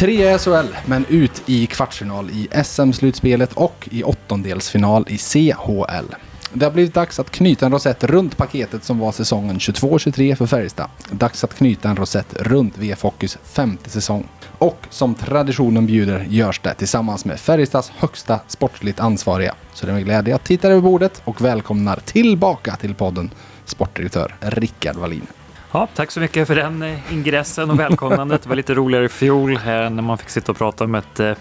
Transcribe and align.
Tre 0.00 0.34
i 0.34 0.38
SHL, 0.38 0.76
men 0.86 1.04
ut 1.08 1.42
i 1.46 1.66
kvartsfinal 1.66 2.30
i 2.30 2.48
SM-slutspelet 2.64 3.52
och 3.52 3.88
i 3.90 4.02
åttondelsfinal 4.02 5.06
i 5.08 5.18
CHL. 5.18 6.14
Det 6.52 6.64
har 6.64 6.72
blivit 6.72 6.94
dags 6.94 7.18
att 7.18 7.30
knyta 7.30 7.66
en 7.66 7.72
rosett 7.72 8.04
runt 8.04 8.36
paketet 8.36 8.84
som 8.84 8.98
var 8.98 9.12
säsongen 9.12 9.58
22-23 9.58 10.34
för 10.34 10.46
Färjestad. 10.46 10.90
Dags 11.10 11.44
att 11.44 11.54
knyta 11.54 11.88
en 11.88 11.96
rosett 11.96 12.34
runt 12.36 12.78
VF 12.78 13.02
Hockeys 13.02 13.38
femte 13.44 13.90
säsong. 13.90 14.28
Och 14.58 14.86
som 14.90 15.14
traditionen 15.14 15.86
bjuder 15.86 16.26
görs 16.30 16.60
det 16.60 16.74
tillsammans 16.74 17.24
med 17.24 17.40
Färjestads 17.40 17.92
högsta 17.96 18.40
sportligt 18.46 19.00
ansvariga. 19.00 19.54
Så 19.74 19.86
det 19.86 19.92
är 19.92 19.94
med 19.94 20.04
glädje 20.04 20.30
jag 20.34 20.44
tittar 20.44 20.70
över 20.70 20.80
bordet 20.80 21.22
och 21.24 21.40
välkomnar 21.40 21.96
tillbaka 21.96 22.76
till 22.76 22.94
podden 22.94 23.30
sportdirektör 23.64 24.34
Rickard 24.40 24.96
Wallin. 24.96 25.26
Ja, 25.72 25.88
tack 25.94 26.10
så 26.10 26.20
mycket 26.20 26.46
för 26.46 26.54
den 26.54 26.82
eh, 26.82 27.12
ingressen 27.12 27.70
och 27.70 27.80
välkomnandet. 27.80 28.42
Det 28.42 28.48
var 28.48 28.56
lite 28.56 28.74
roligare 28.74 29.04
i 29.04 29.08
fjol 29.08 29.56
här 29.56 29.90
när 29.90 30.02
man 30.02 30.18
fick 30.18 30.28
sitta 30.28 30.52
och 30.52 30.58
prata 30.58 30.84
om 30.84 30.94
ett, 30.94 31.20
eh, 31.20 31.32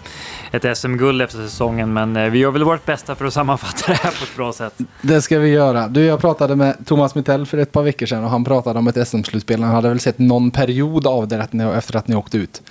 ett 0.51 0.77
SM-guld 0.77 1.21
efter 1.21 1.37
säsongen. 1.37 1.93
Men 1.93 2.15
eh, 2.15 2.29
vi 2.29 2.39
gör 2.39 2.51
väl 2.51 2.63
vårt 2.63 2.85
bästa 2.85 3.15
för 3.15 3.25
att 3.25 3.33
sammanfatta 3.33 3.91
det 3.91 3.93
här 3.93 4.11
på 4.11 4.23
ett 4.23 4.35
bra 4.35 4.53
sätt. 4.53 4.73
Det 5.01 5.21
ska 5.21 5.39
vi 5.39 5.49
göra. 5.49 5.87
Du, 5.87 6.05
jag 6.05 6.21
pratade 6.21 6.55
med 6.55 6.85
Thomas 6.85 7.15
Mittell 7.15 7.45
för 7.45 7.57
ett 7.57 7.71
par 7.71 7.83
veckor 7.83 8.05
sedan 8.05 8.23
och 8.23 8.29
han 8.29 8.43
pratade 8.43 8.79
om 8.79 8.87
ett 8.87 9.07
SM-slutspel. 9.07 9.63
Han 9.63 9.75
hade 9.75 9.89
väl 9.89 9.99
sett 9.99 10.19
någon 10.19 10.51
period 10.51 11.07
av 11.07 11.27
det 11.27 11.47
efter 11.75 11.95
att 11.95 12.07
ni 12.07 12.15
åkte 12.15 12.37
ut. 12.37 12.61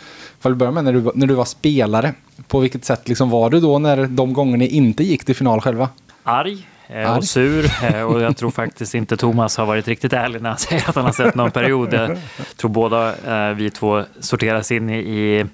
Får 0.40 0.50
vi 0.50 0.56
börja 0.56 0.72
med 0.72 0.84
när 0.84 0.92
du, 0.92 1.10
när 1.14 1.26
du 1.26 1.34
var 1.34 1.44
spelare. 1.44 2.14
På 2.48 2.60
vilket 2.60 2.84
sätt 2.84 3.08
liksom 3.08 3.30
var 3.30 3.50
du 3.50 3.60
då 3.60 3.78
när 3.78 4.06
de 4.06 4.32
gånger 4.32 4.56
ni 4.56 4.66
inte 4.66 5.04
gick 5.04 5.24
till 5.24 5.36
final 5.36 5.60
själva? 5.60 5.88
Arg 6.22 6.66
Eh, 6.88 7.16
och 7.16 7.24
sur. 7.24 7.70
Eh, 7.82 8.02
och 8.02 8.20
jag 8.20 8.36
tror 8.36 8.50
faktiskt 8.50 8.94
inte 8.94 9.16
Thomas 9.16 9.56
har 9.56 9.66
varit 9.66 9.88
riktigt 9.88 10.12
ärlig 10.12 10.42
när 10.42 10.50
han 10.50 10.58
säger 10.58 10.88
att 10.88 10.94
han 10.94 11.04
har 11.04 11.12
sett 11.12 11.34
någon 11.34 11.50
period. 11.50 11.92
Jag 11.92 12.18
tror 12.56 12.70
båda 12.70 13.14
eh, 13.48 13.54
vi 13.54 13.70
två 13.70 14.02
sorteras 14.20 14.72
in 14.72 14.90
i 14.90 15.46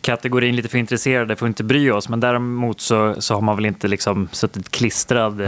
kategorin 0.00 0.56
lite 0.56 0.68
för 0.68 0.78
intresserade 0.78 1.36
för 1.36 1.46
att 1.46 1.50
inte 1.50 1.64
bry 1.64 1.90
oss. 1.90 2.08
Men 2.08 2.20
däremot 2.20 2.80
så, 2.80 3.14
så 3.18 3.34
har 3.34 3.40
man 3.40 3.56
väl 3.56 3.66
inte 3.66 3.88
liksom 3.88 4.28
suttit 4.32 4.70
klistrad 4.70 5.42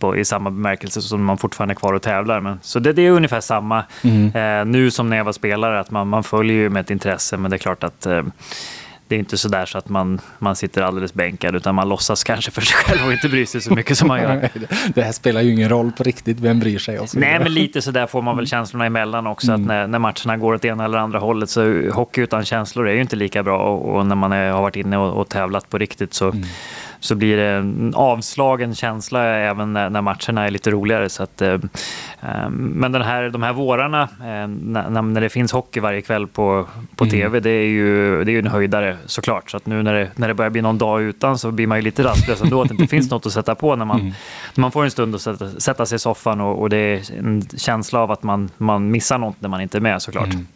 på, 0.00 0.16
i 0.16 0.24
samma 0.24 0.50
bemärkelse 0.50 1.02
som 1.02 1.24
man 1.24 1.38
fortfarande 1.38 1.72
är 1.72 1.76
kvar 1.76 1.92
och 1.92 2.02
tävlar. 2.02 2.40
Men, 2.40 2.58
så 2.62 2.78
det, 2.78 2.92
det 2.92 3.02
är 3.02 3.10
ungefär 3.10 3.40
samma 3.40 3.84
mm. 4.02 4.36
eh, 4.36 4.64
nu 4.72 4.90
som 4.90 5.10
när 5.10 5.16
jag 5.16 5.24
var 5.24 5.32
spelare, 5.32 5.80
att 5.80 5.90
man, 5.90 6.08
man 6.08 6.24
följer 6.24 6.56
ju 6.56 6.70
med 6.70 6.80
ett 6.80 6.90
intresse. 6.90 7.36
Men 7.36 7.50
det 7.50 7.56
är 7.56 7.58
klart 7.58 7.84
att 7.84 8.06
eh, 8.06 8.22
det 9.10 9.16
är 9.16 9.18
inte 9.18 9.38
så 9.38 9.48
där 9.48 9.66
så 9.66 9.78
att 9.78 9.88
man, 9.88 10.20
man 10.38 10.56
sitter 10.56 10.82
alldeles 10.82 11.14
bänkad 11.14 11.56
utan 11.56 11.74
man 11.74 11.88
låtsas 11.88 12.24
kanske 12.24 12.50
för 12.50 12.60
sig 12.60 12.76
själv 12.76 13.06
och 13.06 13.12
inte 13.12 13.28
bryr 13.28 13.46
sig 13.46 13.60
så 13.60 13.74
mycket 13.74 13.98
som 13.98 14.08
man 14.08 14.20
gör. 14.20 14.48
det 14.94 15.02
här 15.02 15.12
spelar 15.12 15.40
ju 15.40 15.52
ingen 15.52 15.68
roll 15.68 15.92
på 15.92 16.02
riktigt, 16.02 16.40
vem 16.40 16.60
bryr 16.60 16.78
sig? 16.78 17.00
Nej, 17.14 17.38
men 17.38 17.54
lite 17.54 17.82
så 17.82 17.90
där 17.90 18.06
får 18.06 18.22
man 18.22 18.36
väl 18.36 18.46
känslorna 18.46 18.86
emellan 18.86 19.26
också. 19.26 19.52
Mm. 19.52 19.60
Att 19.60 19.66
när, 19.66 19.86
när 19.86 19.98
matcherna 19.98 20.36
går 20.36 20.54
åt 20.54 20.64
ena 20.64 20.84
eller 20.84 20.98
andra 20.98 21.18
hållet 21.18 21.50
så 21.50 21.90
hockey 21.90 22.20
utan 22.20 22.44
känslor 22.44 22.88
är 22.88 22.92
ju 22.92 23.00
inte 23.00 23.16
lika 23.16 23.42
bra 23.42 23.58
och, 23.58 23.96
och 23.96 24.06
när 24.06 24.16
man 24.16 24.32
är, 24.32 24.50
har 24.50 24.62
varit 24.62 24.76
inne 24.76 24.96
och, 24.96 25.20
och 25.20 25.28
tävlat 25.28 25.70
på 25.70 25.78
riktigt 25.78 26.14
så 26.14 26.30
mm 26.30 26.44
så 27.00 27.14
blir 27.14 27.36
det 27.36 27.46
en 27.46 27.92
avslagen 27.94 28.74
känsla 28.74 29.24
även 29.24 29.72
när, 29.72 29.90
när 29.90 30.00
matcherna 30.02 30.46
är 30.46 30.50
lite 30.50 30.70
roligare. 30.70 31.08
Så 31.08 31.22
att, 31.22 31.42
eh, 31.42 31.52
eh 32.22 32.48
men 32.50 32.92
den 32.92 33.02
här, 33.02 33.30
de 33.30 33.42
här 33.42 33.52
vårarna, 33.52 34.02
eh, 34.02 34.48
när, 34.48 35.02
när 35.02 35.20
det 35.20 35.28
finns 35.28 35.52
hockey 35.52 35.80
varje 35.80 36.02
kväll 36.02 36.26
på, 36.26 36.66
på 36.96 37.04
mm. 37.04 37.10
tv, 37.10 37.40
det 37.40 37.50
är, 37.50 37.66
ju, 37.66 38.24
det 38.24 38.30
är 38.30 38.32
ju 38.32 38.38
en 38.38 38.46
höjdare 38.46 38.96
såklart. 39.06 39.50
Så 39.50 39.56
att 39.56 39.66
nu 39.66 39.82
när 39.82 39.94
det, 39.94 40.10
när 40.16 40.28
det 40.28 40.34
börjar 40.34 40.50
bli 40.50 40.62
någon 40.62 40.78
dag 40.78 41.02
utan 41.02 41.38
så 41.38 41.50
blir 41.50 41.66
man 41.66 41.78
ju 41.78 41.82
lite 41.82 42.04
rastlös 42.04 42.42
ändå 42.42 42.62
att 42.62 42.68
det 42.68 42.74
inte 42.74 42.86
finns 42.86 43.10
något 43.10 43.26
att 43.26 43.32
sätta 43.32 43.54
på 43.54 43.76
när 43.76 43.84
man, 43.84 44.00
mm. 44.00 44.12
när 44.54 44.60
man 44.60 44.72
får 44.72 44.84
en 44.84 44.90
stund 44.90 45.14
att 45.14 45.20
sätta, 45.20 45.50
sätta 45.50 45.86
sig 45.86 45.96
i 45.96 45.98
soffan 45.98 46.40
och, 46.40 46.60
och, 46.60 46.70
det 46.70 46.76
är 46.76 47.18
en 47.18 47.42
känsla 47.56 48.00
av 48.00 48.10
att 48.10 48.22
man, 48.22 48.50
man 48.56 48.90
missar 48.90 49.18
något 49.18 49.40
när 49.40 49.48
man 49.48 49.60
inte 49.60 49.78
är 49.78 49.80
med 49.80 50.02
såklart. 50.02 50.34
Mm. 50.34 50.46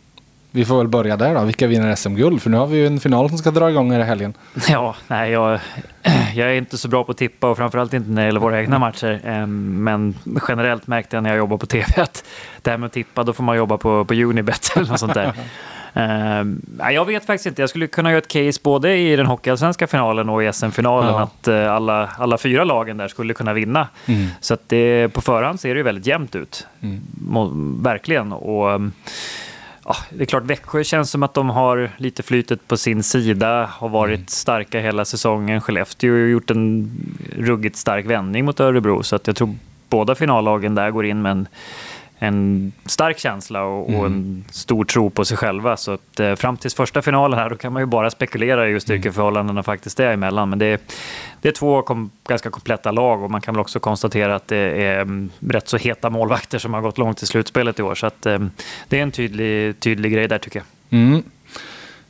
Vi 0.54 0.64
får 0.64 0.78
väl 0.78 0.88
börja 0.88 1.16
där 1.16 1.34
då. 1.34 1.44
Vilka 1.44 1.66
vinner 1.66 1.94
SM-guld? 1.94 2.42
För 2.42 2.50
nu 2.50 2.56
har 2.56 2.66
vi 2.66 2.76
ju 2.76 2.86
en 2.86 3.00
final 3.00 3.28
som 3.28 3.38
ska 3.38 3.50
dra 3.50 3.70
igång 3.70 3.92
här 3.92 4.00
i 4.00 4.02
helgen. 4.02 4.34
Ja, 4.68 4.94
nej, 5.08 5.30
jag, 5.30 5.60
jag 6.34 6.48
är 6.48 6.54
inte 6.54 6.78
så 6.78 6.88
bra 6.88 7.04
på 7.04 7.12
att 7.12 7.18
tippa 7.18 7.50
och 7.50 7.56
framförallt 7.56 7.94
inte 7.94 8.10
när 8.10 8.22
det 8.22 8.26
gäller 8.26 8.40
våra 8.40 8.60
egna 8.60 8.78
matcher. 8.78 9.20
Ehm, 9.24 9.84
men 9.84 10.14
generellt 10.48 10.86
märkte 10.86 11.16
jag 11.16 11.22
när 11.22 11.30
jag 11.30 11.36
jobbar 11.36 11.56
på 11.56 11.66
tv 11.66 11.84
att 11.96 12.24
det 12.62 12.70
här 12.70 12.78
med 12.78 12.86
att 12.86 12.92
tippa, 12.92 13.24
då 13.24 13.32
får 13.32 13.44
man 13.44 13.56
jobba 13.56 13.78
på, 13.78 14.04
på 14.04 14.14
Unibet 14.14 14.72
eller 14.76 14.86
något 14.86 15.00
sånt 15.00 15.14
där. 15.14 15.32
Uh, 15.96 16.92
jag 16.92 17.04
vet 17.04 17.26
faktiskt 17.26 17.46
inte. 17.46 17.62
Jag 17.62 17.70
skulle 17.70 17.86
kunna 17.86 18.10
göra 18.10 18.18
ett 18.18 18.28
case 18.28 18.60
både 18.62 18.96
i 18.96 19.16
den 19.16 19.26
hockeyallsvenska 19.26 19.86
finalen 19.86 20.28
och 20.28 20.44
i 20.44 20.52
SM-finalen 20.52 21.14
ja. 21.14 21.20
att 21.20 21.48
uh, 21.48 21.72
alla, 21.72 22.10
alla 22.18 22.38
fyra 22.38 22.64
lagen 22.64 22.96
där 22.96 23.08
skulle 23.08 23.34
kunna 23.34 23.52
vinna. 23.52 23.88
Mm. 24.06 24.26
Så 24.40 24.54
att 24.54 24.68
det, 24.68 25.08
på 25.08 25.20
förhand 25.20 25.60
ser 25.60 25.74
det 25.74 25.78
ju 25.78 25.82
väldigt 25.82 26.06
jämnt 26.06 26.34
ut. 26.34 26.66
Mm. 26.80 27.82
Verkligen. 27.82 28.32
Och, 28.32 28.74
um, 28.74 28.92
Ja, 29.84 29.96
det 30.10 30.22
är 30.22 30.26
klart, 30.26 30.44
Växjö 30.44 30.84
känns 30.84 31.10
som 31.10 31.22
att 31.22 31.34
de 31.34 31.50
har 31.50 31.90
lite 31.96 32.22
flytet 32.22 32.68
på 32.68 32.76
sin 32.76 33.02
sida, 33.02 33.70
har 33.72 33.88
varit 33.88 34.18
mm. 34.18 34.26
starka 34.26 34.80
hela 34.80 35.04
säsongen. 35.04 35.60
Skellefteå 35.60 36.12
har 36.12 36.18
gjort 36.18 36.50
en 36.50 36.90
ruggigt 37.36 37.76
stark 37.76 38.06
vändning 38.06 38.44
mot 38.44 38.60
Örebro, 38.60 39.02
så 39.02 39.16
att 39.16 39.26
jag 39.26 39.36
tror 39.36 39.54
båda 39.88 40.14
finallagen 40.14 40.74
där 40.74 40.90
går 40.90 41.06
in 41.06 41.22
med 41.22 41.32
en 41.32 41.48
en 42.18 42.72
stark 42.86 43.18
känsla 43.18 43.64
och, 43.64 43.88
mm. 43.88 44.00
och, 44.00 44.06
en 44.06 44.44
stor 44.50 44.84
tro 44.84 45.10
på 45.10 45.24
sig 45.24 45.36
själva. 45.36 45.76
Så 45.76 45.92
att, 45.92 46.20
eh, 46.20 46.34
fram 46.34 46.56
till 46.56 46.70
första 46.70 47.02
finalen 47.02 47.38
här, 47.38 47.50
då 47.50 47.56
kan 47.56 47.72
man 47.72 47.82
ju 47.82 47.86
bara 47.86 48.10
spekulera 48.10 48.68
i 48.68 48.72
hur 48.72 48.78
styrkeförhållandena 48.78 49.50
mm. 49.50 49.64
faktiskt 49.64 50.00
är 50.00 50.12
emellan. 50.12 50.50
Men 50.50 50.58
det 50.58 50.66
är, 50.66 50.78
det 51.40 51.48
är 51.48 51.52
två 51.52 51.82
kom, 51.82 52.10
ganska 52.28 52.50
kompletta 52.50 52.90
lag 52.92 53.22
och 53.22 53.30
man 53.30 53.40
kan 53.40 53.54
väl 53.54 53.60
också 53.60 53.80
konstatera 53.80 54.34
att 54.34 54.48
det 54.48 54.56
är 54.56 55.00
um, 55.00 55.30
rätt 55.40 55.68
så 55.68 55.76
heta 55.76 56.10
målvakter 56.10 56.58
som 56.58 56.74
har 56.74 56.80
gått 56.80 56.98
långt 56.98 57.22
i 57.22 57.26
slutspelet 57.26 57.78
i 57.78 57.82
år. 57.82 57.94
Så 57.94 58.06
att, 58.06 58.26
um, 58.26 58.50
det 58.88 58.98
är 58.98 59.02
en 59.02 59.10
tydlig, 59.10 59.80
tydlig 59.80 60.12
grej 60.12 60.28
där 60.28 60.38
tycker 60.38 60.58
jag. 60.58 60.98
Mm. 61.00 61.22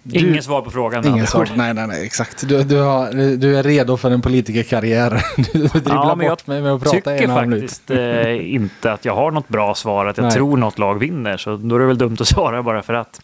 Du, 0.07 0.19
Inget 0.19 0.45
svar 0.45 0.63
på 0.63 0.71
frågan. 0.71 1.07
Ingen 1.07 1.27
svar. 1.27 1.49
Nej, 1.57 1.75
nej, 1.75 1.87
nej, 1.87 2.07
exakt. 2.07 2.49
Du, 2.49 2.63
du, 2.63 2.77
har, 2.81 3.37
du 3.37 3.59
är 3.59 3.63
redo 3.63 3.97
för 3.97 4.11
en 4.11 4.23
politikerkarriär. 4.23 5.25
Du 5.37 5.59
dribblar 5.59 5.95
ja, 5.95 6.15
men 6.15 6.29
bort 6.29 6.47
mig 6.47 6.63
med 6.63 6.73
att 6.73 6.83
prata 6.83 6.97
Jag 7.11 7.21
tycker 7.21 7.35
faktiskt 7.35 7.91
eh, 7.91 8.55
inte 8.55 8.93
att 8.93 9.05
jag 9.05 9.15
har 9.15 9.31
något 9.31 9.49
bra 9.49 9.75
svar, 9.75 10.07
att 10.07 10.17
jag 10.17 10.25
nej. 10.25 10.33
tror 10.33 10.57
något 10.57 10.79
lag 10.79 10.99
vinner. 10.99 11.37
Så 11.37 11.57
då 11.57 11.75
är 11.75 11.79
det 11.79 11.87
väl 11.87 11.99
dumt 11.99 12.17
att 12.21 12.29
svara 12.35 12.63
bara 12.63 12.83
för 12.83 12.95
att. 12.95 13.21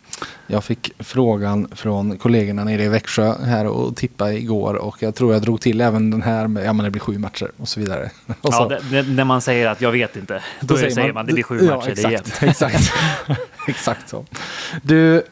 Jag 0.46 0.64
fick 0.64 0.92
frågan 0.98 1.68
från 1.72 2.18
kollegorna 2.18 2.64
nere 2.64 2.84
i 2.84 2.88
Växjö 2.88 3.34
här 3.44 3.66
och 3.66 3.96
tippa 3.96 4.32
igår 4.32 4.74
och 4.74 4.96
jag 5.02 5.14
tror 5.14 5.32
jag 5.32 5.42
drog 5.42 5.60
till 5.60 5.80
även 5.80 6.10
den 6.10 6.22
här 6.22 6.46
med, 6.46 6.66
ja 6.66 6.72
men 6.72 6.84
det 6.84 6.90
blir 6.90 7.00
sju 7.00 7.18
matcher 7.18 7.50
och 7.56 7.68
så 7.68 7.80
vidare. 7.80 8.10
Och 8.40 8.54
så. 8.54 8.66
Ja, 8.70 8.78
det, 8.90 9.02
när 9.02 9.24
man 9.24 9.40
säger 9.40 9.68
att 9.68 9.80
jag 9.80 9.92
vet 9.92 10.16
inte, 10.16 10.42
då, 10.60 10.74
då 10.74 10.76
säger, 10.76 11.02
man, 11.02 11.14
man 11.14 11.26
det 11.26 11.32
blir 11.32 11.42
sju 11.42 11.60
ja, 11.62 11.76
matcher, 11.76 11.90
exakt, 11.90 12.02
det 12.02 12.08
är 12.08 12.12
jämnt. 12.12 12.42
Exakt, 12.42 12.92
exakt 13.68 14.08
så. 14.08 14.24
Du, 14.82 15.22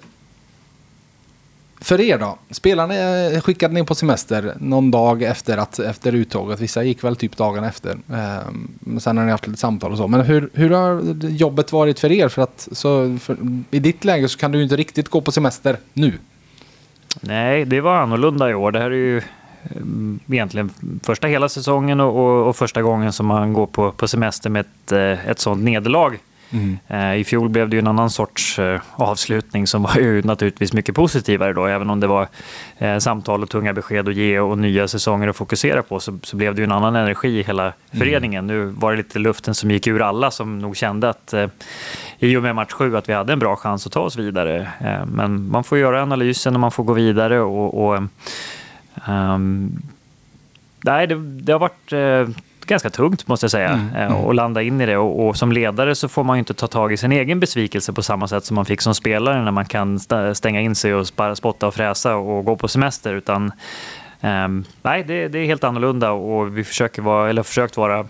för 1.80 2.00
er 2.00 2.18
då? 2.18 2.38
Spelarna 2.50 2.94
eh, 2.94 3.40
skickade 3.40 3.74
ni 3.74 3.84
på 3.84 3.94
semester 3.94 4.54
någon 4.60 4.90
dag 4.90 5.22
efter, 5.22 5.58
att, 5.58 5.78
efter 5.78 6.12
uttåget. 6.12 6.60
Vissa 6.60 6.82
gick 6.82 7.04
väl 7.04 7.16
typ 7.16 7.36
dagen 7.36 7.64
efter. 7.64 7.90
Eh, 7.90 8.98
sen 8.98 9.16
har 9.16 9.24
ni 9.24 9.30
haft 9.30 9.46
lite 9.46 9.60
samtal 9.60 9.92
och 9.92 9.98
så. 9.98 10.08
Men 10.08 10.20
hur, 10.20 10.50
hur 10.52 10.70
har 10.70 11.02
jobbet 11.28 11.72
varit 11.72 12.00
för 12.00 12.12
er? 12.12 12.28
För 12.28 12.42
att 12.42 12.68
så, 12.72 13.18
för, 13.20 13.36
I 13.70 13.78
ditt 13.78 14.04
läge 14.04 14.28
så 14.28 14.38
kan 14.38 14.52
du 14.52 14.58
ju 14.58 14.64
inte 14.64 14.76
riktigt 14.76 15.08
gå 15.08 15.20
på 15.20 15.32
semester 15.32 15.76
nu. 15.92 16.12
Nej, 17.20 17.64
det 17.64 17.80
var 17.80 17.96
annorlunda 17.96 18.50
i 18.50 18.54
år. 18.54 18.72
Det 18.72 18.78
här 18.78 18.90
är 18.90 18.94
ju 18.94 19.22
ehm, 19.76 20.20
egentligen 20.28 20.70
första 21.02 21.26
hela 21.26 21.48
säsongen 21.48 22.00
och, 22.00 22.16
och, 22.16 22.48
och 22.48 22.56
första 22.56 22.82
gången 22.82 23.12
som 23.12 23.26
man 23.26 23.52
går 23.52 23.66
på, 23.66 23.92
på 23.92 24.08
semester 24.08 24.50
med 24.50 24.60
ett, 24.60 24.92
eh, 24.92 25.30
ett 25.30 25.38
sånt 25.38 25.64
nederlag. 25.64 26.12
Mm. 26.50 26.78
I 27.20 27.24
fjol 27.24 27.48
blev 27.48 27.68
det 27.68 27.76
ju 27.76 27.78
en 27.78 27.86
annan 27.86 28.10
sorts 28.10 28.58
eh, 28.58 28.80
avslutning 28.94 29.66
som 29.66 29.82
var 29.82 29.96
ju 29.96 30.22
naturligtvis 30.22 30.72
mycket 30.72 30.94
positivare 30.94 31.52
då. 31.52 31.66
Även 31.66 31.90
om 31.90 32.00
det 32.00 32.06
var 32.06 32.28
eh, 32.78 32.98
samtal 32.98 33.42
och 33.42 33.50
tunga 33.50 33.72
besked 33.72 34.08
att 34.08 34.14
ge 34.14 34.40
och 34.40 34.58
nya 34.58 34.88
säsonger 34.88 35.28
att 35.28 35.36
fokusera 35.36 35.82
på 35.82 36.00
så, 36.00 36.18
så 36.22 36.36
blev 36.36 36.54
det 36.54 36.60
ju 36.60 36.64
en 36.64 36.72
annan 36.72 36.96
energi 36.96 37.28
i 37.28 37.42
hela 37.42 37.62
mm. 37.62 37.74
föreningen. 37.92 38.46
Nu 38.46 38.64
var 38.64 38.90
det 38.90 38.96
lite 38.96 39.18
luften 39.18 39.54
som 39.54 39.70
gick 39.70 39.86
ur 39.86 40.02
alla 40.02 40.30
som 40.30 40.58
nog 40.58 40.76
kände 40.76 41.08
att 41.08 41.34
i 42.18 42.36
och 42.36 42.42
med 42.42 42.54
match 42.54 42.72
sju 42.72 42.96
att 42.96 43.08
vi 43.08 43.12
hade 43.12 43.32
en 43.32 43.38
bra 43.38 43.56
chans 43.56 43.86
att 43.86 43.92
ta 43.92 44.00
oss 44.00 44.16
vidare. 44.16 44.68
men 45.06 45.50
man 45.50 45.64
får 45.64 45.78
göra 45.78 46.02
analysen 46.02 46.54
och 46.54 46.60
man 46.60 46.70
får 46.70 46.84
gå 46.84 46.92
vidare 46.92 47.40
och, 47.40 47.84
och 47.84 48.02
um, 49.08 49.82
Nej, 50.84 51.06
det, 51.06 51.14
det, 51.14 51.52
har 51.52 51.58
varit 51.58 51.92
ganska 52.68 52.90
tungt 52.90 53.28
måste 53.28 53.44
jag 53.44 53.50
säga. 53.50 53.68
Mm, 53.68 53.94
mm. 53.94 54.16
Och 54.16 54.34
landa 54.34 54.62
in 54.62 54.80
i 54.80 54.86
det. 54.86 54.96
Och, 54.96 55.28
och, 55.28 55.36
som 55.36 55.52
ledare 55.52 55.94
så 55.94 56.08
får 56.08 56.24
man 56.24 56.36
ju 56.36 56.38
inte 56.38 56.54
ta 56.54 56.66
tag 56.66 56.92
i 56.92 56.96
sin 56.96 57.12
egen 57.12 57.40
besvikelse 57.40 57.92
på 57.92 58.02
samma 58.02 58.28
sätt 58.28 58.44
som 58.44 58.54
man 58.54 58.64
fick 58.64 58.80
som 58.80 58.94
spelare 58.94 59.42
när 59.44 59.50
man 59.50 59.64
kan 59.64 59.98
stänga 60.34 60.60
in 60.60 60.74
sig 60.74 60.94
och 60.94 61.06
spotta 61.34 61.66
och 61.66 61.74
fräsa 61.74 62.16
och 62.16 62.44
gå 62.44 62.56
på 62.56 62.68
semester. 62.68 63.14
Utan 63.14 63.52
um, 64.20 64.64
nej, 64.82 65.04
det, 65.04 65.28
det, 65.28 65.38
är 65.38 65.46
helt 65.46 65.64
annorlunda 65.64 66.10
och 66.10 66.58
vi 66.58 66.64
försöker 66.64 67.02
vara, 67.02 67.30
eller 67.30 67.42
försökt 67.42 67.76
vara 67.76 68.06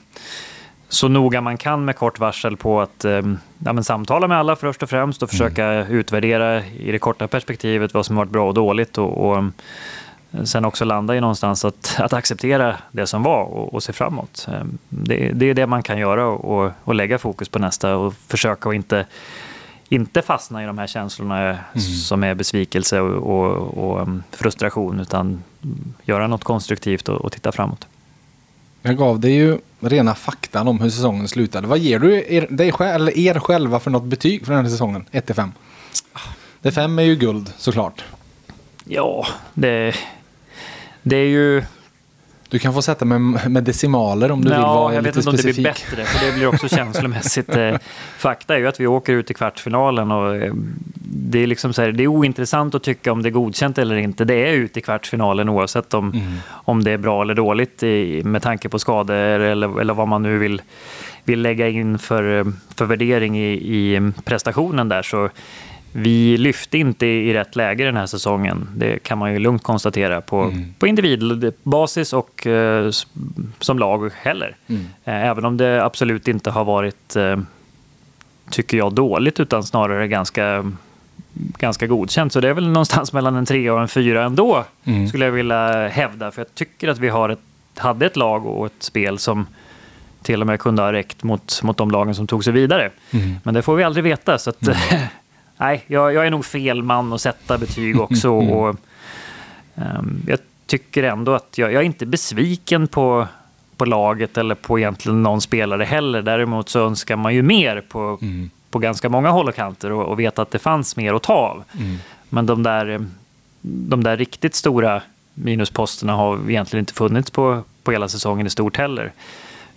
så 0.88 1.08
noga 1.08 1.40
man 1.40 1.56
kan 1.56 1.84
med 1.84 1.96
kort 1.96 2.18
varsel 2.18 2.56
på 2.56 2.80
att 2.80 3.04
um, 3.04 3.38
ja, 3.58 3.82
samtala 3.82 4.28
med 4.28 4.38
alla 4.38 4.56
först 4.56 4.82
och 4.82 4.90
främst 4.90 5.22
och 5.22 5.30
försöka 5.30 5.64
mm. 5.64 5.92
utvärdera 5.92 6.64
i 6.64 6.92
det 6.92 6.98
korta 6.98 7.28
perspektivet 7.28 7.94
vad 7.94 8.06
som 8.06 8.16
har 8.16 8.24
varit 8.24 8.32
bra 8.32 8.48
och 8.48 8.54
dåligt. 8.54 8.98
och, 8.98 9.30
och 9.30 9.44
sen 10.44 10.64
också 10.64 10.84
landa 10.84 11.16
i 11.16 11.20
någonstans 11.20 11.64
att, 11.64 11.96
att 11.98 12.12
acceptera 12.12 12.76
det 12.92 13.06
som 13.06 13.22
var 13.22 13.44
och, 13.44 13.74
och 13.74 13.82
se 13.82 13.92
framåt. 13.92 14.46
Ehm, 14.52 14.78
det, 14.88 15.32
det, 15.34 15.46
är 15.46 15.54
det 15.54 15.66
man 15.66 15.82
kan 15.82 15.98
göra 15.98 16.26
och, 16.26 16.72
och 16.84 16.94
lägga 16.94 17.18
fokus 17.18 17.48
på 17.48 17.58
nästa 17.58 17.96
och 17.96 18.14
försöka 18.14 18.68
att 18.68 18.74
inte 18.74 19.06
inte 19.88 20.22
fastna 20.22 20.62
i 20.62 20.66
de 20.66 20.78
här 20.78 20.86
känslorna 20.86 21.38
mm. 21.38 21.80
som 21.80 22.24
är 22.24 22.34
besvikelse 22.34 23.00
och, 23.00 23.40
och, 23.40 23.78
och, 23.78 24.02
um, 24.02 24.22
frustration 24.30 25.00
utan 25.00 25.42
göra 26.04 26.26
något 26.26 26.44
konstruktivt 26.44 27.08
och, 27.08 27.16
och 27.16 27.32
titta 27.32 27.52
framåt. 27.52 27.86
Jag 28.82 28.96
gav 28.96 29.20
dig 29.20 29.32
ju 29.32 29.58
rena 29.80 30.14
faktan 30.14 30.68
om 30.68 30.80
hur 30.80 30.90
säsongen 30.90 31.28
slutade. 31.28 31.66
Vad 31.66 31.78
ger 31.78 31.98
du 31.98 32.24
er, 32.28 32.46
dig 32.50 32.72
själv, 32.72 32.94
eller 32.94 33.18
er 33.18 33.38
själva 33.38 33.80
för 33.80 33.90
något 33.90 34.04
betyg 34.04 34.46
för 34.46 34.52
den 34.52 34.64
här 34.64 34.70
säsongen? 34.70 35.06
1-5? 35.12 35.50
Det 36.62 36.72
5 36.72 36.98
är 36.98 37.02
ju 37.02 37.16
guld 37.16 37.52
såklart. 37.56 38.04
Ja, 38.84 39.26
det, 39.54 39.94
det 41.02 41.16
är 41.16 41.28
ju 41.28 41.62
du 42.50 42.58
kan 42.58 42.74
få 42.74 42.82
sätta 42.82 43.04
med, 43.04 43.50
med 43.50 43.64
decimaler 43.64 44.30
om 44.30 44.44
du 44.44 44.50
ja, 44.50 44.56
vill 44.56 44.64
vara 44.64 44.94
jag 44.94 45.04
lite 45.04 45.22
specifik. 45.22 45.58
Jag 45.58 45.62
vet 45.62 45.78
inte 45.78 45.96
om 45.96 45.96
det 45.96 45.96
blir 45.96 46.04
bättre, 46.04 46.18
för 46.18 46.26
det 46.26 46.32
blir 46.32 46.46
också 46.46 46.68
känslomässigt. 46.76 47.56
Eh, 47.56 47.76
fakta 48.18 48.54
är 48.54 48.58
ju 48.58 48.68
att 48.68 48.80
vi 48.80 48.86
åker 48.86 49.12
ut 49.12 49.30
i 49.30 49.34
kvartsfinalen 49.34 50.10
och 50.10 50.36
eh, 50.36 50.52
det 50.94 51.38
är, 51.38 51.46
liksom 51.46 51.72
så 51.72 51.82
här, 51.82 51.92
det 51.92 52.02
är 52.02 52.06
ointressant 52.06 52.74
att 52.74 52.82
tycka 52.82 53.12
om 53.12 53.22
det 53.22 53.28
är 53.28 53.30
godkänt 53.30 53.78
eller 53.78 53.96
inte. 53.96 54.24
Det 54.24 54.34
är 54.34 54.52
ut 54.52 54.76
i 54.76 54.80
kvartsfinalen 54.80 55.48
oavsett 55.48 55.94
om, 55.94 56.12
mm. 56.12 56.36
om 56.50 56.84
det 56.84 56.90
är 56.90 56.98
bra 56.98 57.22
eller 57.22 57.34
dåligt 57.34 57.82
i, 57.82 58.22
med 58.24 58.42
tanke 58.42 58.68
på 58.68 58.78
skador 58.78 59.14
eller, 59.14 59.80
eller 59.80 59.94
vad 59.94 60.08
man 60.08 60.22
nu 60.22 60.38
vill, 60.38 60.62
vill 61.24 61.42
lägga 61.42 61.68
in 61.68 61.98
för, 61.98 62.52
för 62.74 62.84
värdering 62.84 63.38
i, 63.38 63.52
i 63.52 64.12
prestationen 64.24 64.88
där. 64.88 65.02
Så 65.02 65.28
vi 65.92 66.36
lyfte 66.36 66.78
inte 66.78 67.06
i 67.06 67.34
rätt 67.34 67.56
läge 67.56 67.84
den 67.84 67.96
här 67.96 68.06
säsongen. 68.06 68.68
Det 68.76 69.02
kan 69.02 69.18
man 69.18 69.32
ju 69.32 69.38
lugnt 69.38 69.62
konstatera 69.62 70.20
på, 70.20 70.42
mm. 70.42 70.74
på 70.78 70.86
individbasis 70.86 72.12
och 72.12 72.46
eh, 72.46 72.90
som 73.60 73.78
lag 73.78 74.10
heller. 74.14 74.56
Mm. 74.66 74.82
Eh, 75.04 75.26
även 75.26 75.44
om 75.44 75.56
det 75.56 75.84
absolut 75.84 76.28
inte 76.28 76.50
har 76.50 76.64
varit, 76.64 77.16
eh, 77.16 77.38
tycker 78.50 78.76
jag, 78.78 78.92
dåligt 78.92 79.40
utan 79.40 79.64
snarare 79.64 80.08
ganska, 80.08 80.72
ganska 81.34 81.86
godkänt. 81.86 82.32
Så 82.32 82.40
det 82.40 82.48
är 82.48 82.54
väl 82.54 82.68
någonstans 82.68 83.12
mellan 83.18 83.36
en 83.36 83.46
tre 83.46 83.70
och 83.70 83.80
en 83.80 83.88
fyra 83.88 84.24
ändå, 84.24 84.64
mm. 84.84 85.08
skulle 85.08 85.24
jag 85.24 85.32
vilja 85.32 85.88
hävda. 85.88 86.30
För 86.30 86.40
jag 86.40 86.54
tycker 86.54 86.88
att 86.88 86.98
vi 86.98 87.08
har 87.08 87.28
ett, 87.28 87.40
hade 87.76 88.06
ett 88.06 88.16
lag 88.16 88.46
och 88.46 88.66
ett 88.66 88.82
spel 88.82 89.18
som 89.18 89.46
till 90.22 90.40
och 90.40 90.46
med 90.46 90.60
kunde 90.60 90.82
ha 90.82 90.92
räckt 90.92 91.22
mot, 91.22 91.62
mot 91.62 91.76
de 91.76 91.90
lagen 91.90 92.14
som 92.14 92.26
tog 92.26 92.44
sig 92.44 92.52
vidare. 92.52 92.90
Mm. 93.10 93.34
Men 93.42 93.54
det 93.54 93.62
får 93.62 93.76
vi 93.76 93.84
aldrig 93.84 94.04
veta. 94.04 94.38
Så 94.38 94.50
att, 94.50 94.68
nej, 95.58 95.84
jag, 95.86 96.14
jag, 96.14 96.26
är 96.26 96.30
nog 96.30 96.44
fel 96.44 96.82
man 96.82 97.12
att 97.12 97.20
sätta 97.20 97.58
betyg 97.58 98.00
också. 98.00 98.28
Mm. 98.28 98.52
Och, 98.52 98.76
um, 99.74 100.22
jag 100.26 100.38
tycker 100.66 101.02
ändå 101.02 101.34
att 101.34 101.58
jag, 101.58 101.72
jag, 101.72 101.82
är 101.82 101.86
inte 101.86 102.06
besviken 102.06 102.88
på, 102.88 103.26
på 103.76 103.84
laget 103.84 104.38
eller 104.38 104.54
på 104.54 104.78
egentligen 104.78 105.22
någon 105.22 105.40
spelare 105.40 105.84
heller. 105.84 106.22
Däremot 106.22 106.68
så 106.68 106.80
önskar 106.80 107.16
man 107.16 107.34
ju 107.34 107.42
mer 107.42 107.80
på, 107.88 108.18
mm. 108.22 108.50
på 108.70 108.78
ganska 108.78 109.08
många 109.08 109.30
håll 109.30 109.48
och 109.48 109.54
kanter 109.54 109.92
och, 109.92 110.06
och 110.06 110.20
vet 110.20 110.38
att 110.38 110.50
det 110.50 110.58
fanns 110.58 110.96
mer 110.96 111.14
att 111.14 111.22
ta 111.22 111.32
av. 111.32 111.64
Mm. 111.78 111.98
Men 112.28 112.46
de 112.46 112.62
där, 112.62 113.06
de 113.60 114.04
där 114.04 114.16
riktigt 114.16 114.54
stora 114.54 115.02
minusposterna 115.34 116.12
har 116.12 116.50
egentligen 116.50 116.82
inte 116.82 116.94
funnits 116.94 117.30
på, 117.30 117.62
på 117.82 117.92
hela 117.92 118.08
säsongen 118.08 118.46
i 118.46 118.50
stort 118.50 118.76
heller. 118.76 119.12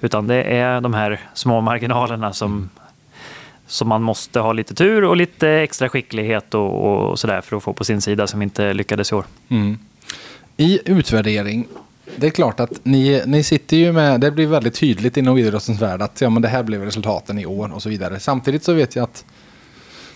Utan 0.02 0.28
det 0.28 0.44
är 0.44 0.82
de 0.82 0.94
här 0.94 1.20
små 1.34 1.62
marginalerna 1.62 2.34
som, 2.34 2.52
mm. 2.52 2.70
Så 3.72 3.86
man 3.86 4.02
måste 4.04 4.40
ha 4.40 4.54
lite 4.54 4.74
tur 4.74 5.04
och 5.04 5.18
lite 5.18 5.50
extra 5.50 5.90
skicklighet 5.90 6.54
och, 6.54 7.10
och 7.10 7.20
sådär 7.20 7.42
för 7.42 7.58
att 7.58 7.64
få 7.64 7.74
på 7.74 7.84
sin 7.84 8.02
sida 8.02 8.28
som 8.28 8.42
inte 8.42 8.74
lyckades 8.74 9.12
i 9.12 9.16
år. 9.16 9.26
Mm. 9.50 9.80
I 10.58 10.80
utvärdering, 10.86 11.68
det 12.16 12.28
är 12.28 12.32
klart 12.32 12.60
att 12.60 12.86
ni, 12.86 13.24
ni 13.26 13.44
sitter 13.44 13.78
ju 13.78 13.92
med, 13.92 14.22
det 14.22 14.32
blir 14.32 14.48
väldigt 14.48 14.76
tydligt 14.76 15.18
inom 15.18 15.38
idrottens 15.38 15.82
värld 15.82 16.02
att 16.02 16.22
ja, 16.22 16.30
men 16.30 16.42
det 16.42 16.48
här 16.48 16.64
blev 16.64 16.82
resultaten 16.82 17.40
i 17.40 17.46
år 17.46 17.74
och 17.74 17.82
så 17.82 17.90
vidare. 17.90 18.20
Samtidigt 18.20 18.64
så 18.64 18.74
vet 18.74 18.96
jag 18.96 19.04
att 19.04 19.26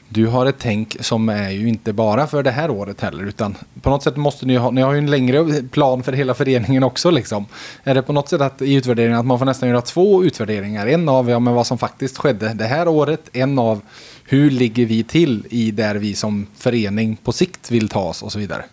du 0.09 0.27
har 0.27 0.45
ett 0.45 0.55
tänk 0.59 0.97
som 0.99 1.29
är 1.29 1.49
ju 1.49 1.67
inte 1.67 1.93
bara 1.93 2.27
för 2.27 2.43
det 2.43 2.51
här 2.51 2.69
året 2.69 3.01
heller 3.01 3.23
utan 3.23 3.55
på 3.81 3.89
något 3.89 4.03
sätt 4.03 4.15
måste 4.15 4.45
ni 4.45 4.55
ha, 4.55 4.71
ni 4.71 4.81
har 4.81 4.93
ju 4.93 4.97
en 4.97 5.11
längre 5.11 5.63
plan 5.63 6.03
för 6.03 6.13
hela 6.13 6.33
föreningen 6.33 6.83
också 6.83 7.11
liksom. 7.11 7.45
Är 7.83 7.95
det 7.95 8.01
på 8.01 8.13
något 8.13 8.29
sätt 8.29 8.41
att 8.41 8.61
i 8.61 8.73
utvärderingen 8.73 9.19
att 9.19 9.25
man 9.25 9.39
får 9.39 9.45
nästan 9.45 9.69
göra 9.69 9.81
två 9.81 10.23
utvärderingar? 10.23 10.87
En 10.87 11.09
av 11.09 11.29
ja, 11.29 11.39
men 11.39 11.53
vad 11.53 11.67
som 11.67 11.77
faktiskt 11.77 12.17
skedde 12.17 12.53
det 12.53 12.65
här 12.65 12.87
året, 12.87 13.29
en 13.33 13.59
av 13.59 13.81
hur 14.23 14.51
ligger 14.51 14.85
vi 14.85 15.03
till 15.03 15.47
i 15.49 15.71
där 15.71 15.95
vi 15.95 16.13
som 16.13 16.47
förening 16.57 17.15
på 17.15 17.31
sikt 17.31 17.71
vill 17.71 17.89
ta 17.89 18.01
oss 18.01 18.23
och 18.23 18.31
så 18.31 18.39
vidare. 18.39 18.65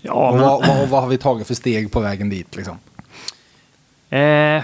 Ja, 0.00 0.32
men... 0.32 0.44
och 0.44 0.50
vad, 0.50 0.66
vad, 0.66 0.88
vad, 0.88 1.02
har 1.02 1.08
vi 1.08 1.18
tagit 1.18 1.46
för 1.46 1.54
steg 1.54 1.92
på 1.92 2.00
vägen 2.00 2.28
dit 2.28 2.56
liksom? 2.56 2.78
Eh 4.10 4.62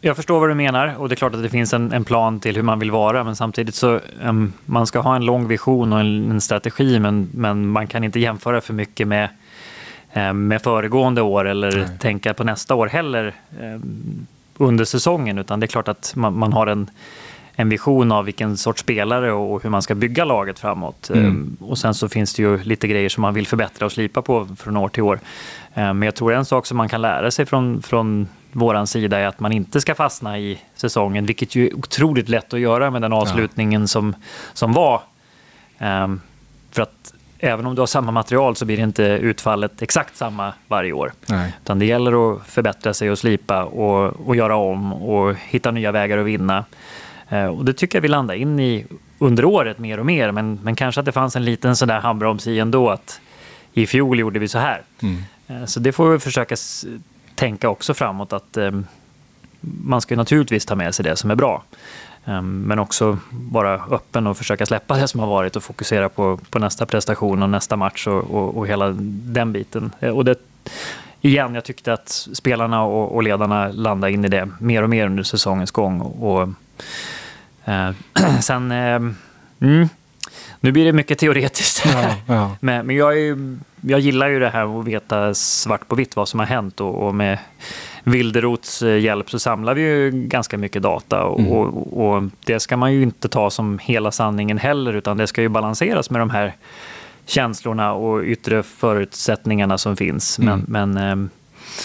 jag 0.00 0.16
förstår 0.16 0.40
vad 0.40 0.48
du 0.48 0.54
menar 0.54 0.94
och 0.98 1.08
det 1.08 1.14
är 1.14 1.16
klart 1.16 1.34
att 1.34 1.42
det 1.42 1.48
finns 1.48 1.72
en, 1.72 1.92
en 1.92 2.04
plan 2.04 2.40
till 2.40 2.56
hur 2.56 2.62
man 2.62 2.78
vill 2.78 2.90
vara 2.90 3.24
men 3.24 3.36
samtidigt 3.36 3.74
så 3.74 4.00
um, 4.22 4.52
man 4.64 4.86
ska 4.86 5.00
ha 5.00 5.16
en 5.16 5.24
lång 5.24 5.48
vision 5.48 5.92
och 5.92 6.00
en, 6.00 6.30
en, 6.30 6.40
strategi 6.40 6.98
men, 6.98 7.28
men 7.34 7.68
man 7.68 7.86
kan 7.86 8.04
inte 8.04 8.20
jämföra 8.20 8.60
för 8.60 8.74
mycket 8.74 9.08
med, 9.08 9.28
um, 10.14 10.48
med 10.48 10.62
föregående 10.62 11.22
år 11.22 11.48
eller 11.48 11.76
Nej. 11.76 11.98
tänka 11.98 12.34
på 12.34 12.44
nästa 12.44 12.74
år 12.74 12.86
heller 12.86 13.34
um, 13.60 14.26
under 14.56 14.84
säsongen 14.84 15.38
utan 15.38 15.60
det 15.60 15.64
är 15.64 15.68
klart 15.68 15.88
att 15.88 16.12
man, 16.16 16.38
man 16.38 16.52
har 16.52 16.66
en, 16.66 16.90
en 17.60 17.68
vision 17.68 18.12
av 18.12 18.24
vilken 18.24 18.56
sorts 18.56 18.80
spelare 18.80 19.32
och 19.32 19.62
hur 19.62 19.70
man 19.70 19.82
ska 19.82 19.94
bygga 19.94 20.24
laget 20.24 20.58
framåt. 20.58 21.10
Mm. 21.10 21.56
Och 21.60 21.78
sen 21.78 21.94
så 21.94 22.08
finns 22.08 22.34
det 22.34 22.42
ju 22.42 22.62
lite 22.62 22.88
grejer 22.88 23.08
som 23.08 23.22
man 23.22 23.34
vill 23.34 23.46
förbättra 23.46 23.86
och 23.86 23.92
slipa 23.92 24.22
på 24.22 24.48
från 24.58 24.76
år 24.76 24.88
till 24.88 25.02
år. 25.02 25.20
Men 25.74 26.02
jag 26.02 26.14
tror 26.14 26.32
en 26.32 26.44
sak 26.44 26.66
som 26.66 26.76
man 26.76 26.88
kan 26.88 27.02
lära 27.02 27.30
sig 27.30 27.46
från, 27.46 27.82
från 27.82 28.28
våran 28.52 28.86
sida 28.86 29.18
är 29.18 29.26
att 29.26 29.40
man 29.40 29.52
inte 29.52 29.80
ska 29.80 29.94
fastna 29.94 30.38
i 30.38 30.58
säsongen, 30.74 31.26
vilket 31.26 31.54
ju 31.54 31.68
är 31.68 31.74
otroligt 31.74 32.28
lätt 32.28 32.54
att 32.54 32.60
göra 32.60 32.90
med 32.90 33.02
den 33.02 33.12
avslutningen 33.12 33.80
ja. 33.80 33.86
som, 33.86 34.14
som 34.52 34.72
var. 34.72 35.02
Um, 35.78 36.20
för 36.70 36.82
att 36.82 37.14
även 37.38 37.66
om 37.66 37.74
du 37.74 37.82
har 37.82 37.86
samma 37.86 38.12
material 38.12 38.56
så 38.56 38.64
blir 38.64 38.76
det 38.76 38.82
inte 38.82 39.02
utfallet 39.02 39.82
exakt 39.82 40.16
samma 40.16 40.52
varje 40.68 40.92
år. 40.92 41.12
Nej. 41.26 41.52
Utan 41.62 41.78
det 41.78 41.86
gäller 41.86 42.32
att 42.32 42.46
förbättra 42.46 42.94
sig 42.94 43.10
och 43.10 43.18
slipa 43.18 43.64
och, 43.64 44.28
och 44.28 44.36
göra 44.36 44.56
om 44.56 44.92
och 44.92 45.34
hitta 45.34 45.70
nya 45.70 45.92
vägar 45.92 46.18
att 46.18 46.26
vinna. 46.26 46.64
Uh, 47.32 47.46
och 47.46 47.64
det 47.64 47.72
tycker 47.72 47.98
jag 47.98 48.02
vi 48.02 48.08
landar 48.08 48.34
in 48.34 48.60
i 48.60 48.86
under 49.18 49.44
året 49.44 49.78
mer 49.78 50.00
och 50.00 50.06
mer, 50.06 50.30
men, 50.30 50.58
men 50.62 50.76
kanske 50.76 51.00
att 51.00 51.04
det 51.04 51.12
fanns 51.12 51.36
en 51.36 51.44
liten 51.44 51.76
sån 51.76 51.88
där 51.88 52.00
handbroms 52.00 52.46
i 52.46 52.58
ändå 52.58 52.90
att 52.90 53.20
i 53.72 53.86
fjol 53.86 54.18
gjorde 54.18 54.38
vi 54.38 54.48
så 54.48 54.58
här. 54.58 54.82
Mm. 55.02 55.22
Uh, 55.50 55.66
så 55.66 55.80
det 55.80 55.92
får 55.92 56.10
vi 56.10 56.18
försöka 56.18 56.56
tänka 57.38 57.68
också 57.68 57.94
framåt 57.94 58.32
att 58.32 58.56
eh, 58.56 58.70
man 59.60 60.00
ska 60.00 60.16
naturligtvis 60.16 60.66
ta 60.66 60.74
med 60.74 60.94
sig 60.94 61.04
det 61.04 61.16
som 61.16 61.30
är 61.30 61.34
bra. 61.34 61.62
Eh, 62.24 62.42
men 62.42 62.78
också 62.78 63.18
vara 63.30 63.74
öppen 63.90 64.26
och 64.26 64.36
försöka 64.36 64.66
släppa 64.66 64.96
det 64.96 65.08
som 65.08 65.20
har 65.20 65.26
varit 65.26 65.56
och 65.56 65.62
fokusera 65.62 66.08
på, 66.08 66.38
på 66.50 66.58
nästa 66.58 66.86
prestation 66.86 67.42
och 67.42 67.50
nästa 67.50 67.76
match 67.76 68.06
och, 68.06 68.30
och, 68.30 68.56
och 68.56 68.66
hela 68.66 68.88
den 68.98 69.52
biten. 69.52 69.92
Eh, 70.00 70.10
och 70.10 70.24
det, 70.24 70.38
igen, 71.20 71.54
jag 71.54 71.64
tyckte 71.64 71.92
att 71.92 72.08
spelarna 72.32 72.82
och, 72.82 73.14
och, 73.14 73.22
ledarna 73.22 73.68
landade 73.68 74.12
in 74.12 74.24
i 74.24 74.28
det 74.28 74.48
mer 74.60 74.82
och 74.82 74.90
mer 74.90 75.06
under 75.06 75.22
säsongens 75.22 75.70
gång. 75.70 76.00
Och, 76.00 76.42
eh, 76.42 76.48
sen, 78.40 78.70
eh, 78.70 79.00
mm, 79.60 79.88
nu 80.60 80.72
blir 80.72 80.84
det 80.84 80.92
mycket 80.92 81.18
teoretiskt. 81.18 81.82
Ja, 81.84 82.14
ja. 82.26 82.56
men, 82.60 82.86
men 82.86 82.96
jag, 82.96 83.18
är, 83.18 83.58
jag 83.80 84.00
gillar 84.00 84.28
ju 84.28 84.38
det 84.38 84.50
här 84.50 84.80
att 84.80 84.86
veta 84.86 85.34
svart 85.34 85.88
på 85.88 85.96
vitt 85.96 86.16
vad 86.16 86.28
som 86.28 86.40
har 86.40 86.46
hänt 86.46 86.80
och, 86.80 87.06
och 87.06 87.14
med 87.14 87.38
Wilderots 88.04 88.82
eh, 88.82 88.98
hjälp 88.98 89.30
så 89.30 89.38
samlar 89.38 89.74
vi 89.74 89.82
ju 89.82 90.10
ganska 90.10 90.58
mycket 90.58 90.82
data 90.82 91.24
och, 91.24 91.40
mm. 91.40 91.52
och, 91.52 92.06
och, 92.06 92.22
det 92.44 92.60
ska 92.60 92.76
man 92.76 92.92
ju 92.92 93.02
inte 93.02 93.28
ta 93.28 93.50
som 93.50 93.78
hela 93.82 94.10
sanningen 94.10 94.58
heller 94.58 94.92
utan 94.92 95.16
det 95.16 95.26
ska 95.26 95.42
ju 95.42 95.48
balanseras 95.48 96.10
med 96.10 96.20
de 96.20 96.30
här 96.30 96.54
känslorna 97.26 97.92
och 97.92 98.22
yttre 98.22 98.62
förutsättningarna 98.62 99.78
som 99.78 99.96
finns. 99.96 100.38
Men, 100.38 100.48
mm. 100.48 100.64
men 100.68 100.96
ehm, 100.96 101.30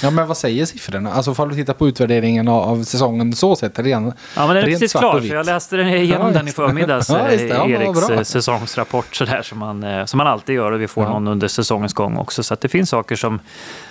Ja, 0.02 0.12
men 0.12 0.28
vad 0.28 0.38
säger 0.38 0.66
siffrorna? 0.66 1.14
Alltså 1.14 1.34
om 1.38 1.50
du 1.50 1.56
tittar 1.56 1.74
på 1.74 1.88
utvärderingen 1.88 2.48
av, 2.48 2.64
av 2.64 2.84
säsongen 2.84 3.34
så 3.34 3.56
sett, 3.56 3.80
ren, 3.80 4.14
Ja, 4.36 4.48
men 4.48 4.56
den 4.56 4.58
är 4.58 4.68
precis 4.68 4.92
klar, 4.94 5.20
för 5.20 5.28
jag 5.28 5.46
läste 5.46 5.78
den 5.78 5.88
igenom 5.88 6.28
ja, 6.28 6.34
den 6.34 6.48
i 6.48 6.52
förmiddags, 6.52 7.10
ja, 7.10 7.32
ja, 7.32 7.68
Eriks 7.70 8.10
eh, 8.10 8.22
säsongsrapport 8.22 9.16
sådär, 9.16 9.42
som, 9.42 9.60
man, 9.60 9.84
eh, 9.84 10.06
som 10.06 10.18
man 10.18 10.28
alltid 10.28 10.56
gör 10.56 10.72
och 10.72 10.82
vi 10.82 10.88
får 10.88 11.04
ja. 11.04 11.10
någon 11.10 11.28
under 11.28 11.48
säsongens 11.48 11.94
gång 11.94 12.18
också. 12.18 12.44
Så 12.44 12.56
det 12.62 12.70
finns 12.70 12.90
saker 12.90 13.16
som, 13.16 13.40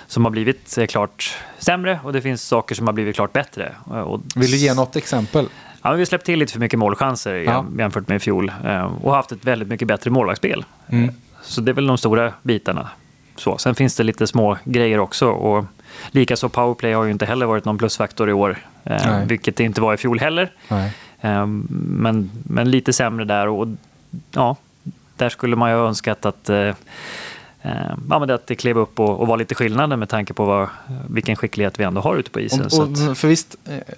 som 0.06 0.24
har 0.24 0.30
blivit 0.30 0.78
eh, 0.78 0.86
klart 0.86 1.36
sämre 1.58 2.00
och 2.04 2.12
det 2.12 2.20
finns 2.20 2.42
saker 2.42 2.74
som 2.74 2.86
har 2.86 2.94
blivit 2.94 3.16
klart 3.16 3.32
bättre. 3.32 3.72
Och, 3.84 4.20
Vill 4.36 4.50
du 4.50 4.56
ge 4.56 4.74
något 4.74 4.96
exempel? 4.96 5.48
Ja, 5.82 5.92
vi 5.92 5.98
har 5.98 6.04
släppt 6.04 6.26
till 6.26 6.38
lite 6.38 6.52
för 6.52 6.60
mycket 6.60 6.78
målchanser 6.78 7.34
ja. 7.34 7.64
jämfört 7.78 8.08
med 8.08 8.16
i 8.16 8.18
fjol 8.18 8.52
och 9.02 9.14
haft 9.14 9.32
ett 9.32 9.44
väldigt 9.44 9.68
mycket 9.68 9.88
bättre 9.88 10.10
målvaktsspel. 10.10 10.64
Mm. 10.88 11.14
Så 11.42 11.60
det 11.60 11.70
är 11.70 11.74
väl 11.74 11.86
de 11.86 11.98
stora 11.98 12.32
bitarna. 12.42 12.88
Så. 13.36 13.58
Sen 13.58 13.74
finns 13.74 13.96
det 13.96 14.02
lite 14.02 14.26
små 14.26 14.56
grejer 14.64 14.98
också. 14.98 15.28
Och 15.28 15.64
Likaså 16.10 16.48
powerplay 16.48 16.92
har 16.92 17.04
ju 17.04 17.10
inte 17.10 17.26
heller 17.26 17.46
varit 17.46 17.64
någon 17.64 17.78
plusfaktor 17.78 18.30
i 18.30 18.32
år, 18.32 18.58
eh, 18.84 19.18
vilket 19.26 19.56
det 19.56 19.64
inte 19.64 19.80
var 19.80 19.94
i 19.94 19.96
fjol 19.96 20.20
heller. 20.20 20.52
Eh, 21.20 21.46
men, 21.46 22.30
men 22.44 22.70
lite 22.70 22.92
sämre 22.92 23.24
där 23.24 23.48
och 23.48 23.68
ja, 24.30 24.56
där 25.16 25.28
skulle 25.28 25.56
man 25.56 25.70
ju 25.70 25.76
ha 25.76 25.86
önskat 25.86 26.26
att 26.26 26.48
eh, 26.48 26.58
eh 26.58 26.74
ja, 28.10 28.18
men 28.18 28.30
att 28.30 28.46
det 28.46 28.54
klev 28.54 28.78
upp 28.78 29.00
och, 29.00 29.20
och 29.20 29.26
var 29.26 29.36
lite 29.36 29.54
skillnader 29.54 29.96
med 29.96 30.08
tanke 30.08 30.34
på 30.34 30.44
vad, 30.44 30.68
vilken 31.08 31.36
skicklighet 31.36 31.80
vi 31.80 31.84
ändå 31.84 32.00
har 32.00 32.16
ute 32.16 32.30
på 32.30 32.40
isen. 32.40 32.66
Och, 32.66 33.10
och, 33.10 33.18
för 33.18 33.28
visst, 33.28 33.56
eh, 33.64 33.94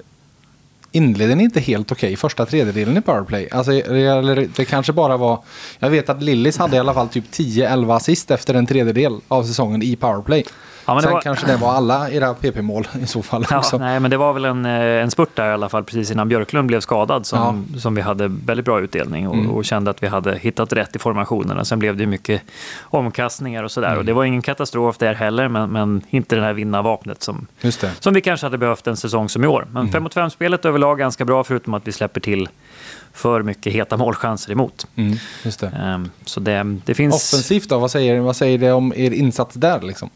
inledde 0.94 1.34
ni 1.34 1.44
inte 1.44 1.60
helt 1.60 1.92
okej 1.92 2.16
första 2.16 2.46
tredjedelen 2.46 2.96
i 2.96 3.00
powerplay. 3.00 3.48
Alltså, 3.50 3.72
eller 3.72 4.48
det 4.56 4.64
kanske 4.64 4.92
bara 4.92 5.16
var... 5.16 5.42
Jag 5.78 5.90
vet 5.90 6.08
att 6.08 6.22
Lillis 6.22 6.58
hade 6.58 6.76
i 6.76 6.78
alla 6.78 6.94
fall 6.94 7.08
typ 7.08 7.24
10-11 7.30 7.96
assist 7.96 8.30
efter 8.30 8.54
en 8.54 8.66
tredjedel 8.66 9.20
av 9.28 9.44
säsongen 9.44 9.82
i 9.82 9.96
powerplay. 9.96 10.44
Ja, 10.86 11.00
Sen 11.02 11.12
var... 11.12 11.20
kanske 11.20 11.46
det 11.46 11.56
var 11.56 11.72
alla 11.72 12.10
era 12.10 12.34
PP-mål 12.34 12.88
i 13.02 13.06
så 13.06 13.22
fall. 13.22 13.46
Ja, 13.50 13.62
nej, 13.78 14.00
men 14.00 14.10
det 14.10 14.16
var 14.16 14.32
väl 14.32 14.44
en, 14.44 14.66
eh, 14.66 14.72
en 14.72 15.10
spurt 15.10 15.36
där 15.36 15.50
i 15.50 15.52
alla 15.52 15.68
fall 15.68 15.84
precis 15.84 16.10
innan 16.10 16.28
Björklund 16.28 16.68
blev 16.68 16.80
skadad 16.80 17.26
som, 17.26 17.66
ja. 17.72 17.80
som 17.80 17.94
vi 17.94 18.02
hade 18.02 18.28
väldigt 18.28 18.64
bra 18.64 18.80
utdelning 18.80 19.28
och, 19.28 19.34
mm. 19.34 19.50
och, 19.50 19.64
kände 19.64 19.90
att 19.90 20.02
vi 20.02 20.06
hade 20.06 20.38
hittat 20.38 20.72
rätt 20.72 20.96
i 20.96 20.98
formationerna. 20.98 21.64
Sen 21.64 21.78
blev 21.78 21.96
det 21.96 22.06
mycket 22.06 22.42
omkastningar 22.82 23.62
och 23.62 23.70
sådär. 23.70 23.88
Mm. 23.88 23.98
Och 23.98 24.04
det 24.04 24.12
var 24.12 24.24
ingen 24.24 24.42
katastrof 24.42 24.98
där 24.98 25.14
heller, 25.14 25.48
men, 25.48 25.70
men 25.70 26.02
inte 26.10 26.36
det 26.36 26.42
här 26.42 26.52
vinnarvapnet 26.52 27.22
som, 27.22 27.46
som 28.00 28.14
vi 28.14 28.20
kanske 28.20 28.46
hade 28.46 28.58
behövt 28.58 28.86
en 28.86 28.96
säsong 28.96 29.28
som 29.28 29.44
i 29.44 29.46
år. 29.46 29.66
Men 29.72 29.86
5 29.86 29.88
mm. 29.88 30.02
mot 30.02 30.14
5-spelet 30.14 30.64
överlag 30.64 30.98
ganska 30.98 31.24
bra, 31.24 31.44
förutom 31.44 31.74
att 31.74 31.88
vi 31.88 31.92
släpper 31.92 32.20
till 32.20 32.48
för 33.14 33.42
mycket 33.42 33.72
heta 33.72 33.96
målchanser 33.96 34.52
emot. 34.52 34.86
Mm, 34.96 35.16
just 35.44 35.60
det. 35.60 35.94
Um, 35.94 36.10
så 36.24 36.40
det, 36.40 36.78
det 36.84 36.94
finns... 36.94 37.14
Offensivt 37.14 37.68
då, 37.68 37.78
vad 37.78 37.90
säger, 37.90 38.20
vad 38.20 38.36
säger 38.36 38.58
det 38.58 38.72
om 38.72 38.92
er 38.96 39.10
insats 39.10 39.54
där? 39.54 39.80
Liksom? 39.80 40.10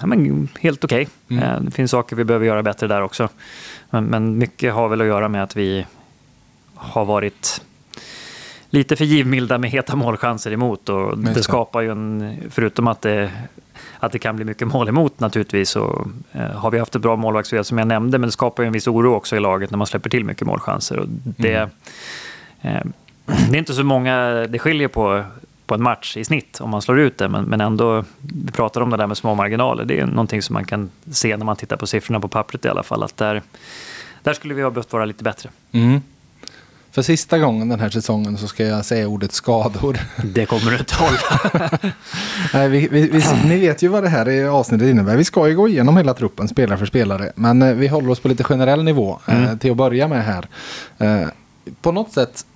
Ja, 0.00 0.06
men, 0.06 0.48
helt 0.60 0.84
okej. 0.84 1.08
Okay. 1.26 1.38
Mm. 1.38 1.54
Eh, 1.54 1.60
det 1.60 1.70
finns 1.70 1.90
saker 1.90 2.16
vi 2.16 2.24
behöver 2.24 2.46
göra 2.46 2.62
bättre 2.62 2.86
där 2.86 3.02
också. 3.02 3.28
Men, 3.90 4.04
men, 4.04 4.38
mycket 4.38 4.74
har 4.74 4.88
väl 4.88 5.00
att 5.00 5.06
göra 5.06 5.28
med 5.28 5.42
att 5.42 5.56
vi 5.56 5.86
har 6.74 7.04
varit 7.04 7.62
lite 8.70 8.96
för 8.96 9.04
givmilda 9.04 9.58
med 9.58 9.70
heta 9.70 9.96
målchanser 9.96 10.52
emot. 10.52 10.88
Och 10.88 11.18
det 11.18 11.42
skapar 11.42 11.80
ju 11.80 11.90
en, 11.90 12.36
förutom 12.50 12.88
att 12.88 13.02
det, 13.02 13.30
att 13.98 14.12
det 14.12 14.18
kan 14.18 14.36
bli 14.36 14.44
mycket 14.44 14.68
mål 14.68 14.88
emot 14.88 15.20
naturligtvis, 15.20 15.70
så 15.70 16.08
eh, 16.32 16.46
har 16.46 16.70
vi 16.70 16.78
haft 16.78 16.96
ett 16.96 17.02
bra 17.02 17.16
målvaktsspel 17.16 17.64
som 17.64 17.78
jag 17.78 17.88
nämnde, 17.88 18.18
men 18.18 18.28
det 18.28 18.32
skapar 18.32 18.62
ju 18.62 18.66
en 18.66 18.72
viss 18.72 18.88
oro 18.88 19.14
också 19.14 19.36
i 19.36 19.40
laget 19.40 19.70
när 19.70 19.78
man 19.78 19.86
släpper 19.86 20.10
till 20.10 20.24
mycket 20.24 20.46
målchanser. 20.46 20.98
Och 20.98 21.06
det, 21.08 21.54
mm. 21.54 21.70
eh, 22.62 22.82
det 23.50 23.56
är 23.56 23.58
inte 23.58 23.74
så 23.74 23.84
många 23.84 24.46
det 24.48 24.58
skiljer 24.58 24.88
på 24.88 25.24
på 25.72 25.76
en 25.76 25.82
match 25.82 26.16
i 26.16 26.24
snitt 26.24 26.60
om 26.60 26.70
man 26.70 26.82
slår 26.82 27.00
ut 27.00 27.18
det. 27.18 27.28
Men, 27.28 27.44
men 27.44 27.60
ändå, 27.60 28.04
vi 28.44 28.52
pratar 28.52 28.80
om 28.80 28.90
det 28.90 28.96
där 28.96 29.06
med 29.06 29.16
små 29.16 29.34
marginaler. 29.34 29.84
Det 29.84 30.00
är 30.00 30.06
någonting 30.06 30.42
som 30.42 30.54
man 30.54 30.64
kan 30.64 30.90
se 31.12 31.36
när 31.36 31.44
man 31.44 31.56
tittar 31.56 31.76
på 31.76 31.86
siffrorna 31.86 32.20
på 32.20 32.28
pappret 32.28 32.64
i 32.64 32.68
alla 32.68 32.82
fall. 32.82 33.02
Att 33.02 33.16
där, 33.16 33.42
där 34.22 34.34
skulle 34.34 34.54
vi 34.54 34.62
ha 34.62 34.70
behövt 34.70 34.92
vara 34.92 35.04
lite 35.04 35.24
bättre. 35.24 35.50
Mm. 35.72 36.00
För 36.90 37.02
sista 37.02 37.38
gången 37.38 37.68
den 37.68 37.80
här 37.80 37.90
säsongen 37.90 38.38
så 38.38 38.48
ska 38.48 38.64
jag 38.64 38.84
säga 38.84 39.08
ordet 39.08 39.32
skador. 39.32 39.98
Det 40.24 40.46
kommer 40.46 40.70
du 40.70 40.78
inte 40.78 40.94
hålla. 40.94 41.70
Nej, 42.54 42.68
vi, 42.68 42.88
vi, 42.88 43.08
vi, 43.08 43.22
ni 43.44 43.60
vet 43.60 43.82
ju 43.82 43.88
vad 43.88 44.02
det 44.02 44.08
här 44.08 44.44
avsnittet 44.44 44.88
innebär. 44.88 45.16
Vi 45.16 45.24
ska 45.24 45.48
ju 45.48 45.56
gå 45.56 45.68
igenom 45.68 45.96
hela 45.96 46.14
truppen 46.14 46.48
spelare 46.48 46.78
för 46.78 46.86
spelare. 46.86 47.32
Men 47.34 47.62
eh, 47.62 47.74
vi 47.74 47.88
håller 47.88 48.10
oss 48.10 48.20
på 48.20 48.28
lite 48.28 48.44
generell 48.44 48.84
nivå 48.84 49.18
eh, 49.26 49.44
mm. 49.44 49.58
till 49.58 49.70
att 49.70 49.76
börja 49.76 50.08
med 50.08 50.24
här. 50.24 50.48
Eh, 50.98 51.28
på 51.82 51.92
något 51.92 52.12
sätt 52.12 52.46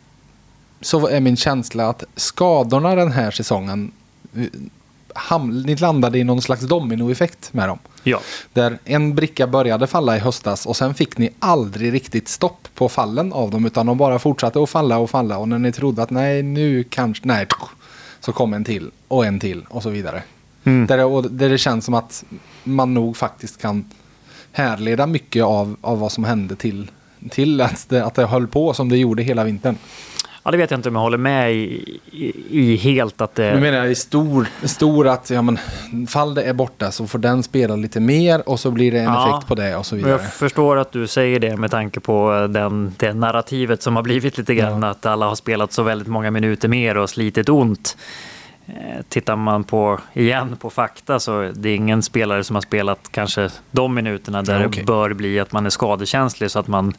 så 0.80 1.06
är 1.06 1.20
min 1.20 1.36
känsla 1.36 1.88
att 1.88 2.04
skadorna 2.16 2.94
den 2.94 3.12
här 3.12 3.30
säsongen 3.30 3.92
ham, 5.16 5.62
ni 5.62 5.76
landade 5.76 6.18
i 6.18 6.24
någon 6.24 6.42
slags 6.42 6.62
dominoeffekt 6.62 7.52
med 7.52 7.68
dem. 7.68 7.78
Ja. 8.02 8.20
Där 8.52 8.78
en 8.84 9.14
bricka 9.14 9.46
började 9.46 9.86
falla 9.86 10.16
i 10.16 10.18
höstas 10.18 10.66
och 10.66 10.76
sen 10.76 10.94
fick 10.94 11.18
ni 11.18 11.30
aldrig 11.38 11.92
riktigt 11.92 12.28
stopp 12.28 12.68
på 12.74 12.88
fallen 12.88 13.32
av 13.32 13.50
dem 13.50 13.66
utan 13.66 13.86
de 13.86 13.98
bara 13.98 14.18
fortsatte 14.18 14.62
att 14.62 14.70
falla 14.70 14.98
och 14.98 15.10
falla 15.10 15.38
och 15.38 15.48
när 15.48 15.58
ni 15.58 15.72
trodde 15.72 16.02
att 16.02 16.10
nej 16.10 16.42
nu 16.42 16.84
kanske, 16.84 17.26
nej, 17.26 17.46
så 18.20 18.32
kom 18.32 18.54
en 18.54 18.64
till 18.64 18.90
och 19.08 19.26
en 19.26 19.40
till 19.40 19.66
och 19.68 19.82
så 19.82 19.90
vidare. 19.90 20.22
Mm. 20.64 20.86
Där, 20.86 21.22
det, 21.22 21.28
där 21.28 21.48
det 21.48 21.58
känns 21.58 21.84
som 21.84 21.94
att 21.94 22.24
man 22.64 22.94
nog 22.94 23.16
faktiskt 23.16 23.62
kan 23.62 23.84
härleda 24.52 25.06
mycket 25.06 25.44
av, 25.44 25.76
av 25.80 25.98
vad 25.98 26.12
som 26.12 26.24
hände 26.24 26.56
till, 26.56 26.90
till 27.30 27.60
att, 27.60 27.88
det, 27.88 28.04
att 28.04 28.14
det 28.14 28.26
höll 28.26 28.46
på 28.46 28.74
som 28.74 28.88
det 28.88 28.96
gjorde 28.96 29.22
hela 29.22 29.44
vintern. 29.44 29.76
Ja, 30.46 30.50
det 30.50 30.56
vet 30.56 30.70
jag 30.70 30.78
inte 30.78 30.88
om 30.88 30.94
jag 30.94 31.02
håller 31.02 31.18
med 31.18 31.54
i, 31.54 32.00
i, 32.10 32.32
i 32.50 32.76
helt 32.76 33.20
att 33.20 33.34
det... 33.34 33.54
Nu 33.54 33.60
menar 33.60 33.78
jag 33.78 33.90
i 33.90 33.94
stor, 33.94 34.46
stor 34.62 35.08
att 35.08 35.30
ja, 35.30 35.42
men, 35.42 35.58
fall 36.08 36.34
det 36.34 36.42
är 36.42 36.52
borta 36.52 36.90
så 36.90 37.06
får 37.06 37.18
den 37.18 37.42
spela 37.42 37.76
lite 37.76 38.00
mer 38.00 38.48
och 38.48 38.60
så 38.60 38.70
blir 38.70 38.92
det 38.92 38.98
en 38.98 39.04
ja, 39.04 39.28
effekt 39.28 39.48
på 39.48 39.54
det 39.54 39.76
och 39.76 39.86
så 39.86 39.96
vidare. 39.96 40.12
Jag 40.12 40.32
förstår 40.32 40.76
att 40.76 40.92
du 40.92 41.06
säger 41.06 41.40
det 41.40 41.56
med 41.56 41.70
tanke 41.70 42.00
på 42.00 42.46
den, 42.50 42.94
det 42.96 43.12
narrativet 43.12 43.82
som 43.82 43.96
har 43.96 44.02
blivit 44.02 44.38
lite 44.38 44.54
grann. 44.54 44.82
Ja. 44.82 44.88
Att 44.88 45.06
alla 45.06 45.26
har 45.28 45.34
spelat 45.34 45.72
så 45.72 45.82
väldigt 45.82 46.08
många 46.08 46.30
minuter 46.30 46.68
mer 46.68 46.96
och 46.96 47.10
slitit 47.10 47.48
ont. 47.48 47.96
Eh, 48.68 49.02
tittar 49.08 49.36
man 49.36 49.64
på, 49.64 50.00
igen 50.12 50.56
på 50.56 50.70
fakta 50.70 51.20
så 51.20 51.52
det 51.54 51.68
är 51.68 51.74
ingen 51.74 52.02
spelare 52.02 52.44
som 52.44 52.56
har 52.56 52.60
spelat 52.60 53.08
kanske 53.10 53.50
de 53.70 53.94
minuterna 53.94 54.42
där 54.42 54.60
ja, 54.60 54.66
okay. 54.66 54.80
det 54.80 54.86
bör 54.86 55.12
bli 55.12 55.40
att 55.40 55.52
man 55.52 55.66
är 55.66 55.70
skadekänslig 55.70 56.50
så 56.50 56.58
att 56.58 56.68
man 56.68 56.94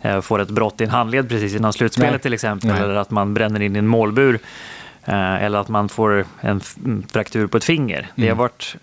eh, 0.00 0.20
får 0.20 0.40
ett 0.40 0.50
brott 0.50 0.80
i 0.80 0.84
en 0.84 0.90
handled 0.90 1.28
precis 1.28 1.54
innan 1.54 1.72
slutspelet 1.72 2.12
Nej. 2.12 2.20
till 2.20 2.34
exempel. 2.34 2.70
Nej. 2.70 2.82
Eller 2.82 2.94
att 2.94 3.10
man 3.10 3.34
bränner 3.34 3.60
in 3.60 3.76
i 3.76 3.78
en 3.78 3.86
målbur. 3.86 4.38
Eh, 5.04 5.44
eller 5.44 5.58
att 5.58 5.68
man 5.68 5.88
får 5.88 6.24
en 6.40 6.60
fraktur 7.12 7.46
på 7.46 7.56
ett 7.56 7.64
finger. 7.64 7.98
Mm. 7.98 8.08
Det 8.14 8.22
har 8.22 8.26
mm. 8.26 8.38
varit 8.38 8.76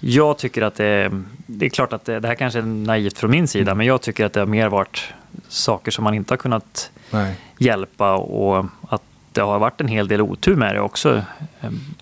jag 0.00 0.38
tycker 0.38 0.62
att 0.62 0.74
det, 0.74 1.22
det 1.46 1.66
är 1.66 1.70
klart 1.70 1.92
att 1.92 2.04
det, 2.04 2.20
det, 2.20 2.28
här 2.28 2.34
kanske 2.34 2.58
är 2.58 2.62
naivt 2.62 3.18
från 3.18 3.30
min 3.30 3.48
sida, 3.48 3.70
mm. 3.70 3.78
men 3.78 3.86
jag 3.86 4.00
tycker 4.02 4.24
att 4.24 4.32
det 4.32 4.40
har 4.40 4.46
mer 4.46 4.68
varit 4.68 5.12
saker 5.48 5.90
som 5.90 6.04
man 6.04 6.14
inte 6.14 6.32
har 6.32 6.38
kunnat 6.38 6.90
Nej. 7.10 7.34
hjälpa 7.58 8.14
och 8.14 8.66
att 8.88 9.02
det 9.32 9.40
har 9.40 9.58
varit 9.58 9.80
en 9.80 9.88
hel 9.88 10.08
del 10.08 10.20
otur 10.20 10.56
med 10.56 10.74
det 10.74 10.80
också. 10.80 11.22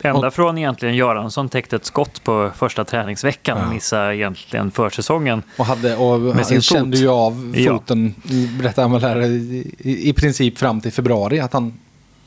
Ända 0.01 0.27
och, 0.27 0.35
från 0.35 0.59
egentligen 0.59 0.95
Göransson 0.95 1.49
täckte 1.49 1.77
ett 1.77 1.85
skott 1.85 2.25
på 2.25 2.51
första 2.57 2.85
träningsveckan 2.85 3.65
och 3.65 3.75
missade 3.75 4.17
egentligen 4.17 4.71
försäsongen. 4.71 5.43
Och, 5.57 5.67
hade, 5.67 5.97
och 5.97 6.21
med 6.21 6.47
sin 6.47 6.63
kände 6.63 6.97
fot. 6.97 7.05
ju 7.05 7.09
av 7.09 7.55
foten, 7.69 8.15
ja. 8.23 8.49
berättade 8.59 8.89
han 8.89 9.01
väl 9.01 9.23
i, 9.23 9.75
i, 9.79 10.09
i 10.09 10.13
princip 10.13 10.59
fram 10.59 10.81
till 10.81 10.93
februari 10.93 11.41
att 11.41 11.53
han 11.53 11.79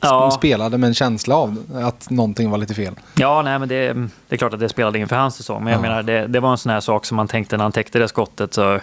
ja. 0.01 0.31
spelade 0.31 0.77
med 0.77 0.87
en 0.87 0.93
känsla 0.93 1.35
av 1.35 1.57
att 1.73 2.09
någonting 2.09 2.49
var 2.49 2.57
lite 2.57 2.73
fel. 2.73 2.93
Ja, 3.15 3.41
nej, 3.41 3.59
men 3.59 3.69
det, 3.69 3.93
det 4.27 4.35
är 4.35 4.37
klart 4.37 4.53
att 4.53 4.59
det 4.59 4.69
spelade 4.69 4.99
inför 4.99 5.15
hans 5.15 5.35
säsong. 5.35 5.63
Men 5.63 5.73
jag 5.73 5.81
menar, 5.81 6.03
det, 6.03 6.27
det, 6.27 6.39
var 6.39 6.51
en 6.51 6.57
sån 6.57 6.71
här 6.71 6.79
sak 6.79 7.05
som 7.05 7.15
man 7.17 7.27
tänkte 7.27 7.57
när 7.57 7.63
han 7.63 7.71
täckte 7.71 7.99
det 7.99 8.07
skottet. 8.07 8.53
Så 8.53 8.79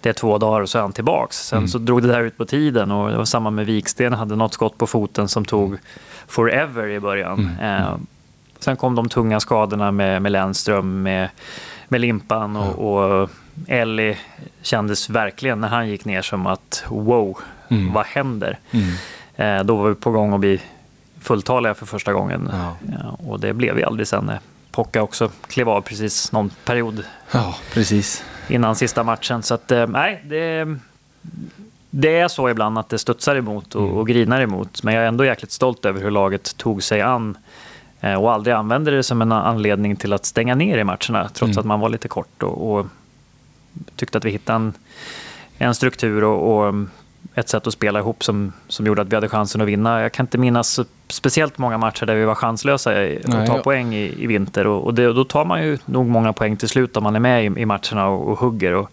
det 0.00 0.08
är 0.08 0.12
två 0.12 0.38
dagar 0.38 0.60
och 0.60 0.68
så 0.68 0.78
är 0.78 0.82
han 0.82 0.92
tillbaks. 0.92 1.36
Sen 1.36 1.58
mm. 1.58 1.68
så 1.68 1.78
drog 1.78 2.02
det 2.02 2.08
där 2.08 2.20
ut 2.20 2.36
på 2.36 2.44
tiden 2.44 2.90
och 2.90 3.10
det 3.10 3.16
var 3.16 3.24
samma 3.24 3.50
med 3.50 3.66
Viksten. 3.66 4.12
hade 4.12 4.36
något 4.36 4.54
skott 4.54 4.78
på 4.78 4.86
foten 4.86 5.28
som 5.28 5.44
tog 5.44 5.78
forever 6.26 6.88
i 6.88 7.00
början. 7.00 7.56
Mm. 7.60 7.82
Eh, 7.82 7.96
sen 8.58 8.76
kom 8.76 8.94
de 8.94 9.08
tunga 9.08 9.40
skadorna 9.40 9.90
med, 9.90 10.22
med 10.22 10.32
Lennström, 10.32 11.02
med, 11.02 11.28
med 11.88 12.00
Limpan 12.00 12.56
och, 12.56 13.02
och 13.22 13.30
Ellie 13.66 14.18
kändes 14.62 15.10
verkligen 15.10 15.60
när 15.60 15.68
han 15.68 15.88
gick 15.88 16.04
ner 16.04 16.22
som 16.22 16.46
att 16.46 16.84
wow, 16.88 17.38
mm. 17.68 17.92
vad 17.92 18.06
händer? 18.06 18.58
Mm. 18.70 18.88
Eh, 19.36 19.64
då 19.64 19.76
var 19.76 19.88
vi 19.88 19.94
på 19.94 20.10
gång 20.10 20.32
att 20.34 20.40
bli 20.40 20.60
fulltaliga 21.20 21.74
för 21.74 21.86
första 21.86 22.12
gången. 22.12 22.50
Ja. 22.52 22.76
Ja, 23.00 23.16
och 23.28 23.40
det 23.40 23.52
blev 23.52 23.74
vi 23.74 23.84
aldrig 23.84 24.08
sen. 24.08 24.30
Pocka 24.78 25.02
också 25.02 25.30
klev 25.46 25.68
av 25.68 25.80
precis 25.80 26.32
någon 26.32 26.50
period. 26.64 27.04
Ja, 27.30 27.54
precis. 27.72 28.24
Innan 28.48 28.76
sista 28.76 29.02
matchen. 29.02 29.42
Så 29.42 29.54
att, 29.54 29.70
eh, 29.70 29.86
nej, 29.86 30.22
det, 30.24 30.76
det 31.90 32.18
är 32.18 32.28
så 32.28 32.48
ibland 32.48 32.78
att 32.78 32.88
det 32.88 32.98
studsar 32.98 33.36
emot 33.36 33.74
och, 33.74 33.82
mm. 33.82 33.96
och 33.96 34.08
grinar 34.08 34.40
emot. 34.40 34.82
Men 34.82 34.94
jag 34.94 35.04
är 35.04 35.08
ändå 35.08 35.24
jäkligt 35.24 35.50
stolt 35.50 35.84
över 35.84 36.00
hur 36.00 36.10
laget 36.10 36.56
tog 36.56 36.82
sig 36.82 37.00
an 37.00 37.38
eh, 38.00 38.14
och 38.14 38.32
aldrig 38.32 38.54
använde 38.54 38.90
det 38.90 39.02
som 39.02 39.22
en 39.22 39.32
anledning 39.32 39.96
till 39.96 40.12
att 40.12 40.24
stänga 40.24 40.54
ner 40.54 40.78
i 40.78 40.84
matcherna. 40.84 41.28
Trots 41.28 41.42
mm. 41.42 41.58
att 41.58 41.66
man 41.66 41.80
var 41.80 41.88
lite 41.88 42.08
kort 42.08 42.42
och, 42.42 42.72
och 42.72 42.86
tyckte 43.96 44.18
att 44.18 44.24
vi 44.24 44.30
hittade 44.30 44.56
en, 44.56 44.72
en 45.58 45.74
struktur 45.74 46.24
och, 46.24 46.68
och 46.68 46.74
ett 47.34 47.48
sätt 47.48 47.66
att 47.66 47.72
spela 47.72 47.98
ihop 47.98 48.24
som, 48.24 48.52
som 48.68 48.86
gjorde 48.86 49.02
att 49.02 49.08
vi 49.08 49.14
hade 49.14 49.28
chansen 49.28 49.60
att 49.60 49.68
vinna. 49.68 50.02
Jag 50.02 50.12
kan 50.12 50.26
inte 50.26 50.38
minnas 50.38 50.80
speciellt 51.08 51.58
många 51.58 51.78
matcher 51.78 52.06
där 52.06 52.14
vi 52.14 52.24
var 52.24 52.34
chanslösa 52.34 52.90
att 52.90 53.46
ta 53.46 53.56
ja. 53.56 53.62
poäng 53.62 53.94
i, 53.94 54.14
i 54.18 54.26
vinter. 54.26 54.66
Och, 54.66 54.84
och, 54.84 54.94
det, 54.94 55.08
och, 55.08 55.14
då 55.14 55.24
tar 55.24 55.44
man 55.44 55.62
ju 55.62 55.78
nog 55.84 56.06
många 56.06 56.32
poäng 56.32 56.56
till 56.56 56.68
slut 56.68 56.96
om 56.96 57.02
man 57.02 57.16
är 57.16 57.20
med 57.20 57.44
i, 57.44 57.46
i 57.60 57.66
matcherna 57.66 58.08
och, 58.08 58.28
och 58.28 58.38
hugger. 58.38 58.74
Och, 58.74 58.90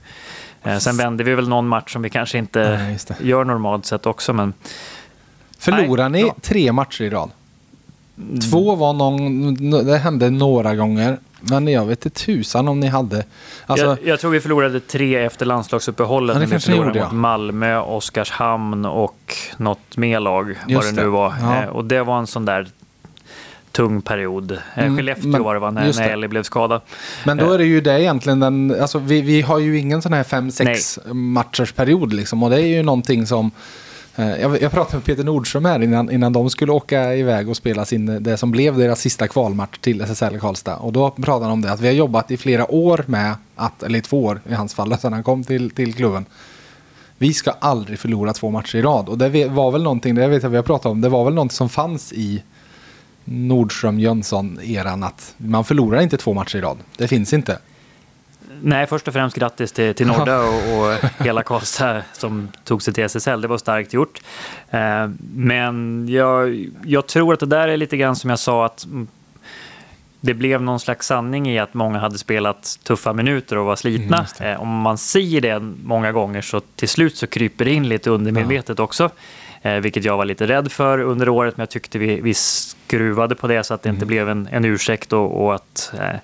eh, 0.63 0.77
sen 0.77 0.98
vänder 0.98 1.24
vi 1.24 1.36
väl 1.36 1.50
någon 1.50 1.68
match 1.68 1.94
som 1.94 2.01
vi 2.01 2.10
kanske 2.10 2.38
inte 2.38 2.77
Nej, 2.77 2.98
gör 3.30 3.44
normalt 3.44 3.86
sett 3.86 4.06
också. 4.06 4.34
Men, 4.34 4.54
Förlorar 5.58 6.10
ni 6.10 6.22
ja. 6.22 6.36
tre 6.42 6.72
matcher 6.72 7.04
i 7.04 7.10
rad? 7.10 7.30
Mm. 8.18 8.39
Två 8.39 8.75
var 8.75 8.94
någon, 8.94 9.86
det 9.86 9.98
hände 9.98 10.30
några 10.30 10.75
gånger. 10.75 11.18
Men 11.50 11.68
jag 11.68 11.86
vet 11.86 12.06
inte 12.06 12.25
tusan 12.25 12.68
om 12.68 12.80
ni 12.80 12.88
hade... 12.88 13.24
Alltså, 13.66 13.86
jag, 13.86 13.98
jag, 14.04 14.20
tror 14.20 14.32
vi 14.32 14.42
förlorade 14.42 14.80
tre 14.80 15.16
efter 15.16 15.46
landslagsuppehållet. 15.46 16.38
Ja, 16.42 16.48
vi 16.48 16.60
förlorade 16.60 16.88
gjorde, 16.88 17.00
ja. 17.00 17.12
Malmö, 17.12 17.80
Oskarshamn 17.80 18.86
och 18.86 19.36
något 19.58 19.98
mer 19.98 20.20
lag. 20.20 20.58
Vad 20.68 20.84
det, 20.84 20.92
det 20.92 21.02
nu 21.04 21.08
var. 21.08 21.34
Ja. 21.42 21.64
Eh, 21.64 21.70
och 21.70 21.86
det 21.86 22.04
var 22.04 22.20
en 22.20 22.28
sån 22.28 22.46
där 22.46 22.68
tung 23.72 24.02
period. 24.02 24.52
Eh, 24.52 24.60
mm, 24.75 24.98
Skellefteå 24.98 25.30
men, 25.30 25.44
var 25.44 25.54
det 25.54 25.60
va, 25.60 25.72
när, 25.72 25.94
när 26.00 26.10
Ellie 26.10 26.28
blev 26.28 26.44
skadad. 26.44 26.82
Men 27.25 27.38
då 27.38 27.52
är 27.52 27.58
det 27.58 27.66
ju 27.66 27.82
det 27.82 28.02
egentligen 28.02 28.40
den, 28.40 28.82
alltså 28.82 29.00
vi, 29.00 29.22
vi 29.22 29.42
har 29.42 29.60
ju 29.60 29.80
ingen 29.80 30.02
sån 30.02 30.14
här 30.14 30.24
5-6 30.24 31.14
matchers 31.14 31.72
period 31.72 32.14
liksom. 32.14 32.44
Och 32.44 32.50
det 32.50 32.62
är 32.62 32.68
ju 32.68 32.84
någonting 32.84 33.28
som 33.28 33.52
Eh, 33.52 33.52
Eh, 34.15 34.41
jag, 34.41 34.62
jag 34.62 34.72
pratade 34.72 34.98
med 34.98 35.05
Peter 35.05 35.24
Nordström 35.24 35.65
här 35.65 35.84
innan, 35.84 36.12
innan 36.12 36.34
de 36.34 36.50
skulle 36.50 36.72
åka 36.72 37.15
iväg 37.15 37.50
och 37.50 37.57
spela 37.57 37.86
sin, 37.86 38.10
eh, 38.10 38.15
det 38.15 38.38
som 38.38 38.51
blev 38.51 38.77
deras 38.77 39.00
sista 39.00 39.27
kvalmatch 39.27 39.77
till 39.77 40.01
SSL 40.01 40.39
Karlstad. 40.39 40.77
Och 40.77 40.93
då 40.93 41.12
pratade 41.12 41.45
han 41.45 41.51
om 41.51 41.62
det, 41.62 41.72
att 41.72 41.79
vi 41.79 41.88
har 41.88 41.93
jobbat 41.93 42.31
i 42.31 42.38
flera 42.38 42.72
år 42.72 43.03
med 43.07 43.36
att, 43.55 43.84
eller 43.84 44.00
i 44.00 44.01
två 44.01 44.24
år 44.24 44.41
i 44.50 44.53
hans 44.53 44.74
fall, 44.74 44.98
sedan 45.00 45.13
han 45.13 45.24
kom 45.24 45.43
till, 45.43 45.72
till 45.72 45.93
klubben. 45.93 46.25
vi 47.17 47.34
ska 47.34 47.51
aldrig 47.51 48.00
förlora 48.00 48.34
två 48.34 48.50
matcher 48.50 48.75
i 48.75 48.81
rad. 48.81 49.10
Och 49.10 49.17
det 49.17 49.48
var 49.48 49.72
väl 49.72 49.84
någonting, 49.84 50.15
det 50.15 50.27
vet 50.27 50.43
jag 50.43 50.50
vi 50.50 50.55
har 50.55 50.63
pratat 50.63 50.86
om, 50.86 51.01
det 51.01 51.10
var 51.10 51.25
väl 51.25 51.34
någonting 51.34 51.55
som 51.55 51.69
fanns 51.69 52.13
i 52.13 52.43
Nordström 53.24 54.00
Jönsson-eran 54.00 55.03
att 55.03 55.34
man 55.38 55.65
förlorar 55.65 56.01
inte 56.01 56.17
två 56.17 56.34
matcher 56.34 56.57
i 56.57 56.62
rad. 56.62 56.77
Det 56.98 57.07
finns 57.07 57.34
inte. 57.34 57.60
Nej, 58.62 58.88
först 58.88 59.07
och 59.07 59.13
främst 59.13 59.38
grattis 59.38 59.71
till, 59.71 59.95
till 59.95 60.07
Norda 60.07 60.39
och, 60.39 60.53
och 60.55 61.25
hela 61.25 61.43
Karlstad 61.43 62.01
som 62.13 62.50
tog 62.63 62.81
sig 62.81 62.93
till 62.93 63.03
SSL. 63.03 63.41
Det 63.41 63.47
var 63.47 63.57
starkt 63.57 63.93
gjort. 63.93 64.21
Eh, 64.69 65.09
men 65.35 66.05
jag, 66.09 66.67
jag 66.85 67.07
tror 67.07 67.33
att 67.33 67.39
det 67.39 67.45
där 67.45 67.67
är 67.67 67.77
lite 67.77 67.97
grann 67.97 68.15
som 68.15 68.29
jag 68.29 68.39
sa 68.39 68.65
att 68.65 68.88
det 70.21 70.33
blev 70.33 70.62
någon 70.62 70.79
slags 70.79 71.07
sanning 71.07 71.50
i 71.50 71.59
att 71.59 71.74
många 71.74 72.00
hade 72.00 72.17
spelat 72.17 72.79
tuffa 72.83 73.13
minuter 73.13 73.57
och 73.57 73.65
var 73.65 73.75
slitna. 73.75 74.25
Mm, 74.39 74.53
eh, 74.53 74.62
om 74.62 74.81
man 74.81 74.97
säger 74.97 75.41
det 75.41 75.59
många 75.83 76.12
gånger 76.12 76.41
så 76.41 76.59
till 76.59 76.89
slut 76.89 77.15
så 77.15 77.27
kryper 77.27 77.65
det 77.65 77.71
in 77.71 77.89
lite 77.89 78.09
undermedvetet 78.09 78.77
ja. 78.77 78.83
också. 78.83 79.09
Eh, 79.62 79.75
vilket 79.75 80.03
jag 80.05 80.17
var 80.17 80.25
lite 80.25 80.47
rädd 80.47 80.71
för 80.71 81.00
under 81.00 81.29
året, 81.29 81.57
men 81.57 81.62
jag 81.62 81.69
tyckte 81.69 82.00
vi, 82.00 82.21
vi 82.21 82.33
skruvade 82.33 83.35
på 83.35 83.47
det 83.47 83.63
så 83.63 83.74
att 83.74 83.81
det 83.81 83.89
mm. 83.89 83.95
inte 83.95 84.05
blev 84.05 84.29
en, 84.29 84.47
en 84.51 84.65
ursäkt 84.65 85.13
och, 85.13 85.45
och 85.45 85.55
att 85.55 85.93
eh, 86.00 86.19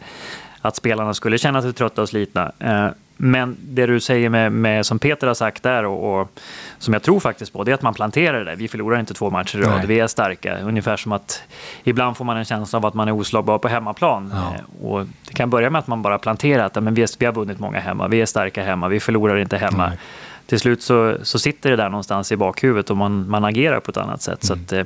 att 0.61 0.75
spelarna 0.75 1.13
skulle 1.13 1.37
känna 1.37 1.61
sig 1.61 1.73
trötta 1.73 2.01
och 2.01 2.09
slitna. 2.09 2.51
Eh, 2.59 2.87
men 3.23 3.57
det 3.59 3.85
du 3.85 3.99
säger 3.99 4.29
med, 4.29 4.51
med 4.51 4.85
som 4.85 4.99
Peter 4.99 5.27
har 5.27 5.33
sagt 5.33 5.63
där 5.63 5.85
och, 5.85 6.21
och, 6.21 6.39
som 6.79 6.93
jag 6.93 7.03
tror 7.03 7.19
faktiskt 7.19 7.53
på, 7.53 7.63
det 7.63 7.71
är 7.71 7.73
att 7.73 7.81
man 7.81 7.93
planterar 7.93 8.45
det. 8.45 8.55
Vi 8.55 8.67
förlorar 8.67 8.99
inte 8.99 9.13
två 9.13 9.29
matcher 9.29 9.57
i 9.59 9.61
rad, 9.61 9.85
vi 9.85 9.99
är 9.99 10.07
starka. 10.07 10.57
Ungefär 10.57 10.97
som 10.97 11.11
att 11.11 11.43
ibland 11.83 12.17
får 12.17 12.25
man 12.25 12.37
en 12.37 12.45
känsla 12.45 12.77
av 12.77 12.85
att 12.85 12.93
man 12.93 13.07
är 13.07 13.11
oslagbar 13.11 13.57
på 13.57 13.67
hemmaplan. 13.67 14.33
Ja. 14.35 14.55
Eh, 14.55 14.85
och 14.85 15.05
det 15.27 15.33
kan 15.33 15.49
börja 15.49 15.69
med 15.69 15.79
att 15.79 15.87
man 15.87 16.01
bara 16.01 16.17
planterar 16.17 16.65
att 16.65 16.83
men 16.83 16.93
vi, 16.93 17.05
vi 17.19 17.25
har 17.25 17.33
vunnit 17.33 17.59
många 17.59 17.79
hemma, 17.79 18.07
vi 18.07 18.21
är 18.21 18.25
starka 18.25 18.63
hemma, 18.63 18.87
vi 18.87 18.99
förlorar 18.99 19.37
inte 19.37 19.57
hemma. 19.57 19.87
Nej. 19.87 19.97
Till 20.45 20.59
slut 20.59 20.81
så, 20.81 21.17
så 21.23 21.39
sitter 21.39 21.69
det 21.69 21.75
där 21.75 21.89
någonstans 21.89 22.31
i 22.31 22.37
bakhuvudet 22.37 22.89
och 22.89 22.97
man, 22.97 23.29
man 23.29 23.45
agerar 23.45 23.79
på 23.79 23.91
ett 23.91 23.97
annat 23.97 24.21
sätt. 24.21 24.49
Mm. 24.49 24.65
Så 24.65 24.75
att, 24.75 24.85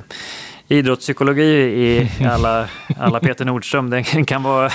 idrottspsykologi 0.68 1.42
i 1.42 2.10
alla, 2.30 2.68
alla 2.98 3.20
Peter 3.20 3.44
Nordström, 3.44 3.90
den 3.90 4.04
kan 4.04 4.42
vara 4.42 4.70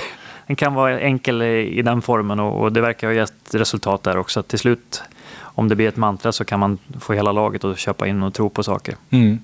den 0.51 0.55
kan 0.55 0.73
vara 0.73 0.99
enkel 0.99 1.41
i 1.41 1.81
den 1.81 2.01
formen 2.01 2.39
och, 2.39 2.61
och 2.61 2.71
det 2.71 2.81
verkar 2.81 3.07
ha 3.07 3.13
gett 3.13 3.53
resultat 3.53 4.03
där 4.03 4.17
också. 4.17 4.43
Till 4.43 4.59
slut, 4.59 5.01
om 5.39 5.69
det 5.69 5.75
blir 5.75 5.87
ett 5.87 5.97
mantra 5.97 6.31
så 6.31 6.45
kan 6.45 6.59
man 6.59 6.77
få 6.99 7.13
hela 7.13 7.31
laget 7.31 7.63
att 7.63 7.77
köpa 7.77 8.07
in 8.07 8.23
och 8.23 8.33
tro 8.33 8.49
på 8.49 8.63
saker. 8.63 8.95
Mm. 9.09 9.39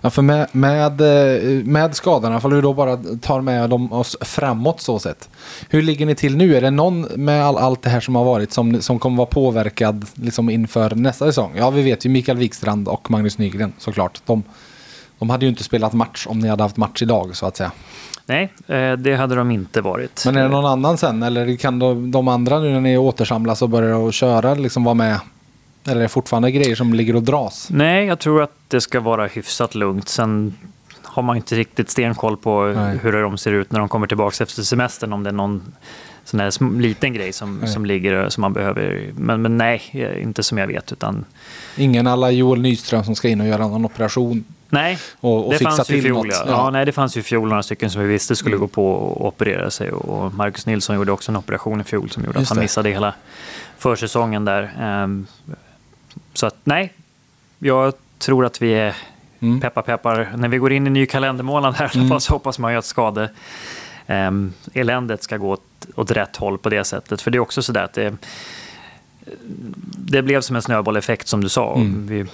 Ja, 0.00 0.10
för 0.10 0.22
med, 0.22 0.48
med, 0.52 1.00
eh, 1.00 1.64
med 1.64 1.96
skadorna, 1.96 2.40
om 2.42 2.54
vi 2.54 2.60
då 2.60 2.72
bara 2.72 2.96
tar 3.20 3.40
med 3.40 3.70
dem 3.70 3.92
oss 3.92 4.16
framåt 4.20 4.80
så 4.80 4.98
sett. 4.98 5.28
Hur 5.68 5.82
ligger 5.82 6.06
ni 6.06 6.14
till 6.14 6.36
nu? 6.36 6.56
Är 6.56 6.60
det 6.60 6.70
någon 6.70 7.00
med 7.00 7.44
all, 7.44 7.56
allt 7.56 7.82
det 7.82 7.90
här 7.90 8.00
som 8.00 8.14
har 8.14 8.24
varit 8.24 8.52
som, 8.52 8.82
som 8.82 8.98
kommer 8.98 9.16
vara 9.16 9.26
påverkad 9.26 10.06
liksom 10.14 10.50
inför 10.50 10.94
nästa 10.94 11.26
säsong? 11.26 11.52
Ja, 11.56 11.70
vi 11.70 11.82
vet 11.82 12.06
ju 12.06 12.08
Mikael 12.08 12.38
Wikstrand 12.38 12.88
och 12.88 13.10
Magnus 13.10 13.38
Nygren 13.38 13.72
såklart. 13.78 14.20
De, 14.26 14.42
de 15.18 15.30
hade 15.30 15.44
ju 15.44 15.50
inte 15.50 15.64
spelat 15.64 15.92
match 15.92 16.26
om 16.26 16.38
ni 16.38 16.48
hade 16.48 16.62
haft 16.62 16.76
match 16.76 17.02
idag 17.02 17.36
så 17.36 17.46
att 17.46 17.56
säga. 17.56 17.72
Nej, 18.26 18.52
eh, 18.66 18.92
det 18.92 19.16
hade 19.16 19.34
de 19.34 19.50
inte 19.50 19.80
varit. 19.80 20.22
Men 20.26 20.36
är 20.36 20.42
det 20.42 20.48
någon 20.48 20.66
annan 20.66 20.98
sen? 20.98 21.22
Eller 21.22 21.56
kan 21.56 21.78
de, 21.78 22.10
de 22.10 22.28
andra 22.28 22.58
nu 22.58 22.72
när 22.72 22.80
ni 22.80 22.98
återsamlas 22.98 23.62
och 23.62 23.68
börjar 23.68 24.08
att 24.08 24.14
köra 24.14 24.54
liksom 24.54 24.84
vara 24.84 24.94
med? 24.94 25.20
Eller 25.84 25.96
är 25.96 26.02
det 26.02 26.08
fortfarande 26.08 26.50
grejer 26.50 26.74
som 26.74 26.94
ligger 26.94 27.16
och 27.16 27.22
dras? 27.22 27.68
Nej, 27.70 28.06
jag 28.06 28.18
tror 28.18 28.42
att 28.42 28.54
det 28.68 28.80
ska 28.80 29.00
vara 29.00 29.26
hyfsat 29.26 29.74
lugnt. 29.74 30.08
Sen 30.08 30.54
har 31.02 31.22
man 31.22 31.36
inte 31.36 31.54
riktigt 31.54 31.90
stenkoll 31.90 32.36
på 32.36 32.64
nej. 32.64 32.98
hur 33.02 33.12
de 33.12 33.38
ser 33.38 33.52
ut 33.52 33.72
när 33.72 33.78
de 33.78 33.88
kommer 33.88 34.06
tillbaka 34.06 34.44
efter 34.44 34.62
semestern. 34.62 35.12
Om 35.12 35.22
det 35.22 35.30
är 35.30 35.34
någon 35.34 35.62
sån 36.24 36.40
här 36.40 36.80
liten 36.80 37.12
grej 37.14 37.32
som, 37.32 37.66
som 37.66 37.86
ligger 37.86 38.28
som 38.28 38.40
man 38.40 38.52
behöver. 38.52 39.10
Men, 39.16 39.42
men 39.42 39.56
nej, 39.56 39.82
inte 40.22 40.42
som 40.42 40.58
jag 40.58 40.66
vet. 40.66 40.92
Utan... 40.92 41.24
Ingen 41.76 42.06
alla 42.06 42.30
Joel 42.30 42.60
Nyström 42.60 43.04
som 43.04 43.14
ska 43.14 43.28
in 43.28 43.40
och 43.40 43.46
göra 43.46 43.68
någon 43.68 43.84
operation 43.84 44.44
Nej, 44.74 44.98
och, 45.20 45.46
och 45.46 45.52
det 45.52 45.58
fanns 45.58 45.90
ju 45.90 46.02
fjol. 46.02 46.28
Ja. 46.30 46.44
ja. 46.46 46.70
nej, 46.70 46.84
det 46.84 46.92
fanns 46.92 47.16
ju 47.16 47.22
fjol 47.22 47.48
några 47.48 47.62
stycken 47.62 47.90
som 47.90 48.02
vi 48.02 48.08
visste 48.08 48.36
skulle 48.36 48.56
mm. 48.56 48.60
gå 48.60 48.68
på 48.68 48.92
och 48.92 49.26
operera 49.26 49.70
sig. 49.70 49.92
Och 49.92 50.34
Marcus 50.34 50.66
Nilsson 50.66 50.96
gjorde 50.96 51.12
också 51.12 51.32
en 51.32 51.36
operation 51.36 51.80
i 51.80 51.84
fjol 51.84 52.10
som 52.10 52.24
gjorde 52.24 52.38
Just 52.38 52.50
att 52.50 52.56
han 52.56 52.60
det. 52.60 52.64
missade 52.64 52.90
hela 52.90 53.14
försäsongen 53.78 54.44
där. 54.44 54.70
Um, 55.04 55.26
så 56.34 56.46
att 56.46 56.56
nej, 56.64 56.92
jag 57.58 57.94
tror 58.18 58.44
att 58.44 58.62
vi 58.62 58.74
är 58.74 58.96
mm. 59.40 59.60
peppar 59.60 59.82
peppar. 59.82 60.32
När 60.36 60.48
vi 60.48 60.58
går 60.58 60.72
in 60.72 60.86
i 60.86 60.90
ny 60.90 61.06
kalendermånad 61.06 61.74
här 61.74 61.96
mm. 61.96 62.20
så 62.20 62.32
hoppas 62.32 62.58
man 62.58 62.72
ju 62.72 62.78
att 62.78 62.84
skade 62.84 63.30
um, 64.06 64.52
eländet 64.72 65.22
ska 65.22 65.36
gå 65.36 65.50
åt, 65.50 65.86
åt 65.94 66.10
rätt 66.10 66.36
håll 66.36 66.58
på 66.58 66.68
det 66.68 66.84
sättet. 66.84 67.22
För 67.22 67.30
det 67.30 67.38
är 67.38 67.40
också 67.40 67.62
sådär 67.62 67.84
att 67.84 67.92
det, 67.92 68.16
det 69.96 70.22
blev 70.22 70.40
som 70.40 70.56
en 70.56 70.62
snöbolleffekt 70.62 71.28
som 71.28 71.40
du 71.40 71.48
sa. 71.48 71.74
Mm. 71.74 72.06
Vi, 72.06 72.26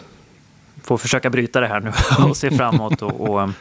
får 0.83 0.99
försöka 0.99 1.31
bryta 1.31 1.61
det 1.61 1.66
här 1.66 1.81
nu 1.81 1.93
och 2.29 2.37
se 2.37 2.51
framåt. 2.51 3.03
Och, 3.03 3.21
och, 3.21 3.40
um, 3.40 3.55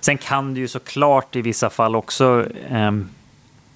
sen 0.00 0.18
kan 0.18 0.54
det 0.54 0.60
ju 0.60 0.68
såklart 0.68 1.36
i 1.36 1.42
vissa 1.42 1.70
fall 1.70 1.96
också 1.96 2.44
um, 2.70 3.08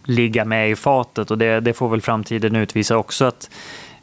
ligga 0.05 0.45
med 0.45 0.71
i 0.71 0.77
fatet 0.77 1.31
och 1.31 1.39
det, 1.39 1.61
det, 1.61 1.73
får 1.73 1.89
väl 1.89 2.01
framtiden 2.01 2.57
utvisa 2.57 2.97
också. 2.97 3.25
att 3.25 3.51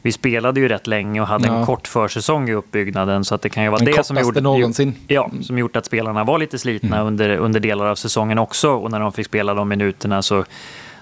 vi 0.02 0.12
spelade 0.12 0.60
ju 0.60 0.68
rätt 0.68 0.86
länge 0.86 1.20
och 1.20 1.26
hade 1.26 1.46
ja. 1.46 1.58
en 1.58 1.66
kort 1.66 1.88
försäsong 1.88 2.48
i 2.48 2.54
uppbyggnaden 2.54 3.24
så 3.24 3.34
att 3.34 3.42
det 3.42 3.48
kan 3.48 3.62
ju 3.62 3.70
vara 3.70 3.84
Den 3.84 3.94
det 3.94 4.04
som 4.04 4.16
gjort, 4.16 4.34
någonsin. 4.40 4.94
Ja, 5.08 5.30
som 5.42 5.58
gjort 5.58 5.76
att 5.76 5.86
spelarna 5.86 6.24
var 6.24 6.38
lite 6.38 6.58
slitna 6.58 6.96
mm. 6.96 7.06
under, 7.06 7.36
under 7.36 7.60
delar 7.60 7.86
av 7.86 7.94
säsongen 7.94 8.38
också 8.38 8.70
och 8.70 8.90
när 8.90 9.00
de 9.00 9.12
fick 9.12 9.26
spela 9.26 9.54
de 9.54 9.68
minuterna 9.68 10.22
så, 10.22 10.44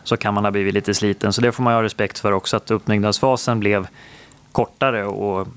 så 0.04 0.16
kan 0.16 0.34
man 0.34 0.44
ha 0.44 0.50
blivit 0.50 0.74
lite 0.74 0.94
sliten. 0.94 1.32
Så 1.32 1.40
det 1.40 1.52
får 1.52 1.62
man 1.62 1.74
ha 1.74 1.82
respekt 1.82 2.18
för 2.18 2.32
också 2.32 2.56
att 2.56 2.70
uppbyggnadsfasen 2.70 3.60
blev 3.60 3.86
kortare 4.52 5.04
och 5.04 5.48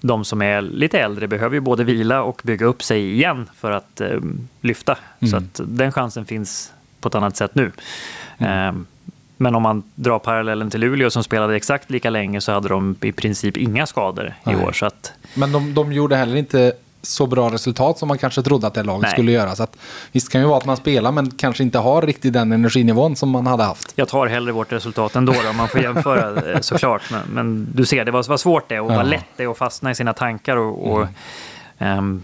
de 0.00 0.24
som 0.24 0.42
är 0.42 0.62
lite 0.62 0.98
äldre 1.00 1.28
behöver 1.28 1.54
ju 1.54 1.60
både 1.60 1.84
vila 1.84 2.22
och 2.22 2.40
bygga 2.44 2.66
upp 2.66 2.82
sig 2.82 3.12
igen 3.12 3.50
för 3.54 3.70
att 3.70 4.00
eh, 4.00 4.20
lyfta. 4.60 4.98
Mm. 5.20 5.30
Så 5.30 5.36
att 5.36 5.68
den 5.76 5.92
chansen 5.92 6.24
finns 6.24 6.72
på 7.00 7.08
ett 7.08 7.14
annat 7.14 7.36
sätt 7.36 7.54
nu. 7.54 7.72
Mm. 8.38 8.76
Eh, 8.76 8.82
men 9.36 9.54
om 9.54 9.62
man 9.62 9.82
drar 9.94 10.18
parallellen 10.18 10.70
till 10.70 10.80
Luleå 10.80 11.10
som 11.10 11.24
spelade 11.24 11.56
exakt 11.56 11.90
lika 11.90 12.10
länge 12.10 12.40
så 12.40 12.52
hade 12.52 12.68
de 12.68 12.96
i 13.00 13.12
princip 13.12 13.56
inga 13.56 13.86
skador 13.86 14.26
i 14.26 14.32
Nej. 14.44 14.56
år. 14.56 14.72
Så 14.72 14.86
att... 14.86 15.12
Men 15.34 15.52
de, 15.52 15.74
de 15.74 15.92
gjorde 15.92 16.16
heller 16.16 16.36
inte 16.36 16.72
så 17.08 17.26
bra 17.26 17.50
resultat 17.50 17.98
som 17.98 18.08
man 18.08 18.18
kanske 18.18 18.42
trodde 18.42 18.66
att 18.66 18.74
det 18.74 18.82
laget 18.82 19.02
Nej. 19.02 19.10
skulle 19.12 19.32
göra. 19.32 19.56
Så 19.56 19.62
att, 19.62 19.76
visst 20.12 20.32
kan 20.32 20.40
ju 20.40 20.46
vara 20.46 20.58
att 20.58 20.64
man 20.64 20.76
spelar 20.76 21.12
men 21.12 21.30
kanske 21.30 21.62
inte 21.62 21.78
har 21.78 22.02
riktigt 22.02 22.32
den 22.32 22.52
energinivån 22.52 23.16
som 23.16 23.30
man 23.30 23.46
hade 23.46 23.62
haft. 23.62 23.92
Jag 23.96 24.08
tar 24.08 24.26
hellre 24.26 24.52
vårt 24.52 24.72
resultat 24.72 25.16
ändå 25.16 25.32
om 25.50 25.56
man 25.56 25.68
får 25.68 25.80
jämföra 25.80 26.52
eh, 26.52 26.60
såklart. 26.60 27.02
Men, 27.10 27.22
men, 27.28 27.68
du 27.74 27.86
ser, 27.86 28.04
det 28.04 28.10
var, 28.10 28.28
var 28.28 28.36
svårt 28.36 28.68
det 28.68 28.80
och 28.80 28.92
ja. 28.92 28.96
vad 28.96 29.06
lätt 29.06 29.24
det 29.36 29.42
är 29.42 29.50
att 29.50 29.58
fastna 29.58 29.90
i 29.90 29.94
sina 29.94 30.12
tankar 30.12 30.56
och, 30.56 30.92
och 30.92 31.08
mm. 31.78 31.98
um, 31.98 32.22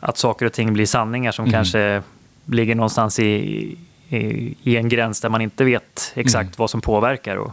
att 0.00 0.18
saker 0.18 0.46
och 0.46 0.52
ting 0.52 0.72
blir 0.72 0.86
sanningar 0.86 1.32
som 1.32 1.44
mm. 1.44 1.52
kanske 1.52 2.02
ligger 2.46 2.74
någonstans 2.74 3.18
i, 3.18 3.76
i, 4.12 4.76
en 4.76 4.88
gräns 4.88 5.20
där 5.20 5.28
man 5.28 5.40
inte 5.40 5.64
vet 5.64 6.12
exakt 6.14 6.44
mm. 6.44 6.54
vad 6.56 6.70
som 6.70 6.80
påverkar. 6.80 7.36
Och 7.36 7.50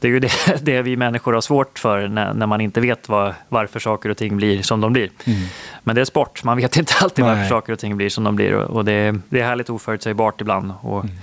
det 0.00 0.08
är 0.08 0.12
ju 0.12 0.20
det, 0.20 0.30
det 0.62 0.82
vi 0.82 0.96
människor 0.96 1.32
har 1.32 1.40
svårt 1.40 1.78
för 1.78 2.08
när, 2.08 2.34
när 2.34 2.46
man 2.46 2.60
inte 2.60 2.80
vet 2.80 3.08
vad, 3.08 3.34
varför 3.48 3.80
saker 3.80 4.08
och 4.08 4.16
ting 4.16 4.36
blir 4.36 4.62
som 4.62 4.80
de 4.80 4.92
blir. 4.92 5.10
Mm. 5.24 5.40
Men 5.82 5.94
det 5.94 6.00
är 6.00 6.04
sport, 6.04 6.44
man 6.44 6.56
vet 6.56 6.76
inte 6.78 6.94
alltid 7.00 7.24
Nej. 7.24 7.34
varför 7.34 7.48
saker 7.48 7.72
och 7.72 7.78
ting 7.78 7.96
blir 7.96 8.08
som 8.08 8.24
de 8.24 8.36
blir 8.36 8.54
och, 8.54 8.84
det, 8.84 9.14
det, 9.28 9.40
är 9.40 9.44
härligt 9.44 9.70
oförutsägbart 9.70 10.40
ibland. 10.40 10.72
Och, 10.80 11.04
mm. 11.04 11.16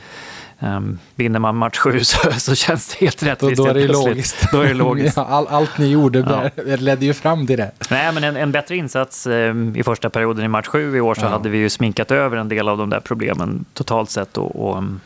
Um, 0.63 0.99
vinner 1.15 1.39
man 1.39 1.55
match 1.55 1.77
sju 1.77 1.99
så, 2.03 2.31
så 2.31 2.55
känns 2.55 2.87
det 2.87 3.05
helt 3.05 3.23
rättvist. 3.23 3.57
Då, 3.57 3.63
då 3.63 3.69
är 3.69 3.73
det 3.73 3.87
logiskt. 3.87 4.51
Då 4.51 4.61
är 4.61 4.67
det 4.67 4.73
logiskt. 4.73 5.17
ja, 5.17 5.25
all, 5.25 5.47
allt 5.47 5.77
ni 5.77 5.87
gjorde 5.87 6.51
ja. 6.55 6.63
ledde 6.75 7.05
ju 7.05 7.13
fram 7.13 7.47
till 7.47 7.57
det. 7.57 7.71
Nej, 7.89 8.13
men 8.13 8.23
en, 8.23 8.35
en 8.35 8.51
bättre 8.51 8.75
insats 8.75 9.27
um, 9.27 9.75
i 9.75 9.83
första 9.83 10.09
perioden 10.09 10.45
i 10.45 10.47
match 10.47 10.67
sju 10.67 10.97
i 10.97 11.01
år 11.01 11.15
så 11.15 11.25
ja. 11.25 11.29
hade 11.29 11.49
vi 11.49 11.57
ju 11.57 11.69
sminkat 11.69 12.11
över 12.11 12.37
en 12.37 12.49
del 12.49 12.67
av 12.67 12.77
de 12.77 12.89
där 12.89 12.99
problemen 12.99 13.65
totalt 13.73 14.09
sett. 14.09 14.37
Och, 14.37 14.67
och 14.69 14.77
um, 14.77 15.01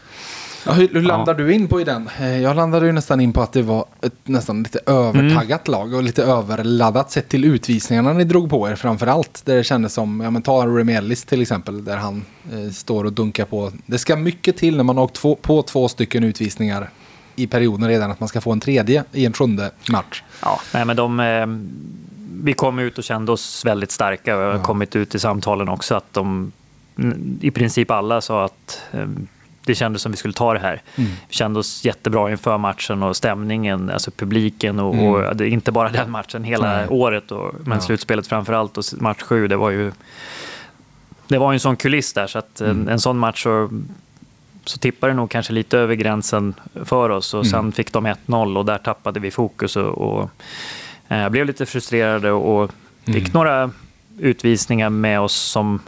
Ja, 0.66 0.72
hur, 0.72 0.88
hur 0.88 1.02
landar 1.02 1.34
ja. 1.34 1.38
du 1.38 1.54
in 1.54 1.68
på 1.68 1.82
i 1.82 1.84
den? 1.84 2.10
Eh, 2.20 2.42
jag 2.42 2.56
landade 2.56 2.86
ju 2.86 2.92
nästan 2.92 3.22
in 3.22 3.34
på 3.34 3.42
att 3.42 3.54
det 3.54 3.62
var 3.62 3.86
ett 4.02 4.14
nästan 4.24 4.64
lite 4.64 4.80
övertaggat 4.86 5.68
mm. 5.68 5.80
lag 5.80 5.94
och 5.94 6.04
lite 6.04 6.24
överladdat 6.24 7.12
sett 7.12 7.30
till 7.30 7.46
utvisningarna 7.46 8.14
ni 8.14 8.24
drog 8.24 8.50
på 8.50 8.70
er 8.70 8.76
framför 8.76 9.08
allt. 9.08 9.42
Där 9.46 9.56
det 9.56 9.64
kändes 9.64 9.94
som, 9.94 10.22
ja 10.22 10.30
men 10.30 10.42
ta 10.42 10.68
Remelis 10.68 11.26
till 11.26 11.42
exempel, 11.42 11.86
där 11.86 11.98
han 11.98 12.26
eh, 12.52 12.72
står 12.72 13.04
och 13.04 13.14
dunkar 13.14 13.46
på. 13.46 13.72
Det 13.86 13.98
ska 13.98 14.16
mycket 14.16 14.58
till 14.58 14.78
när 14.78 14.84
man 14.84 14.98
har 14.98 15.04
åkt 15.04 15.16
två, 15.16 15.36
på 15.36 15.62
två 15.62 15.88
stycken 15.88 16.24
utvisningar 16.24 16.90
i 17.36 17.48
perioden 17.48 17.88
redan 17.88 18.12
att 18.12 18.20
man 18.20 18.30
ska 18.30 18.42
få 18.42 18.52
en 18.52 18.60
tredje 18.60 19.04
i 19.12 19.26
en 19.26 19.34
sjunde 19.34 19.72
match. 19.90 20.24
Ja, 20.42 20.60
nej 20.74 20.86
men 20.86 20.96
de... 20.96 21.20
Eh, 21.20 21.48
vi 22.44 22.54
kom 22.54 22.80
ut 22.80 22.98
och 22.98 23.04
kände 23.04 23.32
oss 23.32 23.66
väldigt 23.66 23.92
starka 23.92 24.38
och 24.38 24.44
har 24.44 24.52
ja. 24.52 24.64
kommit 24.64 24.96
ut 24.96 25.16
i 25.16 25.20
samtalen 25.20 25.70
också 25.70 25.96
att 25.96 26.14
de 26.14 26.52
i 27.42 27.52
princip 27.52 27.92
alla 27.92 28.22
sa 28.22 28.46
att 28.46 28.82
eh, 28.92 29.08
det 29.68 29.76
kändes 29.76 30.02
som 30.02 30.12
vi 30.12 30.18
skulle 30.18 30.34
ta 30.34 30.54
det 30.54 30.60
här. 30.60 30.82
Mm. 30.96 31.10
Vi 31.28 31.34
kände 31.34 31.60
oss 31.60 31.86
jättebra 31.86 32.32
inför 32.32 32.58
matchen 32.58 33.04
och 33.04 33.16
stämningen, 33.16 33.90
alltså 33.90 34.12
publiken 34.12 34.80
och, 34.80 34.94
mm. 34.94 35.06
och 35.06 35.42
inte 35.42 35.72
bara 35.72 35.90
den 35.90 36.12
matchen, 36.12 36.44
hela 36.44 36.74
Nej. 36.74 36.88
året. 36.90 37.32
Och, 37.32 37.54
men 37.66 37.78
ja. 37.78 37.82
slutspelet 37.82 38.28
framför 38.28 38.54
allt 38.54 38.78
och 38.78 38.84
match 38.98 39.22
sju, 39.22 39.48
det 39.48 39.58
var 39.58 39.70
ju 39.70 39.92
det 41.28 41.38
var 41.38 41.54
en 41.54 41.60
sån 41.60 41.76
kuliss 41.76 42.14
där 42.14 42.28
så 42.28 42.40
att 42.40 42.62
mm. 42.62 42.82
en, 42.82 42.90
en 42.90 43.00
sån 43.00 43.18
match 43.18 43.44
så, 43.44 43.70
så 44.66 44.78
tippade 44.78 45.14
det 45.14 45.18
nog 45.18 45.30
kanske 45.30 45.54
lite 45.54 45.78
över 45.78 45.96
gränsen 45.96 46.54
för 46.86 47.10
oss 47.10 47.34
och 47.34 47.46
mm. 47.46 47.52
sen 47.52 47.72
fick 47.72 47.94
de 47.94 48.08
1-0 48.08 48.58
och 48.58 48.66
där 48.66 48.78
tappade 48.78 49.20
vi 49.20 49.32
fokus 49.32 49.76
och, 49.76 49.98
och 49.98 50.30
Eh, 51.08 51.30
blev 51.30 51.46
lite 51.46 51.66
frustrerad 51.66 52.26
och 52.26 52.72
fick 53.06 53.16
mm. 53.16 53.32
några 53.34 53.72
utvisningar 54.20 54.90
med 54.90 55.20
oss 55.20 55.36
som... 55.36 55.80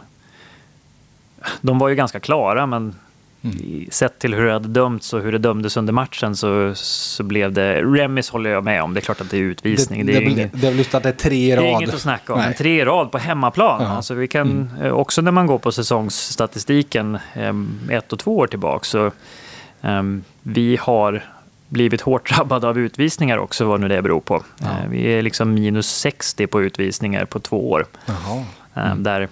De 1.60 1.78
var 1.78 1.88
ju 1.88 1.94
ganska 1.94 2.20
klara, 2.20 2.66
men 2.66 2.94
Mm. 3.42 3.86
Sett 3.90 4.18
till 4.18 4.34
hur 4.34 4.46
det 4.46 4.52
hade 4.52 4.68
dömts 4.68 5.12
och 5.12 5.20
hur 5.20 5.32
det 5.32 5.38
dömdes 5.38 5.76
under 5.76 5.92
matchen 5.92 6.36
så, 6.36 6.72
så 6.74 7.22
blev 7.22 7.52
det... 7.52 7.82
Remis 7.82 8.30
håller 8.30 8.50
jag 8.50 8.64
med 8.64 8.82
om. 8.82 8.94
Det 8.94 9.00
är 9.00 9.02
klart 9.02 9.20
att 9.20 9.30
det 9.30 9.36
är 9.36 9.40
utvisning. 9.40 10.06
Det, 10.06 10.12
det, 10.12 10.18
är 10.18 10.20
det, 10.20 10.30
inget, 10.30 10.60
det 10.60 10.68
är 10.68 10.72
just 10.72 10.94
att 10.94 11.02
det 11.02 11.08
är 11.08 11.12
tre 11.12 11.52
i 11.52 11.56
rad. 11.56 11.64
Det 11.64 11.68
är 11.68 11.72
inget 11.72 11.94
att 11.94 12.00
snacka 12.00 12.34
om. 12.34 12.40
Nej. 12.40 12.54
Tre 12.54 12.80
i 12.80 12.84
rad 12.84 13.10
på 13.10 13.18
hemmaplan. 13.18 13.82
Ja. 13.82 13.88
Alltså 13.88 14.14
vi 14.14 14.28
kan, 14.28 14.50
mm. 14.50 14.82
Eh, 14.82 14.92
också 14.92 15.22
när 15.22 15.30
man 15.30 15.46
går 15.46 15.58
på 15.58 15.72
säsongsstatistiken 15.72 17.18
um, 17.36 17.90
ett 17.90 18.12
och 18.12 18.18
två 18.18 18.38
år 18.38 18.46
tillbaka 18.46 18.84
så 18.84 19.10
um, 19.80 20.24
vi 20.42 20.78
har 20.80 21.24
blivit 21.68 22.00
hårt 22.00 22.30
drabbade 22.36 22.68
av 22.68 22.78
utvisningar 22.78 23.38
också, 23.38 23.64
vad 23.64 23.80
nu 23.80 23.88
det 23.88 24.02
beror 24.02 24.20
på. 24.20 24.42
Ja. 24.58 24.66
Uh, 24.66 24.90
vi 24.90 25.02
är 25.02 25.22
liksom 25.22 25.54
minus 25.54 25.90
60 25.90 26.46
på 26.46 26.62
utvisningar 26.62 27.24
på 27.24 27.40
två 27.40 27.70
år. 27.70 27.86
Mm. 28.74 29.02
där 29.02 29.28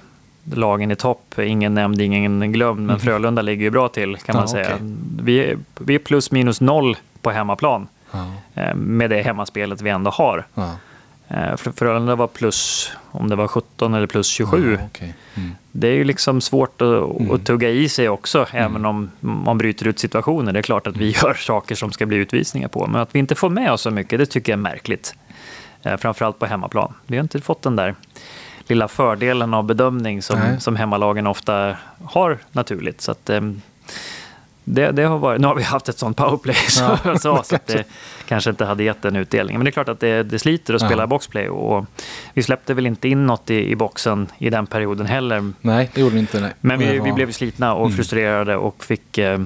lagen 0.52 0.90
i 0.90 0.96
topp. 0.96 1.38
Ingen 1.38 1.74
nämnd, 1.74 2.00
ingen 2.00 2.52
glömd, 2.52 2.80
men 2.80 2.90
mm. 2.90 3.00
Frölunda 3.00 3.42
ligger 3.42 3.64
ju 3.64 3.70
bra 3.70 3.88
till 3.88 4.16
kan 4.16 4.36
man 4.36 4.42
ja, 4.42 4.48
säga. 4.48 4.74
Okay. 4.74 4.88
Vi, 5.22 5.38
är, 5.38 5.58
vi 5.78 5.94
är 5.94 5.98
plus 5.98 6.30
minus 6.30 6.60
noll 6.60 6.96
på 7.22 7.30
hemmaplan 7.30 7.88
ja. 8.10 8.26
Eh, 8.54 8.74
med 8.74 9.10
det 9.10 9.22
hemmaspelet 9.22 9.80
vi 9.80 9.90
ändå 9.90 10.10
har. 10.10 10.44
Ja. 10.54 10.76
Eh, 11.28 11.56
Frölunda 11.56 12.14
var 12.14 12.26
plus, 12.26 12.90
om 13.10 13.28
det 13.28 13.36
var 13.36 13.48
17 13.48 13.94
eller 13.94 14.06
plus 14.06 14.26
27. 14.26 14.78
Ja, 14.80 14.86
okay. 14.86 15.12
mm. 15.34 15.50
Det 15.72 15.88
är 15.88 15.92
ju 15.92 16.04
liksom 16.04 16.40
svårt 16.40 16.82
att, 16.82 17.20
mm. 17.20 17.30
att 17.30 17.44
tugga 17.44 17.70
i 17.70 17.88
sig 17.88 18.08
också, 18.08 18.46
mm. 18.50 18.64
även 18.64 18.86
om 18.86 19.10
man 19.20 19.58
bryter 19.58 19.86
ut 19.86 19.98
situationer. 19.98 20.52
Det 20.52 20.58
är 20.58 20.62
klart 20.62 20.86
att 20.86 20.96
vi 20.96 21.14
mm. 21.14 21.14
gör 21.22 21.34
saker 21.34 21.74
som 21.74 21.92
ska 21.92 22.06
bli 22.06 22.16
utvisningar 22.16 22.68
på, 22.68 22.86
men 22.86 23.00
att 23.00 23.14
vi 23.14 23.18
inte 23.18 23.34
får 23.34 23.48
med 23.48 23.72
oss 23.72 23.80
så 23.80 23.90
mycket, 23.90 24.18
det 24.18 24.26
tycker 24.26 24.52
jag 24.52 24.58
är 24.58 24.62
märkligt. 24.62 25.14
Eh, 25.82 25.96
framförallt 25.96 26.38
på 26.38 26.46
hemmaplan. 26.46 26.94
Vi 27.06 27.16
har 27.16 27.22
inte 27.22 27.40
fått 27.40 27.62
den 27.62 27.76
där 27.76 27.94
lilla 28.68 28.88
fördelen 28.88 29.54
av 29.54 29.64
bedömning 29.64 30.22
som, 30.22 30.40
som 30.58 30.76
hemmalagen 30.76 31.26
ofta 31.26 31.76
har 32.04 32.38
naturligt. 32.52 33.00
Så 33.00 33.12
att, 33.12 33.30
um, 33.30 33.62
det, 34.64 34.90
det, 34.92 35.02
har 35.02 35.18
varit, 35.18 35.40
nu 35.40 35.46
har 35.46 35.54
vi 35.54 35.62
haft 35.62 35.88
ett 35.88 35.98
sånt 35.98 36.16
powerplay 36.16 36.56
ja, 36.78 37.18
så, 37.18 37.42
så 37.42 37.54
att 37.54 37.66
det 37.66 37.84
kanske 38.28 38.50
inte 38.50 38.64
hade 38.64 38.82
gett 38.84 39.02
den 39.02 39.16
utdelningen. 39.16 39.58
Men 39.58 39.64
det 39.64 39.68
är 39.68 39.72
klart 39.72 39.88
att 39.88 40.00
det, 40.00 40.22
det 40.22 40.38
sliter 40.38 40.74
att 40.74 40.80
spela 40.80 41.02
ja. 41.02 41.06
boxplay. 41.06 41.48
Och 41.48 41.86
vi 42.34 42.42
släppte 42.42 42.74
väl 42.74 42.86
inte 42.86 43.08
in 43.08 43.26
något 43.26 43.50
i, 43.50 43.70
i 43.70 43.76
boxen 43.76 44.26
i 44.38 44.50
den 44.50 44.66
perioden 44.66 45.06
heller. 45.06 45.52
Nej, 45.60 45.90
det 45.94 46.00
gjorde 46.00 46.14
vi 46.14 46.20
inte. 46.20 46.40
Nej. 46.40 46.52
Men 46.60 46.78
vi, 46.78 47.00
vi 47.00 47.12
blev 47.12 47.32
slitna 47.32 47.74
och 47.74 47.86
mm. 47.86 47.96
frustrerade 47.96 48.56
och 48.56 48.84
fick, 48.84 49.18
eh, 49.18 49.40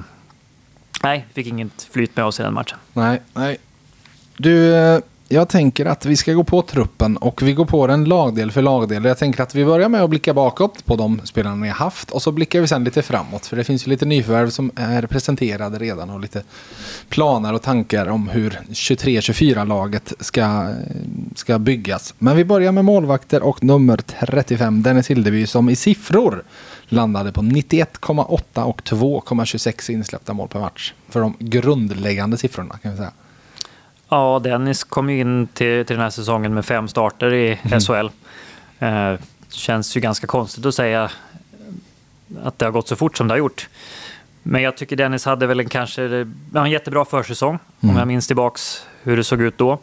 nej, 1.03 1.25
fick 1.33 1.47
inget 1.47 1.87
flyt 1.91 2.15
med 2.15 2.25
oss 2.25 2.39
i 2.39 2.43
den 2.43 2.53
matchen. 2.53 2.77
Nej, 2.93 3.21
nej. 3.33 3.57
Du, 4.37 4.75
eh, 4.75 4.99
jag 5.33 5.49
tänker 5.49 5.85
att 5.85 6.05
vi 6.05 6.17
ska 6.17 6.33
gå 6.33 6.43
på 6.43 6.61
truppen 6.61 7.17
och 7.17 7.41
vi 7.41 7.53
går 7.53 7.65
på 7.65 7.87
den 7.87 8.05
lagdel 8.05 8.51
för 8.51 8.61
lagdel. 8.61 9.05
Jag 9.05 9.17
tänker 9.17 9.43
att 9.43 9.55
vi 9.55 9.65
börjar 9.65 9.89
med 9.89 10.01
att 10.01 10.09
blicka 10.09 10.33
bakåt 10.33 10.85
på 10.85 10.95
de 10.95 11.21
spelarna 11.23 11.55
ni 11.55 11.67
har 11.67 11.75
haft 11.75 12.11
och 12.11 12.21
så 12.21 12.31
blickar 12.31 12.61
vi 12.61 12.67
sen 12.67 12.83
lite 12.83 13.01
framåt. 13.01 13.45
För 13.45 13.57
det 13.57 13.63
finns 13.63 13.87
ju 13.87 13.89
lite 13.89 14.05
nyförvärv 14.05 14.49
som 14.49 14.71
är 14.75 15.07
presenterade 15.07 15.79
redan 15.79 16.09
och 16.09 16.19
lite 16.19 16.43
planer 17.09 17.53
och 17.53 17.61
tankar 17.61 18.07
om 18.07 18.29
hur 18.29 18.59
23-24-laget 18.69 20.13
ska, 20.19 20.73
ska 21.35 21.59
byggas. 21.59 22.13
Men 22.17 22.37
vi 22.37 22.45
börjar 22.45 22.71
med 22.71 22.85
målvakter 22.85 23.43
och 23.43 23.63
nummer 23.63 23.97
35 23.97 24.83
Dennis 24.83 25.09
Hildeby 25.09 25.47
som 25.47 25.69
i 25.69 25.75
siffror 25.75 26.43
landade 26.85 27.31
på 27.31 27.41
91,8 27.41 28.63
och 28.63 28.81
2,26 28.81 29.91
insläppta 29.91 30.33
mål 30.33 30.47
per 30.47 30.59
match. 30.59 30.93
För 31.09 31.21
de 31.21 31.35
grundläggande 31.39 32.37
siffrorna 32.37 32.77
kan 32.77 32.91
vi 32.91 32.97
säga. 32.97 33.11
Ja, 34.13 34.39
Dennis 34.39 34.83
kom 34.83 35.09
in 35.09 35.47
till, 35.47 35.85
till 35.85 35.95
den 35.95 36.03
här 36.03 36.09
säsongen 36.09 36.53
med 36.53 36.65
fem 36.65 36.87
starter 36.87 37.33
i 37.33 37.59
mm. 37.63 37.79
SHL. 37.79 38.09
Eh, 38.79 39.13
känns 39.49 39.97
ju 39.97 40.01
ganska 40.01 40.27
konstigt 40.27 40.65
att 40.65 40.75
säga 40.75 41.11
att 42.43 42.59
det 42.59 42.65
har 42.65 42.71
gått 42.71 42.87
så 42.87 42.95
fort 42.95 43.17
som 43.17 43.27
det 43.27 43.33
har 43.33 43.39
gjort. 43.39 43.69
Men 44.43 44.61
jag 44.61 44.77
tycker 44.77 44.95
Dennis 44.95 45.25
hade 45.25 45.47
väl 45.47 45.59
en 45.59 45.69
kanske 45.69 46.25
en 46.55 46.71
jättebra 46.71 47.05
försäsong, 47.05 47.59
mm. 47.81 47.95
om 47.95 47.99
jag 47.99 48.07
minns 48.07 48.27
tillbaks 48.27 48.87
hur 49.03 49.17
det 49.17 49.23
såg 49.23 49.41
ut 49.41 49.57
då. 49.57 49.79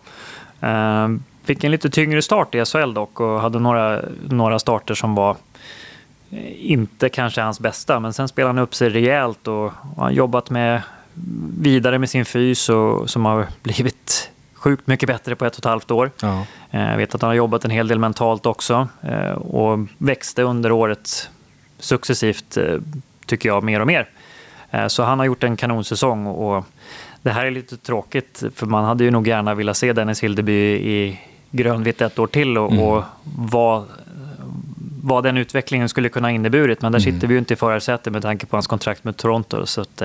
Eh, 0.60 1.08
fick 1.44 1.64
en 1.64 1.70
lite 1.70 1.90
tyngre 1.90 2.22
start 2.22 2.54
i 2.54 2.64
SHL 2.64 2.94
dock 2.94 3.20
och 3.20 3.40
hade 3.40 3.58
några, 3.58 4.00
några 4.28 4.58
starter 4.58 4.94
som 4.94 5.14
var 5.14 5.36
inte 6.56 7.08
kanske 7.08 7.40
hans 7.40 7.60
bästa, 7.60 8.00
men 8.00 8.12
sen 8.12 8.28
spelade 8.28 8.48
han 8.48 8.58
upp 8.58 8.74
sig 8.74 8.88
rejält 8.88 9.48
och 9.48 9.72
har 9.96 10.10
jobbat 10.10 10.50
med 10.50 10.82
vidare 11.59 11.98
med 11.98 12.11
sin 12.11 12.24
fys 12.24 12.68
och 12.68 13.11
som 13.11 13.24
har 13.24 13.46
blivit 13.62 14.30
sjukt 14.61 14.87
mycket 14.87 15.06
bättre 15.06 15.37
på 15.37 15.44
ett 15.44 15.52
och 15.52 15.59
ett 15.59 15.64
halvt 15.64 15.90
år. 15.90 16.11
Ja. 16.22 16.46
Eh, 16.70 16.90
jag 16.90 16.96
vet 16.96 17.14
att 17.14 17.22
han 17.22 17.28
har 17.28 17.35
jobbat 17.35 17.64
en 17.64 17.70
hel 17.70 17.88
del 17.88 17.98
mentalt 17.98 18.46
också 18.46 18.88
eh, 19.02 19.30
och 19.30 19.78
växte 19.98 20.42
under 20.42 20.72
året 20.72 21.30
successivt, 21.78 22.56
eh, 22.56 22.78
tycker 23.26 23.48
jag, 23.48 23.62
mer 23.62 23.80
och 23.80 23.87
mer. 23.87 24.09
Så 24.88 25.02
han 25.02 25.18
har 25.18 25.26
gjort 25.26 25.44
en 25.44 25.56
kanonsäsong 25.56 26.26
och 26.26 26.64
det 27.22 27.30
här 27.30 27.46
är 27.46 27.50
lite 27.50 27.76
tråkigt 27.76 28.42
för 28.54 28.66
man 28.66 28.85
hade 28.85 29.04
ju 29.04 29.11
nog 29.11 29.28
gärna 29.28 29.54
velat 29.54 29.76
se 29.76 29.92
Dennis 29.92 30.22
Hildeby 30.22 30.52
i 30.72 31.20
grönvitt 31.50 32.00
ett 32.00 32.18
år 32.18 32.26
till 32.26 32.59
och, 32.59 32.72
mm. 32.72 32.85
och 32.85 33.04
vad, 33.24 33.85
vad 35.02 35.24
den 35.24 35.37
utvecklingen 35.37 35.88
skulle 35.88 36.09
kunna 36.09 36.28
ha 36.28 36.33
inneburit. 36.33 36.83
Men 36.83 36.92
där 36.92 36.98
mm. 36.98 37.12
sitter 37.12 37.26
vi 37.26 37.35
ju 37.35 37.38
inte 37.38 37.54
i 37.54 37.56
förarsätet 37.56 38.12
med 38.12 38.22
tanke 38.22 38.46
på 38.46 38.56
hans 38.56 38.66
kontrakt 38.66 39.04
med 39.04 39.16
Toronto. 39.16 39.66
Så 39.66 39.80
att, 39.80 40.02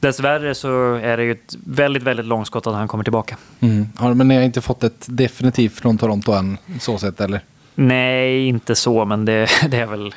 Dessvärre 0.00 0.54
så 0.54 0.94
är 0.94 1.16
det 1.16 1.24
ju 1.24 1.32
ett 1.32 1.56
väldigt, 1.64 2.02
väldigt 2.02 2.26
långskott 2.26 2.66
att 2.66 2.74
han 2.74 2.88
kommer 2.88 3.04
tillbaka. 3.04 3.36
Mm. 3.60 3.88
Ja, 4.00 4.14
men 4.14 4.28
ni 4.28 4.34
har 4.34 4.42
inte 4.42 4.60
fått 4.60 4.84
ett 4.84 5.06
definitivt 5.08 5.80
från 5.80 5.98
Toronto 5.98 6.32
än, 6.32 6.58
så 6.80 6.98
sett 6.98 7.20
eller? 7.20 7.40
Nej, 7.74 8.46
inte 8.46 8.74
så, 8.74 9.04
men 9.04 9.24
det, 9.24 9.48
det 9.68 9.76
är 9.76 9.86
väl... 9.86 10.14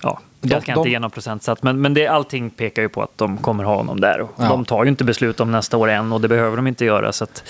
Ja, 0.00 0.20
jag 0.40 0.64
kan 0.64 0.74
de, 0.74 0.80
inte 0.80 0.90
ge 0.90 0.98
någon 0.98 1.10
procentsats, 1.10 1.62
men, 1.62 1.80
men 1.80 1.94
det, 1.94 2.06
allting 2.06 2.50
pekar 2.50 2.82
ju 2.82 2.88
på 2.88 3.02
att 3.02 3.18
de 3.18 3.38
kommer 3.38 3.64
ha 3.64 3.76
honom 3.76 4.00
där. 4.00 4.20
Och 4.20 4.30
ja. 4.36 4.48
De 4.48 4.64
tar 4.64 4.84
ju 4.84 4.90
inte 4.90 5.04
beslut 5.04 5.40
om 5.40 5.52
nästa 5.52 5.76
år 5.76 5.88
än 5.88 6.12
och 6.12 6.20
det 6.20 6.28
behöver 6.28 6.56
de 6.56 6.66
inte 6.66 6.84
göra. 6.84 7.12
Så 7.12 7.24
att, 7.24 7.44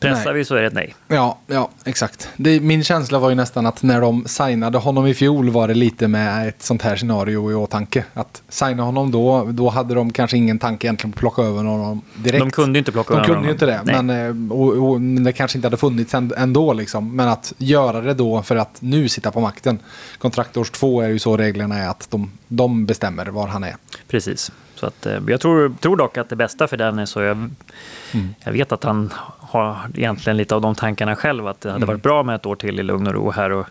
Pressar 0.00 0.24
nej. 0.24 0.34
vi 0.34 0.44
så 0.44 0.54
är 0.54 0.60
det 0.60 0.66
ett 0.66 0.72
nej. 0.72 0.94
Ja, 1.08 1.38
ja 1.46 1.70
exakt. 1.84 2.28
Det, 2.36 2.60
min 2.60 2.84
känsla 2.84 3.18
var 3.18 3.28
ju 3.28 3.34
nästan 3.34 3.66
att 3.66 3.82
när 3.82 4.00
de 4.00 4.24
signade 4.26 4.78
honom 4.78 5.06
i 5.06 5.14
fjol 5.14 5.50
var 5.50 5.68
det 5.68 5.74
lite 5.74 6.08
med 6.08 6.48
ett 6.48 6.62
sånt 6.62 6.82
här 6.82 6.96
scenario 6.96 7.50
i 7.50 7.54
åtanke. 7.54 8.04
Att 8.14 8.42
signa 8.48 8.82
honom 8.82 9.10
då, 9.10 9.44
då 9.44 9.68
hade 9.68 9.94
de 9.94 10.12
kanske 10.12 10.36
ingen 10.36 10.58
tanke 10.58 10.86
egentligen 10.86 11.12
på 11.12 11.16
att 11.16 11.20
plocka 11.20 11.42
över 11.42 11.64
honom 11.64 12.02
direkt. 12.14 12.40
De 12.40 12.50
kunde 12.50 12.76
ju 12.76 12.78
inte 12.78 12.92
plocka 12.92 13.14
de 13.14 13.20
över 13.20 13.28
honom. 13.28 13.42
De 13.42 13.56
kunde 13.56 13.66
ju 13.66 13.76
inte 13.76 13.92
det, 13.92 14.02
men 14.02 14.50
eh, 14.50 14.58
och, 14.58 14.90
och, 14.90 15.00
det 15.00 15.32
kanske 15.32 15.58
inte 15.58 15.66
hade 15.66 15.76
funnits 15.76 16.14
ändå 16.14 16.72
liksom. 16.72 17.16
Men 17.16 17.28
att 17.28 17.52
göra 17.58 18.00
det 18.00 18.14
då 18.14 18.42
för 18.42 18.56
att 18.56 18.76
nu 18.80 19.08
sitta 19.08 19.30
på 19.30 19.40
makten. 19.40 19.78
Kontraktårs 20.18 20.70
två 20.70 21.00
är 21.00 21.08
ju 21.08 21.18
så 21.18 21.36
reglerna 21.36 21.78
är 21.78 21.88
att 21.88 22.10
de, 22.10 22.30
de 22.48 22.86
bestämmer 22.86 23.26
var 23.26 23.46
han 23.46 23.64
är. 23.64 23.76
Precis. 24.08 24.50
Så 24.76 24.86
att, 24.86 25.06
eh, 25.06 25.18
jag 25.28 25.40
tror, 25.40 25.74
tror 25.80 25.96
dock 25.96 26.16
att 26.16 26.28
det 26.28 26.36
bästa 26.36 26.68
för 26.68 26.76
den 26.76 26.98
är 26.98 27.06
så. 27.06 27.22
Jag, 27.22 27.36
mm. 27.36 28.34
jag 28.44 28.52
vet 28.52 28.72
att 28.72 28.84
han 28.84 29.12
har 29.40 29.76
egentligen 29.94 30.36
lite 30.36 30.54
av 30.54 30.60
de 30.60 30.74
tankarna 30.74 31.16
själv. 31.16 31.46
Att 31.46 31.60
det 31.60 31.68
hade 31.68 31.76
mm. 31.76 31.86
varit 31.86 32.02
bra 32.02 32.22
med 32.22 32.34
ett 32.34 32.46
år 32.46 32.56
till 32.56 32.80
i 32.80 32.82
lugn 32.82 33.06
och 33.06 33.14
ro 33.14 33.30
här. 33.30 33.50
Och, 33.50 33.66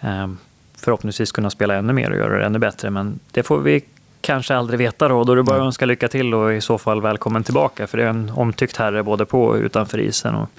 eh, 0.00 0.28
förhoppningsvis 0.76 1.32
kunna 1.32 1.50
spela 1.50 1.74
ännu 1.74 1.92
mer 1.92 2.10
och 2.10 2.16
göra 2.16 2.38
det 2.38 2.46
ännu 2.46 2.58
bättre. 2.58 2.90
Men 2.90 3.20
det 3.30 3.42
får 3.42 3.58
vi 3.58 3.84
kanske 4.20 4.56
aldrig 4.56 4.78
veta 4.78 5.08
då. 5.08 5.24
Då 5.24 5.32
är 5.32 5.36
det 5.36 5.42
bara 5.42 5.56
att 5.56 5.62
önska 5.62 5.86
lycka 5.86 6.08
till 6.08 6.34
och 6.34 6.52
i 6.52 6.60
så 6.60 6.78
fall 6.78 7.02
välkommen 7.02 7.44
tillbaka. 7.44 7.86
För 7.86 7.98
det 7.98 8.04
är 8.04 8.08
en 8.08 8.32
omtyckt 8.34 8.76
herre 8.76 9.02
både 9.02 9.24
på 9.26 9.44
och 9.44 9.56
utanför 9.56 10.00
isen. 10.00 10.34
Och 10.34 10.50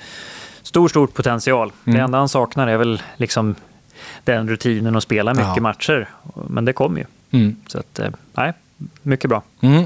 stor, 0.62 0.88
stor 0.88 1.08
potential. 1.08 1.72
Mm. 1.86 1.98
Det 1.98 2.04
enda 2.04 2.18
han 2.18 2.30
saknar 2.30 2.68
är 2.68 2.78
väl 2.78 3.02
liksom 3.18 3.56
den 4.24 4.50
rutinen 4.50 4.96
att 4.96 5.04
spela 5.04 5.34
mycket 5.34 5.56
ja. 5.56 5.62
matcher. 5.62 6.10
Men 6.48 6.66
det 6.66 6.74
kommer 6.74 7.00
ju. 7.00 7.06
Mm. 7.40 7.56
Så 7.68 7.80
att, 7.80 8.00
eh, 8.00 8.10
nej, 8.34 8.54
mycket 9.02 9.30
bra. 9.30 9.44
Mm. 9.62 9.86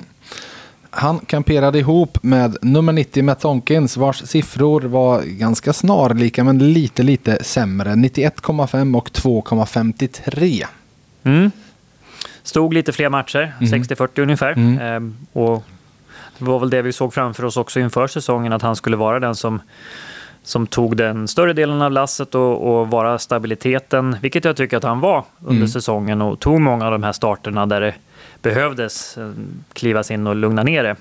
Han 0.89 1.19
kamperade 1.19 1.79
ihop 1.79 2.23
med 2.23 2.58
nummer 2.62 2.93
90 2.93 3.23
Matt 3.23 3.39
Tonkins 3.39 3.97
vars 3.97 4.27
siffror 4.27 4.81
var 4.81 5.21
ganska 5.21 5.73
snarlika 5.73 6.43
men 6.43 6.73
lite 6.73 7.03
lite 7.03 7.43
sämre. 7.43 7.89
91,5 7.89 8.97
och 8.97 9.10
2,53. 9.10 10.65
Mm. 11.23 11.51
Stod 12.43 12.73
lite 12.73 12.91
fler 12.91 13.10
matcher, 13.10 13.55
mm. 13.60 13.84
60-40 13.84 14.21
ungefär. 14.21 14.51
Mm. 14.51 14.79
Ehm, 14.79 15.15
och 15.34 15.63
det 16.38 16.45
var 16.45 16.60
väl 16.60 16.69
det 16.69 16.81
vi 16.81 16.93
såg 16.93 17.13
framför 17.13 17.45
oss 17.45 17.58
också 17.58 17.79
inför 17.79 18.08
säsongen 18.08 18.53
att 18.53 18.62
han 18.62 18.75
skulle 18.75 18.97
vara 18.97 19.19
den 19.19 19.36
som 19.36 19.62
som 20.43 20.67
tog 20.67 20.97
den 20.97 21.27
större 21.27 21.53
delen 21.53 21.81
av 21.81 21.91
lasset 21.91 22.36
och, 22.36 22.79
och 22.79 22.88
vara 22.88 23.19
stabiliteten, 23.19 24.17
vilket 24.21 24.45
jag 24.45 24.55
tycker 24.55 24.77
att 24.77 24.84
han 24.84 24.99
var 24.99 25.23
under 25.39 25.55
mm. 25.55 25.67
säsongen 25.67 26.21
och 26.21 26.39
tog 26.39 26.62
många 26.62 26.86
av 26.86 26.91
de 26.91 27.03
här 27.03 27.12
starterna 27.12 27.65
där 27.65 27.81
det 27.81 27.93
behövdes 28.45 29.17
eh, 29.17 29.31
klivas 29.73 30.12
in 30.12 30.27
och 30.27 30.36
lugna 30.36 30.63
ner 30.63 30.84
det. 30.84 30.95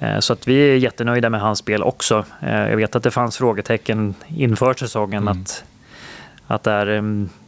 Mm. 0.00 0.22
Så 0.22 0.32
att 0.32 0.48
vi 0.48 0.70
är 0.70 0.76
jättenöjda 0.76 1.30
med 1.30 1.40
hans 1.40 1.58
spel 1.58 1.82
också. 1.82 2.24
Eh, 2.40 2.68
jag 2.68 2.76
vet 2.76 2.96
att 2.96 3.02
det 3.02 3.10
fanns 3.10 3.36
frågetecken 3.38 4.14
inför 4.26 4.74
säsongen 4.74 5.22
mm. 5.22 5.42
att, 5.42 5.64
att 6.46 6.62
det 6.62 6.72
är 6.72 6.86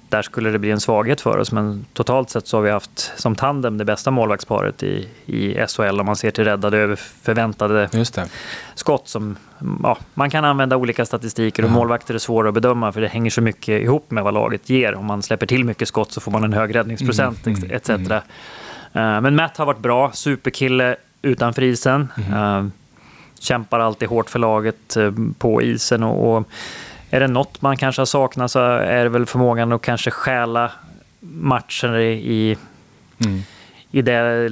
där 0.09 0.23
skulle 0.23 0.51
det 0.51 0.59
bli 0.59 0.71
en 0.71 0.81
svaghet 0.81 1.21
för 1.21 1.39
oss. 1.39 1.53
Men 1.53 1.87
totalt 1.93 2.31
sett 2.31 2.47
så 2.47 2.57
har 2.57 2.63
vi 2.63 2.71
haft 2.71 3.13
som 3.17 3.35
tandem 3.35 3.79
det 3.79 3.85
bästa 3.85 4.11
målvaktsparet 4.11 4.83
i, 4.83 5.09
i 5.27 5.67
SHL 5.69 6.01
om 6.01 6.07
man 6.07 6.17
ser 6.17 6.31
till 6.31 6.45
räddade 6.45 6.79
över 6.79 6.97
förväntade 6.97 7.89
skott. 8.75 9.09
Som, 9.09 9.37
ja, 9.83 9.99
man 10.15 10.31
kan 10.31 10.45
använda 10.45 10.77
olika 10.77 11.07
statistiker 11.07 11.63
och 11.63 11.71
ja. 11.71 11.75
målvakter 11.75 12.15
är 12.15 12.19
svåra 12.19 12.49
att 12.49 12.55
bedöma 12.55 12.93
för 12.93 13.01
det 13.01 13.09
hänger 13.09 13.31
så 13.31 13.41
mycket 13.41 13.83
ihop 13.83 14.11
med 14.11 14.25
vad 14.25 14.35
laget 14.35 14.71
ger. 14.71 14.95
Om 14.95 15.07
man 15.07 15.23
släpper 15.23 15.47
till 15.47 15.65
mycket 15.65 15.89
skott 15.89 16.13
så 16.13 16.21
får 16.21 16.33
man 16.33 16.45
en 16.45 16.53
hög 16.53 16.75
räddningsprocent 16.75 17.47
mm, 17.47 17.59
mm, 17.63 17.77
etc. 17.77 18.25
Mm. 18.99 19.15
Uh, 19.15 19.21
men 19.21 19.37
Matt 19.37 19.57
har 19.57 19.67
varit 19.67 19.79
bra, 19.79 20.13
superkille 20.13 20.97
utanför 21.23 21.63
isen. 21.63 22.09
Uh, 22.19 22.67
kämpar 23.41 23.81
alltid 23.81 24.09
hårt 24.09 24.31
för 24.31 24.39
laget 24.39 24.97
uh, 24.97 25.13
på 25.39 25.63
isen. 25.63 26.03
och, 26.03 26.37
och 26.37 26.49
är 27.11 27.21
det 27.21 27.29
något 27.29 27.63
man 27.63 27.77
kanske 27.77 28.01
har 28.01 28.07
saknat 28.07 28.51
så 28.51 28.61
är 28.61 29.03
det 29.03 29.09
väl 29.09 29.27
förmågan 29.27 29.73
att 29.73 29.83
kanske 29.83 30.11
stjäla 30.11 30.71
matcher 31.21 31.97
i, 31.99 32.57
mm. 33.25 33.43
i, 33.91 34.03
det, 34.03 34.49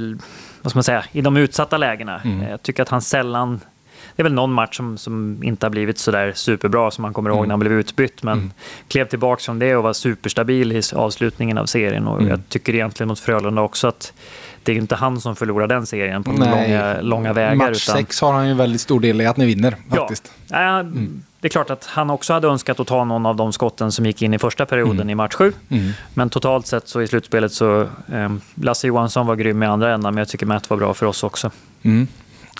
vad 0.62 0.70
ska 0.70 0.76
man 0.76 0.85
säga, 0.85 1.04
i 1.12 1.20
de 1.20 1.37
utsatta 1.37 1.76
lägena. 1.76 2.20
Mm. 2.24 2.50
Jag 2.50 2.62
tycker 2.62 2.82
att 2.82 2.88
han 2.88 3.02
sällan... 3.02 3.61
Det 4.16 4.22
är 4.22 4.24
väl 4.24 4.33
någon 4.33 4.52
match 4.52 4.76
som, 4.76 4.98
som 4.98 5.42
inte 5.42 5.66
har 5.66 5.70
blivit 5.70 5.98
så 5.98 6.11
där 6.11 6.33
superbra 6.33 6.90
som 6.90 7.02
man 7.02 7.12
kommer 7.12 7.31
ihåg 7.31 7.38
mm. 7.38 7.48
när 7.48 7.52
han 7.52 7.61
blev 7.61 7.72
utbytt. 7.72 8.22
Men 8.22 8.38
mm. 8.38 8.52
klev 8.88 9.05
tillbaka 9.09 9.40
från 9.40 9.59
det 9.59 9.76
och 9.76 9.83
var 9.83 9.92
superstabil 9.92 10.72
i 10.72 10.83
avslutningen 10.94 11.59
av 11.59 11.66
serien. 11.66 12.07
Och 12.07 12.18
mm. 12.18 12.31
jag 12.31 12.40
tycker 12.48 12.74
egentligen 12.74 13.09
mot 13.09 13.20
Frölunda 13.20 13.62
också 13.62 13.88
att 13.88 14.12
det 14.62 14.72
är 14.72 14.76
inte 14.76 14.94
han 14.94 15.20
som 15.20 15.37
förlorar 15.37 15.66
den 15.66 15.87
serien 15.87 16.24
på 16.24 16.31
långa, 16.31 17.00
långa 17.00 17.33
vägar. 17.33 17.55
Match 17.55 17.88
utan... 17.88 17.96
sex 17.96 18.20
har 18.20 18.33
han 18.33 18.48
ju 18.48 18.55
väldigt 18.55 18.81
stor 18.81 19.00
del 19.00 19.20
i 19.20 19.26
att 19.26 19.37
ni 19.37 19.46
vinner 19.46 19.76
faktiskt. 19.90 20.33
Ja, 20.48 20.81
mm. 20.81 21.22
Det 21.40 21.48
är 21.48 21.50
klart 21.50 21.70
att 21.70 21.85
han 21.85 22.11
också 22.11 22.33
hade 22.33 22.48
önskat 22.48 22.81
att 22.81 22.87
ta 22.87 23.05
någon 23.05 23.26
av 23.26 23.37
de 23.37 23.52
skotten 23.52 23.92
som 23.92 24.07
gick 24.07 24.22
in 24.22 24.35
i 24.35 24.38
första 24.38 24.66
perioden 24.66 24.96
mm. 24.96 25.11
i 25.11 25.14
match 25.14 25.35
7. 25.35 25.52
Mm. 25.68 25.92
Men 26.14 26.31
totalt 26.31 26.66
sett 26.66 26.88
så 26.88 27.02
i 27.02 27.07
slutspelet 27.07 27.52
så 27.52 27.81
eh, 28.12 28.33
Lasse 28.55 28.87
Johansson 28.87 29.26
var 29.26 29.37
grym 29.37 29.62
i 29.62 29.66
andra 29.66 29.94
änden, 29.94 30.14
men 30.14 30.18
jag 30.18 30.29
tycker 30.29 30.46
Matt 30.46 30.70
var 30.70 30.76
bra 30.76 30.94
för 30.94 31.07
oss 31.07 31.24
också. 31.24 31.50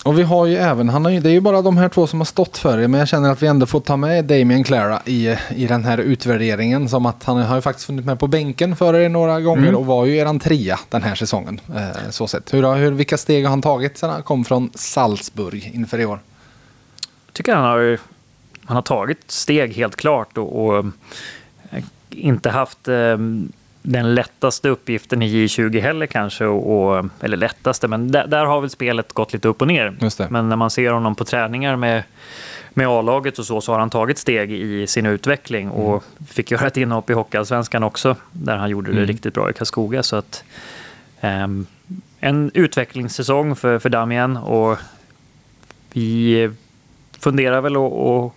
Och 0.05 0.19
vi 0.19 0.23
har 0.23 0.45
ju 0.45 0.55
även, 0.55 0.89
han 0.89 1.05
har 1.05 1.11
ju, 1.11 1.19
det 1.19 1.29
är 1.29 1.33
ju 1.33 1.41
bara 1.41 1.61
de 1.61 1.77
här 1.77 1.89
två 1.89 2.07
som 2.07 2.19
har 2.19 2.25
stått 2.25 2.57
för 2.57 2.77
det, 2.77 2.87
men 2.87 2.99
jag 2.99 3.07
känner 3.07 3.31
att 3.31 3.43
vi 3.43 3.47
ändå 3.47 3.65
får 3.65 3.79
ta 3.79 3.97
med 3.97 4.25
Damien 4.25 4.63
Clara 4.63 5.01
i, 5.05 5.35
i 5.55 5.67
den 5.67 5.83
här 5.83 5.97
utvärderingen. 5.97 6.89
Som 6.89 7.05
att 7.05 7.23
han 7.23 7.37
har 7.37 7.55
ju 7.55 7.61
faktiskt 7.61 7.85
funnits 7.87 8.05
med 8.05 8.19
på 8.19 8.27
bänken 8.27 8.75
för 8.75 8.93
er 8.93 9.09
några 9.09 9.41
gånger 9.41 9.67
mm. 9.67 9.75
och 9.75 9.85
var 9.85 10.05
ju 10.05 10.17
eran 10.17 10.39
trea 10.39 10.79
den 10.89 11.03
här 11.03 11.15
säsongen. 11.15 11.61
Eh, 11.75 12.09
så 12.09 12.27
sett. 12.27 12.53
Hur, 12.53 12.75
hur, 12.75 12.91
vilka 12.91 13.17
steg 13.17 13.43
har 13.43 13.49
han 13.49 13.61
tagit 13.61 13.97
sedan 13.97 14.09
han 14.09 14.23
kom 14.23 14.45
från 14.45 14.69
Salzburg 14.75 15.71
inför 15.73 15.99
i 15.99 16.05
år? 16.05 16.19
Jag 17.25 17.33
tycker 17.33 17.55
han 17.55 17.63
har 17.63 17.99
han 18.67 18.75
har 18.75 18.81
tagit 18.81 19.31
steg 19.31 19.73
helt 19.73 19.95
klart 19.95 20.37
och, 20.37 20.65
och 20.65 20.77
eh, 21.71 21.83
inte 22.09 22.49
haft 22.49 22.87
eh, 22.87 23.17
den 23.87 24.15
lättaste 24.15 24.69
uppgiften 24.69 25.21
i 25.21 25.45
J20 25.45 25.79
heller 25.79 26.05
kanske. 26.05 26.45
Och, 26.45 27.05
eller 27.19 27.37
lättaste, 27.37 27.87
men 27.87 28.11
där, 28.11 28.27
där, 28.27 28.45
har 28.45 28.61
väl 28.61 28.69
spelet 28.69 29.13
gått 29.13 29.33
lite 29.33 29.47
upp 29.47 29.61
och 29.61 29.67
ner. 29.67 29.95
Men 30.29 30.49
när 30.49 30.55
man 30.55 30.69
ser 30.69 30.91
honom 30.91 31.15
på 31.15 31.25
träningar 31.25 31.75
med, 31.75 32.03
med 32.69 32.87
A-laget 32.87 33.39
och 33.39 33.45
så, 33.45 33.61
så 33.61 33.71
har 33.71 33.79
han 33.79 33.89
tagit 33.89 34.17
steg 34.17 34.51
i 34.51 34.87
sin 34.87 35.05
utveckling 35.05 35.69
och 35.69 35.89
mm. 35.89 36.27
fick 36.27 36.51
göra 36.51 36.67
ett 36.67 36.77
inhopp 36.77 37.09
i 37.09 37.13
Hockeyallsvenskan 37.13 37.83
också, 37.83 38.15
där 38.31 38.57
han 38.57 38.69
gjorde 38.69 38.91
det 38.91 38.97
mm. 38.97 39.07
riktigt 39.07 39.33
bra 39.33 39.49
i 39.49 39.53
Karlskoga. 39.53 40.03
Så 40.03 40.15
att, 40.15 40.43
um, 41.21 41.65
en 42.19 42.51
utvecklingssäsong 42.53 43.55
för, 43.55 43.79
för 43.79 43.89
Damien 43.89 44.37
och 44.37 44.77
vi 45.93 46.51
funderar 47.19 47.61
väl 47.61 47.77
och, 47.77 48.25
och 48.25 48.35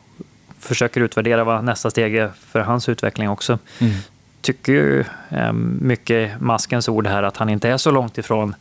försöker 0.59 1.01
utvärdera 1.01 1.45
vad 1.45 1.65
nästa 1.65 1.91
steg 1.91 2.17
är 2.17 2.31
för 2.41 2.61
hans 2.61 2.89
utveckling 2.89 3.29
också. 3.29 3.59
Mm. 3.79 3.95
Tycker 4.41 4.73
ju 4.73 5.05
eh, 5.29 5.53
mycket 5.81 6.41
maskens 6.41 6.89
ord 6.89 7.07
här 7.07 7.23
att 7.23 7.37
han 7.37 7.49
inte 7.49 7.69
är 7.69 7.77
så 7.77 7.91
långt 7.91 8.19
ifrån 8.19 8.55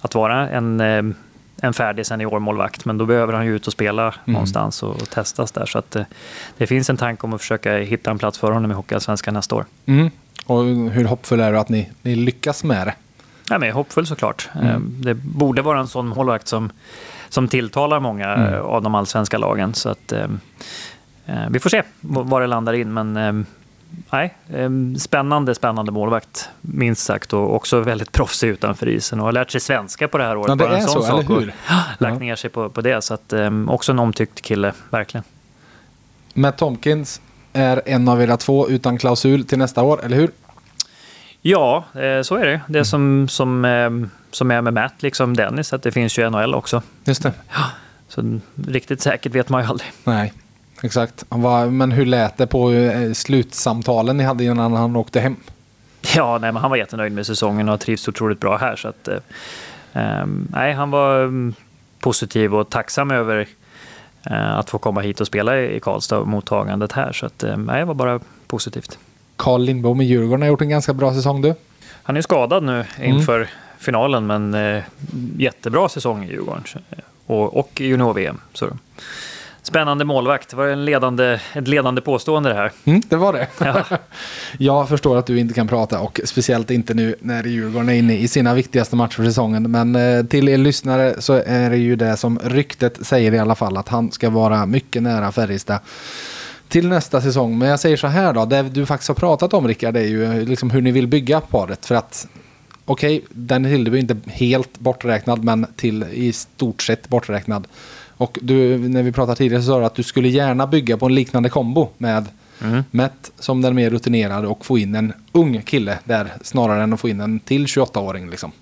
att 0.00 0.14
vara 0.14 0.48
en, 0.48 0.80
eh, 0.80 1.02
en 1.60 1.72
färdig 1.72 2.06
seniormålvakt. 2.06 2.84
Men 2.84 2.98
då 2.98 3.06
behöver 3.06 3.32
han 3.32 3.46
ju 3.46 3.56
ut 3.56 3.66
och 3.66 3.72
spela 3.72 4.02
mm. 4.02 4.14
någonstans 4.24 4.82
och, 4.82 4.90
och, 4.90 5.10
testas 5.10 5.52
där. 5.52 5.66
Så 5.66 5.78
att 5.78 5.96
eh, 5.96 6.02
det 6.56 6.66
finns 6.66 6.90
en 6.90 6.96
tanke 6.96 7.26
om 7.26 7.32
att 7.32 7.40
försöka 7.40 7.76
hitta 7.76 8.10
en 8.10 8.18
plats 8.18 8.38
för 8.38 8.52
honom 8.52 8.70
i 8.70 8.74
Hockeyallsvenskan 8.74 9.34
nästa 9.34 9.56
år. 9.56 9.64
Mm. 9.86 10.10
Och 10.46 10.64
hur 10.64 11.04
hoppfull 11.04 11.40
är 11.40 11.52
du 11.52 11.58
att 11.58 11.68
ni, 11.68 11.90
ni 12.02 12.16
lyckas 12.16 12.64
med 12.64 12.86
det? 12.86 12.94
Ja, 13.50 13.58
men 13.58 13.72
hoppfull 13.72 14.06
såklart. 14.06 14.48
Mm. 14.60 14.94
Det 15.02 15.14
borde 15.14 15.62
vara 15.62 15.80
en 15.80 15.88
sån 15.88 16.08
målvakt 16.08 16.48
som, 16.48 16.70
som 17.28 17.48
tilltalar 17.48 18.00
många 18.00 18.34
mm. 18.34 18.60
av 18.62 18.82
de 18.82 18.94
allsvenska 18.94 19.38
lagen. 19.38 19.74
Så 19.74 19.88
att, 19.88 20.12
Eh, 21.30 21.50
vi 21.50 21.58
får 21.58 21.70
se 21.70 21.82
var 22.00 22.40
det 22.40 22.46
landar 22.46 22.72
in, 22.72 22.92
men 22.92 23.16
eh, 23.16 23.32
nej, 24.10 24.34
eh, 24.54 24.70
spännande, 24.98 25.54
spännande 25.54 25.92
målvakt, 25.92 26.48
minst 26.60 27.02
sagt. 27.02 27.32
Och 27.32 27.54
också 27.54 27.80
väldigt 27.80 28.12
proffsig 28.12 28.48
utanför 28.48 28.88
isen 28.88 29.20
och 29.20 29.26
har 29.26 29.32
lärt 29.32 29.50
sig 29.50 29.60
svenska 29.60 30.08
på 30.08 30.18
det 30.18 30.24
här 30.24 30.36
året. 30.36 30.48
Ja, 30.48 30.54
det 30.54 30.64
Bara 30.64 30.76
är 30.76 30.80
en 30.80 30.88
sån 30.88 31.02
så, 31.02 31.08
sak 31.08 31.24
eller 31.24 31.40
hur? 31.40 31.54
lagt 31.98 32.20
ner 32.20 32.36
sig 32.36 32.50
på, 32.50 32.68
på 32.68 32.80
det. 32.80 33.02
Så 33.02 33.14
att, 33.14 33.32
också 33.68 33.92
en 33.92 33.98
omtyckt 33.98 34.42
kille, 34.42 34.72
verkligen. 34.90 35.24
Matt 36.34 36.58
Tomkins 36.58 37.20
är 37.52 37.82
en 37.86 38.08
av 38.08 38.22
era 38.22 38.36
två 38.36 38.68
utan 38.68 38.98
klausul 38.98 39.44
till 39.44 39.58
nästa 39.58 39.82
år, 39.82 40.04
eller 40.04 40.16
hur? 40.16 40.30
Ja, 41.42 41.84
så 42.22 42.36
är 42.36 42.46
det. 42.46 42.60
Det 42.66 42.84
som, 42.84 43.28
som, 43.28 44.08
som 44.30 44.50
är 44.50 44.60
med 44.60 44.74
Matt, 44.74 45.02
liksom 45.02 45.36
Dennis, 45.36 45.72
att 45.72 45.82
det 45.82 45.92
finns 45.92 46.18
ju 46.18 46.30
NHL 46.30 46.54
också. 46.54 46.82
Just 47.04 47.22
det. 47.22 47.32
Så 48.08 48.40
riktigt 48.66 49.00
säkert 49.00 49.34
vet 49.34 49.48
man 49.48 49.62
ju 49.62 49.68
aldrig. 49.68 49.92
Nej. 50.04 50.32
Exakt. 50.82 51.24
Men 51.70 51.92
hur 51.92 52.06
lät 52.06 52.36
det 52.36 52.46
på 52.46 52.72
eh, 52.72 53.12
slutsamtalen 53.12 54.16
ni 54.16 54.24
hade 54.24 54.44
innan 54.44 54.72
han 54.72 54.96
åkte 54.96 55.20
hem? 55.20 55.36
Ja, 56.14 56.38
nej, 56.38 56.52
men 56.52 56.62
han 56.62 56.70
var 56.70 56.76
jättenöjd 56.76 57.12
med 57.12 57.26
säsongen 57.26 57.68
och 57.68 57.72
har 57.72 57.78
trivts 57.78 58.08
otroligt 58.08 58.40
bra 58.40 58.56
här. 58.56 58.76
Så 58.76 58.88
att, 58.88 59.08
eh, 59.08 60.26
nej, 60.50 60.72
han 60.72 60.90
var 60.90 61.22
um, 61.22 61.54
positiv 62.00 62.54
och 62.54 62.70
tacksam 62.70 63.10
över 63.10 63.48
eh, 64.26 64.58
att 64.58 64.70
få 64.70 64.78
komma 64.78 65.00
hit 65.00 65.20
och 65.20 65.26
spela 65.26 65.60
i 65.60 65.80
Karlstad 65.80 66.18
och 66.18 66.28
mottagandet 66.28 66.92
här. 66.92 67.12
Så 67.12 67.26
att, 67.26 67.42
eh, 67.42 67.56
nej, 67.56 67.78
det 67.78 67.84
var 67.84 67.94
bara 67.94 68.20
positivt. 68.46 68.98
Carl 69.36 69.62
Lindbom 69.62 70.00
i 70.00 70.04
Djurgården 70.04 70.42
har 70.42 70.48
gjort 70.48 70.60
en 70.60 70.68
ganska 70.68 70.92
bra 70.92 71.14
säsong 71.14 71.42
du. 71.42 71.54
Han 72.02 72.16
är 72.16 72.22
skadad 72.22 72.62
nu 72.62 72.84
inför 73.02 73.36
mm. 73.36 73.48
finalen, 73.78 74.26
men 74.26 74.54
eh, 74.54 74.82
jättebra 75.36 75.88
säsong 75.88 76.24
i 76.24 76.30
Djurgården. 76.30 76.62
Och, 77.26 77.56
och 77.56 77.80
junior-VM. 77.80 78.40
Spännande 79.62 80.04
målvakt. 80.04 80.50
Det 80.50 80.56
var 80.56 80.66
en 80.66 80.84
ledande, 80.84 81.38
ett 81.52 81.68
ledande 81.68 82.00
påstående 82.00 82.48
det 82.48 82.54
här. 82.54 82.72
Mm, 82.84 83.02
det 83.08 83.16
var 83.16 83.32
det. 83.32 83.46
Ja. 83.58 83.84
jag 84.58 84.88
förstår 84.88 85.16
att 85.18 85.26
du 85.26 85.38
inte 85.38 85.54
kan 85.54 85.68
prata 85.68 86.00
och 86.00 86.20
speciellt 86.24 86.70
inte 86.70 86.94
nu 86.94 87.14
när 87.20 87.44
Djurgården 87.44 87.88
är 87.88 87.94
inne 87.94 88.18
i 88.18 88.28
sina 88.28 88.54
viktigaste 88.54 88.96
matcher 88.96 89.16
för 89.16 89.24
säsongen. 89.24 89.70
Men 89.70 89.96
eh, 89.96 90.24
till 90.24 90.48
er 90.48 90.58
lyssnare 90.58 91.14
så 91.18 91.32
är 91.46 91.70
det 91.70 91.76
ju 91.76 91.96
det 91.96 92.16
som 92.16 92.38
ryktet 92.38 93.06
säger 93.06 93.34
i 93.34 93.38
alla 93.38 93.54
fall 93.54 93.76
att 93.76 93.88
han 93.88 94.12
ska 94.12 94.30
vara 94.30 94.66
mycket 94.66 95.02
nära 95.02 95.32
Färjestad 95.32 95.78
till 96.68 96.88
nästa 96.88 97.20
säsong. 97.20 97.58
Men 97.58 97.68
jag 97.68 97.80
säger 97.80 97.96
så 97.96 98.06
här 98.06 98.32
då, 98.32 98.44
det 98.44 98.62
du 98.62 98.86
faktiskt 98.86 99.08
har 99.08 99.14
pratat 99.14 99.54
om 99.54 99.68
Rickard 99.68 99.96
är 99.96 100.06
ju 100.06 100.44
liksom 100.44 100.70
hur 100.70 100.82
ni 100.82 100.92
vill 100.92 101.06
bygga 101.06 101.40
paret. 101.40 101.86
För 101.86 101.94
att 101.94 102.28
okej, 102.84 103.16
okay, 103.16 103.28
Dennis 103.30 103.72
Hildeby 103.72 103.98
är 103.98 104.00
inte 104.00 104.16
helt 104.26 104.78
borträknad 104.78 105.44
men 105.44 105.66
till 105.76 106.04
i 106.12 106.32
stort 106.32 106.82
sett 106.82 107.08
borträknad. 107.08 107.66
Och 108.20 108.38
du, 108.42 108.78
när 108.78 109.02
vi 109.02 109.12
pratade 109.12 109.36
tidigare 109.36 109.62
så 109.62 109.66
sa 109.66 109.78
du 109.78 109.84
att 109.84 109.94
du 109.94 110.02
skulle 110.02 110.28
gärna 110.28 110.66
bygga 110.66 110.96
på 110.96 111.06
en 111.06 111.14
liknande 111.14 111.48
kombo 111.48 111.88
med 111.98 112.28
mm. 112.62 112.82
Matt 112.90 113.32
som 113.38 113.62
den 113.62 113.74
mer 113.74 113.90
rutinerade 113.90 114.48
och 114.48 114.66
få 114.66 114.78
in 114.78 114.94
en 114.94 115.12
ung 115.32 115.62
kille 115.62 115.98
där 116.04 116.32
snarare 116.42 116.82
än 116.82 116.92
att 116.92 117.00
få 117.00 117.08
in 117.08 117.20
en 117.20 117.40
till 117.40 117.66
28-åring. 117.66 118.30
Liksom. 118.30 118.52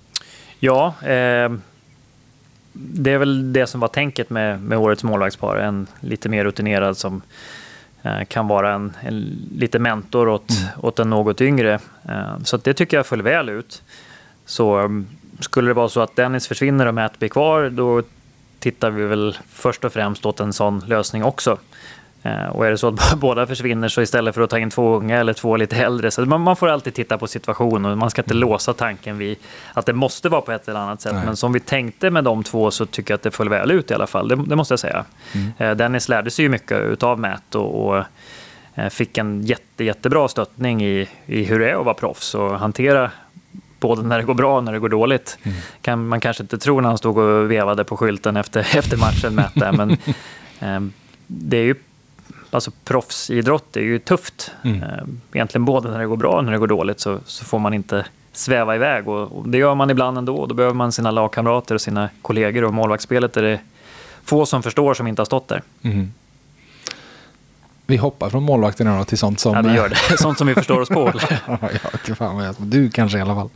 Ja, 0.59 0.95
eh, 1.03 1.53
det 2.73 3.13
är 3.13 3.19
väl 3.19 3.53
det 3.53 3.67
som 3.67 3.81
var 3.81 3.89
tänket 3.89 4.31
med, 4.31 4.63
med 4.63 4.79
årets 4.79 5.05
målvaktspar. 5.05 5.57
En 5.57 5.87
lite 6.01 6.29
mer 6.29 6.45
rutinerad 6.45 6.97
som 6.97 7.23
eh, 8.03 8.25
kan 8.29 8.49
vara 8.49 8.75
en, 8.75 8.93
en 9.01 9.49
lite 9.57 9.79
mentor 9.79 10.29
åt, 10.29 10.51
mm. 10.51 10.81
åt 10.81 10.99
en 10.99 11.11
något 11.11 11.41
yngre. 11.41 11.79
Eh, 12.09 12.39
så 12.45 12.57
det 12.57 12.75
tycker 12.75 12.97
jag 12.97 13.07
föll 13.07 13.23
väl 13.23 13.49
ut. 13.49 13.83
Så 14.47 14.79
um, 14.79 15.07
skulle 15.41 15.71
det 15.71 15.75
vara 15.75 15.89
så 15.89 16.01
att 16.01 16.17
Dennis 16.17 16.49
försvinner 16.49 16.87
och 16.87 16.95
Matt 16.95 17.19
blir 17.19 17.29
kvar, 17.29 17.71
då 17.71 18.03
tittar 18.59 18.91
vi 18.91 19.05
väl 19.05 19.39
först 19.49 19.85
och 19.85 19.93
främst 19.93 20.27
åt 20.27 20.41
en 20.41 20.53
sån 20.53 20.79
lösning 20.79 21.25
också. 21.25 21.59
Eh, 22.23 22.49
och 22.49 22.67
är 22.67 22.71
det 22.71 22.79
så 22.79 22.89
att 22.89 23.15
båda 23.21 23.47
försvinner 23.47 23.89
så 23.89 24.03
istället 24.03 24.35
för 24.35 24.43
att 24.43 24.51
ta 24.51 24.59
in 24.59 24.71
två 24.71 24.97
unga 24.97 25.21
eller 25.21 25.33
två 25.33 25.57
lite 25.57 25.77
äldre. 25.77 26.11
Så 26.11 26.27
man, 26.27 26.41
man 26.41 26.57
får 26.57 26.69
alltid 26.69 26.95
titta 26.95 27.19
på 27.19 27.27
situationen 27.27 27.93
och 27.93 27.99
man 27.99 28.11
ska 28.11 28.23
inte 28.23 28.35
mm. 28.35 28.49
låsa 28.49 28.75
tanken 28.75 29.19
vid 29.19 29.37
att 29.73 29.87
det 29.87 29.93
måste 29.93 30.29
vara 30.29 30.41
på 30.41 30.53
ett 30.53 30.69
eller 30.69 30.81
annat 30.81 31.01
sätt. 31.01 31.15
Nej. 31.15 31.25
Men 31.25 31.37
som 31.37 31.53
vi 31.53 31.61
tänkte 31.61 32.11
med 32.11 32.25
de 32.25 32.45
två 32.45 32.71
så 32.71 32.87
tycker 32.87 33.13
jag 33.13 33.17
att 33.17 33.23
det 33.23 33.31
föll 33.31 33.49
väl 33.49 33.71
ut 33.71 33.91
i 33.91 33.95
alla 33.95 34.07
fall. 34.07 34.29
Det, 34.29 34.37
det 34.37 34.57
måste 34.57 34.73
jag 34.73 34.81
säga. 34.81 35.05
Mm. 35.35 35.53
Eh, 35.59 35.77
Dennis 35.77 36.09
lärde 36.09 36.31
sig 36.31 36.43
ju 36.43 36.49
mycket 36.49 36.81
utav 36.81 37.21
Matt 37.21 37.55
och, 37.55 37.89
och 37.89 38.05
eh, 38.75 38.89
fick 38.89 39.19
en 39.19 39.43
jätte, 39.43 39.85
jättebra 39.85 40.29
stöttning 40.29 40.85
i, 40.85 41.09
i 41.27 41.45
hur 41.45 41.59
det 41.59 41.71
är 41.71 41.75
att 41.75 41.85
vara 41.85 41.95
proffs 41.95 42.35
och 42.35 42.59
hantera 42.59 43.11
både 43.81 44.03
när 44.03 44.19
det 44.19 44.25
går 44.25 44.35
bra 44.35 44.57
och 44.57 44.65
när 44.65 44.73
det 44.73 44.79
går 44.79 44.89
dåligt. 44.89 45.39
Mm. 45.43 45.59
Kan 45.83 46.09
man 46.09 46.21
kanske 46.21 46.43
inte 46.43 46.59
tro 46.59 46.81
när 46.81 46.89
han 46.89 46.99
stod 46.99 47.19
och 47.19 47.51
vevade 47.51 47.85
på 47.85 47.97
skylten 47.97 48.37
efter, 48.37 48.61
efter 48.79 48.97
matchen 48.97 49.35
med 49.35 49.51
det. 49.55 49.73
Men 49.77 49.91
eh, 50.61 50.91
det 51.27 51.57
är 51.57 51.65
ju 51.65 51.75
alltså 52.51 52.71
proffsidrott 52.85 53.77
är 53.77 53.81
ju 53.81 53.99
tufft. 53.99 54.53
Mm. 54.63 54.83
Eh, 54.83 55.05
egentligen 55.33 55.65
både 55.65 55.91
när 55.91 55.99
det 55.99 56.07
går 56.07 56.17
bra 56.17 56.37
och 56.37 56.45
när 56.45 56.53
det 56.53 56.59
går 56.59 56.67
dåligt 56.67 57.01
så, 57.01 57.19
så 57.25 57.45
får 57.45 57.59
man 57.59 57.75
inte 57.75 58.07
sväva 58.33 58.75
iväg. 58.75 59.09
Och, 59.09 59.39
och, 59.39 59.49
det 59.49 59.59
gör 59.59 59.75
man 59.75 59.91
ibland 59.91 60.19
ändå. 60.19 60.47
Då 60.47 60.55
behöver 60.55 60.75
man 60.75 60.93
sina 60.93 61.11
lagkamrater 61.11 61.75
och 61.75 61.81
sina 61.81 62.09
kollegor. 62.23 62.65
Och 62.65 62.75
målvaktsspelet 62.75 63.37
är 63.37 63.43
det 63.43 63.61
få 64.25 64.47
som 64.47 64.63
förstår 64.63 64.95
som 64.95 65.07
inte 65.07 65.21
har 65.23 65.27
stått 65.27 65.49
där. 65.49 65.63
Mm. 65.83 66.13
Vi 67.91 67.97
hoppar 67.97 68.31
från 68.31 68.43
målvakterna 68.43 69.05
till 69.05 69.19
sånt 69.19 69.41
som... 69.41 69.55
Ja, 69.55 69.63
vi 69.63 69.77
gör 69.77 69.89
det. 69.89 69.97
Sånt 70.19 70.39
som 70.39 70.47
vi 70.47 70.55
förstår 70.55 70.81
oss 70.81 70.89
på. 70.89 71.13
ja, 72.07 72.15
fan, 72.15 72.55
du 72.59 72.91
kanske 72.91 73.19
i 73.19 73.21
alla 73.21 73.35
fall. 73.35 73.49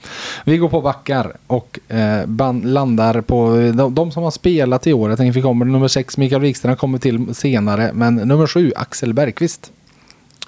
Vi 0.45 0.59
går 0.59 0.69
på 0.69 0.81
backar 0.81 1.33
och 1.47 1.79
eh, 1.89 2.29
landar 2.63 3.21
på 3.21 3.51
de, 3.75 3.95
de, 3.95 4.13
som 4.13 4.23
har 4.23 4.31
spelat 4.31 4.87
i 4.87 4.93
år. 4.93 5.11
Jag 5.11 5.19
tänker 5.19 5.33
vi 5.33 5.43
kommer 5.43 5.65
nummer 5.65 5.89
sex, 5.89 6.17
Mikael 6.17 6.41
Wikström 6.41 6.77
kommer 6.77 6.99
till 6.99 7.35
senare. 7.35 7.91
Men 7.95 8.17
nummer 8.17 8.47
sju, 8.47 8.73
Axel 8.77 9.15
Bergqvist. 9.15 9.73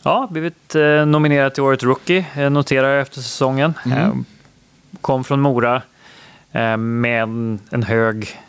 Ja, 0.02 0.28
blivit 0.30 0.74
eh, 0.74 1.06
nominerad 1.06 1.54
till 1.54 1.62
Årets 1.62 1.84
Rookie, 1.84 2.24
eh, 2.34 2.50
noterar 2.50 2.88
jag 2.88 3.00
efter 3.00 3.20
säsongen. 3.20 3.74
Mm. 3.86 3.98
Eh, 3.98 4.12
kom 5.00 5.24
från 5.24 5.40
Mora 5.40 5.82
eh, 6.52 6.76
med 6.76 7.22
en 7.70 7.82
hög 7.86 8.43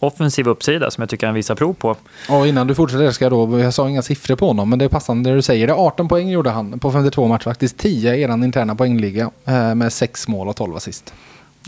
offensiv 0.00 0.48
uppsida 0.48 0.90
som 0.90 1.02
jag 1.02 1.08
tycker 1.08 1.26
han 1.26 1.34
visar 1.34 1.54
prov 1.54 1.74
på. 1.74 1.96
Och 2.28 2.46
innan 2.46 2.66
du 2.66 2.74
fortsätter 2.74 3.10
ska 3.10 3.24
jag 3.24 3.32
då, 3.32 3.60
jag 3.60 3.74
sa 3.74 3.88
inga 3.88 4.02
siffror 4.02 4.36
på 4.36 4.46
honom, 4.46 4.70
men 4.70 4.78
det 4.78 4.84
är 4.84 4.88
passande 4.88 5.30
det 5.30 5.36
du 5.36 5.42
säger. 5.42 5.66
Det 5.66 5.74
18 5.74 6.08
poäng 6.08 6.28
gjorde 6.28 6.50
han 6.50 6.78
på 6.78 6.92
52 6.92 7.28
matcher, 7.28 7.44
faktiskt 7.44 7.78
10 7.78 8.14
i 8.14 8.22
eran 8.22 8.44
interna 8.44 8.74
poängliga 8.74 9.30
eh, 9.44 9.74
med 9.74 9.92
6 9.92 10.28
mål 10.28 10.48
och 10.48 10.56
12 10.56 10.76
assist. 10.76 11.14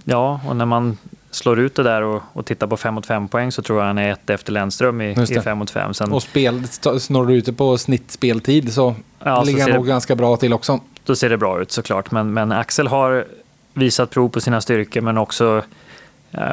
Ja, 0.05 0.41
och 0.49 0.57
när 0.57 0.67
man 0.67 0.99
slår 1.31 1.59
ut 1.61 1.75
det 1.75 1.83
där 1.83 2.03
och, 2.03 2.23
och 2.33 2.47
tittar 2.47 2.67
på 2.67 2.77
5 2.77 2.95
mot 2.95 3.07
5 3.07 3.29
poäng 3.29 3.53
så 3.53 3.63
tror 3.63 3.79
jag 3.79 3.87
han 3.87 3.99
är 3.99 4.13
ett 4.13 4.31
efter 4.31 4.53
Lennström 4.53 5.01
i, 5.01 5.11
i 5.11 5.41
5 5.41 5.59
mot 5.59 5.71
5. 5.71 5.95
Sen... 5.95 6.13
Och 6.13 6.23
spel, 6.23 6.69
snurrar 7.01 7.27
du 7.27 7.35
ut 7.35 7.47
det 7.47 7.53
på 7.53 7.79
snittspeltid 7.79 8.73
så 8.73 8.95
ja, 9.25 9.43
ligger 9.43 9.63
han 9.63 9.71
nog 9.71 9.87
ganska 9.87 10.17
bra 10.17 10.37
till 10.37 10.53
också. 10.53 10.81
Då 11.05 11.17
ser 11.17 11.31
det 11.31 11.39
bra 11.39 11.61
ut 11.63 11.73
såklart, 11.73 12.11
men, 12.11 12.33
men 12.33 12.53
Axel 12.53 12.87
har 12.87 13.27
visat 13.75 14.11
prov 14.11 14.29
på 14.29 14.41
sina 14.41 14.61
styrkor 14.61 15.01
men 15.01 15.19
också 15.19 15.63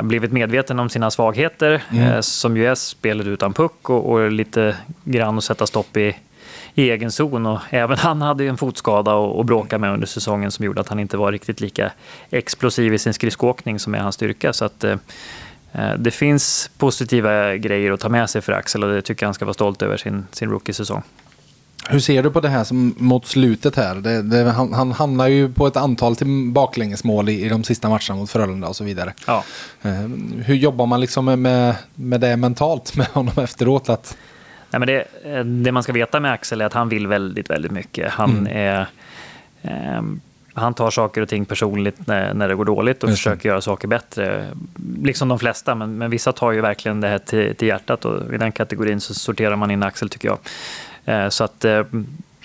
blivit 0.04 0.32
medveten 0.32 0.80
om 0.80 0.90
sina 0.90 1.12
svagheter, 1.12 1.84
mm. 1.92 2.04
Eh, 2.04 2.22
som 2.22 2.58
ju 2.58 2.68
är 2.68 2.76
spelet 2.76 3.28
utan 3.28 3.54
puck 3.54 3.90
och, 3.90 4.12
och, 4.12 4.32
lite 4.32 4.76
grann 5.04 5.38
att 5.38 5.44
sätta 5.44 5.68
stopp 5.68 5.98
i, 5.98 6.16
i 6.74 6.90
egen 6.90 7.12
zon. 7.12 7.46
Och 7.46 7.60
även 7.70 7.98
han 8.00 8.22
hade 8.22 8.44
ju 8.44 8.50
en 8.50 8.58
fotskada 8.58 9.12
att 9.14 9.46
bråka 9.46 9.78
med 9.78 9.94
under 9.94 10.08
säsongen 10.08 10.52
som 10.52 10.66
gjorde 10.66 10.82
att 10.82 10.90
han 10.90 11.00
inte 11.00 11.18
var 11.18 11.32
riktigt 11.32 11.62
lika 11.62 11.92
explosiv 12.30 12.94
i 12.94 13.00
sin 13.00 13.14
skridskoåkning 13.14 13.80
som 13.80 13.96
är 13.96 14.00
hans 14.00 14.16
styrka. 14.16 14.54
Så 14.54 14.66
att, 14.66 14.84
eh, 14.84 14.98
eh, 15.72 15.94
det 15.98 16.12
finns 16.12 16.72
positiva 16.78 17.56
grejer 17.56 17.92
att 17.92 18.00
ta 18.00 18.10
med 18.10 18.30
sig 18.30 18.42
för 18.42 18.54
Axel 18.54 18.84
och 18.84 18.90
det 18.90 19.02
tycker 19.02 19.24
jag 19.24 19.28
han 19.28 19.34
ska 19.34 19.46
vara 19.46 19.54
stolt 19.54 19.82
över 19.82 19.98
sin, 19.98 20.28
sin 20.32 20.50
rookie-säsong. 20.50 21.04
Hur 21.92 22.00
ser 22.00 22.24
du 22.24 22.32
på 22.32 22.40
det 22.40 22.50
här 22.50 22.64
som 22.64 22.96
mot 22.98 23.26
slutet 23.26 23.76
här? 23.76 23.96
Det, 23.96 24.22
det, 24.22 24.52
han, 24.52 24.74
han 24.74 24.92
hamnar 24.92 25.28
ju 25.28 25.54
på 25.54 25.68
ett 25.68 25.78
antal 25.78 26.16
till 26.16 26.52
baklängesmål 26.54 27.30
i, 27.30 27.46
i 27.46 27.50
de 27.50 27.64
sista 27.64 27.90
matcherna 27.90 28.16
mot 28.16 28.30
Frölunda 28.30 28.68
och 28.68 28.76
så 28.76 28.84
vidare. 28.84 29.14
Ja. 29.28 29.44
Uh, 29.86 29.92
hur 30.46 30.56
jobbar 30.56 30.86
man 30.86 31.02
liksom 31.02 31.26
med, 31.26 31.76
med 31.96 32.22
det 32.22 32.38
mentalt 32.38 32.96
med 32.98 33.08
honom 33.08 33.34
efteråt? 33.38 33.90
Att... 33.90 34.18
Nej, 34.70 34.80
men 34.80 34.88
det, 34.88 35.06
eh, 35.24 35.46
det 35.46 35.72
man 35.72 35.84
ska 35.84 35.94
veta 35.94 36.20
med 36.20 36.32
Axel 36.32 36.62
är 36.62 36.66
att 36.66 36.74
han 36.74 36.90
vill 36.90 37.08
väldigt, 37.08 37.50
väldigt 37.50 37.72
mycket. 37.72 38.12
Han 38.12 38.48
mm. 38.48 38.58
är... 38.58 38.88
Um, 39.98 40.22
han 40.54 40.74
tar 40.74 40.92
saker 40.92 41.22
och 41.22 41.30
ting 41.30 41.46
personligt 41.46 42.08
när, 42.08 42.34
när 42.34 42.48
det 42.48 42.56
går 42.56 42.66
dåligt 42.66 43.04
och 43.04 43.10
försöker 43.10 43.50
göra 43.50 43.62
saker 43.62 43.88
bättre. 43.88 44.48
Liksom 45.04 45.28
de 45.28 45.40
flesta, 45.40 45.76
men, 45.76 45.98
men 45.98 46.10
vissa 46.10 46.32
tar 46.32 46.52
ju 46.52 46.62
verkligen 46.62 47.02
det 47.02 47.08
här 47.08 47.18
till, 47.18 47.56
till 47.56 47.68
hjärtat 47.68 48.06
och 48.06 48.34
i 48.34 48.38
den 48.38 48.52
kategorin 48.52 49.02
så 49.02 49.14
sorterar 49.14 49.56
man 49.56 49.72
in 49.72 49.84
Axel 49.84 50.10
tycker 50.10 50.28
jag. 50.28 50.38
Eh, 51.06 51.30
så 51.30 51.44
att 51.44 51.66
eh, 51.66 51.84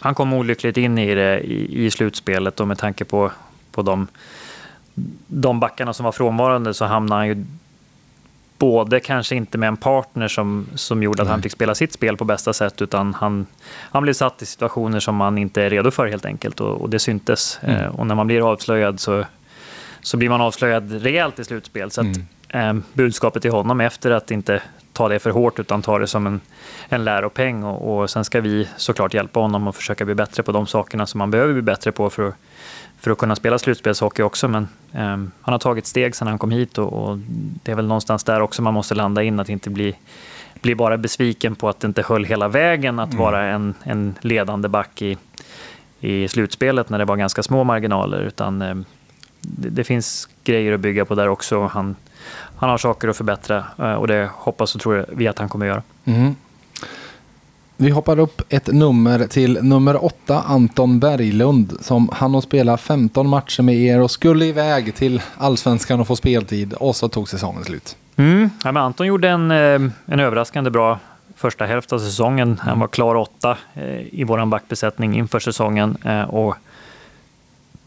han 0.00 0.14
kom 0.14 0.32
olyckligt 0.32 0.76
in 0.76 0.98
i 0.98 1.14
det 1.14 1.40
i, 1.40 1.90
slutspelet 1.90 2.60
och 2.60 2.68
med 2.68 2.78
tanke 2.78 3.04
på, 3.04 3.30
på 3.72 3.82
de, 3.82 4.06
de 5.26 5.60
backarna 5.60 5.92
som 5.92 6.04
var 6.04 6.12
frånvarande 6.12 6.74
så 6.74 6.84
hamnade 6.84 7.20
han 7.20 7.28
ju 7.28 7.44
både 8.58 9.00
kanske 9.00 9.36
inte 9.36 9.58
med 9.58 9.68
en 9.68 9.76
partner 9.76 10.28
som, 10.28 10.66
som 10.74 11.02
gjorde 11.02 11.22
att 11.22 11.28
han 11.28 11.42
fick 11.42 11.52
spela 11.52 11.74
sitt 11.74 11.92
spel 11.92 12.16
på 12.16 12.24
bästa 12.24 12.52
sätt 12.52 12.82
utan 12.82 13.14
han, 13.14 13.46
han 13.66 14.02
blev 14.02 14.12
satt 14.12 14.42
i 14.42 14.46
situationer 14.46 15.00
som 15.00 15.16
man 15.16 15.38
inte 15.38 15.62
är 15.62 15.70
redo 15.70 15.90
för 15.90 16.06
helt 16.06 16.24
enkelt 16.24 16.60
och, 16.60 16.80
och 16.80 16.90
det 16.90 16.98
syntes. 16.98 17.58
Mm. 17.62 17.80
Eh, 17.80 17.86
och 17.86 18.06
när 18.06 18.14
man 18.14 18.26
blir 18.26 18.50
avslöjad 18.52 19.00
så, 19.00 19.24
så 20.00 20.16
blir 20.16 20.28
man 20.28 20.40
avslöjad 20.40 21.02
rejält 21.02 21.38
i 21.38 21.44
slutspel. 21.44 21.90
Så 21.90 22.00
att, 22.00 22.16
mm. 22.50 22.78
eh, 22.78 22.84
budskapet 22.92 23.42
till 23.42 23.50
honom 23.50 23.80
efter 23.80 24.10
att 24.10 24.30
inte 24.30 24.62
ta 24.94 25.08
det 25.08 25.18
för 25.18 25.30
hårt 25.30 25.58
utan 25.58 25.82
ta 25.82 25.98
det 25.98 26.06
som 26.06 26.26
en, 26.26 26.40
en 26.88 27.04
läropeng. 27.04 27.64
Och, 27.64 28.02
och 28.02 28.10
sen 28.10 28.24
ska 28.24 28.40
vi 28.40 28.68
såklart 28.76 29.14
hjälpa 29.14 29.40
honom 29.40 29.68
att 29.68 29.76
försöka 29.76 30.04
bli 30.04 30.14
bättre 30.14 30.42
på 30.42 30.52
de 30.52 30.66
sakerna 30.66 31.06
som 31.06 31.18
man 31.18 31.30
behöver 31.30 31.52
bli 31.52 31.62
bättre 31.62 31.92
på 31.92 32.10
för 32.10 32.28
att, 32.28 32.34
för 33.00 33.10
att 33.10 33.18
kunna 33.18 33.36
spela 33.36 33.58
slutspelshockey 33.58 34.22
också. 34.22 34.48
Men 34.48 34.68
eh, 34.92 35.02
han 35.40 35.52
har 35.52 35.58
tagit 35.58 35.86
steg 35.86 36.16
sedan 36.16 36.28
han 36.28 36.38
kom 36.38 36.50
hit 36.50 36.78
och, 36.78 36.92
och, 36.92 37.18
det 37.62 37.72
är 37.72 37.76
väl 37.76 37.86
någonstans 37.86 38.24
där 38.24 38.40
också 38.40 38.62
man 38.62 38.74
måste 38.74 38.94
landa 38.94 39.22
in, 39.22 39.40
att 39.40 39.48
inte 39.48 39.70
bli, 39.70 39.96
bli 40.62 40.74
bara 40.74 40.98
besviken 40.98 41.54
på 41.54 41.68
att 41.68 41.80
det 41.80 41.86
inte 41.86 42.02
höll 42.02 42.24
hela 42.24 42.48
vägen 42.48 42.98
att 42.98 43.12
mm. 43.12 43.24
vara 43.24 43.44
en, 43.44 43.74
en 43.82 44.14
ledande 44.20 44.68
back 44.68 45.02
i, 45.02 45.18
i 46.00 46.28
slutspelet 46.28 46.88
när 46.88 46.98
det 46.98 47.04
var 47.04 47.16
ganska 47.16 47.42
små 47.42 47.64
marginaler. 47.64 48.20
Utan 48.20 48.62
eh, 48.62 48.74
det, 49.40 49.68
det, 49.68 49.84
finns 49.84 50.28
grejer 50.44 50.72
att 50.72 50.80
bygga 50.80 51.04
på 51.04 51.14
där 51.14 51.28
också. 51.28 51.66
Han, 51.66 51.96
han 52.64 52.70
har 52.70 52.78
saker 52.78 53.08
att 53.08 53.16
förbättra 53.16 53.64
eh, 53.78 53.92
och 53.92 54.06
det 54.06 54.30
hoppas 54.34 54.74
och 54.74 54.80
tror 54.80 55.06
vi 55.08 55.28
att 55.28 55.38
han 55.38 55.48
kommer 55.48 55.66
göra. 55.66 55.82
Mm. 56.04 56.36
Vi 57.76 57.90
hoppar 57.90 58.18
upp 58.18 58.42
ett 58.48 58.66
nummer 58.66 59.26
till 59.26 59.62
nummer 59.62 60.04
åtta, 60.04 60.42
Anton 60.46 61.00
Berglund, 61.00 61.76
som 61.80 62.10
han 62.12 62.34
har 62.34 62.40
spelat 62.40 62.80
15 62.80 63.28
matcher 63.28 63.62
med 63.62 63.74
er 63.74 64.00
och 64.00 64.10
skulle 64.10 64.44
iväg 64.44 64.94
till 64.94 65.22
allsvenskan 65.38 66.00
och 66.00 66.06
få 66.06 66.16
speltid 66.16 66.72
och 66.72 66.96
så 66.96 67.08
tog 67.08 67.28
säsongen 67.28 67.64
slut. 67.64 67.96
Mm. 68.16 68.50
Ja, 68.64 68.72
men 68.72 68.82
Anton 68.82 69.06
gjorde 69.06 69.28
en, 69.28 69.50
eh, 69.50 69.90
en 70.06 70.20
överraskande 70.20 70.70
bra 70.70 70.98
första 71.36 71.64
hälft 71.64 71.92
av 71.92 71.98
säsongen. 71.98 72.60
Han 72.62 72.80
var 72.80 72.88
klar 72.88 73.14
åtta 73.14 73.56
eh, 73.74 74.00
i 74.12 74.24
vår 74.24 74.46
backbesättning 74.46 75.18
inför 75.18 75.38
säsongen 75.40 75.96
och 76.28 76.56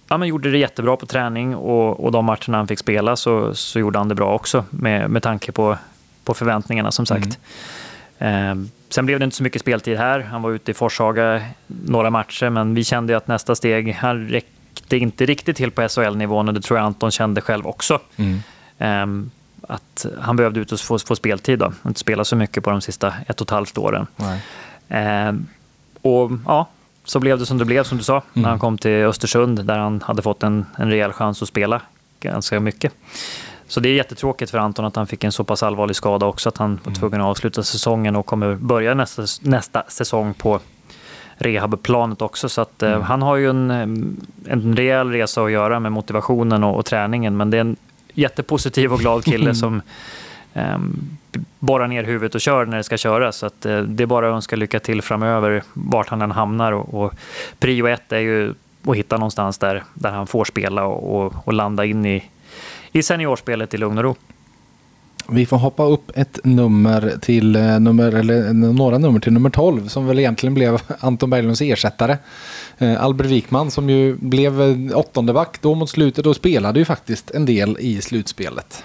ja, 0.09 0.17
men 0.17 0.27
gjorde 0.27 0.51
det 0.51 0.57
jättebra 0.57 0.97
på 0.97 1.05
träning 1.05 1.55
och, 1.55 2.05
och 2.05 2.11
de 2.11 2.25
matcherna 2.25 2.57
han 2.57 2.67
fick 2.67 2.79
spela 2.79 3.15
så, 3.15 3.55
så 3.55 3.79
gjorde 3.79 3.97
han 3.97 4.07
det 4.07 4.15
bra 4.15 4.33
också 4.33 4.65
med, 4.69 5.09
med 5.09 5.23
tanke 5.23 5.51
på, 5.51 5.77
på 6.23 6.33
förväntningarna 6.33 6.91
som 6.91 7.05
sagt. 7.05 7.39
Mm. 8.17 8.61
Eh, 8.61 8.67
sen 8.89 9.05
blev 9.05 9.19
det 9.19 9.25
inte 9.25 9.37
så 9.37 9.43
mycket 9.43 9.61
speltid 9.61 9.97
här. 9.97 10.19
Han 10.19 10.41
var 10.41 10.51
ute 10.51 10.71
i 10.71 10.73
Forshaga 10.73 11.41
några 11.67 12.09
matcher 12.09 12.49
men 12.49 12.75
vi 12.75 12.83
kände 12.83 13.17
att 13.17 13.27
nästa 13.27 13.55
steg, 13.55 13.93
han 13.93 14.27
räckte 14.27 14.97
inte 14.97 15.25
riktigt 15.25 15.57
till 15.57 15.71
på 15.71 15.87
SHL-nivån 15.89 16.47
och 16.47 16.53
det 16.53 16.61
tror 16.61 16.79
jag 16.79 16.85
Anton 16.85 17.11
kände 17.11 17.41
själv 17.41 17.67
också. 17.67 17.99
Mm. 18.15 18.41
Eh, 18.77 19.29
att 19.67 20.05
han 20.19 20.35
behövde 20.35 20.59
ut 20.59 20.71
och 20.71 20.79
få, 20.79 20.99
få 20.99 21.15
speltid 21.15 21.59
då, 21.59 21.73
inte 21.85 21.99
spela 21.99 22.25
så 22.25 22.35
mycket 22.35 22.63
på 22.63 22.69
de 22.69 22.81
sista 22.81 23.13
ett 23.27 23.41
och 23.41 23.47
ett 23.47 23.51
halvt 23.51 23.77
åren. 23.77 24.07
Eh, 24.89 25.33
och 26.01 26.31
ja, 26.45 26.67
så 27.09 27.19
blev 27.19 27.39
det 27.39 27.45
som 27.45 27.57
det 27.57 27.65
blev, 27.65 27.83
som 27.83 27.97
du 27.97 28.03
sa, 28.03 28.13
mm. 28.13 28.23
när 28.33 28.49
han 28.49 28.59
kom 28.59 28.77
till 28.77 28.91
Östersund 28.91 29.65
där 29.65 29.77
han 29.77 30.01
hade 30.01 30.21
fått 30.21 30.43
en, 30.43 30.65
en 30.77 30.89
rejäl 30.89 31.13
chans 31.13 31.41
att 31.41 31.47
spela 31.47 31.81
ganska 32.19 32.59
mycket. 32.59 32.93
Så 33.67 33.79
det 33.79 33.89
är 33.89 33.93
jättetråkigt 33.93 34.51
för 34.51 34.57
Anton 34.57 34.85
att 34.85 34.95
han 34.95 35.07
fick 35.07 35.23
en 35.23 35.31
så 35.31 35.43
pass 35.43 35.63
allvarlig 35.63 35.95
skada 35.95 36.25
också 36.25 36.49
att 36.49 36.57
han 36.57 36.79
var 36.83 36.91
mm. 36.91 36.99
tvungen 36.99 37.21
att 37.21 37.27
avsluta 37.27 37.63
säsongen 37.63 38.15
och 38.15 38.25
kommer 38.25 38.55
börja 38.55 38.93
nästa, 38.93 39.25
nästa 39.41 39.83
säsong 39.87 40.33
på 40.33 40.59
rehabplanet 41.37 42.21
också. 42.21 42.49
Så 42.49 42.61
att, 42.61 42.83
eh, 42.83 42.91
mm. 42.91 43.01
han 43.01 43.21
har 43.21 43.35
ju 43.35 43.49
en, 43.49 43.71
en 44.47 44.75
rejäl 44.75 45.11
resa 45.11 45.43
att 45.43 45.51
göra 45.51 45.79
med 45.79 45.91
motivationen 45.91 46.63
och, 46.63 46.77
och 46.77 46.85
träningen 46.85 47.37
men 47.37 47.49
det 47.49 47.57
är 47.57 47.61
en 47.61 47.75
jättepositiv 48.13 48.93
och 48.93 48.99
glad 48.99 49.25
kille 49.25 49.55
som 49.63 49.81
Ehm, 50.57 51.17
borra 51.59 51.87
ner 51.87 52.03
huvudet 52.03 52.35
och 52.35 52.41
kör 52.41 52.65
när 52.65 52.77
det 52.77 52.83
ska 52.83 52.97
köras. 52.97 53.37
Så 53.37 53.45
att, 53.45 53.65
eh, 53.65 53.81
det 53.81 54.03
är 54.03 54.07
bara 54.07 54.27
att 54.27 54.35
önska 54.35 54.55
lycka 54.55 54.79
till 54.79 55.01
framöver, 55.01 55.63
vart 55.73 56.09
han 56.09 56.21
än 56.21 56.31
hamnar. 56.31 56.71
Och, 56.71 57.03
och 57.03 57.13
prio 57.59 57.87
ett 57.87 58.11
är 58.11 58.19
ju 58.19 58.53
att 58.85 58.95
hitta 58.95 59.17
någonstans 59.17 59.57
där, 59.57 59.83
där 59.93 60.11
han 60.11 60.27
får 60.27 60.45
spela 60.45 60.85
och, 60.85 61.25
och, 61.25 61.33
och 61.47 61.53
landa 61.53 61.85
in 61.85 62.05
i, 62.05 62.23
i 62.91 63.03
seniorspelet 63.03 63.73
i 63.73 63.77
lugn 63.77 63.97
och 63.97 64.03
ro. 64.03 64.15
Vi 65.29 65.45
får 65.45 65.57
hoppa 65.57 65.83
upp 65.83 66.11
ett 66.15 66.39
nummer 66.43 67.13
till 67.21 67.55
eh, 67.55 67.79
nummer, 67.79 68.11
eller 68.11 68.47
eh, 68.47 68.53
några 68.53 68.97
nummer 68.97 69.19
till 69.19 69.33
nummer 69.33 69.49
12 69.49 69.87
som 69.87 70.07
väl 70.07 70.19
egentligen 70.19 70.53
blev 70.53 70.81
Anton 70.99 71.29
Berglunds 71.29 71.61
ersättare. 71.61 72.17
Albert 72.99 73.27
Wikman 73.27 73.71
som 73.71 73.89
ju 73.89 74.15
blev 74.15 74.61
åttonde 74.95 75.33
back 75.33 75.61
då 75.61 75.75
mot 75.75 75.89
slutet 75.89 76.25
och 76.25 76.35
spelade 76.35 76.79
ju 76.79 76.85
faktiskt 76.85 77.31
en 77.31 77.45
del 77.45 77.77
i 77.79 78.01
slutspelet. 78.01 78.83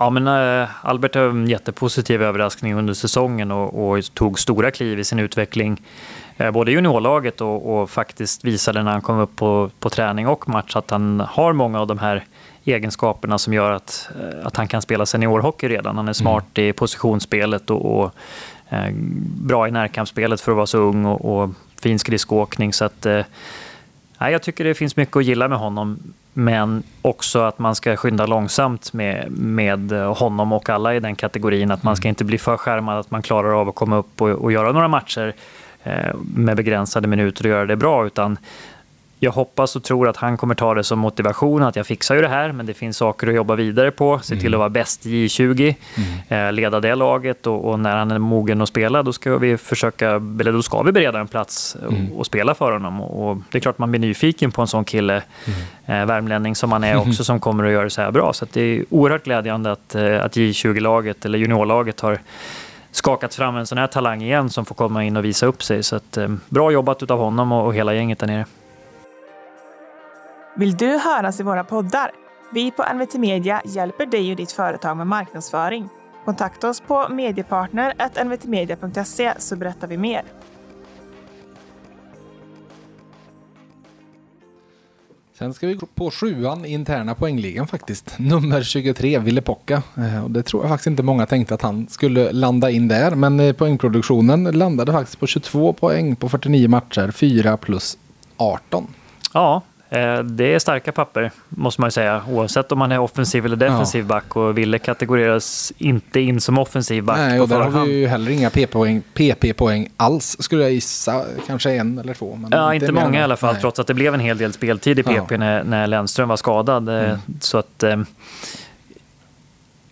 Ja, 0.00 0.10
men 0.10 0.26
äh, 0.26 0.68
Albert 0.82 1.14
har 1.14 1.22
en 1.22 1.48
jättepositiv 1.48 2.22
överraskning 2.22 2.74
under 2.74 2.94
säsongen 2.94 3.50
och, 3.50 3.90
och 3.90 4.14
tog 4.14 4.38
stora 4.38 4.70
kliv 4.70 4.98
i 4.98 5.04
sin 5.04 5.18
utveckling. 5.18 5.82
Äh, 6.36 6.50
både 6.50 6.70
i 6.70 6.74
juniorlaget 6.74 7.40
och, 7.40 7.80
och, 7.80 7.90
faktiskt 7.90 8.44
visade 8.44 8.82
när 8.82 8.92
han 8.92 9.02
kom 9.02 9.18
upp 9.18 9.36
på, 9.36 9.70
på 9.80 9.90
träning 9.90 10.28
och 10.28 10.48
match 10.48 10.76
att 10.76 10.90
han 10.90 11.20
har 11.20 11.52
många 11.52 11.80
av 11.80 11.86
de 11.86 11.98
här 11.98 12.24
egenskaperna 12.64 13.38
som 13.38 13.52
gör 13.52 13.70
att, 13.70 14.10
äh, 14.20 14.46
att 14.46 14.56
han 14.56 14.68
kan 14.68 14.82
spela 14.82 15.06
seniorhockey 15.06 15.68
redan. 15.68 15.96
Han 15.96 16.08
är 16.08 16.12
smart 16.12 16.58
mm. 16.58 16.70
i 16.70 16.72
positionsspelet 16.72 17.70
och, 17.70 18.00
och 18.00 18.14
bra 19.36 19.68
i 19.68 19.70
närkampsspelet 19.70 20.40
för 20.40 20.52
att 20.52 20.56
vara 20.56 20.66
så 20.66 20.78
ung 20.78 21.04
och, 21.04 21.42
och 21.42 21.50
fin 21.80 21.98
skridskoåkning. 21.98 22.72
Så 22.72 22.84
att, 22.84 23.06
eh, 23.06 23.24
jag 24.18 24.42
tycker 24.42 24.64
det 24.64 24.74
finns 24.74 24.96
mycket 24.96 25.16
att 25.16 25.24
gilla 25.24 25.48
med 25.48 25.58
honom. 25.58 26.12
Men 26.32 26.82
också 27.02 27.38
att 27.38 27.58
man 27.58 27.74
ska 27.74 27.96
skynda 27.96 28.26
långsamt 28.26 28.92
med, 28.92 29.30
med 29.30 29.92
honom 29.92 30.52
och 30.52 30.68
alla 30.68 30.94
i 30.94 31.00
den 31.00 31.16
kategorin. 31.16 31.70
Att 31.70 31.82
man 31.82 31.96
ska 31.96 32.06
mm. 32.06 32.10
inte 32.10 32.24
bli 32.24 32.38
för 32.38 32.56
skärmad, 32.56 32.98
att 32.98 33.10
man 33.10 33.22
klarar 33.22 33.60
av 33.60 33.68
att 33.68 33.74
komma 33.74 33.96
upp 33.96 34.22
och, 34.22 34.28
och 34.28 34.52
göra 34.52 34.72
några 34.72 34.88
matcher 34.88 35.34
eh, 35.82 36.14
med 36.34 36.56
begränsade 36.56 37.08
minuter 37.08 37.44
och 37.44 37.50
göra 37.50 37.66
det 37.66 37.76
bra. 37.76 38.06
Utan 38.06 38.38
jag 39.22 39.30
hoppas 39.30 39.76
och 39.76 39.82
tror 39.82 40.08
att 40.08 40.16
han 40.16 40.36
kommer 40.36 40.54
ta 40.54 40.74
det 40.74 40.84
som 40.84 40.98
motivation 40.98 41.62
att 41.62 41.76
jag 41.76 41.86
fixar 41.86 42.14
ju 42.14 42.20
det 42.20 42.28
här, 42.28 42.52
men 42.52 42.66
det 42.66 42.74
finns 42.74 42.96
saker 42.96 43.26
att 43.26 43.34
jobba 43.34 43.54
vidare 43.54 43.90
på. 43.90 44.20
Se 44.22 44.36
till 44.36 44.46
mm. 44.46 44.54
att 44.54 44.58
vara 44.58 44.68
bäst 44.68 45.06
i 45.06 45.26
J20, 45.26 45.74
mm. 45.96 46.46
Eh, 46.46 46.52
leda 46.52 46.80
det 46.80 46.94
laget 46.94 47.46
och, 47.46 47.64
och, 47.64 47.80
när 47.80 47.96
han 47.96 48.10
är 48.10 48.18
mogen 48.18 48.62
att 48.62 48.68
spela, 48.68 49.02
då 49.02 49.12
ska 49.12 49.38
vi 49.38 49.56
försöka, 49.56 50.10
eller 50.10 50.52
då 50.52 50.62
ska 50.62 50.82
vi 50.82 50.92
bereda 50.92 51.20
en 51.20 51.28
plats 51.28 51.76
mm. 51.82 52.12
och, 52.12 52.18
och, 52.18 52.26
spela 52.26 52.54
för 52.54 52.72
honom. 52.72 53.00
Och, 53.00 53.38
det 53.50 53.58
är 53.58 53.60
klart 53.60 53.78
man 53.78 53.90
blir 53.90 54.00
nyfiken 54.00 54.52
på 54.52 54.62
en 54.62 54.68
sån 54.68 54.84
kille, 54.84 55.22
mm. 55.44 56.00
eh, 56.00 56.06
värmlänning 56.06 56.54
som 56.54 56.72
han 56.72 56.84
är 56.84 56.96
också, 57.08 57.24
som 57.24 57.40
kommer 57.40 57.64
att 57.64 57.72
göra 57.72 57.84
det 57.84 57.90
så 57.90 58.02
här 58.02 58.10
bra. 58.10 58.32
Så 58.32 58.46
det 58.52 58.60
är 58.60 58.84
oerhört 58.90 59.24
glädjande 59.24 59.72
att, 59.72 59.94
eh, 59.94 60.24
att 60.24 60.36
J20-laget, 60.36 61.24
eller 61.24 61.38
juniorlaget, 61.38 62.00
har 62.00 62.18
skakat 62.92 63.34
fram 63.34 63.56
en 63.56 63.66
sån 63.66 63.78
här 63.78 63.86
talang 63.86 64.22
igen 64.22 64.50
som 64.50 64.64
får 64.64 64.74
komma 64.74 65.04
in 65.04 65.16
och 65.16 65.24
visa 65.24 65.46
upp 65.46 65.62
sig. 65.62 65.82
Så 65.82 65.96
att, 65.96 66.16
eh, 66.16 66.28
bra 66.48 66.70
jobbat 66.70 67.10
av 67.10 67.18
honom 67.18 67.52
och, 67.52 67.66
och 67.66 67.74
hela 67.74 67.94
gänget 67.94 68.18
där 68.18 68.26
nere. 68.26 68.44
Vill 70.60 70.76
du 70.76 70.86
höras 70.86 71.40
i 71.40 71.42
våra 71.42 71.64
poddar? 71.64 72.10
Vi 72.52 72.70
på 72.70 72.84
NVT 72.94 73.14
Media 73.14 73.62
hjälper 73.64 74.06
dig 74.06 74.30
och 74.30 74.36
ditt 74.36 74.52
företag 74.52 74.96
med 74.96 75.06
marknadsföring. 75.06 75.88
Kontakta 76.24 76.68
oss 76.68 76.80
på 76.80 77.06
mediepartner.nvtmedia.se 77.10 79.34
så 79.38 79.56
berättar 79.56 79.88
vi 79.88 79.96
mer. 79.96 80.22
Sen 85.38 85.54
ska 85.54 85.66
vi 85.66 85.74
gå 85.74 85.86
på 85.86 86.10
sjuan 86.10 86.64
i 86.64 86.72
interna 86.72 87.14
poängligan 87.14 87.66
faktiskt. 87.66 88.18
Nummer 88.18 88.62
23, 88.62 89.18
Ville 89.18 89.42
Pocka. 89.42 89.82
Eh, 89.96 90.24
och 90.24 90.30
det 90.30 90.42
tror 90.42 90.62
jag 90.62 90.70
faktiskt 90.70 90.86
inte 90.86 91.02
många 91.02 91.26
tänkte 91.26 91.54
att 91.54 91.62
han 91.62 91.88
skulle 91.88 92.32
landa 92.32 92.70
in 92.70 92.88
där. 92.88 93.14
Men 93.14 93.40
eh, 93.40 93.52
poängproduktionen 93.52 94.44
landade 94.44 94.92
faktiskt 94.92 95.20
på 95.20 95.26
22 95.26 95.72
poäng 95.72 96.16
på 96.16 96.28
49 96.28 96.68
matcher, 96.68 97.10
4 97.10 97.56
plus 97.56 97.98
18. 98.36 98.86
Ja, 99.34 99.62
det 100.24 100.54
är 100.54 100.58
starka 100.58 100.92
papper, 100.92 101.30
måste 101.48 101.80
man 101.80 101.88
ju 101.88 101.92
säga, 101.92 102.22
oavsett 102.28 102.72
om 102.72 102.78
man 102.78 102.92
är 102.92 102.98
offensiv 102.98 103.46
eller 103.46 103.56
defensiv 103.56 104.04
ja. 104.04 104.08
back. 104.08 104.36
Och 104.36 104.58
Ville 104.58 104.78
kategoriseras 104.78 105.72
inte 105.78 106.20
in 106.20 106.40
som 106.40 106.58
offensiv 106.58 107.04
back 107.04 107.16
Nej, 107.16 107.40
och 107.40 107.48
där 107.48 107.60
har 107.60 107.84
vi 107.84 107.92
ju 107.92 108.06
heller 108.06 108.30
inga 108.30 108.50
PP-poäng, 108.50 109.02
PP-poäng 109.14 109.88
alls, 109.96 110.36
skulle 110.40 110.62
jag 110.62 110.72
gissa. 110.72 111.24
Kanske 111.46 111.70
en 111.70 111.98
eller 111.98 112.14
två. 112.14 112.36
Men 112.36 112.50
ja, 112.50 112.74
inte, 112.74 112.92
många 112.92 113.20
i 113.20 113.22
alla 113.22 113.36
fall, 113.36 113.52
Nej. 113.52 113.60
trots 113.60 113.78
att 113.78 113.86
det 113.86 113.94
blev 113.94 114.14
en 114.14 114.20
hel 114.20 114.38
del 114.38 114.52
speltid 114.52 114.98
i 114.98 115.02
PP 115.02 115.30
ja. 115.30 115.36
när, 115.36 115.64
när 115.64 115.86
Lennström 115.86 116.28
var 116.28 116.36
skadad. 116.36 116.88
Eh, 116.88 116.94
mm. 116.94 117.18
Så 117.40 117.58
att... 117.58 117.82
Eh, 117.82 118.00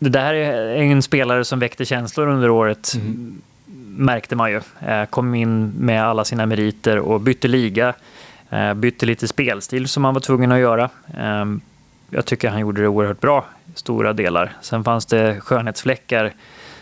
det 0.00 0.10
där 0.10 0.34
är 0.34 0.76
en 0.76 1.02
spelare 1.02 1.44
som 1.44 1.58
väckte 1.58 1.84
känslor 1.84 2.28
under 2.28 2.50
året, 2.50 2.92
mm. 2.94 3.42
märkte 3.96 4.36
man 4.36 4.50
ju. 4.50 4.60
Kom 5.10 5.34
in 5.34 5.68
med 5.68 6.04
alla 6.04 6.24
sina 6.24 6.46
meriter 6.46 6.98
och 6.98 7.20
bytte 7.20 7.48
liga 7.48 7.88
Eh, 7.88 7.94
bytte 8.76 9.06
lite 9.06 9.28
spelstil 9.28 9.88
som 9.88 10.04
han 10.04 10.14
var 10.14 10.20
tvungen 10.20 10.52
att 10.52 10.58
göra. 10.58 10.90
Ehm, 11.18 11.60
jag 12.10 12.24
tycker 12.24 12.48
han 12.48 12.60
gjorde 12.60 12.82
det 12.82 12.88
oerhört 12.88 13.20
bra 13.20 13.44
i 13.66 13.78
stora 13.78 14.12
delar. 14.12 14.52
Sen 14.60 14.84
fanns 14.84 15.06
det 15.06 15.40
skönhetsfläckar 15.40 16.32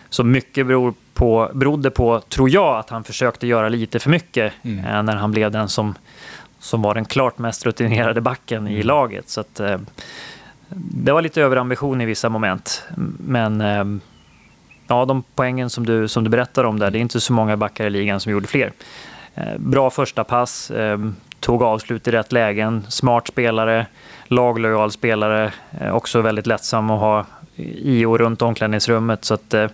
som 0.08 0.30
mycket 0.30 0.66
beror 0.66 0.94
på, 1.14 1.50
berodde 1.54 1.90
på, 1.90 2.20
tror 2.20 2.50
jag, 2.50 2.78
att 2.78 2.90
han 2.90 3.04
försökte 3.04 3.46
göra 3.46 3.68
lite 3.68 3.98
för 3.98 4.10
mycket 4.10 4.52
mm. 4.62 4.84
Eh, 4.84 5.02
när 5.02 5.16
han 5.16 5.30
blev 5.30 5.50
den 5.50 5.68
som, 5.68 5.94
som 6.58 6.82
var 6.82 6.94
den 6.94 7.04
klart 7.04 7.38
mest 7.38 7.66
rutinerade 7.66 8.20
backen 8.20 8.66
mm. 8.66 8.72
i 8.72 8.82
laget. 8.82 9.28
Så 9.28 9.40
att, 9.40 9.60
eh, 9.60 9.78
det 10.68 11.12
var 11.12 11.22
lite 11.22 11.42
överambition 11.42 12.00
i 12.00 12.04
vissa 12.04 12.28
moment. 12.28 12.82
Men 13.18 13.60
ehm, 13.60 14.00
ja, 14.86 15.04
de 15.04 15.22
poängen 15.34 15.70
som 15.70 15.86
du, 15.86 16.08
som 16.08 16.24
du 16.24 16.30
berättar 16.30 16.64
om 16.64 16.78
där, 16.78 16.90
det 16.90 16.98
är 16.98 17.00
inte 17.00 17.20
så 17.20 17.32
många 17.32 17.56
backar 17.56 17.86
i 17.86 17.90
ligan 17.90 18.20
som 18.20 18.32
gjorde 18.32 18.46
fler. 18.46 18.72
Bra 19.58 19.90
första 19.90 20.24
pass, 20.24 20.70
ehm, 20.70 21.14
tog 21.40 21.62
avslut 21.62 22.08
i 22.08 22.10
rätt 22.10 22.32
lägen. 22.32 22.86
Smart 22.88 23.28
spelare, 23.28 23.86
laglojal 24.24 24.92
spelare, 24.92 25.52
eh, 25.80 25.94
också 25.94 26.20
väldigt 26.20 26.46
lättsam 26.46 26.90
att 26.90 27.00
ha 27.00 27.26
i 27.56 28.04
och 28.04 28.18
runt 28.18 28.42
omklädningsrummet. 28.42 29.24
Så 29.24 29.34
att, 29.34 29.54
eh, 29.54 29.68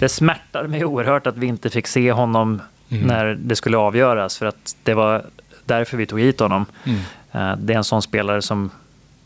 det 0.00 0.08
smärtar 0.08 0.66
mig 0.66 0.84
oerhört 0.84 1.26
att 1.26 1.36
vi 1.36 1.46
inte 1.46 1.70
fick 1.70 1.86
se 1.86 2.12
honom 2.12 2.62
mm. 2.88 3.06
när 3.06 3.34
det 3.34 3.56
skulle 3.56 3.76
avgöras. 3.76 4.38
För 4.38 4.46
att 4.46 4.76
det 4.82 4.94
var 4.94 5.24
därför 5.64 5.96
vi 5.96 6.06
tog 6.06 6.20
hit 6.20 6.40
honom. 6.40 6.66
Mm. 6.84 7.00
Eh, 7.32 7.56
det 7.58 7.72
är 7.72 7.76
en 7.76 7.84
sån 7.84 8.02
spelare 8.02 8.42
som 8.42 8.70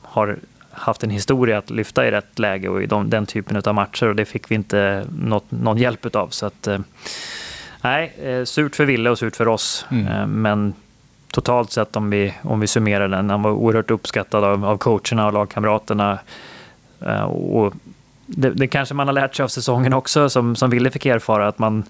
har 0.02 0.36
haft 0.72 1.02
en 1.02 1.10
historia 1.10 1.58
att 1.58 1.70
lyfta 1.70 2.06
i 2.06 2.10
rätt 2.10 2.38
läge 2.38 2.68
och 2.68 2.82
i 2.82 2.86
de, 2.86 3.10
den 3.10 3.26
typen 3.26 3.62
av 3.64 3.74
matcher 3.74 4.06
och 4.06 4.16
det 4.16 4.24
fick 4.24 4.50
vi 4.50 4.54
inte 4.54 5.06
något, 5.18 5.50
någon 5.50 5.78
hjälp 5.78 6.16
av. 6.16 6.28
Så 6.28 6.46
att, 6.46 6.68
nej, 7.82 8.12
surt 8.44 8.76
för 8.76 8.84
Ville 8.84 9.10
och 9.10 9.18
surt 9.18 9.36
för 9.36 9.48
oss. 9.48 9.86
Mm. 9.90 10.42
Men 10.42 10.74
totalt 11.32 11.72
sett 11.72 11.96
om 11.96 12.10
vi, 12.10 12.34
om 12.42 12.60
vi 12.60 12.66
summerar 12.66 13.08
den. 13.08 13.30
Han 13.30 13.42
var 13.42 13.50
oerhört 13.50 13.90
uppskattad 13.90 14.44
av, 14.44 14.64
av 14.64 14.76
coacherna 14.76 15.26
och 15.26 15.32
lagkamraterna. 15.32 16.18
Uh, 17.06 17.22
och 17.22 17.74
det, 18.26 18.50
det, 18.50 18.66
kanske 18.66 18.94
man 18.94 19.08
har 19.08 19.14
lärt 19.14 19.34
sig 19.34 19.44
av 19.44 19.48
säsongen 19.48 19.92
också, 19.92 20.30
som, 20.30 20.56
som 20.56 20.70
Ville 20.70 20.90
fick 20.90 21.06
erfara, 21.06 21.48
att 21.48 21.58
man, 21.58 21.84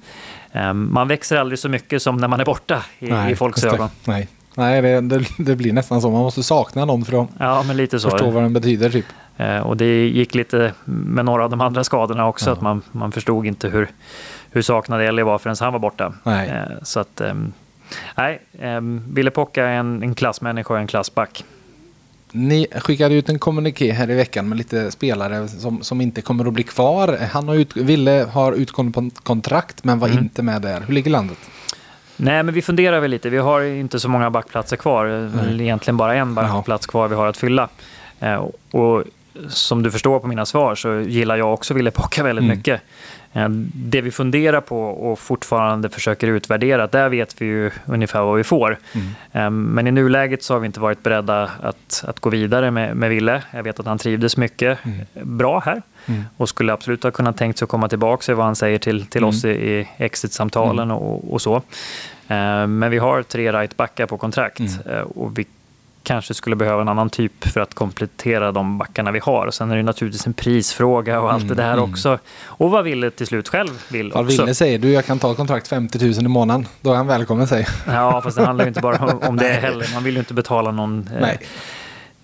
um, 0.52 0.92
man 0.92 1.08
växer 1.08 1.36
aldrig 1.36 1.58
så 1.58 1.68
mycket 1.68 2.02
som 2.02 2.16
när 2.16 2.28
man 2.28 2.40
är 2.40 2.44
borta 2.44 2.84
i, 2.98 3.10
Nej, 3.10 3.32
i 3.32 3.36
folks 3.36 3.64
ögon. 3.64 3.88
Nej, 4.04 4.28
Nej 4.54 4.82
det, 4.82 5.00
det, 5.00 5.24
det, 5.38 5.56
blir 5.56 5.72
nästan 5.72 6.00
så. 6.00 6.10
Man 6.10 6.22
måste 6.22 6.42
sakna 6.42 6.84
någon 6.84 7.04
för 7.04 7.22
att 7.22 7.28
ja, 7.38 7.62
men 7.62 7.76
lite 7.76 8.00
så. 8.00 8.10
förstå 8.10 8.30
vad 8.30 8.42
den 8.42 8.52
betyder. 8.52 8.90
Typ. 8.90 9.06
Uh, 9.40 9.58
och 9.58 9.76
det 9.76 10.08
gick 10.08 10.34
lite 10.34 10.72
med 10.84 11.24
några 11.24 11.44
av 11.44 11.50
de 11.50 11.60
andra 11.60 11.84
skadorna 11.84 12.26
också, 12.26 12.50
ja. 12.50 12.52
att 12.52 12.60
man, 12.60 12.82
man 12.92 13.12
förstod 13.12 13.46
inte 13.46 13.68
hur, 13.68 13.88
hur 14.50 14.62
saknad 14.62 15.00
Ellie 15.00 15.22
var 15.22 15.38
förrän 15.38 15.56
han 15.60 15.72
var 15.72 15.80
borta. 15.80 16.12
Nej. 16.22 16.48
Uh, 16.48 16.82
så 16.82 17.00
att 17.00 17.20
um, 17.20 17.52
Nej, 18.14 18.40
eh, 18.58 18.80
Ville 19.08 19.30
Pocka 19.30 19.64
är 19.64 19.76
en, 19.76 20.02
en 20.02 20.14
klassmänniska 20.14 20.74
och 20.74 20.80
en 20.80 20.86
klassback. 20.86 21.44
Ni 22.32 22.66
skickade 22.80 23.14
ut 23.14 23.28
en 23.28 23.38
kommuniké 23.38 23.92
här 23.92 24.10
i 24.10 24.14
veckan 24.14 24.48
med 24.48 24.58
lite 24.58 24.90
spelare 24.90 25.48
som, 25.48 25.82
som 25.82 26.00
inte 26.00 26.22
kommer 26.22 26.44
att 26.44 26.52
bli 26.52 26.62
kvar. 26.62 27.18
Han 27.32 27.48
har 27.48 27.54
ut, 27.54 27.76
Ville 27.76 28.26
har 28.32 28.52
utgående 28.52 29.10
kontrakt 29.22 29.84
men 29.84 29.98
var 29.98 30.08
mm. 30.08 30.18
inte 30.22 30.42
med 30.42 30.62
där. 30.62 30.80
Hur 30.80 30.94
ligger 30.94 31.10
landet? 31.10 31.38
Nej, 32.16 32.42
men 32.42 32.54
vi 32.54 32.62
funderar 32.62 33.00
väl 33.00 33.10
lite. 33.10 33.30
Vi 33.30 33.38
har 33.38 33.62
inte 33.62 34.00
så 34.00 34.08
många 34.08 34.30
backplatser 34.30 34.76
kvar. 34.76 35.06
Mm. 35.06 35.60
Egentligen 35.60 35.96
bara 35.96 36.14
en 36.14 36.34
backplats 36.34 36.86
kvar 36.86 37.08
vi 37.08 37.14
har 37.14 37.26
att 37.26 37.36
fylla. 37.36 37.68
Eh, 38.20 38.46
och 38.70 39.04
som 39.48 39.82
du 39.82 39.90
förstår 39.90 40.18
på 40.18 40.26
mina 40.26 40.46
svar 40.46 40.74
så 40.74 41.00
gillar 41.00 41.36
jag 41.36 41.54
också 41.54 41.74
Ville 41.74 41.90
Pocka 41.90 42.22
väldigt 42.22 42.44
mm. 42.44 42.56
mycket. 42.56 42.80
Eh, 43.32 43.48
det 43.74 44.00
vi 44.00 44.10
funderar 44.10 44.60
på 44.60 44.82
och 44.82 45.18
fortfarande 45.18 45.88
försöker 45.88 46.26
utvärdera, 46.26 46.86
där 46.86 47.08
vet 47.08 47.42
vi 47.42 47.46
ju 47.46 47.70
ungefär 47.86 48.22
vad 48.22 48.36
vi 48.36 48.44
får. 48.44 48.78
Mm. 48.92 49.06
Eh, 49.32 49.50
men 49.50 49.86
i 49.86 49.90
nuläget 49.90 50.42
så 50.42 50.54
har 50.54 50.60
vi 50.60 50.66
inte 50.66 50.80
varit 50.80 51.02
beredda 51.02 51.50
att, 51.60 52.04
att 52.06 52.20
gå 52.20 52.30
vidare 52.30 52.70
med, 52.70 52.96
med 52.96 53.10
Ville. 53.10 53.42
Jag 53.50 53.62
vet 53.62 53.80
att 53.80 53.86
han 53.86 53.98
trivdes 53.98 54.36
mycket 54.36 54.78
mm. 54.84 55.06
bra 55.36 55.60
här 55.60 55.82
mm. 56.06 56.24
och 56.36 56.48
skulle 56.48 56.72
absolut 56.72 57.02
ha 57.02 57.10
kunnat 57.10 57.36
tänkt 57.36 57.58
sig 57.58 57.66
att 57.66 57.70
komma 57.70 57.88
tillbaka, 57.88 58.22
se 58.22 58.34
vad 58.34 58.46
han 58.46 58.56
säger 58.56 58.78
till, 58.78 59.06
till 59.06 59.24
oss 59.24 59.44
mm. 59.44 59.56
i, 59.56 59.60
i 59.60 59.88
exit-samtalen 59.96 60.90
mm. 60.90 60.96
och, 60.96 61.32
och, 61.32 61.42
så. 61.42 61.56
Eh, 62.28 62.66
men 62.66 62.90
vi 62.90 62.98
har 62.98 63.22
tre 63.22 63.52
right-backar 63.52 64.06
på 64.06 64.18
kontrakt 64.18 64.60
mm. 64.60 65.06
och 65.06 65.38
vi 65.38 65.46
kanske 66.10 66.34
skulle 66.34 66.56
behöva 66.56 66.82
en 66.82 66.88
annan 66.88 67.10
typ 67.10 67.44
för 67.44 67.60
att 67.60 67.74
komplettera 67.74 68.52
de 68.52 68.78
backarna 68.78 69.10
vi 69.10 69.18
har. 69.18 69.50
Sen 69.50 69.70
är 69.70 69.76
det 69.76 69.82
naturligtvis 69.82 70.26
en 70.26 70.32
prisfråga 70.32 71.20
och 71.20 71.32
allt 71.32 71.42
mm, 71.42 71.56
det 71.56 71.62
där 71.62 71.72
mm. 71.72 71.90
också. 71.90 72.18
Och 72.44 72.70
vad 72.70 72.84
Ville 72.84 73.10
till 73.10 73.26
slut 73.26 73.48
själv 73.48 73.70
vill 73.88 74.12
vad 74.12 74.24
också. 74.24 74.42
Ville 74.42 74.54
säger 74.54 74.78
du, 74.78 74.92
jag 74.92 75.04
kan 75.06 75.18
ta 75.18 75.34
kontrakt 75.34 75.68
50 75.68 75.98
000 75.98 76.24
i 76.24 76.28
månaden. 76.28 76.66
Då 76.80 76.92
är 76.92 76.96
han 76.96 77.06
välkommen 77.06 77.46
säg. 77.46 77.66
Ja, 77.86 78.20
fast 78.20 78.36
det 78.36 78.44
handlar 78.44 78.64
ju 78.64 78.68
inte 78.68 78.80
bara 78.80 79.06
om 79.28 79.36
det 79.36 79.48
heller. 79.62 79.94
Man 79.94 80.04
vill 80.04 80.14
ju 80.14 80.20
inte 80.20 80.34
betala 80.34 80.70
någon 80.70 81.08
eh, 81.20 81.28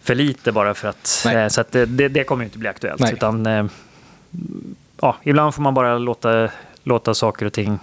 för 0.03 0.15
lite 0.15 0.53
bara 0.53 0.75
för 0.75 0.89
att... 0.89 1.27
Eh, 1.35 1.49
så 1.49 1.61
att 1.61 1.73
det, 1.73 1.87
det, 1.87 2.09
det, 2.09 2.25
kommer 2.25 2.43
ju 2.43 2.47
inte 2.47 2.59
bli 2.59 2.69
aktuellt. 2.69 3.01
Nej. 3.01 3.13
Utan, 3.13 3.47
eh, 3.47 3.67
ja, 5.01 5.17
ibland 5.23 5.55
får 5.55 5.63
man 5.63 5.75
bara 5.75 5.99
låta, 5.99 6.49
låta 6.83 7.15
saker 7.15 7.47
och 7.47 7.53
ting 7.53 7.79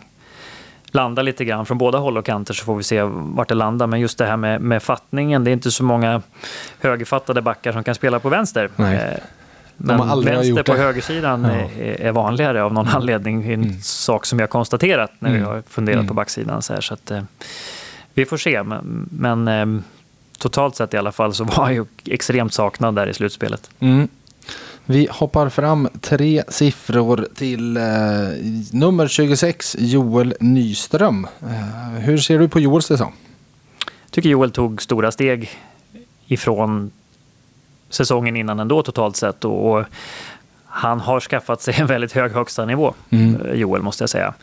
landa 0.93 1.21
lite 1.21 1.45
grann 1.45 1.65
från 1.65 1.77
båda 1.77 1.97
håll 1.97 2.17
och 2.17 2.25
kanter 2.25 2.53
så 2.53 2.65
får 2.65 2.75
vi 2.75 2.83
se 2.83 3.01
vart 3.03 3.49
det 3.49 3.55
landar. 3.55 3.87
Men 3.87 3.99
just 3.99 4.17
det 4.17 4.25
här 4.25 4.37
med, 4.37 4.61
med 4.61 4.83
fattningen, 4.83 5.43
det 5.43 5.51
är 5.51 5.53
inte 5.53 5.71
så 5.71 5.83
många 5.83 6.21
högerfattade 6.79 7.41
backar 7.41 7.71
som 7.71 7.83
kan 7.83 7.95
spela 7.95 8.19
på 8.19 8.29
vänster. 8.29 8.69
Nej. 8.75 8.95
Eh, 8.95 9.23
men 9.77 10.21
vänster 10.23 10.63
på 10.63 10.75
högersidan 10.75 11.43
ja. 11.43 11.83
är, 11.83 12.01
är, 12.01 12.11
vanligare 12.11 12.63
av 12.63 12.73
någon 12.73 12.87
anledning. 12.87 13.43
En 13.43 13.63
mm. 13.63 13.81
sak 13.81 14.25
som 14.25 14.39
jag 14.39 14.49
konstaterat 14.49 15.11
när 15.19 15.29
mm. 15.29 15.41
vi 15.41 15.47
har 15.47 15.63
funderat 15.69 15.97
mm. 15.97 16.07
på 16.07 16.13
backsidan. 16.13 16.61
Så, 16.61 16.73
här, 16.73 16.81
så 16.81 16.93
att, 16.93 17.11
eh, 17.11 17.21
vi 18.13 18.25
får 18.25 18.37
se. 18.37 18.63
Men, 18.63 19.09
men 19.11 19.47
eh, 19.47 19.83
totalt 20.37 20.75
sett 20.75 20.93
i 20.93 20.97
alla 20.97 21.11
fall 21.11 21.33
så 21.33 21.43
var 21.57 21.69
jag 21.69 21.73
ju 21.73 21.85
extremt 22.13 22.53
saknad 22.53 22.95
där 22.95 23.07
i 23.07 23.13
slutspelet. 23.13 23.69
Mm. 23.79 24.07
Vi 24.85 25.07
hoppar 25.11 25.49
fram 25.49 25.89
tre 26.01 26.43
siffror 26.47 27.27
till 27.35 27.77
eh, 27.77 27.83
nummer 28.71 29.07
26, 29.07 29.75
Joel 29.79 30.35
Nyström. 30.39 31.27
Eh, 31.41 31.99
hur 31.99 32.17
ser 32.17 32.39
du 32.39 32.49
på 32.49 32.59
Joels 32.59 32.85
säsong? 32.85 33.13
Jag 33.85 34.11
tycker 34.11 34.29
Joel 34.29 34.51
tog 34.51 34.81
stora 34.81 35.11
steg 35.11 35.49
ifrån 36.27 36.91
säsongen 37.89 38.35
innan 38.35 38.59
ändå 38.59 38.83
totalt 38.83 39.15
sett. 39.15 39.45
Och 39.45 39.85
han 40.65 40.99
har 40.99 41.19
skaffat 41.19 41.61
sig 41.61 41.75
en 41.77 41.87
väldigt 41.87 42.11
hög 42.11 42.31
högsta 42.31 42.65
nivå, 42.65 42.93
mm. 43.09 43.41
Eh, 43.41 43.53
Joel, 43.53 43.81
måste 43.81 44.03
jag 44.03 44.09
säga. 44.09 44.33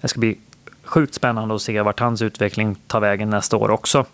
Det 0.00 0.08
ska 0.08 0.20
bli 0.20 0.38
sjukt 0.84 1.14
spännande 1.14 1.54
att 1.54 1.62
se 1.62 1.82
vart 1.82 2.00
hans 2.00 2.22
utveckling 2.22 2.76
tar 2.86 3.00
vägen 3.00 3.30
nästa 3.30 3.56
år 3.56 3.70
också. 3.70 4.06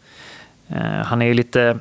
Eh, 0.68 0.83
han 0.83 1.22
är 1.22 1.26
ju 1.26 1.35
lite 1.35 1.78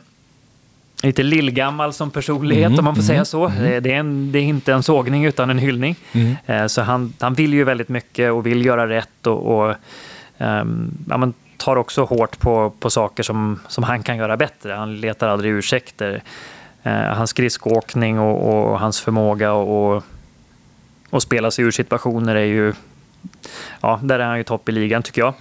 lite 1.04 1.24
lillgammal 1.24 1.94
som 1.94 2.12
personlighet 2.12 2.68
mm, 2.68 2.80
om 2.80 2.86
man 2.86 2.96
får 2.96 3.02
mm, 3.02 3.08
säga 3.08 3.26
så. 3.26 3.48
Mm. 3.48 3.84
Det, 3.84 3.94
är 3.94 4.00
en, 4.00 4.32
det, 4.32 4.40
är 4.40 4.44
inte 4.44 4.74
en 4.74 4.84
sågning 4.84 5.26
utan 5.26 5.50
en 5.50 5.60
hyllning. 5.60 5.96
Mm. 6.12 6.36
Eh, 6.46 6.68
så 6.68 6.82
han, 6.82 7.14
han 7.20 7.34
vill 7.34 7.54
ju 7.54 7.64
väldigt 7.64 7.90
mycket 7.90 8.32
och 8.32 8.46
vill 8.46 8.66
göra 8.66 8.90
rätt 8.90 9.28
och, 9.28 9.60
och 9.60 9.76
um, 10.38 10.98
ja, 11.10 11.18
men 11.18 11.34
tar 11.58 11.76
också 11.76 12.04
hårt 12.04 12.40
på, 12.40 12.74
på 12.80 12.90
saker 12.90 13.24
som, 13.24 13.60
som 13.68 13.84
han 13.84 14.04
kan 14.04 14.18
göra 14.18 14.38
bättre. 14.38 14.74
Han 14.74 15.02
letar 15.02 15.28
aldrig 15.28 15.52
ursäkter. 15.52 16.22
Uh, 16.86 16.92
hans 16.92 17.30
skridskoåkning 17.30 18.20
och, 18.20 18.72
och, 18.72 18.80
hans 18.80 19.02
förmåga 19.02 19.52
att 19.52 20.04
och 21.10 21.24
spela 21.24 21.52
sig 21.52 21.66
ur 21.66 21.72
situationer 21.72 22.36
är 22.36 22.46
ju... 22.46 22.74
Ja, 23.82 24.00
där 24.04 24.20
är 24.20 24.26
han 24.26 24.38
ju 24.38 24.44
topp 24.44 24.70
i 24.70 24.72
ligan 24.72 25.04
tycker 25.04 25.22
jag. 25.22 25.34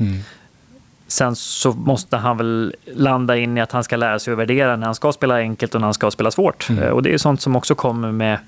Mm. 1.09 1.35
Sen 1.35 1.37
så 1.37 1.73
måste 1.73 2.17
han 2.17 2.37
väl 2.37 2.75
landa 2.95 3.37
in 3.37 3.59
i 3.59 3.61
att 3.61 3.73
han 3.73 3.85
ska 3.85 3.97
lära 3.97 4.19
sig 4.19 4.33
att 4.33 4.39
värdera 4.39 4.77
när 4.77 4.87
han 4.87 4.95
ska 4.95 5.13
spela 5.13 5.39
enkelt 5.39 5.75
och 5.75 5.81
när 5.81 5.87
han 5.87 5.95
ska 5.95 6.11
spela 6.11 6.31
svårt. 6.31 6.69
Mm. 6.71 6.85
Eh, 6.85 6.91
och 6.91 7.03
det 7.03 7.15
är 7.15 7.19
sånt 7.19 7.41
som 7.41 7.57
också 7.57 7.75
kommer 7.75 8.13
med, 8.13 8.39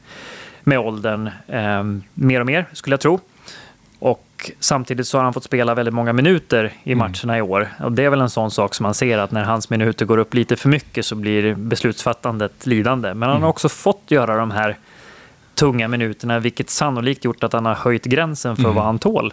med 0.62 0.78
åldern 0.78 1.30
eh, 1.46 1.84
mer 2.14 2.40
och 2.40 2.46
mer, 2.46 2.66
skulle 2.72 2.94
jag 2.94 3.00
tro. 3.00 3.20
Och 3.98 4.50
samtidigt 4.60 5.06
så 5.06 5.18
har 5.18 5.24
han 5.24 5.32
fått 5.32 5.44
spela 5.44 5.74
väldigt 5.74 5.94
många 5.94 6.12
minuter 6.12 6.72
i 6.82 6.92
mm. 6.92 6.98
matcherna 6.98 7.38
i 7.38 7.42
år. 7.42 7.68
Och 7.78 7.92
det 7.92 8.04
är 8.04 8.10
väl 8.10 8.20
en 8.20 8.30
sån 8.30 8.50
sak 8.50 8.74
som 8.74 8.84
man 8.84 8.94
ser 8.94 9.18
att 9.18 9.30
när 9.30 9.44
hans 9.44 9.70
minuter 9.70 10.06
går 10.06 10.18
upp 10.18 10.34
lite 10.34 10.56
för 10.56 10.68
mycket 10.68 11.06
så 11.06 11.14
blir 11.14 11.54
beslutsfattandet 11.54 12.66
lidande. 12.66 13.14
Men 13.14 13.22
han 13.22 13.30
har 13.30 13.36
mm. 13.36 13.50
också 13.50 13.68
fått 13.68 14.02
göra 14.08 14.36
de 14.36 14.50
här 14.50 14.76
tunga 15.54 15.88
minuterna, 15.88 16.38
vilket 16.38 16.70
sannolikt 16.70 17.24
gjort 17.24 17.44
att 17.44 17.52
han 17.52 17.66
har 17.66 17.74
höjt 17.74 18.04
gränsen 18.04 18.56
för 18.56 18.64
mm. 18.64 18.74
vad 18.74 18.84
han 18.84 18.98
tål. 18.98 19.32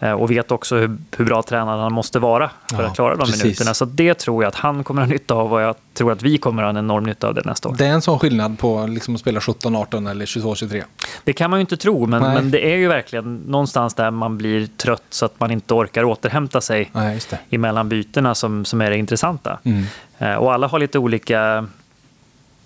Eh, 0.00 0.12
och 0.12 0.30
vet 0.30 0.50
också 0.50 0.76
hur, 0.76 0.96
hur 1.16 1.24
bra 1.24 1.42
tränad 1.42 1.80
han 1.80 1.92
måste 1.92 2.18
vara 2.18 2.50
för 2.70 2.82
ja, 2.82 2.88
att 2.88 2.94
klara 2.94 3.16
de 3.16 3.24
precis. 3.24 3.42
minuterna. 3.44 3.74
Så 3.74 3.84
det 3.84 4.14
tror 4.14 4.42
jag 4.42 4.48
att 4.48 4.54
han 4.54 4.84
kommer 4.84 5.02
att 5.02 5.08
ha 5.08 5.12
nytta 5.12 5.34
av 5.34 5.52
och 5.52 5.60
jag 5.60 5.76
tror 5.94 6.12
att 6.12 6.22
vi 6.22 6.38
kommer 6.38 6.62
att 6.62 6.66
ha 6.66 6.70
en 6.70 6.84
enorm 6.84 7.04
nytta 7.04 7.28
av 7.28 7.34
det 7.34 7.44
nästa 7.44 7.68
år. 7.68 7.74
Det 7.78 7.86
är 7.86 7.92
en 7.92 8.02
sån 8.02 8.18
skillnad 8.18 8.58
på 8.58 8.86
liksom 8.86 9.14
att 9.14 9.20
spela 9.20 9.40
17, 9.40 9.76
18 9.76 10.06
eller 10.06 10.26
22, 10.26 10.54
23? 10.54 10.84
Det 11.24 11.32
kan 11.32 11.50
man 11.50 11.58
ju 11.58 11.60
inte 11.60 11.76
tro, 11.76 12.06
men, 12.06 12.22
men 12.22 12.50
det 12.50 12.72
är 12.72 12.76
ju 12.76 12.88
verkligen 12.88 13.36
någonstans 13.36 13.94
där 13.94 14.10
man 14.10 14.38
blir 14.38 14.66
trött 14.66 15.02
så 15.10 15.24
att 15.24 15.40
man 15.40 15.50
inte 15.50 15.74
orkar 15.74 16.04
återhämta 16.04 16.60
sig 16.60 16.90
Nej, 16.92 17.20
emellan 17.50 17.88
bytena 17.88 18.34
som, 18.34 18.64
som 18.64 18.80
är 18.80 18.90
det 18.90 18.96
intressanta. 18.96 19.58
Mm. 19.62 19.84
Eh, 20.18 20.34
och 20.34 20.52
alla 20.52 20.66
har 20.66 20.78
lite 20.78 20.98
olika 20.98 21.66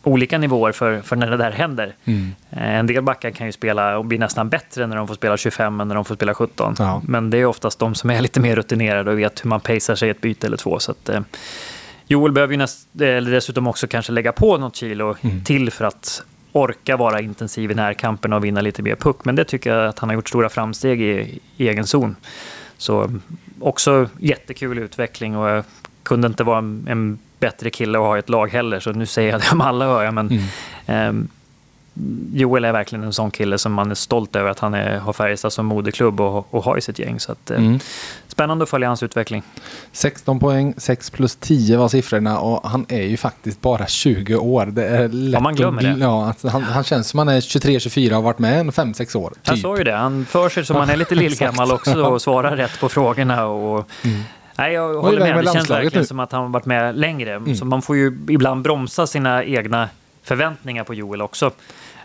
olika 0.02 0.38
nivåer 0.38 0.72
för, 0.72 1.00
för 1.00 1.16
när 1.16 1.30
det 1.30 1.36
där 1.36 1.50
händer. 1.50 1.94
Mm. 2.04 2.34
Eh, 2.50 2.74
en 2.78 2.86
del 2.86 3.02
backar 3.02 3.30
kan 3.30 3.46
ju 3.46 3.52
spela 3.52 3.98
och 3.98 4.04
bli 4.04 4.18
nästan 4.18 4.48
bättre 4.48 4.86
när 4.86 4.96
de 4.96 5.08
får 5.08 5.14
spela 5.14 5.36
25 5.36 5.80
än 5.80 5.88
när 5.88 5.94
de 5.94 6.04
får 6.04 6.14
spela 6.14 6.34
17. 6.34 6.74
Ja. 6.78 7.02
Men 7.04 7.30
det 7.30 7.38
är 7.38 7.44
oftast 7.44 7.78
de 7.78 7.94
som 7.94 8.10
är 8.10 8.20
lite 8.20 8.40
mer 8.40 8.56
rutinerade 8.56 9.10
och 9.10 9.18
vet 9.18 9.44
hur 9.44 9.48
man 9.48 9.60
pacear 9.60 9.96
sig 9.96 10.10
ett 10.10 10.20
byte 10.20 10.46
eller 10.46 10.56
två. 10.56 10.78
Så 10.78 10.92
att, 10.92 11.08
eh, 11.08 11.20
Joel 12.06 12.32
behöver 12.32 12.52
ju 12.52 12.58
näst, 12.58 12.88
eller 13.00 13.30
dessutom 13.30 13.66
också 13.66 13.86
kanske 13.86 14.12
lägga 14.12 14.32
på 14.32 14.58
något 14.58 14.76
kilo 14.76 15.16
mm. 15.22 15.44
till 15.44 15.70
för 15.70 15.84
att 15.84 16.22
orka 16.52 16.96
vara 16.96 17.20
intensiv 17.20 17.70
i 17.70 17.74
närkampen 17.74 18.32
och 18.32 18.44
vinna 18.44 18.60
lite 18.60 18.82
mer 18.82 18.96
puck. 18.96 19.24
Men 19.24 19.36
det 19.36 19.44
tycker 19.44 19.74
jag 19.74 19.88
att 19.88 19.98
han 19.98 20.08
har 20.08 20.14
gjort 20.14 20.28
stora 20.28 20.48
framsteg 20.48 21.02
i, 21.02 21.40
i 21.56 21.68
egen 21.68 21.86
zon. 21.86 22.16
Så 22.76 23.10
också 23.60 24.08
jättekul 24.18 24.78
utveckling 24.78 25.36
och 25.36 25.48
jag 25.48 25.64
kunde 26.02 26.26
inte 26.26 26.44
vara 26.44 26.58
en, 26.58 26.86
en 26.88 27.18
bättre 27.42 27.70
kille 27.70 27.98
att 27.98 28.04
ha 28.04 28.16
i 28.16 28.18
ett 28.18 28.28
lag 28.28 28.48
heller, 28.48 28.80
så 28.80 28.92
nu 28.92 29.06
säger 29.06 29.30
jag 29.30 29.40
det 29.40 29.52
om 29.52 29.60
alla 29.60 29.84
hör 29.84 30.02
jag. 30.02 30.14
Men, 30.14 30.40
mm. 30.86 31.18
eh, 31.18 31.26
Joel 32.32 32.64
är 32.64 32.72
verkligen 32.72 33.04
en 33.04 33.12
sån 33.12 33.30
kille 33.30 33.58
som 33.58 33.72
man 33.72 33.90
är 33.90 33.94
stolt 33.94 34.36
över 34.36 34.50
att 34.50 34.58
han 34.58 34.74
är, 34.74 34.98
har 34.98 35.12
Färjestad 35.12 35.52
som 35.52 35.66
moderklubb 35.66 36.20
och, 36.20 36.54
och 36.54 36.64
har 36.64 36.78
i 36.78 36.80
sitt 36.80 36.98
gäng. 36.98 37.20
Så 37.20 37.32
att, 37.32 37.50
eh, 37.50 37.58
mm. 37.58 37.78
Spännande 38.28 38.62
att 38.62 38.68
följa 38.68 38.88
hans 38.88 39.02
utveckling. 39.02 39.42
16 39.92 40.40
poäng, 40.40 40.74
6 40.76 41.10
plus 41.10 41.36
10 41.36 41.76
var 41.76 41.88
siffrorna 41.88 42.38
och 42.38 42.70
han 42.70 42.86
är 42.88 43.02
ju 43.02 43.16
faktiskt 43.16 43.60
bara 43.60 43.86
20 43.86 44.36
år. 44.36 44.66
Det 44.66 44.86
är 44.86 45.08
lätt 45.08 45.34
ja, 45.34 45.40
man 45.40 45.54
glömmer 45.54 45.82
det. 45.82 45.96
Ja, 45.98 46.26
alltså 46.26 46.48
han, 46.48 46.62
han, 46.62 46.84
känns 46.84 47.08
som 47.08 47.18
han 47.18 47.28
är 47.28 47.40
23-24 47.40 48.08
och 48.08 48.14
har 48.14 48.22
varit 48.22 48.38
med 48.38 48.66
5-6 48.66 49.16
år. 49.16 49.30
Typ. 49.30 49.38
Jag 49.44 49.58
sa 49.58 49.78
ju 49.78 49.84
det, 49.84 49.92
han 49.92 50.24
för 50.24 50.48
sig 50.48 50.64
som 50.64 50.76
han 50.76 50.90
är 50.90 50.96
lite 50.96 51.14
lillgammal 51.24 51.72
också 51.72 52.04
och 52.04 52.22
svarar 52.28 52.56
rätt 52.56 52.80
på 52.80 52.88
frågorna. 52.88 53.46
Och, 53.46 53.88
mm. 54.02 54.22
Nej, 54.56 54.72
jag 54.72 54.94
håller 54.94 55.18
med. 55.18 55.34
med. 55.34 55.44
Det 55.44 55.52
känns 55.52 55.70
verkligen 55.70 56.00
nu. 56.00 56.06
som 56.06 56.20
att 56.20 56.32
han 56.32 56.42
har 56.42 56.48
varit 56.48 56.66
med 56.66 56.96
längre. 56.96 57.32
Mm. 57.32 57.54
Så 57.54 57.64
man 57.64 57.82
får 57.82 57.96
ju 57.96 58.18
ibland 58.28 58.62
bromsa 58.62 59.06
sina 59.06 59.44
egna 59.44 59.88
förväntningar 60.22 60.84
på 60.84 60.94
Joel 60.94 61.22
också. 61.22 61.50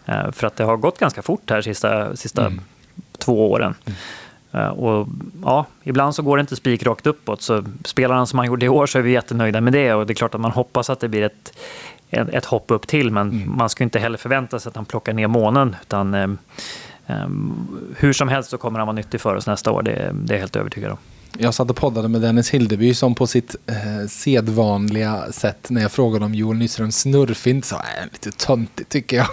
Eh, 0.06 0.32
för 0.32 0.48
att 0.48 0.56
det 0.56 0.64
har 0.64 0.78
gått 0.78 1.00
ganska 1.00 1.22
fort 1.22 1.50
här 1.50 1.62
sista, 1.62 2.16
sista 2.16 2.46
mm. 2.46 2.62
två 3.18 3.52
åren. 3.52 3.76
Mm. 3.86 3.96
Och 4.72 5.08
ja, 5.44 5.66
ibland 5.84 6.16
så 6.16 6.22
går 6.22 6.38
det 6.38 6.42
inte 6.42 6.56
spikrakt 6.56 7.08
uppåt. 7.08 7.42
Så 7.42 7.64
spelar 7.86 8.16
han 8.16 8.28
som 8.28 8.40
han 8.40 8.46
gjorde 8.46 8.66
i 8.66 8.70
år 8.70 8.86
så 8.86 8.98
är 8.98 9.02
vi 9.02 9.12
jättenöjda 9.12 9.62
med 9.62 9.74
det. 9.74 9.94
Och 9.94 10.06
det 10.06 10.14
är 10.14 10.16
klart 10.16 10.36
att 10.36 10.42
man 10.42 10.52
hoppas 10.52 10.90
att 10.90 11.00
det 11.00 11.08
blir 11.08 11.22
ett, 11.22 11.58
ett, 12.10 12.30
ett 12.30 12.46
hopp 12.46 12.72
upp 12.72 12.88
till. 12.88 13.12
Men 13.12 13.30
mm. 13.30 13.58
man 13.58 13.70
ska 13.70 13.84
inte 13.84 14.00
heller 14.00 14.18
förvänta 14.18 14.60
sig 14.60 14.70
att 14.70 14.76
han 14.76 14.86
plockar 14.86 15.14
ner 15.14 15.28
månen. 15.28 15.76
Utan 15.82 16.14
eh, 16.14 16.28
hur 17.98 18.14
som 18.14 18.30
helst 18.30 18.50
så 18.50 18.58
kommer 18.58 18.80
han 18.80 18.88
vara 18.88 18.96
nyttig 18.96 19.22
för 19.22 19.36
oss 19.36 19.48
nästa 19.48 19.72
år. 19.72 19.82
Det, 19.82 19.92
det 20.14 20.34
är 20.34 20.36
jag 20.36 20.40
helt 20.40 20.56
övertygad 20.56 20.92
om. 20.92 20.98
Jag 21.38 21.54
satt 21.54 21.70
och 21.70 21.76
poddade 21.76 22.08
med 22.08 22.22
Dennis 22.22 22.50
Hildeby 22.50 22.94
som 22.94 23.16
på 23.16 23.28
sitt 23.28 23.56
eh, 23.68 24.08
sedvanliga 24.08 25.32
sätt 25.32 25.70
när 25.70 25.82
jag 25.82 25.92
frågade 25.92 26.26
om 26.26 26.34
Joel 26.34 26.58
Nyströms 26.58 27.00
snurrfint 27.00 27.66
sa 27.66 27.76
äh, 27.76 28.04
lite 28.12 28.32
töntigt 28.32 28.90
tycker 28.90 29.18
jag. 29.18 29.28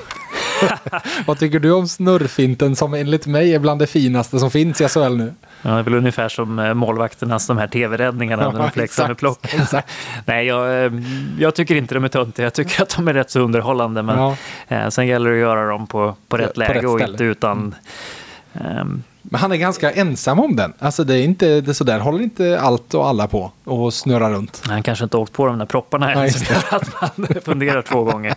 Vad 1.26 1.38
tycker 1.38 1.58
du 1.58 1.72
om 1.72 1.88
snurrfinten 1.88 2.76
som 2.76 2.94
enligt 2.94 3.26
mig 3.26 3.54
är 3.54 3.58
bland 3.58 3.80
det 3.80 3.86
finaste 3.86 4.38
som 4.38 4.50
finns 4.50 4.80
i 4.80 4.88
SHL 4.88 5.16
nu? 5.16 5.34
Ja, 5.62 5.70
det 5.70 5.78
är 5.78 5.82
väl 5.82 5.94
ungefär 5.94 6.28
som 6.28 6.58
eh, 6.58 6.74
målvakternas 6.74 7.46
de 7.46 7.58
här 7.58 7.66
tv-räddningarna 7.66 8.42
ja, 8.42 8.50
när 8.50 8.58
de 8.58 8.70
flexar 8.72 9.08
med 9.08 9.18
plock. 9.18 9.54
Nej, 10.24 10.46
jag, 10.46 10.84
eh, 10.84 10.92
jag, 11.38 11.54
tycker 11.54 11.74
inte 11.74 11.94
de 11.94 12.04
är 12.04 12.08
töntiga. 12.08 12.46
Jag 12.46 12.54
tycker 12.54 12.82
att 12.82 12.96
de 12.96 13.08
är 13.08 13.14
rätt 13.14 13.30
så 13.30 13.40
underhållande. 13.40 14.02
Men 14.02 14.18
ja. 14.18 14.36
eh, 14.68 14.88
sen 14.88 15.06
gäller 15.06 15.30
det 15.30 15.36
att 15.36 15.40
göra 15.40 15.68
dem 15.68 15.86
på, 15.86 16.14
på 16.28 16.36
rätt 16.36 16.54
på 16.54 16.60
läge 16.60 16.78
rätt 16.78 16.84
och 16.84 17.00
inte 17.00 17.24
utan 17.24 17.74
mm. 18.60 19.02
Men 19.30 19.40
han 19.40 19.52
är 19.52 19.56
ganska 19.56 19.92
ensam 19.92 20.38
om 20.40 20.56
den. 20.56 20.72
Alltså 20.78 21.04
det 21.04 21.14
är 21.14 21.22
inte 21.22 21.60
det 21.60 21.74
så 21.74 21.84
där 21.84 21.98
håller 21.98 22.22
inte 22.22 22.60
allt 22.60 22.94
och 22.94 23.08
alla 23.08 23.26
på 23.28 23.52
och 23.64 23.94
snurrar 23.94 24.30
runt. 24.30 24.62
Han 24.66 24.82
kanske 24.82 25.04
inte 25.04 25.16
åkt 25.16 25.32
på 25.32 25.46
de 25.46 25.58
där 25.58 25.66
propparna 25.66 26.12
än, 26.12 26.18
gör 26.18 26.64
att 26.74 27.18
man 27.18 27.28
funderar 27.44 27.82
två 27.82 28.04
gånger. 28.04 28.34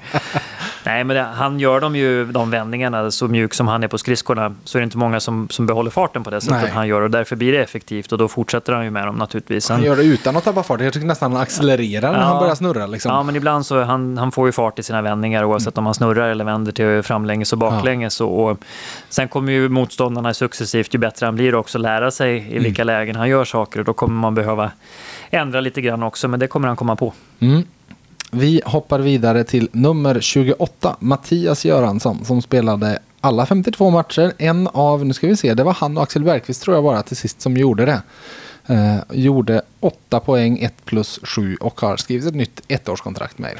Nej, 0.88 1.04
men 1.04 1.16
det, 1.16 1.22
han 1.22 1.60
gör 1.60 1.80
dem 1.82 1.96
ju, 1.96 2.26
de 2.26 2.50
vändningarna, 2.50 3.12
så 3.12 3.28
mjuk 3.28 3.54
som 3.54 3.68
han 3.68 3.84
är 3.84 3.88
på 3.88 3.98
skridskorna, 3.98 4.56
så 4.64 4.78
är 4.78 4.80
det 4.80 4.84
inte 4.84 4.98
många 4.98 5.20
som, 5.20 5.48
som 5.50 5.66
behåller 5.66 5.92
farten 5.92 6.24
på 6.24 6.30
det 6.30 6.42
sättet 6.42 6.62
Nej. 6.62 6.72
han 6.72 6.88
gör. 6.88 7.02
Och 7.02 7.12
därför 7.12 7.36
blir 7.36 7.52
det 7.52 7.64
effektivt 7.64 8.12
och 8.12 8.18
då 8.18 8.28
fortsätter 8.28 8.74
han 8.74 8.84
ju 8.84 8.92
med 8.92 9.08
dem 9.08 9.16
naturligtvis. 9.16 9.66
Sen, 9.66 9.76
han 9.76 9.86
gör 9.86 9.96
det 9.96 10.04
utan 10.04 10.38
att 10.38 10.44
tappa 10.44 10.64
fart. 10.64 10.82
Jag 10.82 10.94
tycker 10.94 11.08
nästan 11.08 11.32
han 11.32 11.42
accelererar 11.42 12.08
ja, 12.08 12.18
när 12.18 12.26
han 12.26 12.40
börjar 12.40 12.56
snurra. 12.56 12.88
Liksom. 12.88 13.12
Ja, 13.12 13.24
men 13.24 13.36
ibland 13.36 13.66
så 13.66 13.84
han, 13.84 14.18
han 14.18 14.32
får 14.32 14.48
ju 14.48 14.52
fart 14.52 14.80
i 14.80 14.84
sina 14.84 15.02
vändningar 15.02 15.44
oavsett 15.44 15.78
mm. 15.78 15.82
om 15.82 15.86
han 15.86 15.94
snurrar 15.96 16.30
eller 16.30 16.46
vänder 16.46 16.72
till 16.72 17.04
framlänges 17.04 17.54
och 17.54 17.60
baklänges. 17.60 18.20
Ja. 18.20 18.26
Och, 18.26 18.60
sen 19.10 19.28
kommer 19.28 19.52
ju 19.52 19.70
motståndarna 19.70 20.34
successivt, 20.34 20.94
ju 20.94 20.98
bättre 21.00 21.26
han 21.26 21.36
blir, 21.36 21.56
också 21.56 21.78
lära 21.78 22.12
sig 22.12 22.38
i 22.38 22.52
mm. 22.52 22.64
vilka 22.64 22.84
lägen 22.84 23.16
han 23.16 23.30
gör 23.30 23.46
saker. 23.46 23.80
Och 23.80 23.86
då 23.86 23.94
kommer 23.94 24.16
man 24.16 24.36
behöva 24.36 24.72
ändra 25.30 25.60
lite 25.60 25.82
grann 25.82 26.04
också, 26.04 26.28
men 26.28 26.40
det 26.40 26.48
kommer 26.48 26.68
han 26.68 26.78
komma 26.78 26.96
på. 26.96 27.14
Mm. 27.40 27.64
Vi 28.32 28.62
hoppar 28.66 29.00
vidare 29.00 29.44
till 29.44 29.70
nummer 29.72 30.22
28, 30.22 30.96
Mattias 31.00 31.66
Göransson, 31.66 32.26
som 32.26 32.42
spelade 32.42 33.00
alla 33.22 33.46
52 33.46 33.90
matcher. 33.90 34.34
En 34.38 34.68
av, 34.68 35.06
nu 35.06 35.14
ska 35.14 35.28
vi 35.28 35.38
se, 35.38 35.54
det 35.54 35.64
var 35.64 35.74
han 35.74 35.98
och 35.98 36.04
Axel 36.04 36.24
Bergqvist 36.24 36.62
tror 36.62 36.76
jag 36.76 36.84
bara 36.84 37.04
till 37.04 37.18
sist 37.18 37.42
som 37.42 37.58
gjorde 37.58 37.86
det. 37.86 38.02
Eh, 38.68 38.98
gjorde 39.10 39.62
8 39.80 40.20
poäng, 40.20 40.60
1 40.60 40.86
plus 40.86 41.20
7 41.24 41.56
och 41.56 41.82
har 41.82 41.98
skrivit 41.98 42.26
ett 42.26 42.36
nytt 42.36 42.62
ettårskontrakt 42.68 43.38
med 43.38 43.52
er. 43.52 43.60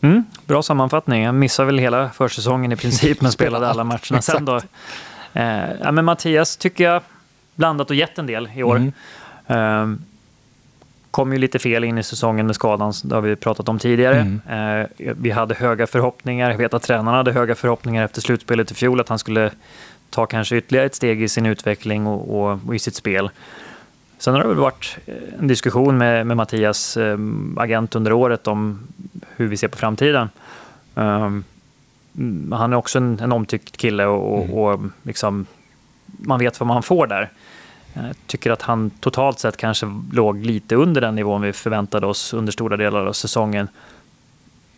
Mm, 0.00 0.24
bra 0.46 0.62
sammanfattning. 0.62 1.22
Jag 1.22 1.34
missade 1.34 1.66
väl 1.66 1.78
hela 1.78 2.10
försäsongen 2.10 2.72
i 2.72 2.76
princip 2.76 3.20
men 3.20 3.32
spelade 3.32 3.68
alla 3.68 3.84
matcherna 3.84 4.22
sen 4.22 4.44
då. 4.44 4.60
Eh, 5.32 5.70
ja, 5.82 5.92
men 5.92 6.04
Mattias 6.04 6.56
tycker 6.56 6.84
jag 6.84 7.02
blandat 7.54 7.90
och 7.90 7.96
gett 7.96 8.18
en 8.18 8.26
del 8.26 8.48
i 8.54 8.62
år. 8.62 8.76
Mm. 8.76 8.92
Eh, 9.46 9.98
kom 11.18 11.32
ju 11.32 11.38
lite 11.38 11.58
fel 11.58 11.84
in 11.84 11.98
i 11.98 12.02
säsongen 12.02 12.46
med 12.46 12.54
skadan, 12.54 12.92
det 13.04 13.14
har 13.14 13.22
vi 13.22 13.36
pratat 13.36 13.68
om 13.68 13.78
tidigare. 13.78 14.20
Mm. 14.20 14.80
Eh, 14.80 14.86
vi 14.96 15.30
hade 15.30 15.54
höga 15.54 15.86
förhoppningar, 15.86 16.50
jag 16.50 16.58
vet 16.58 16.74
att 16.74 16.82
tränarna 16.82 17.16
hade 17.16 17.32
höga 17.32 17.54
förhoppningar 17.54 18.04
efter 18.04 18.20
slutspelet 18.20 18.70
i 18.70 18.74
fjol 18.74 19.00
att 19.00 19.08
han 19.08 19.18
skulle 19.18 19.50
ta 20.10 20.26
kanske 20.26 20.56
ytterligare 20.56 20.86
ett 20.86 20.94
steg 20.94 21.22
i 21.22 21.28
sin 21.28 21.46
utveckling 21.46 22.06
och, 22.06 22.40
och, 22.40 22.60
och 22.66 22.74
i 22.74 22.78
sitt 22.78 22.94
spel. 22.94 23.30
Sen 24.18 24.34
har 24.34 24.42
det 24.42 24.48
väl 24.48 24.56
varit 24.56 24.98
en 25.38 25.48
diskussion 25.48 25.98
med, 25.98 26.26
med 26.26 26.36
Mattias 26.36 26.96
eh, 26.96 27.18
agent 27.56 27.94
under 27.94 28.12
året 28.12 28.46
om 28.46 28.88
hur 29.36 29.48
vi 29.48 29.56
ser 29.56 29.68
på 29.68 29.78
framtiden. 29.78 30.28
Um, 30.94 31.44
han 32.52 32.72
är 32.72 32.76
också 32.76 32.98
en, 32.98 33.20
en 33.20 33.32
omtyckt 33.32 33.76
kille 33.76 34.06
och, 34.06 34.44
mm. 34.44 34.56
och 34.56 34.80
liksom, 35.02 35.46
man 36.06 36.38
vet 36.38 36.60
vad 36.60 36.66
man 36.66 36.82
får 36.82 37.06
där. 37.06 37.30
Jag 38.06 38.16
tycker 38.26 38.50
att 38.50 38.62
han 38.62 38.90
totalt 38.90 39.38
sett 39.38 39.56
kanske 39.56 39.86
låg 40.12 40.46
lite 40.46 40.74
under 40.74 41.00
den 41.00 41.14
nivån 41.14 41.42
vi 41.42 41.52
förväntade 41.52 42.06
oss 42.06 42.34
under 42.34 42.52
stora 42.52 42.76
delar 42.76 43.06
av 43.06 43.12
säsongen. 43.12 43.68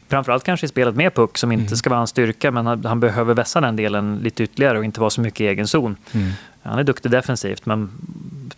Framförallt 0.08 0.44
kanske 0.44 0.66
i 0.66 0.68
spelet 0.68 0.94
med 0.94 1.14
puck 1.14 1.38
som 1.38 1.52
inte 1.52 1.66
mm. 1.66 1.76
ska 1.76 1.90
vara 1.90 2.00
hans 2.00 2.10
styrka 2.10 2.50
men 2.50 2.66
han, 2.66 2.84
han, 2.84 3.00
behöver 3.00 3.34
vässa 3.34 3.60
den 3.60 3.76
delen 3.76 4.18
lite 4.22 4.42
ytterligare 4.42 4.78
och 4.78 4.84
inte 4.84 5.00
vara 5.00 5.10
så 5.10 5.20
mycket 5.20 5.40
i 5.40 5.46
egen 5.46 5.68
zon. 5.68 5.96
Mm. 6.12 6.32
Han 6.62 6.78
är 6.78 6.84
duktig 6.84 7.10
defensivt 7.10 7.66
men 7.66 7.90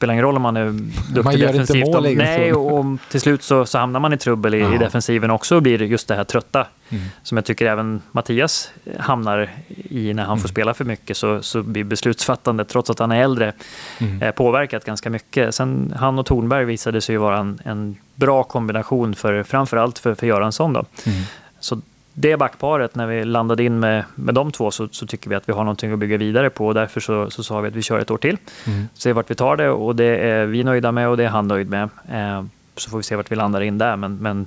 spelar 0.02 0.14
ingen 0.14 0.24
roll 0.24 0.36
om 0.36 0.42
man 0.42 0.56
är 0.56 0.70
duktig 0.70 1.24
man 1.24 1.36
gör 1.36 1.48
defensivt. 1.48 1.76
Inte 1.76 1.90
mål 1.90 2.06
om, 2.06 2.14
nej, 2.14 2.52
och 2.52 2.84
till 3.10 3.20
slut 3.20 3.42
så, 3.42 3.66
så 3.66 3.78
hamnar 3.78 4.00
man 4.00 4.12
i 4.12 4.16
trubbel 4.16 4.54
i, 4.54 4.74
i 4.74 4.78
defensiven 4.78 5.30
också 5.30 5.56
och 5.56 5.62
blir 5.62 5.82
just 5.82 6.08
det 6.08 6.14
här 6.14 6.24
trötta. 6.24 6.66
Mm. 6.88 7.04
Som 7.22 7.36
jag 7.36 7.44
tycker 7.44 7.66
även 7.66 8.02
Mattias 8.12 8.70
hamnar 8.98 9.50
i 9.68 10.14
när 10.14 10.22
han 10.22 10.38
får 10.38 10.44
mm. 10.44 10.48
spela 10.48 10.74
för 10.74 10.84
mycket 10.84 11.16
så, 11.16 11.42
så 11.42 11.62
blir 11.62 11.84
beslutsfattandet, 11.84 12.68
trots 12.68 12.90
att 12.90 12.98
han 12.98 13.12
är 13.12 13.22
äldre, 13.22 13.52
mm. 13.98 14.22
eh, 14.22 14.30
påverkat 14.30 14.84
ganska 14.84 15.10
mycket. 15.10 15.54
Sen 15.54 15.94
han 15.96 16.18
och 16.18 16.26
Tornberg 16.26 16.64
visade 16.64 17.00
sig 17.00 17.16
vara 17.16 17.38
en, 17.38 17.58
en 17.64 17.96
bra 18.14 18.42
kombination 18.42 19.14
för 19.14 19.42
framförallt 19.42 19.98
för, 19.98 20.14
för 20.14 20.26
Göransson. 20.26 20.72
Då. 20.72 20.84
Mm. 21.06 21.22
Så 21.60 21.80
det 22.14 22.36
backparet, 22.36 22.94
när 22.94 23.06
vi 23.06 23.24
landade 23.24 23.64
in 23.64 23.80
med, 23.80 24.04
med 24.14 24.34
de 24.34 24.52
två, 24.52 24.70
så, 24.70 24.88
så 24.88 25.06
tycker 25.06 25.30
vi 25.30 25.36
att 25.36 25.48
vi 25.48 25.52
har 25.52 25.64
någonting 25.64 25.92
att 25.92 25.98
bygga 25.98 26.16
vidare 26.16 26.50
på. 26.50 26.66
Och 26.66 26.74
därför 26.74 27.00
så, 27.00 27.30
så 27.30 27.42
sa 27.42 27.60
vi 27.60 27.68
att 27.68 27.74
vi 27.74 27.82
kör 27.82 27.98
ett 27.98 28.10
år 28.10 28.18
till. 28.18 28.38
Mm. 28.66 28.88
Se 28.94 29.12
vart 29.12 29.30
vi 29.30 29.34
tar 29.34 29.56
det 29.56 29.68
och 29.68 29.96
det 29.96 30.16
är 30.16 30.46
vi 30.46 30.64
nöjda 30.64 30.92
med 30.92 31.08
och 31.08 31.16
det 31.16 31.24
är 31.24 31.28
han 31.28 31.48
nöjd 31.48 31.70
med. 31.70 31.88
Eh, 32.10 32.44
så 32.76 32.90
får 32.90 32.96
vi 32.96 33.02
se 33.02 33.16
vart 33.16 33.32
vi 33.32 33.36
landar 33.36 33.60
in 33.60 33.78
där. 33.78 33.96
Men, 33.96 34.16
men 34.16 34.46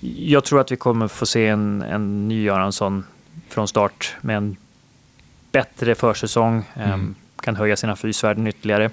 jag 0.00 0.44
tror 0.44 0.60
att 0.60 0.72
vi 0.72 0.76
kommer 0.76 1.08
få 1.08 1.26
se 1.26 1.46
en, 1.46 1.82
en 1.82 2.28
ny 2.28 2.42
Göransson 2.42 3.04
från 3.48 3.68
start 3.68 4.16
med 4.20 4.36
en 4.36 4.56
bättre 5.52 5.94
försäsong. 5.94 6.64
Eh, 6.74 6.92
mm. 6.92 7.14
kan 7.40 7.56
höja 7.56 7.76
sina 7.76 7.96
fysvärden 7.96 8.46
ytterligare. 8.46 8.90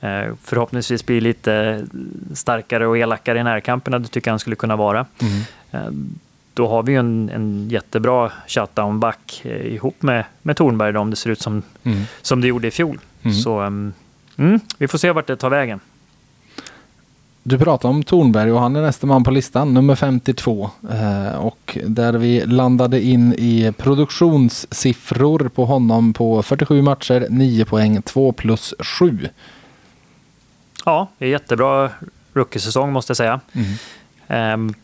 Eh, 0.00 0.34
förhoppningsvis 0.42 1.06
bli 1.06 1.20
lite 1.20 1.86
starkare 2.34 2.86
och 2.86 2.98
elakare 2.98 3.38
i 3.38 3.44
närkamperna. 3.44 3.98
Det 3.98 4.08
tycker 4.08 4.28
jag 4.28 4.32
han 4.32 4.38
skulle 4.38 4.56
kunna 4.56 4.76
vara. 4.76 5.06
Mm. 5.20 6.14
Då 6.60 6.68
har 6.68 6.82
vi 6.82 6.92
ju 6.92 6.98
en, 6.98 7.30
en 7.34 7.68
jättebra 7.68 8.32
shutdown-back 8.46 9.42
eh, 9.44 9.74
ihop 9.74 10.02
med, 10.02 10.24
med 10.42 10.56
Tornberg 10.56 10.92
då, 10.92 11.00
om 11.00 11.10
det 11.10 11.16
ser 11.16 11.30
ut 11.30 11.40
som, 11.40 11.62
mm. 11.84 12.02
som 12.22 12.40
det 12.40 12.46
gjorde 12.48 12.68
i 12.68 12.70
fjol. 12.70 12.98
Mm. 13.22 13.36
Så 13.36 13.60
um, 13.60 13.92
mm, 14.36 14.60
vi 14.78 14.88
får 14.88 14.98
se 14.98 15.12
vart 15.12 15.26
det 15.26 15.36
tar 15.36 15.50
vägen. 15.50 15.80
Du 17.42 17.58
pratar 17.58 17.88
om 17.88 18.02
Tornberg 18.02 18.52
och 18.52 18.60
han 18.60 18.76
är 18.76 18.82
nästa 18.82 19.06
man 19.06 19.24
på 19.24 19.30
listan, 19.30 19.74
nummer 19.74 19.94
52. 19.94 20.70
Eh, 20.90 21.38
och 21.38 21.78
där 21.86 22.12
vi 22.12 22.46
landade 22.46 23.02
in 23.02 23.34
i 23.38 23.72
produktionssiffror 23.76 25.48
på 25.48 25.64
honom 25.64 26.12
på 26.12 26.42
47 26.42 26.82
matcher, 26.82 27.26
9 27.30 27.64
poäng, 27.64 28.02
2 28.02 28.32
plus 28.32 28.74
7. 28.78 29.28
Ja, 30.84 31.08
det 31.18 31.24
är 31.24 31.30
jättebra 31.30 31.90
rookie-säsong 32.32 32.92
måste 32.92 33.10
jag 33.10 33.16
säga. 33.16 33.40
Mm. 33.52 34.68
Eh, 34.68 34.74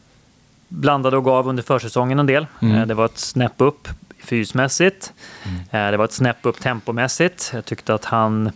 blandade 0.68 1.16
och 1.16 1.24
gav 1.24 1.48
under 1.48 1.62
försäsongen 1.62 2.18
en 2.18 2.26
del. 2.26 2.46
Mm. 2.62 2.76
Eh, 2.76 2.86
det 2.86 2.94
var 2.94 3.04
ett 3.04 3.18
snäpp 3.18 3.54
upp 3.56 3.88
fysmässigt. 4.26 5.12
Mm. 5.44 5.86
Eh, 5.86 5.90
det 5.90 5.96
var 5.96 6.04
ett 6.04 6.12
snäpp 6.12 6.38
upp 6.42 6.60
tempomässigt. 6.60 7.50
Jag 7.54 7.64
tyckte 7.64 7.94
att 7.94 8.04
han, 8.04 8.50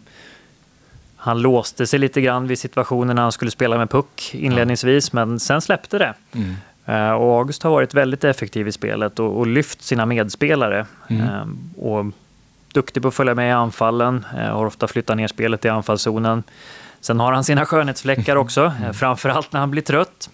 han 1.17 1.43
låste 1.43 1.87
sig 1.87 1.99
lite 1.99 2.21
grann 2.21 2.47
vid 2.47 2.59
situationen 2.59 3.17
när 3.17 3.23
han 3.23 3.33
skulle 3.33 3.51
spela 3.51 3.79
med 3.79 3.91
puck 3.91 4.31
inledningsvis, 4.35 5.13
men 5.13 5.41
sen 5.41 5.61
släppte 5.61 5.99
det. 5.99 6.15
Mm. 6.33 6.57
Eh, 6.85 7.13
och 7.13 7.39
August 7.39 7.63
har 7.63 7.71
varit 7.71 7.95
väldigt 7.95 8.25
effektiv 8.25 8.69
i 8.69 8.73
spelet 8.73 9.19
och, 9.19 9.39
och 9.39 9.47
lyft 9.47 9.83
sina 9.83 10.07
medspelare. 10.07 10.87
Mm. 11.09 11.59
Och 11.79 12.07
duktig 12.73 13.03
på 13.03 13.09
att 13.09 13.15
följa 13.15 13.35
med 13.35 13.49
i 13.49 13.53
anfallen, 13.53 14.27
har 14.35 14.67
ofta 14.67 14.89
flyttat 14.89 15.17
ner 15.17 15.29
spelet 15.29 15.65
i 15.65 15.69
anfallszonen. 15.69 16.43
Sen 17.01 17.21
har 17.21 17.33
han 17.33 17.45
sina 17.45 17.67
skönhetsfläckar 17.67 18.37
också, 18.45 18.73
mm. 18.81 18.95
framförallt 18.95 19.53
när 19.53 19.61
han 19.61 19.71
blir 19.71 19.83
trött. 19.83 20.31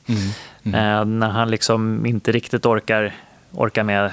Mm. 0.67 0.75
Eh, 0.75 1.05
när 1.05 1.29
han 1.29 1.51
liksom 1.51 2.07
inte 2.07 2.33
riktigt 2.33 2.67
orkar, 2.67 3.15
orkar 3.53 3.83
med 3.83 4.11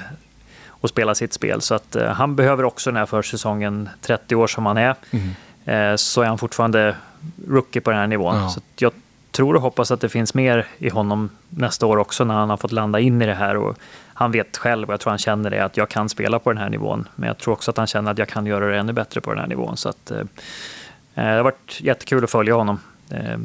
att 0.80 0.90
spela 0.90 1.14
sitt 1.14 1.32
spel. 1.32 1.60
Så 1.60 1.74
att 1.74 1.96
eh, 1.96 2.08
han 2.08 2.36
behöver 2.36 2.64
också 2.64 2.90
den 2.90 2.96
här 2.96 3.06
försäsongen, 3.06 3.88
30 4.00 4.34
år 4.34 4.46
som 4.46 4.66
han 4.66 4.76
är, 4.76 4.94
mm. 5.10 5.30
eh, 5.64 5.96
så 5.96 6.22
är 6.22 6.26
han 6.26 6.38
fortfarande 6.38 6.96
rookie 7.48 7.82
på 7.82 7.90
den 7.90 8.00
här 8.00 8.06
nivån. 8.06 8.36
Ja. 8.36 8.48
Så 8.48 8.60
jag 8.76 8.92
tror 9.30 9.54
och 9.54 9.62
hoppas 9.62 9.90
att 9.90 10.00
det 10.00 10.08
finns 10.08 10.34
mer 10.34 10.66
i 10.78 10.88
honom 10.88 11.30
nästa 11.48 11.86
år 11.86 11.96
också 11.96 12.24
när 12.24 12.34
han 12.34 12.50
har 12.50 12.56
fått 12.56 12.72
landa 12.72 13.00
in 13.00 13.22
i 13.22 13.26
det 13.26 13.34
här. 13.34 13.56
Och 13.56 13.76
han 14.14 14.32
vet 14.32 14.56
själv, 14.56 14.88
och 14.88 14.92
jag 14.92 15.00
tror 15.00 15.10
han 15.10 15.18
känner 15.18 15.50
det, 15.50 15.64
att 15.64 15.76
jag 15.76 15.88
kan 15.88 16.08
spela 16.08 16.38
på 16.38 16.52
den 16.52 16.62
här 16.62 16.70
nivån. 16.70 17.08
Men 17.14 17.26
jag 17.26 17.38
tror 17.38 17.54
också 17.54 17.70
att 17.70 17.76
han 17.76 17.86
känner 17.86 18.10
att 18.10 18.18
jag 18.18 18.28
kan 18.28 18.46
göra 18.46 18.66
det 18.66 18.78
ännu 18.78 18.92
bättre 18.92 19.20
på 19.20 19.30
den 19.30 19.40
här 19.40 19.46
nivån. 19.46 19.76
Så 19.76 19.88
att, 19.88 20.10
eh, 20.10 20.22
det 21.14 21.22
har 21.22 21.42
varit 21.42 21.80
jättekul 21.80 22.24
att 22.24 22.30
följa 22.30 22.54
honom. 22.54 22.80
Eh, 23.10 23.38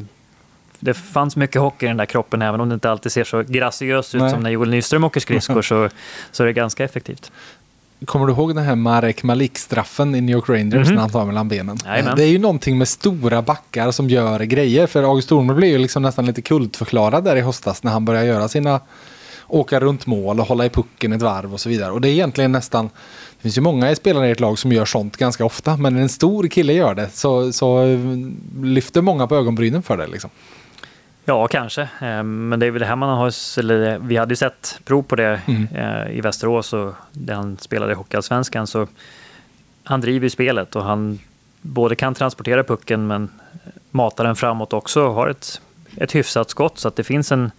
det 0.80 0.94
fanns 0.94 1.36
mycket 1.36 1.62
hockey 1.62 1.86
i 1.86 1.88
den 1.88 1.98
där 1.98 2.06
kroppen, 2.06 2.42
även 2.42 2.62
om 2.62 2.70
det 2.70 2.74
inte 2.74 2.92
alltid 2.92 3.12
ser 3.12 3.24
så 3.24 3.44
graciöst 3.48 4.16
ut 4.16 4.22
Nej. 4.22 4.32
som 4.32 4.44
när 4.44 4.50
Joel 4.50 4.70
Nyström 4.70 5.04
åker 5.04 5.20
skridskor, 5.20 5.62
så, 5.62 5.90
så 6.32 6.44
är 6.44 6.48
det 6.48 6.54
ganska 6.54 6.84
effektivt. 6.84 7.32
Kommer 8.06 8.26
du 8.26 8.34
ihåg 8.34 8.56
den 8.56 8.64
här 8.64 8.76
Marek 8.76 9.24
Malik-straffen 9.24 10.16
i 10.16 10.22
New 10.22 10.36
York 10.36 10.50
Rangers 10.50 10.74
mm 10.74 10.84
-hmm. 10.84 10.92
när 10.92 11.02
han 11.02 11.10
tar 11.10 11.26
mellan 11.26 11.48
benen? 11.48 11.78
Amen. 11.86 12.16
Det 12.16 12.24
är 12.24 12.28
ju 12.28 12.38
någonting 12.38 12.78
med 12.78 12.88
stora 12.88 13.42
backar 13.42 13.92
som 13.92 14.10
gör 14.10 14.40
grejer. 14.40 14.88
För 14.88 15.04
August 15.04 15.30
Thornberg 15.30 15.58
blev 15.58 15.70
ju 15.70 15.78
liksom 15.78 16.04
nästan 16.04 16.26
lite 16.26 16.42
kultförklarad 16.42 17.24
där 17.24 17.36
i 17.36 17.42
höstas 17.42 17.84
när 17.84 17.92
han 17.92 18.06
började 18.06 18.28
göra 18.28 18.48
sina 18.48 18.80
åka 19.50 19.80
runt 19.80 20.06
mål 20.06 20.40
och 20.40 20.46
hålla 20.46 20.66
i 20.66 20.70
pucken 20.70 21.14
ett 21.14 21.22
varv 21.22 21.54
och 21.54 21.60
så 21.60 21.70
vidare. 21.70 21.92
Och 21.92 22.02
det 22.02 22.10
är 22.10 22.12
egentligen 22.12 22.52
nästan, 22.52 22.86
det 23.38 23.42
finns 23.42 23.58
ju 23.58 23.62
många 23.62 23.96
spelare 23.96 24.28
i 24.28 24.32
ett 24.32 24.40
lag 24.40 24.60
som 24.60 24.72
gör 24.72 24.86
sånt 24.86 25.18
ganska 25.18 25.46
ofta, 25.46 25.78
men 25.78 25.94
när 25.94 26.02
en 26.02 26.10
stor 26.10 26.48
kille 26.48 26.74
gör 26.74 26.96
det 26.96 27.10
så, 27.14 27.54
så 27.54 27.98
lyfter 28.62 29.02
många 29.02 29.28
på 29.28 29.36
ögonbrynen 29.36 29.84
för 29.84 29.98
det. 29.98 30.08
Liksom. 30.08 30.30
Ja, 31.30 31.48
kanske. 31.48 31.82
Eh, 31.82 32.24
men 32.24 32.60
det 32.60 32.66
är 32.66 32.72
väl 32.72 32.80
det 32.80 32.86
här 32.86 32.96
man 32.96 33.18
har... 33.18 33.60
Eller 33.60 34.00
vi 34.00 34.18
hade 34.18 34.32
ju 34.32 34.36
sett 34.36 34.80
prov 34.86 35.04
på 35.04 35.16
det 35.16 35.42
mm. 35.46 35.68
Eh, 35.76 36.18
i 36.18 36.22
Västerås 36.22 36.74
och 36.74 36.94
där 37.12 37.34
han 37.34 37.58
spelade 37.58 37.92
i 37.92 37.96
Hockeyallsvenskan. 37.96 38.68
Så 38.68 38.88
han 39.84 40.02
driver 40.02 40.24
ju 40.24 40.30
spelet 40.30 40.76
och 40.76 40.84
han 40.84 41.20
både 41.62 41.96
kan 41.96 42.14
transportera 42.14 42.64
pucken 42.64 43.08
men 43.08 43.30
matar 43.92 44.24
den 44.24 44.36
framåt 44.36 44.74
också 44.74 45.04
och 45.04 45.14
har 45.14 45.28
ett, 45.28 45.62
ett 45.98 46.16
hyfsat 46.16 46.50
skott. 46.50 46.80
Så 46.80 46.88
att 46.88 46.96
det 46.96 47.04
finns 47.04 47.32
en, 47.32 47.52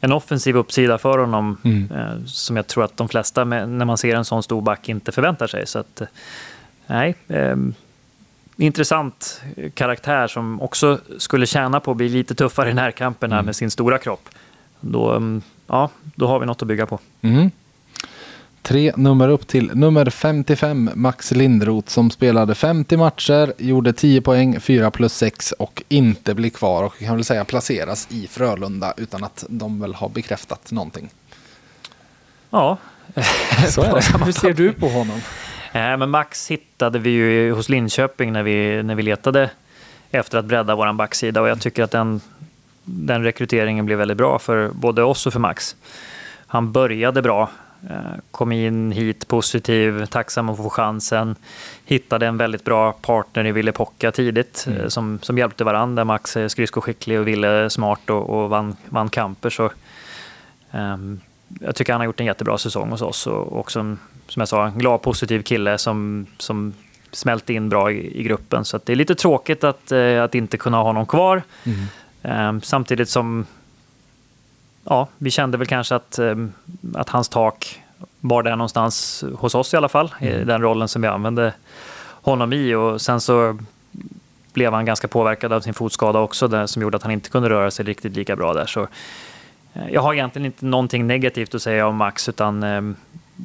en 0.00 0.12
offensiv 0.12 0.56
uppsida 0.56 0.98
för 0.98 1.18
honom 1.18 1.56
mm. 1.64 1.88
Eh, 1.92 2.24
som 2.26 2.56
jag 2.56 2.66
tror 2.66 2.84
att 2.84 2.96
de 2.96 3.08
flesta 3.08 3.44
när 3.44 3.84
man 3.84 3.98
ser 3.98 4.16
en 4.16 4.24
sån 4.24 4.42
stor 4.42 4.62
back 4.62 4.88
inte 4.88 5.12
förväntar 5.12 5.46
sig. 5.46 5.66
Så 5.66 5.78
att, 5.78 6.02
nej, 6.86 7.14
intressant 8.62 9.42
karaktär 9.74 10.26
som 10.26 10.60
också 10.60 10.98
skulle 11.18 11.46
tjäna 11.46 11.80
på 11.80 11.90
att 11.90 11.96
bli 11.96 12.08
lite 12.08 12.34
tuffare 12.34 12.70
i 12.70 12.74
närkamperna 12.74 13.34
mm. 13.34 13.46
med 13.46 13.56
sin 13.56 13.70
stora 13.70 13.98
kropp. 13.98 14.28
Då, 14.80 15.10
mm, 15.10 15.42
ja, 15.66 15.90
då 16.14 16.26
har 16.26 16.38
vi 16.38 16.46
något 16.46 16.62
att 16.62 16.68
bygga 16.68 16.86
på. 16.86 16.98
Mm. 17.22 17.50
Tre 18.62 18.92
nummer 18.96 19.28
upp 19.28 19.46
till 19.46 19.70
nummer 19.74 20.10
55, 20.10 20.90
Max 20.94 21.30
Lindroth, 21.30 21.88
som 21.88 22.10
spelade 22.10 22.54
50 22.54 22.96
matcher, 22.96 23.52
gjorde 23.58 23.92
10 23.92 24.20
poäng, 24.20 24.60
4 24.60 24.90
plus 24.90 25.14
6 25.14 25.52
och 25.52 25.82
inte 25.88 26.34
blir 26.34 26.50
kvar 26.50 26.84
och 26.84 26.98
kan 26.98 27.14
väl 27.14 27.24
säga 27.24 27.44
placeras 27.44 28.08
i 28.10 28.26
Frölunda 28.26 28.94
utan 28.96 29.24
att 29.24 29.44
de 29.48 29.80
väl 29.80 29.94
har 29.94 30.08
bekräftat 30.08 30.72
någonting. 30.72 31.10
Ja, 32.50 32.78
så 33.68 33.82
är 33.82 33.94
det. 33.94 34.24
Hur 34.24 34.32
ser 34.32 34.52
du 34.52 34.72
på 34.72 34.88
honom? 34.88 35.20
Eh, 35.72 35.96
men 35.96 36.10
Max 36.10 36.50
hittade 36.50 36.98
vi 36.98 37.10
ju 37.10 37.52
hos 37.52 37.68
Linköping 37.68 38.32
när 38.32 38.42
vi, 38.42 38.82
när 38.82 38.94
vi 38.94 39.02
letade 39.02 39.50
efter 40.10 40.38
att 40.38 40.44
bredda 40.44 40.74
vår 40.74 40.92
backsida 40.92 41.40
och 41.40 41.48
jag 41.48 41.60
tycker 41.60 41.82
att 41.82 41.90
den, 41.90 42.20
den 42.84 43.24
rekryteringen 43.24 43.86
blev 43.86 43.98
väldigt 43.98 44.16
bra 44.16 44.38
för 44.38 44.68
både 44.68 45.02
oss 45.02 45.26
och 45.26 45.32
för 45.32 45.40
Max. 45.40 45.76
Han 46.46 46.72
började 46.72 47.22
bra, 47.22 47.50
eh, 47.90 48.18
kom 48.30 48.52
in 48.52 48.92
hit 48.92 49.28
positiv, 49.28 50.06
tacksam 50.06 50.48
att 50.48 50.56
få 50.56 50.70
chansen. 50.70 51.36
Hittade 51.84 52.26
en 52.26 52.36
väldigt 52.36 52.64
bra 52.64 52.92
partner 52.92 53.46
i 53.46 53.52
Ville 53.52 53.72
Pocka 53.72 54.12
tidigt 54.12 54.64
mm. 54.66 54.80
Eh, 54.80 54.88
som, 54.88 55.18
som 55.22 55.38
hjälpte 55.38 55.64
varandra. 55.64 56.04
Max 56.04 56.36
är 56.36 56.48
skridskoskicklig 56.48 57.20
och 57.20 57.28
Ville 57.28 57.70
smart 57.70 58.10
och, 58.10 58.30
och 58.30 58.50
vann, 58.50 58.76
vann 58.88 59.08
kamper. 59.08 59.50
Så, 59.50 59.70
um, 60.70 61.20
jag 61.60 61.74
tycker 61.74 61.92
han 61.92 62.00
har 62.00 62.06
gjort 62.06 62.20
en 62.20 62.26
jättebra 62.26 62.58
säsong 62.58 62.90
hos 62.90 63.02
oss 63.02 63.26
och 63.26 63.58
också 63.58 63.80
en 63.80 63.98
som 64.28 64.40
jag 64.40 64.48
sa, 64.48 64.66
en 64.66 64.78
glad 64.78 65.02
positiv 65.02 65.42
kille 65.42 65.78
som, 65.78 66.26
som 66.38 66.74
smälte 67.12 67.52
in 67.52 67.68
bra 67.68 67.92
i, 67.92 68.20
i 68.20 68.22
gruppen. 68.22 68.64
Så 68.64 68.80
det 68.84 68.92
är 68.92 68.96
lite 68.96 69.14
tråkigt 69.14 69.64
att, 69.64 69.92
eh, 69.92 70.22
att 70.22 70.34
inte 70.34 70.56
kunna 70.56 70.76
ha 70.76 70.84
honom 70.84 71.06
kvar. 71.06 71.42
Mm. 71.64 71.86
Eh, 72.22 72.62
samtidigt 72.62 73.08
som 73.08 73.46
ja, 74.84 75.08
vi 75.18 75.30
kände 75.30 75.58
väl 75.58 75.66
kanske 75.66 75.94
att, 75.94 76.18
eh, 76.18 76.36
att 76.94 77.08
hans 77.08 77.28
tak 77.28 77.80
var 78.20 78.42
där 78.42 78.56
någonstans 78.56 79.24
hos 79.34 79.54
oss 79.54 79.74
i 79.74 79.76
alla 79.76 79.88
fall, 79.88 80.14
mm. 80.20 80.40
i 80.40 80.44
den 80.44 80.62
rollen 80.62 80.88
som 80.88 81.02
vi 81.02 81.08
använde 81.08 81.52
honom 82.22 82.52
i. 82.52 82.74
Och 82.74 83.00
sen 83.00 83.20
så 83.20 83.58
blev 84.52 84.72
han 84.72 84.84
ganska 84.84 85.08
påverkad 85.08 85.52
av 85.52 85.60
sin 85.60 85.74
fotskada 85.74 86.18
också, 86.18 86.48
där, 86.48 86.66
som 86.66 86.82
gjorde 86.82 86.96
att 86.96 87.02
han 87.02 87.12
inte 87.12 87.30
kunde 87.30 87.50
röra 87.50 87.70
sig 87.70 87.84
riktigt 87.84 88.16
lika 88.16 88.36
bra 88.36 88.54
där. 88.54 88.66
Så, 88.66 88.80
eh, 89.74 89.88
jag 89.92 90.00
har 90.00 90.14
egentligen 90.14 90.46
inte 90.46 90.66
någonting 90.66 91.06
negativt 91.06 91.54
att 91.54 91.62
säga 91.62 91.86
om 91.86 91.96
Max, 91.96 92.28
utan 92.28 92.62
eh, 92.62 92.82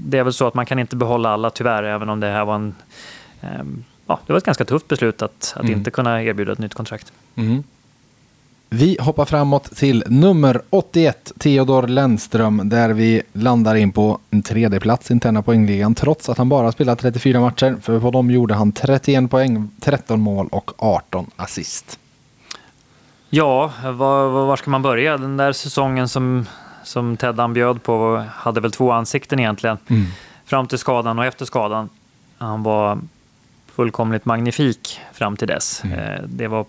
det 0.06 0.18
är 0.18 0.24
väl 0.24 0.34
så 0.34 0.48
att 0.48 0.54
man 0.54 0.66
kan 0.66 0.80
inte 0.80 0.96
behålla 0.96 1.30
alla 1.30 1.50
tyvärr, 1.50 1.84
även 1.84 2.10
om 2.10 2.20
det 2.20 2.28
här 2.28 2.46
var 2.46 2.56
en... 2.56 2.76
Eh, 3.42 3.50
ja, 4.08 4.20
det 4.28 4.34
var 4.34 4.38
ett 4.38 4.46
ganska 4.46 4.66
tufft 4.66 4.88
beslut 4.88 5.22
att, 5.22 5.54
att 5.56 5.64
Mm. 5.64 5.78
inte 5.78 5.92
kunna 5.92 6.24
erbjuda 6.24 6.52
ett 6.52 6.60
nytt 6.60 6.74
kontrakt. 6.74 7.12
Mm. 7.36 7.64
Vi 8.70 8.98
hoppar 9.02 9.26
framåt 9.26 9.76
till 9.76 10.04
nummer 10.08 10.62
81, 10.70 11.32
Theodor 11.40 11.88
Lennström, 11.88 12.70
där 12.70 12.90
vi 12.90 13.22
landar 13.34 13.76
in 13.76 13.92
på 13.92 14.20
en 14.30 14.42
tredje 14.42 14.80
plats 14.80 15.12
interna 15.12 15.42
poängligan, 15.42 15.96
trots 15.96 16.30
att 16.30 16.38
han 16.38 16.50
bara 16.50 16.72
spelat 16.72 17.00
34 17.00 17.40
matcher. 17.40 17.76
För 17.82 18.00
på 18.00 18.12
dem 18.12 18.32
gjorde 18.32 18.54
han 18.54 18.72
31 18.72 19.32
poäng, 19.32 19.70
13 19.82 20.20
mål 20.22 20.48
och 20.52 20.72
18 20.78 21.30
assist. 21.36 22.00
Ja, 23.30 23.72
var, 23.84 24.30
var 24.30 24.56
ska 24.56 24.70
man 24.72 24.82
börja? 24.82 25.18
Den 25.18 25.38
där 25.38 25.52
säsongen 25.52 26.10
som, 26.10 26.46
som 26.88 27.18
Teddan 27.18 27.54
bjöd 27.54 27.84
på 27.84 28.24
hade 28.36 28.60
väl 28.62 28.72
två 28.72 28.92
ansikten 28.92 29.40
egentligen. 29.40 29.78
Fram 30.46 30.68
till 30.68 30.78
skadan 30.78 31.20
och 31.20 31.26
efter 31.26 31.46
skadan. 31.46 31.90
Han 32.38 32.64
var 32.64 33.00
fullkomligt 33.76 34.26
magnifik 34.26 35.00
fram 35.14 35.38
till 35.38 35.48
dess. 35.48 35.84
Mm. 35.84 36.00
Eh, 36.00 36.22
Det 36.26 36.48
var 36.48 36.66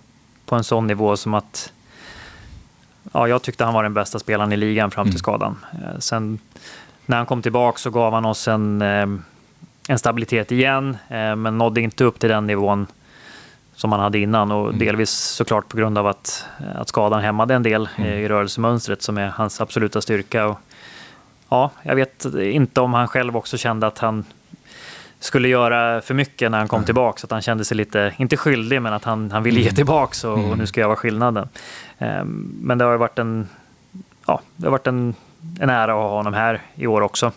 på 0.47 0.57
en 0.57 0.65
sån 0.65 0.87
nivå 0.87 1.17
som 1.17 1.35
att 1.35 1.73
ja, 3.13 3.29
jag 3.29 3.43
tyckte 3.43 3.65
han 3.65 3.75
var 3.75 3.83
den 3.83 3.95
bästa 3.95 4.19
spelaren 4.19 4.53
i 4.53 4.57
ligan 4.57 4.91
fram 4.91 5.05
till 5.07 5.13
Mm. 5.13 5.19
skadan. 5.19 5.57
Eh, 5.73 5.99
Sen 5.99 6.39
när 7.07 7.17
han 7.17 7.27
kom 7.27 7.43
tillbaka 7.43 7.79
så 7.79 7.91
gav 7.91 8.13
han 8.13 8.25
oss 8.25 8.49
en, 8.49 8.83
eh, 8.83 9.07
en 9.89 9.99
stabilitet 9.99 10.53
igen, 10.53 10.97
men 11.37 11.59
nådde 11.59 11.81
inte 11.81 12.05
upp 12.05 12.19
till 12.21 12.29
den 12.29 12.47
nivån 12.47 12.87
som 13.79 13.93
han 13.93 14.01
hade 14.01 14.19
innan 14.19 14.53
och 14.53 14.67
Mm. 14.69 14.79
delvis 14.79 15.11
såklart 15.11 15.69
på 15.69 15.77
grund 15.77 15.99
av 15.99 16.07
att, 16.07 16.45
att 16.75 16.89
skadan 16.89 17.21
hämmade 17.21 17.55
en 17.55 17.63
del 17.63 17.89
eh, 17.99 18.05
Mm. 18.07 18.19
i 18.19 18.29
rörelsemönstret 18.29 19.03
som 19.03 19.19
är 19.19 19.29
hans 19.29 19.61
absoluta 19.61 20.01
styrka. 20.01 20.47
Och, 20.47 20.59
ja, 21.49 21.71
jag 21.83 21.97
vet 21.97 22.25
inte 22.39 22.81
om 22.81 22.95
han 22.95 23.09
själv 23.09 23.37
också 23.37 23.57
kände 23.59 23.87
att 23.87 23.99
han 23.99 24.25
skulle 25.21 25.49
göra 25.49 26.01
för 26.01 26.15
mycket 26.15 26.51
när 26.51 26.59
han 26.59 26.69
kom 26.69 26.81
Nej. 26.81 26.87
tillbaka. 26.87 27.19
Så 27.21 27.27
att 27.27 27.31
han 27.31 27.43
kände 27.43 27.65
sig 27.65 27.77
lite, 27.77 28.15
inte 28.19 28.37
skyldig, 28.37 28.83
men 28.83 28.93
att 28.93 29.05
han, 29.05 29.31
han 29.31 29.43
ville 29.43 29.61
ge 29.61 29.67
Mm. 29.67 29.75
tillbaka 29.77 30.29
och, 30.31 30.39
Mm. 30.39 30.51
och 30.51 30.59
nu 30.59 30.67
ska 30.67 30.81
jag 30.81 30.89
vara 30.89 30.97
skillnaden. 30.97 31.49
Ehm, 31.99 32.53
Men 32.63 32.79
det 32.79 32.85
har 32.85 32.97
varit 32.97 33.19
en, 33.19 33.49
ja, 34.27 34.41
det 34.57 34.67
har 34.67 34.71
varit 34.71 34.87
en, 34.87 35.15
en 35.61 35.71
ära 35.71 35.93
att 35.93 35.99
ha 35.99 36.09
honom 36.09 36.35
här 36.35 36.61
i 36.75 36.87
år 36.87 37.01
också. 37.01 37.33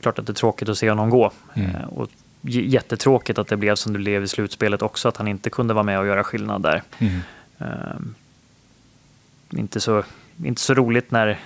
Klart 0.00 0.18
att 0.18 0.26
det 0.26 0.32
är 0.32 0.34
tråkigt 0.34 0.68
att 0.68 0.78
se 0.78 0.88
honom 0.88 1.10
gå. 1.10 1.30
Mm. 1.54 1.70
Eh, 1.70 1.84
Och 1.88 2.08
jättetråkigt 2.42 3.38
att 3.38 3.48
det 3.48 3.56
blev 3.56 3.74
som 3.74 3.92
det 3.92 3.98
blev 3.98 4.22
i 4.24 4.28
slutspelet 4.28 4.82
också, 4.82 5.08
att 5.08 5.16
han 5.16 5.28
inte 5.28 5.50
kunde 5.50 5.74
vara 5.74 5.84
med 5.84 5.98
och 5.98 6.06
göra 6.06 6.24
skillnad 6.24 6.62
där. 6.62 6.82
Mm. 6.98 7.20
Ehm, 7.58 8.14
inte, 9.50 9.80
så, 9.80 10.02
inte 10.44 10.60
så 10.60 10.74
roligt 10.74 11.10
när, 11.10 11.38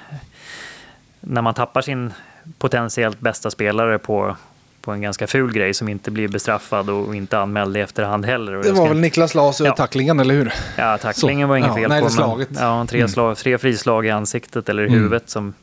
när 1.20 1.42
man 1.42 1.55
tappar 1.55 1.82
sin 1.82 2.12
potentiellt 2.59 3.20
bästa 3.20 3.51
spelare 3.51 3.99
på, 3.99 4.36
på 4.80 4.92
en 4.92 5.01
ganska 5.03 5.26
ful 5.26 5.53
grej 5.53 5.74
som 5.74 5.88
inte 5.88 6.11
blir 6.11 6.28
bestraffad 6.28 6.90
och 6.90 7.16
inte 7.16 7.38
anmäld 7.38 7.76
i 7.76 7.80
efterhand 7.80 8.24
heller. 8.26 8.53
Det 8.53 8.72
var 8.72 8.88
väl 8.88 9.01
Niklas 9.01 9.34
och 9.61 9.66
Ja. 9.66 9.72
tacklingen, 9.76 10.20
eller 10.20 10.34
hur? 10.34 10.53
Ja, 10.76 10.99
tacklingen 10.99 11.49
var 11.49 11.57
inget 11.57 11.68
Ja, 11.68 11.74
fel 11.74 11.88
nej, 11.88 12.03
på. 12.03 12.09
det 12.09 12.14
men-. 12.14 12.47
Ja, 12.61 12.86
tre, 12.88 12.99
Mm. 12.99 13.09
slag, 13.09 13.36
tre 13.38 13.59
frislag 13.59 14.07
i 14.07 14.11
ansiktet 14.11 14.68
eller 14.68 14.82
i 14.82 14.86
Mm. 14.86 14.99
huvudet 14.99 15.30
som, 15.30 15.55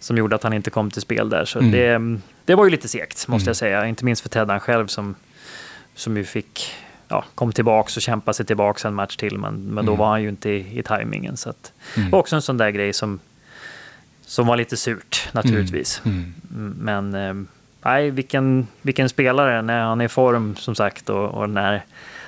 som 0.00 0.16
gjorde 0.16 0.34
att 0.36 0.42
han 0.42 0.52
inte 0.52 0.70
kom 0.70 0.90
till 0.90 1.02
spel 1.02 1.28
där. 1.30 1.44
Så 1.44 1.58
Mm. 1.58 1.70
det, 1.72 2.20
det 2.44 2.54
var 2.54 2.64
ju 2.64 2.70
lite 2.70 2.88
segt, 2.88 3.28
måste 3.28 3.44
Mm. 3.44 3.48
jag 3.50 3.56
säga. 3.56 3.86
Inte 3.86 4.04
minst 4.04 4.22
för 4.22 4.28
Teddan 4.28 4.60
själv 4.60 4.86
som, 4.86 5.14
som 5.94 6.16
ju 6.16 6.24
fick, 6.24 6.74
ja, 7.08 7.24
kom 7.34 7.52
tillbaka 7.52 7.92
och 7.96 8.02
kämpa 8.02 8.32
sig 8.32 8.46
tillbaka 8.46 8.88
en 8.88 8.94
match 8.94 9.16
till. 9.16 9.38
Men, 9.38 9.54
men 9.74 9.86
då 9.86 9.92
Mm. 9.92 9.98
var 9.98 10.08
han 10.10 10.22
ju 10.22 10.28
inte 10.28 10.50
i, 10.50 10.78
i 10.78 10.82
tajmingen. 10.82 11.36
Så 11.36 11.50
att, 11.50 11.72
Mm. 11.96 12.14
också 12.14 12.36
en 12.36 12.42
sån 12.42 12.56
där 12.56 12.70
grej 12.70 12.92
som, 12.92 13.20
som 14.26 14.46
var 14.46 14.56
lite 14.56 14.76
surt 14.76 15.28
naturligtvis. 15.32 16.02
Mm. 16.04 16.34
Mm, 16.54 16.74
Men 16.80 17.14
eh, 17.14 17.46
nej, 17.84 18.10
vilken, 18.10 18.66
vilken 18.82 19.08
spelare 19.08 19.62
när 19.62 19.80
han 19.80 20.00
är 20.00 20.04
i 20.04 20.08
form 20.08 20.56
som 20.56 20.74
sagt 20.74 21.10
och, 21.10 21.28
och 21.34 21.50
när, 21.50 21.84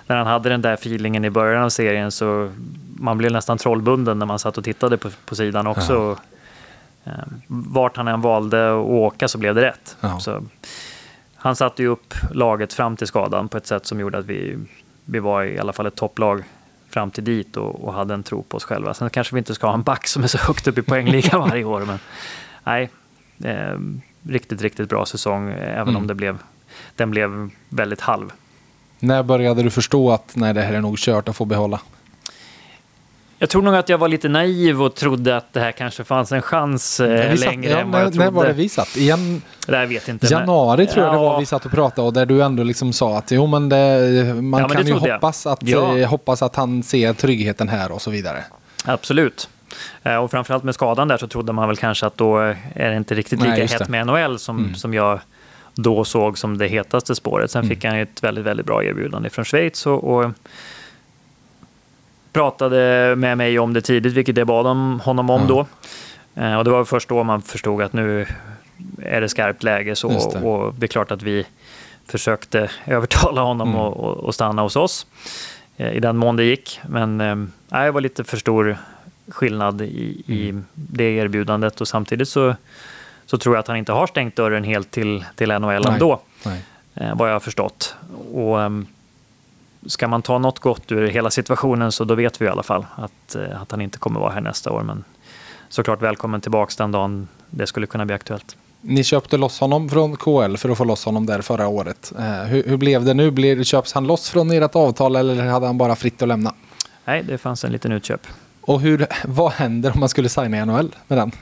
när 0.07 0.17
han 0.17 0.27
hade 0.27 0.49
den 0.49 0.63
där 0.63 0.73
feelingen 0.75 1.25
i 1.25 1.31
början 1.31 1.63
av 1.65 1.69
serien 1.69 2.11
så 2.11 2.53
man 2.99 3.19
blev 3.19 3.33
nästan 3.33 3.59
trollbunden 3.59 4.19
när 4.19 4.27
man 4.27 4.39
satt 4.39 4.59
och 4.59 4.65
tittade 4.65 4.97
på, 4.97 5.11
på 5.25 5.35
sidan 5.37 5.67
också. 5.67 6.11
Eh, 6.11 6.19
vart 7.47 7.97
han 7.97 8.09
än 8.09 8.21
valde 8.21 8.71
att 8.71 8.87
åka 8.87 9.29
så 9.29 9.39
blev 9.39 9.55
det 9.55 9.63
rätt. 9.63 9.97
Så, 10.21 10.43
han 11.35 11.57
satte 11.57 11.83
ju 11.83 11.89
upp 11.89 12.15
laget 12.31 12.73
fram 12.73 12.97
till 12.97 13.07
skadan 13.07 13.49
på 13.49 13.57
ett 13.57 13.67
sätt 13.67 13.87
som 13.87 14.01
gjorde 14.01 14.19
att 14.19 14.25
vi, 14.27 14.59
vi 15.05 15.19
var 15.19 15.43
i 15.45 15.59
alla 15.59 15.73
fall 15.73 15.87
ett 15.87 15.97
topplag 15.97 16.45
fram 16.91 17.11
till 17.11 17.25
dit 17.25 17.57
och, 17.57 17.85
och 17.85 17.93
hade 17.95 18.15
en 18.15 18.23
tro 18.23 18.43
på 18.43 18.57
oss 18.57 18.65
själva. 18.65 18.95
Sen 18.95 19.11
kanske 19.11 19.35
vi 19.35 19.39
inte 19.39 19.55
ska 19.55 19.67
ha 19.67 19.75
en 19.75 19.83
back 19.83 20.07
som 20.09 20.23
är 20.23 20.27
så 20.27 20.39
högt 20.39 20.69
upp 20.69 20.79
i 20.79 20.83
poängligan 20.83 21.41
varje 21.51 21.65
år. 21.65 21.81
Men 21.81 21.99
nej, 22.65 22.91
eh, 23.45 23.79
riktigt, 24.23 24.63
riktigt 24.63 24.89
bra 24.89 25.07
säsong, 25.07 25.51
även 25.51 25.81
Mm. 25.89 25.97
om 25.97 26.07
det 26.07 26.15
blev, 26.15 26.39
den 26.97 27.11
blev 27.11 27.51
väldigt 27.69 28.01
halv. 28.01 28.33
När 28.99 29.23
började 29.23 29.63
du 29.63 29.71
förstå 29.71 30.11
att 30.11 30.33
nej, 30.37 30.55
det 30.55 30.63
här 30.63 30.73
är 30.73 30.81
nog 30.81 30.99
kört 30.99 31.29
att 31.29 31.37
få 31.37 31.45
behålla? 31.45 31.81
Jag 33.43 33.49
tror 33.51 33.63
nog 33.63 33.75
att 33.75 33.89
jag 33.89 33.99
var 33.99 34.09
lite 34.09 34.29
naiv 34.29 34.83
och 34.83 34.95
trodde 34.95 35.37
att 35.37 35.53
det 35.53 35.61
här 35.61 35.73
kanske 35.73 36.05
fanns 36.05 36.33
en 36.33 36.43
chans 36.43 37.01
eh, 37.01 37.31
satt- 37.31 37.41
längre 37.41 37.71
ja, 37.71 37.79
än 37.79 37.91
vad 37.91 38.01
jag 38.01 38.05
när, 38.05 38.11
trodde. 38.13 38.25
när 38.25 38.31
var 38.31 38.47
det 38.47 38.53
vi 38.53 38.69
satt? 38.69 38.97
Igen, 38.97 39.43
Det 39.67 39.87
vet 39.87 40.09
inte. 40.09 40.27
men- 40.31 40.39
januari 40.41 40.87
tror 40.87 41.05
jag 41.05 41.15
det 41.15 41.19
Ja. 41.19 41.23
var 41.33 41.41
vi 41.41 41.47
satt 41.47 41.65
och 41.65 41.71
pratade 41.71 42.07
och 42.07 42.13
där 42.13 42.27
du 42.27 42.43
ändå 42.43 42.63
liksom 42.63 42.93
sa 42.93 43.19
att 43.19 43.31
jo 43.31 43.47
men 43.47 43.69
det, 43.69 43.77
man 44.43 44.61
Ja, 44.61 44.67
men 44.69 44.77
kan 44.77 44.85
det 44.85 44.91
ju 44.91 44.95
jag. 45.07 45.15
hoppas 45.15 45.47
att, 45.47 45.59
Ja. 45.63 45.99
eh, 45.99 46.09
hoppas 46.09 46.43
att 46.43 46.57
han 46.57 46.83
ser 46.83 47.13
tryggheten 47.13 47.69
här 47.69 47.93
och 47.93 48.03
så 48.03 48.11
vidare. 48.11 48.45
Absolut. 48.85 49.49
Eh, 50.03 50.17
Och 50.17 50.31
framförallt 50.31 50.65
med 50.65 50.75
skadan 50.75 51.09
där 51.09 51.17
så 51.17 51.27
trodde 51.29 51.53
man 51.53 51.69
väl 51.69 51.77
kanske 51.77 52.07
att 52.07 52.17
då 52.17 52.39
är 52.75 52.91
det 52.91 52.97
inte 52.97 53.15
riktigt 53.15 53.41
lika 53.41 53.53
hett 53.67 53.79
det. 53.79 53.89
med 53.89 54.07
NHL 54.07 54.39
som, 54.39 54.59
Mm. 54.59 54.75
som 54.75 54.95
jag 54.95 55.21
då 55.75 56.05
såg 56.05 56.39
som 56.39 56.59
det 56.59 56.67
hetaste 56.69 57.15
spåret. 57.15 57.51
Sen 57.51 57.65
Mm. 57.65 57.69
fick 57.77 57.85
han 57.85 57.97
ju 57.97 58.03
ett 58.03 58.23
väldigt, 58.23 58.45
väldigt 58.45 58.67
bra 58.67 58.85
erbjudande 58.85 59.31
från 59.31 59.45
Schweiz 59.45 59.87
och, 59.87 60.05
och 60.05 60.31
pratade 62.33 63.15
med 63.17 63.39
mig 63.39 63.59
om 63.59 63.73
det 63.73 63.81
tidigt, 63.81 64.13
vilket 64.13 64.37
jag 64.37 64.47
bad 64.47 64.67
om, 64.67 65.01
honom 65.01 65.31
om 65.31 65.41
Ja. 65.41 65.47
då. 65.49 65.67
Eh, 66.43 66.55
Och 66.59 66.65
det 66.65 66.71
var 66.71 66.85
först 66.85 67.09
då 67.09 67.25
man 67.25 67.43
förstod 67.43 67.83
att 67.83 67.93
nu 67.93 68.27
är 69.03 69.21
det 69.21 69.29
skarpt 69.29 69.63
läge 69.63 69.97
så. 69.97 70.09
Det. 70.33 70.39
Och 70.49 70.75
det 70.75 70.87
är 70.87 70.89
klart 70.89 71.11
att 71.11 71.23
vi 71.23 71.47
försökte 72.09 72.71
övertala 72.87 73.41
honom 73.43 73.69
Mm. 73.69 73.81
att 73.81 73.97
och, 73.97 74.17
och 74.17 74.35
stanna 74.35 74.63
hos 74.63 74.77
oss 74.77 75.07
eh, 75.77 75.93
i 75.93 76.01
den 76.01 76.17
mån 76.17 76.37
det 76.37 76.45
gick. 76.45 76.81
Men 76.89 77.21
eh, 77.21 77.37
det 77.85 77.91
var 77.91 78.01
lite 78.01 78.25
för 78.25 78.37
stor 78.37 78.77
skillnad 79.29 79.81
i, 79.83 80.23
i 80.27 80.49
Mm. 80.51 80.65
det 80.75 81.05
erbjudandet 81.05 81.81
och 81.81 81.89
samtidigt 81.89 82.29
så, 82.29 82.55
så 83.27 83.39
tror 83.39 83.55
jag 83.55 83.61
att 83.61 83.69
han 83.69 83.77
inte 83.77 83.93
har 83.93 84.07
stängt 84.07 84.37
dörren 84.37 84.65
helt 84.65 84.91
till, 84.91 85.25
till 85.37 85.49
NHL 85.49 85.83
Nej. 85.85 85.93
ändå, 85.93 86.21
Nej. 86.45 86.61
eh, 86.95 87.15
vad 87.17 87.29
jag 87.29 87.35
har 87.35 87.41
förstått. 87.41 87.95
Och, 88.35 88.63
ehm, 88.63 88.87
ska 89.87 90.09
man 90.09 90.23
ta 90.23 90.39
något 90.39 90.59
gott 90.59 90.93
ur 90.93 91.07
hela 91.09 91.31
situationen 91.31 91.93
så 91.93 92.05
då 92.05 92.15
vet 92.15 92.41
vi 92.41 92.45
i 92.45 92.49
alla 92.49 92.63
fall 92.63 92.87
att, 92.97 93.35
eh, 93.35 93.63
att 93.63 93.71
han 93.71 93.81
inte 93.81 93.99
kommer 93.99 94.21
vara 94.21 94.33
här 94.33 94.41
nästa 94.41 94.73
år. 94.73 94.83
Men 94.83 95.05
såklart 95.69 96.03
välkommen 96.03 96.41
tillbaks 96.41 96.77
den 96.77 96.93
dagen 96.93 97.29
det 97.51 97.67
skulle 97.67 97.87
kunna 97.87 98.07
bli 98.07 98.15
aktuellt. 98.15 98.57
Ni 98.81 99.05
köpte 99.05 99.37
loss 99.37 99.61
honom 99.61 99.89
från 99.89 100.17
KL 100.17 100.57
för 100.57 100.69
att 100.69 100.79
få 100.79 100.85
loss 100.85 101.05
honom 101.05 101.27
där 101.27 101.41
förra 101.41 101.69
året. 101.69 102.13
Eh, 102.19 102.25
hur, 102.43 102.63
hur 102.63 102.77
blev 102.77 103.05
det 103.05 103.15
nu? 103.15 103.31
Blir, 103.31 103.65
köps 103.65 103.93
han 103.93 104.07
loss 104.07 104.31
från 104.31 104.51
ert 104.51 104.77
avtal 104.77 105.17
eller 105.17 105.45
hade 105.47 105.67
han 105.67 105.79
bara 105.79 105.97
fritt 105.97 106.23
att 106.23 106.29
lämna? 106.29 106.55
Nej, 107.05 107.23
det 107.23 107.39
fanns 107.39 107.65
en 107.65 107.73
liten 107.73 107.93
utköp. 107.93 108.27
Och 108.61 108.81
hur, 108.81 109.07
vad 109.25 109.53
händer 109.53 109.93
om 109.95 110.01
man 110.01 110.09
skulle 110.09 110.29
signa 110.29 110.57
i 110.59 110.65
NHL 110.67 110.95
med 111.09 111.19
den? 111.19 111.33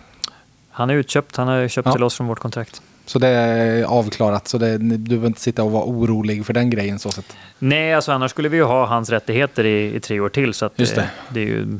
Han 0.70 0.90
är 0.90 0.94
utköpt, 0.94 1.36
han 1.36 1.48
har 1.48 1.68
köpt 1.68 1.86
Ja. 1.86 1.92
till 1.92 2.02
oss 2.02 2.14
från 2.14 2.26
vårt 2.26 2.38
kontrakt. 2.38 2.82
Så 3.08 3.18
det 3.18 3.28
är 3.28 3.84
avklarat, 3.84 4.48
så 4.48 4.58
det, 4.58 4.78
du 4.78 4.98
behöver 4.98 5.26
inte 5.26 5.40
sitta 5.40 5.62
och 5.62 5.70
vara 5.72 5.84
orolig 5.84 6.46
för 6.46 6.52
den 6.52 6.70
grejen 6.70 6.98
så 6.98 7.10
sett. 7.10 7.36
Nej, 7.58 7.94
alltså 7.94 8.12
annars 8.12 8.30
skulle 8.30 8.48
vi 8.48 8.56
ju 8.56 8.62
ha 8.62 8.86
hans 8.86 9.10
rättigheter 9.10 9.64
i, 9.66 9.94
i 9.94 10.00
tre 10.00 10.20
år 10.20 10.28
till. 10.28 10.54
Så 10.54 10.66
att 10.66 10.76
det. 10.76 10.94
det, 10.94 11.10
det 11.30 11.40
är 11.40 11.44
ju 11.44 11.78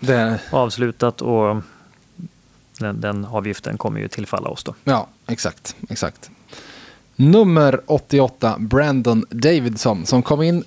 Det, 0.00 0.38
avslutat 0.50 1.22
och 1.22 1.56
den, 2.78 3.00
den 3.00 3.24
avgiften 3.24 3.78
kommer 3.78 4.00
ju 4.00 4.08
tillfalla 4.08 4.48
oss 4.48 4.64
då. 4.64 4.74
ja, 4.84 5.06
exakt, 5.26 5.76
exakt. 5.90 6.30
Nummer 7.16 7.80
88, 7.86 8.56
Brandon 8.58 9.24
Davidson, 9.30 10.06
som 10.06 10.22
kom 10.22 10.42
in 10.42 10.64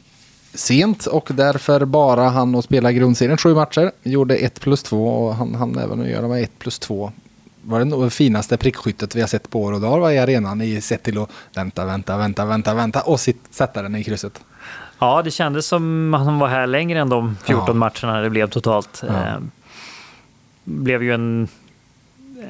sent 0.53 1.05
och 1.05 1.29
därför 1.33 1.85
bara 1.85 2.29
han 2.29 2.55
och 2.55 2.63
spela 2.63 2.91
grundserien 2.91 3.37
sju 3.37 3.55
matcher. 3.55 3.91
Gjorde 4.03 4.35
1 4.35 4.59
plus 4.59 4.83
2 4.83 5.07
och 5.07 5.35
han 5.35 5.55
hann 5.55 5.77
även 5.77 6.01
att 6.01 6.07
göra 6.09 6.27
med 6.27 6.43
1 6.43 6.51
plus 6.59 6.79
2. 6.79 7.11
Var 7.69 7.79
det 7.79 7.85
nog 7.85 8.03
det 8.03 8.09
finaste 8.09 8.57
prickskyttet 8.57 9.15
vi 9.15 9.21
har 9.21 9.27
sett 9.27 9.49
på 9.49 9.61
år 9.63 9.71
och 9.73 9.81
dagar 9.81 9.99
va, 9.99 10.13
i 10.13 10.19
arenan 10.19 10.61
i 10.61 10.81
sett 10.81 11.03
till 11.03 11.17
att 11.17 11.29
vänta, 11.55 11.85
vänta, 11.85 12.17
vänta, 12.17 12.45
vänta, 12.45 12.73
vänta 12.73 13.01
och 13.01 13.19
sitt, 13.19 13.41
sätta 13.49 13.81
den 13.81 13.95
i 13.95 14.03
krysset. 14.03 14.41
Ja, 14.99 15.21
det 15.21 15.31
kändes 15.31 15.67
som 15.67 16.13
att 16.13 16.25
han 16.25 16.39
var 16.39 16.47
här 16.47 16.67
längre 16.67 16.99
än 16.99 17.09
de 17.09 17.37
14 17.43 17.65
Ja. 17.67 17.73
matcherna 17.73 18.21
det 18.21 18.29
blev 18.29 18.47
totalt. 18.49 19.03
Ja. 19.07 19.27
Eh, 19.27 19.37
blev 20.63 21.03
ju 21.03 21.13
en, 21.13 21.47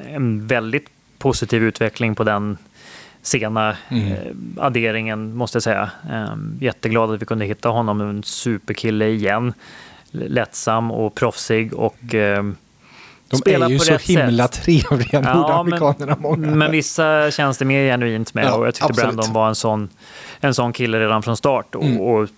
en 0.06 0.46
väldigt 0.46 0.86
positiv 1.18 1.62
utveckling 1.62 2.14
på 2.14 2.24
den 2.24 2.58
sena 3.22 3.76
Mm. 3.88 4.12
eh, 4.12 4.18
adderingen, 4.64 5.36
måste 5.36 5.56
jag 5.56 5.62
säga. 5.62 5.90
Eh, 6.10 6.34
jätteglad 6.60 7.10
att 7.14 7.22
vi 7.22 7.26
kunde 7.26 7.44
hitta 7.44 7.68
honom, 7.68 8.00
en 8.00 8.22
superkille 8.22 9.08
igen. 9.08 9.52
Lättsam 10.10 10.90
och 10.90 11.14
proffsig 11.14 11.74
och 11.74 12.14
eh, 12.14 12.44
De 13.28 13.52
är 13.54 13.68
ju 13.68 13.78
på 13.78 13.84
så 13.84 13.96
himla 13.96 14.48
sätt. 14.48 14.62
trevliga, 14.62 15.20
nordamerikanerna 15.34 16.06
men, 16.20 16.22
många. 16.22 16.46
men 16.54 16.70
vissa 16.70 17.30
känns 17.30 17.58
det 17.58 17.64
mer 17.64 17.90
genuint 17.90 18.34
med 18.34 18.44
Ja, 18.44 18.54
och 18.54 18.66
jag 18.66 18.74
tyckte 18.74 18.84
absolut. 18.86 19.14
Brandon 19.16 19.32
var 19.32 19.48
en 19.48 19.54
sån, 19.54 19.88
en 20.40 20.54
sån 20.54 20.72
kille 20.72 21.00
redan 21.00 21.22
från 21.22 21.36
start. 21.36 21.74
Och, 21.74 21.84
Mm. 21.84 22.00
och 22.00 22.28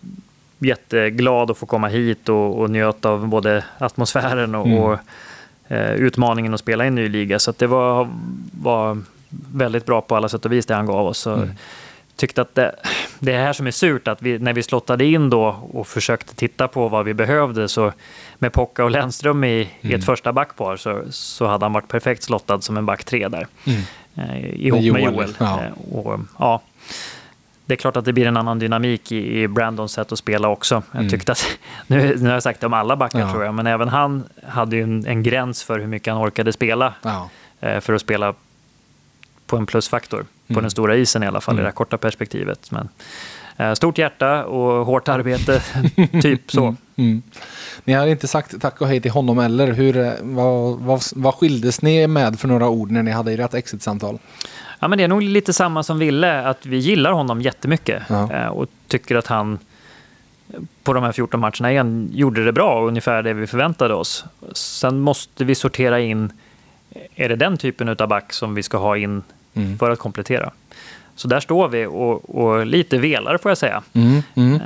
jätteglad 0.59 1.51
att 1.51 1.59
få 1.59 1.66
komma 1.66 1.88
hit 1.88 2.28
och, 2.28 2.59
och 2.61 2.70
njöt 2.70 3.05
av 3.05 3.26
både 3.28 3.64
atmosfären 3.78 4.55
och, 4.55 4.66
Mm. 4.66 4.78
och 4.78 4.99
eh, 5.68 5.93
utmaningen 5.95 6.55
att 6.55 6.61
spela 6.61 6.84
i 6.84 6.88
en 6.88 6.95
ny 6.95 7.09
liga. 7.09 7.38
Så 7.38 7.53
det 7.59 7.66
var, 7.66 8.09
var 8.62 8.99
väldigt 9.53 9.86
bra 9.86 10.01
på 10.01 10.16
alla 10.16 10.28
sätt 10.28 10.45
och 10.45 10.53
vis 10.53 10.66
det 10.66 10.74
han 10.74 10.86
gav 10.86 11.07
oss. 11.07 11.18
Så 11.18 11.32
Mm. 11.32 11.51
Tyckte 12.20 12.42
att 12.42 12.54
det, 12.54 12.74
det 13.18 13.32
är 13.32 13.44
här 13.44 13.52
som 13.52 13.66
är 13.66 13.70
surt, 13.70 14.08
att 14.08 14.22
vi, 14.22 14.38
när 14.38 14.52
vi 14.52 14.62
slottade 14.62 15.04
in 15.04 15.30
då 15.30 15.46
och 15.72 15.86
försökte 15.86 16.34
titta 16.34 16.68
på 16.68 16.88
vad 16.88 17.04
vi 17.04 17.14
behövde, 17.14 17.68
så 17.68 17.92
med 18.38 18.52
Pocka 18.52 18.84
och 18.84 18.90
Lennström 18.90 19.44
i, 19.44 19.48
i 19.60 19.68
Mm. 19.82 19.98
ett 19.98 20.04
första 20.06 20.32
backpar 20.32 20.76
så, 20.76 21.02
så 21.10 21.46
hade 21.46 21.64
han 21.64 21.72
varit 21.72 21.88
perfekt 21.88 22.22
slottad 22.22 22.60
som 22.60 22.76
en 22.76 22.86
back 22.86 23.04
tre 23.04 23.28
där. 23.28 23.46
Mm. 23.66 23.80
Eh, 24.14 24.66
ihop 24.66 24.82
Med 24.82 24.92
med 24.92 25.02
Joel, 25.02 25.14
Joel. 25.14 25.34
ja. 25.38 25.60
Eh, 25.64 25.94
och, 25.94 26.20
ja, 26.38 26.62
det 27.66 27.74
är 27.74 27.76
klart 27.76 27.96
att 27.96 28.04
det 28.04 28.12
blir 28.12 28.26
en 28.26 28.36
annan 28.36 28.58
dynamik 28.58 29.12
i, 29.12 29.40
i 29.42 29.48
Brandons 29.48 29.92
sätt 29.92 30.12
att 30.12 30.18
spela 30.18 30.48
också. 30.48 30.82
Jag 30.92 30.98
Mm. 31.00 31.10
tyckte 31.10 31.32
att, 31.32 31.46
nu, 31.86 32.16
nu 32.16 32.26
har 32.26 32.34
jag 32.34 32.42
sagt 32.42 32.60
det 32.60 32.66
om 32.66 32.72
alla 32.72 32.96
backar 32.96 33.20
Ja. 33.20 33.30
tror 33.32 33.44
jag, 33.44 33.54
men 33.54 33.66
även 33.66 33.88
han 33.88 34.24
hade 34.48 34.76
ju 34.76 34.82
en, 34.82 35.06
en 35.06 35.22
gräns 35.22 35.62
för 35.62 35.78
hur 35.78 35.86
mycket 35.86 36.12
han 36.14 36.22
orkade 36.22 36.52
spela 36.52 36.94
Ja. 37.02 37.28
eh, 37.60 37.80
för 37.80 37.92
att 37.92 38.00
spela 38.00 38.34
på 39.51 39.57
en 39.57 39.66
plusfaktor. 39.66 40.22
På 40.46 40.53
Mm. 40.53 40.62
den 40.62 40.70
stora 40.70 40.96
isen 40.96 41.22
i 41.22 41.26
alla 41.26 41.40
fall, 41.40 41.55
i 41.55 41.57
Mm. 41.57 41.62
det 41.64 41.68
här 41.68 41.74
korta 41.74 41.98
perspektivet. 41.98 42.70
Men, 42.70 42.88
eh, 43.57 43.74
stort 43.74 43.98
hjärta 43.98 44.44
och 44.44 44.86
hårt 44.86 45.09
arbete, 45.09 45.62
typ 46.22 46.51
så. 46.51 46.61
Mm. 46.64 46.76
Mm. 46.96 47.22
Ni 47.84 47.92
har 47.92 48.07
inte 48.07 48.28
sagt 48.28 48.61
tack 48.61 48.80
och 48.80 48.88
hej 48.88 49.01
till 49.01 49.11
honom 49.11 49.38
eller 49.38 49.72
hur, 49.72 49.96
eh, 49.96 50.12
vad, 50.20 50.78
vad, 50.78 51.03
vad 51.14 51.34
skildes 51.34 51.82
ni 51.82 52.07
med 52.07 52.40
för 52.40 52.48
några 52.48 52.68
ord 52.68 52.90
när 52.90 53.03
ni 53.03 53.11
hade 53.11 53.32
ert 53.32 53.55
exit-samtal? 53.55 54.18
Ja, 54.80 54.88
men 54.88 54.98
det 54.98 55.05
är 55.05 55.09
nog 55.09 55.22
lite 55.22 55.53
samma 55.53 55.82
som 55.82 55.98
Ville, 55.98 56.42
att 56.48 56.66
vi 56.66 56.76
gillar 56.76 57.12
honom 57.12 57.40
jättemycket 57.42 58.03
Ja. 58.09 58.32
eh, 58.32 58.46
och 58.46 58.66
tycker 58.88 59.16
att 59.16 59.26
han 59.26 59.59
på 60.82 60.92
de 60.92 61.03
här 61.05 61.12
14 61.12 61.40
matcherna 61.40 61.70
igen 61.72 62.11
gjorde 62.12 62.44
det 62.44 62.53
bra, 62.53 62.86
ungefär 62.86 63.22
det 63.22 63.32
vi 63.32 63.46
förväntade 63.46 63.94
oss. 63.94 64.24
Sen 64.53 65.01
måste 65.01 65.44
vi 65.44 65.55
sortera 65.55 66.01
in, 66.01 66.32
är 67.14 67.28
det 67.28 67.36
den 67.36 67.57
typen 67.57 67.88
av 67.88 68.09
back 68.09 68.32
som 68.32 68.55
vi 68.55 68.62
ska 68.62 68.78
ha 68.78 68.96
in 68.96 69.22
Mm. 69.55 69.78
för 69.78 69.90
att 69.90 69.98
komplettera? 69.98 70.51
Så 71.16 71.28
där 71.28 71.40
står 71.40 71.68
vi 71.68 71.86
och, 71.86 72.36
och 72.38 72.66
lite 72.66 72.98
velar 72.98 73.38
får 73.38 73.51
jag 73.51 73.59
säga. 73.59 73.82
Mm. 73.92 74.22
Mm. 74.34 74.55
Eh, 74.55 74.61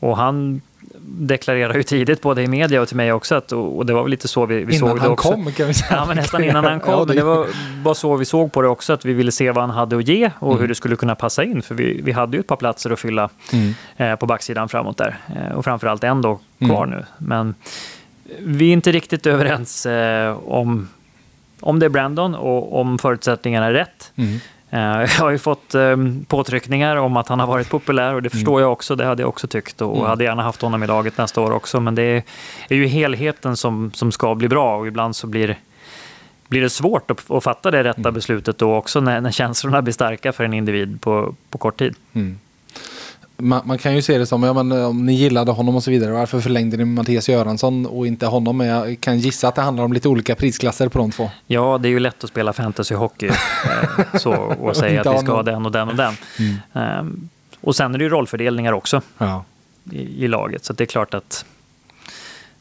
Och 0.00 0.16
han 0.16 0.60
deklarerar 1.06 1.74
ju 1.74 1.82
tidigt 1.82 2.20
både 2.22 2.42
i 2.42 2.46
media 2.48 2.82
och 2.82 2.88
till 2.88 2.96
mig 2.96 3.12
också, 3.12 3.34
att, 3.34 3.52
och 3.52 3.86
det 3.86 3.92
var 3.92 4.02
väl 4.02 4.10
lite 4.10 4.28
så 4.28 4.46
vi, 4.46 4.64
vi 4.64 4.76
Innan 4.76 4.88
såg 4.88 4.96
det 4.98 5.02
han 5.02 5.10
också. 5.10 5.30
kom 5.32 5.52
kan 5.52 5.66
vi 5.66 5.74
säga. 5.74 5.96
Ja, 5.96 6.04
men 6.06 6.16
nästan 6.16 6.44
innan 6.48 6.64
han 6.64 6.80
kom. 6.80 6.92
Ja, 6.92 7.04
Men 7.06 7.16
det 7.16 7.22
var, 7.22 7.46
var 7.82 7.94
så 7.94 8.16
vi 8.16 8.24
såg 8.24 8.52
på 8.52 8.62
det 8.62 8.68
också, 8.68 8.92
att 8.92 9.04
vi 9.04 9.12
ville 9.12 9.32
se 9.32 9.50
vad 9.50 9.62
han 9.64 9.70
hade 9.70 9.96
att 9.96 10.08
ge 10.08 10.30
och 10.38 10.48
Mm. 10.48 10.60
hur 10.60 10.68
det 10.68 10.74
skulle 10.74 10.96
kunna 10.96 11.14
passa 11.14 11.44
in. 11.44 11.62
För 11.62 11.74
vi, 11.74 12.00
vi 12.02 12.12
hade 12.12 12.36
ju 12.36 12.40
ett 12.40 12.46
par 12.46 12.56
platser 12.56 12.90
att 12.90 13.00
fylla 13.00 13.28
Mm. 13.52 13.74
eh, 13.96 14.16
på 14.16 14.26
backsidan 14.26 14.68
framåt 14.68 14.96
där. 14.96 15.18
Eh, 15.36 15.56
och 15.56 15.64
framförallt 15.64 16.04
en 16.04 16.22
då 16.22 16.40
kvar 16.58 16.84
Mm. 16.86 16.98
nu. 16.98 17.04
Men 17.18 17.54
vi 18.38 18.68
är 18.68 18.72
inte 18.72 18.92
riktigt 18.92 19.26
överens 19.26 19.86
eh, 19.86 20.36
om, 20.48 20.88
om 21.64 21.78
det 21.78 21.86
är 21.86 21.90
Brandon 21.90 22.34
och 22.34 22.80
om 22.80 22.98
förutsättningarna 22.98 23.66
är 23.66 23.72
rätt. 23.72 24.12
Mm. 24.16 24.34
Eh, 24.70 24.80
Jag 25.00 25.08
har 25.24 25.30
ju 25.30 25.38
fått 25.38 25.74
eh, 25.74 25.96
påtryckningar 26.26 26.96
om 26.96 27.16
att 27.16 27.28
han 27.28 27.40
har 27.40 27.46
varit 27.46 27.68
populär 27.70 28.14
och 28.14 28.22
det 28.22 28.30
förstår 28.30 28.60
jag 28.60 28.72
också. 28.72 28.96
Det 28.96 29.04
hade 29.04 29.22
jag 29.22 29.28
också 29.28 29.46
tyckt 29.46 29.80
och 29.80 29.96
Mm. 29.96 30.06
hade 30.08 30.24
gärna 30.24 30.42
haft 30.42 30.62
honom 30.62 30.82
i 30.82 30.86
laget 30.86 31.18
nästa 31.18 31.40
år 31.40 31.50
också. 31.50 31.80
Men 31.80 31.94
det 31.94 32.02
är, 32.02 32.22
är 32.68 32.76
ju 32.76 32.86
helheten 32.86 33.56
som, 33.56 33.90
som 33.94 34.12
ska 34.12 34.34
bli 34.34 34.48
bra 34.48 34.76
och 34.76 34.86
ibland 34.86 35.16
så 35.16 35.26
blir, 35.26 35.58
blir 36.48 36.60
det 36.60 36.70
svårt 36.70 37.10
att, 37.10 37.30
att 37.30 37.44
fatta 37.44 37.70
det 37.70 37.84
rätta 37.84 38.00
Mm. 38.00 38.14
beslutet 38.14 38.58
då 38.58 38.74
också 38.74 39.00
när, 39.00 39.20
när 39.20 39.30
känslorna 39.30 39.82
blir 39.82 39.92
starka 39.94 40.32
för 40.32 40.44
en 40.44 40.54
individ 40.54 41.00
på, 41.00 41.34
på 41.50 41.58
kort 41.58 41.76
tid. 41.78 41.94
Mm. 42.12 42.38
Man, 43.36 43.62
man 43.64 43.78
kan 43.78 43.94
ju 43.94 44.02
se 44.02 44.18
det 44.18 44.26
som, 44.26 44.42
ja, 44.42 44.52
men, 44.52 44.72
eh, 44.72 44.88
om 44.88 45.06
ni 45.06 45.12
gillade 45.12 45.52
honom 45.52 45.76
och 45.76 45.82
så 45.82 45.90
vidare, 45.90 46.12
varför 46.12 46.40
förlängde 46.40 46.76
ni 46.76 46.84
Mattias 46.84 47.28
Göransson 47.28 47.86
och 47.86 48.06
inte 48.06 48.26
honom? 48.26 48.56
Men 48.56 48.66
jag 48.66 49.00
kan 49.00 49.18
gissa 49.18 49.48
att 49.48 49.54
det 49.54 49.62
handlar 49.62 49.84
om 49.84 49.92
lite 49.92 50.08
olika 50.08 50.34
prisklasser 50.34 50.88
på 50.88 50.98
de 50.98 51.10
två. 51.10 51.30
Ja, 51.46 51.78
det 51.78 51.88
är 51.88 51.90
ju 51.90 51.98
lätt 51.98 52.24
att 52.24 52.30
spela 52.30 52.52
fantasyhockey 52.52 53.26
eh, 53.26 53.34
så, 54.18 54.32
och 54.34 54.76
säga 54.76 55.00
att 55.00 55.16
vi 55.16 55.18
ska 55.18 55.32
ha 55.32 55.42
den 55.42 55.66
och 55.66 55.72
den 55.72 55.88
och 55.88 55.96
den. 55.96 56.14
Mm. 56.38 56.56
Ehm, 56.72 57.28
och 57.60 57.76
sen 57.76 57.94
är 57.94 57.98
det 57.98 58.04
ju 58.04 58.10
rollfördelningar 58.10 58.72
också. 58.72 59.02
Ja. 59.18 59.44
i, 59.90 60.24
i 60.24 60.28
laget. 60.28 60.64
Så 60.64 60.72
det 60.72 60.84
är 60.84 60.86
klart 60.86 61.14
att 61.14 61.44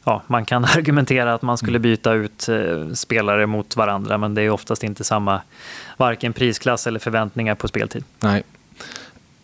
ja, 0.03 0.21
man 0.27 0.45
kan 0.45 0.65
argumentera 0.77 1.33
att 1.33 1.41
man 1.41 1.57
skulle 1.57 1.79
byta 1.79 2.13
ut 2.13 2.49
eh, 2.49 2.89
spelare 2.93 3.45
mot 3.45 3.75
varandra, 3.75 4.17
men 4.17 4.35
det 4.35 4.41
är 4.41 4.49
oftast 4.49 4.83
inte 4.83 5.03
samma 5.03 5.41
varken 5.97 6.33
prisklass 6.33 6.87
eller 6.87 6.99
förväntningar 6.99 7.55
på 7.55 7.67
speltid. 7.67 8.03
Nej. 8.19 8.43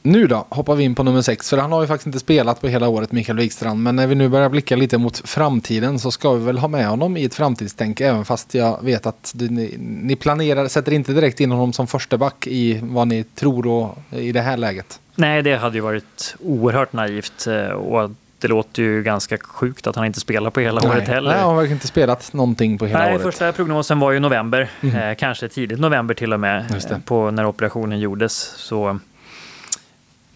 Nu 0.02 0.28
då 0.28 0.46
hoppar 0.50 0.76
vi 0.76 0.84
in 0.84 0.96
på 0.96 1.04
nummer 1.04 1.22
sex, 1.22 1.50
för 1.50 1.58
han 1.58 1.72
har 1.72 1.82
ju 1.82 1.88
faktiskt 1.88 2.08
inte 2.08 2.20
spelat 2.20 2.62
på 2.62 2.68
hela 2.68 2.88
året, 2.88 3.12
Mikael 3.12 3.38
Wikstrand. 3.38 3.84
Men 3.84 3.96
när 3.96 4.08
vi 4.08 4.16
nu 4.16 4.30
börjar 4.30 4.50
blicka 4.50 4.76
lite 4.76 4.98
mot 4.98 5.30
framtiden 5.30 6.00
så 6.00 6.12
ska 6.12 6.32
vi 6.34 6.46
väl 6.46 6.58
ha 6.58 6.68
med 6.68 6.88
honom 6.88 7.18
i 7.18 7.26
ett 7.26 7.34
framtidstänk, 7.36 8.02
även 8.02 8.26
fast 8.26 8.54
jag 8.54 8.84
vet 8.84 9.06
att 9.06 9.32
du, 9.36 9.50
ni, 9.50 9.76
ni 9.80 10.16
planerar, 10.16 10.68
sätter 10.68 10.92
inte 10.92 11.14
direkt 11.14 11.40
in 11.40 11.52
honom 11.52 11.74
som 11.74 11.88
första 11.88 12.18
back 12.18 12.48
i 12.48 12.80
vad 12.84 13.08
ni 13.08 13.24
tror 13.24 13.68
och, 13.68 13.98
i 14.12 14.32
det 14.32 14.42
här 14.42 14.58
läget. 14.58 15.00
Nej, 15.16 15.42
det 15.42 15.56
hade 15.58 15.76
ju 15.76 15.82
varit 15.82 16.36
oerhört 16.44 16.94
naivt 16.94 17.48
eh, 17.48 17.68
och 17.68 18.12
det 18.42 18.48
låter 18.48 18.84
ju 18.84 19.04
ganska 19.04 19.38
sjukt 19.38 19.88
att 19.88 19.96
han 19.96 20.06
inte 20.06 20.20
spelar 20.20 20.50
på 20.50 20.60
hela 20.60 20.82
året 20.90 20.98
Nej, 21.08 21.16
heller. 21.16 21.36
han 21.38 21.56
har 21.56 21.66
inte 21.66 21.88
spelat 21.88 22.34
någonting 22.34 22.78
på 22.78 22.86
hela 22.86 23.00
Nej, 23.00 23.12
året. 23.14 23.22
första 23.22 23.52
prognosen 23.52 24.00
var 24.00 24.12
ju 24.12 24.20
november, 24.20 24.70
Mm. 24.82 24.96
eh, 24.96 25.16
kanske 25.16 25.48
tidigt 25.48 25.80
november 25.80 26.14
till 26.14 26.34
och 26.34 26.40
med, 26.40 26.66
eh, 26.92 26.98
på 27.06 27.32
när 27.32 27.46
operationen 27.46 28.00
gjordes. 28.00 28.34
Så 28.58 29.00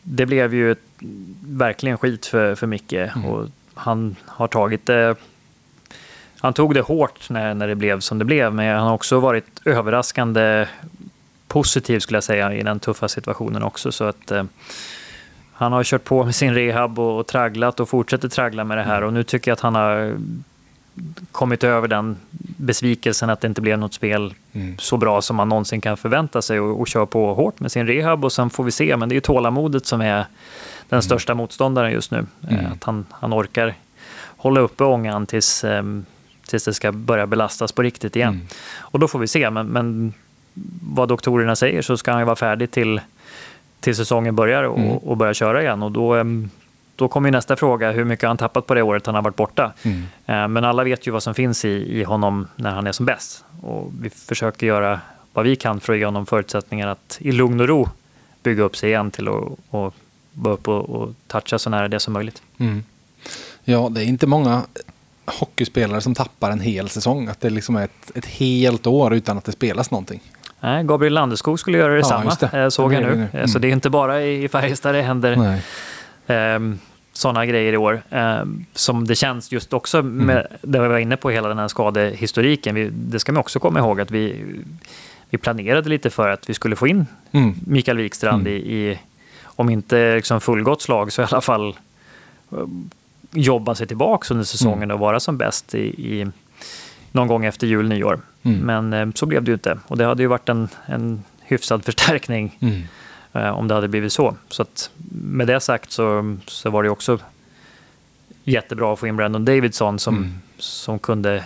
det 0.03 0.25
blev 0.25 0.53
ju 0.53 0.75
verkligen 1.47 1.97
skit 1.97 2.25
för, 2.25 2.55
för 2.55 2.67
Micke 2.67 2.93
Mm. 2.93 3.25
och 3.25 3.47
han 3.73 4.15
har 4.25 4.47
tagit 4.47 4.85
det 4.85 5.15
han 6.43 6.53
tog 6.53 6.73
det 6.73 6.81
hårt 6.81 7.29
när, 7.29 7.53
när 7.53 7.67
det 7.67 7.75
blev 7.75 7.99
som 7.99 8.19
det 8.19 8.25
blev, 8.25 8.53
men 8.53 8.75
han 8.75 8.87
har 8.87 8.93
också 8.93 9.19
varit 9.19 9.61
överraskande 9.65 10.67
positiv 11.47 11.99
skulle 11.99 12.17
jag 12.17 12.23
säga 12.23 12.53
i 12.53 12.63
den 12.63 12.79
tuffa 12.79 13.07
situationen 13.07 13.63
också. 13.63 13.91
Så 13.91 14.03
att 14.03 14.31
eh, 14.31 14.43
han 15.53 15.71
har 15.71 15.83
kört 15.83 16.03
på 16.03 16.23
med 16.23 16.35
sin 16.35 16.53
rehab 16.53 16.99
och, 16.99 17.19
och 17.19 17.27
tragglat 17.27 17.79
och 17.79 17.89
fortsätter 17.89 18.29
traggla 18.29 18.63
med 18.63 18.77
det 18.77 18.83
här 18.83 19.03
och 19.03 19.13
nu 19.13 19.23
tycker 19.23 19.51
jag 19.51 19.53
att 19.53 19.59
han 19.59 19.75
har 19.75 20.17
kommit 21.31 21.63
över 21.63 21.87
den 21.87 22.17
besvikelsen 22.57 23.29
att 23.29 23.41
det 23.41 23.47
inte 23.47 23.61
blev 23.61 23.77
något 23.79 23.93
spel 23.93 24.33
Mm. 24.55 24.77
så 24.77 24.97
bra 24.97 25.21
som 25.21 25.35
man 25.35 25.49
någonsin 25.49 25.81
kan 25.81 25.97
förvänta 25.97 26.41
sig 26.41 26.59
och, 26.59 26.81
och 26.81 26.87
kör 26.87 27.05
på 27.05 27.33
hårt 27.33 27.59
med 27.59 27.71
sin 27.71 27.87
rehab 27.87 28.25
och 28.25 28.31
sen 28.33 28.49
får 28.49 28.63
vi 28.63 28.71
se. 28.71 28.97
Men 28.97 29.09
det 29.09 29.13
är 29.13 29.15
ju 29.17 29.21
tålamodet 29.21 29.85
som 29.85 30.01
är 30.01 30.25
den 30.89 31.01
största 31.01 31.33
motståndaren 31.33 31.91
just 31.91 32.11
nu. 32.11 32.25
Eh, 32.49 32.53
Mm. 32.59 32.71
Att 32.71 32.83
han, 32.83 33.05
han 33.11 33.33
orkar 33.33 33.73
hålla 34.37 34.59
uppe 34.61 34.83
ångan 34.83 35.25
tills, 35.25 35.63
ehm, 35.63 36.05
tills 36.47 36.63
det 36.65 36.73
ska 36.73 36.91
börja 36.91 37.27
belastas 37.27 37.71
på 37.71 37.81
riktigt 37.81 38.15
igen. 38.15 38.33
Mm. 38.33 38.47
Och 38.77 38.99
då 38.99 39.07
får 39.07 39.19
vi 39.19 39.27
se. 39.27 39.49
Men, 39.49 39.67
men 39.67 40.13
vad 40.93 41.07
doktorerna 41.09 41.55
säger 41.55 41.81
så 41.81 41.97
ska 41.97 42.11
han 42.11 42.21
ju 42.21 42.25
vara 42.25 42.35
färdig 42.35 42.71
till, 42.71 43.01
till 43.79 43.95
säsongen 43.95 44.35
börjar 44.35 44.63
och, 44.63 44.77
Mm. 44.79 44.97
och 44.97 45.17
börja 45.17 45.33
köra 45.33 45.61
igen. 45.61 45.83
Och 45.83 45.91
då, 45.91 46.13
ehm, 46.15 46.49
då 46.95 47.07
kommer 47.07 47.29
ju 47.29 47.31
nästa 47.31 47.55
fråga, 47.55 47.91
hur 47.91 48.03
mycket 48.03 48.23
har 48.23 48.27
han 48.27 48.37
tappat 48.37 48.67
på 48.67 48.73
det 48.73 48.81
året 48.81 49.05
han 49.05 49.15
har 49.15 49.21
varit 49.21 49.35
borta? 49.35 49.71
Mm. 49.83 50.03
Eh, 50.25 50.47
Men 50.47 50.65
alla 50.65 50.83
vet 50.83 51.07
ju 51.07 51.11
vad 51.11 51.23
som 51.23 51.33
finns 51.33 51.65
i, 51.65 51.99
i 51.99 52.03
honom 52.03 52.47
när 52.55 52.71
han 52.71 52.87
är 52.87 52.91
som 52.91 53.05
bäst. 53.05 53.43
Och 53.61 53.91
vi 54.01 54.09
försöker 54.09 54.67
göra 54.67 54.99
vad 55.33 55.45
vi 55.45 55.55
kan 55.55 55.79
för 55.79 55.93
att 55.93 55.99
ge 55.99 56.05
honom 56.05 56.25
förutsättningar 56.25 56.87
att 56.87 57.17
i 57.21 57.31
lugn 57.31 57.61
och 57.61 57.67
ro 57.67 57.89
bygga 58.43 58.63
upp 58.63 58.75
sig 58.77 58.89
igen 58.89 59.11
till 59.11 59.27
att 59.27 59.33
och 59.69 59.93
vara 60.33 60.53
upp 60.53 60.67
och, 60.67 60.89
och 60.89 61.13
toucha 61.27 61.59
så 61.59 61.69
nära 61.69 61.87
det 61.87 61.99
som 61.99 62.13
möjligt. 62.13 62.41
Mm. 62.57 62.83
Ja, 63.63 63.89
det 63.91 64.01
är 64.03 64.05
inte 64.05 64.27
många 64.27 64.61
hockeyspelare 65.25 66.01
som 66.01 66.15
tappar 66.15 66.51
en 66.51 66.59
hel 66.59 66.89
säsong. 66.89 67.27
Att 67.27 67.41
det 67.41 67.49
liksom 67.49 67.75
är 67.75 67.83
ett, 67.83 68.11
ett 68.15 68.25
helt 68.25 68.87
år 68.87 69.13
utan 69.13 69.37
att 69.37 69.45
det 69.45 69.51
spelas 69.51 69.91
någonting. 69.91 70.21
Nej, 70.59 70.83
Gabriel 70.83 71.13
Landeskog 71.13 71.59
skulle 71.59 71.77
göra 71.77 71.93
detsamma, 71.95 72.25
just 72.25 72.39
det. 72.39 72.71
såg 72.71 72.93
jag 72.93 73.01
nu. 73.01 73.27
Eh, 73.33 73.45
Så 73.45 73.57
Mm. 73.57 73.61
det 73.61 73.67
är 73.67 73.71
inte 73.71 73.89
bara 73.89 74.21
i 74.21 74.43
i 74.43 74.47
Färjestad 74.49 74.95
det 74.95 75.01
händer 75.01 75.35
Nej. 75.35 75.63
Um, 76.27 76.79
sådana 77.13 77.45
grejer 77.45 77.73
i 77.73 77.77
år. 77.77 78.01
Ehm, 78.09 78.65
som 78.73 79.07
det 79.07 79.15
känns 79.15 79.51
just 79.51 79.73
också 79.73 79.99
Mm. 79.99 80.25
med 80.25 80.47
det 80.61 80.79
vi 80.81 80.87
var 80.87 80.97
inne 80.97 81.17
på, 81.17 81.29
hela 81.29 81.47
den 81.47 81.57
här 81.59 81.67
skadehistoriken. 81.67 82.75
Vi, 82.75 82.89
det 82.93 83.19
ska 83.19 83.31
man 83.31 83.39
också 83.39 83.59
komma 83.59 83.79
ihåg 83.79 84.01
att 84.01 84.11
vi, 84.11 84.45
vi 85.29 85.37
planerade 85.37 85.89
lite 85.89 86.09
för 86.09 86.29
att 86.29 86.49
vi 86.49 86.53
skulle 86.53 86.75
få 86.75 86.87
in 86.87 87.05
Mm. 87.31 87.53
Mikael 87.67 87.97
Wikstrand 87.97 88.47
Mm. 88.47 88.53
i, 88.53 88.73
i, 88.73 88.99
om 89.43 89.69
inte 89.69 90.15
liksom 90.15 90.41
fullgott 90.41 90.81
slag, 90.81 91.11
så 91.11 91.21
i 91.21 91.25
alla 91.31 91.41
fall 91.41 91.69
eh, 92.51 92.57
jobba 93.31 93.75
sig 93.75 93.87
tillbaka 93.87 94.33
under 94.33 94.45
säsongen 94.45 94.91
och 94.91 94.99
vara 94.99 95.19
som 95.19 95.37
bäst 95.37 95.75
i, 95.75 95.79
i 96.19 96.27
någon 97.11 97.27
gång 97.27 97.45
efter 97.45 97.67
jul, 97.67 97.87
nyår. 97.89 98.19
Mm. 98.43 98.59
Men 98.59 98.93
eh, 98.93 99.13
så 99.15 99.25
blev 99.25 99.43
det 99.43 99.49
ju 99.51 99.53
inte. 99.53 99.79
Och 99.87 99.97
det 99.97 100.05
hade 100.05 100.23
ju 100.23 100.27
varit 100.27 100.49
en, 100.49 100.67
en 100.85 101.23
hyfsad 101.41 101.85
förstärkning 101.85 102.57
Mm. 102.61 102.81
Om 103.33 103.67
det 103.67 103.73
hade 103.73 103.87
blivit 103.87 104.13
så. 104.13 104.35
Så 104.49 104.61
att 104.61 104.89
med 105.11 105.47
det 105.47 105.59
sagt 105.59 105.91
så, 105.91 106.37
så 106.47 106.69
var 106.69 106.83
det 106.83 106.89
också 106.89 107.19
jättebra 108.43 108.93
att 108.93 108.99
få 108.99 109.07
in 109.07 109.15
Brandon 109.15 109.45
Davidson 109.45 109.99
som, 109.99 110.17
Mm. 110.17 110.33
som 110.57 110.99
kunde 110.99 111.43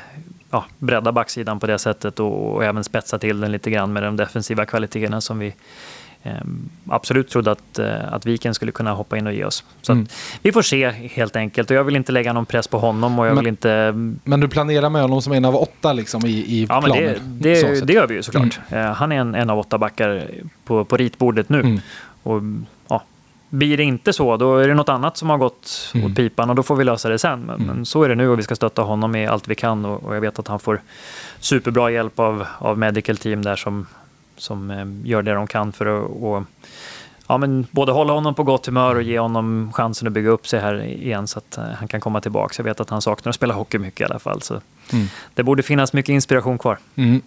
ja, 0.52 0.66
bredda 0.78 1.12
backsidan 1.12 1.60
på 1.60 1.68
det 1.68 1.80
sättet 1.80 2.20
och, 2.20 2.56
och, 2.56 2.66
även 2.66 2.84
spetsa 2.84 3.20
till 3.20 3.40
den 3.40 3.52
lite 3.52 3.70
grann 3.72 3.94
med 3.94 4.04
de 4.04 4.16
defensiva 4.18 4.66
kvaliteterna 4.66 5.22
som 5.22 5.40
vi 5.40 5.48
eh, 5.48 5.54
absolut 6.90 7.30
trodde 7.30 7.52
att, 7.52 7.80
eh, 7.80 8.14
att 8.14 8.26
Viken 8.26 8.54
skulle 8.54 8.72
kunna 8.72 8.94
hoppa 8.94 9.18
in 9.18 9.28
och 9.28 9.34
ge 9.34 9.46
oss. 9.46 9.64
Så 9.82 9.92
mm. 9.92 10.08
vi 10.42 10.52
får 10.52 10.62
se 10.62 10.90
helt 10.90 11.36
enkelt. 11.36 11.72
Och 11.72 11.78
jag 11.78 11.84
vill 11.84 11.96
inte 11.96 12.12
lägga 12.12 12.34
någon 12.34 12.46
press 12.46 12.68
på 12.68 12.80
honom. 12.80 13.20
Och 13.20 13.28
jag 13.28 13.36
men, 13.36 13.44
vill 13.44 13.48
inte... 13.48 13.94
men 14.24 14.40
du 14.40 14.48
planerar 14.48 14.90
med 14.90 15.02
honom 15.02 15.22
som 15.22 15.34
en 15.34 15.46
av 15.46 15.56
åtta 15.56 15.94
liksom, 15.94 16.26
i, 16.26 16.30
i 16.30 16.68
ja, 16.70 16.82
planen? 16.82 17.04
Det, 17.26 17.62
det, 17.62 17.86
det, 17.86 17.94
gör 17.94 18.08
vi 18.08 18.16
ju 18.16 18.24
såklart. 18.24 18.60
Mm. 18.70 18.94
han 18.94 19.12
är 19.12 19.16
en, 19.16 19.36
en 19.36 19.50
av 19.50 19.60
åtta 19.60 19.78
backar 19.78 20.28
på, 20.66 20.86
på 20.86 20.98
ritbordet 20.98 21.50
nu. 21.50 21.60
Mm. 21.60 21.82
Och, 22.24 22.42
ja, 22.88 23.04
blir 23.50 23.78
det 23.78 23.84
inte 23.84 24.14
så, 24.14 24.38
då 24.38 24.58
är 24.58 24.68
det 24.68 24.74
något 24.74 24.90
annat 24.90 25.18
som 25.18 25.30
har 25.30 25.38
gått 25.38 25.92
mm. 25.94 26.06
åt 26.06 26.16
pipan 26.16 26.50
och 26.50 26.56
då 26.56 26.64
får 26.64 26.76
vi 26.76 26.84
lösa 26.84 27.10
det 27.10 27.20
sen. 27.20 27.40
Men, 27.40 27.56
mm. 27.56 27.68
men, 27.68 27.86
så 27.86 28.04
är 28.04 28.10
det 28.10 28.16
nu 28.16 28.30
och 28.30 28.40
vi 28.40 28.44
ska 28.44 28.56
stötta 28.56 28.82
honom 28.82 29.12
med 29.12 29.30
allt 29.30 29.48
vi 29.48 29.56
kan 29.56 29.86
och, 29.86 30.04
och 30.04 30.16
jag 30.16 30.22
vet 30.22 30.40
att 30.40 30.48
han 30.48 30.60
får 30.60 30.82
superbra 31.40 31.92
hjälp 31.92 32.20
av, 32.20 32.46
av 32.58 32.78
medical 32.78 33.18
team 33.18 33.42
där 33.42 33.56
som, 33.56 33.86
som 34.38 34.72
eh, 34.72 35.10
gör 35.10 35.22
det 35.22 35.34
de 35.34 35.48
kan 35.48 35.72
för 35.72 35.86
att 35.86 36.12
och, 36.12 36.44
ja, 37.28 37.38
men 37.38 37.68
både 37.72 37.92
hålla 37.92 38.14
honom 38.14 38.36
på 38.36 38.44
gott 38.44 38.66
humör 38.66 38.96
och 38.96 39.02
ge 39.02 39.20
honom 39.20 39.72
chansen 39.74 40.08
att 40.08 40.14
bygga 40.14 40.30
upp 40.30 40.48
sig 40.48 40.60
här 40.60 40.84
igen 40.84 41.28
så 41.28 41.40
att 41.40 41.58
uh, 41.58 41.64
han 41.64 41.88
kan 41.88 42.02
komma 42.02 42.22
tillbaka. 42.22 42.54
Jag 42.58 42.64
vet 42.64 42.80
att 42.80 42.90
han 42.90 43.02
saknar 43.02 43.30
att 43.30 43.36
spela 43.36 43.54
hockey 43.54 43.78
mycket 43.78 44.02
i 44.02 44.04
alla 44.04 44.20
fall. 44.20 44.42
Så 44.42 44.62
mm. 44.94 45.08
Det 45.34 45.44
borde 45.44 45.64
finnas 45.64 45.94
mycket 45.94 46.14
inspiration 46.14 46.58
kvar. 46.58 46.78
Mm. 46.96 47.22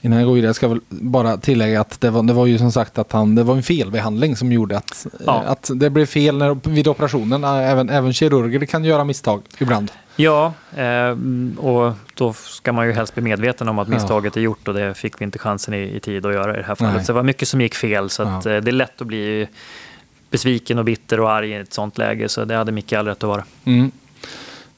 Innan 0.00 0.18
jag 0.18 0.28
går 0.28 0.34
vidare 0.34 0.54
ska 0.54 0.66
jag 0.66 0.70
väl 0.70 0.80
bara 0.88 1.36
tillägga 1.36 1.80
att 1.80 2.00
det 2.00 2.10
var, 2.10 2.22
det 2.22 2.32
var 2.32 2.46
ju 2.46 2.58
som 2.58 2.72
sagt 2.72 2.98
att 2.98 3.12
han, 3.12 3.34
det 3.34 3.42
var 3.42 3.56
en 3.56 3.62
felbehandling 3.62 4.36
som 4.36 4.52
gjorde 4.52 4.76
att, 4.76 5.06
ja. 5.26 5.42
eh, 5.42 5.50
att 5.50 5.70
det 5.74 5.90
blev 5.90 6.06
fel 6.06 6.38
när, 6.38 6.70
vid 6.70 6.88
operationen. 6.88 7.44
Även, 7.44 7.90
även 7.90 8.12
kirurger 8.12 8.66
kan 8.66 8.84
göra 8.84 9.04
misstag 9.04 9.42
ibland. 9.58 9.90
Ja, 10.20 10.52
eh, 10.76 11.16
och 11.58 11.92
då 12.14 12.32
ska 12.32 12.72
man 12.72 12.86
ju 12.86 12.92
helst 12.92 13.14
bli 13.14 13.22
medveten 13.22 13.68
om 13.68 13.78
att 13.78 13.88
misstaget 13.88 14.36
är 14.36 14.40
gjort 14.40 14.68
och 14.68 14.74
det 14.74 14.94
fick 14.94 15.20
vi 15.20 15.24
inte 15.24 15.38
chansen 15.38 15.74
i, 15.74 15.96
i 15.96 16.00
tid 16.00 16.26
att 16.26 16.32
göra 16.34 16.54
i 16.54 16.56
det 16.56 16.66
här 16.66 16.74
fallet. 16.74 16.94
Nej. 16.94 17.04
Så 17.04 17.12
det 17.12 17.16
var 17.16 17.22
mycket 17.22 17.48
som 17.48 17.60
gick 17.60 17.74
fel 17.74 18.10
så 18.10 18.22
ja. 18.22 18.36
eh, 18.36 18.42
det 18.42 18.70
är 18.70 18.72
lätt 18.72 19.00
att 19.00 19.06
bli 19.06 19.48
besviken 20.30 20.78
och 20.78 20.84
bitter 20.84 21.20
och 21.20 21.30
arg 21.30 21.50
i 21.50 21.54
ett 21.54 21.72
sånt 21.72 21.98
läge. 21.98 22.28
Så 22.28 22.44
det 22.44 22.56
hade 22.56 22.72
Micke 22.72 22.92
all 22.92 23.06
rätt 23.06 23.16
att 23.16 23.28
vara. 23.28 23.44
Mm. 23.64 23.90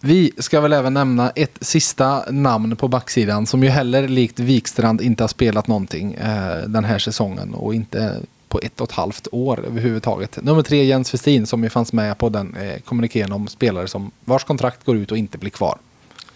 Vi 0.01 0.33
ska 0.39 0.61
väl 0.61 0.73
även 0.73 0.95
nämna 0.95 1.31
ett 1.31 1.59
sista 1.61 2.25
namn 2.31 2.77
på 2.77 2.89
backsidan 2.89 3.47
som 3.47 3.63
ju 3.63 3.69
heller 3.69 4.09
likt 4.09 4.39
Wikstrand 4.39 5.01
inte 5.01 5.23
har 5.23 5.29
spelat 5.29 5.67
någonting 5.67 6.15
eh, 6.15 6.57
den 6.67 6.85
här 6.85 6.99
säsongen 6.99 7.55
och 7.55 7.75
inte 7.75 8.17
på 8.51 8.61
ett 8.63 8.81
och 8.81 8.89
ett 8.89 8.97
halvt 8.97 9.29
år 9.33 9.65
överhuvudtaget. 9.67 10.39
Nummer 10.43 10.63
tre 10.63 10.85
Jens 10.85 11.15
Westin 11.15 11.47
som 11.47 11.65
ju 11.65 11.71
fanns 11.71 11.93
med 11.93 12.19
på 12.19 12.29
den 12.29 12.57
eh, 12.57 12.81
kommuniken 12.81 13.33
om 13.33 13.49
spelare 13.49 13.89
som 13.89 14.11
vars 14.25 14.45
kontrakt 14.45 14.85
går 14.85 14.97
ut 14.97 15.13
och 15.13 15.19
inte 15.19 15.39
blir 15.39 15.51
kvar. 15.51 15.79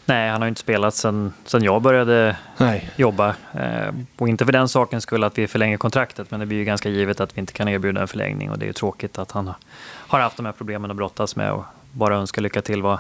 Nej, 0.07 0.31
han 0.31 0.41
har 0.41 0.49
inte 0.49 0.61
spelat 0.61 0.95
sedan, 0.95 1.33
sedan 1.45 1.63
jag 1.63 1.83
började 1.83 2.37
Nej. 2.57 2.91
jobba. 2.97 3.35
Eh, 3.53 3.95
och 4.17 4.29
inte 4.29 4.45
för 4.45 4.53
den 4.53 4.69
saken 4.69 5.01
skulle 5.01 5.27
att 5.27 5.39
vi 5.39 5.47
förlänger 5.47 5.77
kontraktet, 5.77 6.31
men 6.31 6.41
det 6.41 6.47
blir 6.47 6.59
ju 6.59 6.65
ganska 6.65 6.89
givet 6.89 7.21
att 7.21 7.37
vi 7.37 7.41
inte 7.41 7.53
kan 7.53 7.69
erbjuda 7.69 8.01
en 8.01 8.09
förlängning. 8.09 8.51
Och 8.51 8.59
det 8.59 8.65
är 8.65 8.67
ju 8.67 8.73
tråkigt 8.73 9.19
att 9.19 9.31
han 9.31 9.53
har 9.87 10.21
haft 10.21 10.37
de 10.37 10.47
här 10.47 10.53
problemen 10.53 10.91
att 10.91 10.97
brottas 10.97 11.37
med 11.37 11.53
och 11.53 11.65
bara 11.93 12.17
önska 12.17 12.41
lycka 12.41 12.63
till 12.63 12.83
var, 12.83 12.99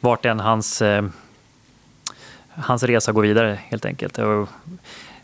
vart 0.00 0.24
än 0.24 0.40
hans, 0.40 0.82
eh, 0.82 1.04
hans 2.50 2.82
resa 2.82 3.12
går 3.12 3.22
vidare 3.22 3.58
helt 3.68 3.84
enkelt. 3.84 4.18
Och 4.18 4.48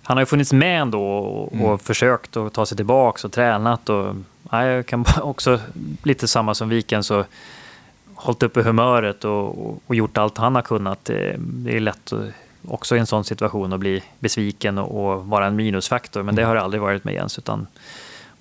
han 0.05 0.17
har 0.17 0.23
ju 0.23 0.27
funnits 0.27 0.53
med 0.53 0.81
ändå 0.81 1.03
och, 1.03 1.53
mm. 1.53 1.65
och 1.65 1.81
försökt 1.81 2.37
att 2.37 2.53
ta 2.53 2.67
sig 2.67 2.77
tillbaka 2.77 3.27
och 3.27 3.33
tränat. 3.33 3.89
Och, 3.89 4.15
ja, 4.51 4.65
jag 4.65 4.87
kan 4.87 5.05
också, 5.23 5.61
lite 6.03 6.29
samma 6.29 6.55
som 6.55 6.69
Viken, 6.69 7.05
så 7.05 7.25
hållit 8.15 8.43
uppe 8.43 8.63
humöret 8.63 9.25
och, 9.25 9.81
och, 9.87 9.95
gjort 9.95 10.19
allt 10.19 10.39
han 10.39 10.55
har 10.55 10.63
kunnat. 10.63 11.05
Det 11.05 11.77
är 11.77 11.81
lätt 11.81 12.13
också 12.69 12.97
i 12.97 12.99
en 12.99 13.07
sån 13.07 13.25
situation 13.25 13.73
att 13.73 13.81
bli 13.81 14.03
besviken 14.19 14.79
och, 14.79 15.15
och 15.15 15.27
vara 15.27 15.47
en 15.47 15.57
minusfaktor. 15.57 16.23
Men 16.23 16.35
det 16.35 16.43
mm. 16.43 16.49
har 16.49 16.57
det 16.57 16.63
aldrig 16.63 16.83
varit 16.83 17.05
med 17.05 17.15
Jens, 17.15 17.39
utan 17.39 17.67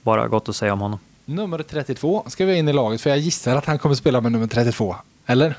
bara 0.01 0.27
gott 0.27 0.49
att 0.49 0.55
säga 0.55 0.73
om 0.73 0.81
honom. 0.81 0.99
Nummer 1.25 1.63
32 1.63 2.23
ska 2.27 2.45
vi 2.45 2.57
in 2.57 2.69
i 2.69 2.73
laget, 2.73 3.01
för 3.01 3.09
jag 3.09 3.19
gissar 3.19 3.55
att 3.55 3.65
han 3.65 3.79
kommer 3.79 3.95
spela 3.95 4.21
med 4.21 4.31
nummer 4.31 4.47
32. 4.47 4.95
Eller? 5.25 5.55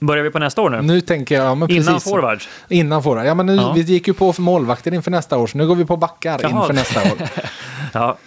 Börjar 0.00 0.24
vi 0.24 0.30
på 0.30 0.38
nästa 0.38 0.62
år 0.62 0.70
nu? 0.70 0.82
Nu 0.82 1.00
tänker 1.00 1.34
jag, 1.34 1.44
ja, 1.44 1.54
men 1.54 1.70
Innan 1.70 1.94
precis. 1.94 2.10
forwards? 2.10 2.48
Innan 2.68 3.02
forward. 3.02 3.26
Ja, 3.26 3.34
men 3.34 3.46
nu, 3.46 3.54
ja. 3.54 3.72
vi 3.72 3.80
gick 3.80 4.08
ju 4.08 4.14
på 4.14 4.32
för 4.32 4.42
målvakter 4.42 4.94
inför 4.94 5.10
nästa 5.10 5.38
år, 5.38 5.46
så 5.46 5.58
nu 5.58 5.66
går 5.66 5.74
vi 5.74 5.84
på 5.84 5.96
backar 5.96 6.40
Jaha. 6.42 6.60
inför 6.60 6.74
nästa 6.74 7.00
år. 7.00 7.18
ja, 7.92 8.18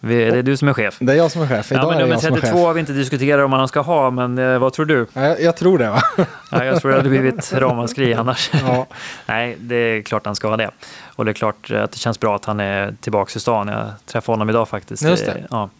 det 0.00 0.24
är 0.24 0.42
du 0.42 0.56
som 0.56 0.68
är 0.68 0.72
chef. 0.72 0.96
Det 1.00 1.12
är 1.12 1.16
jag 1.16 1.30
som 1.30 1.42
är 1.42 1.46
chef. 1.46 1.72
Idag 1.72 1.84
ja, 1.84 1.88
men 1.88 1.98
nummer 1.98 2.16
32 2.16 2.66
har 2.66 2.74
vi 2.74 2.80
inte 2.80 2.92
diskuterat 2.92 3.44
om 3.44 3.50
man 3.50 3.68
ska 3.68 3.80
ha, 3.80 4.10
men 4.10 4.38
eh, 4.38 4.58
vad 4.58 4.72
tror 4.72 4.86
du? 4.86 5.06
Ja, 5.12 5.22
jag, 5.22 5.40
jag, 5.40 5.56
tror 5.56 5.78
det. 5.78 5.90
Va? 5.90 6.02
ja, 6.50 6.64
jag 6.64 6.80
tror 6.80 6.90
det 6.90 6.96
hade 6.96 7.08
blivit 7.08 7.52
ramaskri 7.52 8.14
annars. 8.14 8.50
Ja. 8.66 8.86
Nej, 9.26 9.56
det 9.60 9.76
är 9.76 10.02
klart 10.02 10.26
han 10.26 10.36
ska 10.36 10.48
ha 10.48 10.56
det. 10.56 10.70
Och 11.06 11.24
det 11.24 11.30
är 11.30 11.32
klart 11.32 11.70
att 11.70 11.92
det 11.92 11.98
känns 11.98 12.20
bra 12.20 12.36
att 12.36 12.44
han 12.44 12.60
är 12.60 12.94
tillbaka 13.00 13.32
i 13.36 13.40
stan. 13.40 13.68
Jag 13.68 13.86
träffade 14.06 14.32
honom 14.32 14.50
idag 14.50 14.68
faktiskt. 14.68 15.02
Just 15.02 15.26
det. 15.26 15.46
Ja. 15.50 15.70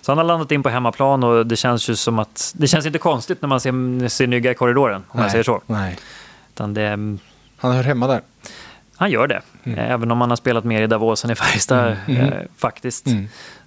Så 0.00 0.12
han 0.12 0.18
har 0.18 0.24
landat 0.24 0.52
in 0.52 0.62
på 0.62 0.68
hemmaplan 0.68 1.24
och 1.24 1.46
det 1.46 1.56
känns 1.56 1.90
ju 1.90 1.96
som 1.96 2.18
att... 2.18 2.52
Det 2.56 2.66
känns 2.66 2.86
inte 2.86 2.98
konstigt 2.98 3.42
när 3.42 3.48
man 3.48 3.60
ser, 3.60 4.08
ser 4.08 4.26
Nygga 4.26 4.50
i 4.50 4.54
korridoren, 4.54 4.96
om 4.96 5.02
nej, 5.12 5.22
man 5.22 5.30
säger 5.30 5.44
så. 5.44 5.62
Nej. 5.66 5.98
Utan 6.54 6.74
det, 6.74 6.88
han 7.56 7.72
hör 7.72 7.82
hemma 7.82 8.06
där? 8.06 8.20
Han 8.96 9.10
gör 9.10 9.26
det. 9.26 9.42
Mm. 9.64 9.78
Även 9.78 10.10
om 10.10 10.20
han 10.20 10.30
har 10.30 10.36
spelat 10.36 10.64
mer 10.64 10.82
i 10.82 10.86
Davos 10.86 11.24
än 11.24 11.30
i 11.30 11.34
Färjestad 11.34 11.96
mm. 12.06 12.20
Mm. 12.20 12.32
Eh, 12.32 12.40
faktiskt. 12.56 13.06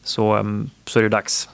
Så, 0.09 0.33
mm, 0.33 0.69
så 0.85 0.99
är 0.99 1.03
det 1.03 1.09
dags 1.09 1.49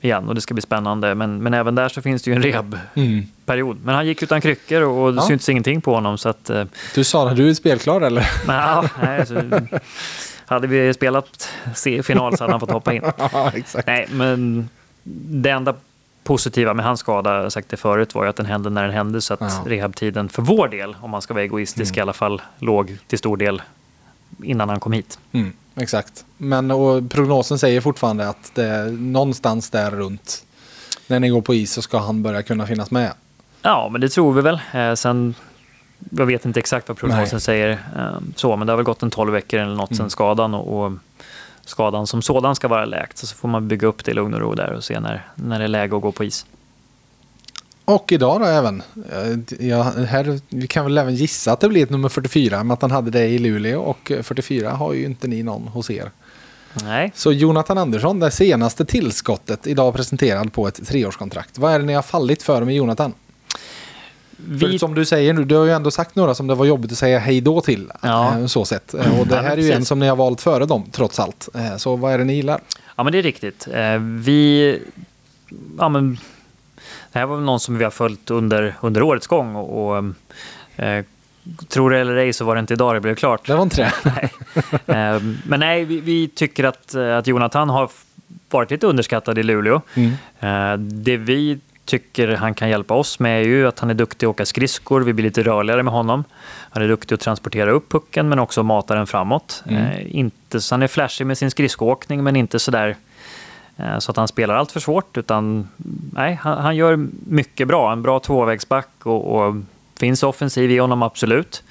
igen 0.00 0.28
och 0.28 0.34
det 0.34 0.40
ska 0.40 0.54
bli 0.54 0.62
spännande. 0.62 1.14
Men, 1.14 1.42
men 1.42 1.54
även 1.54 1.74
där 1.74 1.88
så 1.88 2.02
finns 2.02 2.22
det 2.22 2.30
ju 2.30 2.36
en 2.36 2.42
rehabperiod. 2.42 3.76
Mm. 3.76 3.84
Men 3.84 3.94
han 3.94 4.06
gick 4.06 4.22
utan 4.22 4.40
kryckor 4.40 4.82
och 4.82 5.12
det 5.14 5.20
ja. 5.20 5.26
syntes 5.26 5.48
ingenting 5.48 5.80
på 5.80 5.94
honom. 5.94 6.18
Så 6.18 6.28
att, 6.28 6.50
eh, 6.50 6.64
du 6.94 7.04
sa 7.04 7.28
att 7.28 7.36
du 7.36 7.50
är 7.50 7.54
spelklar 7.54 8.00
eller? 8.00 8.30
Nej, 8.46 8.88
nej 9.02 9.26
så, 9.26 9.60
hade 10.46 10.66
vi 10.66 10.94
spelat 10.94 11.48
final 12.02 12.36
så 12.36 12.44
hade 12.44 12.52
han 12.52 12.60
fått 12.60 12.70
hoppa 12.70 12.94
in. 12.94 13.02
ja. 13.18 13.52
Nej, 13.86 14.06
men 14.10 14.68
det 15.42 15.50
enda 15.50 15.74
positiva 16.24 16.74
med 16.74 16.84
hans 16.84 17.00
skada, 17.00 17.42
jag 17.42 17.52
sagt 17.52 17.68
det 17.68 17.76
förut, 17.76 18.14
var 18.14 18.24
ju 18.24 18.30
att 18.30 18.36
den 18.36 18.46
hände 18.46 18.70
när 18.70 18.82
den 18.82 18.92
hände. 18.92 19.20
Så 19.20 19.34
att 19.34 19.40
ja. 19.40 19.62
rehabtiden 19.66 20.28
för 20.28 20.42
vår 20.42 20.68
del, 20.68 20.96
om 21.00 21.10
man 21.10 21.22
ska 21.22 21.34
vara 21.34 21.44
egoistisk, 21.44 21.94
mm. 21.94 21.98
i 21.98 22.02
alla 22.02 22.12
fall 22.12 22.42
låg 22.58 22.96
till 23.06 23.18
stor 23.18 23.36
del 23.36 23.62
innan 24.42 24.68
han 24.68 24.80
kom 24.80 24.92
hit. 24.92 25.18
Mm, 25.32 25.52
exakt. 25.74 26.24
Men 26.36 26.70
och 26.70 27.10
prognosen 27.10 27.58
säger 27.58 27.80
fortfarande 27.80 28.28
att 28.28 28.54
det 28.54 28.64
är 28.64 28.90
någonstans 28.90 29.70
där 29.70 29.90
runt 29.90 30.44
när 31.06 31.20
ni 31.20 31.28
går 31.28 31.40
på 31.40 31.54
is 31.54 31.72
så 31.72 31.82
ska 31.82 31.98
han 31.98 32.22
börja 32.22 32.42
kunna 32.42 32.66
finnas 32.66 32.90
med. 32.90 33.12
Ja, 33.62 33.88
men 33.92 34.00
det 34.00 34.08
tror 34.08 34.32
vi 34.32 34.42
väl. 34.42 34.60
Eh, 34.72 34.94
sen, 34.94 35.34
jag 36.10 36.26
vet 36.26 36.44
inte 36.44 36.60
exakt 36.60 36.88
vad 36.88 36.98
prognosen 36.98 37.28
Nej. 37.32 37.40
säger, 37.40 37.70
eh, 37.70 38.20
så, 38.36 38.56
men 38.56 38.66
det 38.66 38.72
har 38.72 38.76
väl 38.76 38.84
gått 38.84 39.02
en 39.02 39.10
12 39.10 39.32
veckor 39.32 39.60
eller 39.60 39.74
något 39.74 39.90
mm. 39.90 39.98
sen 39.98 40.10
skadan. 40.10 40.54
Och, 40.54 40.84
och, 40.84 40.92
skadan 41.64 42.06
som 42.06 42.22
sådan 42.22 42.56
ska 42.56 42.68
vara 42.68 42.84
läkt. 42.84 43.18
Så, 43.18 43.26
så 43.26 43.36
får 43.36 43.48
man 43.48 43.68
bygga 43.68 43.88
upp 43.88 44.04
det 44.04 44.10
i 44.10 44.14
lugn 44.14 44.34
och 44.34 44.40
ro 44.40 44.54
där 44.54 44.72
och 44.72 44.84
se 44.84 45.00
när, 45.00 45.28
när 45.34 45.58
det 45.58 45.64
är 45.64 45.68
läge 45.68 45.96
att 45.96 46.02
gå 46.02 46.12
på 46.12 46.24
is. 46.24 46.46
Och 47.90 48.12
idag 48.12 48.40
då 48.40 48.46
även. 48.46 48.82
Eh, 49.12 49.66
ja, 49.66 49.82
här, 49.82 50.40
vi 50.48 50.66
kan 50.66 50.84
väl 50.84 50.98
även 50.98 51.14
gissa 51.14 51.52
att 51.52 51.60
det 51.60 51.68
blir 51.68 51.82
ett 51.82 51.90
nummer 51.90 52.08
44 52.08 52.64
med 52.64 52.74
att 52.74 52.82
han 52.82 52.90
hade 52.90 53.10
det 53.10 53.26
i 53.26 53.38
Luleå 53.38 53.80
och 53.80 54.12
44 54.22 54.70
har 54.70 54.92
ju 54.92 55.04
inte 55.04 55.28
ni 55.28 55.42
någon 55.42 55.68
hos 55.68 55.90
er. 55.90 56.10
Nej. 56.84 57.12
Så 57.14 57.32
Jonathan 57.32 57.78
Andersson, 57.78 58.20
det 58.20 58.30
senaste 58.30 58.84
tillskottet 58.84 59.66
idag 59.66 59.94
presenterad 59.94 60.52
på 60.52 60.68
ett 60.68 60.86
treårskontrakt. 60.86 61.58
Vad 61.58 61.72
är 61.72 61.78
det 61.78 61.84
ni 61.84 61.92
har 61.92 62.02
fallit 62.02 62.42
för 62.42 62.64
med 62.64 62.74
Jonathan? 62.74 63.12
Vi... 64.36 64.60
För 64.60 64.78
som 64.78 64.94
du 64.94 65.04
säger 65.04 65.32
nu, 65.32 65.44
du 65.44 65.54
har 65.54 65.64
ju 65.64 65.72
ändå 65.72 65.90
sagt 65.90 66.16
några 66.16 66.34
som 66.34 66.46
det 66.46 66.54
var 66.54 66.64
jobbigt 66.64 66.92
att 66.92 66.98
säga 66.98 67.18
hej 67.18 67.40
då 67.40 67.60
till. 67.60 67.92
Ja. 68.02 68.38
Eh, 68.38 68.46
så 68.46 68.64
sett. 68.64 68.94
Eh, 68.94 69.20
och 69.20 69.26
det 69.26 69.36
här 69.36 69.56
är 69.56 69.62
ju 69.62 69.72
en 69.72 69.84
som 69.84 69.98
ni 69.98 70.08
har 70.08 70.16
valt 70.16 70.40
före 70.40 70.66
dem, 70.66 70.84
trots 70.92 71.20
allt. 71.20 71.48
Så 71.76 71.96
vad 71.96 72.12
är 72.12 72.18
det 72.18 72.24
ni 72.24 72.34
gillar? 72.34 72.60
Ja, 72.96 73.02
men 73.02 73.12
det 73.12 73.18
är 73.18 73.22
riktigt. 73.22 73.68
Vi... 74.00 74.78
Ja, 75.78 75.88
men 75.88 76.18
det 77.12 77.18
här 77.18 77.26
var 77.26 77.40
någon 77.40 77.60
som 77.60 77.78
vi 77.78 77.84
har 77.84 77.90
följt 77.90 78.30
under, 78.30 78.74
under 78.80 79.02
årets 79.02 79.26
gång 79.26 79.56
och, 79.56 79.96
och 79.96 80.04
eh, 80.76 81.04
Tror 81.68 81.90
det 81.90 81.98
eller 81.98 82.16
ej 82.16 82.32
så 82.32 82.44
var 82.44 82.54
det 82.54 82.60
inte 82.60 82.72
idag 82.72 82.94
det 82.94 83.00
blev 83.00 83.14
klart. 83.14 83.46
Det 83.46 83.54
var 83.54 83.62
inte 83.62 83.76
det? 83.76 83.92
nej. 84.86 85.14
Eh, 85.14 85.22
men 85.46 85.60
nej, 85.60 85.84
vi, 85.84 86.00
vi, 86.00 86.28
tycker 86.28 86.64
att, 86.64 86.94
att 86.94 87.26
Jonathan 87.26 87.70
har 87.70 87.90
varit 88.50 88.70
lite 88.70 88.86
underskattad 88.86 89.38
i 89.38 89.42
Luleå. 89.42 89.80
Mm. 89.94 90.12
Eh, 90.40 90.78
det 90.78 91.16
vi 91.16 91.58
tycker 91.84 92.28
han 92.28 92.54
kan 92.54 92.68
hjälpa 92.68 92.94
oss 92.94 93.18
med 93.18 93.42
är 93.42 93.46
ju 93.46 93.68
att 93.68 93.78
han 93.78 93.90
är 93.90 93.94
duktig 93.94 94.26
att 94.26 94.30
åka 94.30 94.46
skridskor. 94.46 95.00
Vi 95.00 95.12
blir 95.12 95.24
lite 95.24 95.42
rörligare 95.42 95.82
med 95.82 95.92
honom. 95.92 96.24
Han 96.70 96.82
är 96.82 96.88
duktig 96.88 97.14
att 97.14 97.20
transportera 97.20 97.70
upp 97.70 97.92
pucken 97.92 98.28
men 98.28 98.38
också 98.38 98.62
mata 98.62 98.94
den 98.94 99.06
framåt. 99.06 99.62
Mm. 99.66 99.84
Eh, 99.84 100.16
inte, 100.16 100.60
så 100.60 100.74
han 100.74 100.82
är 100.82 100.88
flashig 100.88 101.26
med 101.26 101.38
sin 101.38 101.50
skridskoåkning 101.50 102.24
men 102.24 102.36
inte 102.36 102.58
sådär 102.58 102.88
Eh, 102.88 103.09
så 103.98 104.10
att 104.10 104.16
han 104.16 104.28
spelar 104.28 104.54
allt 104.54 104.72
för 104.72 104.80
svårt, 104.80 105.16
utan 105.16 105.68
nej, 106.12 106.34
han, 106.42 106.58
han 106.58 106.76
gör 106.76 107.06
mycket 107.26 107.68
bra. 107.68 107.92
En 107.92 108.02
bra 108.02 108.20
tvåvägsback 108.20 108.88
och, 109.02 109.36
och 109.36 109.54
finns 109.96 110.22
offensiv 110.22 110.70
i 110.70 110.78
honom, 110.78 111.02
absolut. 111.02 111.62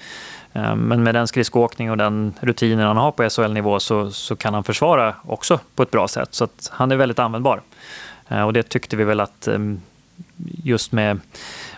Eh, 0.53 0.75
men 0.75 1.03
med 1.03 1.15
den 1.15 1.27
skridskoåkning 1.27 1.91
och 1.91 1.97
den 1.97 2.33
rutinen 2.39 2.87
han 2.87 2.97
har 2.97 3.11
på 3.11 3.29
SHL-nivå 3.29 3.79
så, 3.79 4.11
så 4.11 4.35
kan 4.35 4.53
han 4.53 4.63
försvara 4.63 5.15
också 5.23 5.59
på 5.75 5.83
ett 5.83 5.91
bra 5.91 6.07
sätt. 6.07 6.33
Så 6.33 6.43
att 6.43 6.69
han 6.73 6.91
är 6.91 6.95
väldigt 6.95 7.19
användbar. 7.19 7.61
Eh, 8.27 8.41
och 8.41 8.53
det 8.53 8.63
tyckte 8.63 8.95
vi 8.95 9.03
väl 9.03 9.19
att 9.19 9.47
just 10.63 10.91
med, 10.91 11.19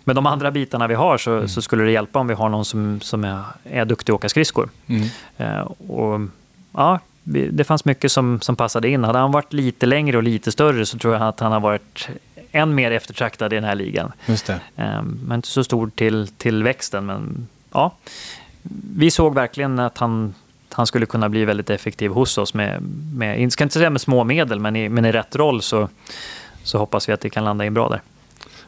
med 0.04 0.16
de 0.16 0.26
andra 0.26 0.52
bitarna 0.52 0.88
vi 0.88 0.96
har 0.96 1.18
så, 1.18 1.32
mm. 1.32 1.48
så, 1.48 1.62
skulle 1.62 1.84
det 1.84 1.92
hjälpa 1.92 2.20
om 2.20 2.28
vi 2.28 2.34
har 2.34 2.50
någon 2.50 2.66
som, 2.66 3.02
som 3.02 3.24
är, 3.24 3.44
är 3.64 3.86
duktig 3.86 4.14
att 4.14 4.16
åka 4.16 4.30
skridskor. 4.30 4.70
Mm. 4.88 5.08
Eh, 5.38 5.62
och, 5.90 6.22
ja, 6.72 7.00
det 7.24 7.64
fanns 7.64 7.86
mycket 7.86 8.12
som, 8.12 8.42
som 8.42 8.56
passade 8.56 8.90
in. 8.90 9.04
Hade 9.04 9.20
han 9.20 9.32
varit 9.32 9.54
lite 9.54 9.86
längre 9.86 10.18
och 10.18 10.24
lite 10.24 10.52
större 10.52 10.86
så 10.86 10.98
tror 10.98 11.14
jag 11.14 11.24
att 11.24 11.40
han 11.40 11.52
har 11.52 11.60
varit 11.60 12.10
än 12.52 12.76
mer 12.76 12.92
eftertraktad 12.92 13.54
i 13.54 13.56
den 13.56 13.64
här 13.64 13.76
ligan. 13.76 14.12
Just 14.26 14.46
det. 14.46 14.60
Eh, 14.76 15.02
men 15.04 15.36
inte 15.36 15.48
så 15.48 15.64
stor 15.64 15.92
till, 15.96 16.28
till 16.28 16.64
växten. 16.64 17.06
Men 17.06 17.48
ja, 17.72 17.96
vi 18.96 19.12
såg 19.12 19.36
verkligen 19.36 19.80
att 19.80 19.98
han, 19.98 20.34
han 20.70 20.88
skulle 20.88 21.06
kunna 21.06 21.30
bli 21.30 21.46
väldigt 21.46 21.70
effektiv 21.70 22.12
hos 22.12 22.38
oss 22.38 22.54
med, 22.54 22.82
med 23.14 23.54
ska 23.54 23.64
inte 23.64 23.74
säga 23.74 23.90
med 23.90 24.02
små 24.02 24.24
medel, 24.24 24.60
men 24.60 24.76
i, 24.76 24.90
men 24.90 25.06
i 25.06 25.12
rätt 25.12 25.36
roll 25.36 25.62
så, 25.62 25.90
så 26.64 26.78
hoppas 26.78 27.10
vi 27.10 27.14
att 27.14 27.22
det 27.22 27.30
kan 27.30 27.44
landa 27.44 27.66
in 27.66 27.74
bra 27.74 27.90
där. 27.90 28.02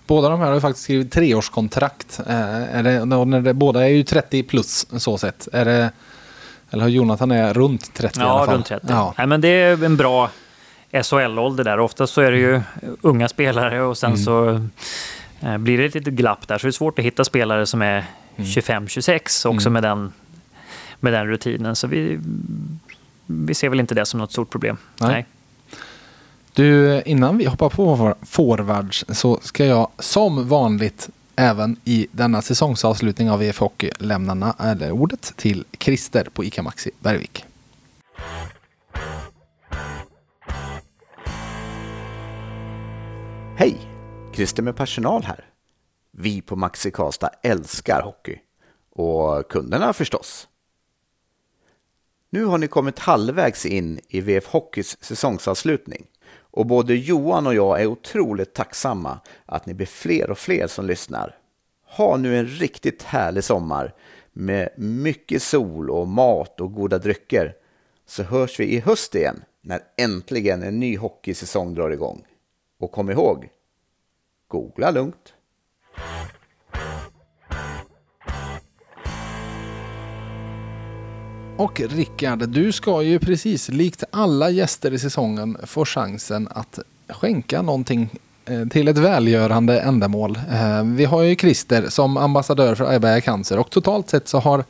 Båda 0.08 0.30
de 0.30 0.40
här 0.40 0.52
har 0.52 0.60
faktiskt 0.60 0.84
skrivit 0.84 1.12
treårskontrakt. 1.12 2.20
Eh, 2.28 2.76
är 2.78 2.84
det, 3.44 3.54
båda 3.54 3.84
är 3.84 3.88
ju 3.88 4.04
30 4.04 4.44
plus 4.44 4.88
så 4.98 5.18
sett. 5.18 5.48
Är 5.54 5.66
det, 5.66 5.92
eller 6.74 6.84
har 6.84 6.90
Jonathan 6.90 7.32
är 7.32 7.54
runt 7.54 7.94
30 7.94 8.20
ja, 8.20 8.26
i 8.26 8.30
alla 8.30 8.46
fall? 8.46 8.56
runt 8.56 8.66
30. 8.66 8.86
Ja. 8.90 9.14
Nej, 9.18 9.28
men 9.28 9.42
det 9.42 9.48
är 9.48 9.84
en 9.84 9.98
bra 9.98 10.30
SHL-ålder 11.04 11.64
där. 11.64 11.80
Oftast 11.80 12.14
så 12.14 12.22
är 12.22 12.32
det 12.32 12.38
ju 12.38 12.62
unga 13.02 13.30
spelare 13.30 13.82
och 13.82 13.98
sen 13.98 14.12
mm. 14.12 14.24
så 14.24 14.62
eh, 15.42 15.58
blir 15.58 15.78
det 15.78 15.86
ett 15.86 15.96
litet 15.96 16.14
glapp 16.14 16.48
där. 16.48 16.58
Så 16.58 16.68
det 16.68 16.70
är 16.70 16.72
svårt 16.72 17.00
att 17.00 17.06
hitta 17.06 17.26
spelare 17.26 17.66
som 17.66 17.82
är 17.82 18.06
25-26 18.36 19.46
mm. 19.46 19.58
också 19.58 19.70
mm. 19.70 19.74
med, 19.74 19.84
den, 19.84 20.14
med 21.00 21.14
den 21.14 21.28
rutinen. 21.28 21.76
Så 21.76 21.88
vi, 21.88 22.20
vi 23.26 23.54
ser 23.54 23.70
väl 23.70 23.80
inte 23.80 23.96
det 23.96 24.06
som 24.06 24.20
något 24.20 24.32
stort 24.32 24.50
problem. 24.50 24.78
Nej. 24.98 25.12
Nej. 25.12 25.26
Du, 26.54 27.02
innan 27.06 27.38
vi 27.38 27.46
hoppar 27.46 27.70
på 27.70 28.16
forwards 28.22 29.06
så 29.10 29.40
ska 29.42 29.66
jag 29.66 29.88
som 30.00 30.48
vanligt 30.48 31.10
även 31.36 31.78
i 31.84 32.08
denna 32.12 32.42
säsongsavslutning 32.42 33.32
av 33.32 33.40
VF 33.40 33.60
Hockey 33.60 33.92
lämnarna 34.00 34.56
eller 34.60 34.92
ordet 34.92 35.34
till 35.36 35.66
Christer 35.80 36.28
på 36.34 36.44
ICA 36.44 36.64
Maxi 36.64 36.92
Bergvik. 37.00 37.46
Hej! 43.58 43.78
Christer 44.34 44.64
med 44.64 44.76
personal 44.76 45.24
här. 45.24 45.46
Vi 46.12 46.42
på 46.42 46.56
Maxi 46.56 46.92
Karlstad 46.92 47.30
älskar 47.42 48.02
hockey. 48.02 48.40
Och 48.92 49.50
kunderna 49.50 49.94
förstås. 49.94 50.48
Nu 52.30 52.46
har 52.46 52.58
ni 52.58 52.68
kommit 52.68 53.00
halvvägs 53.00 53.66
in 53.66 54.00
i 54.08 54.22
VF 54.22 54.48
Hockeys 54.48 55.04
säsongsavslutning. 55.04 56.06
Och 56.54 56.66
både 56.66 56.96
Johan 56.96 57.48
och 57.48 57.56
jag 57.56 57.82
är 57.82 57.88
otroligt 57.88 58.54
tacksamma 58.54 59.20
att 59.46 59.66
ni 59.66 59.74
blir 59.74 59.88
fler 59.88 60.30
och 60.30 60.38
fler 60.38 60.68
som 60.68 60.86
lyssnar. 60.86 61.38
Ha 61.86 62.18
nu 62.18 62.38
en 62.38 62.46
riktigt 62.48 63.04
härlig 63.04 63.44
sommar 63.44 63.94
med 64.34 64.70
mycket 64.78 65.42
sol 65.42 65.90
och 65.90 66.08
mat 66.08 66.62
och 66.62 66.74
goda 66.74 66.98
drycker. 66.98 67.56
Så 68.06 68.24
hörs 68.24 68.60
vi 68.60 68.66
i 68.66 68.80
höst 68.80 69.16
igen 69.16 69.44
när 69.62 69.82
äntligen 69.98 70.64
en 70.64 70.80
ny 70.80 70.98
hockeysäsong 70.98 71.74
drar 71.74 71.90
igång. 71.90 72.26
Och 72.80 72.92
kom 72.92 73.10
ihåg, 73.10 73.50
googla 74.48 74.92
lugnt. 74.92 75.34
Och 81.58 81.82
Rickard, 81.82 82.50
du 82.50 82.72
ska 82.72 83.02
ju 83.02 83.20
precis 83.20 83.70
likt 83.70 84.04
alla 84.12 84.50
gäster 84.50 84.94
i 84.94 85.00
säsongen 85.00 85.58
få 85.64 85.86
chansen 85.86 86.48
att 86.52 86.80
skänka 87.10 87.62
någonting 87.62 88.10
eh, 88.46 88.68
till 88.68 88.88
ett 88.88 88.98
välgörande 88.98 89.80
ändamål. 89.80 90.40
Eh, 90.52 90.84
vi 90.84 91.06
har 91.06 91.22
ju 91.22 91.36
Christer 91.36 91.90
som 91.90 92.18
ambassadör 92.18 92.76
för 92.76 92.86
Ayberga 92.86 93.22
Cancer 93.22 93.60
och 93.60 93.70
totalt 93.70 94.10
sett 94.10 94.28
så 94.28 94.40
har 94.40 94.64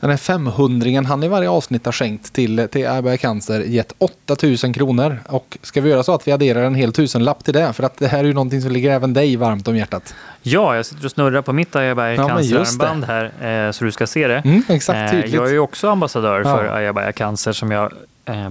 den 0.00 0.10
här 0.10 0.16
500 0.16 1.02
han 1.08 1.22
i 1.22 1.28
varje 1.28 1.50
avsnitt 1.50 1.84
har 1.84 1.92
skänkt 1.92 2.32
till, 2.32 2.68
till 2.72 2.86
Ayberga 2.88 3.16
Cancer 3.16 3.60
gett 3.60 3.92
8000 3.98 4.72
kronor. 4.72 5.18
Och 5.28 5.58
ska 5.62 5.80
vi 5.80 5.90
göra 5.90 6.02
så 6.02 6.14
att 6.14 6.28
vi 6.28 6.32
adderar 6.32 6.62
en 6.62 6.74
hel 6.74 6.92
tusenlapp 6.92 7.44
till 7.44 7.54
det? 7.54 7.72
För 7.72 7.82
att 7.82 7.98
det 7.98 8.06
här 8.06 8.18
är 8.18 8.24
ju 8.24 8.32
någonting 8.32 8.62
som 8.62 8.72
ligger 8.72 8.90
även 8.90 9.12
dig 9.12 9.36
varmt 9.36 9.68
om 9.68 9.76
hjärtat. 9.76 10.14
Ja, 10.42 10.76
jag 10.76 10.86
sitter 10.86 11.04
och 11.04 11.10
snurrar 11.10 11.42
på 11.42 11.52
mitt 11.52 11.76
Ayabaya 11.76 12.14
ja, 12.14 12.28
Cancer-armband 12.28 13.04
här, 13.04 13.66
eh, 13.66 13.72
så 13.72 13.84
du 13.84 13.92
ska 13.92 14.06
se 14.06 14.28
det. 14.28 14.38
Mm, 14.38 14.62
exakt, 14.68 15.14
eh, 15.14 15.34
jag 15.34 15.46
är 15.46 15.52
ju 15.52 15.58
också 15.58 15.88
ambassadör 15.88 16.42
ja. 16.44 16.56
för 16.56 16.76
Ayabaya 16.76 17.12
Cancer 17.12 17.52
som 17.52 17.70
jag 17.70 17.92
eh, 18.24 18.50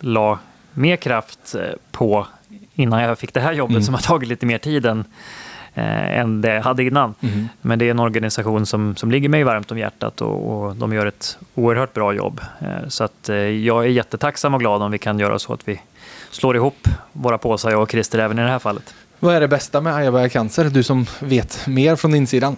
la 0.00 0.38
mer 0.72 0.96
kraft 0.96 1.54
eh, 1.54 1.60
på 1.90 2.26
innan 2.74 3.02
jag 3.02 3.18
fick 3.18 3.34
det 3.34 3.40
här 3.40 3.52
jobbet 3.52 3.74
mm. 3.74 3.82
som 3.82 3.94
har 3.94 4.02
tagit 4.02 4.28
lite 4.28 4.46
mer 4.46 4.58
tid 4.58 4.86
än, 4.86 5.04
eh, 5.74 6.18
än 6.18 6.40
det 6.40 6.54
jag 6.54 6.62
hade 6.62 6.84
innan. 6.84 7.14
Mm. 7.20 7.48
Men 7.62 7.78
det 7.78 7.84
är 7.84 7.90
en 7.90 7.98
organisation 7.98 8.66
som, 8.66 8.96
som 8.96 9.10
ligger 9.10 9.28
mig 9.28 9.44
varmt 9.44 9.70
om 9.70 9.78
hjärtat 9.78 10.20
och, 10.20 10.64
och 10.64 10.76
de 10.76 10.92
gör 10.92 11.06
ett 11.06 11.38
oerhört 11.54 11.92
bra 11.92 12.12
jobb. 12.12 12.40
Eh, 12.60 12.88
så 12.88 13.04
att, 13.04 13.28
eh, 13.28 13.36
jag 13.36 13.84
är 13.84 13.88
jättetacksam 13.88 14.54
och 14.54 14.60
glad 14.60 14.82
om 14.82 14.90
vi 14.90 14.98
kan 14.98 15.18
göra 15.18 15.38
så 15.38 15.52
att 15.52 15.68
vi 15.68 15.80
slår 16.30 16.56
ihop 16.56 16.88
våra 17.12 17.38
påsar, 17.38 17.70
jag 17.70 17.82
och 17.82 17.90
Christer, 17.90 18.18
även 18.18 18.38
i 18.38 18.42
det 18.42 18.48
här 18.48 18.58
fallet. 18.58 18.94
Vad 19.18 19.34
är 19.34 19.40
det 19.40 19.48
bästa 19.48 19.80
med 19.80 19.94
Ajabaja 19.94 20.28
Cancer? 20.28 20.64
Du 20.64 20.82
som 20.82 21.06
vet 21.20 21.66
mer 21.66 21.96
från 21.96 22.14
insidan. 22.14 22.56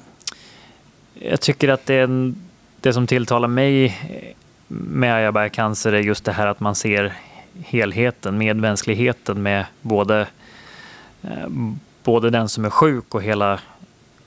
Jag 1.15 1.41
tycker 1.41 1.69
att 1.69 1.87
det, 1.87 1.95
är 1.95 2.35
det 2.81 2.93
som 2.93 3.07
tilltalar 3.07 3.49
mig 3.49 3.99
med 4.69 5.15
Ajabaja 5.15 5.49
Cancer 5.49 5.93
är 5.93 6.01
just 6.01 6.25
det 6.25 6.33
här 6.33 6.47
att 6.47 6.61
man 6.61 6.75
ser 6.75 7.13
helheten, 7.63 8.39
medmänskligheten 8.39 9.43
med 9.43 9.65
både, 9.83 10.27
eh, 11.23 11.49
både 12.05 12.31
den 12.31 12.49
som 12.49 12.65
är 12.65 12.71
sjuk 12.71 13.15
och 13.15 13.23
hela, 13.23 13.61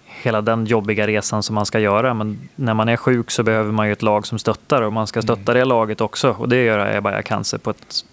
hela 0.06 0.42
den 0.42 0.66
jobbiga 0.66 1.08
resan 1.08 1.44
som 1.44 1.56
man 1.56 1.66
ska 1.66 1.80
göra. 1.80 2.14
Men 2.14 2.50
när 2.56 2.74
man 2.74 2.90
är 2.90 2.98
sjuk 2.98 3.32
så 3.32 3.44
behöver 3.44 3.72
man 3.72 3.88
ju 3.88 3.94
ett 3.94 4.02
lag 4.02 4.28
som 4.28 4.40
stöttar 4.40 4.82
och 4.82 4.94
man 4.94 5.08
ska 5.08 5.22
stötta 5.22 5.52
mm. 5.52 5.60
det 5.60 5.66
laget 5.66 6.02
också. 6.02 6.36
Och 6.40 6.50
det 6.50 6.64
gör 6.64 6.80
Ajabaja 6.80 7.22
Cancer 7.22 7.58
på 7.58 7.70
ett 7.70 8.06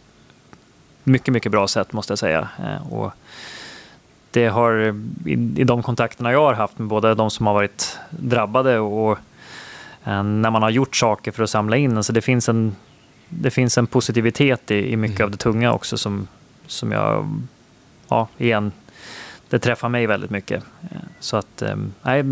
mycket, 1.05 1.35
mycket 1.35 1.53
bra 1.53 1.69
sätt 1.69 1.93
måste 1.93 2.11
jag 2.11 2.19
säga. 2.19 2.49
Eh, 2.59 2.93
och 2.93 3.13
det 4.31 4.47
har, 4.47 4.95
i, 5.27 5.33
i 5.57 5.65
de 5.65 5.83
kontakterna 5.83 6.33
jag 6.33 6.41
har 6.41 6.55
haft 6.55 6.79
med 6.79 6.89
både 6.89 7.15
de 7.15 7.31
som 7.31 7.47
har 7.47 7.55
varit 7.55 7.99
drabbade 8.11 8.79
och 8.79 9.19
eh, 10.05 10.23
när 10.23 10.51
man 10.51 10.63
har 10.63 10.71
gjort 10.71 10.97
saker 10.97 11.33
för 11.33 11.43
att 11.43 11.51
samla 11.51 11.77
in, 11.77 11.97
alltså 11.97 12.13
det 12.13 12.21
finns 12.21 12.49
en, 12.49 12.77
det 13.29 13.51
finns 13.51 13.79
en 13.79 13.87
positivitet 13.87 14.71
i, 14.71 14.93
i 14.93 14.97
mycket 14.97 15.21
mm. 15.21 15.27
av 15.27 15.31
det 15.31 15.37
tunga 15.37 15.73
också 15.73 15.99
som, 15.99 16.29
som 16.67 16.93
jag, 16.93 17.31
ja 18.09 18.29
igen, 18.39 18.73
det 19.55 19.59
träffar 19.59 19.89
mig 19.89 20.07
väldigt 20.07 20.31
mycket. 20.31 20.65
Eh, 20.83 20.99
så 21.21 21.37
att, 21.37 21.63
eh, 21.63 21.77
nej, 22.03 22.25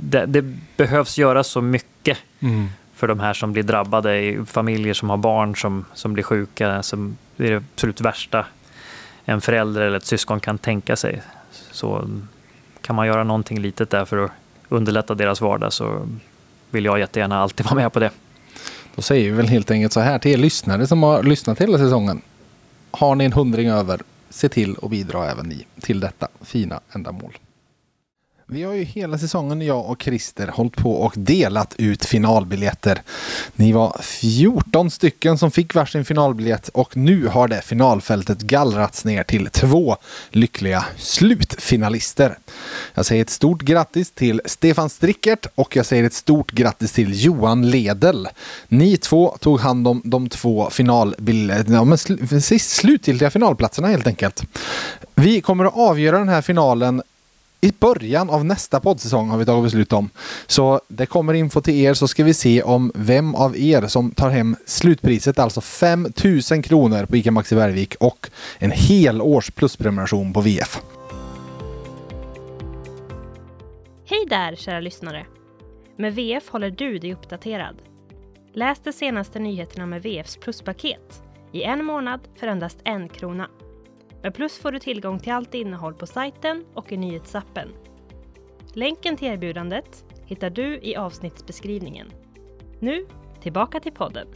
det, 0.00 0.26
det 0.26 0.44
behövs 0.76 1.18
göras 1.18 1.48
så 1.48 1.60
mycket 1.60 2.18
mm. 2.40 2.68
för 2.94 3.08
de 3.08 3.20
här 3.20 3.32
som 3.34 3.52
blir 3.52 3.62
drabbade, 3.62 4.44
familjer 4.46 4.94
som 4.94 5.10
har 5.10 5.16
barn 5.16 5.56
som, 5.56 5.84
som 5.94 6.12
blir 6.12 6.24
sjuka, 6.24 6.82
som 6.82 7.16
det 7.36 7.46
är 7.46 7.50
det 7.50 7.62
absolut 7.74 8.00
värsta 8.00 8.46
en 9.24 9.40
förälder 9.40 9.80
eller 9.80 9.96
ett 9.96 10.06
syskon 10.06 10.40
kan 10.40 10.58
tänka 10.58 10.96
sig. 10.96 11.22
Så 11.70 12.08
kan 12.80 12.96
man 12.96 13.06
göra 13.06 13.24
någonting 13.24 13.60
litet 13.60 13.90
där 13.90 14.04
för 14.04 14.24
att 14.24 14.30
underlätta 14.68 15.14
deras 15.14 15.40
vardag 15.40 15.72
så 15.72 16.08
vill 16.70 16.84
jag 16.84 16.98
jättegärna 16.98 17.38
alltid 17.38 17.66
vara 17.66 17.74
med 17.74 17.92
på 17.92 18.00
det. 18.00 18.10
Då 18.94 19.02
säger 19.02 19.30
vi 19.30 19.36
väl 19.36 19.48
helt 19.48 19.70
enkelt 19.70 19.92
så 19.92 20.00
här 20.00 20.18
till 20.18 20.30
er 20.30 20.36
lyssnare 20.36 20.86
som 20.86 21.02
har 21.02 21.22
lyssnat 21.22 21.60
hela 21.60 21.78
säsongen. 21.78 22.22
Har 22.90 23.14
ni 23.14 23.24
en 23.24 23.32
hundring 23.32 23.68
över, 23.68 24.00
se 24.30 24.48
till 24.48 24.76
att 24.82 24.90
bidra 24.90 25.30
även 25.30 25.46
ni 25.46 25.66
till 25.80 26.00
detta 26.00 26.28
fina 26.40 26.80
ändamål. 26.92 27.38
Vi 28.52 28.62
har 28.62 28.72
ju 28.72 28.84
hela 28.84 29.18
säsongen, 29.18 29.62
jag 29.62 29.90
och 29.90 30.02
Christer, 30.02 30.48
hållit 30.48 30.76
på 30.76 30.92
och 30.92 31.14
delat 31.16 31.74
ut 31.78 32.04
finalbiljetter. 32.04 33.02
Ni 33.56 33.72
var 33.72 33.96
14 34.02 34.90
stycken 34.90 35.38
som 35.38 35.50
fick 35.50 35.74
varsin 35.74 36.04
finalbiljett 36.04 36.68
och 36.68 36.96
nu 36.96 37.26
har 37.26 37.48
det 37.48 37.62
finalfältet 37.62 38.40
gallrats 38.40 39.04
ner 39.04 39.22
till 39.22 39.46
två 39.50 39.96
lyckliga 40.30 40.84
slutfinalister. 40.96 42.38
Jag 42.94 43.06
säger 43.06 43.22
ett 43.22 43.30
stort 43.30 43.62
grattis 43.62 44.10
till 44.10 44.40
Stefan 44.44 44.90
Strickert 44.90 45.46
och 45.54 45.76
jag 45.76 45.86
säger 45.86 46.04
ett 46.04 46.14
stort 46.14 46.52
grattis 46.52 46.92
till 46.92 47.24
Johan 47.24 47.70
Ledel. 47.70 48.28
Ni 48.68 48.96
två 48.96 49.36
tog 49.40 49.60
hand 49.60 49.88
om 49.88 50.02
de 50.04 50.28
två 50.28 50.70
finalbiljetterna, 50.70 51.76
ja, 51.76 51.84
men 51.84 51.98
sl 51.98 52.58
slutgiltiga 52.58 53.30
finalplatserna 53.30 53.88
helt 53.88 54.06
enkelt. 54.06 54.42
Vi 55.14 55.40
kommer 55.40 55.64
att 55.64 55.76
avgöra 55.76 56.18
den 56.18 56.28
här 56.28 56.42
finalen 56.42 57.02
i 57.60 57.72
början 57.78 58.30
av 58.30 58.44
nästa 58.44 58.80
poddsäsong 58.80 59.28
har 59.28 59.38
vi 59.38 59.44
tagit 59.44 59.64
beslut 59.64 59.92
om. 59.92 60.10
Så 60.46 60.80
det 60.88 61.06
kommer 61.06 61.34
info 61.34 61.60
till 61.60 61.74
er 61.74 61.94
så 61.94 62.08
ska 62.08 62.24
vi 62.24 62.34
se 62.34 62.62
om 62.62 62.92
vem 62.94 63.34
av 63.34 63.56
er 63.56 63.86
som 63.86 64.10
tar 64.10 64.30
hem 64.30 64.56
slutpriset, 64.66 65.38
alltså 65.38 65.60
5000 65.60 66.62
kronor 66.62 67.06
på 67.06 67.16
ICA 67.16 67.30
Maxi 67.30 67.54
Bergvik 67.54 67.94
och 68.00 68.30
en 68.58 68.70
hel 68.70 69.22
års 69.22 69.50
plusprenumeration 69.50 70.32
på 70.32 70.40
VF. 70.40 70.80
Hej 74.06 74.26
där 74.28 74.56
kära 74.56 74.80
lyssnare! 74.80 75.26
Med 75.96 76.14
VF 76.14 76.48
håller 76.48 76.70
du 76.70 76.98
dig 76.98 77.12
uppdaterad. 77.12 77.76
Läs 78.54 78.78
de 78.84 78.92
senaste 78.92 79.38
nyheterna 79.38 79.86
med 79.86 80.02
VFs 80.02 80.36
pluspaket 80.36 81.22
i 81.52 81.62
en 81.62 81.84
månad 81.84 82.20
för 82.36 82.46
endast 82.46 82.78
en 82.84 83.08
krona. 83.08 83.48
Med 84.22 84.34
Plus 84.34 84.58
får 84.58 84.72
du 84.72 84.78
tillgång 84.78 85.18
till 85.18 85.32
allt 85.32 85.54
innehåll 85.54 85.94
på 85.94 86.06
sajten 86.06 86.64
och 86.74 86.92
i 86.92 86.96
nyhetsappen. 86.96 87.68
Länken 88.72 89.16
till 89.16 89.28
erbjudandet 89.28 90.04
hittar 90.26 90.50
du 90.50 90.80
i 90.82 90.96
avsnittsbeskrivningen. 90.96 92.06
Nu, 92.80 93.06
tillbaka 93.42 93.80
till 93.80 93.92
podden. 93.92 94.26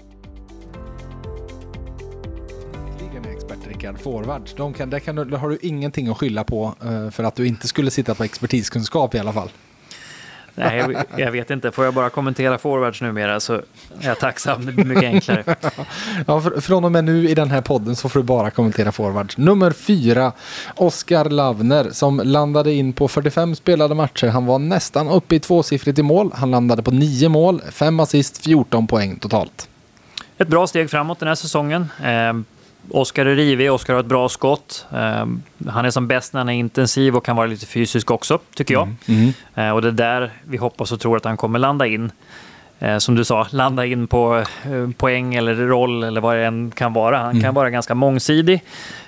Ligan 3.00 3.24
är 3.24 3.36
expert 3.36 3.66
Rickard, 3.66 3.98
Forward. 3.98 4.50
De 4.56 4.72
kan, 4.72 4.90
där 4.90 4.98
kan 4.98 5.16
du, 5.16 5.24
där 5.24 5.38
har 5.38 5.48
du 5.48 5.58
ingenting 5.62 6.08
att 6.08 6.18
skylla 6.18 6.44
på 6.44 6.74
eh, 6.82 7.10
för 7.10 7.24
att 7.24 7.36
du 7.36 7.46
inte 7.46 7.68
skulle 7.68 7.90
sitta 7.90 8.14
på 8.14 8.24
expertiskunskap 8.24 9.14
i 9.14 9.18
alla 9.18 9.32
fall. 9.32 9.48
Nej, 10.54 10.78
jag, 10.78 11.04
jag 11.16 11.32
vet 11.32 11.50
inte. 11.50 11.72
Får 11.72 11.84
jag 11.84 11.94
bara 11.94 12.10
kommentera 12.10 12.58
forwards 12.58 13.00
numera 13.00 13.40
så 13.40 13.54
är 13.54 13.62
jag 14.00 14.18
tacksam. 14.18 14.66
Det 14.66 14.72
blir 14.72 14.84
mycket 14.84 15.04
enklare. 15.04 15.44
Ja, 16.26 16.40
för, 16.40 16.60
från 16.60 16.84
och 16.84 16.92
med 16.92 17.04
nu 17.04 17.28
i 17.28 17.34
den 17.34 17.50
här 17.50 17.60
podden 17.60 17.96
så 17.96 18.08
får 18.08 18.20
du 18.20 18.24
bara 18.24 18.50
kommentera 18.50 18.92
forwards. 18.92 19.36
Nummer 19.36 19.70
fyra, 19.70 20.32
Oskar 20.76 21.24
Lavner 21.24 21.90
som 21.90 22.20
landade 22.24 22.72
in 22.72 22.92
på 22.92 23.08
45 23.08 23.56
spelade 23.56 23.94
matcher. 23.94 24.26
Han 24.26 24.46
var 24.46 24.58
nästan 24.58 25.08
uppe 25.08 25.34
i 25.34 25.40
tvåsiffrigt 25.40 25.98
i 25.98 26.02
mål. 26.02 26.30
Han 26.34 26.50
landade 26.50 26.82
på 26.82 26.90
nio 26.90 27.28
mål, 27.28 27.62
fem 27.72 28.00
assist, 28.00 28.44
14 28.44 28.86
poäng 28.86 29.16
totalt. 29.16 29.68
Ett 30.38 30.48
bra 30.48 30.66
steg 30.66 30.90
framåt 30.90 31.18
den 31.18 31.28
här 31.28 31.34
säsongen. 31.34 31.86
Eh, 32.04 32.32
Oskar 32.90 33.26
är 33.26 33.34
rivig, 33.34 33.72
Oskar 33.72 33.94
har 33.94 34.00
ett 34.00 34.06
bra 34.06 34.28
skott. 34.28 34.86
Eh, 34.92 35.26
han 35.68 35.84
är 35.84 35.90
som 35.90 36.08
bäst 36.08 36.32
när 36.32 36.40
han 36.40 36.48
är 36.48 36.52
intensiv 36.52 37.16
och 37.16 37.24
kan 37.24 37.36
vara 37.36 37.46
lite 37.46 37.66
fysisk 37.66 38.10
också, 38.10 38.38
tycker 38.54 38.74
jag. 38.74 38.88
Eh, 39.54 39.70
och 39.70 39.82
det 39.82 39.88
är 39.88 39.92
där 39.92 40.30
vi 40.44 40.56
hoppas 40.56 40.92
och 40.92 41.00
tror 41.00 41.16
att 41.16 41.24
han 41.24 41.36
kommer 41.36 41.58
landa 41.58 41.86
in. 41.86 42.12
Eh, 42.78 42.98
som 42.98 43.14
du 43.14 43.24
sa, 43.24 43.46
landa 43.50 43.86
in 43.86 44.06
på 44.06 44.44
eh, 44.64 44.90
poäng 44.96 45.34
eller 45.34 45.54
roll 45.54 46.02
eller 46.02 46.20
vad 46.20 46.36
det 46.36 46.44
än 46.44 46.70
kan 46.70 46.92
vara. 46.92 47.18
Han 47.18 47.40
kan 47.40 47.54
vara 47.54 47.70
ganska 47.70 47.94
mångsidig. 47.94 48.62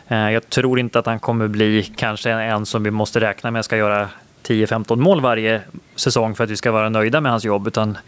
Jag 0.08 0.50
tror 0.50 0.78
inte 0.78 0.98
att 0.98 1.06
han 1.06 1.18
kommer 1.18 1.48
bli 1.48 1.82
kanske 1.96 2.30
en 2.30 2.66
som 2.66 2.82
vi 2.82 2.90
måste 2.90 3.20
räkna 3.20 3.50
med 3.50 3.64
ska 3.64 3.76
göra 3.76 4.08
10-15 4.46 4.96
mål 4.96 5.20
varje 5.20 5.60
säsong 5.96 6.34
för 6.34 6.44
att 6.44 6.50
vi 6.50 6.56
ska 6.56 6.72
vara 6.72 6.88
nöjda 6.88 7.20
med 7.20 7.32
hans 7.32 7.44
jobb. 7.44 7.66
Utan 7.66 7.98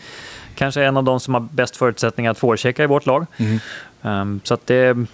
kanske 0.55 0.85
en 0.85 0.97
av 0.97 1.05
de 1.05 1.21
som 1.21 1.35
har 1.35 1.41
bäst 1.41 1.77
förutsättningar 1.77 2.31
att 2.31 2.39
forechecka 2.39 2.85
i 2.85 2.87
vårt 2.87 3.07
lag. 3.07 3.27
Um, 4.03 4.41
så 4.45 4.55
att 4.55 4.67
det 4.67 5.07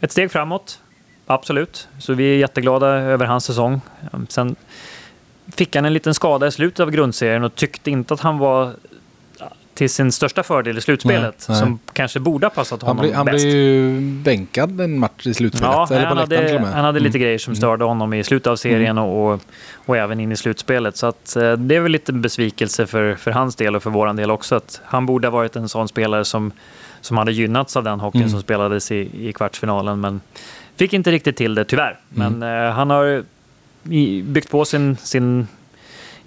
ett 0.00 0.12
steg 0.12 0.30
framåt, 0.30 0.78
absolut. 1.26 1.88
Så 1.98 2.14
vi 2.14 2.34
är 2.34 2.36
jätteglada 2.38 2.86
över 2.86 3.26
hans 3.26 3.44
säsong. 3.44 3.80
Sen 4.28 4.56
fick 5.56 5.76
han 5.76 5.84
en 5.84 5.92
liten 5.92 6.14
skada 6.14 6.46
i 6.46 6.52
slutet 6.52 6.80
av 6.80 6.90
grundserien 6.90 7.44
och 7.44 7.54
tyckte 7.54 7.90
inte 7.90 8.14
att 8.14 8.20
han 8.20 8.38
var 8.38 8.72
till 9.74 9.90
sin 9.90 10.12
största 10.12 10.42
fördel 10.42 10.78
i 10.78 10.80
slutspelet. 10.80 11.46
Nej, 11.48 11.56
nej. 11.56 11.58
Som 11.58 11.78
kanske 11.92 12.20
borde 12.20 12.46
ha 12.46 12.50
passat 12.50 12.82
Han, 12.82 12.88
honom 12.88 13.02
blir, 13.02 13.14
han 13.14 13.26
bäst. 13.26 13.44
blev 13.44 13.54
ju 13.56 14.00
bänkad 14.00 14.80
en 14.80 14.98
match 14.98 15.26
i 15.26 15.34
slutspelet. 15.34 15.74
Ja, 15.74 15.88
eller 15.90 16.06
han, 16.06 16.16
hade, 16.18 16.58
han 16.58 16.84
hade 16.84 17.00
lite 17.00 17.16
Mm. 17.18 17.22
grejer 17.24 17.38
som 17.38 17.54
störde 17.56 17.84
honom 17.84 18.14
i 18.14 18.24
slutet 18.24 18.46
av 18.46 18.56
serien 18.56 18.98
och, 18.98 19.32
och, 19.34 19.40
och 19.74 19.96
även 19.96 20.20
in 20.20 20.32
i 20.32 20.36
slutspelet. 20.36 20.96
Så 20.96 21.06
att, 21.06 21.36
eh, 21.36 21.52
det 21.52 21.76
är 21.76 21.80
väl 21.80 21.92
lite 21.92 22.12
besvikelse 22.12 22.86
för, 22.86 23.14
för 23.14 23.30
hans 23.30 23.56
del 23.56 23.76
och 23.76 23.82
för 23.82 23.90
våran 23.90 24.16
del 24.16 24.30
också. 24.30 24.54
Att 24.56 24.80
han 24.84 25.06
borde 25.06 25.26
ha 25.28 25.32
varit 25.32 25.56
en 25.56 25.68
sån 25.68 25.88
spelare 25.88 26.24
som, 26.24 26.52
som 27.04 27.16
hade 27.16 27.32
gynnats 27.32 27.76
av 27.76 27.84
den 27.84 28.00
hockeyn 28.00 28.22
Mm. 28.22 28.30
som 28.30 28.40
spelades 28.42 28.92
i, 28.92 29.28
i 29.28 29.32
kvartsfinalen. 29.32 30.00
Men 30.00 30.20
fick 30.76 30.92
inte 30.92 31.10
riktigt 31.10 31.36
till 31.36 31.54
det 31.54 31.64
tyvärr. 31.64 31.98
Mm. 32.16 32.32
Men 32.38 32.66
eh, 32.66 32.72
han 32.72 32.90
har 32.90 33.24
byggt 34.22 34.50
på 34.50 34.64
sin, 34.64 34.96
sin 34.96 35.48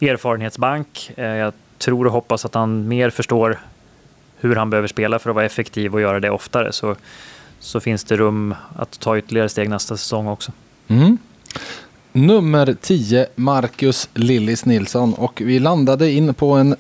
erfarenhetsbank. 0.02 1.12
Eh, 1.16 1.26
jag 1.26 1.54
tror 1.78 2.06
och 2.06 2.12
hoppas 2.14 2.45
att 2.45 2.54
han 2.54 2.88
mer 2.88 3.10
förstår 3.10 3.60
hur 4.40 4.56
han 4.56 4.70
behöver 4.70 4.88
spela 4.88 5.20
för 5.20 5.30
att 5.30 5.36
vara 5.36 5.45
effektiv 5.45 5.94
och 5.94 6.02
göra 6.02 6.20
det 6.20 6.30
oftare. 6.30 6.72
Så, 6.74 6.95
så 7.60 7.80
finns 7.80 8.04
det 8.04 8.18
rum 8.18 8.56
att 8.76 8.99
ta 8.99 9.18
ytterligare 9.18 9.49
steg 9.49 9.70
nästa 9.70 9.98
säsong 9.98 10.28
också. 10.28 10.52
Mm. 10.88 11.18
Nummer 12.12 12.76
10, 12.82 13.28
Marcus 13.36 14.10
Lillis 14.14 14.66
Nilsson. 14.66 15.14
Och 15.14 15.41
vi 15.45 15.60
landade 15.60 16.12
in 16.12 16.34
på 16.34 16.52
en 16.52 16.76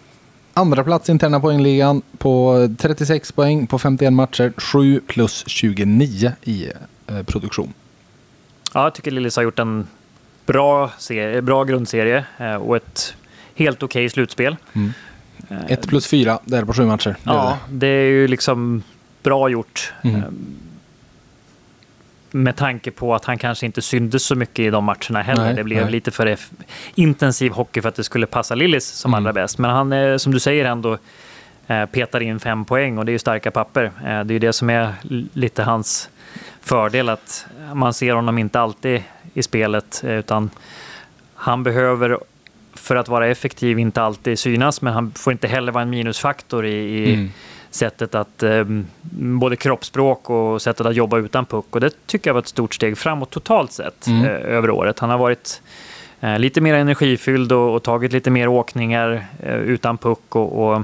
andra 0.57 0.83
plats 0.83 1.09
interna 1.09 1.39
poängligan 1.39 2.01
på 2.17 2.67
36 2.77 3.31
poäng 3.31 3.67
på 3.67 3.79
51 3.79 4.13
matcher. 4.13 4.53
7 4.57 5.01
plus 5.07 5.43
29 5.47 6.31
i 6.43 6.71
eh, 7.07 7.23
produktion. 7.23 7.73
Ja, 8.73 8.83
jag 8.83 8.93
tycker 8.93 9.11
Lillis 9.11 9.35
har 9.35 9.43
gjort 9.43 9.59
en 9.59 9.87
bra, 10.45 10.91
serie, 10.97 11.41
bra 11.41 11.63
grundserie 11.63 12.25
eh, 12.37 12.55
och 12.55 12.75
ett 12.75 13.15
helt 13.55 13.83
okej 13.83 14.09
slutspel. 14.09 14.55
Mm. 14.73 14.93
Eh, 15.49 15.71
1 15.71 15.87
plus 15.87 16.07
4 16.07 16.39
där 16.45 16.65
på 16.65 16.73
7 16.73 16.85
matcher. 16.85 17.15
Ja, 17.23 17.57
det 17.69 17.87
är 17.87 18.09
ju 18.09 18.27
liksom 18.27 18.83
bra 19.23 19.49
gjort. 19.49 19.93
Mm. 20.01 20.23
Eh, 22.37 22.43
Med 22.43 22.55
tanke 22.55 22.91
på 22.91 23.15
att 23.15 23.25
han 23.25 23.37
kanske 23.37 23.65
inte 23.65 23.81
syntes 23.81 24.23
så 24.23 24.35
mycket 24.35 24.59
i 24.59 24.69
de 24.69 24.83
matcherna 24.83 25.21
heller. 25.21 25.43
Nej, 25.45 25.53
det 25.53 25.63
blev 25.63 25.81
nej. 25.83 25.91
lite 25.91 26.11
för 26.11 26.37
intensiv 26.95 27.51
hockey 27.51 27.81
för 27.81 27.89
att 27.89 27.95
det 27.95 28.03
skulle 28.03 28.25
passa 28.25 28.55
Lillis 28.55 28.85
som 28.87 29.13
Mm. 29.13 29.17
allra 29.23 29.33
bäst. 29.33 29.57
Men 29.57 29.71
han, 29.71 29.93
är, 29.93 30.17
som 30.17 30.31
du 30.33 30.39
säger, 30.39 30.65
ändå 30.65 30.97
eh, 31.67 31.85
petar 31.85 32.19
in 32.21 32.39
fem 32.39 32.65
poäng 32.65 32.97
och 32.97 33.05
det 33.05 33.09
är 33.11 33.13
ju 33.13 33.19
starka 33.19 33.51
papper. 33.51 33.83
Eh, 33.83 33.91
Det 34.01 34.31
är 34.31 34.33
ju 34.33 34.39
det 34.39 34.53
som 34.53 34.69
är 34.69 34.93
lite 35.33 35.63
hans 35.63 36.09
fördel, 36.61 37.09
att 37.09 37.45
man 37.73 37.93
ser 37.93 38.13
honom 38.13 38.37
inte 38.37 38.59
alltid 38.59 39.03
i 39.33 39.43
spelet, 39.43 40.01
eh, 40.05 40.11
utan 40.13 40.49
han 41.35 41.63
behöver 41.63 42.17
för 42.73 42.95
att 42.95 43.07
vara 43.07 43.27
effektiv 43.27 43.79
inte 43.79 44.01
alltid 44.01 44.39
synas, 44.39 44.81
men 44.81 44.93
han 44.93 45.11
får 45.11 45.33
inte 45.33 45.47
heller 45.47 45.71
vara 45.71 45.81
en 45.83 45.89
minusfaktor 45.89 46.65
i, 46.65 46.73
i 46.73 47.13
Mm. 47.13 47.31
Sättet 47.71 48.15
att 48.15 48.43
eh, 48.43 48.63
både 49.19 49.55
kroppsspråk 49.55 50.29
och 50.29 50.61
sättet 50.61 50.85
att 50.85 50.95
jobba 50.95 51.17
utan 51.17 51.45
puck. 51.45 51.65
Och 51.69 51.79
det 51.81 52.07
tycker 52.07 52.29
jag 52.29 52.33
var 52.33 52.41
ett 52.41 52.47
stort 52.47 52.73
steg 52.73 52.97
framåt 52.97 53.29
totalt 53.29 53.71
sett 53.71 54.07
Mm. 54.07 54.25
eh, 54.25 54.31
över 54.31 54.69
året. 54.69 54.99
Han 54.99 55.09
har 55.09 55.17
varit 55.17 55.61
eh, 56.21 56.39
lite 56.39 56.61
mer 56.61 56.73
energifylld 56.73 57.51
och, 57.51 57.75
och 57.75 57.83
tagit 57.83 58.11
lite 58.13 58.29
mer 58.29 58.47
åkningar 58.47 59.25
eh, 59.43 59.55
utan 59.55 59.97
puck. 59.97 60.35
Och, 60.35 60.67
och, 60.67 60.83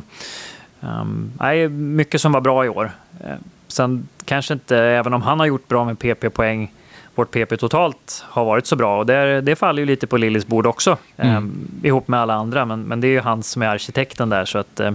ehm, 0.81 1.31
nej, 1.39 1.67
mycket 1.69 2.21
som 2.21 2.31
var 2.31 2.41
bra 2.41 2.65
i 2.65 2.69
år. 2.69 2.91
Eh, 3.23 3.35
sen 3.67 4.07
kanske 4.25 4.53
inte, 4.53 4.77
även 4.77 5.13
om 5.13 5.21
han 5.21 5.39
har 5.39 5.45
gjort 5.47 5.67
bra 5.67 5.85
med 5.85 5.99
PP-poäng, 5.99 6.71
vårt 7.15 7.31
PP 7.31 7.57
totalt 7.57 8.25
har 8.29 8.45
varit 8.45 8.65
så 8.67 8.75
bra. 8.75 8.97
Och 8.99 9.05
det, 9.05 9.41
det 9.41 9.55
faller 9.55 9.79
ju 9.81 9.85
lite 9.85 10.07
på 10.07 10.17
Lillis 10.17 10.47
bord 10.47 10.65
också, 10.67 10.97
Mm. 11.17 11.35
eh, 11.83 11.87
ihop 11.87 12.07
med 12.07 12.19
alla 12.19 12.33
andra. 12.33 12.65
Men, 12.65 12.81
men 12.83 13.01
det 13.01 13.07
är 13.07 13.11
ju 13.11 13.19
han 13.19 13.43
som 13.43 13.61
är 13.61 13.67
arkitekten 13.67 14.29
där. 14.29 14.45
Så 14.45 14.57
att, 14.57 14.79
eh, 14.79 14.91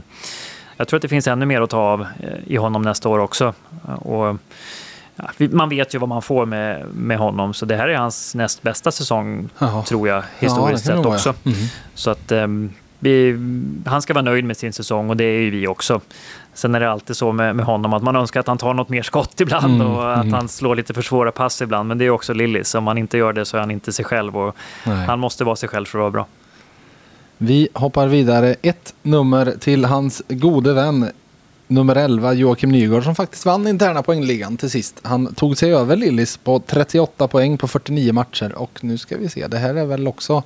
jag 0.79 0.89
tror 0.89 0.99
att 0.99 1.03
det 1.03 1.09
finns 1.09 1.27
ännu 1.27 1.47
mer 1.47 1.61
att 1.61 1.71
ta 1.71 1.79
av 1.79 2.01
eh, 2.01 2.29
i 2.47 2.57
honom 2.57 2.83
nästa 2.83 3.09
år 3.09 3.19
också. 3.19 3.55
Och, 3.83 4.37
ja, 5.17 5.31
man 5.51 5.69
vet 5.69 5.95
ju 5.95 5.99
vad 5.99 6.09
man 6.09 6.23
får 6.23 6.47
med, 6.47 6.87
med 6.95 7.19
honom, 7.19 7.55
så 7.55 7.67
det 7.67 7.77
här 7.77 7.89
är 7.89 7.97
hans 7.97 8.35
näst 8.35 8.63
bästa 8.63 8.91
säsong, 8.91 9.49
Jaha. 9.59 9.83
tror 9.83 10.09
jag, 10.09 10.19
Ja, 10.19 10.23
historiskt 10.39 10.87
kan 10.87 10.97
sett 10.97 11.07
också. 11.07 11.35
Mm. 11.45 11.59
Så 11.95 12.11
att 12.11 12.33
ehm, 12.33 12.71
vi, 12.99 13.39
han 13.87 14.03
ska 14.03 14.15
vara 14.15 14.23
nöjd 14.25 14.45
med 14.45 14.57
sin 14.57 14.73
säsong 14.73 15.11
och 15.11 15.17
det 15.17 15.25
är 15.25 15.41
ju 15.41 15.51
vi 15.51 15.67
också. 15.67 16.01
Sen 16.55 16.75
är 16.75 16.81
det 16.81 16.91
alltid 16.91 17.17
så 17.17 17.33
med, 17.33 17.57
med 17.57 17.67
honom 17.67 17.93
att 17.93 18.03
man 18.03 18.17
önskar 18.17 18.41
att 18.41 18.47
han 18.47 18.59
tar 18.59 18.75
något 18.75 18.89
mer 18.89 19.03
skott 19.03 19.41
ibland 19.41 19.75
Mm, 19.83 19.87
och 19.87 20.13
att 20.13 20.23
mm. 20.23 20.33
han 20.33 20.49
slår 20.49 20.77
lite 20.77 20.95
för 20.95 21.03
svåra 21.03 21.33
pass 21.33 21.63
ibland. 21.63 21.89
Men 21.89 21.99
det 21.99 22.05
är 22.05 22.11
också 22.11 22.33
Lillis. 22.35 22.75
Om 22.75 22.87
han 22.87 22.99
inte 22.99 23.19
gör 23.19 23.33
det 23.33 23.45
så 23.45 23.57
är 23.57 23.61
han 23.61 23.71
inte 23.71 23.93
sig 23.93 24.05
själv 24.05 24.37
och 24.37 24.57
Nej. 24.87 25.07
han 25.07 25.19
måste 25.19 25.45
vara 25.45 25.57
sig 25.57 25.69
själv 25.69 25.85
för 25.85 25.99
att 25.99 26.03
vara 26.03 26.11
bra. 26.11 26.27
Vi 27.41 27.69
hoppar 27.75 28.07
vidare 28.07 28.55
ett 28.63 28.95
nummer 29.03 29.55
till 29.61 29.85
hans 29.85 30.23
gode 30.29 30.73
vän 30.73 31.11
nummer 31.67 31.97
11 31.97 32.33
Joakim 32.33 32.71
Nygård 32.71 33.05
som 33.05 33.15
faktiskt 33.15 33.47
vann 33.47 33.69
interna 33.69 34.03
poängligan 34.03 34.57
till 34.57 34.71
sist. 34.71 35.01
Han 35.03 35.35
tog 35.35 35.59
sig 35.59 35.75
över 35.75 35.97
Lillis 35.97 36.37
på 36.37 36.59
38 36.67 37.29
poäng 37.29 37.59
på 37.59 37.69
49 37.69 38.13
matcher 38.13 38.53
och 38.55 38.79
nu 38.81 38.99
ska 38.99 39.17
vi 39.17 39.29
se, 39.29 39.47
det 39.47 39.59
här 39.59 39.75
är 39.75 39.85
väl 39.85 40.09
också 40.09 40.43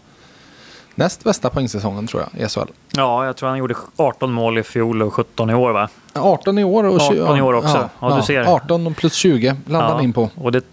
näst 0.94 1.24
bästa 1.24 1.50
poängsäsongen 1.50 2.06
tror 2.06 2.22
jag 2.22 2.46
i 2.46 2.48
SHL. 2.48 2.60
Ja, 2.96 3.26
jag 3.26 3.36
tror 3.36 3.48
han 3.48 3.58
gjorde 3.58 3.74
18 3.96 4.32
mål 4.32 4.58
i 4.58 4.62
fjol 4.62 5.02
och 5.02 5.14
17 5.14 5.50
i 5.50 5.54
år 5.54 5.70
va? 5.70 5.88
18 6.14 6.58
i 6.58 6.64
år 6.64 6.84
och 6.84 7.00
20, 7.00 7.22
18 7.22 7.38
i 7.38 7.42
år 7.42 7.54
också. 7.54 7.88
Ja, 8.00 8.16
du 8.16 8.22
ser. 8.22 8.54
18 8.54 8.94
plus 8.94 9.14
20 9.14 9.56
landar 9.66 9.94
han 9.94 10.04
in 10.04 10.12
på. 10.12 10.30
Och 10.34 10.52
det, 10.52 10.64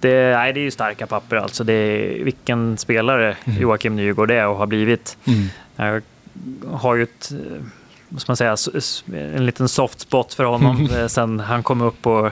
det, 0.00 0.36
nej, 0.36 0.52
det 0.52 0.60
är 0.60 0.62
ju 0.62 0.70
starka 0.70 1.06
papper 1.06 1.36
alltså. 1.36 1.64
Det 1.64 1.72
är, 1.72 2.24
vilken 2.24 2.78
spelare 2.78 3.36
Joakim 3.60 3.96
Nygård 3.96 4.30
är 4.30 4.46
och 4.46 4.56
har 4.56 4.66
blivit. 4.66 5.18
Mm. 5.24 5.48
Jag 5.76 6.02
har 6.72 6.94
ju 6.94 7.02
ett, 7.02 7.32
eh, 7.32 7.62
vad 8.08 8.24
man 8.28 8.36
säga, 8.36 8.56
en 9.34 9.46
liten 9.46 9.68
soft 9.68 10.00
spot 10.00 10.34
för 10.34 10.44
honom 10.44 10.88
eh, 10.96 11.06
sen 11.06 11.40
han 11.40 11.62
kom 11.62 11.80
upp 11.80 12.06
och 12.06 12.30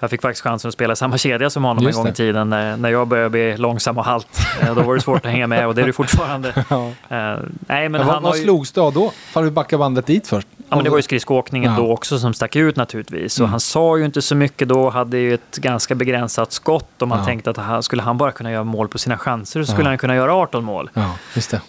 jag 0.00 0.10
fick 0.10 0.22
faktiskt 0.22 0.42
chansen 0.42 0.68
att 0.68 0.74
spela 0.74 0.96
samma 0.96 1.18
kedja 1.18 1.50
som 1.50 1.64
honom 1.64 1.84
Just 1.84 1.96
en 1.98 2.02
gång 2.04 2.12
i 2.12 2.14
tiden 2.14 2.50
när, 2.50 2.76
när 2.76 2.88
jag 2.88 3.08
började 3.08 3.30
bli 3.30 3.56
långsam 3.56 3.98
och 3.98 4.04
halt. 4.04 4.26
Eh, 4.62 4.74
Då 4.74 4.82
var 4.82 4.94
det 4.94 5.00
svårt 5.00 5.26
att 5.26 5.32
hänga 5.32 5.46
med 5.46 5.66
och 5.66 5.74
det 5.74 5.82
är 5.82 5.86
det 5.86 5.92
fortfarande. 5.92 6.52
Ja. 6.68 6.86
Eh, 7.08 7.38
Nej, 7.66 7.88
men 7.88 8.06
vad, 8.06 8.14
har 8.14 8.20
vad 8.20 8.36
ju, 8.36 8.42
slogs 8.44 8.72
du 8.72 8.80
av 8.80 8.92
då? 8.92 9.12
Får 9.32 9.42
vi 9.42 9.50
backa 9.50 9.78
bandet 9.78 10.06
dit 10.06 10.26
först? 10.26 10.48
ja, 10.68 10.76
men 10.76 10.84
det 10.84 10.90
var 10.90 10.98
ju 10.98 11.02
skridskoåkningen 11.02 11.72
Ja. 11.72 11.78
då 11.80 11.92
också 11.92 12.18
som 12.18 12.34
stack 12.34 12.56
ut 12.56 12.76
naturligtvis. 12.76 13.36
Och 13.40 13.44
Mm. 13.44 13.50
han 13.50 13.60
sa 13.60 13.98
ju 13.98 14.04
inte 14.04 14.22
så 14.22 14.34
mycket 14.34 14.68
då, 14.68 14.90
hade 14.90 15.18
ju 15.18 15.34
ett 15.34 15.56
ganska 15.56 15.94
begränsat 15.94 16.52
skott 16.52 17.02
och 17.02 17.08
man 17.08 17.18
Ja. 17.18 17.24
tänkte 17.24 17.50
att 17.50 17.56
han, 17.56 17.82
skulle 17.82 18.02
han 18.02 18.18
bara 18.18 18.32
kunna 18.32 18.50
göra 18.52 18.64
mål 18.64 18.88
på 18.88 18.98
sina 18.98 19.18
chanser 19.18 19.62
så 19.64 19.72
skulle 19.72 19.88
han 19.88 19.98
kunna 19.98 20.14
göra 20.16 20.34
18 20.34 20.64
mål. 20.64 20.90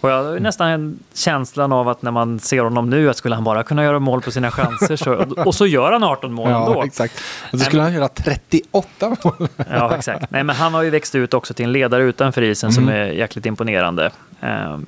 Och 0.00 0.10
jag 0.10 0.24
har 0.24 0.40
nästan 0.40 0.68
en 0.68 0.98
känslan 1.14 1.72
av 1.72 1.88
att 1.88 2.02
när 2.02 2.10
man 2.10 2.38
ser 2.40 2.60
honom 2.62 2.90
nu 2.90 3.10
att 3.10 3.16
skulle 3.16 3.34
han 3.34 3.44
bara 3.44 3.62
kunna 3.62 3.84
göra 3.84 3.98
mål 3.98 4.20
på 4.22 4.30
sina 4.30 4.50
chanser 4.50 4.96
så, 4.96 5.14
och 5.44 5.54
så 5.54 5.66
gör 5.66 5.92
han 5.92 6.02
18 6.04 6.32
mål 6.32 6.50
Ja, 6.50 6.66
ändå. 6.66 6.82
exakt. 6.82 7.14
Och 7.52 7.58
så 7.58 7.64
skulle 7.64 7.82
han 7.82 7.92
göra 7.92 8.08
38 8.16 9.16
mål. 9.24 9.48
Ja, 9.70 9.96
exakt. 9.96 10.30
Nej, 10.30 10.44
men 10.44 10.56
han 10.56 10.74
har 10.74 10.82
ju 10.82 10.90
växt 10.90 11.14
ut 11.14 11.34
också 11.34 11.54
till 11.54 11.64
en 11.64 11.72
ledare 11.72 12.02
utanför 12.02 12.42
isen 12.42 12.72
som 12.72 12.82
Mm. 12.88 12.94
är 12.94 13.06
jäkligt 13.06 13.46
imponerande. 13.46 14.10
Ehm, 14.40 14.86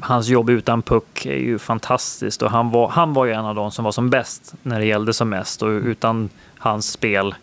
hans 0.00 0.28
jobb 0.28 0.50
utan 0.50 0.82
puck 0.82 1.26
är 1.26 1.36
ju 1.36 1.58
fantastiskt 1.58 2.42
och 2.42 2.50
han 2.50 2.70
var, 2.70 2.88
han 2.88 3.12
var 3.12 3.24
ju 3.24 3.32
en 3.32 3.44
av 3.44 3.54
de 3.54 3.70
som 3.70 3.84
var 3.84 3.92
som 3.92 4.10
bäst 4.10 4.54
när 4.62 4.80
det 4.80 4.86
gällde 4.86 5.12
som 5.12 5.28
mest 5.28 5.62
och 5.62 5.68
utan 5.68 6.28
hans 6.58 6.90
spel 6.90 7.34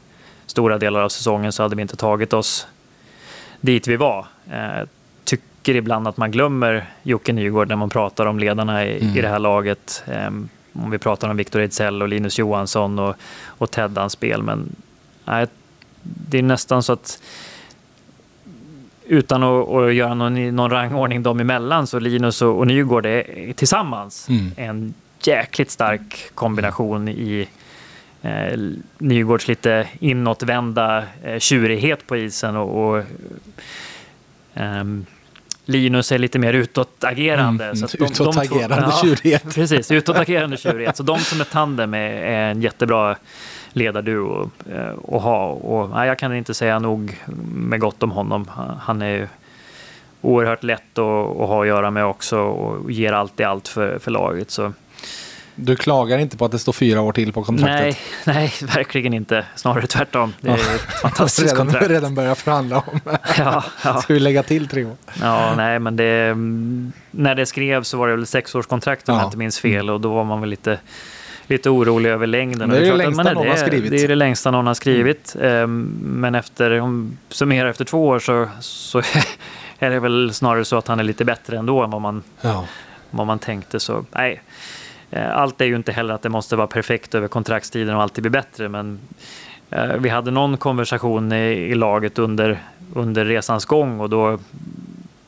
stora 0.46 0.78
delar 0.78 1.02
av 1.02 1.10
säsongen 1.10 1.52
så 1.52 1.64
hade 1.64 1.76
vi 1.76 1.82
inte 1.82 1.96
tagit 1.96 2.34
oss 2.34 2.68
dit 3.62 3.88
vi 3.88 3.96
var. 3.96 4.26
Eh, 4.52 4.88
tycker 5.24 5.76
ibland 5.76 6.08
att 6.08 6.18
man 6.18 6.32
glömmer 6.32 6.86
Jocke 7.04 7.34
Nygård 7.34 7.68
när 7.68 7.76
man 7.76 7.90
pratar 7.90 8.26
om 8.26 8.40
ledarna 8.40 8.86
i, 8.86 9.02
mm. 9.02 9.18
i 9.18 9.22
det 9.22 9.28
här 9.28 9.40
laget. 9.40 10.04
Eh, 10.08 10.30
om 10.74 10.92
vi 10.92 10.98
pratar 10.98 11.30
om 11.30 11.38
Victor 11.38 11.60
Ejdsell 11.60 12.02
och 12.02 12.08
Linus 12.08 12.40
Johansson 12.40 13.00
och, 13.00 13.16
och 13.46 13.72
Teddans 13.72 14.14
spel. 14.14 14.44
Men 14.44 14.76
nej, 15.28 15.48
det 16.02 16.38
är 16.38 16.44
nästan 16.44 16.84
så 16.84 16.94
att 16.94 17.22
utan 19.08 19.44
att, 19.44 19.70
att 19.70 19.94
göra 19.94 20.14
någon, 20.14 20.56
någon 20.56 20.72
rangordning 20.72 21.24
dem 21.24 21.40
emellan 21.40 21.88
så 21.88 22.00
Linus 22.00 22.42
och, 22.42 22.58
och 22.58 22.68
Nygård 22.68 23.06
är 23.06 23.54
tillsammans 23.54 24.30
mm. 24.30 24.52
en 24.56 24.94
jäkligt 25.24 25.72
stark 25.72 26.32
kombination 26.34 27.08
i 27.08 27.48
eh, 28.22 28.60
Nygårds 28.98 29.48
lite 29.48 29.88
inåtvända 30.00 31.04
eh, 31.24 31.40
tjurighet 31.40 32.08
på 32.08 32.18
isen 32.18 32.56
och, 32.56 32.90
och 32.90 33.04
eh, 34.54 34.84
Linus 35.66 36.12
är 36.12 36.18
lite 36.18 36.40
mer 36.40 36.54
utåtagerande. 36.54 37.66
Mm, 37.66 37.76
så 37.76 37.98
utåtagerande 37.98 38.92
de, 39.02 39.08
tjurighet. 39.08 39.42
Ja, 39.46 39.52
precis, 39.56 39.92
utåtagerande 39.92 40.58
tjurighet. 40.58 40.98
Så 40.98 41.04
de 41.04 41.20
som 41.20 41.42
är 41.42 41.46
tandem 41.46 41.94
är, 41.94 42.10
är 42.10 42.52
en 42.52 42.62
jättebra 42.62 43.16
ledarduo 43.78 44.50
eh, 44.70 45.16
att 45.16 45.22
ha. 45.22 45.48
Och, 45.48 45.90
nej, 45.90 46.08
jag 46.08 46.20
kan 46.20 46.36
inte 46.36 46.54
säga 46.54 46.80
nog 46.80 47.22
med 47.54 47.80
gott 47.80 48.04
om 48.04 48.12
honom. 48.12 48.52
Han 48.82 49.02
är 49.02 49.30
oerhört 50.22 50.64
lätt 50.64 50.98
att, 50.98 51.40
att 51.40 51.48
ha 51.48 51.62
att 51.62 51.68
göra 51.68 51.92
med 51.92 52.06
också 52.06 52.40
och 52.40 52.92
ger 52.92 53.14
alltid 53.14 53.46
allt 53.46 53.68
för, 53.68 54.00
för 54.00 54.12
laget. 54.12 54.52
Så 54.52 54.74
du 55.60 55.76
klagar 55.76 56.18
inte 56.18 56.38
på 56.38 56.46
att 56.46 56.52
det 56.52 56.60
står 56.60 56.74
fyra 56.74 57.02
år 57.02 57.12
till 57.12 57.34
på 57.34 57.44
kontraktet? 57.44 57.80
Nej, 57.82 57.98
nej 58.36 58.54
verkligen 58.76 59.14
inte. 59.14 59.46
Snarare 59.56 59.88
tvärtom. 59.88 60.34
Det 60.42 60.50
är 60.50 60.54
ett 60.54 60.82
fantastiskt 61.02 61.52
redan, 61.52 61.66
kontrakt. 61.66 61.90
redan 61.90 62.16
börjat 62.16 62.38
förhandla 62.38 62.78
om. 62.78 63.00
ja, 63.38 63.64
ja. 63.84 64.02
Ska 64.02 64.14
vi 64.14 64.20
lägga 64.20 64.44
till 64.44 64.68
tre 64.68 64.86
år? 64.86 64.96
Ja, 65.22 65.54
nej, 65.58 65.80
men 65.80 65.96
det, 65.96 66.36
när 67.12 67.36
det 67.36 67.46
skrevs 67.46 67.88
så 67.88 67.98
var 67.98 68.08
det 68.08 68.16
väl 68.16 68.28
sexårskontrakt 68.28 69.10
om 69.10 69.16
ja. 69.16 69.22
jag 69.22 69.28
inte 69.28 69.38
minns 69.38 69.60
fel 69.60 69.90
och 69.90 70.02
då 70.02 70.14
var 70.14 70.24
man 70.24 70.42
väl 70.42 70.50
lite 70.50 70.80
lite 71.48 71.70
orolig 71.70 72.10
över 72.10 72.28
längden. 72.28 72.70
Det 72.70 72.78
är 72.78 72.82
det, 72.82 72.88
det 72.88 72.96
längsta 72.96 73.34
någon 73.34 73.44
det, 73.44 73.50
har 73.50 73.58
skrivit. 73.58 73.92
Det 73.92 74.04
är 74.04 74.08
det 74.08 74.16
längsta 74.16 74.52
någon 74.52 74.68
har 74.68 74.74
skrivit. 74.74 75.36
Mm. 75.42 76.00
Men 76.04 76.36
efter, 76.36 76.80
om 76.80 77.18
summerar 77.30 77.70
efter 77.70 77.86
två 77.86 78.08
år 78.08 78.20
så, 78.20 78.48
så 78.60 79.02
är 79.80 79.90
det 79.90 80.00
väl 80.00 80.34
snarare 80.34 80.66
så 80.66 80.78
att 80.78 80.88
han 80.88 81.00
är 81.00 81.04
lite 81.04 81.26
bättre 81.26 81.58
ändå 81.58 81.84
än 81.84 81.92
vad 81.92 82.02
man, 82.02 82.24
ja. 82.42 82.66
vad 83.10 83.28
man 83.28 83.40
tänkte. 83.40 83.80
Så 83.80 84.06
nej, 84.12 84.42
Eh, 85.10 85.38
allt 85.38 85.62
är 85.62 85.66
ju 85.66 85.76
inte 85.76 85.92
heller 85.92 86.14
att 86.14 86.22
det 86.22 86.30
måste 86.30 86.56
vara 86.56 86.68
perfekt 86.68 87.16
över 87.16 87.28
kontraktstiden 87.28 87.96
och 87.96 88.02
alltid 88.02 88.22
bli 88.22 88.30
bättre, 88.30 88.70
men 88.70 89.00
eh, 89.70 89.94
vi 90.00 90.10
hade 90.10 90.32
någon 90.32 90.58
konversation 90.58 91.32
i, 91.32 91.52
i 91.52 91.76
laget 91.76 92.20
under, 92.20 92.60
under 92.94 93.26
resans 93.26 93.66
gång 93.66 94.00
och 94.00 94.10
då 94.10 94.40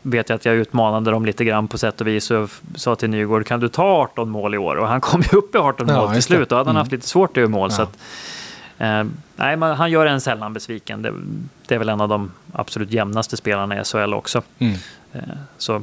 vet 0.10 0.30
jag 0.30 0.36
att 0.36 0.45
jag 0.45 0.56
utmanade 0.56 1.11
dem 1.11 1.26
lite 1.26 1.45
grann 1.45 1.68
på 1.68 1.77
sätt 1.77 2.02
och 2.02 2.07
vis 2.07 2.31
och 2.31 2.49
sa 2.76 2.95
till 2.95 3.10
Nygård, 3.10 3.45
kan 3.45 3.60
du 3.60 3.69
ta 3.69 3.84
18 3.84 4.30
mål 4.30 4.56
i 4.56 4.57
år? 4.57 4.76
Och 4.76 4.88
han 4.88 5.02
kom 5.10 5.22
ju 5.31 5.38
upp 5.38 5.56
i 5.56 5.57
18 5.57 5.88
ja, 5.88 5.95
mål 5.95 6.14
till 6.14 6.23
slut 6.23 6.52
och 6.52 6.57
hade 6.57 6.69
han 6.69 6.76
mm. 6.76 6.80
haft 6.80 6.91
lite 6.91 7.07
svårt 7.07 7.30
att 7.30 7.38
göra 7.38 7.48
mål. 7.48 7.69
Ja. 7.72 7.76
Så 7.76 7.81
att, 7.81 7.98
eh, 8.77 9.03
nej, 9.36 9.57
man, 9.57 9.76
han 9.76 9.91
gör 9.91 10.06
en 10.06 10.22
sällan 10.22 10.53
besviken. 10.53 11.02
Det, 11.02 11.14
det, 11.68 11.76
är 11.76 11.80
väl 11.80 11.90
en 11.90 12.02
av 12.02 12.10
de 12.10 12.31
absolut 12.53 12.91
jämnaste 12.91 13.38
spelarna 13.38 13.81
i 13.81 13.84
SHL 13.84 14.14
också. 14.14 14.41
Mm. 14.60 14.76
Eh, 15.14 15.22
så 15.57 15.81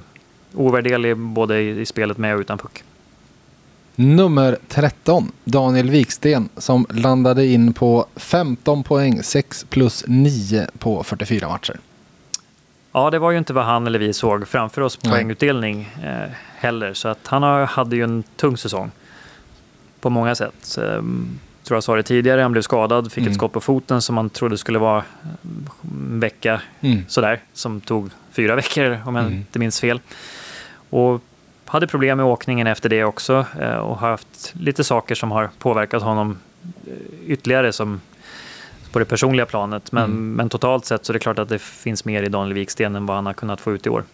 ovärderlig 0.54 1.16
både 1.16 1.60
i, 1.60 1.80
i 1.80 1.86
spelet 1.86 2.18
med 2.18 2.34
och 2.34 2.40
utan 2.40 2.58
puck. 2.58 2.82
Nummer 3.98 4.58
13, 4.68 5.32
Daniel 5.44 5.90
Wiksten, 5.90 6.48
som 6.56 6.86
landade 6.90 7.46
in 7.46 7.72
på 7.72 8.06
15 8.16 8.82
poäng, 8.82 9.22
6 9.22 9.66
plus 9.68 10.04
9 10.06 10.66
på 10.78 11.04
44 11.04 11.48
matcher. 11.48 11.76
Ja, 12.96 13.10
det 13.10 13.18
var 13.18 13.30
ju 13.30 13.38
inte 13.38 13.52
vad 13.52 13.64
han 13.64 13.86
eller 13.86 13.98
vi 13.98 14.12
såg 14.12 14.48
framför 14.48 14.82
oss 14.82 14.96
på 14.96 15.10
poängutdelning 15.10 15.94
eh, 16.04 16.30
heller. 16.56 16.94
Så 16.94 17.08
att 17.08 17.26
han 17.26 17.42
har, 17.42 17.66
hade 17.66 17.96
ju 17.96 18.04
en 18.04 18.22
tung 18.36 18.56
säsong 18.56 18.90
på 20.00 20.10
många 20.10 20.34
sätt. 20.34 20.78
Eh, 20.78 21.02
tror 21.64 21.76
jag 21.76 21.84
sa 21.84 21.96
det 21.96 22.02
tidigare, 22.02 22.40
han 22.40 22.52
blev 22.52 22.62
skadad, 22.62 23.12
fick 23.12 23.22
mm. 23.22 23.30
ett 23.30 23.36
skott 23.36 23.52
på 23.52 23.60
foten 23.60 24.02
som 24.02 24.14
man 24.14 24.30
trodde 24.30 24.58
skulle 24.58 24.78
vara 24.78 25.04
en 25.82 26.20
vecka 26.20 26.60
mm. 26.80 27.04
sådär. 27.08 27.40
Som 27.52 27.80
tog 27.80 28.10
fyra 28.32 28.54
veckor 28.62 29.00
om 29.04 29.16
jag 29.16 29.24
mm. 29.24 29.38
inte 29.38 29.58
minns 29.58 29.80
fel. 29.80 30.00
Och 30.90 31.22
hade 31.64 31.86
problem 31.86 32.16
med 32.16 32.26
åkningen 32.26 32.66
efter 32.66 32.88
det 32.88 33.04
också 33.04 33.46
eh, 33.60 33.76
och 33.76 33.96
har 33.98 34.10
haft 34.10 34.52
lite 34.54 34.84
saker 34.84 35.14
som 35.14 35.30
har 35.30 35.50
påverkat 35.58 36.02
honom 36.02 36.38
eh, 36.86 36.92
ytterligare 37.26 37.72
som 37.72 38.00
på 38.96 39.00
det 39.00 39.04
personliga 39.04 39.46
planet. 39.46 39.92
Men, 39.92 40.04
mm. 40.04 40.32
men 40.32 40.48
totalt 40.48 40.84
sett 40.84 41.04
så 41.04 41.12
är 41.12 41.14
det 41.14 41.20
klart 41.20 41.38
att 41.38 41.48
det 41.48 41.58
finns 41.58 42.04
mer 42.04 42.22
i 42.22 42.28
Daniel 42.28 42.54
Wiksten 42.54 42.96
än 42.96 43.06
vad 43.06 43.16
han 43.16 43.26
har 43.26 43.32
kunnat 43.32 43.60
få 43.60 43.72
ut 43.72 43.86
i 43.86 43.88
år. 43.90 44.04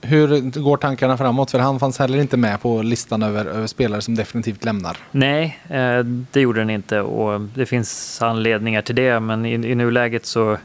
Hur 0.00 0.60
går 0.60 0.76
tankarna 0.76 1.16
framåt? 1.16 1.50
För 1.50 1.58
han 1.58 1.80
fanns 1.80 1.98
heller 1.98 2.18
inte 2.18 2.36
med 2.36 2.60
på 2.60 2.82
listan 2.82 3.22
över, 3.22 3.44
över 3.44 3.66
spelare 3.66 4.00
som 4.00 4.14
definitivt 4.14 4.64
lämnar. 4.64 4.96
Nej, 5.10 5.58
eh, 5.68 5.98
det 6.04 6.40
gjorde 6.40 6.60
den 6.60 6.70
inte 6.70 7.00
och 7.00 7.40
det 7.40 7.66
finns 7.66 8.22
anledningar 8.22 8.82
till 8.82 8.94
det. 8.94 9.20
Men 9.20 9.46
i, 9.46 9.52
i 9.52 9.74
nuläget 9.74 10.26
så, 10.26 10.56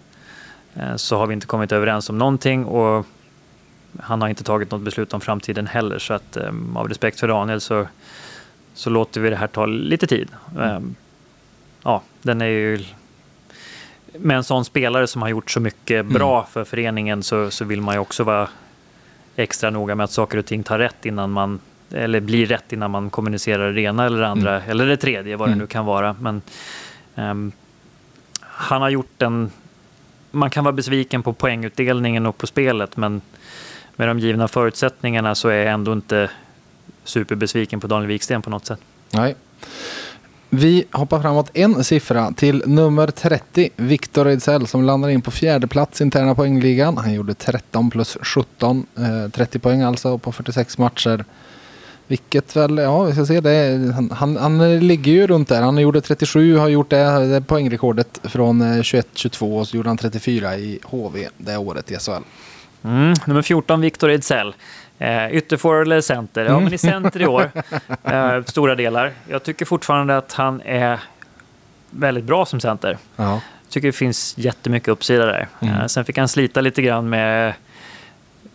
så 0.95 1.17
har 1.17 1.27
vi 1.27 1.33
inte 1.33 1.47
kommit 1.47 1.71
överens 1.71 2.09
om 2.09 2.17
någonting. 2.17 2.65
Och 2.65 3.05
han 3.99 4.21
har 4.21 4.29
inte 4.29 4.43
tagit 4.43 4.71
något 4.71 4.81
beslut 4.81 5.13
om 5.13 5.21
framtiden 5.21 5.67
heller 5.67 5.99
så 5.99 6.13
att 6.13 6.37
um, 6.37 6.77
av 6.77 6.89
respekt 6.89 7.19
för 7.19 7.27
Daniel 7.27 7.61
så, 7.61 7.87
så 8.73 8.89
låter 8.89 9.21
vi 9.21 9.29
det 9.29 9.35
här 9.35 9.47
ta 9.47 9.65
lite 9.65 10.07
tid. 10.07 10.29
Um, 10.57 10.95
ja, 11.83 12.01
den 12.21 12.41
är 12.41 12.45
ju... 12.45 12.85
Med 14.17 14.37
en 14.37 14.43
sån 14.43 14.65
spelare 14.65 15.07
som 15.07 15.21
har 15.21 15.29
gjort 15.29 15.51
så 15.51 15.59
mycket 15.59 15.99
mm. 15.99 16.13
bra 16.13 16.37
mm. 16.37 16.49
för 16.51 16.63
föreningen 16.63 17.23
så, 17.23 17.51
så 17.51 17.65
vill 17.65 17.81
man 17.81 17.95
ju 17.95 17.99
också 17.99 18.23
vara 18.23 18.49
extra 19.35 19.69
noga 19.69 19.95
med 19.95 20.03
att 20.03 20.11
saker 20.11 20.37
och 20.37 20.45
ting 20.45 20.63
tar 20.63 20.79
rätt 20.79 21.05
innan 21.05 21.31
man 21.31 21.59
eller 21.91 22.19
blir 22.19 22.45
rätt 22.45 22.73
innan 22.73 22.91
man 22.91 23.09
kommunicerar 23.09 23.73
det 23.73 23.81
ena 23.81 24.05
eller 24.05 24.19
det 24.19 24.27
andra 24.27 24.55
mm. 24.55 24.69
eller 24.69 24.85
det 24.85 24.97
tredje, 24.97 25.35
vad 25.35 25.47
det 25.47 25.51
mm. 25.51 25.59
nu 25.59 25.67
kan 25.67 25.85
vara. 25.85 26.15
Men 26.19 26.41
um, 27.15 27.51
han 28.41 28.81
har 28.81 28.89
gjort 28.89 29.21
en... 29.21 29.51
Man 30.31 30.49
kan 30.49 30.63
vara 30.63 30.73
besviken 30.73 31.23
på 31.23 31.33
poängutdelningen 31.33 32.25
och 32.25 32.37
på 32.37 32.47
spelet, 32.47 32.97
men 32.97 33.21
med 33.95 34.07
de 34.07 34.19
givna 34.19 34.47
förutsättningarna 34.47 35.35
så 35.35 35.49
är 35.49 35.57
jag 35.57 35.73
ändå 35.73 35.93
inte 35.93 36.29
superbesviken 37.03 37.79
på 37.79 37.87
Daniel 37.87 38.07
Wiksten 38.07 38.41
på 38.41 38.49
något 38.49 38.65
sätt. 38.65 38.79
Nej. 39.11 39.35
Vi 40.55 40.85
hoppar 40.91 41.21
framåt 41.21 41.49
en 41.53 41.83
siffra 41.83 42.31
till 42.31 42.63
nummer 42.65 43.07
30, 43.07 43.69
Viktor 43.75 44.27
Ejdsell 44.27 44.67
som 44.67 44.83
landar 44.83 45.09
in 45.09 45.21
på 45.21 45.31
fjärde 45.31 45.67
plats 45.67 46.01
i 46.01 46.03
interna 46.03 46.35
poängligan. 46.35 46.97
Han 46.97 47.13
gjorde 47.13 47.33
13 47.33 47.89
plus 47.89 48.17
17, 48.21 48.85
30 49.31 49.57
eh, 49.57 49.61
poäng 49.61 49.81
alltså 49.81 50.17
på 50.17 50.31
46 50.31 50.77
matcher. 50.77 51.25
Vilket 52.07 52.55
väl, 52.55 52.77
ja 52.77 53.03
vi 53.03 53.11
ska 53.13 53.25
se, 53.25 53.41
det, 53.41 53.93
han, 54.11 54.37
han, 54.37 54.79
ligger 54.79 55.11
ju 55.11 55.27
runt 55.27 55.47
där. 55.47 55.61
Han 55.61 55.77
gjorde 55.77 56.01
37, 56.01 56.57
har 56.57 56.67
gjort 56.67 56.89
det, 56.89 57.27
det 57.27 57.41
poängrekordet 57.41 58.19
från 58.23 58.61
eh, 58.61 58.65
21-22 58.65 59.59
och 59.59 59.67
så 59.67 59.77
gjorde 59.77 59.89
han 59.89 59.97
34 59.97 60.57
i 60.57 60.79
HV 60.83 61.27
det 61.37 61.57
året 61.57 61.91
i 61.91 61.95
SHL. 61.95 62.23
Mm, 62.83 63.13
nummer 63.25 63.41
14, 63.41 63.81
Viktor 63.81 64.09
Ejdsell. 64.09 64.53
Eh, 65.03 65.35
ytterforward 65.35 65.87
eller 65.87 66.01
center? 66.01 66.45
Ja, 66.45 66.59
men 66.59 66.73
i 66.73 66.77
center 66.77 67.21
i 67.21 67.27
år. 67.27 67.51
Eh, 68.03 68.43
stora 68.43 68.75
delar. 68.75 69.11
Jag 69.29 69.43
tycker 69.43 69.65
fortfarande 69.65 70.17
att 70.17 70.33
han 70.33 70.61
är 70.61 70.99
väldigt 71.89 72.23
bra 72.23 72.45
som 72.45 72.59
center. 72.59 72.97
Ja. 73.15 73.41
tycker 73.69 73.87
det 73.87 73.91
finns 73.91 74.37
jättemycket 74.37 74.89
uppsida 74.89 75.25
där. 75.25 75.47
Mm. 75.59 75.75
Eh, 75.75 75.85
sen 75.85 76.05
fick 76.05 76.17
han 76.17 76.27
slita 76.27 76.61
lite 76.61 76.81
grann 76.81 77.09
med 77.09 77.53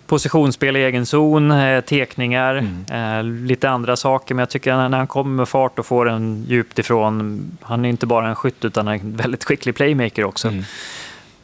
positionsspel 0.07 0.77
i 0.77 0.85
egen 0.85 1.07
zon, 1.07 1.51
eh, 1.51 1.81
tekningar, 1.81 2.55
mm. 2.55 3.19
eh, 3.19 3.47
lite 3.47 3.71
andra 3.71 3.97
saker. 3.97 4.35
Men 4.35 4.43
jag 4.43 4.51
tycker 4.51 4.73
att 4.73 4.91
när 4.91 4.99
han 4.99 5.07
kommer 5.07 5.37
med 5.37 5.49
fart 5.49 5.79
och 5.79 5.87
får 5.87 6.09
en 6.09 6.45
djupt 6.49 6.79
ifrån, 6.79 7.43
han 7.63 7.85
är 7.85 7.89
inte 7.89 8.07
bara 8.07 8.29
en 8.29 8.37
skytt 8.37 8.65
utan 8.65 8.89
en 8.89 9.17
väldigt 9.17 9.45
skicklig 9.45 9.75
playmaker 9.75 10.25
också. 10.25 10.49
Mm. 10.49 10.65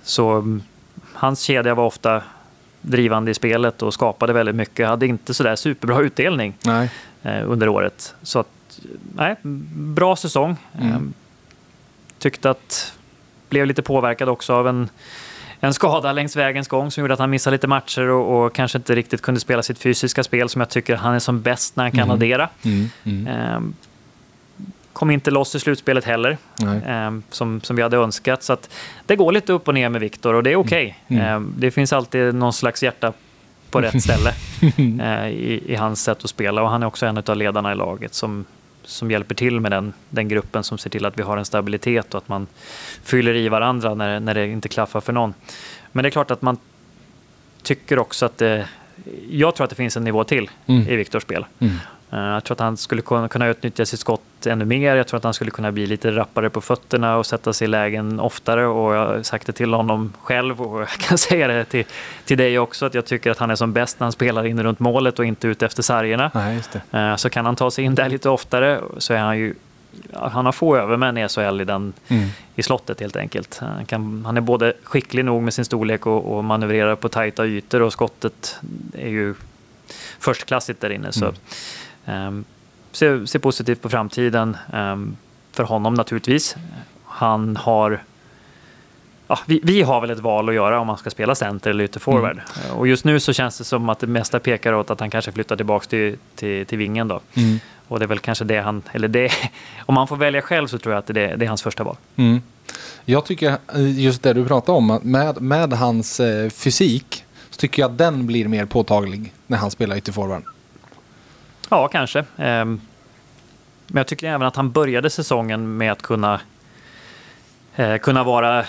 Så 0.02 0.30
mm, 0.30 0.62
hans 1.12 1.40
kedja 1.40 1.74
var 1.74 1.84
ofta 1.84 2.22
drivande 2.84 3.30
i 3.30 3.34
spelet 3.34 3.82
och 3.82 3.94
skapade 3.94 4.32
väldigt 4.32 4.54
mycket. 4.54 4.88
Hade 4.88 5.06
inte 5.06 5.34
sådär 5.34 5.56
superbra 5.56 6.00
utdelning 6.00 6.54
nej. 6.64 6.90
Eh, 7.22 7.50
under 7.50 7.68
året. 7.68 8.14
Så 8.22 8.38
att, 8.38 8.80
nej, 9.14 9.36
bra 9.72 10.16
säsong. 10.16 10.56
Mm. 10.80 10.92
Eh, 10.92 11.00
tyckte 12.18 12.50
att 12.50 12.92
blev 13.48 13.66
lite 13.66 13.82
påverkad 13.82 14.28
också 14.28 14.54
av 14.54 14.68
en, 14.68 14.88
en 15.60 15.74
skada 15.74 16.12
längs 16.12 16.36
vägens 16.36 16.68
gång 16.68 16.90
som 16.90 17.00
gjorde 17.00 17.14
att 17.14 17.20
han 17.20 17.30
missade 17.30 17.54
lite 17.54 17.66
matcher 17.66 18.08
och, 18.08 18.44
och 18.44 18.54
kanske 18.54 18.78
inte 18.78 18.94
riktigt 18.94 19.22
kunde 19.22 19.40
spela 19.40 19.62
sitt 19.62 19.78
fysiska 19.78 20.24
spel 20.24 20.48
som 20.48 20.60
jag 20.60 20.68
tycker 20.68 20.96
han 20.96 21.14
är 21.14 21.18
som 21.18 21.42
bäst 21.42 21.76
när 21.76 21.84
han 21.84 21.90
kan 21.90 22.00
mm. 22.00 22.10
addera. 22.10 22.48
Mm. 22.62 22.90
Mm. 23.04 23.74
Kom 24.94 25.10
inte 25.10 25.30
loss 25.30 25.54
i 25.54 25.60
slutspelet 25.60 26.04
heller, 26.04 26.36
eh, 26.86 27.10
som, 27.30 27.60
som 27.60 27.76
vi 27.76 27.82
hade 27.82 27.96
önskat. 27.96 28.42
Så 28.42 28.56
det 29.06 29.16
går 29.16 29.32
lite 29.32 29.52
upp 29.52 29.68
och 29.68 29.74
ner 29.74 29.88
med 29.88 30.00
Viktor 30.00 30.34
och 30.34 30.42
det 30.42 30.52
är 30.52 30.56
okej. 30.56 30.98
Okay. 31.06 31.18
Mm. 31.18 31.44
Eh, 31.44 31.50
det 31.56 31.70
finns 31.70 31.92
alltid 31.92 32.34
någon 32.34 32.52
slags 32.52 32.82
hjärta 32.82 33.12
på 33.70 33.80
rätt 33.80 34.02
ställe 34.02 34.32
eh, 35.02 35.28
i, 35.28 35.62
i, 35.66 35.74
hans 35.74 36.02
sätt 36.02 36.24
att 36.24 36.30
spela. 36.30 36.62
Och 36.62 36.70
han 36.70 36.82
är 36.82 36.86
också 36.86 37.06
en 37.06 37.18
av 37.26 37.36
ledarna 37.36 37.72
i 37.72 37.74
laget 37.74 38.14
som, 38.14 38.44
som 38.84 39.10
hjälper 39.10 39.34
till 39.34 39.60
med 39.60 39.72
den, 39.72 39.92
den 40.10 40.28
gruppen 40.28 40.64
som 40.64 40.78
ser 40.78 40.90
till 40.90 41.04
att 41.04 41.18
vi 41.18 41.22
har 41.22 41.36
en 41.36 41.44
stabilitet 41.44 42.14
och 42.14 42.18
att 42.18 42.28
man 42.28 42.46
fyller 43.02 43.34
i 43.34 43.48
varandra 43.48 43.94
när, 43.94 44.20
när 44.20 44.34
det 44.34 44.46
inte 44.46 44.68
klaffar 44.68 45.00
för 45.00 45.12
någon. 45.12 45.34
Men 45.92 46.02
det 46.02 46.08
är 46.08 46.10
klart 46.10 46.30
att 46.30 46.42
man 46.42 46.56
tycker 47.62 47.98
också 47.98 48.26
att 48.26 48.38
det, 48.38 48.68
jag 49.30 49.54
tror 49.54 49.64
att 49.64 49.70
det 49.70 49.76
finns 49.76 49.96
en 49.96 50.04
nivå 50.04 50.24
till 50.24 50.50
mm. 50.66 50.88
i 50.88 50.96
Viktors 50.96 51.22
spel. 51.22 51.46
Mm. 51.58 51.76
Eh, 52.14 52.20
jag 52.20 52.44
tror 52.44 52.54
att 52.54 52.60
han 52.60 52.76
skulle 52.76 53.02
kunna 53.02 53.46
utnyttja 53.46 53.86
sitt 53.86 54.00
skott 54.00 54.46
ännu 54.46 54.64
mer. 54.64 54.96
Jag 54.96 55.06
tror 55.06 55.18
att 55.18 55.24
han 55.24 55.34
skulle 55.34 55.50
kunna 55.50 55.72
bli 55.72 55.86
lite 55.86 56.10
rappare 56.10 56.50
på 56.50 56.60
fötterna 56.60 57.16
och 57.16 57.26
sätta 57.26 57.52
sig 57.52 57.64
i 57.64 57.68
lägen 57.68 58.20
oftare. 58.20 58.66
Och 58.66 58.94
jag 58.94 59.06
har 59.06 59.22
sagt 59.22 59.46
det 59.46 59.52
till 59.52 59.74
honom 59.74 60.12
själv 60.22 60.62
och 60.62 60.80
jag 60.80 60.88
kan 60.88 61.18
säga 61.28 61.48
det 61.48 61.64
till, 61.64 61.84
till 62.24 62.38
dig 62.38 62.58
också 62.58 62.86
att 62.86 62.94
jag 62.94 63.04
tycker 63.04 63.30
att 63.30 63.38
han 63.38 63.50
är 63.50 63.54
som 63.54 63.72
bäst 63.72 64.00
när 64.00 64.04
han 64.04 64.12
spelar 64.12 64.46
in 64.46 64.62
runt 64.62 64.80
målet 64.80 65.18
och 65.18 65.24
inte 65.24 65.48
ute 65.48 65.66
efter 65.66 65.82
sargerna. 65.82 66.30
Nej, 66.34 66.60
eh, 66.90 67.16
så 67.16 67.30
kan 67.30 67.46
han 67.46 67.56
ta 67.56 67.70
sig 67.70 67.84
in 67.84 67.94
där 67.94 68.08
lite 68.08 68.28
oftare 68.28 68.80
så 68.98 69.14
är 69.14 69.18
han 69.18 69.38
ju 69.38 69.54
han 70.12 70.44
har 70.44 70.52
få 70.52 70.76
övermän 70.76 71.18
i 71.18 71.28
SHL 71.28 71.60
i, 71.60 71.64
den, 71.64 71.92
mm. 72.08 72.28
i 72.54 72.62
slottet 72.62 73.00
helt 73.00 73.16
enkelt. 73.16 73.58
Han, 73.58 73.86
kan, 73.86 74.24
han, 74.24 74.36
är 74.36 74.40
både 74.40 74.72
skicklig 74.82 75.24
nog 75.24 75.42
med 75.42 75.54
sin 75.54 75.64
storlek 75.64 76.06
och, 76.06 76.36
och 76.36 76.44
manövrerar 76.44 76.96
på 76.96 77.08
tajta 77.08 77.46
ytor 77.46 77.82
och 77.82 77.92
skottet 77.92 78.56
är 78.92 79.08
ju 79.08 79.34
förstklassigt 80.18 80.80
där 80.80 80.90
inne. 80.90 81.12
Så, 81.12 81.26
um, 81.26 81.34
ser, 82.92 83.26
ser 83.26 83.38
positivt 83.38 83.82
på 83.82 83.88
framtiden 83.88 84.56
um, 84.72 85.16
för 85.52 85.64
honom 85.64 85.94
naturligtvis. 85.94 86.56
Han 87.04 87.56
har 87.56 88.00
Ja, 89.26 89.38
vi, 89.46 89.60
vi, 89.62 89.82
har 89.82 90.00
väl 90.00 90.10
ett 90.10 90.18
val 90.18 90.48
att 90.48 90.54
göra 90.54 90.80
om 90.80 90.86
man 90.86 90.98
ska 90.98 91.10
spela 91.10 91.34
center 91.34 91.70
eller 91.70 91.84
ytterforward. 91.84 92.40
Mm. 92.64 92.76
Och 92.78 92.88
just 92.88 93.04
nu 93.04 93.20
så 93.20 93.32
känns 93.32 93.58
det 93.58 93.64
som 93.64 93.88
att 93.88 93.98
det 93.98 94.06
mesta 94.06 94.40
pekar 94.40 94.72
åt 94.72 94.90
att 94.90 95.00
han 95.00 95.10
kanske 95.10 95.32
flyttar 95.32 95.56
tillbaka 95.56 95.86
till, 95.86 96.16
till, 96.34 96.66
till 96.66 96.78
vingen. 96.78 97.08
Då. 97.08 97.20
Mm. 97.34 97.58
Och 97.88 97.98
det 97.98 98.04
är 98.04 98.06
väl 98.06 98.18
kanske 98.18 98.44
det 98.44 98.60
han, 98.60 98.82
eller 98.92 99.08
det, 99.08 99.32
om 99.86 99.94
man 99.94 100.08
får 100.08 100.16
välja 100.16 100.42
själv 100.42 100.66
så 100.66 100.78
tror 100.78 100.94
jag 100.94 100.98
att 100.98 101.06
det, 101.06 101.36
det 101.36 101.44
är 101.44 101.48
hans 101.48 101.62
första 101.62 101.84
val. 101.84 101.96
Mm. 102.16 102.42
Jag 103.04 103.24
tycker 103.24 103.56
eh, 103.74 104.00
just 104.00 104.22
det 104.22 104.32
du 104.32 104.46
pratar 104.46 104.72
om, 104.72 105.00
med, 105.02 105.42
med 105.42 105.72
hans 105.72 106.20
eh, 106.20 106.50
fysik 106.50 107.24
så 107.50 107.56
tycker 107.56 107.82
jag 107.82 107.90
att 107.90 107.98
den 107.98 108.26
blir 108.26 108.48
mer 108.48 108.64
påtaglig 108.64 109.32
när 109.46 109.58
han 109.58 109.70
spelar 109.70 109.96
ytterforward. 109.96 110.42
Ja, 111.74 111.88
kanske. 111.88 112.18
Um, 112.18 112.24
men 112.36 112.80
jag 113.96 114.06
tycker 114.06 114.26
även 114.26 114.46
att 114.46 114.56
han 114.56 114.70
började 114.70 115.10
säsongen 115.10 115.76
med 115.76 115.92
att 115.92 116.02
kunna, 116.02 116.40
eh, 117.76 117.96
kunna 117.96 118.24
vara 118.24 118.64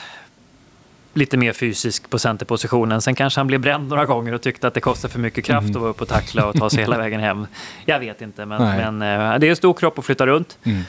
lite 1.13 1.37
mer 1.37 1.53
fysisk 1.53 2.09
på 2.09 2.19
centerpositionen. 2.19 3.01
Sen 3.01 3.15
kanske 3.15 3.39
han 3.39 3.47
blev 3.47 3.61
bränd 3.61 3.89
några 3.89 4.05
gånger 4.05 4.33
och 4.33 4.41
tyckte 4.41 4.67
att 4.67 4.73
det 4.73 4.79
kostar 4.79 5.09
för 5.09 5.19
mycket 5.19 5.45
kraft 5.45 5.63
mm. 5.63 5.75
att 5.75 5.81
vara 5.81 5.89
uppe 5.89 6.03
och 6.03 6.09
tackla 6.09 6.45
och 6.45 6.55
ta 6.55 6.69
sig 6.69 6.79
hela 6.79 6.97
vägen 7.03 7.19
hem. 7.19 7.47
Jag 7.85 7.99
vet 7.99 8.21
inte, 8.21 8.45
men, 8.45 8.61
men 8.61 9.21
uh, 9.21 9.39
det 9.39 9.47
är 9.47 9.49
en 9.49 9.55
stor 9.55 9.73
kropp 9.73 9.99
att 9.99 10.05
flytta 10.05 10.27
runt. 10.27 10.57
Mm. 10.63 10.83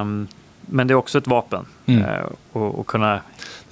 Um, 0.00 0.28
men 0.60 0.86
det 0.86 0.92
är 0.92 0.96
också 0.96 1.18
ett 1.18 1.26
vapen. 1.26 1.66
Mm. 1.86 2.04
Uh, 2.54 2.82
kunna... 2.82 3.20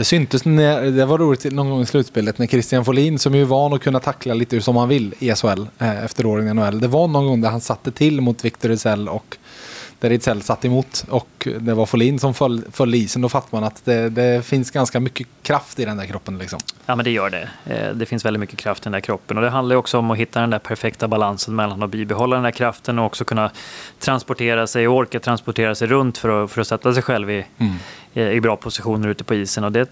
Det 0.01 0.05
syntes, 0.05 0.45
när, 0.45 0.83
det 0.83 1.05
var 1.05 1.19
roligt 1.19 1.45
någon 1.53 1.71
gång 1.71 1.83
i 1.83 1.87
slutspelet 1.87 2.39
när 2.39 2.47
Christian 2.47 2.85
Folin, 2.85 3.19
som 3.19 3.35
ju 3.35 3.41
är 3.41 3.47
van 3.47 3.73
att 3.73 3.81
kunna 3.81 4.01
tackla 4.01 4.35
lite 4.35 4.61
som 4.61 4.77
han 4.77 4.89
vill 4.89 5.15
i 5.19 5.35
SHL 5.35 5.67
eh, 5.79 6.05
efter 6.05 6.27
åren 6.27 6.49
i 6.49 6.55
NHL. 6.55 6.81
Det 6.81 6.89
var 6.89 7.09
någon 7.09 7.27
gång 7.27 7.41
där 7.41 7.51
han 7.51 7.61
satte 7.61 7.91
till 7.91 8.21
mot 8.21 8.45
Victor 8.45 8.69
Rizell 8.69 9.09
och 9.09 9.37
där 10.01 10.11
Ejdsell 10.11 10.43
satt 10.43 10.65
emot 10.65 11.05
och 11.09 11.49
det 11.61 11.75
var 11.75 11.87
Folin 11.87 12.19
som 12.19 12.35
föll, 12.35 12.65
föll 12.73 12.95
isen. 12.95 13.23
Då 13.23 13.29
fattar 13.29 13.49
man 13.59 13.65
att 13.65 13.85
det, 13.85 14.09
det, 14.09 14.47
finns 14.47 14.71
ganska 14.71 15.01
mycket 15.01 15.27
kraft 15.43 15.79
i 15.79 15.85
den 15.85 15.97
där 15.97 16.07
kroppen. 16.07 16.39
Liksom. 16.39 16.59
Ja, 16.87 16.97
men 16.97 17.05
det 17.05 17.11
gör 17.11 17.31
det. 17.31 17.49
Eh, 17.65 17.95
det 17.95 18.07
finns 18.07 18.25
väldigt 18.25 18.41
mycket 18.41 18.59
kraft 18.59 18.83
i 18.83 18.85
den 18.85 18.93
där 18.93 19.01
kroppen. 19.01 19.37
Och 19.37 19.43
det 19.43 19.51
handlar 19.51 19.77
också 19.77 19.99
om 19.99 20.11
att 20.11 20.19
hitta 20.19 20.41
den 20.41 20.51
där 20.51 20.59
perfekta 20.59 21.09
balansen 21.09 21.57
mellan 21.57 21.83
att 21.83 21.91
bibehålla 21.91 22.37
den 22.37 22.43
där 22.43 22.51
kraften 22.51 22.99
och 22.99 23.07
också 23.07 23.25
kunna 23.25 23.51
transportera 23.99 24.67
sig 24.67 24.89
och 24.89 24.97
orka 24.97 25.21
transportera 25.21 25.75
sig 25.75 25.89
runt 25.89 26.19
för 26.19 26.45
att, 26.45 26.51
för 26.51 26.61
att 26.61 26.67
sätta 26.67 26.95
sig 26.95 27.03
själv 27.03 27.31
i, 27.31 27.47
mm. 27.59 27.75
i, 28.13 28.23
i 28.23 28.41
bra 28.41 28.57
positioner 28.57 29.09
ute 29.09 29.25
på 29.25 29.35
isen. 29.35 29.65
Och 29.65 29.73
det 29.73 29.91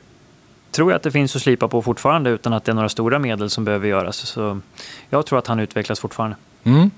tror 0.71 0.91
jag 0.91 0.97
att 0.97 1.03
det 1.03 1.11
finns 1.11 1.37
att 1.37 1.43
slipa 1.43 1.69
på 1.69 1.83
fortfarande 1.83 2.31
utan 2.31 2.53
att 2.53 2.65
det 2.65 2.73
är 2.73 2.75
några 2.75 2.89
stora 2.89 3.19
medel 3.19 3.51
som 3.51 3.65
behöver 3.65 3.89
göras. 3.89 4.17
Så 4.17 4.61
jag 5.11 5.27
tror 5.27 5.39
att 5.39 5.47
han 5.47 5.61
utvecklas 5.61 6.01
fortfarande. 6.01 6.37
Mm. 6.65 6.91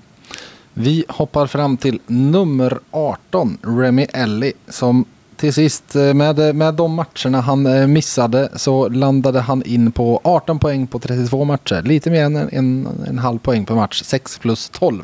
Vi 0.73 1.05
hoppar 1.09 1.47
fram 1.47 1.77
till 1.77 1.99
nummer 2.07 2.79
18, 2.91 3.57
Remy 3.61 4.07
Ellie, 4.13 4.53
som 4.67 5.05
till 5.35 5.53
sist 5.53 5.95
eh, 5.95 6.13
med, 6.13 6.55
med 6.55 6.73
de 6.73 6.93
matcherna 6.93 7.41
han 7.41 7.65
eh, 7.65 7.87
missade 7.87 8.49
så 8.55 8.89
landade 8.89 9.39
han 9.39 9.63
in 9.65 9.91
på 9.91 10.21
18 10.23 10.59
poäng 10.59 10.87
på 10.87 10.99
32 10.99 11.45
matcher. 11.45 11.81
Lite 11.81 12.09
mer 12.09 12.25
än 12.25 12.35
en, 12.35 12.49
en, 12.51 12.87
en 13.07 13.19
halv 13.19 13.39
poäng 13.39 13.65
per 13.65 13.75
match, 13.75 14.01
6 14.03 14.39
plus 14.39 14.69
12. 14.69 15.03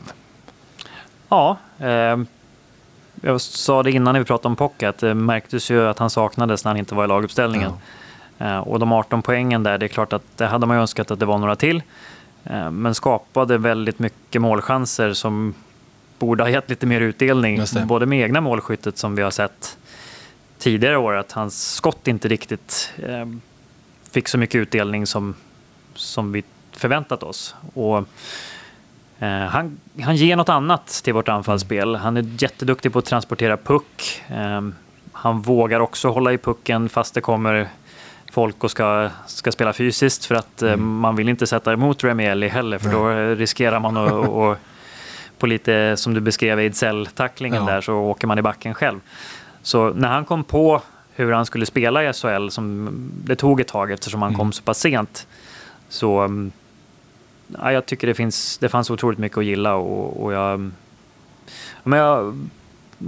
Ja, 1.29 1.57
eh, 1.79 2.17
jag 3.21 3.41
sa 3.41 3.83
det 3.83 3.91
innan 3.91 4.13
när 4.13 4.19
vi 4.19 4.25
pratade 4.25 4.47
om 4.47 4.55
Pocket. 4.55 4.97
Det 4.97 5.13
märktes 5.13 5.71
ju 5.71 5.87
att 5.87 5.99
han 5.99 6.09
saknades 6.09 6.63
när 6.63 6.69
han 6.69 6.77
inte 6.77 6.95
var 6.95 7.03
i 7.03 7.07
laguppställningen. 7.07 7.71
Ja. 8.37 8.45
Eh, 8.45 8.57
och 8.57 8.79
de 8.79 8.91
18 8.91 9.21
poängen 9.21 9.63
där, 9.63 9.77
det 9.77 9.85
är 9.85 9.87
klart 9.87 10.13
att 10.13 10.23
det 10.35 10.45
hade 10.45 10.65
man 10.65 10.77
ju 10.77 10.81
önskat 10.81 11.11
att 11.11 11.19
det 11.19 11.25
var 11.25 11.37
några 11.37 11.55
till. 11.55 11.83
Eh, 12.49 12.71
men 12.71 12.95
skapade 12.95 13.57
väldigt 13.57 13.99
mycket 13.99 14.41
målchanser 14.41 15.13
som 15.13 15.53
borde 16.19 16.43
ha 16.43 16.49
gett 16.49 16.69
lite 16.69 16.85
mer 16.85 17.01
utdelning. 17.01 17.61
Både 17.85 18.05
med 18.05 18.21
egna 18.21 18.41
målskyttet 18.41 18.97
som 18.97 19.15
vi 19.15 19.21
har 19.21 19.31
sett 19.31 19.77
tidigare 20.57 20.97
år, 20.97 21.13
att 21.13 21.31
hans 21.31 21.73
skott 21.73 22.07
inte 22.07 22.27
riktigt 22.27 22.93
eh, 23.03 23.25
fick 24.11 24.27
så 24.27 24.37
mycket 24.37 24.55
utdelning 24.55 25.07
som, 25.07 25.35
som 25.95 26.31
vi 26.31 26.43
förväntat 26.71 27.23
oss. 27.23 27.55
Och, 27.73 27.97
eh, 29.19 29.27
han, 29.29 29.79
han 30.01 30.15
ger 30.15 30.35
något 30.35 30.49
annat 30.49 30.87
till 31.03 31.13
vårt 31.13 31.29
anfallsspel. 31.29 31.95
Han 31.95 32.17
är 32.17 32.43
jätteduktig 32.43 32.93
på 32.93 32.99
att 32.99 33.05
transportera 33.05 33.57
puck. 33.57 34.21
Eh, 34.27 34.61
han 35.11 35.41
vågar 35.41 35.79
också 35.79 36.09
hålla 36.09 36.33
i 36.33 36.37
pucken 36.37 36.89
fast 36.89 37.13
det 37.13 37.21
kommer 37.21 37.69
folk 38.37 38.63
och 38.63 38.71
ska, 38.71 39.09
ska 39.25 39.51
spela 39.51 39.73
fysiskt 39.73 40.25
för 40.25 40.35
att 40.35 40.61
eh, 40.61 40.73
mm. 40.73 40.97
man 40.97 41.15
vill 41.15 41.29
inte 41.29 41.47
sätta 41.47 41.73
emot 41.73 42.03
Remieli 42.03 42.47
heller 42.47 42.77
för 42.77 42.89
då 42.89 43.35
riskerar 43.35 43.79
man 43.79 43.97
att 43.97 44.11
och, 44.27 44.57
på 45.37 45.47
lite 45.47 45.97
som 45.97 46.13
du 46.13 46.21
beskrev 46.21 46.59
Ejdsell-tacklingen 46.59 47.65
ja. 47.65 47.71
där 47.71 47.81
så 47.81 47.93
åker 47.93 48.27
man 48.27 48.39
i 48.39 48.41
backen 48.41 48.73
själv. 48.73 48.99
Så 49.61 49.89
när 49.89 50.07
han 50.07 50.25
kom 50.25 50.43
på 50.43 50.81
hur 51.15 51.31
han 51.31 51.45
skulle 51.45 51.65
spela 51.65 52.03
i 52.03 52.13
SHL, 52.13 52.49
som 52.49 52.89
det 53.23 53.35
tog 53.35 53.61
ett 53.61 53.67
tag 53.67 53.91
eftersom 53.91 54.21
han 54.21 54.29
mm. 54.29 54.39
kom 54.39 54.51
så 54.51 54.63
pass 54.63 54.79
sent, 54.79 55.27
så 55.89 56.19
mm, 56.19 56.51
ja, 57.61 57.71
jag 57.71 57.85
tycker 57.85 58.07
det, 58.07 58.13
finns, 58.13 58.57
det 58.57 58.69
fanns 58.69 58.89
otroligt 58.89 59.19
mycket 59.19 59.37
att 59.37 59.45
gilla 59.45 59.75
och, 59.75 60.23
och 60.23 60.33
jag, 60.33 60.71
men 61.83 61.99
jag 61.99 62.47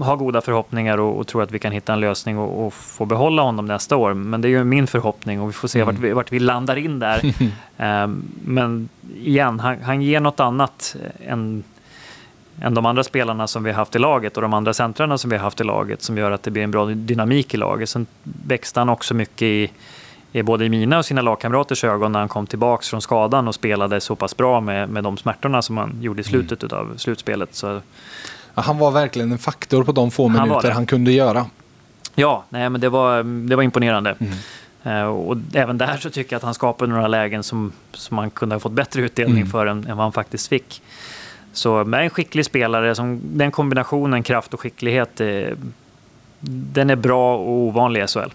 har 0.01 0.15
goda 0.15 0.41
förhoppningar 0.41 0.97
och, 0.97 1.19
och, 1.19 1.27
tror 1.27 1.43
att 1.43 1.51
vi 1.51 1.59
kan 1.59 1.71
hitta 1.71 1.93
en 1.93 1.99
lösning 1.99 2.37
och, 2.37 2.65
och, 2.65 2.73
få 2.73 3.05
behålla 3.05 3.41
honom 3.41 3.65
nästa 3.65 3.95
år. 3.95 4.13
Men 4.13 4.41
det 4.41 4.47
är 4.47 4.49
ju 4.49 4.63
min 4.63 4.87
förhoppning 4.87 5.41
och 5.41 5.49
vi 5.49 5.53
får 5.53 5.67
se 5.67 5.79
mm. 5.81 5.95
vart, 5.95 6.03
vi, 6.03 6.11
vart 6.11 6.31
vi 6.31 6.39
landar 6.39 6.75
in 6.75 6.99
där. 6.99 7.21
um, 7.77 8.23
men 8.45 8.89
igen, 9.15 9.59
han, 9.59 9.81
han 9.81 10.01
ger 10.01 10.19
något 10.19 10.39
annat 10.39 10.95
än, 11.25 11.63
än 12.61 12.73
de 12.73 12.85
andra 12.85 13.03
spelarna 13.03 13.47
som 13.47 13.63
vi 13.63 13.71
har 13.71 13.77
haft 13.77 13.95
i 13.95 13.99
laget 13.99 14.35
och 14.37 14.41
de 14.41 14.53
andra 14.53 14.73
centrarna 14.73 15.17
som 15.17 15.29
vi 15.29 15.37
har 15.37 15.43
haft 15.43 15.61
i 15.61 15.63
laget 15.63 16.01
som 16.01 16.17
gör 16.17 16.31
att 16.31 16.43
det 16.43 16.51
blir 16.51 16.63
en 16.63 16.71
bra 16.71 16.85
dynamik 16.85 17.53
i 17.53 17.57
laget. 17.57 17.89
Sen 17.89 18.05
växte 18.23 18.79
han 18.79 18.89
också 18.89 19.13
mycket 19.13 19.41
i, 19.41 19.71
i 20.31 20.43
både 20.43 20.65
i 20.65 20.69
mina 20.69 20.97
och 20.97 21.05
sina 21.05 21.21
lagkamraters 21.21 21.83
ögon 21.83 22.11
när 22.11 22.19
han 22.19 22.29
kom 22.29 22.47
tillbaka 22.47 22.83
från 22.83 23.01
skadan 23.01 23.47
och 23.47 23.55
spelade 23.55 24.01
så 24.01 24.15
pass 24.15 24.37
bra 24.37 24.61
med, 24.61 24.89
med 24.89 25.03
de 25.03 25.17
smärtorna 25.17 25.61
som 25.61 25.77
han 25.77 25.97
gjorde 26.01 26.21
i 26.21 26.23
slutet 26.23 26.63
mm. 26.63 26.77
av 26.77 26.97
slutspelet. 26.97 27.55
Så 27.55 27.81
han 28.61 28.77
var 28.77 28.91
verkligen 28.91 29.31
en 29.31 29.37
faktor 29.37 29.83
på 29.83 29.91
de 29.91 30.11
få 30.11 30.27
minuter 30.27 30.67
han, 30.67 30.71
han 30.71 30.85
kunde 30.85 31.11
göra. 31.11 31.45
Ja, 32.15 32.43
nej, 32.49 32.69
men 32.69 32.81
det 32.81 32.89
var, 32.89 33.23
det 33.47 33.55
var 33.55 33.63
imponerande. 33.63 34.15
Mm. 34.19 34.33
Uh, 34.85 35.03
och 35.03 35.37
även 35.53 35.77
där 35.77 35.97
så 35.97 36.09
tycker 36.09 36.33
jag 36.33 36.37
att 36.37 36.43
han 36.43 36.53
skapade 36.53 36.91
några 36.91 37.07
lägen 37.07 37.43
som, 37.43 37.71
som 37.91 38.15
man 38.15 38.29
kunde 38.29 38.55
ha 38.55 38.59
fått 38.59 38.71
bättre 38.71 39.01
utdelning 39.01 39.37
mm. 39.37 39.49
för 39.49 39.65
än, 39.65 39.77
än, 39.87 39.97
vad 39.97 40.05
han 40.05 40.11
faktiskt 40.11 40.47
fick. 40.47 40.81
Så 41.53 41.83
med 41.83 42.03
en 42.03 42.09
skicklig 42.09 42.45
spelare, 42.45 42.95
som, 42.95 43.21
den 43.23 43.51
kombinationen 43.51 44.23
kraft 44.23 44.53
och 44.53 44.59
skicklighet, 44.59 45.21
eh, 45.21 45.47
den 46.39 46.89
är 46.89 46.95
bra 46.95 47.37
och 47.37 47.49
ovanlig 47.49 48.03
i 48.03 48.07
SHL 48.07 48.29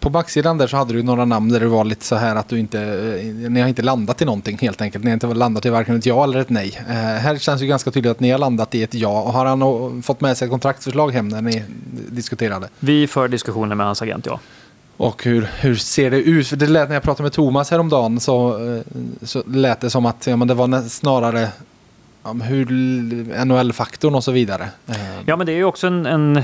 på 0.00 0.10
backsidan 0.10 0.58
där 0.58 0.66
så 0.66 0.76
hade 0.76 0.94
du 0.94 1.02
några 1.02 1.24
namn 1.24 1.48
där 1.48 1.60
det 1.60 1.66
var 1.66 1.84
lite 1.84 2.04
så 2.04 2.16
här 2.16 2.36
att 2.36 2.48
du 2.48 2.58
inte, 2.58 2.80
eh, 2.80 3.50
ni 3.50 3.60
har 3.60 3.68
inte 3.68 3.82
landat 3.82 4.22
i 4.22 4.24
någonting 4.24 4.58
helt 4.58 4.80
enkelt. 4.80 5.04
Ni 5.04 5.10
har 5.10 5.14
inte 5.14 5.26
landat 5.26 5.66
i 5.66 5.70
varken 5.70 5.96
ett 5.96 6.06
ja 6.06 6.24
eller 6.24 6.40
ett 6.40 6.50
nej. 6.50 6.80
Eh, 6.88 6.94
här 6.94 7.38
känns 7.38 7.62
ju 7.62 7.66
ganska 7.66 7.90
tydligt 7.90 8.10
att 8.10 8.20
ni 8.20 8.30
har 8.30 8.38
landat 8.38 8.74
i 8.74 8.82
ett 8.82 8.94
ja. 8.94 9.22
Och 9.22 9.32
har 9.32 9.46
han 9.46 10.02
fått 10.02 10.20
med 10.20 10.36
sig 10.36 10.46
ett 10.46 10.50
kontraktsförslag 10.50 11.10
hem 11.10 11.28
när 11.28 11.42
ni 11.42 11.64
diskuterade? 12.08 12.68
Vi 12.78 13.06
för 13.06 13.28
diskussioner 13.28 13.74
med 13.74 13.86
hans 13.86 14.02
agent, 14.02 14.26
ja. 14.26 14.40
Och 14.96 15.24
hur, 15.24 15.48
hur 15.60 15.74
ser 15.74 16.10
det 16.10 16.16
ut? 16.16 16.48
För 16.48 16.56
det 16.56 16.66
lät 16.66 16.88
när 16.88 16.96
jag 16.96 17.02
pratade 17.02 17.22
med 17.22 17.32
Thomas 17.32 17.70
häromdagen 17.70 18.20
så, 18.20 18.68
eh, 18.74 18.80
så 19.22 19.42
lät 19.46 19.80
det 19.80 19.90
som 19.90 20.06
att 20.06 20.26
ja, 20.26 20.36
men 20.36 20.48
det 20.48 20.54
var 20.54 20.88
snarare 20.88 21.48
ja, 22.24 22.32
hur 22.32 23.44
NHL-faktorn 23.44 24.14
och 24.14 24.24
så 24.24 24.32
vidare. 24.32 24.68
Eh, 24.86 24.96
ja, 25.26 25.36
men 25.36 25.46
det 25.46 25.52
är 25.52 25.56
ju 25.56 25.64
också 25.64 25.86
en, 25.86 26.06
en 26.06 26.42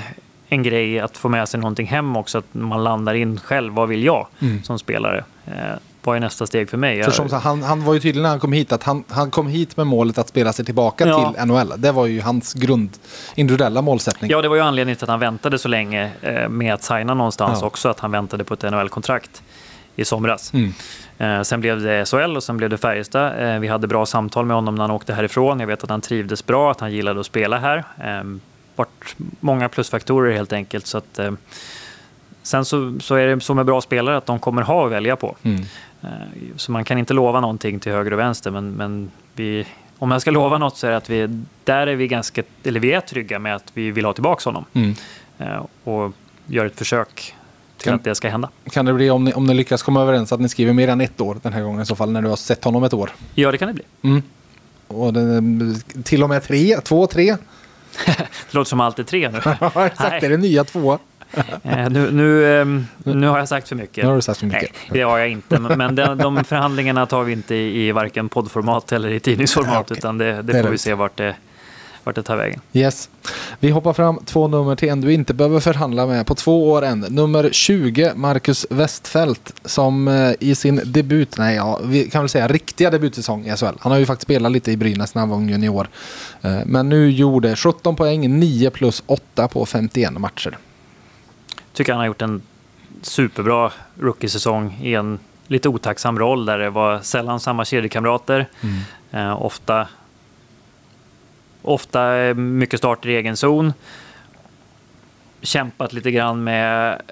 en 0.48 0.62
grej 0.62 1.00
att 1.00 1.16
få 1.16 1.28
med 1.28 1.48
sig 1.48 1.60
någonting 1.60 1.86
hem 1.86 2.16
också, 2.16 2.38
att 2.38 2.54
man 2.54 2.84
landar 2.84 3.14
in 3.14 3.40
själv, 3.40 3.72
vad 3.72 3.88
vill 3.88 4.04
jag 4.04 4.26
mm. 4.40 4.62
som 4.62 4.78
spelare? 4.78 5.24
Eh, 5.46 5.52
vad 6.02 6.16
är 6.16 6.20
nästa 6.20 6.46
steg 6.46 6.70
för 6.70 6.76
mig? 6.76 7.02
För 7.02 7.10
som, 7.10 7.30
han, 7.32 7.62
han 7.62 7.84
var 7.84 7.94
ju 7.94 8.00
tydlig 8.00 8.22
när 8.22 8.28
han 8.28 8.40
kom 8.40 8.52
hit 8.52 8.72
att 8.72 8.82
han, 8.82 9.04
han 9.08 9.30
kom 9.30 9.46
hit 9.46 9.76
med 9.76 9.86
målet 9.86 10.18
att 10.18 10.28
spela 10.28 10.52
sig 10.52 10.64
tillbaka 10.64 11.06
Ja. 11.06 11.32
till 11.32 11.46
NHL. 11.46 11.72
Det 11.76 11.92
var 11.92 12.06
ju 12.06 12.20
hans 12.20 12.54
grund, 12.54 12.90
individuella 13.34 13.82
målsättning. 13.82 14.30
Ja, 14.30 14.42
det 14.42 14.48
var 14.48 14.56
ju 14.56 14.62
anledningen 14.62 14.96
till 14.96 15.04
att 15.04 15.10
han 15.10 15.20
väntade 15.20 15.58
så 15.58 15.68
länge 15.68 16.10
eh, 16.22 16.48
med 16.48 16.74
att 16.74 16.82
signa 16.82 17.14
någonstans 17.14 17.58
Ja. 17.60 17.66
också, 17.66 17.88
att 17.88 18.00
han 18.00 18.10
väntade 18.10 18.44
på 18.44 18.54
ett 18.54 18.62
NHL-kontrakt 18.62 19.42
i 19.96 20.04
somras. 20.04 20.52
Mm. 20.52 20.72
Eh, 21.18 21.42
sen 21.42 21.60
blev 21.60 21.80
det 21.80 22.04
SHL 22.08 22.36
och 22.36 22.42
sen 22.42 22.56
blev 22.56 22.70
det 22.70 22.78
Färjestad. 22.78 23.54
Eh, 23.54 23.58
vi 23.58 23.68
hade 23.68 23.86
bra 23.86 24.06
samtal 24.06 24.44
med 24.44 24.56
honom 24.56 24.74
när 24.74 24.82
han 24.82 24.90
åkte 24.90 25.14
härifrån. 25.14 25.60
Jag 25.60 25.66
vet 25.66 25.84
att 25.84 25.90
han 25.90 26.00
trivdes 26.00 26.46
bra, 26.46 26.70
att 26.70 26.80
han 26.80 26.92
gillade 26.92 27.20
att 27.20 27.26
spela 27.26 27.58
här. 27.58 27.84
Eh, 27.98 28.24
vart 28.78 29.16
många 29.40 29.68
plusfaktorer 29.68 30.32
helt 30.36 30.52
enkelt. 30.52 30.86
Så 30.86 30.98
att, 30.98 31.18
eh, 31.18 31.32
sen 32.42 32.64
så, 32.64 33.00
så 33.00 33.14
är 33.14 33.26
det 33.26 33.40
så 33.40 33.54
med 33.54 33.66
bra 33.66 33.80
spelare 33.80 34.16
att 34.16 34.26
de 34.26 34.38
kommer 34.38 34.62
ha 34.62 34.86
att 34.86 34.92
välja 34.92 35.16
på. 35.16 35.36
Mm. 35.42 35.62
Eh, 36.02 36.08
Så 36.56 36.72
man 36.72 36.84
kan 36.84 36.98
inte 36.98 37.14
lova 37.14 37.40
någonting 37.40 37.80
till 37.80 37.92
höger 37.92 38.12
och 38.12 38.18
vänster, 38.18 38.50
men, 38.50 38.72
men 38.72 39.10
vi, 39.34 39.66
om 39.98 40.10
jag 40.10 40.20
ska 40.20 40.30
lova 40.30 40.58
något 40.58 40.76
så 40.76 40.86
är 40.86 40.90
det 40.90 40.96
att 40.96 41.10
vi, 41.10 41.42
där 41.64 41.86
är 41.86 41.94
vi 41.96 42.08
ganska, 42.08 42.42
eller 42.64 42.80
vi 42.80 42.92
är 42.92 43.00
trygga 43.00 43.38
med 43.38 43.54
att 43.56 43.70
vi 43.74 43.90
vill 43.90 44.04
ha 44.04 44.12
tillbaka 44.12 44.42
honom. 44.50 44.64
Mm. 44.72 44.94
Eh, 45.38 45.66
Och 45.84 46.12
gör 46.46 46.66
ett 46.66 46.76
försök 46.78 47.34
till 47.76 47.84
Kan- 47.84 47.94
att 47.94 48.04
det 48.04 48.14
ska 48.14 48.28
hända. 48.28 48.50
Kan 48.70 48.84
det 48.84 48.92
bli, 48.92 49.10
om 49.10 49.24
ni, 49.24 49.32
om 49.32 49.44
ni 49.46 49.54
lyckas 49.54 49.82
komma 49.82 50.02
överens, 50.02 50.32
att 50.32 50.40
ni 50.40 50.48
skriver 50.48 50.72
mer 50.72 50.88
än 50.88 51.00
ett 51.00 51.20
år 51.20 51.38
den 51.42 51.52
här 51.52 51.62
gången 51.62 51.82
i 51.82 51.86
så 51.86 51.96
fall, 51.96 52.10
när 52.12 52.22
du 52.22 52.28
har 52.28 52.36
sett 52.36 52.64
honom 52.64 52.84
ett 52.84 52.94
år? 52.94 53.10
Ja, 53.34 53.52
det 53.52 53.58
kan 53.58 53.68
det 53.68 53.74
bli. 53.74 53.84
Mm. 54.02 54.22
Och 54.88 55.12
det, 55.12 55.42
till 56.02 56.22
och 56.22 56.28
med 56.28 56.42
tre, 56.42 56.80
två, 56.80 57.06
tre. 57.06 57.36
Det 58.06 58.54
låter 58.54 58.68
som 58.68 58.80
allt 58.80 58.98
är 58.98 59.02
tre 59.02 59.30
nu. 59.30 59.40
Ja, 59.60 59.86
exakt. 59.86 60.10
Nej. 60.10 60.20
Det 60.20 60.26
är 60.26 60.30
det 60.30 60.36
nya 60.36 60.64
två. 60.64 60.98
Eh, 61.62 61.90
nu, 61.90 62.10
nu, 62.10 62.60
ehm, 62.60 62.86
nu 63.04 63.26
har 63.26 63.38
jag 63.38 63.48
sagt 63.48 63.68
för 63.68 63.76
mycket. 63.76 64.04
Nu 64.04 64.08
har 64.08 64.16
du 64.16 64.22
sagt 64.22 64.40
för 64.40 64.46
mycket. 64.46 64.62
Nej, 64.62 64.90
det 64.90 65.00
har 65.02 65.18
jag 65.18 65.28
inte. 65.28 65.58
Men 65.60 65.78
men 65.78 66.18
de, 66.18 66.44
förhandlingarna 66.44 67.06
tar 67.06 67.22
vi 67.24 67.32
inte 67.32 67.54
i, 67.54 67.88
i 67.88 67.92
varken 67.92 68.28
poddformat 68.28 68.92
eller 68.92 69.08
i 69.08 69.20
tidningsformat. 69.20 69.80
Okej. 69.80 69.96
Utan 69.98 70.18
det, 70.18 70.32
det, 70.32 70.42
Det 70.42 70.62
får 70.62 70.70
vi 70.70 70.78
se 70.78 70.94
vart 70.94 71.16
det, 71.16 71.34
vart 72.08 72.14
det 72.16 72.22
tar 72.22 72.36
vägen. 72.36 72.60
Yes. 72.72 73.10
Vi 73.60 73.70
hoppar 73.70 73.92
fram 73.92 74.18
två 74.24 74.48
nummer 74.48 74.76
till 74.76 74.88
en 74.88 75.00
du 75.00 75.12
inte 75.12 75.34
behöver 75.34 75.60
förhandla 75.60 76.06
med 76.06 76.26
på 76.26 76.34
två 76.34 76.70
år 76.70 76.84
än. 76.84 77.00
Nummer 77.00 77.50
20, 77.52 78.12
Marcus 78.14 78.66
Westfält, 78.70 79.52
som 79.64 80.08
eh, 80.08 80.32
i 80.40 80.54
sin 80.54 80.80
debut, 80.84 81.38
nej 81.38 81.56
ja, 81.56 81.80
vi 81.84 82.10
kan 82.10 82.22
väl 82.22 82.28
säga 82.28 82.48
riktiga 82.48 82.90
debutsäsong 82.90 83.46
i 83.46 83.56
SHL. 83.56 83.64
Han 83.80 83.92
har 83.92 83.98
ju 83.98 84.06
faktiskt 84.06 84.22
spelat 84.26 84.52
lite 84.52 84.72
i 84.72 84.76
Brynäs 84.76 85.14
när 85.14 85.22
han 85.22 85.28
var 85.28 85.40
junior. 85.40 85.88
Eh, 86.42 86.58
Men 86.66 86.88
nu 86.88 87.10
gjorde 87.10 87.56
17 87.56 87.96
poäng, 87.96 88.38
9 88.40 88.70
plus 88.70 89.02
8 89.06 89.48
på 89.48 89.66
51 89.66 90.12
matcher. 90.18 90.58
tycker 91.72 91.92
han 91.92 92.00
har 92.00 92.06
gjort 92.06 92.22
en 92.22 92.42
superbra 93.02 93.72
rookie-säsong 94.00 94.78
i 94.82 94.94
en 94.94 95.18
lite 95.46 95.68
otacksam 95.68 96.18
roll 96.18 96.46
där 96.46 96.58
det 96.58 96.70
var 96.70 97.00
sällan 97.00 97.40
samma 97.40 97.64
kedjekamrater. 97.64 98.46
Eh, 99.10 99.42
ofta, 99.42 99.88
ofta 101.68 102.34
mycket 102.34 102.78
starter 102.78 103.08
i 103.08 103.16
egen 103.16 103.36
zon. 103.36 103.72
Kämpat 105.40 105.92
lite 105.92 106.10
grann 106.10 106.44
med 106.44 107.02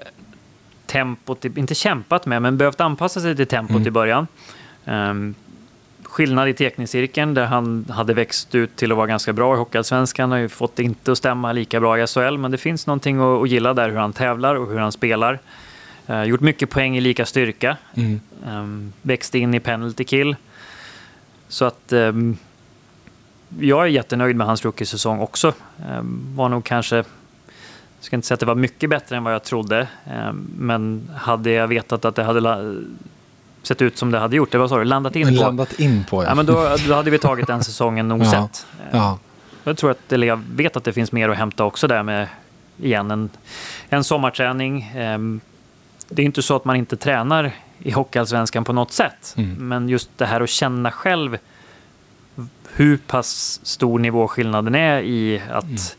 tempot, 0.85 1.45
inte 1.45 1.75
kämpat 1.75 2.25
med, 2.25 2.41
men 2.41 2.57
behövt 2.57 2.81
anpassa 2.81 3.21
sig 3.21 3.35
till 3.35 3.47
tempot 3.47 3.85
i 3.85 3.91
början. 3.91 4.27
Ehm, 4.85 5.35
skillnad 6.03 6.49
i 6.49 6.53
teckningscirkeln 6.53 7.33
där 7.33 7.45
han 7.45 7.85
hade 7.89 8.13
växt 8.13 8.55
ut 8.55 8.75
till 8.75 8.91
att 8.91 8.97
vara 8.97 9.07
ganska 9.07 9.33
bra 9.33 9.55
i 9.55 9.57
Hockeyallsvenskan. 9.57 10.31
Har 10.31 10.37
ju 10.37 10.49
fått 10.49 10.75
det 10.75 10.83
inte 10.83 11.11
att 11.11 11.17
stämma 11.17 11.51
lika 11.51 11.79
bra 11.79 11.99
i 11.99 12.07
SHL, 12.07 12.37
men 12.37 12.51
det 12.51 12.57
finns 12.57 12.87
någonting 12.87 13.19
att, 13.19 13.41
att 13.43 13.49
gilla 13.49 13.73
där 13.73 13.89
hur 13.89 13.97
han 13.97 14.13
tävlar 14.13 14.55
och 14.55 14.69
hur 14.69 14.77
han 14.77 14.91
spelar. 14.91 15.39
Eh, 16.07 16.23
gjort 16.23 16.41
mycket 16.41 16.69
poäng 16.69 16.97
i 16.97 17.01
lika 17.01 17.25
styrka. 17.25 17.77
Mm. 17.95 18.19
Um, 18.47 18.93
växte 19.01 19.39
in 19.39 19.53
i 19.53 19.59
penalty 19.59 20.03
kill. 20.03 20.35
Så 21.47 21.65
att 21.65 21.93
ehm, 21.93 22.37
jag 23.59 23.81
är 23.83 23.87
jättenöjd 23.87 24.35
med 24.35 24.47
hans 24.47 24.65
rookie-säsong 24.65 25.19
också. 25.19 25.53
Um, 25.99 26.31
var 26.35 26.49
nog 26.49 26.63
kanske, 26.63 26.95
jag 26.95 27.05
ska 27.99 28.15
inte 28.15 28.27
säga 28.27 28.33
att 28.33 28.39
det 28.39 28.45
var 28.45 28.55
mycket 28.55 28.89
bättre 28.89 29.17
än 29.17 29.23
vad 29.23 29.33
jag 29.33 29.43
trodde. 29.43 29.87
ehm, 30.05 30.47
men 30.57 31.09
hade 31.15 31.51
jag 31.51 31.67
vetat 31.67 32.05
att 32.05 32.15
det 32.15 32.23
hade 32.23 32.75
sett 33.63 33.81
ut 33.81 33.97
som 33.97 34.11
det 34.11 34.19
hade 34.19 34.35
gjort, 34.35 34.51
det 34.51 34.57
var 34.57 34.67
så 34.67 34.83
landat 34.83 35.15
in 35.15 35.27
på. 35.37 35.41
Landat 35.43 35.79
in 35.79 36.03
på 36.09 36.23
Ja, 36.23 36.35
men 36.35 36.45
då, 36.45 36.75
då 36.87 36.93
hade 36.93 37.11
vi 37.11 37.19
tagit 37.19 37.47
den 37.47 37.63
säsongen 37.63 38.07
nog 38.07 38.21
Ja. 38.23 38.31
sett. 38.31 38.65
ja. 38.91 39.19
Jag 39.63 39.77
tror 39.77 39.91
att, 39.91 40.11
eller 40.11 40.27
jag 40.27 40.41
vet 40.55 40.77
att 40.77 40.83
det 40.83 40.93
finns 40.93 41.11
mer 41.11 41.29
att 41.29 41.37
hämta 41.37 41.63
också 41.63 41.87
där 41.87 42.03
med, 42.03 42.27
igen, 42.81 43.11
en, 43.11 43.29
en 43.89 44.03
sommarträning. 44.03 44.91
Ehm, 44.95 45.39
Det 46.09 46.21
är 46.21 46.25
inte 46.25 46.41
så 46.41 46.55
att 46.55 46.65
man 46.65 46.75
inte 46.75 46.97
tränar 46.97 47.51
i 47.79 47.91
Hockeyallsvenskan 47.91 48.63
på 48.63 48.73
något 48.73 48.91
sätt. 48.91 49.33
Mm. 49.37 49.67
Men 49.69 49.89
just 49.89 50.09
det 50.17 50.25
här 50.25 50.41
att 50.41 50.49
känna 50.49 50.91
själv 50.91 51.37
hur 52.77 52.97
pass 52.97 53.59
stor 53.63 53.99
nivåskillnaden 53.99 54.75
är 54.75 55.01
i 55.01 55.41
att, 55.51 55.97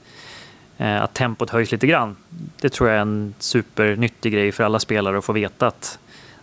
eh, 0.78 1.02
att 1.02 1.14
tempot 1.14 1.50
höjs 1.50 1.72
lite 1.72 1.86
grann. 1.86 2.16
Det 2.60 2.68
tror 2.68 2.88
jag 2.88 2.96
är 2.96 3.02
en 3.02 3.34
supernyttig 3.38 4.32
grej 4.32 4.52
för 4.52 4.64
alla 4.64 4.78
spelare 4.78 5.18
att 5.18 5.24
få 5.24 5.32
veta 5.32 5.66
att 5.66 5.98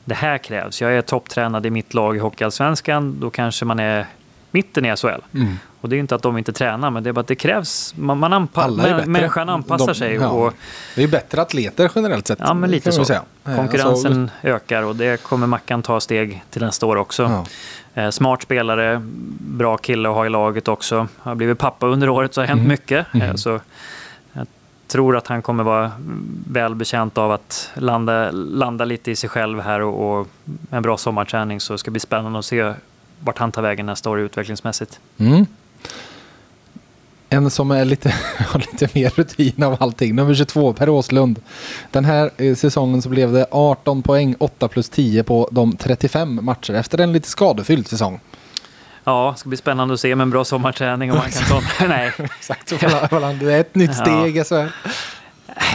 det 0.06 0.16
här 0.16 0.38
krävs. 0.38 0.82
Jag 0.82 0.94
är 0.94 1.02
topptränad 1.02 1.66
i 1.66 1.70
mitt 1.70 1.94
lag 1.94 2.16
i 2.16 2.20
Hockeyallsvenskan, 2.20 3.20
då 3.20 3.30
kanske 3.30 3.66
man 3.66 3.80
är 3.80 4.06
mitten 4.56 4.86
i 4.86 4.96
SHL. 4.96 5.08
Mm. 5.34 5.60
Och 5.82 5.90
det 5.90 5.96
är 5.96 6.00
inte 6.00 6.16
att 6.16 6.22
de 6.22 6.38
inte 6.38 6.54
tränar, 6.54 6.90
men 6.92 7.04
det 7.04 7.10
är 7.10 7.14
bara 7.14 7.22
att 7.22 7.28
det 7.28 7.36
krävs. 7.36 7.94
Man, 7.98 8.18
man 8.18 8.34
anpa- 8.34 9.06
människan 9.06 9.50
anpassar 9.50 9.88
De- 9.88 9.96
sig. 9.96 10.14
ja. 10.14 10.30
Och, 10.30 10.54
Det 10.96 11.04
är 11.04 11.08
bättre 11.08 11.42
atleter 11.42 11.92
generellt 11.96 12.28
sett. 12.28 12.40
ja, 12.42 12.54
men 12.54 12.72
lite 12.72 12.92
så. 12.92 13.06
Säga. 13.06 13.22
Eh, 13.46 13.56
Konkurrensen 13.56 14.22
alltså, 14.22 14.48
ökar 14.48 14.84
och 14.84 14.96
det 14.96 15.24
kommer 15.24 15.48
Mackan 15.48 15.82
ta 15.82 16.00
steg 16.00 16.44
till 16.50 16.62
nästa 16.62 16.86
år 16.86 16.96
också. 16.96 17.24
ja. 17.24 17.46
Eh, 18.02 18.10
smart 18.10 18.42
spelare, 18.42 19.02
bra 19.40 19.78
kille 19.78 20.10
att 20.10 20.16
ha 20.16 20.26
i 20.26 20.30
laget 20.30 20.68
också. 20.68 21.08
Har 21.18 21.36
blivit 21.36 21.58
pappa 21.58 21.88
under 21.88 22.10
året 22.10 22.34
så 22.34 22.42
har 22.42 22.48
hänt 22.48 22.60
Mm. 22.60 22.70
mycket. 22.70 23.08
Eh, 23.14 23.22
Mm. 23.24 23.38
så 23.38 23.60
jag 24.34 24.48
tror 24.88 25.18
att 25.18 25.28
han 25.28 25.42
kommer 25.42 25.64
vara 25.64 25.92
väl 26.48 26.76
bekänt 26.76 27.18
av 27.18 27.32
att 27.32 27.70
landa, 27.76 28.32
landa 28.32 28.86
lite 28.86 29.12
i 29.12 29.16
sig 29.16 29.30
själv 29.30 29.62
här 29.62 29.82
och, 29.82 30.20
och 30.20 30.28
en 30.72 30.82
bra 30.82 30.98
sommarträning. 30.98 31.60
Så 31.60 31.74
det 31.74 31.80
ska 31.80 31.92
bli 31.92 32.00
spännande 32.00 32.40
att 32.40 32.46
se 32.46 32.74
vart 33.26 33.38
han 33.38 33.52
tar 33.52 33.62
vägen 33.62 33.86
nästa 33.86 34.10
år 34.10 34.20
utvecklingsmässigt. 34.20 35.00
Mm. 35.18 35.46
En 37.30 37.50
som 37.50 37.72
är 37.72 37.86
lite, 37.86 38.10
har 38.38 38.60
lite 38.60 38.90
mer 38.94 39.10
rutin 39.10 39.64
av 39.64 39.78
allting. 39.80 40.16
Nummer 40.16 40.34
22, 40.34 40.74
Per 40.74 40.90
Åslund. 40.90 41.42
Den 41.92 42.06
här 42.06 42.32
eh, 42.38 42.56
säsongen 42.56 43.02
så 43.02 43.10
blev 43.10 43.32
det 43.32 43.48
18 43.52 44.02
poäng, 44.02 44.36
8 44.40 44.68
plus 44.68 44.90
10 44.90 45.24
på 45.24 45.50
de 45.52 45.78
35 45.78 46.46
matcher 46.46 46.74
efter 46.74 46.98
en 46.98 47.12
lite 47.12 47.30
skadefylld 47.30 47.88
säsong. 47.88 48.20
Ja, 49.04 49.32
det 49.36 49.40
ska 49.40 49.50
bli 49.50 49.58
spännande 49.58 49.94
att 49.94 50.00
se 50.00 50.16
med 50.16 50.24
en 50.24 50.30
bra 50.30 50.46
sommarträning 50.46 51.12
om 51.12 51.18
man 51.18 51.32
kan 51.32 51.44
ta... 51.44 51.62
Nej, 51.88 52.14
Exakt, 52.38 52.68
det 53.40 53.54
är 53.54 53.60
ett 53.60 53.76
nytt 53.76 53.96
steg. 53.96 54.46
Så 54.46 54.56
här. 54.56 54.72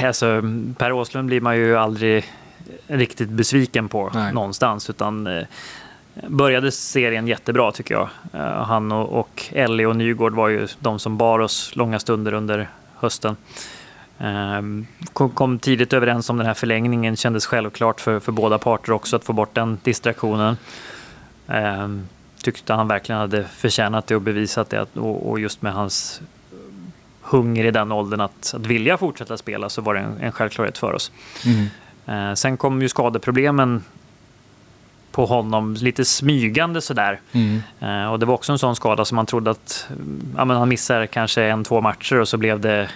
Alltså, 0.04 0.42
Per 0.78 0.92
Åslund 0.92 1.26
blir 1.26 1.40
man 1.40 1.56
ju 1.56 1.76
aldrig 1.76 2.24
riktigt 2.86 3.28
besviken 3.28 3.88
på 3.88 4.10
Nej. 4.14 4.32
någonstans. 4.32 4.90
Utan 4.90 5.26
eh, 5.26 5.42
började 6.28 6.72
serien 6.72 7.26
jättebra 7.26 7.72
tycker 7.72 7.94
jag. 7.94 8.08
Eh, 8.32 8.64
han 8.64 8.92
och, 8.92 9.20
och 9.20 9.46
Ellie 9.52 9.86
och 9.86 9.96
Nygård 9.96 10.34
var 10.34 10.48
ju 10.48 10.68
de 10.80 10.98
som 10.98 11.16
bar 11.16 11.38
oss 11.38 11.76
långa 11.76 11.98
stunder 11.98 12.32
under 12.32 12.68
hösten. 12.94 13.36
Eh, 14.18 14.62
kom, 15.12 15.30
kom 15.30 15.58
tidigt 15.58 15.92
överens 15.92 16.30
om 16.30 16.36
den 16.36 16.46
här 16.46 16.54
förlängningen. 16.54 17.16
Kändes 17.16 17.46
självklart 17.46 18.00
för, 18.00 18.20
för 18.20 18.32
båda 18.32 18.58
parter 18.58 18.92
också 18.92 19.16
att 19.16 19.24
få 19.24 19.32
bort 19.32 19.54
den 19.54 19.78
distraktionen. 19.82 20.56
Eh, 21.48 21.88
tyckte 22.42 22.72
han 22.72 22.88
verkligen 22.88 23.20
hade 23.20 23.44
förtjänat 23.44 24.06
det 24.06 24.14
och 24.14 24.22
bevisat 24.22 24.70
det. 24.70 24.86
Och, 24.94 25.30
och 25.30 25.40
just 25.40 25.62
med 25.62 25.72
hans 25.72 26.20
hunger 27.20 27.64
i 27.64 27.70
den 27.70 27.92
åldern 27.92 28.20
att, 28.20 28.54
att 28.54 28.66
vilja 28.66 28.98
fortsätta 28.98 29.36
spela 29.36 29.68
så 29.68 29.82
var 29.82 29.94
det 29.94 30.00
en, 30.00 30.18
en 30.20 30.32
självklarhet 30.32 30.78
för 30.78 30.92
oss. 30.92 31.12
Mm. 31.46 31.66
Eh, 32.06 32.34
sen 32.34 32.56
kom 32.56 32.82
ju 32.82 32.88
skadeproblemen 32.88 33.82
på 35.12 35.26
honom 35.26 35.74
lite 35.74 36.04
smygande 36.04 36.80
sådär. 36.80 37.20
Mm. 37.32 37.62
Eh, 37.80 38.12
och 38.12 38.18
det 38.18 38.26
var 38.26 38.34
också 38.34 38.52
en 38.52 38.58
sån 38.58 38.76
skada 38.76 39.04
som 39.04 39.16
man 39.16 39.26
trodde 39.26 39.50
att 39.50 39.86
mm, 39.90 40.34
ja, 40.36 40.44
men 40.44 40.56
han 40.56 40.68
missar 40.68 41.06
kanske 41.06 41.42
en, 41.42 41.64
två 41.64 41.80
matcher 41.80 42.20
och 42.20 42.28
så 42.28 42.36
blev 42.36 42.60
det 42.60 42.88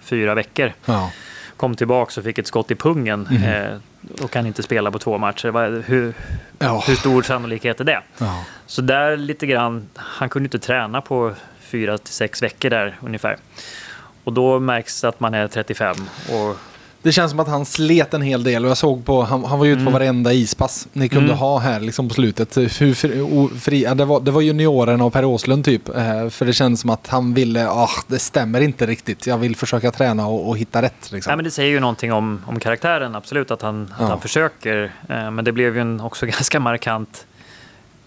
fyra 0.00 0.34
veckor. 0.34 0.72
Ja. 0.84 1.10
Kom 1.56 1.74
tillbaka 1.76 2.20
och 2.20 2.24
fick 2.24 2.38
ett 2.38 2.46
skott 2.46 2.70
i 2.70 2.74
pungen 2.74 3.28
Mhm. 3.30 3.42
eh, 3.44 3.76
och 4.22 4.30
kan 4.30 4.46
inte 4.46 4.62
spela 4.62 4.90
på 4.90 4.98
två 4.98 5.18
matcher. 5.18 5.82
Hur, 5.86 6.14
Ja. 6.58 6.84
hur 6.86 6.94
stor 6.96 7.22
sannolikhet 7.22 7.80
är 7.80 7.84
det? 7.84 8.00
Ja. 8.18 8.44
Så 8.66 8.82
där 8.82 9.16
lite 9.16 9.46
grann, 9.46 9.88
han 9.94 10.28
kunde 10.28 10.46
inte 10.46 10.58
träna 10.58 11.00
på 11.00 11.32
fyra 11.60 11.98
till 11.98 12.14
sex 12.14 12.42
veckor 12.42 12.70
där 12.70 12.96
ungefär. 13.00 13.36
Och 14.24 14.32
då 14.32 14.58
märks 14.60 15.00
det 15.00 15.08
att 15.08 15.20
man 15.20 15.34
är 15.34 15.48
35 15.48 15.96
och 16.32 16.56
Det 17.02 17.12
känns 17.12 17.30
som 17.30 17.40
att 17.40 17.48
han 17.48 17.64
slet 17.64 18.14
en 18.14 18.22
hel 18.22 18.42
del 18.44 18.64
och 18.64 18.70
jag 18.70 18.76
såg 18.78 19.04
på, 19.04 19.22
han, 19.22 19.44
han 19.44 19.58
var 19.58 19.66
ju 19.66 19.72
ute 19.72 19.78
på 19.78 19.90
Mm. 19.90 19.92
varenda 19.92 20.32
ispass 20.32 20.88
ni 20.92 21.08
kunde 21.08 21.24
Mm. 21.24 21.38
ha 21.38 21.58
här 21.58 21.80
liksom 21.80 22.08
på 22.08 22.14
slutet. 22.14 22.56
Hur 22.56 22.68
fri, 22.94 23.48
fri, 23.60 23.84
det, 23.94 24.04
var, 24.04 24.20
det 24.20 24.30
var 24.30 24.40
juniorerna 24.40 25.04
och 25.04 25.12
Per 25.12 25.24
Åslund 25.24 25.64
typ. 25.64 25.88
Eh, 25.88 26.28
för 26.28 26.44
det 26.46 26.52
känns 26.52 26.80
som 26.80 26.90
att 26.90 27.06
han 27.06 27.34
ville, 27.34 27.68
ah, 27.68 27.88
det 28.06 28.18
stämmer 28.18 28.60
inte 28.60 28.86
riktigt. 28.86 29.26
Jag 29.26 29.38
vill 29.38 29.56
försöka 29.56 29.90
träna 29.90 30.26
och, 30.26 30.48
och 30.48 30.58
hitta 30.58 30.82
rätt. 30.82 31.12
Liksom. 31.12 31.30
Nej, 31.30 31.36
men 31.36 31.44
det 31.44 31.50
säger 31.50 31.70
ju 31.70 31.80
någonting 31.80 32.12
om, 32.12 32.40
om 32.46 32.60
karaktären, 32.60 33.14
absolut, 33.14 33.50
att 33.50 33.62
han, 33.62 33.92
Ja. 33.98 34.04
att 34.04 34.10
han 34.10 34.20
försöker. 34.20 34.92
Eh, 35.08 35.30
men 35.30 35.44
det 35.44 35.52
blev 35.52 35.74
ju 35.74 35.80
en 35.80 36.00
också 36.00 36.26
ganska 36.36 36.60
markant 36.60 37.26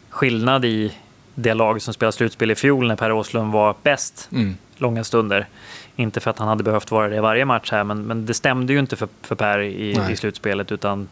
skillnad 0.09 0.65
i 0.65 0.91
det 1.35 1.53
lag 1.53 1.81
som 1.81 1.93
spelade 1.93 2.15
slutspel 2.17 2.51
i 2.51 2.55
fjol 2.55 2.87
när 2.87 2.95
Per 2.95 3.11
Åslund 3.11 3.51
var 3.53 3.75
bäst 3.83 4.27
Mm. 4.31 4.57
långa 4.77 5.03
stunder. 5.03 5.47
Inte 5.95 6.19
för 6.19 6.29
att 6.31 6.39
han 6.39 6.47
hade 6.47 6.63
behövt 6.63 6.91
vara 6.91 7.07
det 7.07 7.15
i 7.15 7.19
varje 7.19 7.45
match 7.45 7.71
här, 7.71 7.83
men, 7.83 8.01
men 8.01 8.25
det 8.25 8.33
stämde 8.33 8.73
ju 8.73 8.79
inte 8.79 8.95
för, 8.95 9.07
för 9.21 9.35
Per 9.35 9.59
i, 9.59 9.95
Nej. 9.97 10.13
i 10.13 10.15
slutspelet. 10.15 10.71
utan 10.71 11.07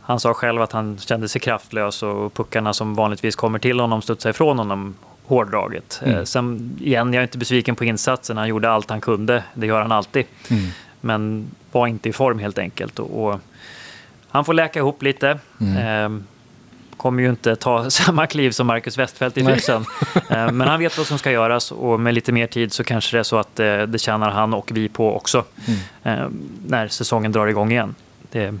Han 0.00 0.20
sa 0.20 0.34
själv 0.34 0.62
att 0.62 0.72
han 0.72 0.98
kände 0.98 1.28
sig 1.28 1.40
kraftlös 1.40 2.02
och 2.02 2.34
puckarna 2.34 2.72
som 2.72 2.94
vanligtvis 2.94 3.36
kommer 3.36 3.58
till 3.58 3.80
honom 3.80 4.02
studsade 4.02 4.30
ifrån 4.30 4.58
honom 4.58 4.94
hårdraget. 5.24 6.00
Mm. 6.04 6.16
Eh, 6.18 6.24
Sen 6.24 6.76
igen, 6.80 7.12
jag 7.12 7.20
är 7.20 7.22
inte 7.22 7.38
besviken 7.38 7.76
på 7.76 7.84
insatsen. 7.84 8.36
Han 8.36 8.48
gjorde 8.48 8.70
allt 8.70 8.90
han 8.90 9.00
kunde. 9.00 9.44
Det 9.54 9.66
gör 9.66 9.80
han 9.82 9.92
alltid. 9.92 10.24
Mm. 10.50 10.62
Men 11.00 11.46
var 11.72 11.86
inte 11.86 12.08
i 12.08 12.12
form 12.12 12.38
helt 12.38 12.58
enkelt. 12.58 12.98
Och, 12.98 13.26
och 13.26 13.40
han 14.28 14.44
får 14.44 14.54
läka 14.54 14.78
ihop 14.78 15.02
lite. 15.02 15.38
Mm. 15.60 16.24
Kommer 16.96 17.22
ju 17.22 17.30
inte 17.30 17.56
ta 17.56 17.90
samma 17.90 18.26
kliv 18.26 18.50
som 18.50 18.66
Marcus 18.66 18.98
Westfeldt 18.98 19.38
i. 19.38 19.44
Fysen. 19.44 19.84
Eh, 20.30 20.52
men 20.52 20.68
han 20.68 20.80
vet 20.80 20.98
vad 20.98 21.06
som 21.06 21.18
ska 21.18 21.30
göras 21.30 21.72
och 21.72 22.00
med 22.00 22.14
lite 22.14 22.32
mer 22.32 22.46
tid 22.46 22.72
så 22.72 22.84
kanske 22.84 23.16
det 23.16 23.20
är 23.20 23.22
så 23.22 23.38
att 23.38 23.60
eh, 23.60 23.82
det 23.82 23.98
tjänar 23.98 24.30
han 24.30 24.54
och 24.54 24.70
vi 24.74 24.88
på 24.88 25.16
också. 25.16 25.44
Mm. 25.66 26.20
Eh, 26.20 26.28
när 26.66 26.88
säsongen 26.88 27.32
drar 27.32 27.46
igång 27.46 27.72
igen. 27.72 27.94
Det, 28.30 28.54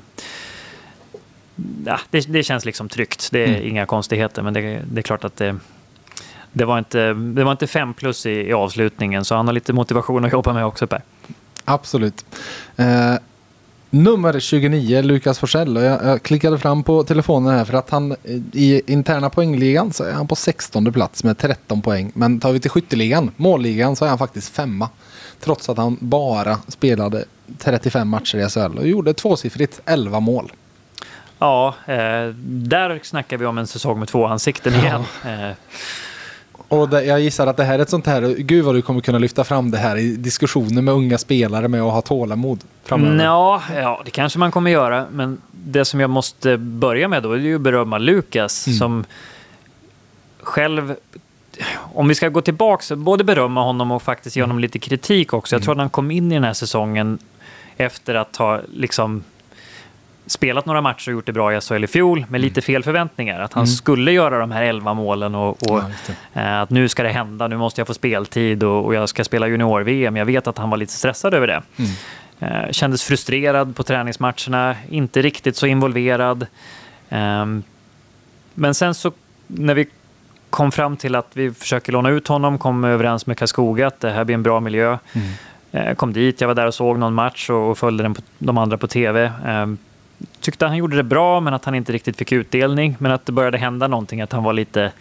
ja, 1.86 2.00
det, 2.10 2.32
det 2.32 2.42
känns 2.42 2.64
liksom 2.64 2.88
tryggt. 2.88 3.28
Det 3.32 3.44
är 3.44 3.48
Mm. 3.48 3.68
inga 3.68 3.86
konstigheter, 3.86 4.42
men 4.42 4.54
det, 4.54 4.82
det 4.90 5.00
är 5.00 5.02
klart 5.02 5.24
att 5.24 5.36
det, 5.36 5.56
det, 6.52 6.64
var 6.64 6.78
inte, 6.78 7.12
det 7.12 7.44
var 7.44 7.52
inte 7.52 7.66
fem 7.66 7.94
plus 7.94 8.26
i, 8.26 8.30
i 8.30 8.52
avslutningen, 8.52 9.24
så 9.24 9.34
han 9.34 9.46
har 9.46 9.54
lite 9.54 9.72
motivation 9.72 10.24
att 10.24 10.32
jobba 10.32 10.52
med 10.52 10.66
också, 10.66 10.86
Per. 10.86 11.02
Absolut. 11.64 12.24
Eh, 12.76 13.14
nummer 13.92 14.40
29, 14.40 15.02
Lukas 15.02 15.38
Forsell. 15.38 15.76
Och 15.76 15.82
Jag, 15.82 16.04
jag 16.04 16.22
klickade 16.22 16.58
fram 16.58 16.82
på 16.82 17.04
telefonen 17.04 17.54
här 17.54 17.64
för 17.64 17.74
att 17.74 17.90
han 17.90 18.16
i 18.52 18.92
interna 18.92 19.30
poängligan 19.30 19.92
så 19.92 20.04
är 20.04 20.12
han 20.12 20.28
på 20.28 20.36
16 20.36 20.92
plats 20.92 21.24
med 21.24 21.38
13 21.38 21.82
poäng. 21.82 22.12
Men 22.14 22.40
tar 22.40 22.52
vi 22.52 22.60
till 22.60 22.70
skytteligan, 22.70 23.30
målligan, 23.36 23.96
så 23.96 24.04
är 24.04 24.08
han 24.08 24.18
faktiskt 24.18 24.54
femma. 24.54 24.88
Trots 25.40 25.68
att 25.68 25.76
han 25.76 25.96
bara 26.00 26.58
spelade 26.68 27.24
35 27.58 28.08
matcher 28.08 28.38
i 28.38 28.48
SHL 28.48 28.78
och 28.78 28.88
gjorde 28.88 29.14
tvåsiffrigt 29.14 29.80
11 29.84 30.20
mål. 30.20 30.52
Ja, 31.38 31.74
eh, 31.86 32.34
där 32.44 33.00
snackar 33.02 33.36
vi 33.36 33.46
om 33.46 33.58
en 33.58 33.66
säsong 33.66 33.98
med 33.98 34.08
två 34.08 34.26
ansikten 34.26 34.74
igen. 34.74 35.02
Eh, 35.24 35.56
Och 36.72 36.88
det, 36.88 37.04
jag 37.04 37.20
gissar 37.20 37.46
att 37.46 37.56
det 37.56 37.64
här 37.64 37.78
är 37.78 37.82
ett 37.82 37.90
sånt 37.90 38.06
här, 38.06 38.20
gud 38.38 38.64
vad 38.64 38.74
du 38.74 38.82
kommer 38.82 39.00
kunna 39.00 39.18
lyfta 39.18 39.44
fram 39.44 39.70
det 39.70 39.78
här 39.78 39.96
i 39.96 40.16
diskussioner 40.16 40.82
med 40.82 40.94
unga 40.94 41.18
spelare 41.18 41.68
med 41.68 41.82
att 41.82 41.92
ha 41.92 42.02
tålamod 42.02 42.64
framöver. 42.84 43.24
Ja, 43.24 43.62
ja, 43.74 44.02
det 44.04 44.10
kanske 44.10 44.38
man 44.38 44.50
kommer 44.50 44.70
göra. 44.70 45.06
Men 45.10 45.38
det 45.50 45.84
som 45.84 46.00
jag 46.00 46.10
måste 46.10 46.56
börja 46.56 47.08
med 47.08 47.22
då 47.22 47.32
är 47.32 47.36
ju 47.38 47.54
att 47.54 47.60
berömma 47.60 47.98
Lukas 47.98 48.66
Mm. 48.66 48.78
som 48.78 49.04
själv... 50.42 50.94
Om 51.74 52.08
vi 52.08 52.14
ska 52.14 52.28
gå 52.28 52.40
tillbaka, 52.40 52.96
både 52.96 53.24
berömma 53.24 53.62
honom 53.62 53.90
och 53.90 54.02
faktiskt 54.02 54.36
ge 54.36 54.42
honom 54.42 54.58
lite 54.58 54.78
kritik 54.78 55.32
också. 55.32 55.54
Jag 55.54 55.62
tror 55.62 55.72
att 55.72 55.78
han 55.78 55.90
kom 55.90 56.10
in 56.10 56.32
i 56.32 56.34
den 56.34 56.44
här 56.44 56.52
säsongen 56.52 57.18
efter 57.76 58.14
att 58.14 58.36
ha 58.36 58.60
liksom 58.74 59.24
spelat 60.26 60.66
några 60.66 60.80
matcher 60.80 61.08
och 61.08 61.12
gjort 61.12 61.26
det 61.26 61.32
bra 61.32 61.54
i 61.56 61.60
SHL 61.60 61.84
i 61.84 61.86
fjol 61.86 62.24
med 62.28 62.40
lite 62.40 62.60
fel 62.62 62.82
förväntningar. 62.82 63.40
Att 63.40 63.52
han 63.52 63.60
Mm. 63.60 63.66
skulle 63.66 64.12
göra 64.12 64.38
de 64.38 64.50
här 64.50 64.62
11 64.62 64.94
målen 64.94 65.34
och, 65.34 65.48
och 65.70 65.80
Ja. 66.34 66.40
Eh, 66.42 66.60
Att 66.60 66.70
nu 66.70 66.88
ska 66.88 67.02
det 67.02 67.08
hända, 67.08 67.48
nu 67.48 67.56
måste 67.56 67.80
jag 67.80 67.86
få 67.88 67.94
speltid 67.94 68.62
och, 68.62 68.84
och 68.84 68.94
jag 68.94 69.08
ska 69.08 69.24
spela 69.24 69.48
junior-VM. 69.48 70.16
Jag 70.16 70.24
vet 70.24 70.46
att 70.46 70.58
han 70.58 70.70
var 70.70 70.76
lite 70.76 70.92
stressad 70.92 71.34
över 71.34 71.46
det. 71.46 71.62
Mm. 71.76 71.90
Eh, 72.64 72.70
kändes 72.70 73.02
frustrerad 73.04 73.76
på 73.76 73.82
träningsmatcherna, 73.82 74.76
inte 74.90 75.22
riktigt 75.22 75.56
så 75.56 75.66
involverad. 75.66 76.46
Ehm, 77.08 77.62
men 78.54 78.74
sen 78.74 78.94
så 78.94 79.12
när 79.46 79.74
vi 79.74 79.86
kom 80.50 80.72
fram 80.72 80.96
till 80.96 81.14
att 81.14 81.28
vi 81.32 81.52
försöker 81.52 81.92
låna 81.92 82.08
ut 82.10 82.28
honom, 82.28 82.58
kom 82.58 82.84
överens 82.84 83.26
med 83.26 83.38
Karlskoga 83.38 83.86
att 83.86 84.00
det 84.00 84.10
här 84.10 84.24
blir 84.24 84.34
en 84.34 84.42
bra 84.42 84.60
miljö. 84.60 84.98
Mm. 85.12 85.28
Eh, 85.72 85.94
kom 85.94 86.12
dit, 86.12 86.40
jag 86.40 86.48
var 86.48 86.54
där 86.54 86.66
och 86.66 86.74
såg 86.74 86.98
någon 86.98 87.14
match 87.14 87.50
och, 87.50 87.70
och 87.70 87.78
följde 87.78 88.02
den 88.04 88.14
på, 88.14 88.22
de 88.38 88.58
andra 88.58 88.78
på 88.78 88.86
tv. 88.86 89.32
Tyckte 90.40 90.66
han 90.66 90.76
gjorde 90.76 90.96
det 90.96 91.02
bra, 91.02 91.40
men 91.40 91.54
att 91.54 91.64
han 91.64 91.74
inte 91.74 91.92
riktigt 91.92 92.16
fick 92.16 92.32
utdelning. 92.32 92.96
Men 92.98 93.12
att 93.12 93.26
det 93.26 93.32
började 93.32 93.58
hända 93.58 93.88
någonting, 93.88 94.20
att 94.20 94.32
han 94.32 94.44
var 94.44 94.52
lite 94.52 94.92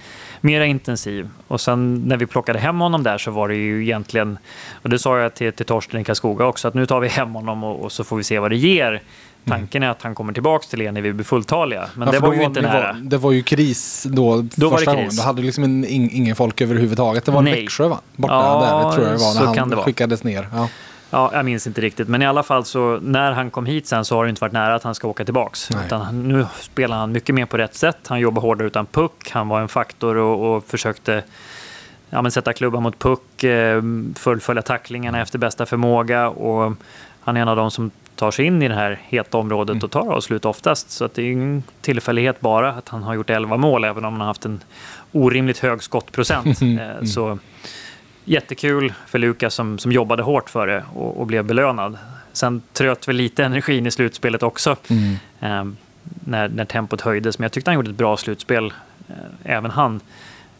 mera 0.41 0.65
intensiv. 0.65 1.29
Och 1.47 1.61
sen 1.61 1.95
när 2.05 2.17
vi 2.17 2.25
plockade 2.25 2.59
hem 2.59 2.79
honom 2.79 3.03
där 3.03 3.17
så 3.17 3.31
var 3.31 3.47
det 3.47 3.55
ju 3.55 3.83
egentligen, 3.83 4.37
och 4.81 4.89
det 4.89 4.99
sa 4.99 5.19
jag 5.19 5.33
till, 5.33 5.53
till 5.53 5.65
Torsten 5.65 6.01
i 6.01 6.03
Karlskoga 6.03 6.45
också, 6.45 6.67
att 6.67 6.73
nu 6.73 6.85
tar 6.85 6.99
vi 6.99 7.07
hem 7.07 7.33
honom 7.33 7.63
och, 7.63 7.83
och 7.83 7.91
så 7.91 8.03
får 8.03 8.17
vi 8.17 8.23
se 8.23 8.39
vad 8.39 8.51
det 8.51 8.57
ger. 8.57 9.01
Tanken 9.45 9.83
är 9.83 9.89
att 9.89 10.01
han 10.01 10.15
kommer 10.15 10.33
tillbaka 10.33 10.65
till 10.69 10.81
er 10.81 10.91
när 10.91 11.01
vi 11.01 11.13
blir 11.13 11.25
fulltaliga. 11.25 11.89
Men 11.95 12.07
Ja, 12.07 12.11
det 12.11 12.19
var 12.19 12.33
ju 12.33 12.43
inte 12.43 12.61
nära. 12.61 12.93
var, 12.93 12.99
det 13.01 13.17
var 13.17 13.31
ju 13.31 13.43
kris 13.43 14.07
då, 14.09 14.45
Då 14.55 14.69
första 14.69 14.93
gången. 14.93 15.09
Då 15.17 15.23
hade 15.23 15.41
liksom 15.41 15.63
en, 15.63 15.85
ing, 15.85 16.11
ingen 16.13 16.35
folk 16.35 16.61
överhuvudtaget. 16.61 17.25
Det 17.25 17.31
var 17.31 17.41
Nej. 17.41 17.61
Växjö 17.61 17.87
va? 17.87 17.99
Borta 18.15 18.33
Ja, 18.33 18.83
där, 18.83 18.95
tror 18.95 19.07
jag 19.07 19.15
det 19.15 19.23
var, 19.23 19.55
när 19.55 19.75
han 19.75 19.83
skickades 19.83 20.23
ner. 20.23 20.47
Ja. 20.53 20.67
Ja, 21.11 21.29
jag 21.33 21.45
minns 21.45 21.67
inte 21.67 21.81
riktigt. 21.81 22.07
Men 22.07 22.21
i 22.21 22.25
alla 22.25 22.43
fall 22.43 22.65
så 22.65 22.99
när 23.01 23.31
han 23.31 23.51
kom 23.51 23.65
hit 23.65 23.87
sen 23.87 24.05
så 24.05 24.15
har 24.15 24.23
det 24.23 24.29
inte 24.29 24.41
varit 24.41 24.51
nära 24.53 24.75
att 24.75 24.83
han 24.83 24.95
ska 24.95 25.07
åka 25.07 25.25
tillbaks. 25.25 25.69
Utan 25.85 26.23
nu 26.27 26.45
spelar 26.59 26.97
han 26.97 27.11
mycket 27.11 27.35
mer 27.35 27.45
på 27.45 27.57
rätt 27.57 27.75
sätt. 27.75 27.97
Han 28.07 28.19
jobbar 28.19 28.41
hårdare 28.41 28.67
utan 28.67 28.85
puck. 28.85 29.29
Han 29.31 29.47
var 29.47 29.61
en 29.61 29.67
faktor 29.67 30.15
och, 30.17 30.55
och 30.55 30.63
försökte 30.65 31.23
ja, 32.09 32.21
men 32.21 32.31
sätta 32.31 32.53
klubban 32.53 32.83
mot 32.83 32.99
puck, 32.99 33.43
eh, 33.43 33.81
fullfölja 34.15 34.61
tacklingarna 34.61 35.21
efter 35.21 35.39
bästa 35.39 35.65
förmåga. 35.65 36.29
Och 36.29 36.73
han 37.21 37.37
är 37.37 37.41
en 37.41 37.47
av 37.47 37.55
de 37.55 37.71
som 37.71 37.91
tar 38.15 38.31
sig 38.31 38.45
in 38.45 38.61
i 38.61 38.67
det 38.67 38.75
här 38.75 38.99
heta 39.03 39.37
området 39.37 39.73
Mm. 39.73 39.83
och 39.83 39.91
tar 39.91 40.11
avslut 40.13 40.45
oftast. 40.45 40.91
Så 40.91 41.05
att 41.05 41.13
det 41.13 41.21
är 41.21 41.31
ingen 41.31 41.63
tillfällighet 41.81 42.39
bara 42.41 42.69
att 42.73 42.89
han 42.89 43.03
har 43.03 43.13
gjort 43.13 43.29
11 43.29 43.57
mål, 43.57 43.83
även 43.83 44.05
om 44.05 44.13
han 44.13 44.19
har 44.21 44.27
haft 44.27 44.45
en 44.45 44.63
orimligt 45.11 45.59
hög 45.59 45.83
skottprocent. 45.83 46.61
Eh, 46.61 47.05
Så 47.05 47.39
jättekul 48.25 48.93
för 49.07 49.19
Lukas 49.19 49.53
som, 49.53 49.77
som 49.77 49.91
jobbade 49.91 50.23
hårt 50.23 50.49
för 50.49 50.67
det 50.67 50.83
och, 50.93 51.19
och 51.19 51.27
blev 51.27 51.45
belönad. 51.45 51.97
Sen 52.33 52.61
tröt 52.73 53.07
väl 53.07 53.15
lite 53.15 53.43
energin 53.43 53.85
i 53.87 53.91
slutspelet 53.91 54.43
också. 54.43 54.75
Mm. 54.89 55.15
Eh, 55.39 55.73
när, 56.03 56.49
när 56.49 56.65
tempot 56.65 57.01
höjdes. 57.01 57.39
Men 57.39 57.43
jag 57.43 57.51
tyckte 57.51 57.71
han 57.71 57.75
gjorde 57.75 57.89
ett 57.89 57.95
bra 57.95 58.17
slutspel. 58.17 58.73
Eh, 59.09 59.15
även 59.43 59.71
han. 59.71 59.99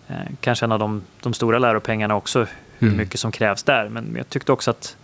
Eh, 0.08 0.16
kanske 0.42 0.66
en 0.66 0.72
av 0.72 0.80
de, 0.80 1.02
de 1.22 1.34
stora 1.34 1.60
läropengarna 1.60 2.16
också. 2.16 2.48
Hur 2.80 2.88
Mm. 2.88 2.98
mycket 2.98 3.20
som 3.20 3.32
krävs 3.32 3.64
där. 3.64 3.90
Men 3.90 4.14
jag 4.18 4.30
tyckte 4.30 4.52
också 4.52 4.72
att, 4.72 4.98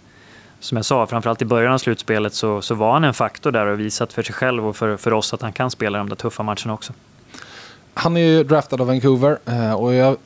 som 0.60 0.76
jag 0.76 0.86
sa, 0.86 1.08
framförallt 1.08 1.42
i 1.42 1.46
början 1.46 1.74
av 1.74 1.78
slutspelet 1.78 2.34
så, 2.34 2.62
så 2.62 2.76
var 2.76 2.94
han 2.94 3.04
en 3.04 3.14
faktor 3.14 3.52
där 3.52 3.66
och 3.66 3.80
visat 3.80 4.14
för 4.14 4.24
sig 4.24 4.36
själv 4.36 4.68
och 4.68 4.76
för, 4.76 4.98
för 4.98 5.14
oss 5.14 5.34
att 5.34 5.42
han 5.42 5.54
kan 5.54 5.72
spela 5.72 5.98
de 5.98 6.10
där 6.10 6.16
tuffa 6.16 6.44
matcherna 6.44 6.74
också. 6.74 6.94
Han 7.98 8.18
är 8.18 8.22
ju 8.22 8.44
draftad 8.44 8.82
av 8.82 8.88
Vancouver 8.88 9.40
eh, 9.46 9.74
och 9.74 9.94
jag 9.94 10.18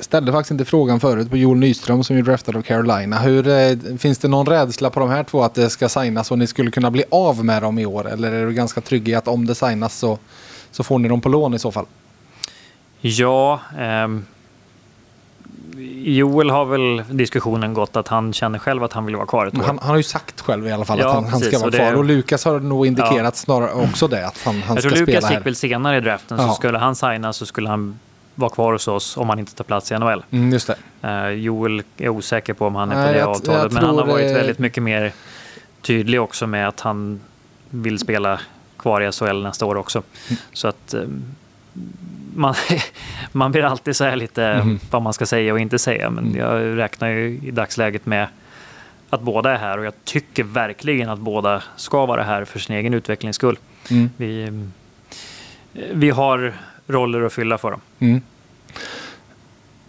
ställde 0.00 0.32
faktiskt 0.32 0.50
inte 0.50 0.64
frågan 0.64 1.00
förut 1.00 1.30
på 1.30 1.36
Joel 1.36 1.58
Nyström 1.58 2.04
som 2.04 2.16
är 2.16 2.22
draftad 2.22 2.56
av 2.56 2.62
Carolina. 2.62 3.18
Hur, 3.18 3.48
eh, 3.48 3.96
finns 3.98 4.18
det 4.18 4.28
någon 4.28 4.46
rädsla 4.46 4.90
på 4.90 5.00
de 5.00 5.10
här 5.10 5.24
två 5.24 5.42
att 5.42 5.54
det 5.54 5.70
ska 5.70 5.88
signas 5.88 6.30
och 6.30 6.38
ni 6.38 6.46
skulle 6.46 6.70
kunna 6.70 6.90
bli 6.90 7.04
av 7.10 7.44
med 7.44 7.62
dem 7.62 7.78
i 7.78 7.86
år? 7.86 8.08
Eller 8.08 8.32
är 8.32 8.46
du 8.46 8.52
ganska 8.52 8.80
trygg 8.80 9.08
i 9.08 9.14
att 9.14 9.28
om 9.28 9.46
det 9.46 9.54
signas 9.54 9.98
så, 9.98 10.18
så 10.70 10.84
får 10.84 10.98
ni 10.98 11.08
dem 11.08 11.20
på 11.20 11.28
lån 11.28 11.54
i 11.54 11.58
så 11.58 11.72
fall? 11.72 11.86
Ja, 13.00 13.60
ehm, 13.78 14.24
Joel 16.04 16.50
har 16.50 16.64
väl 16.64 17.02
diskussionen 17.10 17.74
gått 17.74 17.96
att 17.96 18.08
han 18.08 18.32
känner 18.32 18.58
själv 18.58 18.84
att 18.84 18.92
han 18.92 19.06
vill 19.06 19.16
vara 19.16 19.26
kvar 19.26 19.46
ett 19.46 19.58
år. 19.58 19.62
Han, 19.62 19.78
han 19.78 19.88
har 19.90 19.96
ju 19.96 20.02
sagt 20.02 20.40
själv 20.40 20.66
i 20.66 20.72
alla 20.72 20.84
fall 20.84 20.98
Ja, 20.98 21.08
att 21.08 21.14
han, 21.14 21.24
han 21.24 21.40
ska 21.40 21.44
precis, 21.50 21.60
vara 21.60 21.70
det- 21.70 21.76
kvar. 21.78 21.94
Och 21.94 22.04
Lukas 22.04 22.44
har 22.44 22.60
nog 22.60 22.86
indikerat 22.86 23.36
snarare 23.36 23.72
också 23.72 24.08
det. 24.08 24.26
Att 24.26 24.42
han, 24.44 24.62
han 24.62 24.74
jag 24.76 24.82
tror 24.82 25.06
Lukas 25.06 25.30
gick 25.30 25.46
väl 25.46 25.56
senare 25.56 25.96
i 25.96 26.00
draften, 26.00 26.38
så 26.38 26.44
Ja. 26.44 26.52
skulle 26.54 26.78
han 26.78 26.96
signa 26.96 27.32
så 27.32 27.46
skulle 27.46 27.68
han 27.68 27.98
vara 28.34 28.50
kvar 28.50 28.72
hos 28.72 28.88
oss 28.88 29.16
om 29.16 29.28
han 29.28 29.38
inte 29.38 29.54
tar 29.54 29.64
plats 29.64 29.92
i 29.92 29.98
NHL. 29.98 30.24
Mm, 30.30 30.52
just 30.52 30.66
det. 31.00 31.08
Eh, 31.08 31.28
Joel 31.28 31.82
är 31.96 32.08
osäker 32.08 32.52
på 32.54 32.66
om 32.66 32.74
han 32.74 32.92
är 32.92 32.96
Nej, 32.96 33.06
på 33.06 33.12
det 33.12 33.18
jag- 33.18 33.28
avtalet, 33.28 33.62
jag 33.62 33.72
men 33.72 33.84
han 33.84 33.98
har 33.98 34.06
varit 34.06 34.30
eh, 34.30 34.36
väldigt 34.36 34.58
mycket 34.58 34.82
mer 34.82 35.12
tydlig 35.82 36.20
också 36.20 36.46
med 36.46 36.68
att 36.68 36.80
han 36.80 37.20
vill 37.70 37.98
spela 37.98 38.40
kvar 38.78 39.00
i 39.00 39.12
SHL 39.12 39.42
nästa 39.42 39.66
år 39.66 39.74
också. 39.76 39.98
Mm. 40.28 40.40
Så 40.52 40.68
att 40.68 40.94
eh, 40.94 41.00
man, 42.38 42.54
man 43.32 43.52
blir 43.52 43.62
alltid 43.62 43.96
så 43.96 44.04
här 44.04 44.16
lite 44.16 44.44
Mm. 44.44 44.78
vad 44.90 45.02
man 45.02 45.12
ska 45.12 45.26
säga 45.26 45.52
och 45.52 45.60
inte 45.60 45.78
säga, 45.78 46.10
men 46.10 46.24
Mm. 46.26 46.38
jag 46.38 46.78
räknar 46.78 47.08
ju 47.08 47.40
i 47.42 47.50
dagsläget 47.50 48.06
med 48.06 48.26
att 49.10 49.20
båda 49.22 49.52
är 49.52 49.56
här 49.58 49.78
och 49.78 49.84
jag 49.84 49.94
tycker 50.04 50.44
verkligen 50.44 51.08
att 51.08 51.18
båda 51.18 51.62
ska 51.76 52.06
vara 52.06 52.22
här 52.22 52.44
för 52.44 52.58
sin 52.58 52.76
egen 52.76 52.94
utvecklings 52.94 53.36
skull. 53.36 53.58
Mm. 53.90 54.10
Vi, 54.16 54.52
vi 55.92 56.10
har 56.10 56.54
roller 56.86 57.22
att 57.22 57.32
fylla 57.32 57.58
för 57.58 57.70
dem. 57.70 57.80
Mm. 57.98 58.20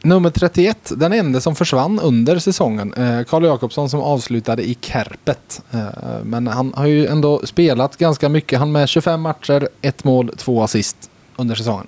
Nummer 0.04 0.30
31, 0.30 0.92
den 0.96 1.14
enda 1.14 1.42
som 1.42 1.56
försvann 1.56 2.00
under 2.00 2.40
säsongen. 2.40 2.94
Eh, 2.94 3.24
Karl 3.24 3.44
Jakobsson 3.46 3.90
som 3.90 4.00
avslutade 4.02 4.64
i 4.70 4.78
Kärpet. 4.82 5.62
Eh, 5.72 5.88
men 6.24 6.48
han 6.48 6.74
har 6.76 6.86
ju 6.86 7.06
ändå 7.08 7.42
spelat 7.46 7.98
ganska 7.98 8.30
mycket. 8.30 8.60
Han 8.60 8.72
med 8.72 8.90
25 8.90 9.22
matcher, 9.22 9.70
ett 9.82 10.04
mål, 10.04 10.32
två 10.38 10.64
assist 10.64 11.10
under 11.36 11.56
säsongen. 11.56 11.88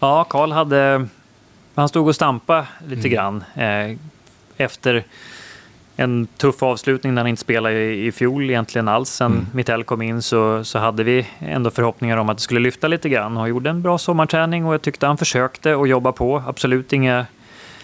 Ja, 0.00 0.24
Karl 0.24 0.52
hade... 0.52 1.06
Han 1.74 1.88
stod 1.88 2.08
och 2.08 2.14
stampa 2.14 2.66
lite 2.88 3.08
grann 3.08 3.44
eh, 3.54 3.96
efter 4.56 5.04
en 5.96 6.26
tuff 6.26 6.62
avslutning 6.62 7.14
när 7.14 7.22
han 7.22 7.28
inte 7.28 7.40
spelade 7.40 7.74
i, 7.74 8.06
i 8.06 8.12
fjol 8.12 8.50
egentligen 8.50 8.88
alls. 8.88 9.10
Sen 9.10 9.32
mm. 9.32 9.46
Mittell 9.52 9.84
kom 9.84 10.02
in 10.02 10.22
så, 10.22 10.64
så 10.64 10.78
hade 10.78 11.04
vi 11.04 11.26
ändå 11.38 11.70
förhoppningar 11.70 12.16
om 12.16 12.28
att 12.28 12.36
det 12.36 12.42
skulle 12.42 12.60
lyfta 12.60 12.88
lite 12.88 13.08
grann. 13.08 13.36
Han 13.36 13.48
gjorde 13.48 13.70
en 13.70 13.82
bra 13.82 13.98
sommarträning 13.98 14.66
och 14.66 14.74
jag 14.74 14.82
tyckte 14.82 15.06
han 15.06 15.16
försökte 15.16 15.74
och 15.74 15.88
jobba 15.88 16.12
på. 16.12 16.42
Absolut 16.46 16.92
inga... 16.92 17.26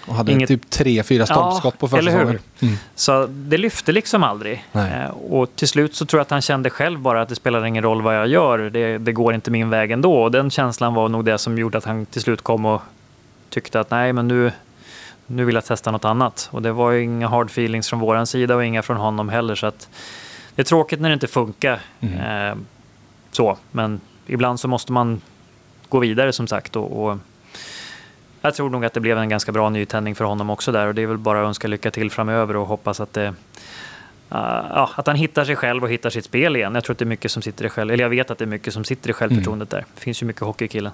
Och 0.06 0.14
hade 0.14 0.32
inget... 0.32 0.48
typ 0.48 0.70
tre, 0.70 1.02
fyra 1.02 1.26
stolpskott 1.26 1.74
ja, 1.80 1.88
på 1.88 1.96
hur? 1.96 2.40
Mm. 2.60 2.76
Så 2.94 3.26
det 3.26 3.58
lyfte 3.58 3.92
liksom 3.92 4.22
aldrig. 4.22 4.64
Eh, 4.72 5.10
och 5.10 5.56
till 5.56 5.68
slut 5.68 5.94
så 5.94 6.06
tror 6.06 6.18
jag 6.18 6.22
att 6.22 6.30
han 6.30 6.42
kände 6.42 6.70
själv 6.70 7.00
bara 7.00 7.22
att 7.22 7.28
det 7.28 7.34
spelar 7.34 7.64
ingen 7.64 7.82
roll 7.82 8.02
vad 8.02 8.16
jag 8.16 8.28
gör. 8.28 8.58
Det, 8.58 8.98
det 8.98 9.12
går 9.12 9.34
inte 9.34 9.50
min 9.50 9.70
väg 9.70 9.90
ändå. 9.90 10.22
Och 10.22 10.30
den 10.30 10.50
känslan 10.50 10.94
var 10.94 11.08
nog 11.08 11.24
det 11.24 11.38
som 11.38 11.58
gjorde 11.58 11.78
att 11.78 11.84
han 11.84 12.06
till 12.06 12.20
slut 12.20 12.42
kom 12.42 12.66
och 12.66 12.82
tyckte 13.50 13.80
att 13.80 13.90
nej, 13.90 14.12
men 14.12 14.28
nu, 14.28 14.52
nu 15.26 15.44
vill 15.44 15.54
jag 15.54 15.64
testa 15.64 15.90
något 15.90 16.04
annat. 16.04 16.48
Och 16.52 16.62
det 16.62 16.72
var 16.72 16.90
ju 16.90 17.02
inga 17.02 17.28
hard 17.28 17.46
feelings 17.46 17.88
från 17.88 18.00
våran 18.00 18.26
sida 18.26 18.56
och 18.56 18.64
inga 18.64 18.82
från 18.82 18.96
honom 18.96 19.28
heller. 19.28 19.54
Så 19.54 19.66
att 19.66 19.88
det 20.54 20.62
är 20.62 20.66
tråkigt 20.66 21.00
när 21.00 21.08
det 21.08 21.14
inte 21.14 21.26
funkar. 21.26 21.80
Mm. 22.00 22.50
Eh, 22.50 22.56
så, 23.30 23.58
men 23.70 24.00
ibland 24.26 24.60
så 24.60 24.68
måste 24.68 24.92
man 24.92 25.20
gå 25.88 25.98
vidare 25.98 26.32
som 26.32 26.46
sagt. 26.46 26.76
Och, 26.76 27.04
och, 27.04 27.18
jag 28.42 28.54
tror 28.54 28.70
nog 28.70 28.84
att 28.84 28.92
det 28.92 29.00
blev 29.00 29.18
en 29.18 29.28
ganska 29.28 29.52
bra 29.52 29.70
nytändning 29.70 30.14
för 30.14 30.24
honom 30.24 30.50
också 30.50 30.72
där. 30.72 30.86
Och 30.86 30.94
det 30.94 31.02
är 31.02 31.06
väl 31.06 31.18
bara 31.18 31.40
att 31.40 31.46
önska 31.46 31.68
lycka 31.68 31.90
till 31.90 32.10
framöver 32.10 32.56
och 32.56 32.66
hoppas 32.66 33.00
att 33.00 33.12
det 33.12 33.34
Uh, 34.34 34.98
att 34.98 35.06
han 35.06 35.16
hittar 35.16 35.44
sig 35.44 35.56
själv 35.56 35.82
och 35.84 35.90
hittar 35.90 36.10
sitt 36.10 36.24
spel 36.24 36.56
igen. 36.56 36.74
Jag 36.74 36.84
tror 36.84 36.94
att 36.94 36.98
det 36.98 37.04
är 37.04 37.06
mycket 37.06 37.30
som 37.30 37.42
sitter 37.42 37.64
i 37.64 37.68
själv, 37.68 37.90
eller 37.90 38.04
jag 38.04 38.10
vet 38.10 38.30
att 38.30 38.38
det 38.38 38.44
är 38.44 38.46
mycket 38.46 38.74
som 38.74 38.84
sitter 38.84 39.10
i 39.10 39.12
självförtroendet 39.12 39.72
mm. 39.72 39.80
där. 39.80 39.92
Det 39.94 40.00
finns 40.00 40.22
ju 40.22 40.26
mycket 40.26 40.42
hockeykillen. 40.42 40.92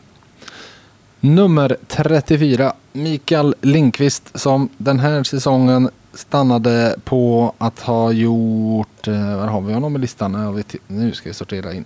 Nummer 1.20 1.76
34, 1.88 2.72
Mikael 2.92 3.54
Linkvist 3.60 4.38
som 4.38 4.68
den 4.76 4.98
här 4.98 5.22
säsongen 5.22 5.90
stannade 6.12 6.96
på 7.04 7.54
att 7.58 7.80
ha 7.80 8.12
gjort, 8.12 9.08
eh, 9.08 9.36
var 9.36 9.46
har 9.46 9.60
vi 9.60 9.72
honom 9.72 9.96
i 9.96 9.98
listan? 9.98 10.62
Nu 10.86 11.12
ska 11.12 11.28
vi 11.28 11.34
sortera 11.34 11.72
in. 11.72 11.84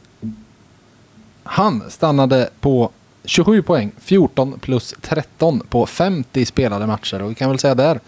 Han 1.43 1.83
stannade 1.91 2.49
på 2.61 2.91
27 3.25 3.63
poäng, 3.63 3.93
14 3.99 4.59
plus 4.61 4.95
13 5.01 5.63
på 5.69 5.87
50 5.87 6.47
spelade 6.47 6.87
matcher 6.87 7.23
och 7.23 7.31
vi 7.31 7.35
kan 7.35 7.51
väl 7.51 7.59
säga 7.59 7.75
där 7.75 8.01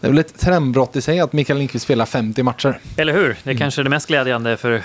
det 0.00 0.08
är 0.08 0.10
väl 0.10 0.18
ett 0.18 0.38
trendbrott 0.38 0.96
i 0.96 1.02
sig 1.02 1.20
att 1.20 1.32
Mikael 1.32 1.58
Lindqvist 1.58 1.84
spelar 1.84 2.06
50 2.06 2.42
matcher. 2.42 2.78
Eller 2.96 3.12
hur? 3.12 3.28
Det 3.28 3.50
är 3.50 3.50
mm. 3.50 3.58
kanske 3.58 3.80
är 3.80 3.84
det 3.84 3.90
mest 3.90 4.06
glädjande 4.06 4.56
för, 4.56 4.82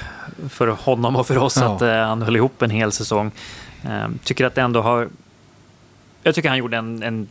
för 0.49 0.67
honom 0.67 1.15
och 1.15 1.27
för 1.27 1.37
oss 1.37 1.57
ja. 1.57 1.75
att 1.75 1.81
uh, 1.81 1.89
han 1.89 2.21
höll 2.21 2.35
ihop 2.35 2.61
en 2.61 2.69
hel 2.69 2.91
säsong. 2.91 3.31
Uh, 3.85 4.07
tycker 4.23 4.45
att 4.45 4.55
det 4.55 4.61
ändå 4.61 4.81
har 4.81 5.09
jag 6.23 6.35
tycker 6.35 6.49
han 6.49 6.57
gjorde 6.57 6.77
en, 6.77 7.03
en 7.03 7.27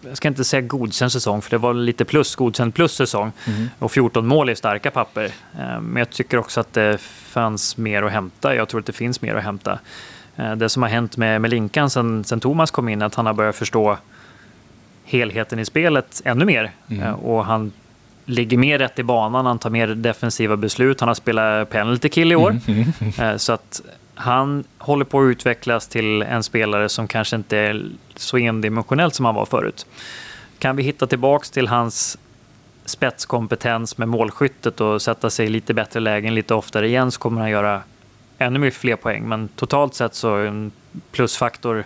jag 0.00 0.16
ska 0.16 0.28
inte 0.28 0.44
säga 0.44 0.60
godkänd 0.60 1.12
säsong, 1.12 1.42
för 1.42 1.50
det 1.50 1.58
var 1.58 1.74
lite 1.74 2.04
plus, 2.04 2.34
godkänd 2.34 2.74
plus 2.74 2.92
säsong. 2.92 3.32
Mm. 3.46 3.68
Och 3.78 3.92
14 3.92 4.26
mål 4.26 4.48
är 4.48 4.54
starka 4.54 4.90
papper. 4.90 5.24
Eh, 5.58 5.80
men 5.80 5.96
jag 5.96 6.10
tycker 6.10 6.38
också 6.38 6.60
att 6.60 6.72
det 6.72 6.98
fanns 7.00 7.76
mer 7.76 8.02
att 8.02 8.12
hämta. 8.12 8.54
Jag 8.54 8.68
tror 8.68 8.80
att 8.80 8.86
det 8.86 8.92
finns 8.92 9.22
mer 9.22 9.34
att 9.34 9.44
hämta. 9.44 9.78
Eh, 10.36 10.56
det 10.56 10.68
som 10.68 10.82
har 10.82 10.90
hänt 10.90 11.16
med, 11.16 11.40
med 11.40 11.50
Linkan 11.50 11.90
sen, 11.90 12.24
sen 12.24 12.40
Thomas 12.40 12.70
kom 12.70 12.88
in, 12.88 13.02
att 13.02 13.14
han 13.14 13.26
har 13.26 13.32
börjat 13.32 13.56
förstå 13.56 13.98
helheten 15.04 15.58
i 15.58 15.64
spelet 15.64 16.22
ännu 16.24 16.44
mer. 16.44 16.70
Mm. 16.88 17.02
Eh, 17.02 17.12
och 17.12 17.44
han 17.44 17.72
ligger 18.24 18.58
mer 18.58 18.78
rätt 18.78 18.98
i 18.98 19.02
banan, 19.02 19.46
han 19.46 19.58
tar 19.58 19.70
mer 19.70 19.88
defensiva 19.88 20.56
beslut. 20.56 21.00
Han 21.00 21.08
har 21.08 21.14
spelat 21.14 21.70
penalty 21.70 22.08
kill 22.08 22.32
i 22.32 22.36
år. 22.36 22.58
Mm. 22.66 23.38
Så 23.38 23.52
att 23.52 23.82
han 24.14 24.64
håller 24.78 25.04
på 25.04 25.20
att 25.20 25.24
utvecklas 25.24 25.88
till 25.88 26.22
en 26.22 26.42
spelare 26.42 26.88
som 26.88 27.08
kanske 27.08 27.36
inte 27.36 27.58
är 27.58 27.86
så 28.16 28.36
endimensionellt 28.36 29.14
som 29.14 29.24
han 29.24 29.34
var 29.34 29.46
förut. 29.46 29.86
Kan 30.58 30.76
vi 30.76 30.82
hitta 30.82 31.06
tillbaks 31.06 31.50
till 31.50 31.68
hans 31.68 32.18
spetskompetens 32.84 33.98
med 33.98 34.08
målskyttet 34.08 34.80
och 34.80 35.02
sätta 35.02 35.30
sig 35.30 35.46
i 35.46 35.48
lite 35.48 35.74
bättre 35.74 36.00
lägen 36.00 36.34
lite 36.34 36.54
oftare 36.54 36.86
igen 36.88 37.10
så 37.10 37.20
kommer 37.20 37.40
han 37.40 37.50
göra 37.50 37.82
ännu 38.38 38.58
mycket 38.58 38.80
fler 38.80 38.96
poäng. 38.96 39.28
Men 39.28 39.48
totalt 39.48 39.94
sett 39.94 40.14
så 40.14 40.36
är 40.36 40.46
en 40.46 40.72
plusfaktor 41.12 41.84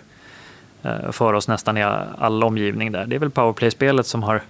eh, 0.83 1.11
för 1.11 1.33
oss 1.33 1.47
nästan 1.47 1.77
i 1.77 1.83
all 1.83 2.43
omgivning 2.43 2.91
där. 2.91 3.05
Det 3.05 3.15
är 3.15 3.19
väl 3.19 3.29
powerplay-spelet 3.29 4.07
som 4.07 4.23
har, 4.23 4.41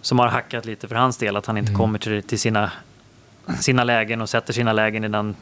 som 0.00 0.18
har 0.18 0.28
hackat 0.28 0.64
lite 0.64 0.88
för 0.88 0.94
hans 0.94 1.16
del, 1.16 1.36
att 1.36 1.46
han 1.46 1.58
inte 1.58 1.70
mm. 1.70 1.80
kommer 1.80 1.98
till, 1.98 2.22
till 2.22 2.38
sina, 2.38 2.70
sina 3.60 3.84
lägen 3.84 4.20
och 4.20 4.28
sätter 4.28 4.52
sina 4.52 4.72
lägen 4.72 5.04
i 5.04 5.08
den 5.08 5.36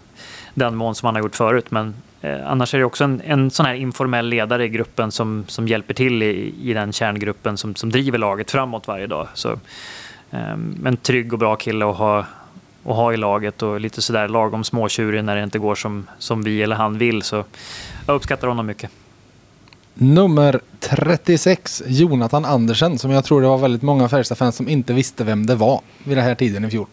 den 0.55 0.77
mån 0.77 0.95
som 0.95 1.07
han 1.07 1.15
har 1.15 1.23
gjort 1.23 1.37
förut. 1.37 1.71
Men 1.71 1.95
eh, 2.21 2.51
annars 2.51 2.75
är 2.75 2.79
det 2.79 2.85
också 2.85 3.05
en, 3.05 3.23
en 3.25 3.51
sån 3.51 3.67
här 3.67 3.75
informell 3.75 4.29
ledare 4.29 4.65
i 4.65 4.69
gruppen 4.69 5.13
som, 5.13 5.45
som 5.49 5.69
hjälper 5.69 5.95
till 5.95 6.23
i, 6.23 6.55
i 6.63 6.75
den 6.75 6.93
kärngruppen 6.93 7.57
som, 7.57 7.75
som 7.75 7.91
driver 7.91 8.19
laget 8.19 8.51
framåt 8.51 8.89
varje 8.89 9.07
dag. 9.07 9.29
Så, 9.35 9.53
eh, 10.31 10.53
en 10.85 10.97
trygg 10.97 11.33
och 11.33 11.39
bra 11.39 11.57
kille 11.57 11.91
att 11.91 11.97
ha, 11.97 12.27
att 12.85 12.97
ha 12.97 13.13
i 13.13 13.17
laget 13.17 13.63
och 13.63 13.81
lite 13.81 14.03
sådär 14.03 14.29
lagom 14.29 14.65
småtjurig 14.65 15.25
när 15.25 15.37
det 15.37 15.43
inte 15.43 15.59
går 15.59 15.75
som, 15.75 16.07
som 16.19 16.43
vi 16.43 16.63
eller 16.63 16.77
han 16.77 16.99
vill. 16.99 17.23
Så 17.23 17.45
jag 18.07 18.15
uppskattar 18.15 18.49
honom 18.49 18.67
mycket. 18.67 18.91
Nummer 19.95 20.61
36, 20.81 21.83
Jonathan 21.87 22.45
Andersen, 22.45 22.99
som 22.99 23.11
jag 23.11 23.25
tror 23.25 23.43
det 23.43 23.49
var 23.49 23.59
väldigt 23.59 23.83
många 23.83 24.09
Färjestad-fans 24.09 24.57
som 24.57 24.69
inte 24.69 24.93
visste 24.93 25.25
vem 25.25 25.47
det 25.47 25.55
var 25.55 25.81
vid 26.05 26.17
den 26.17 26.25
här 26.25 26.35
tiden 26.35 26.65
i 26.65 26.71
fjol. 26.71 26.87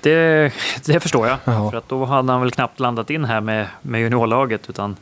Det, 0.00 0.52
det 0.84 1.00
förstår 1.00 1.26
jag. 1.26 1.38
Jaha. 1.44 1.70
För 1.70 1.78
att 1.78 1.88
då 1.88 2.04
hade 2.04 2.32
han 2.32 2.40
väl 2.40 2.50
knappt 2.50 2.80
landat 2.80 3.10
in 3.10 3.24
här 3.24 3.40
med, 3.40 3.66
med 3.82 4.00
juniorlaget. 4.00 4.70
Utan... 4.70 4.96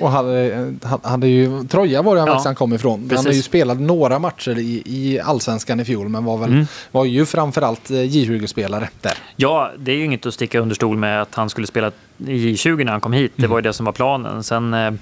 Och 0.00 0.10
hade, 0.10 0.74
hade 1.02 1.28
ju, 1.28 1.64
Troja 1.64 2.02
var 2.02 2.14
det 2.14 2.20
han, 2.20 2.28
ja, 2.28 2.42
han 2.44 2.54
kom 2.54 2.72
ifrån. 2.72 3.00
Precis. 3.08 3.16
Han 3.16 3.26
har 3.26 3.32
ju 3.32 3.42
spelat 3.42 3.80
några 3.80 4.18
matcher 4.18 4.58
i, 4.58 4.82
i 4.86 5.20
allsvenskan 5.20 5.80
i 5.80 5.84
fjol 5.84 6.08
men 6.08 6.24
var, 6.24 6.38
väl, 6.38 6.52
mm. 6.52 6.66
var 6.90 7.04
ju 7.04 7.26
framförallt 7.26 7.90
eh, 7.90 7.94
J20-spelare 7.94 8.88
där. 9.00 9.14
Ja, 9.36 9.70
det 9.78 9.92
är 9.92 9.96
ju 9.96 10.04
inget 10.04 10.26
att 10.26 10.34
sticka 10.34 10.60
under 10.60 10.74
stol 10.74 10.96
med 10.96 11.22
att 11.22 11.34
han 11.34 11.50
skulle 11.50 11.66
spela 11.66 11.92
i 12.26 12.54
J20 12.54 12.84
när 12.84 12.92
han 12.92 13.00
kom 13.00 13.12
hit. 13.12 13.32
Det 13.36 13.42
mm. 13.42 13.50
var 13.50 13.58
ju 13.58 13.62
det 13.62 13.72
som 13.72 13.86
var 13.86 13.92
planen. 13.92 14.42
Sen 14.42 14.74
eh, 14.74 14.92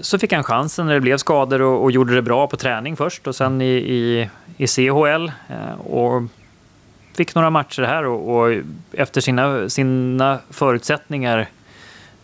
så 0.00 0.18
fick 0.18 0.32
han 0.32 0.44
chansen 0.44 0.86
när 0.86 0.94
det 0.94 1.00
blev 1.00 1.16
skador 1.16 1.62
och, 1.62 1.82
och, 1.82 1.90
gjorde 1.90 2.14
det 2.14 2.22
bra 2.22 2.46
på 2.46 2.56
träning 2.56 2.96
först 2.96 3.26
och 3.26 3.36
sen 3.36 3.60
i, 3.60 3.74
i, 3.74 4.30
i 4.56 4.66
CHL. 4.66 5.32
Eh, 5.48 5.80
och 5.80 6.22
fick 7.16 7.34
några 7.34 7.50
matcher 7.50 7.82
här 7.82 8.06
och, 8.06 8.36
och 8.36 8.54
efter 8.92 9.20
sina, 9.20 9.68
sina 9.68 10.38
förutsättningar 10.50 11.48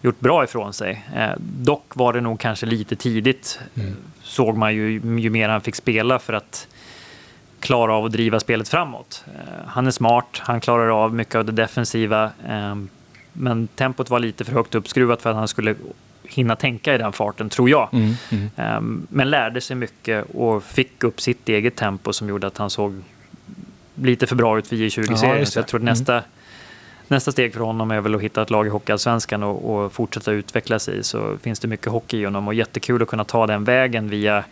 gjort 0.03 0.21
bra 0.21 0.45
ifrån 0.45 0.73
sig. 0.73 1.05
Eh, 1.17 1.31
dock 1.39 1.97
var 1.97 2.13
det 2.13 2.21
nog 2.21 2.41
kanske 2.41 2.67
lite 2.67 2.97
tidigt, 2.97 3.61
mm. 3.75 3.97
såg 4.23 4.57
man 4.57 4.75
ju, 4.75 5.01
ju 5.19 5.31
mer 5.31 5.49
han 5.49 5.61
fick 5.61 5.75
spela 5.75 6.19
för 6.19 6.33
att 6.33 6.67
klara 7.61 7.95
av 7.95 8.05
att 8.05 8.13
driva 8.13 8.41
spelet 8.41 8.69
framåt. 8.69 9.25
Eh, 9.27 9.67
han 9.67 9.87
är 9.87 9.91
smart, 9.91 10.41
han 10.41 10.61
klarar 10.61 11.05
av 11.05 11.15
mycket 11.15 11.35
av 11.35 11.45
det 11.45 11.53
defensiva, 11.53 12.25
eh, 12.49 12.77
men 13.33 13.67
tempot 13.67 14.11
var 14.11 14.19
lite 14.19 14.45
för 14.45 14.53
högt 14.53 14.75
uppskruvat 14.75 15.23
för 15.23 15.31
att 15.31 15.37
han 15.37 15.49
skulle 15.49 15.75
hinna 16.25 16.57
tänka 16.57 16.95
i 16.95 16.99
den 16.99 17.13
farten, 17.13 17.49
tror 17.49 17.71
jag. 17.71 17.89
Mm, 17.93 18.15
mm. 18.31 18.51
Eh, 18.57 19.05
men 19.09 19.31
lärde 19.31 19.61
sig 19.61 19.77
mycket 19.77 20.25
och 20.35 20.65
fick 20.65 21.05
upp 21.05 21.21
sitt 21.21 21.49
eget 21.49 21.77
tempo 21.77 22.13
som 22.13 22.29
gjorde 22.29 22.47
att 22.47 22.59
han 22.59 22.71
såg 22.71 23.03
lite 23.95 24.27
för 24.27 24.37
bra 24.37 24.59
ut 24.59 24.73
vid 24.73 24.81
J20-serien. 24.81 25.39
Ja, 25.39 25.47
så 25.47 25.59
jag 25.59 25.67
tror 25.67 25.81
att 25.81 25.85
nästa, 25.85 26.13
mm. 26.13 26.25
Nästa 27.13 27.33
steg 27.33 27.53
för 27.53 27.61
honom 27.61 27.91
är 27.91 28.01
väl 28.01 28.15
att 28.15 28.21
hitta 28.21 28.43
ett 28.43 28.51
lag 28.51 28.67
i 28.67 28.71
Hockeyallsvenskan 28.71 29.43
och, 29.43 29.75
och 29.75 29.93
fortsätta 29.93 30.33
utvecklas 30.33 30.89
i. 30.89 31.03
Så 31.03 31.39
finns 31.43 31.61
det 31.61 31.69
mycket 31.69 31.87
hockey 31.87 32.19
i 32.19 32.25
honom 32.25 32.49
och 32.49 32.55
jättekul 32.55 33.03
att 33.03 33.09
kunna 33.09 33.25
ta 33.25 33.47
den 33.47 33.65
vägen 33.65 34.09
via 34.09 34.45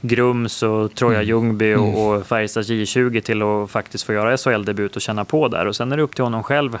Grums 0.00 0.62
och 0.62 0.94
Troja 0.94 1.18
mm. 1.18 1.28
Ljungby 1.28 1.74
och, 1.74 1.86
mm. 1.86 1.94
och 1.94 2.26
Färjestads 2.26 2.70
J20 2.70 3.20
till 3.20 3.42
att 3.42 3.70
faktiskt 3.70 4.04
få 4.04 4.12
göra 4.12 4.36
SHL-debut 4.36 4.96
och 4.96 5.02
känna 5.02 5.24
på 5.24 5.48
där. 5.48 5.66
Och 5.66 5.76
sen 5.76 5.92
är 5.92 5.96
det 5.96 6.02
upp 6.02 6.14
till 6.14 6.24
honom 6.24 6.42
själv 6.42 6.78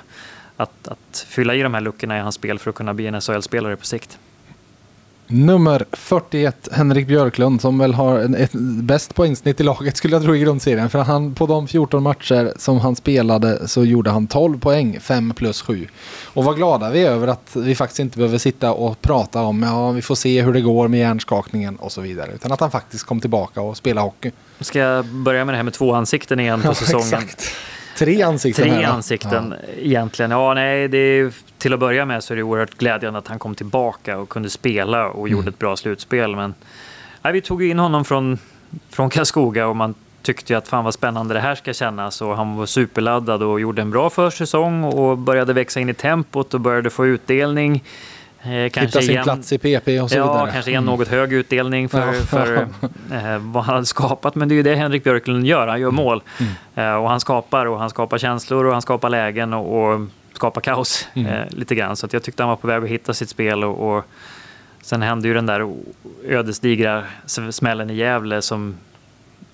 att, 0.56 0.88
att 0.88 1.26
fylla 1.28 1.54
i 1.54 1.62
de 1.62 1.74
här 1.74 1.80
luckorna 1.80 2.18
i 2.18 2.20
hans 2.20 2.34
spel 2.34 2.58
för 2.58 2.70
att 2.70 2.76
kunna 2.76 2.94
bli 2.94 3.06
en 3.06 3.20
SHL-spelare 3.20 3.76
på 3.76 3.84
sikt. 3.84 4.18
Nummer 5.30 5.84
41, 5.92 6.68
Henrik 6.72 7.06
Björklund, 7.06 7.60
som 7.60 7.78
väl 7.78 7.94
har 7.94 8.36
ett 8.36 8.52
bäst 8.82 9.14
poängsnitt 9.14 9.60
i 9.60 9.62
laget 9.62 9.96
skulle 9.96 10.14
jag 10.14 10.22
tro 10.22 10.36
i 10.36 10.38
grundserien. 10.38 10.90
För 10.90 10.98
han, 10.98 11.34
på 11.34 11.46
de 11.46 11.68
14 11.68 12.02
matcher 12.02 12.52
som 12.56 12.80
han 12.80 12.96
spelade 12.96 13.68
så 13.68 13.84
gjorde 13.84 14.10
han 14.10 14.26
12 14.26 14.60
poäng, 14.60 15.00
5 15.00 15.34
plus 15.34 15.62
7. 15.62 15.88
Och 16.24 16.44
vad 16.44 16.56
glada 16.56 16.90
vi 16.90 17.02
är 17.02 17.10
över 17.10 17.28
att 17.28 17.56
vi 17.56 17.74
faktiskt 17.74 18.00
inte 18.00 18.18
behöver 18.18 18.38
sitta 18.38 18.72
och 18.72 19.00
prata 19.00 19.42
om, 19.42 19.62
ja 19.62 19.90
vi 19.90 20.02
får 20.02 20.14
se 20.14 20.42
hur 20.42 20.52
det 20.52 20.60
går 20.60 20.88
med 20.88 21.00
hjärnskakningen 21.00 21.76
och 21.76 21.92
så 21.92 22.00
vidare. 22.00 22.32
Utan 22.34 22.52
att 22.52 22.60
han 22.60 22.70
faktiskt 22.70 23.04
kom 23.04 23.20
tillbaka 23.20 23.60
och 23.60 23.76
spelade 23.76 24.06
hockey. 24.06 24.30
Ska 24.60 24.78
jag 24.78 25.04
börja 25.04 25.44
med 25.44 25.52
det 25.52 25.56
här 25.56 25.64
med 25.64 25.74
två 25.74 25.94
ansikten 25.94 26.40
igen 26.40 26.62
på 26.62 26.74
säsongen? 26.74 27.08
Ja, 27.10 27.18
exakt. 27.18 27.52
Tre 27.98 28.22
ansikten. 28.22 28.68
Tre 28.68 28.84
ansikten 28.84 29.54
ja. 29.66 29.72
egentligen. 29.78 30.30
Ja, 30.30 30.54
nej, 30.54 30.88
det 30.88 30.98
är, 30.98 31.32
till 31.58 31.72
att 31.72 31.80
börja 31.80 32.04
med 32.04 32.24
så 32.24 32.34
är 32.34 32.36
det 32.36 32.42
oerhört 32.42 32.74
glädjande 32.74 33.18
att 33.18 33.28
han 33.28 33.38
kom 33.38 33.54
tillbaka 33.54 34.18
och 34.18 34.28
kunde 34.28 34.50
spela 34.50 35.08
och 35.08 35.28
mm. 35.28 35.32
gjorde 35.32 35.48
ett 35.48 35.58
bra 35.58 35.76
slutspel. 35.76 36.36
Men 36.36 36.54
nej, 37.22 37.32
vi 37.32 37.40
tog 37.40 37.62
in 37.62 37.78
honom 37.78 38.04
från, 38.04 38.38
från 38.90 39.10
Karlskoga 39.10 39.66
och 39.66 39.76
man 39.76 39.94
tyckte 40.22 40.52
ju 40.52 40.56
att 40.56 40.68
fan 40.68 40.84
vad 40.84 40.94
spännande 40.94 41.34
det 41.34 41.40
här 41.40 41.54
ska 41.54 41.72
kännas 41.72 42.22
och 42.22 42.36
han 42.36 42.56
var 42.56 42.66
superladdad 42.66 43.42
och 43.42 43.60
gjorde 43.60 43.82
en 43.82 43.90
bra 43.90 44.10
försäsong 44.10 44.84
och 44.84 45.18
började 45.18 45.52
växa 45.52 45.80
in 45.80 45.88
i 45.88 45.94
tempot 45.94 46.54
och 46.54 46.60
började 46.60 46.90
få 46.90 47.06
utdelning. 47.06 47.84
Eh, 48.42 48.50
Hitta 48.50 48.88
sin 48.88 49.10
igen, 49.10 49.24
plats 49.24 49.52
i 49.52 49.58
PP 49.58 50.00
och 50.00 50.10
så 50.10 50.16
ja, 50.16 50.32
vidare. 50.32 50.50
Kanske 50.52 50.72
en 50.72 50.84
något 50.84 51.08
hög 51.08 51.32
utdelning 51.32 51.88
för, 51.88 52.12
för 52.12 52.56
eh, 53.12 53.38
vad 53.38 53.64
han 53.64 53.74
hade 53.74 53.86
skapat. 53.86 54.34
Men 54.34 54.48
det 54.48 54.54
är 54.54 54.56
ju 54.56 54.62
det 54.62 54.74
Henrik 54.74 55.04
Björklund 55.04 55.46
gör, 55.46 55.66
han 55.66 55.80
gör 55.80 55.90
mål. 55.90 56.22
Mm. 56.38 56.52
Eh, 56.74 57.02
och 57.02 57.08
han 57.10 57.20
skapar 57.20 57.66
och 57.66 57.78
han 57.78 57.90
skapar 57.90 58.18
känslor 58.18 58.64
och 58.64 58.72
han 58.72 58.82
skapar 58.82 59.10
lägen 59.10 59.54
och, 59.54 59.92
och 59.92 60.00
skapar 60.32 60.60
kaos 60.60 61.08
mm. 61.14 61.48
lite 61.50 61.74
grann. 61.74 61.96
Så 61.96 62.08
jag 62.10 62.22
tyckte 62.22 62.42
han 62.42 62.50
var 62.50 62.56
på 62.56 62.66
väg 62.66 62.82
att 62.84 62.88
hitta 62.88 63.14
sitt 63.14 63.28
spel 63.28 63.64
och, 63.64 63.96
och 63.96 64.04
sen 64.82 65.02
hände 65.02 65.28
ju 65.28 65.34
den 65.34 65.46
där 65.46 65.72
ödesdigra 66.24 67.04
smällen 67.50 67.90
i 67.90 67.94
Gävle 67.94 68.42
som, 68.42 68.74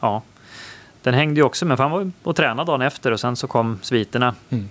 ja, 0.00 0.22
den 1.02 1.14
hängde 1.14 1.40
ju 1.40 1.44
också 1.44 1.66
med, 1.66 1.76
för 1.76 1.84
han 1.84 1.92
var 1.92 2.10
och 2.22 2.36
tränade 2.36 2.72
dagen 2.72 2.82
efter 2.82 3.12
och 3.12 3.20
sen 3.20 3.36
så 3.36 3.46
kom 3.46 3.78
sviterna. 3.82 4.34
Mm. 4.50 4.68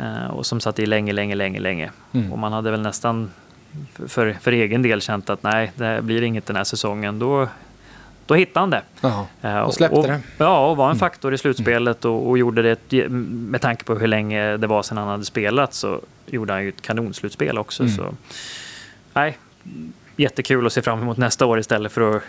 Uh, 0.00 0.26
och 0.26 0.46
som 0.46 0.60
satt 0.60 0.78
i 0.78 0.86
länge, 0.86 1.12
länge, 1.12 1.34
länge, 1.34 1.60
länge. 1.60 1.90
Mm. 2.12 2.32
Och 2.32 2.38
man 2.38 2.52
hade 2.52 2.70
väl 2.70 2.80
nästan 2.80 3.30
för, 4.06 4.32
för 4.32 4.52
egen 4.52 4.82
del 4.82 5.00
känt 5.00 5.30
att 5.30 5.42
nej, 5.42 5.72
det 5.76 6.02
blir 6.02 6.22
inget 6.22 6.46
den 6.46 6.56
här 6.56 6.64
säsongen. 6.64 7.18
Då, 7.18 7.48
då 8.26 8.34
hittade 8.34 8.60
han 8.60 8.70
det. 8.70 8.82
Jaha, 9.00 9.26
uh, 9.44 9.58
och 9.58 9.74
släppte 9.74 9.96
och, 9.96 10.06
det. 10.06 10.20
Ja, 10.38 10.70
och 10.70 10.76
var 10.76 10.84
en 10.84 10.90
mm. 10.90 10.98
faktor 10.98 11.34
i 11.34 11.38
slutspelet 11.38 12.04
och, 12.04 12.28
och, 12.28 12.38
gjorde 12.38 12.62
det 12.62 13.08
med 13.08 13.60
tanke 13.60 13.84
på 13.84 13.94
hur 13.94 14.06
länge 14.06 14.56
det 14.56 14.66
var 14.66 14.82
sedan 14.82 14.98
han 14.98 15.08
hade 15.08 15.24
spelat 15.24 15.74
så 15.74 16.00
gjorde 16.26 16.52
han 16.52 16.62
ju 16.62 16.68
ett 16.68 16.82
kanonslutspel 16.82 17.58
också. 17.58 17.82
Mm. 17.82 17.96
Så, 17.96 18.14
nej, 19.12 19.38
jättekul 20.16 20.66
att 20.66 20.72
se 20.72 20.82
fram 20.82 21.02
emot 21.02 21.16
nästa 21.16 21.46
år 21.46 21.58
istället 21.58 21.92
för 21.92 22.16
att 22.16 22.22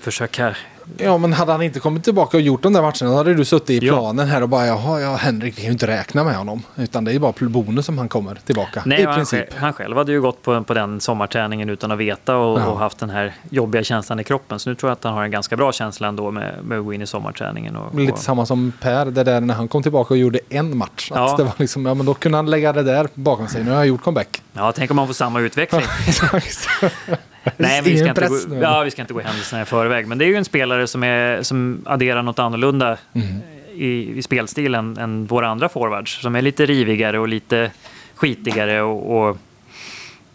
försöka 0.00 0.56
Ja, 0.96 1.18
men 1.18 1.32
hade 1.32 1.52
han 1.52 1.62
inte 1.62 1.80
kommit 1.80 2.04
tillbaka 2.04 2.36
och 2.36 2.40
gjort 2.40 2.62
de 2.62 2.72
där 2.72 2.82
matcherna 2.82 3.16
hade 3.16 3.34
du 3.34 3.44
suttit 3.44 3.82
i 3.82 3.88
planen 3.88 4.28
här 4.28 4.42
och 4.42 4.48
bara 4.48 4.66
jaha, 4.66 5.00
ja, 5.00 5.16
Henrik, 5.16 5.54
vi 5.56 5.56
kan 5.56 5.64
ju 5.64 5.72
inte 5.72 5.86
räkna 5.86 6.24
med 6.24 6.36
honom. 6.36 6.62
Utan 6.76 7.04
det 7.04 7.14
är 7.14 7.18
bara 7.18 7.32
bonus 7.40 7.86
som 7.86 7.98
han 7.98 8.08
kommer 8.08 8.34
tillbaka. 8.34 8.82
Nej, 8.86 9.00
i 9.00 9.04
han, 9.04 9.14
princip. 9.14 9.40
Själv, 9.40 9.60
han 9.60 9.72
själv 9.72 9.96
hade 9.96 10.12
ju 10.12 10.20
gått 10.20 10.42
på, 10.42 10.64
på 10.64 10.74
den 10.74 11.00
sommarträningen 11.00 11.70
utan 11.70 11.90
att 11.90 11.98
veta 11.98 12.36
och, 12.36 12.60
ja. 12.60 12.66
och, 12.66 12.78
haft 12.78 12.98
den 12.98 13.10
här 13.10 13.34
jobbiga 13.50 13.84
känslan 13.84 14.20
i 14.20 14.24
kroppen. 14.24 14.58
Så 14.58 14.70
nu 14.70 14.74
tror 14.76 14.90
jag 14.90 14.92
att 14.92 15.04
han 15.04 15.14
har 15.14 15.24
en 15.24 15.30
ganska 15.30 15.56
bra 15.56 15.72
känsla 15.72 16.08
ändå 16.08 16.30
med, 16.30 16.54
med 16.64 16.78
att 16.78 16.84
gå 16.84 16.92
in 16.92 17.02
i 17.02 17.06
sommarträningen. 17.06 17.76
Och, 17.76 17.94
Lite 17.94 18.12
och... 18.12 18.18
samma 18.18 18.46
som 18.46 18.72
Per, 18.80 19.04
det 19.04 19.24
där 19.24 19.40
när 19.40 19.54
han 19.54 19.68
kom 19.68 19.82
tillbaka 19.82 20.14
och 20.14 20.18
gjorde 20.18 20.40
en 20.48 20.76
match. 20.76 21.10
Ja. 21.14 21.34
det 21.36 21.44
var 21.44 21.52
liksom, 21.56 21.86
ja, 21.86 21.94
men 21.94 22.06
då 22.06 22.14
kunde 22.14 22.38
han 22.38 22.50
lägga 22.50 22.72
det 22.72 22.82
där 22.82 23.08
bakom 23.14 23.48
sig. 23.48 23.64
Nu 23.64 23.70
har 23.70 23.76
jag 23.76 23.86
gjort 23.86 24.02
comeback. 24.02 24.42
Ja, 24.52 24.72
tänk 24.72 24.90
om 24.90 24.96
man 24.96 25.06
får 25.06 25.14
samma 25.14 25.40
utveckling. 25.40 25.82
Nej, 27.56 27.82
vi 27.82 27.98
ska, 27.98 28.08
inte 28.08 28.28
gå, 28.28 28.56
ja, 28.62 28.82
vi 28.82 28.90
ska 28.90 29.02
inte 29.02 29.14
gå 29.14 29.20
händelserna 29.20 29.62
i 29.62 29.64
förväg. 29.64 30.06
Men 30.06 30.18
det 30.18 30.24
är 30.24 30.26
ju 30.26 30.36
en 30.36 30.44
spelare 30.44 30.79
som, 30.86 31.02
är, 31.02 31.42
som 31.42 31.82
adderar 31.86 32.22
något 32.22 32.38
annorlunda 32.38 32.98
mm. 33.12 33.28
i, 33.74 34.18
i 34.18 34.22
spelstilen 34.22 34.98
än 34.98 35.26
våra 35.26 35.48
andra 35.48 35.68
forwards. 35.68 36.20
Som 36.20 36.36
är 36.36 36.42
lite 36.42 36.66
rivigare 36.66 37.18
och 37.18 37.28
lite 37.28 37.70
skitigare 38.14 38.82
och, 38.82 39.28
och 39.28 39.38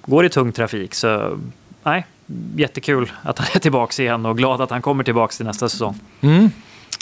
går 0.05 0.25
i 0.25 0.29
tung 0.29 0.51
trafik. 0.51 0.95
Så 0.95 1.39
nej, 1.83 2.05
jättekul 2.55 3.11
att 3.21 3.39
han 3.39 3.47
är 3.53 3.59
tillbaka 3.59 4.03
igen 4.03 4.25
och 4.25 4.37
glad 4.37 4.61
att 4.61 4.69
han 4.69 4.81
kommer 4.81 5.03
tillbaka 5.03 5.31
till 5.31 5.45
nästa 5.45 5.69
säsong. 5.69 5.99
Mm. 6.21 6.49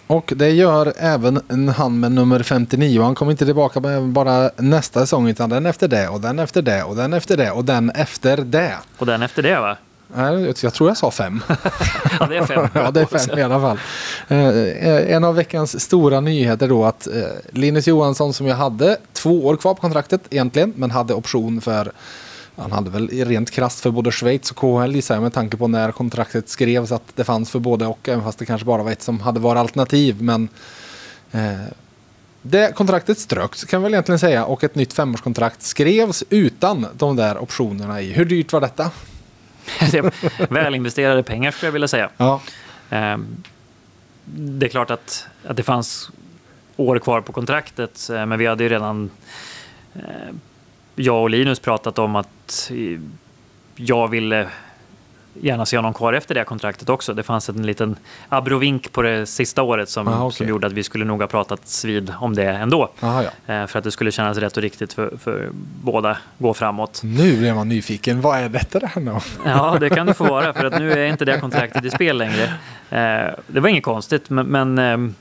Och 0.08 0.34
det 0.36 0.50
gör 0.50 0.94
även 0.98 1.42
han 1.78 2.00
med 2.00 2.12
nummer 2.12 2.44
59. 2.44 3.02
Han 3.02 3.16
kommer 3.16 3.32
inte 3.32 3.46
tillbaka 3.46 4.02
bara 4.02 4.50
nästa 4.58 5.00
säsong 5.00 5.28
utan 5.28 5.50
den 5.50 5.66
efter 5.66 5.88
det 5.88 6.08
och 6.08 6.22
den 6.22 6.40
efter 6.40 6.62
det 6.62 6.84
och 6.84 6.96
den 6.96 7.14
efter 7.14 7.38
det 7.38 7.52
och 7.52 7.66
den 7.66 7.90
efter 7.90 8.38
det. 8.38 8.78
Och 8.98 9.06
den 9.06 9.22
efter 9.22 9.44
det 9.44 9.60
va? 9.60 9.78
Nej, 10.16 10.54
jag 10.62 10.74
tror 10.74 10.90
jag 10.90 10.98
sa 10.98 11.12
fem. 11.12 11.44
ja, 12.20 12.28
det 12.28 12.38
är 12.38 12.46
fem. 12.46 12.68
ja, 12.74 12.92
det 12.92 13.02
är 13.02 13.06
fem 13.06 13.40
i 13.40 13.42
alla 13.42 13.62
fall. 13.62 13.80
Eh, 14.28 15.16
en 15.16 15.24
av 15.24 15.36
veckans 15.36 15.82
stora 15.82 16.20
nyheter 16.20 16.68
då 16.68 16.86
att 16.86 17.08
eh, 17.08 17.14
Linus 17.50 17.88
Johansson 17.88 18.34
som 18.34 18.48
jag 18.48 18.56
hade 18.56 18.98
två 19.14 19.46
år 19.46 19.56
kvar 19.56 19.74
på 19.74 19.82
kontraktet 19.82 20.22
egentligen, 20.30 20.74
men 20.76 20.92
hade 20.92 21.14
option 21.14 21.62
för 21.62 21.92
han 22.56 22.72
hade 22.72 22.90
väl 22.90 23.10
rent 23.10 23.52
krast 23.52 23.80
för 23.80 23.92
både 23.92 24.12
Schweiz 24.12 24.52
och 24.52 24.58
KHL 24.58 24.96
gissar 24.96 25.16
jag 25.16 25.22
med 25.22 25.34
tanke 25.34 25.58
på 25.58 25.68
när 25.68 25.92
kontraktet 25.92 26.50
skrevs 26.50 26.92
att 26.92 27.04
det 27.16 27.24
fanns 27.24 27.52
för 27.52 27.60
både 27.60 27.86
och 27.88 28.10
även 28.10 28.24
fast 28.24 28.40
det 28.40 28.46
kanske 28.46 28.66
bara 28.66 28.84
var 28.84 28.92
ett 28.92 29.02
som 29.02 29.20
hade 29.20 29.40
varit 29.40 29.60
alternativ. 29.60 30.22
Men 30.22 30.50
eh, 31.32 31.62
det 32.42 32.76
kontraktet 32.76 33.20
ströks 33.20 33.64
kan 33.64 33.82
vi 33.82 33.84
väl 33.84 33.94
egentligen 33.94 34.20
säga 34.20 34.46
och 34.46 34.64
ett 34.64 34.76
nytt 34.76 34.94
femårskontrakt 34.94 35.62
skrevs 35.62 36.24
utan 36.30 36.88
de 36.94 37.16
där 37.16 37.38
optionerna 37.38 38.02
i. 38.02 38.12
Hur 38.12 38.26
dyrt 38.26 38.54
var 38.54 38.62
detta? 38.62 38.92
Välinvesterade 40.50 41.24
pengar 41.24 41.52
skulle 41.52 41.68
jag 41.68 41.74
vilja 41.74 41.88
säga. 41.88 42.10
Ja. 42.18 42.42
Ehm, 42.90 43.44
det 44.26 44.66
är 44.66 44.70
klart 44.70 44.92
att, 44.92 45.28
att 45.48 45.58
det 45.58 45.64
fanns 45.64 46.12
år 46.76 47.00
kvar 47.00 47.22
på 47.22 47.34
kontraktet, 47.34 48.10
eh, 48.10 48.26
men 48.26 48.40
vi 48.40 48.46
hade 48.46 48.64
ju 48.64 48.70
redan 48.70 49.10
eh, 49.94 50.36
jag 50.96 51.22
och 51.22 51.30
Linus 51.30 51.60
pratat 51.60 52.00
om 52.00 52.16
att 52.16 52.72
jag 53.76 54.08
ville 54.08 54.48
gärna 55.42 55.66
se 55.66 55.78
honom 55.78 55.94
kvar 55.94 56.14
efter 56.14 56.36
det 56.36 56.44
kontraktet 56.44 56.90
också. 56.90 57.14
Det 57.14 57.24
fanns 57.24 57.50
en 57.50 57.66
liten 57.66 57.96
abrovink 58.30 58.92
på 58.92 59.02
det 59.02 59.26
sista 59.26 59.64
året 59.64 59.90
som, 59.90 60.08
Aha, 60.08 60.26
okay. 60.26 60.38
som 60.38 60.48
gjorde 60.48 60.68
att 60.68 60.74
vi 60.74 60.84
skulle 60.84 61.06
nog 61.06 61.22
ha 61.22 61.28
pratat 61.28 61.84
vid 61.86 62.14
om 62.20 62.36
det 62.36 62.50
ändå. 62.50 62.90
Aha, 63.00 63.24
ja. 63.24 63.54
Eh, 63.54 63.68
för 63.68 63.80
att 63.80 63.84
det 63.84 63.92
skulle 63.92 64.12
kännas 64.12 64.38
rätt 64.38 64.58
och 64.58 64.64
riktigt 64.64 64.94
för, 64.94 65.18
för 65.18 65.50
båda 65.82 66.18
gå 66.38 66.54
framåt. 66.54 67.02
Nu 67.04 67.38
blir 67.38 67.54
man 67.54 67.70
nyfiken. 67.70 68.22
Vad 68.22 68.40
är 68.40 68.50
detta 68.50 68.80
det 68.80 68.88
här 68.88 69.22
Ja, 69.46 69.78
det 69.80 69.90
kan 69.90 70.08
det 70.08 70.14
få 70.14 70.24
vara 70.24 70.54
för 70.54 70.66
att 70.66 70.80
nu 70.80 70.92
är 70.92 71.06
inte 71.08 71.26
det 71.26 71.40
kontraktet 71.40 71.86
i 71.86 71.90
spel 71.90 72.18
längre. 72.18 72.54
Eh, 72.90 73.34
det 73.48 73.60
var 73.60 73.70
inget 73.70 73.84
konstigt, 73.84 74.30
men, 74.30 74.46
men 74.46 74.78
ehm, 74.78 75.16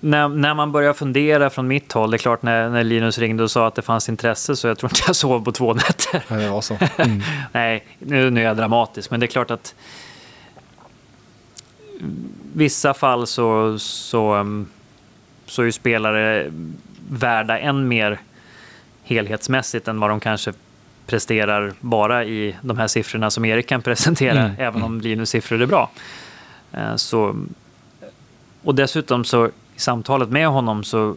när, 0.00 0.28
när 0.28 0.54
man 0.54 0.72
börjar 0.72 0.92
fundera 0.92 1.50
från 1.50 1.68
mitt 1.68 1.92
håll, 1.92 2.10
det 2.10 2.16
är 2.16 2.18
klart 2.18 2.42
när, 2.42 2.68
när 2.68 2.84
Linus 2.84 3.18
ringde 3.18 3.42
och 3.42 3.50
sa 3.50 3.66
att 3.66 3.74
det 3.74 3.82
fanns 3.82 4.08
intresse 4.08 4.56
så 4.56 4.68
jag 4.68 4.78
tror 4.78 4.92
inte 4.92 5.02
jag 5.06 5.16
sov 5.16 5.44
på 5.44 5.52
två 5.52 5.74
nätter. 5.74 6.24
Ja, 6.28 6.36
det 6.36 6.48
var 6.48 6.60
så. 6.60 6.78
Mm. 6.98 7.22
Nej, 7.52 7.86
nu, 7.98 8.30
nu 8.30 8.40
är 8.40 8.44
jag 8.44 8.56
dramatisk, 8.56 9.10
men 9.10 9.20
det 9.20 9.26
är 9.26 9.28
klart 9.28 9.50
att 9.50 9.74
vissa 12.52 12.94
fall 12.94 13.26
så, 13.26 13.78
så, 13.78 14.34
um, 14.34 14.68
så 15.46 15.62
är 15.62 15.70
spelare 15.70 16.52
värda 17.10 17.58
än 17.58 17.88
mer 17.88 18.20
helhetsmässigt 19.04 19.88
än 19.88 20.00
vad 20.00 20.10
de 20.10 20.20
kanske 20.20 20.52
presterar 21.06 21.72
bara 21.80 22.24
i 22.24 22.56
de 22.62 22.78
här 22.78 22.86
siffrorna 22.86 23.30
som 23.30 23.44
Erik 23.44 23.66
kan 23.66 23.82
presentera, 23.82 24.38
mm. 24.38 24.56
även 24.58 24.82
om 24.82 25.00
Linus 25.00 25.30
siffror 25.30 25.62
är 25.62 25.66
bra. 25.66 25.90
Eh, 26.72 26.96
så, 26.96 27.36
och 28.62 28.74
dessutom 28.74 29.24
så 29.24 29.50
i 29.76 29.80
samtalet 29.80 30.28
med 30.28 30.48
honom 30.48 30.84
så 30.84 31.16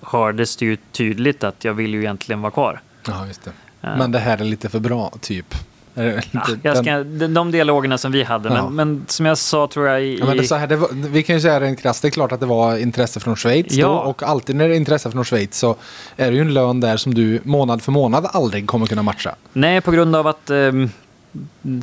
hördes 0.00 0.56
det 0.56 0.64
ju 0.64 0.76
tydligt 0.92 1.44
att 1.44 1.64
jag 1.64 1.74
vill 1.74 1.94
ju 1.94 2.00
egentligen 2.00 2.42
vara 2.42 2.50
kvar. 2.50 2.80
Ja, 3.06 3.26
just 3.26 3.44
det. 3.44 3.52
Men 3.80 4.12
det 4.12 4.18
här 4.18 4.38
är 4.38 4.44
lite 4.44 4.68
för 4.68 4.78
bra, 4.78 5.12
typ. 5.20 5.54
Ja, 5.94 6.46
jag 6.62 6.76
ska, 6.76 7.04
de 7.28 7.50
dialogerna 7.50 7.98
som 7.98 8.12
vi 8.12 8.22
hade, 8.22 8.48
ja. 8.48 8.68
men, 8.68 8.74
men, 8.74 9.04
som 9.08 9.26
jag 9.26 9.38
sa 9.38 9.66
tror 9.66 9.88
jag 9.88 10.02
i... 10.02 10.18
Ja, 10.18 10.26
men 10.26 10.36
det 10.36 10.44
så 10.44 10.54
här, 10.54 10.66
det 10.66 10.76
var, 10.76 10.88
vi 10.92 11.22
kan 11.22 11.36
ju 11.36 11.40
säga 11.40 11.60
rent 11.60 11.80
krasst, 11.80 12.02
det 12.02 12.08
är 12.08 12.10
klart 12.10 12.32
att 12.32 12.40
det 12.40 12.46
var 12.46 12.76
intresse 12.76 13.20
från 13.20 13.36
Schweiz 13.36 13.72
ja. 13.72 13.86
då, 13.86 13.94
och 13.94 14.22
alltid 14.22 14.56
när 14.56 14.68
det 14.68 14.74
är 14.74 14.76
intresse 14.76 15.10
från 15.10 15.24
Schweiz 15.24 15.58
så 15.58 15.76
är 16.16 16.30
det 16.30 16.36
ju 16.36 16.40
en 16.40 16.54
lön 16.54 16.80
där 16.80 16.96
som 16.96 17.14
du 17.14 17.40
månad 17.44 17.82
för 17.82 17.92
månad 17.92 18.28
aldrig 18.32 18.66
kommer 18.66 18.86
kunna 18.86 19.02
matcha. 19.02 19.34
Nej, 19.52 19.80
på 19.80 19.90
grund 19.90 20.16
av 20.16 20.26
att 20.26 20.50
um, 20.50 20.90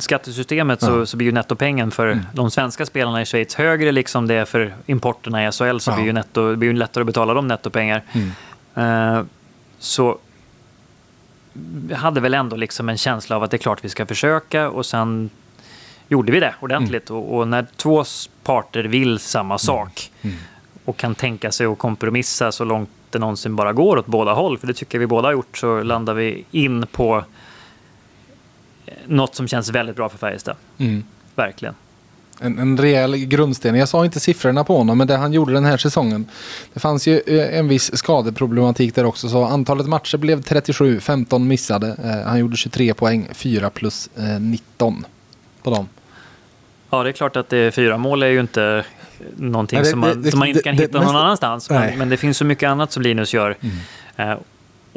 skattesystemet 0.00 0.82
ja. 0.82 0.88
så, 0.88 1.06
så 1.06 1.16
blir 1.16 1.26
ju 1.26 1.32
nettopengen 1.32 1.90
för 1.90 2.06
mm. 2.06 2.24
de 2.32 2.50
svenska 2.50 2.86
spelarna 2.86 3.22
i 3.22 3.24
Schweiz 3.24 3.54
högre, 3.54 3.92
liksom 3.92 4.26
det 4.26 4.34
är 4.34 4.44
för 4.44 4.74
importerna 4.86 5.48
i 5.48 5.52
SHL 5.52 5.78
så 5.78 5.90
ja. 5.90 5.94
blir 5.94 6.04
ju 6.04 6.12
netto, 6.12 6.50
det 6.50 6.56
blir 6.56 6.68
ju 6.68 6.76
lättare 6.76 7.02
att 7.02 7.06
betala 7.06 7.34
dem 7.34 7.48
nettopengar. 7.48 8.02
Mm. 8.12 9.18
Uh, 9.18 9.24
så 9.78 10.18
jag 11.88 11.96
hade 11.96 12.20
väl 12.20 12.34
ändå 12.34 12.56
liksom 12.56 12.88
en 12.88 12.98
känsla 12.98 13.36
av 13.36 13.42
att 13.42 13.50
det 13.50 13.56
är 13.56 13.58
klart 13.58 13.84
vi 13.84 13.88
ska 13.88 14.06
försöka 14.06 14.70
och 14.70 14.86
sen 14.86 15.30
gjorde 16.08 16.32
vi 16.32 16.40
det 16.40 16.54
ordentligt. 16.60 17.10
Mm. 17.10 17.22
Och, 17.22 17.38
och, 17.38 17.48
när 17.48 17.66
två 17.76 18.04
parter 18.42 18.84
vill 18.84 19.18
samma 19.18 19.54
mm. 19.54 19.58
sak 19.58 20.10
mm. 20.22 20.36
och 20.84 20.96
kan 20.96 21.14
tänka 21.14 21.52
sig 21.52 21.66
att 21.66 21.78
kompromissa 21.78 22.52
så 22.52 22.64
långt 22.64 22.90
det 23.10 23.18
någonsin 23.18 23.56
bara 23.56 23.72
går 23.72 23.96
åt 23.96 24.06
båda 24.06 24.32
håll, 24.32 24.58
för 24.58 24.66
det 24.66 24.74
tycker 24.74 24.98
vi 24.98 25.06
båda 25.06 25.28
har 25.28 25.32
gjort, 25.32 25.58
så 25.58 25.82
landar 25.82 26.14
vi 26.14 26.44
in 26.50 26.86
på 26.92 27.24
något 29.06 29.34
som 29.34 29.48
känns 29.48 29.68
väldigt 29.68 29.96
bra 29.96 30.08
för 30.08 30.18
Färjestad. 30.18 30.56
Mm. 30.78 31.04
Verkligen. 31.34 31.74
En, 32.40 32.58
en 32.58 32.78
rejäl 32.78 33.16
grundsten. 33.16 33.74
Jag 33.74 33.88
sa 33.88 34.04
inte 34.04 34.20
siffrorna 34.20 34.64
på 34.64 34.76
honom, 34.76 34.98
men 34.98 35.06
det 35.06 35.16
han 35.16 35.32
gjorde 35.32 35.52
den 35.52 35.64
här 35.64 35.76
säsongen. 35.76 36.26
Det 36.72 36.80
fanns 36.80 37.06
ju 37.08 37.20
eh, 37.26 37.58
en 37.58 37.68
viss 37.68 37.98
skadeproblematik 37.98 38.94
där 38.94 39.04
också. 39.04 39.28
Så 39.28 39.44
antalet 39.44 39.86
matcher 39.86 40.18
blev 40.18 40.42
37, 40.42 41.00
15 41.00 41.48
missade. 41.48 41.96
Eh, 42.04 42.28
han 42.28 42.38
gjorde 42.38 42.56
23 42.56 42.94
poäng, 42.94 43.28
4 43.32 43.70
plus 43.70 44.10
eh, 44.16 44.40
19 44.40 45.06
på 45.62 45.70
dem. 45.70 45.88
Ja, 46.90 47.02
det 47.02 47.10
är 47.10 47.12
klart 47.12 47.36
att 47.36 47.48
det, 47.48 47.74
fyra 47.74 47.98
mål 47.98 48.22
är 48.22 48.26
ju 48.26 48.40
inte 48.40 48.84
någonting 49.36 49.76
Nej, 49.76 49.84
det, 49.84 49.90
som, 49.90 50.00
man, 50.00 50.22
det, 50.22 50.30
som 50.30 50.38
man 50.38 50.48
inte 50.48 50.62
kan 50.62 50.74
hitta 50.74 51.00
någon 51.00 51.16
annanstans. 51.16 51.70
Men, 51.70 51.98
men, 51.98 52.08
det 52.08 52.16
finns 52.16 52.36
så 52.36 52.44
mycket 52.44 52.68
annat 52.68 52.92
som 52.92 53.02
Linus 53.02 53.34
gör. 53.34 53.56
Mm. 53.60 54.38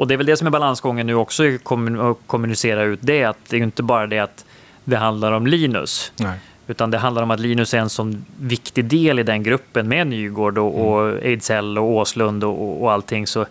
Och 0.00 0.06
det 0.06 0.14
är 0.14 0.16
väl 0.16 0.26
det 0.26 0.36
som 0.36 0.46
är 0.46 0.50
balansgången 0.50 1.06
nu 1.06 1.14
också, 1.14 1.42
att 1.44 2.16
kommunicera 2.26 2.82
ut 2.82 2.98
det. 3.02 3.24
Att 3.24 3.36
det 3.48 3.56
är 3.56 3.60
inte 3.60 3.82
bara 3.82 4.06
det 4.06 4.18
att 4.18 4.44
det 4.84 4.96
handlar 4.96 5.32
om 5.32 5.46
Linus. 5.46 6.12
Nej. 6.16 6.38
Utan 6.66 6.90
det 6.90 6.98
handlar 6.98 7.22
om 7.22 7.30
att 7.30 7.40
Linus 7.40 7.74
är 7.74 7.78
en 7.78 7.90
sån 7.90 8.24
viktig 8.40 8.84
del 8.84 9.18
i 9.18 9.22
den 9.22 9.42
gruppen 9.42 9.88
med 9.88 10.06
Nygård 10.06 10.58
och, 10.58 10.88
och 10.88 11.18
Ejdsell 11.22 11.78
och 11.78 11.84
Åslund 11.84 12.44
och, 12.44 12.82
och 12.82 12.92
allting. 12.92 13.26
Så, 13.26 13.46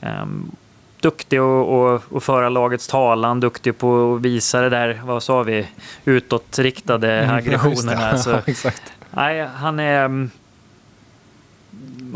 um, 0.00 0.50
duktig 1.00 1.38
att 1.38 2.24
föra 2.24 2.48
lagets 2.48 2.86
talan, 2.88 3.40
duktig 3.40 3.78
på 3.78 4.14
att 4.14 4.20
visa 4.20 4.60
det 4.60 4.68
där, 4.70 5.00
vad 5.04 5.22
sa 5.22 5.42
vi, 5.42 5.66
utåtriktade 6.04 7.12
Mm, 7.20 7.34
aggressionerna. 7.36 8.18
Så, 8.18 8.30
Ja, 8.30 8.40
exakt. 8.46 8.82
nej, 9.10 9.48
han 9.56 9.80
är... 9.80 10.28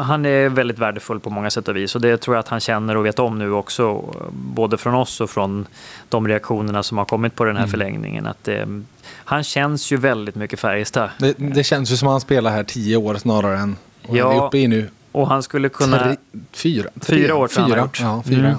Han 0.00 0.26
är 0.26 0.48
väldigt 0.48 0.78
värdefull 0.78 1.20
på 1.20 1.30
många 1.30 1.50
sätt 1.50 1.68
och 1.68 1.76
vis 1.76 1.94
och 1.94 2.00
det 2.00 2.16
tror 2.16 2.36
jag 2.36 2.40
att 2.40 2.48
han 2.48 2.60
känner 2.60 2.96
och 2.96 3.06
vet 3.06 3.18
om 3.18 3.38
nu 3.38 3.52
också. 3.52 4.14
Både 4.32 4.78
från 4.78 4.94
oss 4.94 5.20
och 5.20 5.30
från 5.30 5.66
de 6.08 6.28
reaktionerna 6.28 6.82
som 6.82 6.98
har 6.98 7.04
kommit 7.04 7.34
på 7.34 7.44
den 7.44 7.56
här 7.56 7.62
Mm. 7.62 7.70
förlängningen. 7.70 8.26
Att 8.26 8.44
det, 8.44 8.82
han 9.24 9.44
känns 9.44 9.90
ju 9.92 9.96
väldigt 9.96 10.34
mycket 10.34 10.60
Färjestad. 10.60 11.10
Det, 11.18 11.34
det 11.38 11.64
känns 11.64 11.92
ju 11.92 11.96
som 11.96 12.08
att 12.08 12.12
han 12.12 12.20
spelar 12.20 12.50
här 12.50 12.64
tio 12.64 12.96
år 12.96 13.14
snarare 13.14 13.58
än 13.58 13.76
vad 14.08 14.16
Ja, 14.16 14.28
han 14.28 14.36
är 14.42 14.46
uppe 14.46 14.58
i 14.58 14.68
nu. 14.68 14.90
Och 15.12 15.28
han 15.28 15.42
skulle 15.42 15.68
kunna... 15.68 15.98
Tre, 15.98 16.16
fyra, 16.52 16.88
tre, 17.00 17.16
Fyra 17.16 17.34
år 17.34 17.48
jag 17.54 17.62
han 17.62 17.70
har 17.70 17.76
fyra, 17.76 17.84
gjort. 17.84 18.00
ja, 18.00 18.22
fyra, 18.26 18.38
Mm. 18.48 18.56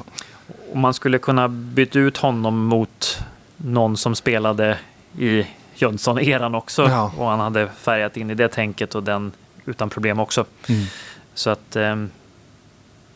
Och 0.71 0.77
man 0.77 0.93
skulle 0.93 1.17
kunna 1.17 1.47
byta 1.47 1.99
ut 1.99 2.17
honom 2.17 2.65
mot 2.65 3.19
någon 3.57 3.97
som 3.97 4.15
spelade 4.15 4.77
i 5.19 5.45
Jönsson-eran 5.75 6.55
också. 6.55 6.87
Ja. 6.89 7.11
Och 7.17 7.25
han 7.27 7.39
hade 7.39 7.67
färgat 7.81 8.17
in 8.17 8.29
i 8.29 8.35
det 8.35 8.47
tänket 8.47 8.95
och 8.95 9.03
den 9.03 9.31
utan 9.65 9.89
problem 9.89 10.19
också. 10.19 10.45
Mm. 10.69 10.85
Så 11.33 11.49
att... 11.49 11.75
ehm, 11.75 12.09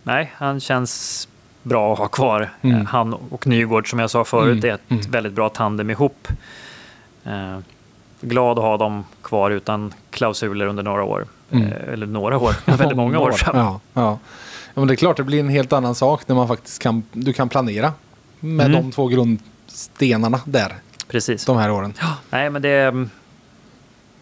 nej, 0.03 0.33
han 0.35 0.59
känns 0.59 1.27
bra 1.63 1.93
att 1.93 1.99
ha 1.99 2.07
kvar. 2.07 2.49
Mm. 2.61 2.85
Han 2.85 3.13
och 3.13 3.47
Nygård 3.47 3.89
som 3.89 3.99
jag 3.99 4.09
sa 4.09 4.23
förut 4.25 4.63
Mm. 4.63 4.69
är 4.69 4.73
ett 4.75 4.91
Mm. 4.91 5.11
väldigt 5.11 5.33
bra 5.33 5.49
tandem 5.49 5.89
ihop. 5.89 6.27
Eh, 7.23 7.57
glad 8.21 8.57
att 8.59 8.63
ha 8.63 8.77
dem 8.77 9.03
kvar 9.21 9.51
utan 9.51 9.93
klausuler 10.11 10.65
under 10.65 10.83
några 10.83 11.03
år. 11.03 11.25
Mm. 11.51 11.67
Eh, 11.67 11.93
eller 11.93 12.05
några 12.07 12.37
år, 12.37 12.53
väldigt 12.77 12.97
många 12.97 13.19
år 13.19 13.31
fram. 13.31 13.57
Ja, 13.57 13.79
ja. 13.93 14.01
ja, 14.73 14.81
men 14.81 14.87
det 14.87 14.93
är 14.93 14.95
klart 14.95 15.17
det 15.17 15.23
blir 15.23 15.39
en 15.39 15.49
helt 15.49 15.73
annan 15.73 15.95
sak 15.95 16.27
när 16.27 16.35
man 16.35 16.47
faktiskt 16.47 16.81
kan, 16.81 17.03
du 17.11 17.33
kan 17.33 17.49
planera 17.49 17.93
med 18.39 18.65
Mm. 18.65 18.81
de 18.81 18.91
två 18.91 19.07
grundstenarna 19.07 20.39
där 20.45 20.75
Precis. 21.07 21.45
de 21.45 21.57
här 21.57 21.71
åren. 21.71 21.93
Nej, 22.29 22.49
men 22.49 22.61
det, 22.61 22.69
mm, 22.81 23.09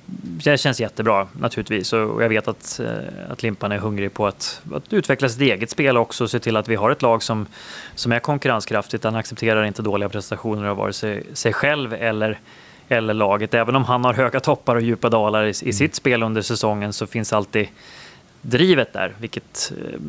det 0.06 0.58
känns 0.58 0.80
jättebra 0.80 1.28
naturligtvis. 1.34 1.94
Och 1.94 2.24
jag 2.24 2.30
vet 2.30 2.48
att, 2.48 2.80
eh, 2.80 3.32
att 3.32 3.44
Limpan 3.44 3.72
är 3.72 3.78
hungrig 3.78 4.14
på 4.14 4.28
att, 4.28 4.62
att 4.74 4.94
utveckla 4.94 5.30
sitt 5.30 5.42
eget 5.42 5.70
spel 5.70 5.98
också 5.98 6.24
och 6.24 6.32
se 6.32 6.40
till 6.40 6.58
att 6.58 6.68
vi 6.68 6.76
har 6.76 6.92
ett 6.92 7.02
lag 7.02 7.24
som, 7.24 7.46
som 7.96 8.12
är 8.12 8.20
konkurrenskraftigt. 8.20 9.04
Han 9.04 9.16
accepterar 9.16 9.64
inte 9.64 9.82
dåliga 9.82 10.10
prestationer 10.10 10.68
av 10.68 10.78
vare 10.78 10.94
sig 10.94 11.24
sig 11.34 11.54
själv 11.54 11.94
eller, 11.94 12.40
eller 12.88 13.14
laget. 13.14 13.54
Även 13.54 13.76
om 13.76 13.84
han 13.84 14.06
har 14.06 14.14
höga 14.14 14.40
toppar 14.40 14.76
och 14.76 14.82
djupa 14.82 15.10
dalar 15.10 15.46
i, 15.46 15.50
i 15.50 15.74
sitt 15.74 15.96
spel 15.96 16.24
under 16.24 16.42
säsongen 16.42 16.94
så 16.94 17.08
finns 17.08 17.34
alltid 17.34 17.68
drivet 18.42 18.94
där, 18.94 19.14
vilket, 19.18 19.74
eh, 19.78 20.00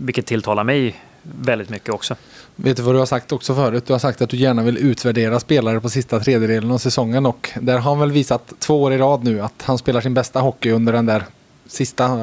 vilket 0.00 0.26
tilltalar 0.26 0.64
mig 0.64 0.96
väldigt 1.40 1.70
mycket 1.70 1.94
också. 1.94 2.14
Vet 2.56 2.76
du 2.76 2.82
vad 2.82 2.94
du 2.94 2.98
har 2.98 3.06
sagt 3.06 3.32
också 3.32 3.54
förut? 3.54 3.86
Du 3.86 3.92
har 3.92 3.98
sagt 4.00 4.22
att 4.22 4.30
du 4.30 4.36
gärna 4.36 4.62
vill 4.62 4.78
utvärdera 4.78 5.40
spelare 5.40 5.80
på 5.80 5.88
sista 5.88 6.20
tredjedelen 6.20 6.70
av 6.70 6.78
säsongen 6.78 7.26
och 7.26 7.50
där 7.60 7.78
har 7.78 7.90
han 7.90 7.98
väl 8.00 8.12
visat 8.12 8.52
två 8.58 8.82
år 8.82 8.92
i 8.92 8.98
rad 8.98 9.24
nu 9.24 9.40
att 9.40 9.62
han 9.62 9.78
spelar 9.78 10.00
sin 10.00 10.14
bästa 10.14 10.40
hockey 10.40 10.70
under 10.70 10.92
den 10.92 11.06
där 11.06 11.24
sista, 11.66 12.18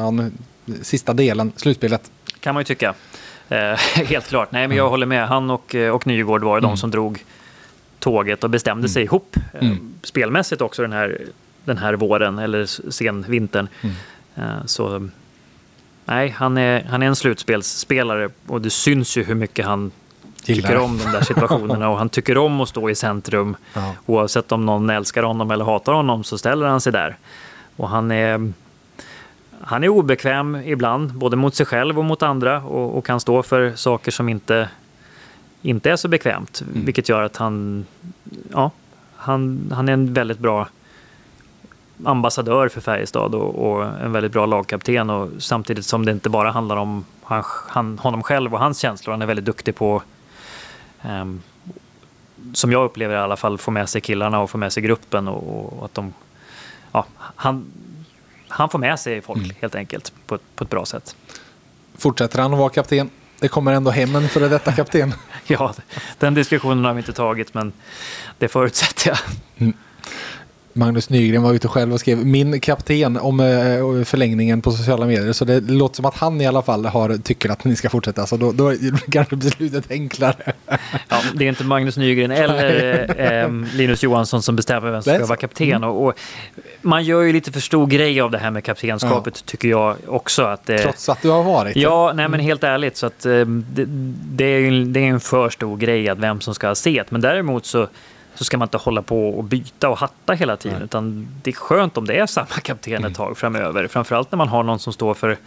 sista 0.82 1.14
delen, 1.14 1.52
slutspelet. 1.56 2.12
kan 2.40 2.54
man 2.54 2.62
ju 2.62 2.66
tycka. 2.66 2.94
Eh, 3.50 3.58
helt 4.06 4.28
klart. 4.28 4.52
Nej, 4.52 4.68
men 4.68 4.78
jag 4.78 4.90
håller 4.90 5.06
med. 5.06 5.28
Han 5.28 5.50
och, 5.50 5.76
eh, 5.76 5.92
och 5.96 6.08
Nygård 6.08 6.44
var 6.44 6.58
ju 6.58 6.62
de 6.62 6.78
som 6.78 6.92
drog 6.92 7.26
tåget 8.00 8.44
och 8.44 8.50
bestämde 8.50 8.90
sig 8.90 9.04
ihop. 9.04 9.38
Eh, 9.54 9.62
Mm. 9.68 9.94
Spelmässigt 10.04 10.62
också 10.62 10.82
den 10.82 10.92
här, 10.92 11.22
den 11.66 11.78
här 11.78 11.94
våren, 11.94 12.40
eller 12.40 12.66
sen 12.92 13.26
vintern. 13.28 13.68
Mm. 13.82 13.96
Eh, 14.36 14.66
så 14.66 15.10
nej, 16.06 16.30
han 16.30 16.58
är, 16.58 16.84
han 16.84 17.04
är 17.04 17.08
en 17.08 17.16
slutspelsspelare 17.16 18.30
och 18.48 18.62
det 18.62 18.70
syns 18.70 19.18
ju 19.18 19.24
hur 19.24 19.36
mycket 19.36 19.66
han 19.66 19.92
Gillar 20.46 20.70
tycker 20.70 20.82
om 20.82 20.98
de 20.98 21.12
där 21.12 21.22
situationerna 21.22 21.90
och 21.90 21.98
han 21.98 22.10
tycker 22.10 22.38
om 22.38 22.62
att 22.62 22.70
stå 22.70 22.90
i 22.90 22.96
centrum. 22.96 23.56
Ja. 23.74 23.96
Oavsett 24.06 24.52
om 24.52 24.66
någon 24.66 24.90
älskar 24.90 25.24
honom 25.24 25.52
eller 25.52 25.66
hatar 25.66 25.94
honom 25.94 26.24
så 26.24 26.38
ställer 26.38 26.68
han 26.68 26.82
sig 26.82 26.94
där. 26.94 27.18
Och 27.76 27.90
han 27.90 28.12
är, 28.12 28.52
han 29.62 29.84
är 29.84 29.90
obekväm 29.90 30.56
ibland, 30.56 31.14
både 31.14 31.36
mot 31.36 31.56
sig 31.56 31.66
själv 31.66 32.00
och 32.00 32.06
mot 32.06 32.24
andra 32.24 32.64
och, 32.64 32.98
och 32.98 33.06
kan 33.06 33.20
stå 33.20 33.44
för 33.44 33.76
saker 33.76 34.12
som 34.12 34.30
inte, 34.30 34.70
inte 35.62 35.92
är 35.92 35.96
så 35.96 36.08
bekvämt. 36.08 36.62
Mm. 36.62 36.86
Vilket 36.86 37.10
gör 37.10 37.24
att 37.24 37.38
han, 37.38 37.86
ja, 38.52 38.72
han, 39.16 39.72
han 39.76 39.90
är 39.90 39.94
en 39.94 40.14
väldigt 40.14 40.40
bra 40.40 40.68
ambassadör 42.06 42.70
för 42.70 42.82
Färjestad 42.82 43.36
och, 43.36 43.72
och 43.72 43.86
en 43.86 44.12
väldigt 44.12 44.32
bra 44.32 44.46
lagkapten. 44.46 45.10
Och 45.10 45.30
samtidigt 45.40 45.86
som 45.86 46.06
det 46.06 46.12
inte 46.12 46.30
bara 46.30 46.52
handlar 46.52 46.76
om 46.78 47.06
han, 47.24 47.44
han, 47.68 48.00
honom 48.00 48.24
själv 48.24 48.54
och 48.54 48.60
hans 48.60 48.80
känslor. 48.80 49.12
Han 49.12 49.22
är 49.22 49.26
väldigt 49.26 49.46
duktig 49.46 49.76
på, 49.76 50.02
ehm, 51.02 51.42
som 52.54 52.72
jag 52.72 52.86
upplever 52.86 53.16
i 53.16 53.20
alla 53.20 53.38
fall, 53.38 53.58
få 53.58 53.72
med 53.72 53.90
sig 53.90 54.02
killarna 54.02 54.40
och 54.40 54.50
få 54.50 54.58
med 54.58 54.74
sig 54.74 54.84
gruppen. 54.84 55.28
Och, 55.28 55.74
och 55.80 55.86
att 55.86 55.94
de, 55.94 56.14
ja, 56.92 57.06
han, 57.18 57.66
han 58.48 58.70
får 58.70 58.80
med 58.80 59.00
sig 59.00 59.22
folk 59.22 59.38
Mm. 59.44 59.56
helt 59.62 59.76
enkelt 59.76 60.14
på, 60.26 60.38
på 60.56 60.64
ett 60.64 60.70
bra 60.70 60.86
sätt. 60.86 61.16
Fortsätter 61.98 62.40
han 62.40 62.54
att 62.54 62.60
vara 62.60 62.70
kapten? 62.70 63.10
Det 63.40 63.48
kommer 63.48 63.74
ändå 63.74 63.92
hem 63.92 64.16
en 64.16 64.30
före 64.30 64.48
detta 64.48 64.72
kapten. 64.72 65.14
Ja, 65.48 65.74
den 66.20 66.34
diskussionen 66.34 66.86
har 66.86 66.94
vi 66.94 66.98
inte 66.98 67.14
tagit 67.14 67.54
men 67.54 67.74
det 68.38 68.48
förutsätter 68.48 69.10
jag. 69.10 69.74
Magnus 70.74 71.10
Nygren 71.10 71.44
var 71.44 71.54
ute 71.54 71.68
själv 71.68 71.94
och 71.94 72.00
skrev 72.00 72.26
min 72.26 72.60
kapten 72.60 73.18
om 73.18 73.40
eh, 73.40 74.04
förlängningen 74.04 74.62
på 74.62 74.72
sociala 74.72 75.06
medier. 75.06 75.34
Så 75.34 75.46
det 75.46 75.60
låter 75.60 75.96
som 75.96 76.06
att 76.06 76.18
han 76.18 76.42
i 76.42 76.48
alla 76.48 76.62
fall 76.62 76.86
har, 76.86 77.18
tycker 77.18 77.50
att 77.50 77.66
ni 77.66 77.76
ska 77.76 77.90
fortsätta. 77.90 78.26
Så 78.28 78.38
då, 78.38 78.52
då 78.52 78.74
kanske 79.12 79.36
beslutet 79.36 79.92
enklare. 79.92 80.54
Ja, 81.08 81.18
det 81.34 81.46
är 81.46 81.50
inte 81.50 81.64
Magnus 81.64 81.98
Nygren 81.98 82.32
eller 82.32 83.44
eh, 83.44 83.52
Linus 83.74 84.04
Johansson 84.04 84.42
som 84.42 84.56
bestämmer 84.56 84.92
vem 84.92 85.02
som 85.02 85.14
ska 85.14 85.26
vara 85.26 85.38
kapten. 85.38 85.84
Och, 85.84 86.06
och 86.06 86.14
man 86.82 87.04
gör 87.04 87.22
ju 87.22 87.34
lite 87.34 87.52
för 87.52 87.60
stor 87.60 87.88
grej 87.88 88.22
av 88.22 88.32
det 88.32 88.38
här 88.38 88.52
med 88.52 88.64
kaptenskapet 88.64 89.46
tycker 89.46 89.68
jag 89.68 89.96
också. 90.08 90.44
Att 90.44 90.66
det, 90.66 90.78
Trots 90.78 91.10
att 91.10 91.22
du 91.22 91.30
har 91.30 91.44
varit. 91.44 91.76
Ja, 91.76 92.12
nej 92.16 92.30
men 92.30 92.40
helt 92.40 92.64
ärligt 92.64 92.98
så 92.98 93.06
att 93.06 93.26
eh, 93.26 93.46
det, 93.46 93.86
det, 94.36 94.46
är 94.46 94.60
ju, 94.60 94.86
det 94.86 95.00
är 95.00 95.08
en 95.08 95.20
för 95.20 95.50
stor 95.50 95.78
grej 95.78 96.10
att 96.10 96.18
vem 96.18 96.42
som 96.42 96.56
ska 96.56 96.68
ha 96.68 96.76
set. 96.76 97.12
Men 97.12 97.22
däremot 97.22 97.66
så, 97.66 97.88
så 98.36 98.44
ska 98.44 98.58
man 98.58 98.66
inte 98.66 98.78
hålla 98.78 99.02
på 99.02 99.30
och 99.30 99.44
byta 99.44 99.90
och 99.90 99.98
hatta 99.98 100.34
hela 100.34 100.58
tiden. 100.58 100.78
Nej. 100.78 100.86
Utan 100.86 101.28
det 101.44 101.50
är 101.50 101.56
skönt 101.56 101.98
om 101.98 102.08
det 102.08 102.14
är 102.14 102.26
samma 102.26 102.48
kapten 102.48 103.06
ett 103.06 103.16
tag 103.16 103.38
framöver. 103.38 103.88
Framförallt 103.88 104.32
när 104.32 104.38
man 104.38 104.48
har 104.48 104.64
någon 104.64 104.80
som 104.80 104.94
står 104.94 105.14
för 105.14 105.38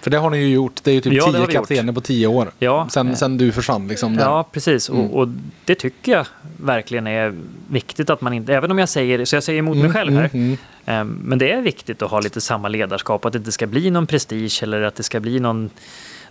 För 0.00 0.10
det 0.10 0.18
har 0.18 0.30
ni 0.30 0.38
ju 0.38 0.48
gjort. 0.48 0.80
Det 0.84 0.90
är 0.90 0.94
ju 0.94 1.00
typ 1.00 1.12
Ja, 1.12 1.32
tio 1.32 1.46
kaptener 1.46 1.92
på 1.92 2.00
tio 2.00 2.26
år. 2.26 2.50
Ja. 2.58 2.88
Sen, 2.90 3.16
sen 3.16 3.38
du 3.38 3.52
försvann 3.52 3.88
liksom. 3.88 4.16
där. 4.16 4.24
Ja, 4.24 4.48
precis. 4.52 4.88
Mm. 4.88 5.00
Och, 5.00 5.20
och 5.20 5.28
det 5.64 5.74
tycker 5.74 6.12
jag 6.12 6.26
verkligen 6.56 7.06
är 7.06 7.34
viktigt 7.68 8.10
att 8.10 8.20
man 8.20 8.32
inte, 8.32 8.54
även 8.54 8.70
om 8.70 8.78
jag 8.78 8.88
säger, 8.88 9.24
så 9.24 9.36
jag 9.36 9.42
säger 9.42 9.58
emot 9.58 9.76
mig 9.76 9.90
själv 9.90 10.12
här, 10.12 10.30
Mm, 10.32 10.56
mm. 10.86 11.00
eh, 11.00 11.14
men 11.24 11.38
det 11.38 11.52
är 11.52 11.62
viktigt 11.62 12.02
att 12.02 12.10
ha 12.10 12.20
lite 12.20 12.40
samma 12.40 12.68
ledarskap, 12.68 13.24
att 13.24 13.32
det 13.32 13.38
inte 13.38 13.52
ska 13.52 13.66
bli 13.66 13.90
någon 13.90 14.06
prestige 14.06 14.62
eller 14.62 14.82
att 14.82 14.94
det 14.94 15.02
ska 15.02 15.20
bli 15.20 15.40
någon, 15.40 15.70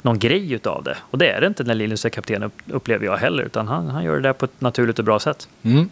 någon 0.02 0.20
grej 0.20 0.54
utav 0.54 0.84
det. 0.84 0.98
Och 1.02 1.18
det 1.18 1.30
är 1.32 1.42
det 1.42 1.48
inte 1.48 1.64
när 1.64 1.76
Linus 1.76 2.06
är 2.06 2.10
kapten, 2.10 2.44
upp- 2.44 2.62
upplever 2.66 3.06
jag 3.06 3.18
heller, 3.18 3.44
utan 3.44 3.68
han, 3.68 3.88
han 3.88 4.04
gör 4.04 4.16
det 4.16 4.22
där 4.22 4.34
på 4.34 4.46
ett 4.46 4.62
naturligt 4.62 5.00
och 5.00 5.06
bra 5.06 5.20
sätt. 5.20 5.48
Mm. 5.64 5.90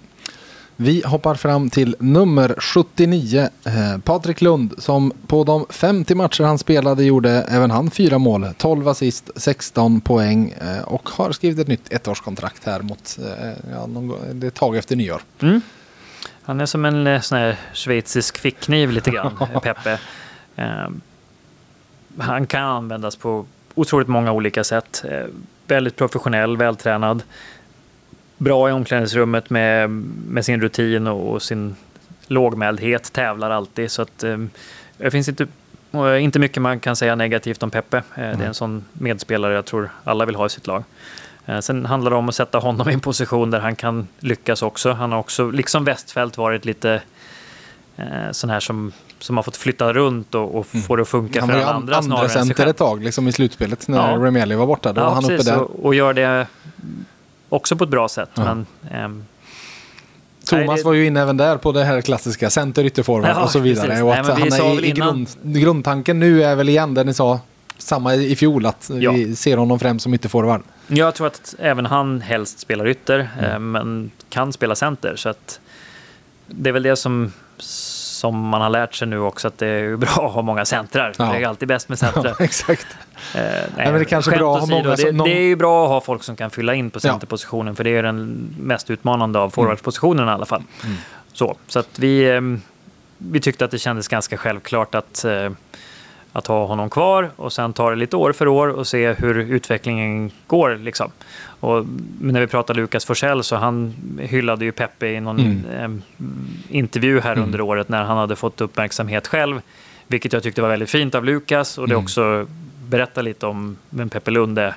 Vi 0.77 1.03
hoppar 1.05 1.35
fram 1.35 1.69
till 1.69 1.95
nummer 1.99 2.55
79, 2.59 3.49
eh, 3.65 3.97
Patrik 4.03 4.41
Lund, 4.41 4.73
som 4.77 5.11
på 5.27 5.43
de 5.43 5.65
50 5.69 6.15
matcher 6.15 6.43
han 6.43 6.57
spelade 6.57 7.03
gjorde 7.03 7.29
även 7.31 7.71
han 7.71 7.91
fyra 7.91 8.17
mål, 8.17 8.47
12 8.57 8.87
assist, 8.87 9.29
16 9.35 10.01
poäng 10.01 10.49
eh, 10.61 10.83
och 10.83 11.09
har 11.09 11.31
skrivit 11.31 11.59
ett 11.59 11.67
nytt 11.67 11.93
ettårskontrakt 11.93 12.65
här 12.65 12.81
mot, 12.81 13.17
eh, 13.41 13.49
ja, 13.71 13.85
någon, 13.87 14.39
det 14.39 14.47
är 14.47 14.51
tag 14.51 14.77
efter 14.77 14.95
nyår. 14.95 15.21
Mm. 15.39 15.61
Han 16.43 16.61
är 16.61 16.65
som 16.65 16.85
en 16.85 17.07
eh, 17.07 17.21
sån 17.21 17.37
här 17.37 17.57
schweizisk 17.73 18.37
fickkniv 18.37 18.91
lite 18.91 19.11
grann, 19.11 19.37
Peppe. 19.63 19.99
Eh, 20.55 20.87
han 22.17 22.47
kan 22.47 22.63
användas 22.63 23.15
på 23.15 23.45
otroligt 23.75 24.07
många 24.07 24.31
olika 24.31 24.63
sätt. 24.63 25.05
Eh, 25.09 25.25
väldigt 25.67 25.95
professionell, 25.95 26.57
vältränad. 26.57 27.23
Bra 28.37 28.69
i 28.69 28.71
omklädningsrummet 28.71 29.49
med, 29.49 29.89
med 30.27 30.45
sin 30.45 30.61
rutin 30.61 31.07
och, 31.07 31.33
och 31.33 31.41
sin 31.41 31.75
lågmäldhet. 32.27 33.13
Tävlar 33.13 33.49
alltid. 33.49 33.91
Så 33.91 34.01
att, 34.01 34.23
eh, 34.23 34.37
det 34.97 35.11
finns 35.11 35.29
inte, 35.29 35.47
eh, 35.91 36.23
inte 36.23 36.39
mycket 36.39 36.61
man 36.61 36.79
kan 36.79 36.95
säga 36.95 37.15
negativt 37.15 37.63
om 37.63 37.71
Peppe. 37.71 38.03
Det 38.15 38.21
är 38.21 38.41
en 38.41 38.53
sån 38.53 38.85
medspelare 38.93 39.53
jag 39.53 39.65
tror 39.65 39.89
alla 40.03 40.25
vill 40.25 40.35
ha 40.35 40.45
i 40.45 40.49
sitt 40.49 40.67
lag. 40.67 40.83
Sen 41.61 41.85
handlar 41.85 42.11
det 42.11 42.17
om 42.17 42.29
att 42.29 42.35
sätta 42.35 42.57
honom 42.57 42.89
i 42.89 42.93
en 42.93 42.99
position 42.99 43.51
där 43.51 43.59
han 43.59 43.75
kan 43.75 44.07
lyckas 44.19 44.61
också. 44.61 44.91
Han 44.91 45.11
har 45.11 45.19
också, 45.19 45.51
liksom 45.51 45.85
Westfält, 45.85 46.37
varit 46.37 46.65
lite 46.65 47.01
eh, 47.97 48.31
sån 48.31 48.49
här 48.49 48.59
som, 48.59 48.91
som 49.19 49.35
har 49.35 49.43
fått 49.43 49.57
flytta 49.57 49.93
runt 49.93 50.35
och, 50.35 50.55
och 50.55 50.65
få 50.67 50.95
det 50.95 51.01
att 51.01 51.07
funka 51.07 51.39
Han 51.39 51.49
för 51.49 51.55
var 51.55 51.61
alla 51.61 51.71
an- 51.71 51.75
andra 51.81 52.01
snarare 52.01 52.21
andra 52.27 52.39
än 52.39 52.45
sig 52.45 52.55
själv. 52.55 52.69
ett 52.69 52.77
tag 52.77 53.03
liksom 53.03 53.27
i 53.27 53.31
slutspelet 53.31 53.87
när 53.87 54.11
Ja. 54.11 54.25
Remeli 54.25 54.55
var 54.55 54.65
borta. 54.67 54.93
Då 54.93 55.01
var 55.01 55.07
Ja, 55.07 55.13
han 55.13 55.23
uppe 55.23 55.33
precis. 55.37 55.51
där. 55.51 55.59
Och, 55.61 55.85
och 55.85 55.95
gör 55.95 56.13
det 56.13 56.47
också 57.49 57.75
på 57.75 57.83
ett 57.83 57.89
bra 57.89 58.07
sätt. 58.09 58.29
Ja. 58.33 58.43
Men, 58.43 58.65
ehm, 58.91 59.25
Thomas 60.45 60.67
Nej, 60.67 60.77
det- 60.77 60.83
var 60.83 60.93
ju 60.93 61.05
inne 61.05 61.21
även 61.21 61.37
där 61.37 61.57
på 61.57 61.71
det 61.71 61.83
här 61.83 62.01
klassiska 62.01 62.49
center, 62.49 62.83
ytterforward 62.83 63.29
Ja, 63.35 63.43
och 63.43 63.51
så 63.51 63.59
vidare. 63.59 63.87
precis. 63.87 64.01
Och 64.03 64.09
Nej, 64.09 64.19
att 64.19 64.27
vi 64.27 64.31
han 64.31 64.75
är 64.75 64.83
i 64.85 64.89
innan- 64.89 65.07
grund, 65.07 65.27
grundtanken 65.43 66.19
nu 66.19 66.43
är 66.43 66.55
väl 66.55 66.69
igen 66.69 66.93
det 66.93 67.03
ni 67.03 67.13
sa 67.13 67.39
samma 67.77 68.15
i 68.15 68.35
fjol 68.35 68.65
att 68.65 68.91
Ja. 68.93 69.11
vi 69.11 69.35
ser 69.35 69.57
honom 69.57 69.79
främst 69.79 70.03
som 70.03 70.13
ytterforward. 70.13 70.61
Jag 70.87 71.15
tror 71.15 71.27
att 71.27 71.55
även 71.59 71.85
han 71.85 72.21
helst 72.21 72.59
spelar 72.59 72.87
ytter, 72.87 73.29
Mm. 73.39 73.51
eh, 73.51 73.59
men 73.59 74.11
kan 74.29 74.53
spela 74.53 74.75
center. 74.75 75.15
Så 75.15 75.29
att 75.29 75.59
det 76.47 76.69
är 76.69 76.73
väl 76.73 76.83
det 76.83 76.95
som, 76.95 77.31
som 78.15 78.47
man 78.47 78.61
har 78.61 78.69
lärt 78.69 78.95
sig 78.95 79.07
nu 79.07 79.19
också, 79.19 79.47
att 79.47 79.57
det 79.57 79.67
är 79.67 79.95
bra 79.97 80.09
att 80.27 80.33
ha 80.33 80.41
många 80.41 80.65
centrar. 80.65 81.13
Ja. 81.17 81.25
Det 81.25 81.43
är 81.43 81.47
alltid 81.47 81.67
bäst 81.67 81.89
med 81.89 81.99
centrar. 81.99 82.35
Ja, 82.39 82.45
exakt. 82.45 82.87
Eh, 83.35 83.41
nej, 83.41 83.67
men 83.77 83.93
det 83.93 84.05
kanske 84.05 84.33
är 84.33 84.37
bra 84.37 84.53
att 84.55 84.59
ha 84.61 84.67
många 84.67 84.95
det, 84.95 85.11
någon- 85.11 85.27
det 85.29 85.35
är 85.37 85.41
ju 85.41 85.55
bra 85.55 85.83
att 85.83 85.89
ha 85.89 86.01
folk 86.01 86.23
som 86.23 86.35
kan 86.35 86.49
fylla 86.51 86.73
in 86.75 86.89
på 86.89 86.97
Ja. 86.97 87.11
centerpositionen, 87.11 87.75
för 87.75 87.83
det 87.83 87.89
är 87.89 88.03
den 88.03 88.49
mest 88.59 88.89
utmanande 88.89 89.39
av 89.39 89.49
forwardspositionerna 89.49 90.31
i 90.31 90.35
alla 90.35 90.45
fall. 90.45 90.63
Så, 91.33 91.55
så 91.67 91.79
att 91.79 91.99
vi, 91.99 92.29
eh, 92.35 92.41
vi 93.17 93.39
tyckte 93.39 93.65
att 93.65 93.71
det 93.71 93.79
kändes 93.79 94.07
ganska 94.07 94.37
självklart 94.37 94.95
att, 94.95 95.25
eh, 95.25 95.49
att 96.35 96.47
ha 96.47 96.65
honom 96.65 96.89
kvar 96.89 97.29
och 97.35 97.53
sen 97.53 97.73
ta 97.73 97.89
det 97.89 97.95
lite 97.95 98.15
år 98.15 98.33
för 98.33 98.47
år 98.47 98.67
och 98.67 98.87
se 98.87 99.13
hur 99.13 99.37
utvecklingen 99.37 100.31
går. 100.47 100.75
Liksom. 100.75 101.11
Och 101.59 101.85
när 102.21 102.39
vi 102.41 102.47
pratade 102.47 102.79
Lukas 102.79 103.05
Forsell 103.05 103.43
så 103.43 103.55
han 103.55 103.93
hyllade 104.19 104.65
ju 104.65 104.71
Peppe 104.71 105.07
i 105.07 105.19
någon 105.21 105.39
Mm. 105.39 106.01
eh, 106.69 106.77
intervju 106.77 107.19
här 107.19 107.37
under 107.39 107.61
året 107.61 107.89
när 107.89 108.03
han 108.03 108.17
hade 108.17 108.35
fått 108.35 108.61
uppmärksamhet 108.61 109.27
själv. 109.27 109.61
Vilket 110.07 110.33
jag 110.33 110.43
tyckte 110.43 110.61
var 110.61 110.69
väldigt 110.69 110.89
fint 110.89 111.15
av 111.15 111.25
Lukas 111.25 111.77
och 111.77 111.87
det 111.87 111.93
Mm. 111.93 112.03
också 112.03 112.47
berättar 112.87 113.21
lite 113.23 113.45
om 113.45 113.77
vem 113.89 114.09
Peppe 114.09 114.31
Lund 114.31 114.59
är 114.59 114.75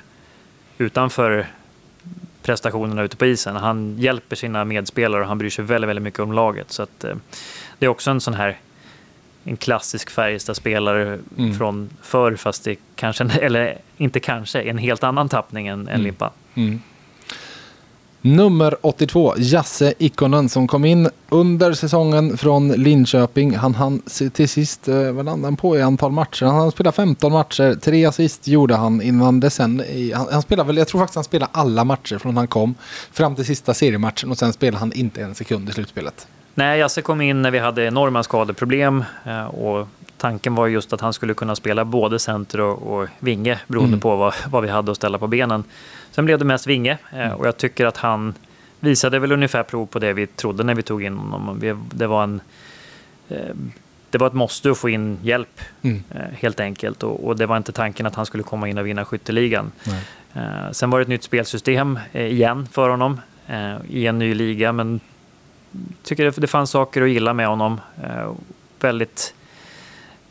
utanför 0.77 1.45
prestationerna 2.43 3.03
ute 3.03 3.17
på 3.17 3.25
isen. 3.25 3.55
Han 3.55 3.95
hjälper 3.97 4.35
sina 4.35 4.65
medspelare 4.65 5.21
och 5.21 5.27
han 5.27 5.37
bryr 5.37 5.49
sig 5.49 5.65
väldigt, 5.65 5.89
väldigt 5.89 6.03
mycket 6.03 6.19
om 6.19 6.31
laget. 6.33 6.71
Så 6.71 6.83
att, 6.83 7.03
eh, 7.03 7.15
det 7.79 7.85
är 7.85 7.89
också 7.89 8.11
en 8.11 8.21
sån 8.21 8.33
här 8.33 8.57
en 9.49 9.57
klassisk 9.57 10.09
Färjestad-spelare 10.09 11.19
Mm. 11.37 11.53
från 11.57 11.89
förr, 12.01 12.35
fast 12.35 12.63
det 12.63 12.75
kanske, 12.95 13.23
eller 13.41 13.77
inte 13.97 14.19
kanske, 14.19 14.61
en 14.61 14.77
helt 14.77 15.03
annan 15.03 15.29
tappning 15.29 15.67
än, 15.67 15.87
än 15.87 16.03
Limpa. 16.03 16.31
Mm. 16.55 16.81
Nummer 18.21 18.75
82, 18.81 19.33
Jasse 19.37 19.93
Ikonen 19.97 20.49
som 20.49 20.67
kom 20.67 20.85
in 20.85 21.09
under 21.29 21.73
säsongen 21.73 22.37
från 22.37 22.67
Linköping. 22.67 23.55
Han 23.55 23.75
hann 23.75 24.01
till 24.33 24.49
sist, 24.49 24.87
eh, 24.87 25.11
vad 25.11 25.25
landade 25.25 25.47
han 25.47 25.55
på 25.55 25.77
i 25.77 25.81
antal 25.81 26.11
matcher? 26.11 26.45
Han 26.45 26.55
hann 26.55 26.71
spela 26.71 26.91
15 26.91 27.31
matcher, 27.31 27.75
tre 27.81 28.05
assist 28.05 28.47
gjorde 28.47 28.75
han 28.75 29.01
innan 29.01 29.39
det 29.39 29.49
sen. 29.49 29.83
Han, 30.15 30.27
han 30.31 30.41
spelade 30.41 30.67
väl, 30.67 30.77
jag 30.77 30.87
tror 30.87 31.01
faktiskt 31.01 31.15
han 31.15 31.23
spelade 31.23 31.51
alla 31.53 31.83
matcher 31.83 32.17
från 32.17 32.37
han 32.37 32.47
kom 32.47 32.75
fram 33.11 33.35
till 33.35 33.45
sista 33.45 33.73
seriematchen 33.73 34.31
och 34.31 34.37
sen 34.37 34.53
spelade 34.53 34.77
han 34.79 34.93
inte 34.93 35.21
en 35.21 35.35
sekund 35.35 35.69
i 35.69 35.71
slutspelet. 35.71 36.27
Nej, 36.59 36.79
Jasse 36.79 37.01
kom 37.01 37.21
in 37.21 37.41
när 37.41 37.51
vi 37.51 37.59
hade 37.59 37.83
enorma 37.85 38.23
skadeproblem 38.23 39.03
eh, 39.25 39.45
och 39.45 39.87
tanken 40.17 40.55
var 40.55 40.67
just 40.67 40.93
att 40.93 41.01
han 41.01 41.13
skulle 41.13 41.33
kunna 41.33 41.55
spela 41.55 41.85
både 41.85 42.19
center 42.19 42.59
och, 42.61 42.93
och 43.01 43.07
vinge 43.19 43.59
beroende 43.67 43.87
Mm. 43.89 43.99
på 43.99 44.15
vad, 44.15 44.33
vad 44.49 44.63
vi 44.63 44.69
hade 44.69 44.91
att 44.91 44.97
ställa 44.97 45.17
på 45.17 45.27
benen. 45.27 45.63
Sen 46.11 46.25
blev 46.25 46.39
det 46.39 46.45
mest 46.45 46.67
vinge 46.67 46.97
eh, 47.13 47.31
och 47.31 47.47
jag 47.47 47.57
tycker 47.57 47.85
att 47.85 47.97
han 47.97 48.33
visade 48.79 49.19
väl 49.19 49.31
ungefär 49.31 49.63
prov 49.63 49.85
på 49.85 49.99
det 49.99 50.13
vi 50.13 50.27
trodde 50.27 50.63
när 50.63 50.75
vi 50.75 50.81
tog 50.81 51.03
in 51.03 51.17
honom. 51.17 51.77
Det 51.93 52.07
var 52.07 52.23
en 52.23 52.41
eh, 53.29 53.37
det 54.09 54.17
var 54.17 54.27
ett 54.27 54.33
måste 54.33 54.71
att 54.71 54.77
få 54.77 54.89
in 54.89 55.17
hjälp 55.23 55.61
Mm. 55.81 56.03
helt 56.33 56.59
enkelt 56.59 57.03
och, 57.03 57.27
och 57.27 57.35
det 57.37 57.45
var 57.45 57.57
inte 57.57 57.71
tanken 57.71 58.05
att 58.05 58.15
han 58.15 58.25
skulle 58.25 58.43
komma 58.43 58.67
in 58.67 58.77
och 58.77 58.87
vinna 58.87 59.05
skytteligan. 59.05 59.71
Nej. 59.83 60.03
Sen 60.71 60.89
var 60.89 60.99
det 60.99 61.03
ett 61.03 61.07
nytt 61.09 61.23
spelsystem 61.23 61.99
igen 62.13 62.67
för 62.71 62.89
honom 62.89 63.21
i 63.89 64.07
en 64.07 64.19
ny 64.19 64.33
liga, 64.33 64.71
men 64.71 64.99
tycker 66.03 66.41
det, 66.41 66.47
fanns 66.47 66.71
saker 66.71 67.01
att 67.01 67.09
gilla 67.09 67.33
med 67.33 67.47
honom. 67.47 67.81
Eh, 68.03 68.31
väldigt, 68.79 69.33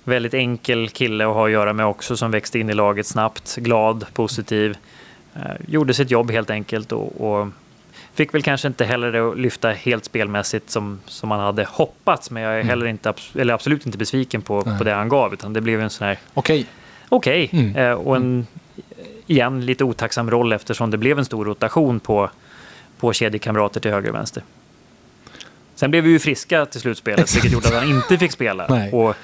väldigt 0.04 0.34
enkel 0.34 0.88
kille 0.88 1.26
att 1.26 1.34
ha 1.34 1.46
att 1.46 1.52
göra 1.52 1.72
med 1.72 1.86
också 1.86 2.16
som 2.16 2.30
växte 2.30 2.58
in 2.58 2.70
i 2.70 2.74
laget 2.74 3.06
snabbt, 3.06 3.56
glad, 3.56 4.06
positiv. 4.12 4.76
Eh, 5.34 5.42
gjorde 5.68 5.94
sitt 5.94 6.10
jobb 6.10 6.30
helt 6.30 6.50
enkelt 6.50 6.92
och, 6.92 7.30
och 7.30 7.48
fick 8.14 8.34
väl 8.34 8.42
kanske 8.42 8.68
inte 8.68 8.84
heller 8.84 9.12
det 9.12 9.30
att 9.30 9.38
lyfta 9.38 9.70
helt 9.70 10.04
spelmässigt 10.04 10.70
som, 10.70 11.00
som 11.06 11.28
man 11.28 11.40
hade 11.40 11.64
hoppats, 11.64 12.30
men 12.30 12.42
jag 12.42 12.58
är 12.60 12.62
heller 12.62 12.86
inte, 12.86 13.14
eller 13.34 13.54
absolut 13.54 13.86
inte 13.86 13.98
besviken 13.98 14.42
på, 14.42 14.62
Nej. 14.66 14.78
på 14.78 14.84
det 14.84 14.92
han 14.92 15.08
gav, 15.08 15.32
utan 15.32 15.52
det 15.52 15.60
blev 15.60 15.80
en 15.80 15.90
sån 15.90 16.06
här 16.06 16.18
Okej, 16.34 16.66
okej. 17.08 17.48
Mm. 17.52 17.76
Eh, 17.76 17.92
och 17.92 18.16
en, 18.16 18.46
igen, 19.26 19.66
lite 19.66 19.84
otacksam 19.84 20.30
roll 20.30 20.52
eftersom 20.52 20.90
det 20.90 20.96
blev 20.96 21.18
en 21.18 21.24
stor 21.24 21.44
rotation 21.44 22.00
på, 22.00 22.30
på 22.98 23.12
kedjekamrater 23.12 23.80
till 23.80 23.90
höger 23.90 24.08
och 24.08 24.14
vänster. 24.14 24.42
Sen 25.78 25.90
blev 25.90 26.04
vi 26.04 26.10
ju 26.10 26.18
friska 26.18 26.66
till 26.66 26.80
slutspelet, 26.80 27.34
vilket 27.34 27.52
gjorde 27.52 27.68
att 27.68 27.74
han 27.74 27.88
inte 27.88 28.18
fick 28.18 28.32
spela. 28.32 28.66
Nej. 28.68 28.92
Och 28.92 29.16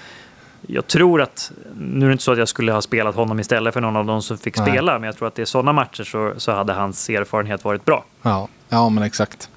jag 0.67 0.87
tror 0.87 1.23
att, 1.23 1.53
nu 1.79 2.05
är 2.05 2.09
det 2.09 2.13
inte 2.13 2.25
så 2.25 2.33
att 2.33 2.39
jag 2.39 2.49
skulle 2.49 2.73
ha 2.73 2.83
spelat 2.83 3.15
honom 3.15 3.41
istället 3.41 3.75
för 3.75 3.81
någon 3.81 3.97
av 3.97 4.07
dem 4.07 4.23
som 4.23 4.39
fick 4.39 4.59
Nej. 4.59 4.69
spela, 4.69 4.99
men 4.99 5.07
jag 5.07 5.17
tror 5.17 5.29
att 5.29 5.39
i 5.39 5.47
sådana 5.47 5.73
matcher 5.73 6.05
så, 6.05 6.33
så 6.37 6.53
hade 6.53 6.73
hans 6.73 7.11
erfarenhet 7.11 7.65
varit 7.65 7.85
bra. 7.85 8.05
ja, 8.23 8.49
ja 8.69 8.89
men 8.89 9.03
exakt. 9.03 9.49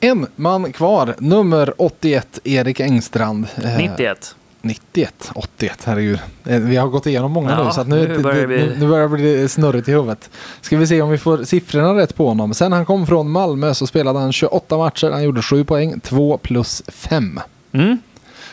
En 0.00 0.26
man 0.36 0.72
kvar, 0.72 1.14
nummer 1.18 1.74
81, 1.78 2.38
Erik 2.44 2.80
Engstrand. 2.80 3.46
Eh, 3.64 3.76
91. 3.76 4.36
91, 4.62 5.30
81, 5.34 5.78
herregud. 5.84 6.18
Eh, 6.44 6.58
Vi 6.60 6.76
har 6.76 6.88
gått 6.88 7.06
igenom 7.06 7.32
många 7.32 7.50
Ja, 7.50 7.64
nu 7.64 7.72
så 7.72 7.84
nu, 7.84 8.08
nu 8.08 8.18
börjar 8.18 8.40
det 8.40 8.46
bli- 8.46 8.76
nu, 8.78 8.88
börjar 8.88 9.02
det 9.08 9.16
bli 9.16 9.48
snurrigt 9.48 9.88
i 9.88 9.92
huvudet. 9.92 10.30
Ska 10.60 10.76
vi 10.76 10.86
se 10.86 11.02
om 11.02 11.10
vi 11.10 11.18
får 11.18 11.44
siffrorna 11.44 11.94
rätt 11.94 12.14
på 12.16 12.28
honom. 12.28 12.54
Sen 12.54 12.72
han 12.72 12.86
kom 12.86 13.06
från 13.06 13.30
Malmö 13.30 13.74
så 13.74 13.86
spelade 13.86 14.18
han 14.18 14.32
28 14.32 14.76
matcher, 14.78 15.10
han 15.10 15.22
gjorde 15.22 15.42
7 15.42 15.64
poäng, 15.64 16.00
2 16.00 16.38
plus 16.38 16.82
5. 16.88 17.40
Mm. 17.72 17.98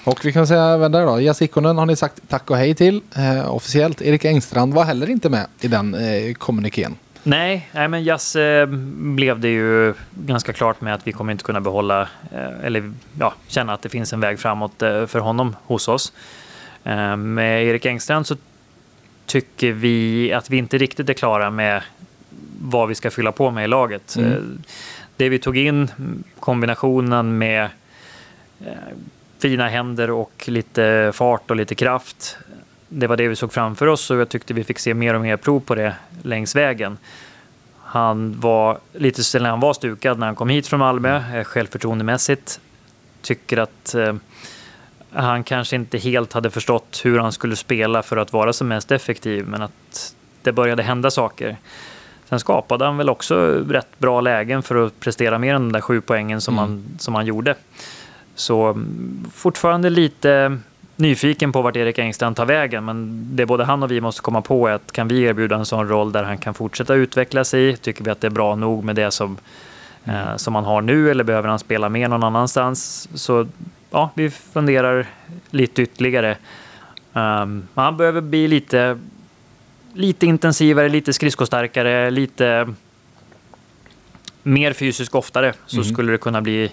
Och 0.04 0.26
vi 0.26 0.32
kan 0.34 0.48
säga 0.48 0.64
även 0.66 0.92
där 0.92 1.06
då, 1.06 1.22
Jas 1.22 1.42
Ikonen 1.42 1.78
har 1.78 1.86
ni 1.86 1.96
sagt 1.96 2.20
tack 2.28 2.50
och 2.52 2.58
hej 2.58 2.76
till 2.76 3.02
eh, 3.16 3.56
officiellt. 3.56 4.02
Erik 4.02 4.26
Engstrand 4.26 4.74
var 4.74 4.84
heller 4.84 5.10
inte 5.10 5.30
med 5.30 5.46
i 5.62 5.68
den 5.68 5.94
eh, 5.96 6.34
kommunikén. 6.34 6.96
Nej, 7.24 7.70
nej, 7.72 7.88
men 7.88 8.04
Jasse 8.04 8.66
blev 9.16 9.40
det 9.40 9.50
ju 9.50 9.94
ganska 10.12 10.54
klart 10.54 10.82
med 10.82 10.94
att 10.94 11.08
vi 11.08 11.12
kommer 11.12 11.32
inte 11.32 11.44
kunna 11.44 11.62
behålla, 11.62 12.02
eh, 12.32 12.66
eller 12.66 12.94
ja, 13.20 13.34
känna 13.48 13.74
att 13.74 13.82
det 13.82 13.90
finns 13.90 14.14
en 14.14 14.20
väg 14.20 14.40
framåt 14.40 14.82
eh, 14.82 15.06
för 15.06 15.20
honom 15.20 15.56
hos 15.64 15.88
oss. 15.88 16.14
Eh, 16.84 17.16
Med 17.16 17.64
Erik 17.66 17.86
Engstrand 17.86 18.28
så 18.28 18.36
tycker 19.26 19.72
vi 19.72 20.34
att 20.34 20.50
vi 20.50 20.58
inte 20.58 20.78
riktigt 20.78 21.10
är 21.10 21.14
klara 21.14 21.50
med 21.50 21.82
vad 22.62 22.88
vi 22.88 22.96
ska 22.96 23.12
fylla 23.12 23.32
på 23.32 23.52
med 23.52 23.64
i 23.64 23.68
laget. 23.68 24.16
Mm. 24.16 24.32
Eh, 24.32 24.38
Det 25.18 25.30
vi 25.30 25.40
tog 25.40 25.58
in, 25.58 25.92
kombinationen 26.40 27.38
med 27.38 27.64
eh, 28.66 28.74
fina 29.40 29.68
händer 29.70 30.12
och 30.12 30.44
lite 30.48 31.12
fart 31.16 31.50
och 31.52 31.56
lite 31.56 31.76
kraft. 31.76 32.38
Det 32.90 33.08
var 33.08 33.18
det 33.18 33.28
vi 33.28 33.36
såg 33.36 33.54
framför 33.54 33.88
oss 33.88 34.12
och 34.12 34.18
jag 34.18 34.30
tyckte 34.30 34.54
vi 34.54 34.64
fick 34.64 34.80
se 34.80 34.94
mer 34.94 35.14
och 35.14 35.22
mer 35.22 35.38
prov 35.38 35.60
på 35.60 35.76
det 35.76 35.96
längs 36.24 36.56
vägen. 36.56 36.98
Han 37.84 38.40
var 38.40 38.80
lite 38.94 39.40
när 39.40 39.50
han 39.50 39.60
var 39.60 39.74
stukad 39.74 40.20
när 40.20 40.26
han 40.26 40.36
kom 40.36 40.50
hit 40.50 40.68
från 40.68 40.80
Malmö, 40.80 41.38
eh, 41.38 41.44
självförtroendemässigt. 41.44 42.60
Tycker 43.22 43.58
att 43.58 43.96
eh, 43.96 44.14
han 45.12 45.44
kanske 45.44 45.76
inte 45.76 45.98
helt 45.98 46.34
hade 46.34 46.50
förstått 46.50 47.02
hur 47.04 47.20
han 47.20 47.32
skulle 47.32 47.56
spela 47.56 48.04
för 48.04 48.18
att 48.18 48.34
vara 48.34 48.54
som 48.54 48.68
mest 48.68 48.92
effektiv, 48.92 49.48
men 49.48 49.62
att 49.62 50.16
det 50.42 50.52
började 50.52 50.84
hända 50.84 51.12
saker. 51.12 51.58
Sen 52.30 52.40
skapade 52.40 52.86
han 52.86 52.98
väl 52.98 53.10
också 53.10 53.64
rätt 53.70 54.00
bra 54.00 54.22
lägen 54.22 54.64
för 54.64 54.86
att 54.86 55.00
prestera 55.00 55.38
mer 55.38 55.56
än 55.56 55.62
de 55.62 55.72
där 55.72 55.82
sju 55.82 56.02
poängen 56.02 56.42
som, 56.42 56.54
Mm. 56.54 56.70
han, 56.70 57.00
som 57.00 57.16
han 57.16 57.26
gjorde. 57.26 57.56
Så 58.36 58.66
mm, 58.68 59.28
fortfarande 59.34 59.90
lite 59.90 60.58
nyfiken 61.00 61.52
på 61.52 61.62
vart 61.62 61.76
Erik 61.76 62.00
Engstrand 62.00 62.36
tar 62.36 62.46
vägen, 62.46 62.86
men 62.86 63.28
det 63.36 63.46
både 63.46 63.64
han 63.64 63.84
och 63.84 63.92
vi 63.92 64.02
måste 64.02 64.22
komma 64.22 64.42
på 64.42 64.68
är 64.68 64.72
att 64.72 64.92
kan 64.92 65.08
vi 65.08 65.22
erbjuda 65.22 65.56
en 65.56 65.66
sån 65.66 65.88
roll 65.88 66.12
där 66.12 66.24
han 66.24 66.38
kan 66.38 66.54
fortsätta 66.54 66.94
utvecklas 66.94 67.54
i, 67.54 67.78
tycker 67.82 68.04
vi 68.04 68.12
att 68.12 68.22
det 68.22 68.28
är 68.28 68.32
bra 68.32 68.56
nog 68.56 68.84
med 68.84 68.96
det 68.96 69.12
som, 69.12 69.38
eh, 70.06 70.36
som 70.36 70.56
han 70.56 70.66
har 70.66 70.82
nu 70.82 71.12
eller 71.12 71.24
behöver 71.24 71.50
han 71.50 71.60
spela 71.60 71.90
mer 71.90 72.08
någon 72.08 72.24
annanstans? 72.24 73.10
Så 73.14 73.48
ja, 73.92 74.10
vi 74.14 74.30
funderar 74.30 75.08
lite 75.50 75.82
ytterligare. 75.82 76.38
Um, 77.14 77.68
han 77.76 77.98
behöver 77.98 78.22
bli 78.22 78.48
lite, 78.48 79.00
lite 79.94 80.26
intensivare, 80.26 80.90
lite 80.90 81.14
skridskostarkare, 81.14 82.12
lite 82.12 82.74
mer 84.44 84.74
fysisk 84.74 85.16
oftare 85.16 85.54
så 85.66 85.76
Mm. 85.78 85.86
skulle 85.94 86.12
det 86.12 86.18
kunna 86.18 86.42
bli 86.42 86.72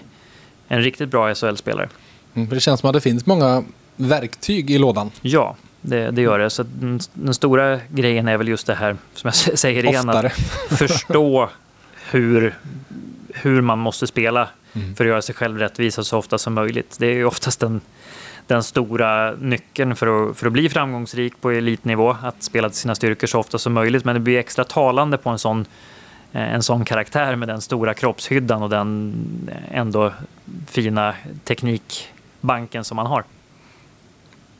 en 0.67 0.81
riktigt 0.81 1.09
bra 1.09 1.35
SHL-spelare. 1.35 1.89
Mm, 2.33 2.47
för 2.47 2.55
det 2.55 2.61
känns 2.61 2.79
som 2.79 2.89
att 2.89 2.93
det 2.93 3.01
finns 3.01 3.25
många 3.25 3.63
verktyg 3.97 4.71
i 4.71 4.77
lådan. 4.77 5.11
Ja, 5.21 5.55
det, 5.81 6.11
det 6.11 6.21
gör 6.21 6.39
det. 6.39 6.49
Så 6.49 6.63
den, 6.63 6.99
den 7.13 7.33
stora 7.33 7.79
grejen 7.89 8.27
är 8.27 8.37
väl 8.37 8.47
just 8.47 8.67
det 8.67 8.75
här, 8.75 8.97
som 9.13 9.27
jag 9.27 9.35
säger 9.59 9.85
igen, 9.85 10.09
Oftare. 10.09 10.27
att 10.27 10.33
förstå 10.77 11.49
hur, 12.11 12.55
hur 13.33 13.61
man 13.61 13.79
måste 13.79 14.07
spela 14.07 14.49
Mm. 14.73 14.95
för 14.95 15.05
att 15.05 15.09
göra 15.09 15.21
sig 15.21 15.35
själv 15.35 15.57
rättvisa 15.59 16.03
så 16.03 16.17
ofta 16.17 16.37
som 16.37 16.53
möjligt. 16.53 16.95
Det 16.99 17.07
är 17.07 17.13
ju 17.13 17.25
oftast 17.25 17.59
den, 17.59 17.81
den 18.47 18.63
stora 18.63 19.31
nyckeln 19.31 19.95
för 19.95 20.29
att, 20.29 20.37
för 20.37 20.47
att 20.47 20.53
bli 20.53 20.69
framgångsrik 20.69 21.41
på 21.41 21.51
elitnivå, 21.51 22.15
att 22.21 22.43
spela 22.43 22.69
till 22.69 22.77
sina 22.77 22.95
styrkor 22.95 23.27
så 23.27 23.39
ofta 23.39 23.57
som 23.57 23.73
möjligt. 23.73 24.05
Men 24.05 24.13
det 24.13 24.19
blir 24.19 24.37
extra 24.39 24.63
talande 24.63 25.17
på 25.17 25.29
en 25.29 25.39
sån 25.39 25.65
eh, 26.33 26.53
en 26.53 26.63
sån 26.63 26.85
karaktär 26.85 27.35
med 27.35 27.47
den 27.47 27.61
stora 27.61 27.93
kroppshyddan 27.93 28.63
och 28.63 28.69
den 28.69 29.13
ändå 29.71 30.13
fina 30.67 31.13
teknikbanken 31.43 32.83
som 32.83 32.97
han 32.97 33.07
har. 33.07 33.23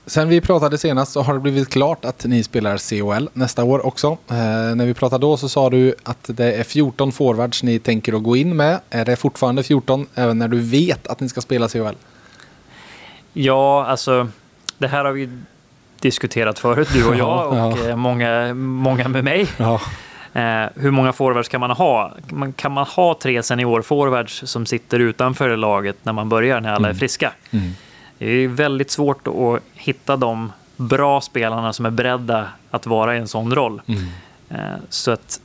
Sen 0.09 0.29
vi 0.29 0.41
pratade 0.41 0.77
senast 0.77 1.11
så 1.11 1.21
har 1.21 1.33
det 1.33 1.39
blivit 1.39 1.69
klart 1.69 2.05
att 2.05 2.25
ni 2.25 2.43
spelar 2.43 2.99
COL 2.99 3.29
nästa 3.33 3.63
år 3.63 3.85
också. 3.85 4.07
Eh, 4.07 4.35
när 4.75 4.85
vi 4.85 4.93
pratade 4.93 5.21
då 5.21 5.37
så 5.37 5.49
sa 5.49 5.69
du 5.69 5.95
att 6.03 6.25
det 6.27 6.53
är 6.53 6.63
14 6.63 7.11
forwards 7.11 7.63
ni 7.63 7.79
tänker 7.79 8.13
att 8.13 8.23
gå 8.23 8.35
in 8.35 8.55
med. 8.55 8.79
Är 8.89 9.05
det 9.05 9.15
fortfarande 9.15 9.63
14 9.63 10.07
även 10.15 10.39
när 10.39 10.47
du 10.47 10.59
vet 10.59 11.07
att 11.07 11.19
ni 11.19 11.29
ska 11.29 11.41
spela 11.41 11.67
COL? 11.69 11.95
Ja, 13.33 13.85
alltså 13.85 14.27
det 14.77 14.87
här 14.87 15.05
har 15.05 15.11
vi 15.11 15.29
diskuterat 15.99 16.59
förut, 16.59 16.89
du 16.93 17.07
och 17.07 17.15
jag 17.15 17.47
och 17.47 17.57
Ja, 17.57 17.89
eh, 17.89 17.95
många, 17.95 18.53
många 18.53 19.07
med 19.07 19.23
mig. 19.23 19.47
Ja. 19.57 19.81
Eh, 20.33 20.69
hur 20.75 20.91
många 20.91 21.13
forwards 21.13 21.49
kan 21.49 21.59
man 21.59 21.71
ha? 21.71 22.13
Man, 22.29 22.53
kan 22.53 22.71
man 22.71 22.85
ha 22.85 23.17
tre 23.21 23.41
senior-forwards 23.41 24.45
som 24.45 24.65
sitter 24.65 24.99
utanför 24.99 25.55
laget 25.55 25.97
när 26.03 26.13
man 26.13 26.29
börjar, 26.29 26.61
när 26.61 26.73
alla 26.73 26.89
är 26.89 26.93
friska? 26.93 27.31
Mm. 27.51 27.71
Det 28.17 28.25
är 28.29 28.47
väldigt 28.47 28.91
svårt 28.91 29.27
att 29.27 29.61
hitta 29.73 30.15
de 30.17 30.51
bra 30.75 31.21
spelarna 31.21 31.73
som 31.73 31.85
är 31.85 31.89
beredda 31.89 32.47
att 32.71 32.85
vara 32.85 33.15
i 33.15 33.19
en 33.19 33.27
sån 33.27 33.55
roll. 33.55 33.81
Mm. 33.87 34.03
Eh, 34.49 34.77
så 34.89 35.11
att 35.11 35.39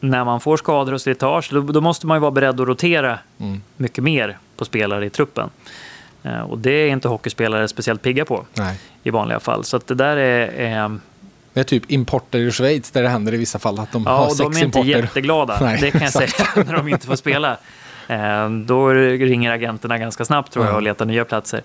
när 0.00 0.24
man 0.24 0.40
får 0.40 0.56
skador 0.56 0.92
och 0.94 1.00
slitage, 1.00 1.48
då, 1.52 1.60
då 1.60 1.80
måste 1.80 2.06
man 2.06 2.16
ju 2.16 2.20
vara 2.20 2.30
beredd 2.30 2.60
att 2.60 2.66
rotera 2.68 3.18
Mm. 3.40 3.62
mycket 3.76 4.04
mer 4.04 4.38
på 4.56 4.64
spelare 4.64 5.06
i 5.06 5.10
truppen. 5.10 5.50
Eh, 6.22 6.40
och 6.40 6.58
det 6.58 6.70
är 6.70 6.88
inte 6.88 7.08
hockeyspelare 7.08 7.68
speciellt 7.68 8.02
pigga 8.02 8.24
på 8.24 8.44
Nej. 8.54 8.78
i 9.02 9.10
vanliga 9.10 9.40
fall. 9.40 9.64
Så 9.64 9.76
att 9.76 9.86
det 9.86 9.94
där 9.94 10.16
är... 10.16 10.48
är 10.48 10.98
Det 11.52 11.60
är 11.60 11.64
typ 11.64 11.90
importer 11.90 12.38
i 12.38 12.50
Schweiz 12.52 12.90
där 12.90 13.02
det 13.02 13.08
händer 13.08 13.34
i 13.34 13.36
vissa 13.36 13.58
fall 13.58 13.78
att 13.78 13.92
de 13.92 14.02
ja, 14.06 14.10
har 14.16 14.22
och 14.24 14.28
de 14.28 14.34
sex 14.36 14.56
är 14.60 14.64
inte 14.64 14.78
importer. 14.78 15.02
jätteglada, 15.02 15.58
Nej, 15.62 15.78
det 15.80 15.90
kan 15.90 16.00
jag 16.00 16.08
exakt. 16.08 16.36
säga, 16.36 16.64
när 16.66 16.72
de 16.76 16.88
inte 16.88 17.06
får 17.06 17.16
spela. 17.16 17.56
Eh, 18.12 18.50
då 18.50 18.88
ringer 18.90 19.52
agenterna 19.52 19.98
ganska 19.98 20.24
snabbt 20.24 20.52
tror 20.52 20.64
jag 20.64 20.72
Ja. 20.72 20.76
och 20.76 20.82
letar 20.82 21.04
nya 21.06 21.24
platser. 21.24 21.62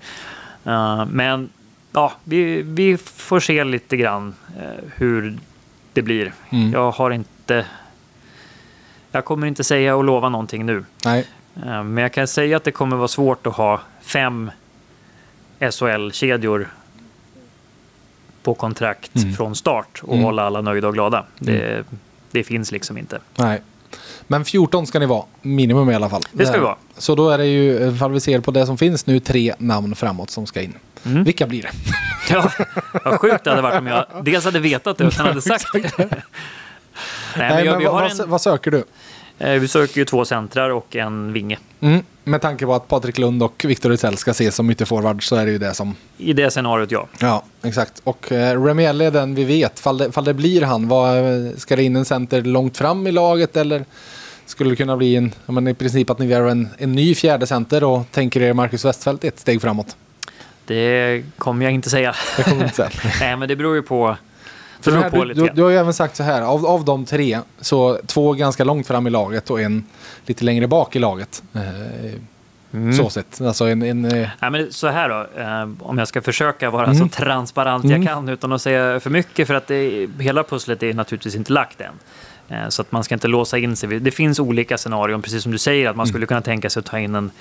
Eh, 0.66 1.06
men 1.06 1.50
ja, 1.92 2.14
vi, 2.24 2.62
vi 2.62 2.98
får 2.98 3.40
se 3.40 3.64
lite 3.64 3.98
grann 3.98 4.36
eh, 4.60 4.84
hur 4.96 5.38
det 5.94 6.02
blir. 6.02 6.34
Mm. 6.50 6.72
Jag 6.72 6.92
har 6.92 7.12
inte... 7.12 7.66
Jag 9.12 9.26
kommer 9.26 9.48
inte 9.48 9.64
säga 9.64 9.96
och 9.96 10.04
lova 10.04 10.30
någonting 10.30 10.66
nu. 10.66 10.86
Nej. 11.06 11.28
Men 11.54 11.98
jag 11.98 12.14
kan 12.14 12.28
säga 12.28 12.58
att 12.58 12.64
det 12.64 12.72
kommer 12.72 12.96
vara 12.98 13.08
svårt 13.08 13.48
att 13.48 13.54
ha 13.56 13.82
fem 14.02 14.52
SHL-kedjor 15.60 16.68
på 18.44 18.54
kontrakt 18.54 19.16
Mm. 19.16 19.34
från 19.34 19.56
start 19.56 20.00
och 20.04 20.14
Mm. 20.14 20.24
hålla 20.26 20.44
alla 20.44 20.62
nöjda 20.62 20.88
och 20.88 20.94
glada. 20.94 21.26
Det, 21.40 21.84
det 22.32 22.44
finns 22.44 22.72
liksom 22.72 22.98
inte. 22.98 23.20
Nej. 23.36 23.62
Men 24.28 24.46
14 24.46 24.88
ska 24.88 25.00
ni 25.00 25.06
vara, 25.06 25.24
minimum 25.42 25.90
i 25.90 25.96
alla 25.96 26.10
fall. 26.10 26.22
Det 26.32 26.46
ska 26.46 26.58
vi 26.58 26.64
vara. 26.64 26.76
Så 26.98 27.16
då 27.16 27.30
är 27.30 27.38
det 27.38 27.46
ju, 27.46 27.90
ifall 27.90 28.12
vi 28.12 28.20
ser 28.20 28.40
på 28.40 28.52
det 28.52 28.66
som 28.66 28.78
finns 28.78 29.06
nu, 29.06 29.20
tre 29.20 29.54
namn 29.58 29.96
framåt 29.96 30.30
som 30.30 30.46
ska 30.46 30.62
in. 30.62 30.74
Mm. 31.06 31.24
Vilka 31.24 31.48
blir 31.48 31.62
det? 31.62 31.70
Ja, 32.30 32.52
vad 33.06 33.20
sjukt 33.20 33.44
det 33.44 33.50
hade 33.50 33.62
varit 33.62 33.80
om 33.80 33.88
jag 33.88 34.06
dels 34.22 34.46
hade 34.46 34.60
vetat 34.60 34.98
det 34.98 35.06
och 35.08 35.14
sen 35.14 35.26
hade 35.26 35.42
sagt 35.42 35.66
det. 35.74 35.92
Nej, 35.98 36.08
men 37.36 37.50
Nej, 37.50 37.66
jag, 37.66 37.72
men 37.72 37.80
vi, 37.80 37.86
vad, 37.86 37.94
har 37.94 38.02
vad, 38.02 38.20
en, 38.22 38.30
vad 38.30 38.42
söker 38.42 38.72
du? 38.72 38.84
eh, 39.40 39.52
vi 39.52 39.68
söker 39.68 39.98
ju 39.98 40.06
två 40.06 40.26
centrar 40.26 40.70
och 40.70 40.96
en 40.96 41.34
vinge. 41.34 41.58
Mm. 41.80 42.04
Med 42.28 42.42
tanke 42.42 42.66
på 42.66 42.74
att 42.74 42.88
Patrik 42.88 43.18
Lund 43.18 43.44
och 43.44 43.66
Viktor 43.68 43.92
Ejdsell 43.92 44.18
ska 44.18 44.32
ses 44.32 44.56
som 44.56 44.70
ytterforward 44.70 45.28
så 45.28 45.36
är 45.36 45.46
det 45.46 45.52
ju 45.52 45.58
det 45.58 45.74
som... 45.74 45.96
I 46.18 46.34
det 46.34 46.52
scenariot, 46.52 46.92
ja. 46.92 47.08
Ja, 47.20 47.44
exakt. 47.64 48.02
Och 48.04 48.32
eh, 48.32 48.64
Remielle 48.64 49.06
är 49.06 49.12
den 49.12 49.36
vi 49.36 49.44
vet. 49.44 49.80
Fall 49.80 49.98
det, 49.98 50.12
fall 50.12 50.24
det 50.24 50.34
blir 50.34 50.62
han, 50.62 50.88
vad, 50.88 51.18
eh, 51.18 51.52
ska 51.58 51.76
det 51.76 51.84
in 51.84 51.96
en 51.96 52.06
center 52.06 52.42
långt 52.42 52.78
fram 52.78 53.08
i 53.08 53.12
laget 53.12 53.58
eller 53.58 53.86
skulle 54.46 54.70
det 54.70 54.76
kunna 54.76 54.98
bli 54.98 55.16
en, 55.16 55.32
men 55.46 55.68
i 55.68 55.74
princip 55.74 56.10
att 56.10 56.20
ni 56.20 56.26
gör 56.26 56.48
en, 56.48 56.70
en 56.78 56.92
ny 56.92 57.16
fjärde 57.16 57.48
center 57.48 57.84
och 57.84 58.12
tänker 58.12 58.42
er 58.42 58.54
Marcus 58.54 58.86
Westfeldt 58.86 59.24
ett 59.24 59.40
steg 59.40 59.62
framåt? 59.62 59.96
Det 60.66 61.24
kommer 61.38 61.66
jag 61.66 61.74
inte 61.74 61.90
säga. 61.90 62.16
Det 62.38 62.44
kommer 62.44 62.64
inte 62.64 62.76
säga. 62.76 62.90
Nej, 63.20 63.38
men 63.38 63.48
det 63.48 63.56
beror 63.56 63.76
ju 63.76 63.82
på, 63.82 64.18
För 64.82 64.92
här, 64.92 65.26
du, 65.26 65.34
du, 65.34 65.50
du 65.54 65.64
har 65.64 65.70
ju 65.70 65.78
även 65.78 65.94
sagt 65.94 66.16
så 66.16 66.24
här, 66.24 66.42
av, 66.42 66.66
av 66.66 66.86
de 66.86 67.06
tre, 67.06 67.40
så 67.62 68.00
två 68.06 68.34
ganska 68.34 68.64
långt 68.64 68.88
fram 68.88 69.08
i 69.08 69.10
laget 69.10 69.50
och 69.50 69.62
en 69.62 69.84
lite 70.26 70.46
längre 70.46 70.68
bak 70.68 70.96
i 70.96 71.00
laget. 71.00 71.44
Eh, 71.54 71.62
Mm. 72.72 72.94
Så 72.94 73.10
sett. 73.10 73.42
Alltså 73.42 73.66
en, 73.68 73.82
en, 73.82 74.06
eh, 74.06 74.30
Nej, 74.40 74.52
men 74.52 74.74
så 74.74 74.88
här 74.88 75.10
då, 75.10 75.42
eh, 75.42 75.70
om 75.88 75.98
jag 75.98 76.08
ska 76.08 76.22
försöka 76.22 76.70
vara 76.70 76.86
Mm. 76.86 76.98
så 76.98 77.08
transparent 77.08 77.86
Mm. 77.86 78.02
jag 78.04 78.12
kan 78.14 78.30
utan 78.30 78.54
att 78.54 78.62
säga 78.62 79.00
för 79.00 79.10
mycket, 79.10 79.48
för 79.48 79.54
att 79.54 79.68
det, 79.68 80.08
hela 80.20 80.44
pusslet 80.44 80.84
är 80.84 80.94
naturligtvis 80.94 81.36
inte 81.36 81.54
lagt 81.54 81.82
än. 81.82 81.94
Eh, 82.50 82.70
så 82.70 82.82
att 82.82 82.92
man 82.92 83.04
ska 83.04 83.16
inte 83.16 83.28
låsa 83.28 83.58
in 83.58 83.76
sig. 83.76 84.00
Det 84.00 84.12
finns 84.12 84.40
olika 84.40 84.78
scenarion, 84.78 85.22
precis 85.22 85.44
som 85.44 85.52
du 85.52 85.58
säger, 85.58 85.90
att 85.90 85.96
man 85.96 86.08
skulle 86.08 86.26
kunna 86.26 86.42
tänka 86.42 86.70
sig 86.70 86.80
att 86.80 86.86
ta 86.86 87.00
in 87.00 87.16
en, 87.16 87.32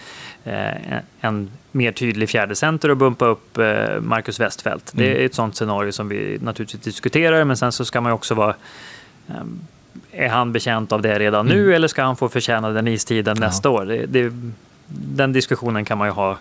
eh, 0.44 0.98
en 1.20 1.50
mer 1.72 1.92
tydlig 1.92 2.28
fjärdecenter 2.28 2.88
och 2.90 2.96
bumpa 2.96 3.26
upp 3.26 3.58
eh, 3.58 4.00
Marcus 4.00 4.40
Westfeldt. 4.40 4.92
Det 4.94 5.06
Mm. 5.06 5.20
är 5.22 5.26
ett 5.26 5.34
sånt 5.34 5.56
scenario 5.56 5.92
som 5.92 6.08
vi 6.08 6.38
naturligtvis 6.42 6.82
diskuterar, 6.82 7.44
men 7.44 7.56
sen 7.56 7.72
så 7.72 7.84
ska 7.84 8.00
man 8.00 8.12
också 8.12 8.34
vara 8.34 8.54
är 10.12 10.28
han 10.28 10.52
bekänt 10.52 10.92
av 10.92 11.02
det 11.02 11.18
redan 11.18 11.46
nu 11.46 11.74
eller 11.74 11.88
ska 11.88 12.02
han 12.02 12.16
få 12.16 12.28
förtjäna 12.28 12.70
den 12.70 12.88
istiden 12.88 13.36
nästa 13.40 13.70
år? 13.70 13.84
Det, 13.84 14.06
det, 14.06 14.32
den 14.88 15.32
diskussionen 15.32 15.84
kan 15.84 15.98
man 15.98 16.08
ju 16.08 16.12
ha 16.12 16.38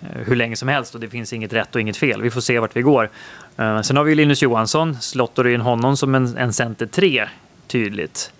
hur 0.00 0.36
länge 0.36 0.56
som 0.56 0.68
helst 0.68 0.94
och 0.94 1.00
det 1.00 1.08
finns 1.08 1.32
inget 1.32 1.52
rätt 1.52 1.74
och 1.74 1.80
inget 1.80 1.96
fel. 1.96 2.22
Vi 2.22 2.30
får 2.30 2.40
se 2.40 2.58
vart 2.58 2.76
vi 2.76 2.82
går. 2.82 3.10
Eh, 3.56 3.80
Sen 3.82 3.96
har 3.96 4.04
vi 4.04 4.14
Linus 4.14 4.42
Johansson, 4.42 4.96
slottar 5.00 5.48
in 5.48 5.60
honom 5.60 5.96
som 5.96 6.14
en, 6.14 6.36
en 6.36 6.52
center 6.52 6.86
3 6.86 7.28
tydligt. 7.66 8.32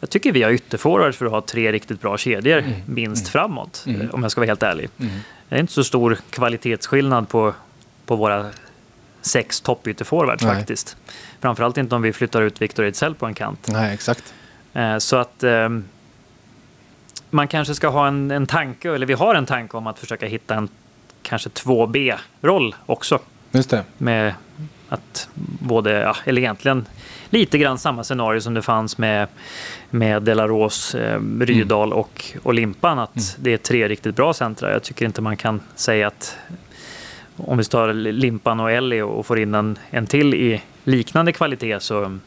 Jag 0.00 0.10
tycker 0.10 0.32
vi 0.32 0.42
har 0.42 0.50
ytterforwards 0.50 1.16
för 1.18 1.26
att 1.26 1.32
ha 1.32 1.40
tre 1.40 1.72
riktigt 1.72 2.00
bra 2.00 2.18
kedjor, 2.18 2.64
minst 2.86 3.28
framåt, 3.28 3.84
Mm. 3.86 4.00
eh, 4.00 4.10
om 4.14 4.22
jag 4.22 4.30
ska 4.32 4.40
vara 4.40 4.46
helt 4.48 4.62
ärlig. 4.62 4.88
mm. 5.00 5.12
Det 5.48 5.56
är 5.56 5.60
inte 5.60 5.72
så 5.72 5.84
stor 5.84 6.18
kvalitetsskillnad 6.30 7.28
på, 7.28 7.54
på 8.06 8.16
våra 8.16 8.50
sex 9.22 9.60
toppytterforwards 9.60 10.44
Nej. 10.44 10.54
faktiskt. 10.56 10.96
Framförallt 11.40 11.76
inte 11.78 11.94
om 11.94 12.02
vi 12.02 12.12
flyttar 12.12 12.42
ut 12.42 12.62
Victor 12.62 12.84
Ejdsell 12.84 13.14
på 13.14 13.26
en 13.26 13.34
kant. 13.34 13.68
Nej, 13.72 13.94
exakt. 13.94 14.34
Eh, 14.72 14.98
Så 14.98 15.16
att 15.16 15.42
ehm, 15.42 15.84
man 17.30 17.48
kanske 17.48 17.74
ska 17.74 17.88
ha 17.88 18.08
en, 18.08 18.30
en 18.30 18.46
tanke, 18.46 18.94
eller 18.94 19.06
vi 19.06 19.12
har 19.14 19.34
en 19.34 19.46
tanke 19.46 19.76
om 19.76 19.86
att 19.86 19.98
försöka 19.98 20.26
hitta 20.26 20.54
en 20.54 20.68
kanske 21.22 21.48
2B-roll 21.48 22.74
också. 22.86 23.18
Just 23.52 23.70
det. 23.70 23.84
Med 23.98 24.34
att 24.88 25.28
både, 25.58 25.90
ja, 25.92 26.16
eller 26.24 26.42
egentligen 26.42 26.86
lite 27.30 27.58
grann 27.58 27.78
samma 27.78 28.04
scenario 28.04 28.40
som 28.40 28.54
det 28.54 28.62
fanns 28.62 28.98
med, 28.98 29.28
med 29.90 30.22
Delaros, 30.22 30.94
eh, 30.94 31.20
Rydal 31.40 31.92
och, 31.92 32.24
och 32.42 32.54
Limpan. 32.54 32.98
Att 32.98 33.36
det 33.40 33.52
är 33.52 33.56
tre 33.56 33.88
riktigt 33.88 34.16
bra 34.16 34.34
centra. 34.34 34.72
Jag 34.72 34.82
tycker 34.82 35.04
inte 35.06 35.20
man 35.22 35.36
kan 35.36 35.60
säga 35.74 36.06
att 36.06 36.36
om 37.36 37.58
vi 37.58 37.64
tar 37.64 37.92
Limpan 37.92 38.60
och 38.60 38.70
Ellie 38.72 39.02
och 39.02 39.26
får 39.26 39.38
in 39.38 39.54
en, 39.54 39.78
en 39.90 40.06
till 40.06 40.34
i 40.34 40.62
liknande 40.84 41.32
kvalitet 41.32 41.80
så 41.80 42.18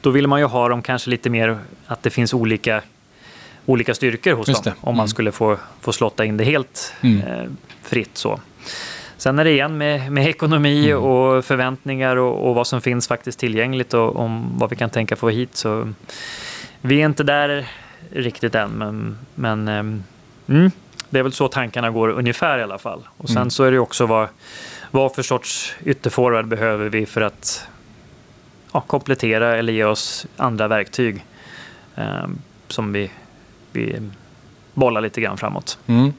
då 0.00 0.10
vill 0.10 0.26
man 0.26 0.40
ju 0.40 0.46
ha 0.46 0.68
dem 0.68 0.82
kanske 0.82 1.10
lite 1.10 1.30
mer 1.30 1.58
att 1.86 2.02
det 2.02 2.10
finns 2.10 2.34
olika, 2.34 2.82
olika 3.66 3.94
styrkor 3.94 4.32
hos 4.32 4.48
Just 4.48 4.64
dem. 4.64 4.72
det. 4.80 4.86
Om 4.86 4.96
man 4.96 5.04
Mm. 5.04 5.08
skulle 5.08 5.32
få, 5.32 5.56
få 5.80 5.92
slotta 5.92 6.24
in 6.24 6.36
det 6.36 6.44
helt 6.44 6.94
Mm. 7.00 7.20
eh, 7.20 7.44
fritt 7.82 8.16
så. 8.16 8.40
Sen 9.20 9.38
är 9.38 9.44
det 9.44 9.50
igen 9.50 9.78
med, 9.78 10.12
med 10.12 10.26
ekonomi 10.26 10.90
Mm. 10.90 11.02
och 11.04 11.44
förväntningar 11.44 12.16
och, 12.16 12.48
och 12.48 12.54
vad 12.54 12.66
som 12.66 12.80
finns 12.80 13.08
faktiskt 13.08 13.38
tillgängligt 13.38 13.94
och 13.94 14.16
om 14.16 14.58
vad 14.58 14.70
vi 14.70 14.76
kan 14.76 14.90
tänka 14.90 15.16
få 15.16 15.28
hit. 15.28 15.56
Så 15.56 15.92
vi 16.80 17.00
är 17.02 17.06
inte 17.06 17.22
där 17.22 17.68
riktigt 18.12 18.54
än, 18.54 18.70
men, 18.70 19.18
men 19.34 19.68
ehm, 19.68 20.02
mm, 20.48 20.70
det 21.10 21.18
är 21.18 21.22
väl 21.22 21.32
så 21.32 21.48
tankarna 21.48 21.90
går 21.90 22.08
ungefär 22.08 22.58
i 22.58 22.62
alla 22.62 22.78
fall. 22.78 23.08
Och 23.16 23.28
sen 23.28 23.36
Mm. 23.36 23.50
så 23.50 23.64
är 23.64 23.72
det 23.72 23.78
också 23.78 24.06
vad, 24.06 24.28
vad 24.90 25.14
för 25.14 25.22
sorts 25.22 25.74
ytterforward 25.84 26.46
behöver 26.48 26.88
vi 26.88 27.06
för 27.06 27.20
att 27.20 27.66
ja, 28.72 28.80
komplettera 28.80 29.56
eller 29.56 29.72
ge 29.72 29.84
oss 29.84 30.26
andra 30.36 30.68
verktyg 30.68 31.24
ehm, 31.96 32.38
som 32.68 32.92
vi, 32.92 33.10
vi 33.72 33.96
bollar 34.74 35.00
lite 35.00 35.20
grann 35.20 35.38
framåt. 35.38 35.78
Mm. 35.86 36.12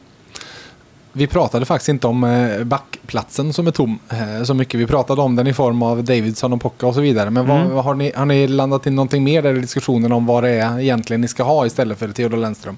Vi 1.14 1.28
pratade 1.28 1.66
faktiskt 1.66 1.90
inte 1.90 2.08
om 2.08 2.24
eh, 2.24 2.64
backplatsen 2.64 3.54
som 3.54 3.68
är 3.68 3.72
tom 3.72 4.00
eh, 4.10 4.44
så 4.44 4.54
mycket. 4.54 4.80
Vi 4.80 4.88
pratade 4.88 5.22
om 5.22 5.36
den 5.36 5.48
i 5.48 5.54
form 5.54 5.84
av 5.84 6.04
Davidson 6.04 6.54
och 6.54 6.62
Pocka 6.62 6.88
och 6.88 6.94
så 6.96 7.02
vidare. 7.02 7.30
Men 7.30 7.50
Mm. 7.50 7.70
vad 7.70 7.84
har, 7.84 7.94
ni, 7.94 8.12
har 8.16 8.26
ni 8.26 8.48
landat 8.48 8.86
in 8.88 8.96
någonting 8.96 9.24
mer 9.24 9.42
där 9.42 9.58
i 9.58 9.60
diskussionen 9.60 10.12
om 10.12 10.26
vad 10.26 10.44
det 10.44 10.50
är 10.50 10.80
egentligen 10.80 11.22
ni 11.22 11.28
ska 11.28 11.44
ha 11.44 11.66
istället 11.66 12.00
för 12.00 12.08
Theodor 12.08 12.38
Lennström? 12.38 12.78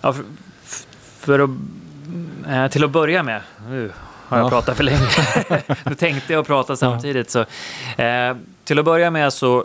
Ja, 0.00 0.12
för, 0.12 0.24
för 1.20 1.38
att, 1.38 1.50
eh, 2.48 2.66
till 2.68 2.84
att 2.84 2.90
börja 2.90 3.22
med, 3.22 3.40
nu 3.68 3.92
har 4.28 4.38
jag 4.38 4.46
Ja. 4.46 4.50
pratat 4.50 4.76
för 4.76 4.84
länge. 4.84 4.98
nu 5.84 5.94
tänkte 5.94 6.32
jag 6.32 6.46
prata 6.46 6.76
samtidigt. 6.76 7.30
Så, 7.30 7.40
eh, 8.02 8.36
till 8.64 8.78
att 8.78 8.84
börja 8.84 9.10
med 9.10 9.32
så 9.32 9.64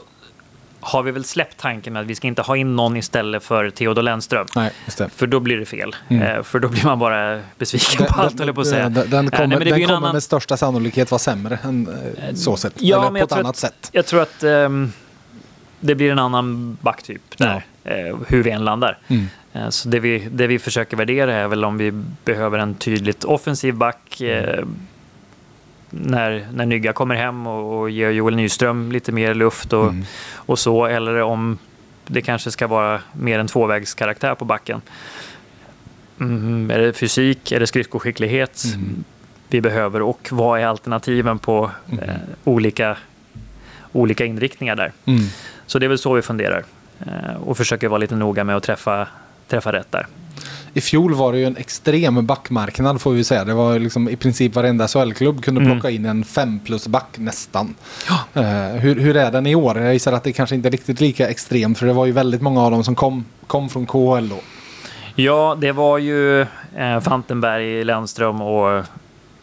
har 0.84 1.04
vi 1.04 1.12
väl 1.12 1.24
släppt 1.24 1.58
tanken 1.58 1.94
med 1.94 2.02
att 2.02 2.08
vi 2.08 2.16
ska 2.16 2.28
inte 2.28 2.42
ha 2.42 2.58
in 2.58 2.76
någon 2.76 2.98
istället 2.98 3.44
för 3.44 3.70
Theodor 3.70 4.02
Lennström. 4.02 4.48
Nej. 4.56 4.72
För 5.16 5.28
då 5.28 5.40
blir 5.40 5.58
det 5.58 5.66
fel. 5.66 5.96
Mm. 6.08 6.24
Eh, 6.24 6.44
för 6.44 6.60
då 6.60 6.68
blir 6.68 6.86
man 6.86 7.00
bara 7.00 7.42
besviken 7.58 8.06
på 8.06 8.22
allt, 8.22 8.40
höll 8.40 8.54
på 8.54 8.62
att 8.62 8.68
säga. 8.68 8.90
Den, 8.90 9.10
den 9.10 9.26
Eh, 9.28 9.32
kommer, 9.40 9.48
nej, 9.60 9.66
den 9.72 9.82
kommer 9.82 9.94
annan- 9.98 10.14
med 10.14 10.24
största 10.24 10.58
sannolikhet 10.58 11.12
vara 11.12 11.20
sämre 11.20 11.60
än 11.64 11.88
eh, 12.28 12.34
så 12.36 12.58
sätt. 12.58 12.74
Ja, 12.78 13.00
Eller 13.08 13.20
på 13.20 13.26
ett 13.26 13.32
annat 13.32 13.46
att- 13.50 13.56
sätt. 13.58 13.90
Jag 13.92 14.06
tror 14.06 14.22
att 14.22 14.44
ehm, 14.44 14.92
det 15.80 15.96
blir 15.96 16.12
en 16.12 16.20
annan 16.20 16.78
backtyp 16.82 17.38
där, 17.38 17.66
eh, 17.84 18.18
hur 18.28 18.44
vi 18.44 18.50
än 18.52 18.66
landar. 18.66 18.98
Mm. 19.08 19.26
Så 19.72 19.90
det 19.90 20.00
vi, 20.00 20.28
det 20.32 20.48
vi 20.48 20.60
försöker 20.60 20.98
värdera 20.98 21.34
är 21.34 21.48
väl 21.48 21.66
om 21.66 21.78
vi 21.78 21.92
behöver 22.26 22.60
en 22.60 22.76
tydligt 22.76 23.24
offensiv 23.24 23.76
back 23.76 24.22
eh, 24.22 24.66
när, 26.02 26.48
när 26.54 26.66
Nygga 26.66 26.94
kommer 26.94 27.16
hem 27.16 27.48
och, 27.48 27.80
och 27.82 27.90
ger 27.90 28.10
Joel 28.10 28.36
Nyström 28.36 28.92
lite 28.92 29.12
mer 29.12 29.34
luft 29.34 29.74
och, 29.74 29.84
Mm. 29.90 30.06
och 30.36 30.60
så. 30.60 30.86
Eller 30.86 31.22
om 31.22 31.58
det 32.08 32.22
kanske 32.22 32.52
ska 32.52 32.68
vara 32.68 33.00
mer 33.14 33.40
en 33.40 33.48
tvåvägskaraktär 33.48 34.36
på 34.36 34.46
backen. 34.46 34.82
Mm, 36.20 36.72
är 36.72 36.80
det 36.80 36.94
fysik? 36.94 37.52
Är 37.52 37.60
det 37.60 37.68
skridskoskicklighet 37.68 38.64
Mm. 38.76 39.04
vi 39.48 39.62
behöver? 39.62 40.02
Och 40.02 40.28
vad 40.32 40.60
är 40.60 40.66
alternativen 40.66 41.40
på 41.40 41.72
Mm. 41.92 42.10
eh, 42.10 42.16
olika, 42.44 42.98
olika 43.92 44.26
inriktningar 44.26 44.76
där? 44.76 44.92
Mm. 45.06 45.24
Så 45.66 45.80
det 45.80 45.86
är 45.86 45.88
väl 45.88 45.98
så 45.98 46.14
vi 46.14 46.22
funderar. 46.22 46.64
Eh, 47.00 47.36
och 47.44 47.58
försöker 47.58 47.88
vara 47.88 47.98
lite 47.98 48.16
noga 48.16 48.44
med 48.44 48.56
att 48.56 48.64
träffa, 48.64 49.08
träffa 49.48 49.72
rätt 49.72 49.92
där. 49.92 50.08
I 50.74 50.82
fjol 50.82 51.14
var 51.14 51.32
det 51.34 51.40
ju 51.40 51.46
en 51.46 51.58
extrem 51.58 52.26
backmarknad 52.26 53.02
får 53.02 53.12
vi 53.12 53.24
säga. 53.24 53.46
Det 53.46 53.54
var 53.54 53.80
liksom 53.80 54.10
i 54.10 54.16
princip 54.16 54.56
varenda 54.56 54.88
SHL-klubb 54.88 55.44
kunde 55.44 55.62
Mm. 55.62 55.72
plocka 55.74 55.90
in 55.90 56.06
en 56.06 56.24
5 56.24 56.60
plus 56.60 56.88
back 56.88 57.16
nästan. 57.18 57.76
Eh, 58.34 58.44
hur, 58.80 58.96
hur 59.00 59.18
är 59.18 59.32
den 59.32 59.48
i 59.48 59.56
år? 59.56 59.80
Jag 59.80 59.94
gissar 59.94 60.14
att 60.14 60.24
det 60.24 60.32
kanske 60.34 60.56
inte 60.56 60.70
är 60.70 60.72
riktigt 60.72 61.02
lika 61.02 61.30
extremt 61.30 61.78
för 61.78 61.86
det 61.86 61.94
var 61.94 62.06
ju 62.06 62.12
väldigt 62.12 62.42
många 62.42 62.62
av 62.62 62.72
dem 62.72 62.84
som 62.84 62.96
kom, 62.96 63.26
kom 63.48 63.70
från 63.70 63.86
KHL 63.86 64.30
då. 64.30 64.40
Ja, 65.16 65.58
det 65.62 65.72
var 65.72 65.98
ju 65.98 66.42
eh, 66.76 67.00
Fantenberg, 67.02 67.84
Lennström 67.84 68.42
och 68.42 68.84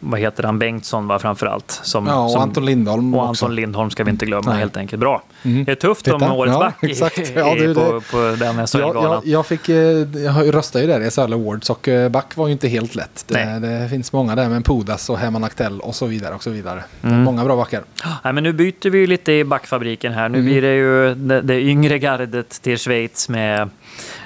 vad 0.01 0.21
heter 0.21 0.43
han, 0.43 0.59
Bengtsson 0.59 1.07
var 1.07 1.19
framför 1.19 1.47
allt. 1.47 1.81
Som, 1.83 2.07
Ja, 2.07 2.25
och 2.25 2.31
som, 2.31 2.41
Anton 2.43 2.65
Lindholm 2.67 3.15
och 3.15 3.29
också. 3.31 3.45
Anton 3.45 3.55
Lindholm 3.57 3.91
ska 3.91 4.05
vi 4.05 4.11
inte 4.11 4.27
glömma, 4.27 4.51
Nej. 4.51 4.59
helt 4.59 4.77
enkelt. 4.77 5.01
Bra. 5.01 5.23
Mm. 5.43 5.65
Det 5.65 5.71
är 5.73 5.77
tufft 5.77 6.09
om 6.09 6.23
årets 6.23 6.53
Ja, 6.53 6.59
back 6.59 6.75
exakt. 6.83 7.33
Ja, 7.37 7.55
det 7.55 7.75
på, 7.75 7.81
det. 7.93 8.01
på 8.11 8.37
den 8.45 8.67
SHL-galan. 8.67 9.03
jag, 9.13 9.27
jag, 9.27 9.47
fick, 9.47 9.69
eh, 9.69 9.77
jag 10.25 10.55
röstade 10.55 10.85
ju 10.85 10.91
där 10.91 11.01
i 11.01 11.11
SHL 11.11 11.33
Awards 11.33 11.71
och 11.71 11.89
eh, 11.89 12.09
back 12.09 12.37
var 12.37 12.47
ju 12.47 12.53
inte 12.53 12.69
helt 12.69 12.95
lätt. 12.95 13.25
Det, 13.29 13.59
det 13.59 13.89
finns 13.89 14.13
många 14.13 14.35
där 14.37 14.49
med 14.49 14.65
Pudas 14.65 15.11
och 15.11 15.19
Herman 15.19 15.45
Aktell 15.45 15.81
och 15.81 15.95
så 15.95 16.07
vidare. 16.07 16.35
och 16.35 16.43
så 16.43 16.51
vidare. 16.51 16.85
Mm. 17.03 17.23
Många 17.23 17.45
bra 17.45 17.57
backar. 17.57 17.83
Nej, 18.25 18.33
men 18.33 18.45
nu 18.45 18.53
byter 18.53 18.91
vi 18.91 18.99
ju 18.99 19.07
lite 19.07 19.33
i 19.33 19.45
backfabriken 19.45 20.13
här. 20.13 20.29
Nu 20.29 20.39
Mm. 20.39 20.51
blir 20.51 20.63
det 20.63 20.75
ju 20.75 21.15
det, 21.15 21.41
det 21.41 21.61
yngre 21.61 21.99
gardet 21.99 22.63
till 22.63 22.79
Schweiz 22.79 23.29
med, 23.29 23.71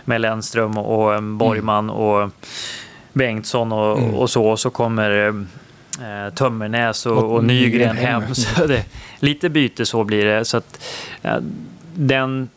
med 0.05 0.21
Lennström 0.21 0.79
och 0.79 1.15
eh, 1.15 1.21
Borgman 1.21 1.91
och 1.91 2.31
Bengtsson 3.13 3.73
och, 3.73 3.99
Mm. 3.99 4.15
och 4.15 4.31
så. 4.31 4.45
Och 4.47 4.59
så 4.61 4.71
kommer 4.71 5.47
eh, 6.01 6.35
Tömmernäs 6.35 7.07
och, 7.07 7.19
Och 7.19 7.33
och 7.35 7.45
Nygren 7.45 7.97
hem. 7.97 8.23
hem. 8.23 8.35
Så 8.35 8.67
det, 8.67 8.85
lite 9.19 9.49
byte 9.49 9.87
så 9.87 10.05
blir 10.05 10.25
det. 10.25 10.45
Så 10.45 10.57
att, 10.57 10.85
eh, 11.23 11.37
den, 11.95 12.49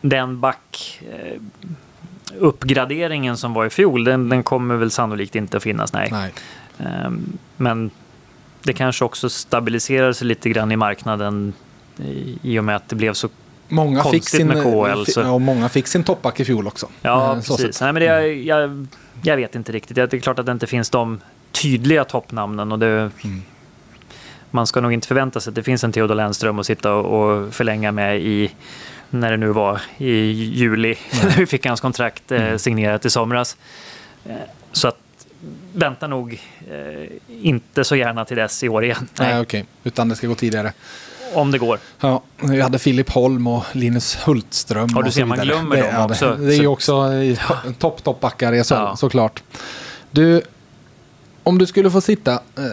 den 0.00 0.40
back... 0.40 1.00
Eh, 1.12 1.40
uppgraderingen 2.38 3.36
som 3.36 3.54
var 3.54 3.66
i 3.66 3.70
fjol, 3.70 4.04
den, 4.04 4.28
den 4.28 4.42
kommer 4.42 4.76
väl 4.76 4.90
sannolikt 4.90 5.34
inte 5.36 5.56
att 5.56 5.62
finnas. 5.62 5.92
Nej. 5.92 6.08
Nej. 6.12 6.32
Ehm, 6.78 7.32
Men 7.56 7.90
det 8.62 8.72
kanske 8.72 9.04
också 9.04 9.28
stabiliserar 9.30 10.12
sig 10.12 10.26
lite 10.26 10.48
grann 10.50 10.72
i 10.72 10.76
marknaden 10.76 11.52
i- 11.96 12.38
i 12.42 12.58
och 12.58 12.64
med 12.64 12.76
att 12.76 12.88
det 12.88 12.96
blev 12.96 13.12
så... 13.12 13.28
Många 13.68 14.02
fick, 14.02 14.12
Konstigt 14.12 14.24
sin, 14.38 14.46
med 14.46 14.62
KHL, 14.62 15.04
fi- 15.04 15.12
så- 15.12 15.20
ja, 15.20 15.30
och 15.30 15.40
många 15.40 15.68
fick 15.68 15.86
sin 15.86 16.04
toppback 16.04 16.40
i 16.40 16.44
fjol 16.44 16.66
också. 16.66 16.88
Ja, 17.02 17.34
Eh, 17.36 17.40
så 17.40 17.56
precis. 17.56 17.80
Nej, 17.80 17.92
men 17.92 18.00
det, 18.00 18.06
jag, 18.06 18.36
jag, 18.36 18.86
jag 19.22 19.36
vet 19.36 19.54
inte 19.54 19.72
riktigt. 19.72 19.94
Det 19.94 20.12
är 20.12 20.18
klart 20.20 20.38
att 20.38 20.46
det 20.46 20.52
inte 20.52 20.66
finns 20.66 20.90
de 20.90 21.20
tydliga 21.52 22.04
toppnamnen. 22.04 22.72
Och 22.72 22.78
det, 22.78 23.10
Mm. 23.24 23.42
Man 24.52 24.66
ska 24.66 24.80
nog 24.80 24.92
inte 24.92 25.08
förvänta 25.08 25.40
sig 25.40 25.50
att 25.50 25.54
det 25.54 25.62
finns 25.62 25.84
en 25.84 25.92
Theodor 25.92 26.14
Lennström 26.14 26.58
att 26.58 26.66
sitta 26.66 26.94
och, 26.94 27.54
förlänga 27.54 27.92
med 27.92 28.20
i, 28.20 28.50
när 29.10 29.30
det 29.30 29.36
nu 29.36 29.48
var, 29.48 29.80
i 29.98 30.10
juli. 30.32 30.96
när 31.22 31.30
vi 31.36 31.46
fick 31.46 31.66
hans 31.66 31.80
kontrakt 31.80 32.32
eh, 32.32 32.42
Mm. 32.42 32.58
signerat 32.58 33.04
i 33.04 33.10
somras. 33.10 33.56
Eh, 34.26 34.34
så 34.72 34.88
att 34.88 34.96
vänta 35.74 36.06
nog 36.06 36.40
eh, 36.70 37.08
inte 37.46 37.84
så 37.84 37.96
gärna 37.96 38.24
till 38.24 38.36
dess 38.36 38.62
i 38.62 38.68
år 38.68 38.84
igen. 38.84 39.08
Nej, 39.18 39.32
Nej, 39.32 39.40
okej. 39.42 39.64
Utan 39.84 40.08
det 40.08 40.16
ska 40.16 40.26
gå 40.26 40.34
tidigare. 40.34 40.72
Om 41.34 41.50
det 41.50 41.58
går. 41.58 41.78
Ja, 42.00 42.22
vi 42.42 42.60
hade 42.60 42.78
Filip 42.78 43.10
Holm 43.10 43.46
och 43.46 43.64
Linus 43.72 44.16
Hultström. 44.26 44.88
Ja, 44.94 45.02
du 45.02 45.10
ser, 45.10 45.24
man 45.24 45.38
glömmer 45.38 45.76
det, 45.76 45.92
dem 45.92 46.10
också. 46.10 46.36
Det, 46.36 46.46
det 46.46 46.54
är 46.54 46.58
ju 46.58 46.64
Så- 46.64 46.68
också 46.72 47.10
topp, 47.78 48.04
toppbackar 48.04 48.52
i 48.52 48.64
SHL, 48.64 48.74
Ja. 48.74 48.96
såklart. 48.96 49.42
Du, 50.10 50.42
om 51.42 51.58
du 51.58 51.66
skulle 51.66 51.90
få 51.90 52.00
sitta... 52.00 52.32
Eh, 52.32 52.64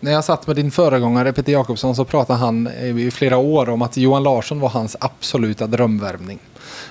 när 0.00 0.12
jag 0.12 0.24
satt 0.24 0.46
med 0.46 0.56
din 0.56 0.70
föregångare 0.70 1.32
Peter 1.32 1.52
Jakobsson 1.52 1.96
så 1.96 2.04
pratade 2.04 2.38
han 2.38 2.68
i 2.68 3.10
flera 3.10 3.36
år 3.36 3.68
om 3.68 3.82
att 3.82 3.96
Johan 3.96 4.22
Larsson 4.22 4.60
var 4.60 4.68
hans 4.68 4.96
absoluta 5.00 5.66
drömvärvning. 5.66 6.38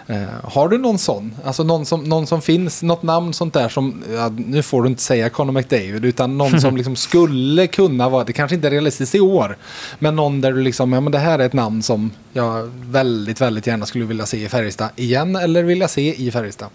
Eh, 0.08 0.24
har 0.44 0.70
du 0.70 0.78
någon 0.78 0.98
sån? 0.98 1.36
Alltså 1.44 1.64
någon 1.64 1.86
som, 1.86 2.04
någon 2.04 2.28
som 2.28 2.42
finns, 2.42 2.84
något 2.84 3.04
namn 3.04 3.34
sånt 3.34 3.54
där 3.54 3.70
som, 3.70 4.04
ja, 4.14 4.30
nu 4.30 4.64
får 4.64 4.84
du 4.84 4.90
inte 4.90 5.02
säga 5.02 5.30
Conor 5.30 5.52
McDavid, 5.52 6.06
utan 6.06 6.38
någon 6.38 6.62
som 6.62 6.78
liksom 6.78 6.96
skulle 6.96 7.68
kunna 7.68 8.10
vara, 8.10 8.24
det 8.24 8.34
kanske 8.34 8.56
inte 8.56 8.68
är 8.68 8.72
realistiskt 8.72 9.16
i 9.16 9.20
år, 9.20 9.58
men 10.00 10.16
någon 10.16 10.42
där 10.42 10.52
du 10.52 10.62
liksom, 10.62 10.94
ja 10.94 11.02
men 11.02 11.12
det 11.12 11.20
här 11.20 11.40
är 11.40 11.46
ett 11.46 11.54
namn 11.54 11.84
som 11.84 12.12
jag 12.34 12.72
väldigt, 12.86 13.42
väldigt 13.42 13.68
gärna 13.68 13.86
skulle 13.86 14.06
vilja 14.06 14.26
se 14.26 14.46
i 14.46 14.50
Färjestad 14.50 14.90
igen, 14.96 15.36
eller 15.36 15.64
vilja 15.64 15.88
se 15.88 16.16
i 16.16 16.32
Färjestad. 16.32 16.70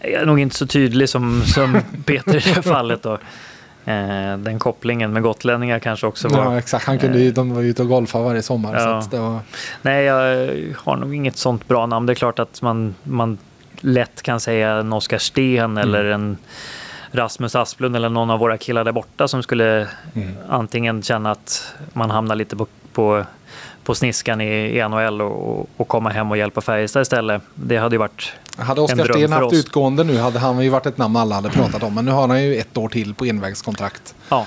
Jag 0.00 0.12
är 0.12 0.26
nog 0.26 0.40
inte 0.40 0.56
så 0.56 0.66
tydlig 0.66 1.08
som, 1.08 1.42
som 1.46 1.80
Peter 2.04 2.36
i 2.36 2.38
det 2.38 2.50
här 2.54 2.62
fallet. 2.62 3.02
Då. 3.02 3.12
Eh, 3.84 4.38
den 4.38 4.58
kopplingen 4.58 5.12
med 5.12 5.22
gotlänningar 5.22 5.78
kanske 5.78 6.06
också 6.06 6.28
var... 6.28 6.44
Ja, 6.44 6.58
exakt. 6.58 6.86
Han 6.86 6.98
kunde 6.98 7.18
ju, 7.20 7.30
de 7.32 7.54
var 7.54 7.60
ju 7.62 7.68
ute 7.68 7.82
och 7.82 7.88
golfade 7.88 8.24
varje 8.24 8.42
sommar. 8.42 8.78
Så 8.78 8.84
Ja. 8.84 8.98
att 8.98 9.10
det 9.10 9.18
var, 9.18 9.38
Nej, 9.82 10.04
jag 10.04 10.48
har 10.76 10.96
nog 10.96 11.14
inget 11.14 11.36
sånt 11.36 11.68
bra 11.68 11.86
namn. 11.86 12.06
Det 12.06 12.12
är 12.12 12.14
klart 12.14 12.38
att 12.38 12.62
man, 12.62 12.94
man 13.02 13.38
lätt 13.80 14.22
kan 14.22 14.40
säga 14.40 14.70
en 14.72 14.92
Oskar 14.92 15.18
Sten 15.18 15.76
eller 15.78 16.04
en 16.04 16.36
Rasmus 17.12 17.54
Asplund 17.54 17.96
eller 17.96 18.08
någon 18.08 18.30
av 18.30 18.38
våra 18.38 18.58
killar 18.58 18.84
där 18.84 18.92
borta 18.92 19.28
som 19.28 19.42
skulle 19.42 19.88
Mm. 20.14 20.34
antingen 20.48 21.02
känna 21.02 21.30
att 21.30 21.74
man 21.92 22.10
hamnar 22.10 22.34
lite 22.36 22.56
på, 22.56 22.66
på, 22.92 23.24
på 23.88 23.94
sniskan 23.94 24.40
i, 24.40 24.78
i 24.78 24.88
NHL 24.88 25.22
och, 25.22 25.68
och 25.76 25.88
komma 25.88 26.10
hem 26.10 26.30
och 26.30 26.36
hjälpa 26.36 26.60
Färjestad 26.60 27.02
istället. 27.02 27.42
Det 27.54 27.76
hade 27.76 27.94
ju 27.94 27.98
varit 27.98 28.32
hade 28.56 28.80
Oskar 28.80 29.12
Sten 29.12 29.32
haft 29.32 29.54
utgående 29.54 30.04
nu 30.04 30.18
hade 30.18 30.38
han 30.38 30.60
ju 30.60 30.68
varit 30.68 30.86
ett 30.86 30.98
namn 30.98 31.16
alla 31.16 31.34
hade 31.34 31.48
pratat 31.50 31.82
om. 31.82 31.94
Men 31.94 32.04
nu 32.04 32.10
har 32.10 32.28
han 32.28 32.44
ju 32.44 32.56
ett 32.56 32.76
år 32.76 32.88
till 32.88 33.14
på 33.14 33.24
envägskontrakt. 33.24 34.14
Ja, 34.28 34.46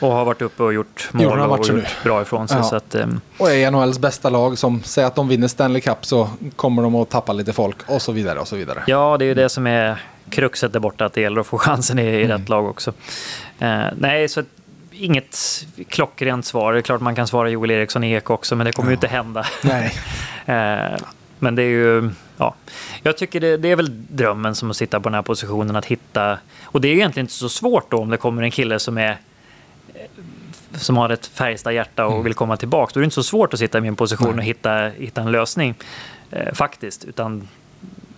och 0.00 0.12
har 0.12 0.24
varit 0.24 0.42
uppe 0.42 0.62
och 0.62 0.72
gjort 0.74 1.08
mål 1.12 1.40
och 1.40 1.48
matcher 1.48 1.58
gjort 1.72 1.82
nu. 1.82 1.84
bra 2.04 2.22
ifrån 2.22 2.48
sig. 2.48 2.56
Ja. 2.56 2.62
Så 2.62 2.76
att, 2.76 2.94
ehm, 2.94 3.20
Och 3.38 3.50
är 3.50 3.70
NHLs 3.70 3.98
bästa 3.98 4.30
lag 4.30 4.58
som 4.58 4.82
säger 4.82 5.08
att 5.08 5.14
de 5.14 5.28
vinner 5.28 5.48
Stanley 5.48 5.80
Cup 5.80 6.06
så 6.06 6.28
kommer 6.56 6.82
de 6.82 6.94
att 6.94 7.10
tappa 7.10 7.32
lite 7.32 7.52
folk 7.52 7.76
och 7.86 8.02
så 8.02 8.12
vidare 8.12 8.38
och 8.38 8.48
så 8.48 8.56
vidare. 8.56 8.82
ja, 8.86 9.16
det 9.18 9.24
är 9.24 9.26
ju 9.26 9.34
det 9.34 9.48
som 9.48 9.66
är 9.66 10.02
kruxet 10.30 10.72
där 10.72 10.80
borta, 10.80 11.04
att 11.04 11.12
det 11.12 11.20
gäller 11.20 11.40
att 11.40 11.46
få 11.46 11.58
chansen 11.58 11.98
i, 11.98 12.02
i 12.02 12.24
Mm. 12.24 12.38
rätt 12.38 12.48
lag 12.48 12.66
också. 12.66 12.92
Eh, 13.58 13.80
nej, 13.98 14.28
så 14.28 14.42
inget 14.92 15.66
klockrent 15.88 16.46
svar. 16.46 16.72
Det 16.72 16.78
är 16.78 16.82
klart 16.82 17.00
man 17.00 17.14
kan 17.14 17.26
svara 17.26 17.48
Joel 17.48 17.70
Eriksson 17.70 18.04
Ek 18.04 18.30
också, 18.30 18.56
men 18.56 18.66
det 18.66 18.72
kommer 18.72 18.90
ju 18.90 18.94
inte 18.94 19.08
hända. 19.08 19.46
Nej. 19.62 19.94
Eh, 20.46 20.98
men 21.38 21.54
det 21.54 21.62
är 21.62 21.68
ju, 21.68 22.10
ja, 22.36 22.54
jag 23.02 23.16
tycker 23.16 23.40
det, 23.40 23.56
det 23.56 23.68
är 23.68 23.76
väl 23.76 24.06
drömmen 24.08 24.54
som 24.54 24.70
att 24.70 24.76
sitta 24.76 25.00
på 25.00 25.08
den 25.08 25.14
här 25.14 25.22
positionen, 25.22 25.76
att 25.76 25.84
hitta, 25.84 26.38
och 26.64 26.80
det 26.80 26.88
är 26.88 26.92
egentligen 26.92 27.24
inte 27.24 27.34
så 27.34 27.48
svårt 27.48 27.90
då 27.90 27.98
om 27.98 28.10
det 28.10 28.16
kommer 28.16 28.42
en 28.42 28.50
kille 28.50 28.78
som 28.78 28.98
är 28.98 29.10
eh, 29.94 30.00
som 30.74 30.96
har 30.96 31.10
ett 31.10 31.26
Färjestad-hjärta 31.26 32.06
och 32.06 32.26
vill 32.26 32.34
komma 32.34 32.56
tillbaka. 32.56 32.90
Då 32.94 33.00
är 33.00 33.02
det 33.02 33.04
inte 33.04 33.14
så 33.14 33.22
svårt 33.22 33.54
att 33.54 33.58
sitta 33.58 33.78
i 33.78 33.80
min 33.80 33.96
position 33.96 34.28
Nej. 34.28 34.38
och 34.38 34.44
hitta, 34.44 34.88
hitta 34.88 35.20
en 35.20 35.32
lösning 35.32 35.74
eh, 36.30 36.54
faktiskt. 36.54 37.04
Utan 37.04 37.48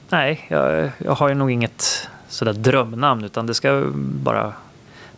nej, 0.09 0.47
jag, 0.49 0.91
jag 0.99 1.13
har 1.13 1.29
ju 1.29 1.35
nog 1.35 1.51
inget 1.51 2.09
sådär 2.29 2.53
drömnamn 2.53 3.25
utan 3.25 3.47
det 3.47 3.55
ska 3.55 3.87
bara 3.95 4.53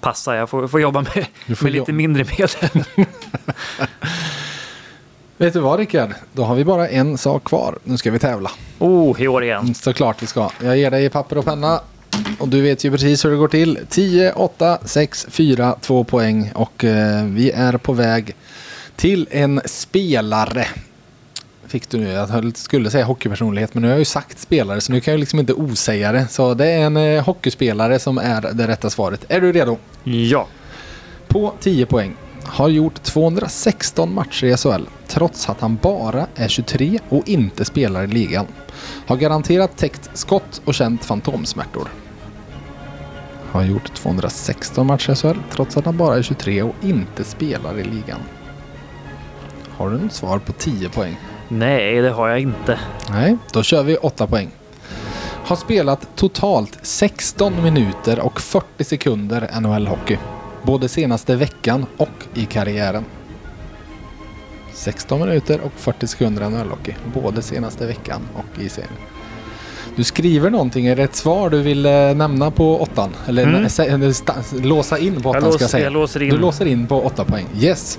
passa. 0.07 0.37
Jag 0.37 0.51
får, 0.51 0.69
får 0.69 0.81
jobba 0.81 1.01
med, 1.01 1.27
får 1.57 1.65
med 1.65 1.73
lite 1.73 1.93
mindre 1.93 2.25
medel. 2.25 2.85
Vet 5.37 5.53
du 5.53 5.61
vad 5.61 5.79
Rickard? 5.79 6.11
Då 6.33 6.45
har 6.45 6.55
vi 6.55 6.65
bara 6.65 6.89
en 6.89 7.19
sak 7.19 7.45
kvar. 7.45 7.79
Nu 7.85 7.97
ska 7.97 8.11
vi 8.11 8.19
tävla. 8.19 8.51
Oh, 8.79 9.23
i 9.23 9.29
år 9.29 9.45
igen. 9.45 9.75
Såklart 9.75 10.23
vi 10.23 10.27
ska. 10.27 10.51
Jag 10.63 10.79
ger 10.79 10.91
dig 10.91 11.11
papper 11.11 11.39
och 11.39 11.45
penna. 11.45 11.81
Och 12.39 12.49
du 12.49 12.63
vet 12.63 12.85
ju 12.85 12.91
precis 12.91 13.25
hur 13.25 13.31
det 13.31 13.37
går 13.37 13.49
till. 13.49 13.79
10, 13.89 14.33
8, 14.33 14.79
6, 14.85 15.27
4, 15.31 15.77
2 15.81 16.05
poäng. 16.05 16.51
Och 16.55 16.85
eh, 16.85 17.25
vi 17.25 17.51
är 17.51 17.77
på 17.77 17.93
väg 17.93 18.35
till 18.97 19.29
en 19.31 19.61
spelare. 19.65 20.67
Fick 21.69 21.91
du 21.91 21.99
nu? 21.99 22.09
Jag 22.09 22.57
skulle 22.57 22.91
säga 22.91 23.05
hockeypersonlighet 23.05 23.75
men 23.75 23.83
nu 23.83 23.89
har 23.89 23.93
jag 23.93 23.99
ju 23.99 24.05
sagt 24.05 24.39
spelare 24.39 24.81
så 24.81 24.93
nu 24.93 25.01
kan 25.01 25.13
jag 25.13 25.19
liksom 25.19 25.39
inte 25.39 25.53
osäga 25.53 26.13
det. 26.13 26.29
Så 26.29 26.55
det 26.55 26.67
är 26.67 26.79
en 26.79 26.97
eh, 26.97 27.25
hockeyspelare 27.25 27.99
som 27.99 28.19
är 28.19 28.53
det 28.53 28.69
rätta 28.69 28.91
svaret. 28.91 29.25
Är 29.29 29.41
du 29.41 29.53
redo? 29.53 29.79
Ja. 30.05 30.47
På 31.29 31.55
10 31.61 31.87
poäng. 31.87 32.17
Har 32.45 32.69
gjort 32.69 33.03
216 33.03 34.15
matcher 34.15 34.45
i 34.45 34.57
SHL 34.57 34.87
trots 35.09 35.49
att 35.49 35.61
han 35.61 35.79
bara 35.83 36.27
är 36.35 36.49
23 36.49 36.99
och 37.09 37.29
inte 37.29 37.65
spelar 37.65 38.05
i 38.05 38.07
ligan. 38.07 38.47
Har 39.07 39.17
garanterat 39.17 39.77
täckt 39.77 40.11
skott 40.15 40.63
och 40.65 40.75
känt 40.75 41.05
fantomsmärtor. 41.05 41.89
Har 43.51 43.63
gjort 43.63 43.95
216 43.95 44.87
matcher 44.87 45.13
i 45.13 45.15
SHL 45.15 45.39
trots 45.51 45.77
att 45.77 45.85
han 45.85 45.97
bara 45.97 46.17
är 46.17 46.23
23 46.23 46.63
och 46.63 46.75
inte 46.83 47.25
spelar 47.25 47.79
i 47.79 47.85
ligan. 47.85 48.21
Har 49.77 49.91
du 49.91 49.99
något 49.99 50.13
svar 50.13 50.39
på 50.39 50.53
10 50.53 50.89
poäng? 50.89 51.17
Nej, 51.49 52.01
det 52.01 52.11
har 52.11 52.29
jag 52.29 52.41
inte. 52.41 52.79
Nej, 53.11 53.37
då 53.53 53.63
kör 53.63 53.83
vi 53.83 53.97
8 53.97 54.27
poäng. 54.27 54.51
Har 55.45 55.57
spelat 55.57 56.09
totalt 56.17 56.79
16 56.83 57.63
minuter 57.63 58.21
och 58.21 58.41
40 58.41 58.85
sekunder 58.85 59.49
NHL-hockey. 59.61 60.19
Både 60.63 60.89
senaste 60.89 61.37
veckan 61.37 61.87
och 61.97 62.09
i 62.35 62.45
karriären. 62.45 63.05
16 64.75 65.21
minuter 65.21 65.61
och 65.61 65.73
40 65.77 66.07
sekunder 66.07 66.43
NHL-hockey. 66.51 66.95
Både 67.15 67.43
senaste 67.43 67.87
veckan 67.87 68.21
och 68.35 68.63
i 68.63 68.69
serien. 68.69 68.91
Du 69.97 70.05
skriver 70.05 70.51
någonting. 70.51 70.87
Är 70.87 70.97
det 70.97 71.03
ett 71.03 71.17
svar 71.17 71.51
du 71.51 71.63
vill 71.63 71.87
eh, 71.87 71.93
nämna 72.15 72.51
på 72.51 72.83
åttan? 72.83 73.11
Eller 73.27 73.43
Mm. 73.43 73.63
låsa 74.63 74.99
in 74.99 75.23
på 75.23 75.29
Jag, 75.29 75.37
åttan 75.43 75.53
ska 75.53 75.63
jag 75.63 75.71
säga. 75.71 75.85
jag 75.85 75.93
låser 75.93 76.23
in. 76.23 76.31
Du 76.31 76.39
låser 76.39 76.67
in 76.67 76.87
på 76.87 77.03
8 77.03 77.25
poäng. 77.25 77.47
Yes. 77.61 77.99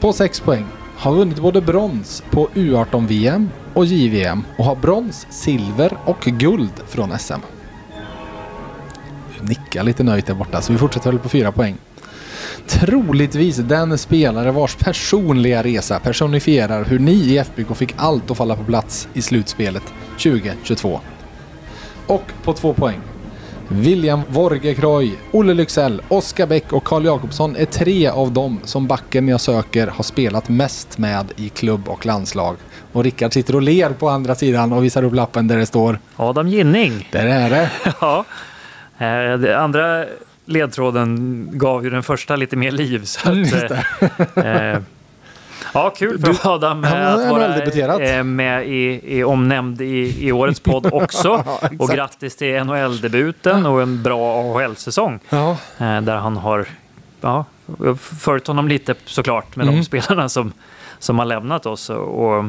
På 0.00 0.12
6 0.12 0.40
poäng. 0.40 0.66
Har 0.98 1.14
vunnit 1.14 1.38
både 1.38 1.60
brons 1.60 2.22
på 2.30 2.48
U18-VM 2.54 3.50
och 3.74 3.86
JVM 3.86 4.44
och 4.58 4.64
har 4.64 4.76
brons, 4.76 5.26
silver 5.30 5.98
och 6.04 6.20
guld 6.20 6.72
från 6.88 7.18
SM. 7.18 7.40
Du 9.38 9.46
nickar 9.46 9.82
lite 9.82 10.02
nöjt 10.02 10.26
där 10.26 10.34
borta 10.34 10.60
så 10.60 10.72
vi 10.72 10.78
fortsätter 10.78 11.10
väl 11.10 11.18
på 11.18 11.28
4 11.28 11.52
poäng. 11.52 11.76
Troligtvis 12.66 13.56
den 13.56 13.98
spelare 13.98 14.50
vars 14.50 14.76
personliga 14.76 15.62
resa 15.62 16.00
personifierar 16.00 16.84
hur 16.84 16.98
ni 16.98 17.12
i 17.12 17.38
FBK 17.38 17.76
fick 17.76 17.94
allt 17.96 18.30
att 18.30 18.36
falla 18.36 18.56
på 18.56 18.64
plats 18.64 19.08
i 19.14 19.22
slutspelet 19.22 19.84
2022. 20.22 21.00
Och 22.06 22.32
på 22.44 22.52
2 22.52 22.74
poäng. 22.74 23.00
William 23.68 24.20
Vorgekroy, 24.28 25.12
Olle 25.32 25.54
Lycksell, 25.54 26.02
Oskar 26.08 26.46
Bäck 26.46 26.72
och 26.72 26.84
Carl 26.84 27.04
Jakobsson 27.04 27.56
är 27.56 27.64
tre 27.64 28.08
av 28.08 28.32
dem 28.32 28.60
som 28.64 28.86
backen 28.86 29.28
jag 29.28 29.40
söker 29.40 29.86
har 29.86 30.02
spelat 30.04 30.48
mest 30.48 30.98
med 30.98 31.32
i 31.36 31.48
klubb 31.48 31.88
och 31.88 32.06
landslag. 32.06 32.56
Och 32.92 33.04
Rickard 33.04 33.32
sitter 33.32 33.54
och 33.54 33.62
ler 33.62 33.90
på 33.90 34.08
andra 34.08 34.34
sidan 34.34 34.72
och 34.72 34.84
visar 34.84 35.02
upp 35.02 35.14
lappen 35.14 35.48
där 35.48 35.56
det 35.56 35.66
står 35.66 35.98
Adam 36.16 36.48
Ginning. 36.48 37.08
Där 37.12 37.26
är 37.26 37.50
det. 37.50 37.70
Ja. 38.00 38.24
Eh, 38.98 39.38
det 39.38 39.58
andra 39.58 40.04
ledtråden 40.44 41.48
gav 41.52 41.84
ju 41.84 41.90
den 41.90 42.02
första 42.02 42.36
lite 42.36 42.56
mer 42.56 42.70
liv. 42.70 43.04
Så 43.04 43.28
Mm, 43.30 43.42
att, 43.44 43.70
eh, 44.36 44.72
eh, 44.72 44.78
ja, 45.74 45.90
kul 45.90 46.18
för 46.18 46.54
Adam 46.54 46.84
att 46.84 47.30
vara 47.30 48.06
eh, 48.16 48.24
med 48.24 48.68
i, 48.68 49.00
i 49.18 49.24
omnämnd 49.24 49.80
i, 49.80 50.26
i 50.26 50.32
årets 50.32 50.60
podd 50.60 50.86
också. 50.92 51.44
exakt. 51.62 51.80
och 51.80 51.88
grattis 51.88 52.36
till 52.36 52.64
NHL-debuten 52.64 53.66
och 53.66 53.82
en 53.82 54.02
bra 54.02 54.40
AHL-säsong. 54.40 55.18
Ja, 55.28 55.56
Eh, 55.78 56.00
där 56.00 56.16
han 56.16 56.36
har 56.36 56.66
ja, 57.20 57.44
följt 58.00 58.46
honom 58.46 58.68
lite 58.68 58.94
såklart 59.04 59.56
med 59.56 59.64
Mm. 59.68 59.76
de 59.78 59.84
spelarna 59.84 60.28
som, 60.28 60.52
som 60.98 61.18
har 61.18 61.26
lämnat 61.26 61.66
oss. 61.66 61.90
Och, 61.90 62.44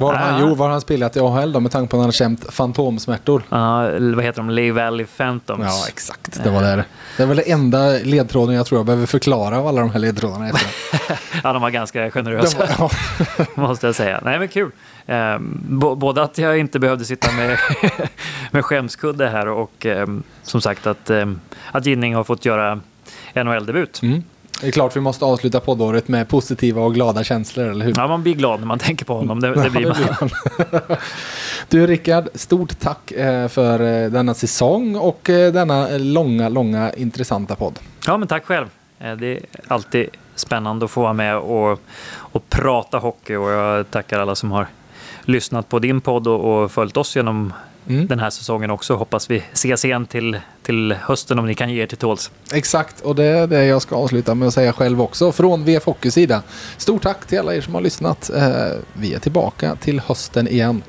var 0.00 0.14
har 0.14 0.30
han, 0.30 0.40
jo, 0.40 0.54
var 0.54 0.66
har 0.66 0.72
han 0.72 0.80
spelat 0.80 1.16
i 1.16 1.20
AHL 1.20 1.52
då 1.52 1.60
med 1.60 1.72
tanke 1.72 1.90
på 1.90 1.96
att 1.96 2.00
han 2.00 2.06
har 2.06 2.12
känt 2.12 2.52
fantomsmärtor? 2.52 3.42
ja, 3.48 3.82
vad 4.14 4.24
heter 4.24 4.36
de? 4.42 4.50
Lay 4.50 4.72
Valley 4.72 5.06
Phantoms. 5.16 5.64
Ja, 5.64 5.84
exakt. 5.88 6.44
Det 6.44 6.50
var 6.50 6.62
det. 6.62 6.84
Det 7.16 7.22
är 7.22 7.26
väl 7.26 7.36
den 7.36 7.46
enda 7.52 7.88
ledtråden 7.88 8.54
jag 8.54 8.66
tror 8.66 8.78
jag 8.78 8.86
behöver 8.86 9.06
förklara 9.06 9.58
av 9.58 9.66
alla 9.66 9.80
de 9.80 9.90
här 9.90 9.98
ledtrådarna. 9.98 10.50
Ja, 11.44 11.52
de 11.52 11.62
var 11.62 11.70
ganska 11.70 12.10
generösa. 12.10 12.58
Var- 12.58 12.68
ja. 12.78 12.90
måste 13.62 13.86
jag 13.86 13.94
säga. 13.94 14.20
Nej, 14.24 14.38
men 14.38 14.48
kul. 14.48 14.70
Eh, 15.06 15.38
bo- 15.68 15.94
både 15.94 16.22
att 16.22 16.38
jag 16.38 16.58
inte 16.58 16.78
behövde 16.78 17.04
sitta 17.04 17.32
med, 17.32 17.58
med 18.50 18.64
skämskudde 18.64 19.28
här 19.28 19.48
och 19.48 19.86
eh, 19.86 20.06
som 20.42 20.60
sagt 20.60 20.86
att, 20.86 21.10
eh, 21.10 21.26
att 21.72 21.86
Ginning 21.86 22.14
har 22.14 22.24
fått 22.24 22.44
göra 22.44 22.80
NHL-debut. 23.34 24.02
Mm. 24.02 24.22
Det 24.60 24.66
är 24.68 24.70
klart 24.70 24.96
vi 24.96 25.00
måste 25.00 25.24
avsluta 25.24 25.60
poddåret 25.60 26.08
med 26.08 26.28
positiva 26.28 26.82
och 26.82 26.94
glada 26.94 27.24
känslor, 27.24 27.68
eller 27.68 27.84
hur? 27.84 27.94
Ja, 27.96 28.08
man 28.08 28.22
blir 28.22 28.34
glad 28.34 28.60
när 28.60 28.66
man 28.66 28.78
tänker 28.88 29.04
på 29.04 29.14
honom. 29.14 29.40
Det, 29.40 29.62
det 29.62 29.70
blir 29.70 29.86
man. 29.86 30.30
Du 31.68 31.86
Rickard, 31.86 32.28
stort 32.34 32.80
tack 32.80 33.12
eh, 33.12 33.48
för 33.48 33.80
eh, 33.80 34.10
denna 34.10 34.34
säsong 34.34 34.96
och 34.96 35.30
eh, 35.30 35.52
denna 35.52 35.88
långa, 35.98 36.48
långa 36.48 36.92
intressanta 36.92 37.56
podd. 37.56 37.78
Ja, 38.06 38.16
men 38.16 38.28
tack 38.28 38.44
själv. 38.44 38.66
Det 39.18 39.26
är 39.26 39.40
alltid 39.68 40.08
spännande 40.34 40.84
att 40.84 40.90
få 40.90 41.02
vara 41.02 41.12
med 41.12 41.36
och, 41.36 41.80
och 42.12 42.48
prata 42.48 42.98
hockey 42.98 43.36
och 43.36 43.50
jag 43.50 43.90
tackar 43.90 44.20
alla 44.20 44.34
som 44.34 44.50
har 44.52 44.66
lyssnat 45.24 45.68
på 45.68 45.78
din 45.78 46.00
podd 46.00 46.26
och, 46.26 46.62
och 46.62 46.72
följt 46.72 46.96
oss 46.96 47.16
genom 47.16 47.52
Mm. 47.88 48.06
den 48.06 48.18
här 48.18 48.30
säsongen 48.30 48.70
också. 48.70 48.94
Hoppas 48.94 49.30
vi 49.30 49.42
ses 49.52 49.84
igen 49.84 50.06
till, 50.06 50.40
till 50.62 50.92
hösten 51.02 51.38
om 51.38 51.46
ni 51.46 51.54
kan 51.54 51.72
ge 51.72 51.82
er 51.82 51.86
till 51.86 51.98
tåls. 51.98 52.30
Exakt, 52.52 53.00
och 53.00 53.14
det 53.14 53.24
är 53.24 53.46
det 53.46 53.64
jag 53.64 53.82
ska 53.82 53.96
avsluta 53.96 54.34
med 54.34 54.48
att 54.48 54.54
säga 54.54 54.72
själv 54.72 55.02
också 55.02 55.32
från 55.32 55.64
VF 55.64 55.84
Hockeys 55.84 56.14
sida. 56.14 56.42
Stort 56.76 57.02
tack 57.02 57.26
till 57.26 57.38
alla 57.38 57.54
er 57.54 57.60
som 57.60 57.74
har 57.74 57.80
lyssnat. 57.80 58.30
Eh, 58.30 58.52
Vi 58.92 59.14
är 59.14 59.18
tillbaka 59.18 59.74
till 59.76 60.00
hösten 60.00 60.48
igen. 60.48 60.82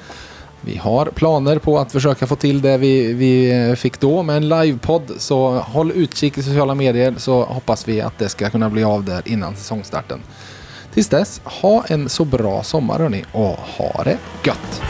Vi 0.62 0.78
har 0.78 1.06
planer 1.06 1.58
på 1.58 1.80
att 1.80 1.92
försöka 1.92 2.28
få 2.28 2.36
till 2.36 2.62
det 2.62 2.78
vi, 2.78 3.14
vi 3.14 3.76
fick 3.76 4.00
då 4.00 4.24
med 4.24 4.38
en 4.38 4.50
livepodd. 4.50 5.12
Så 5.18 5.50
håll 5.52 5.92
utkik 5.92 6.38
i 6.38 6.44
sociala 6.44 6.76
medier 6.76 7.14
så 7.18 7.44
hoppas 7.44 7.88
vi 7.88 8.02
att 8.02 8.18
det 8.18 8.30
ska 8.30 8.50
kunna 8.50 8.70
bli 8.70 8.84
av 8.84 9.04
där 9.04 9.22
innan 9.26 9.56
säsongstarten. 9.56 10.20
Tills 10.94 11.08
dess, 11.10 11.42
ha 11.44 11.84
en 11.88 12.10
så 12.10 12.26
bra 12.26 12.64
sommar 12.64 13.00
hörni 13.00 13.24
och 13.32 13.58
ha 13.78 14.04
det 14.04 14.18
gött! 14.46 14.82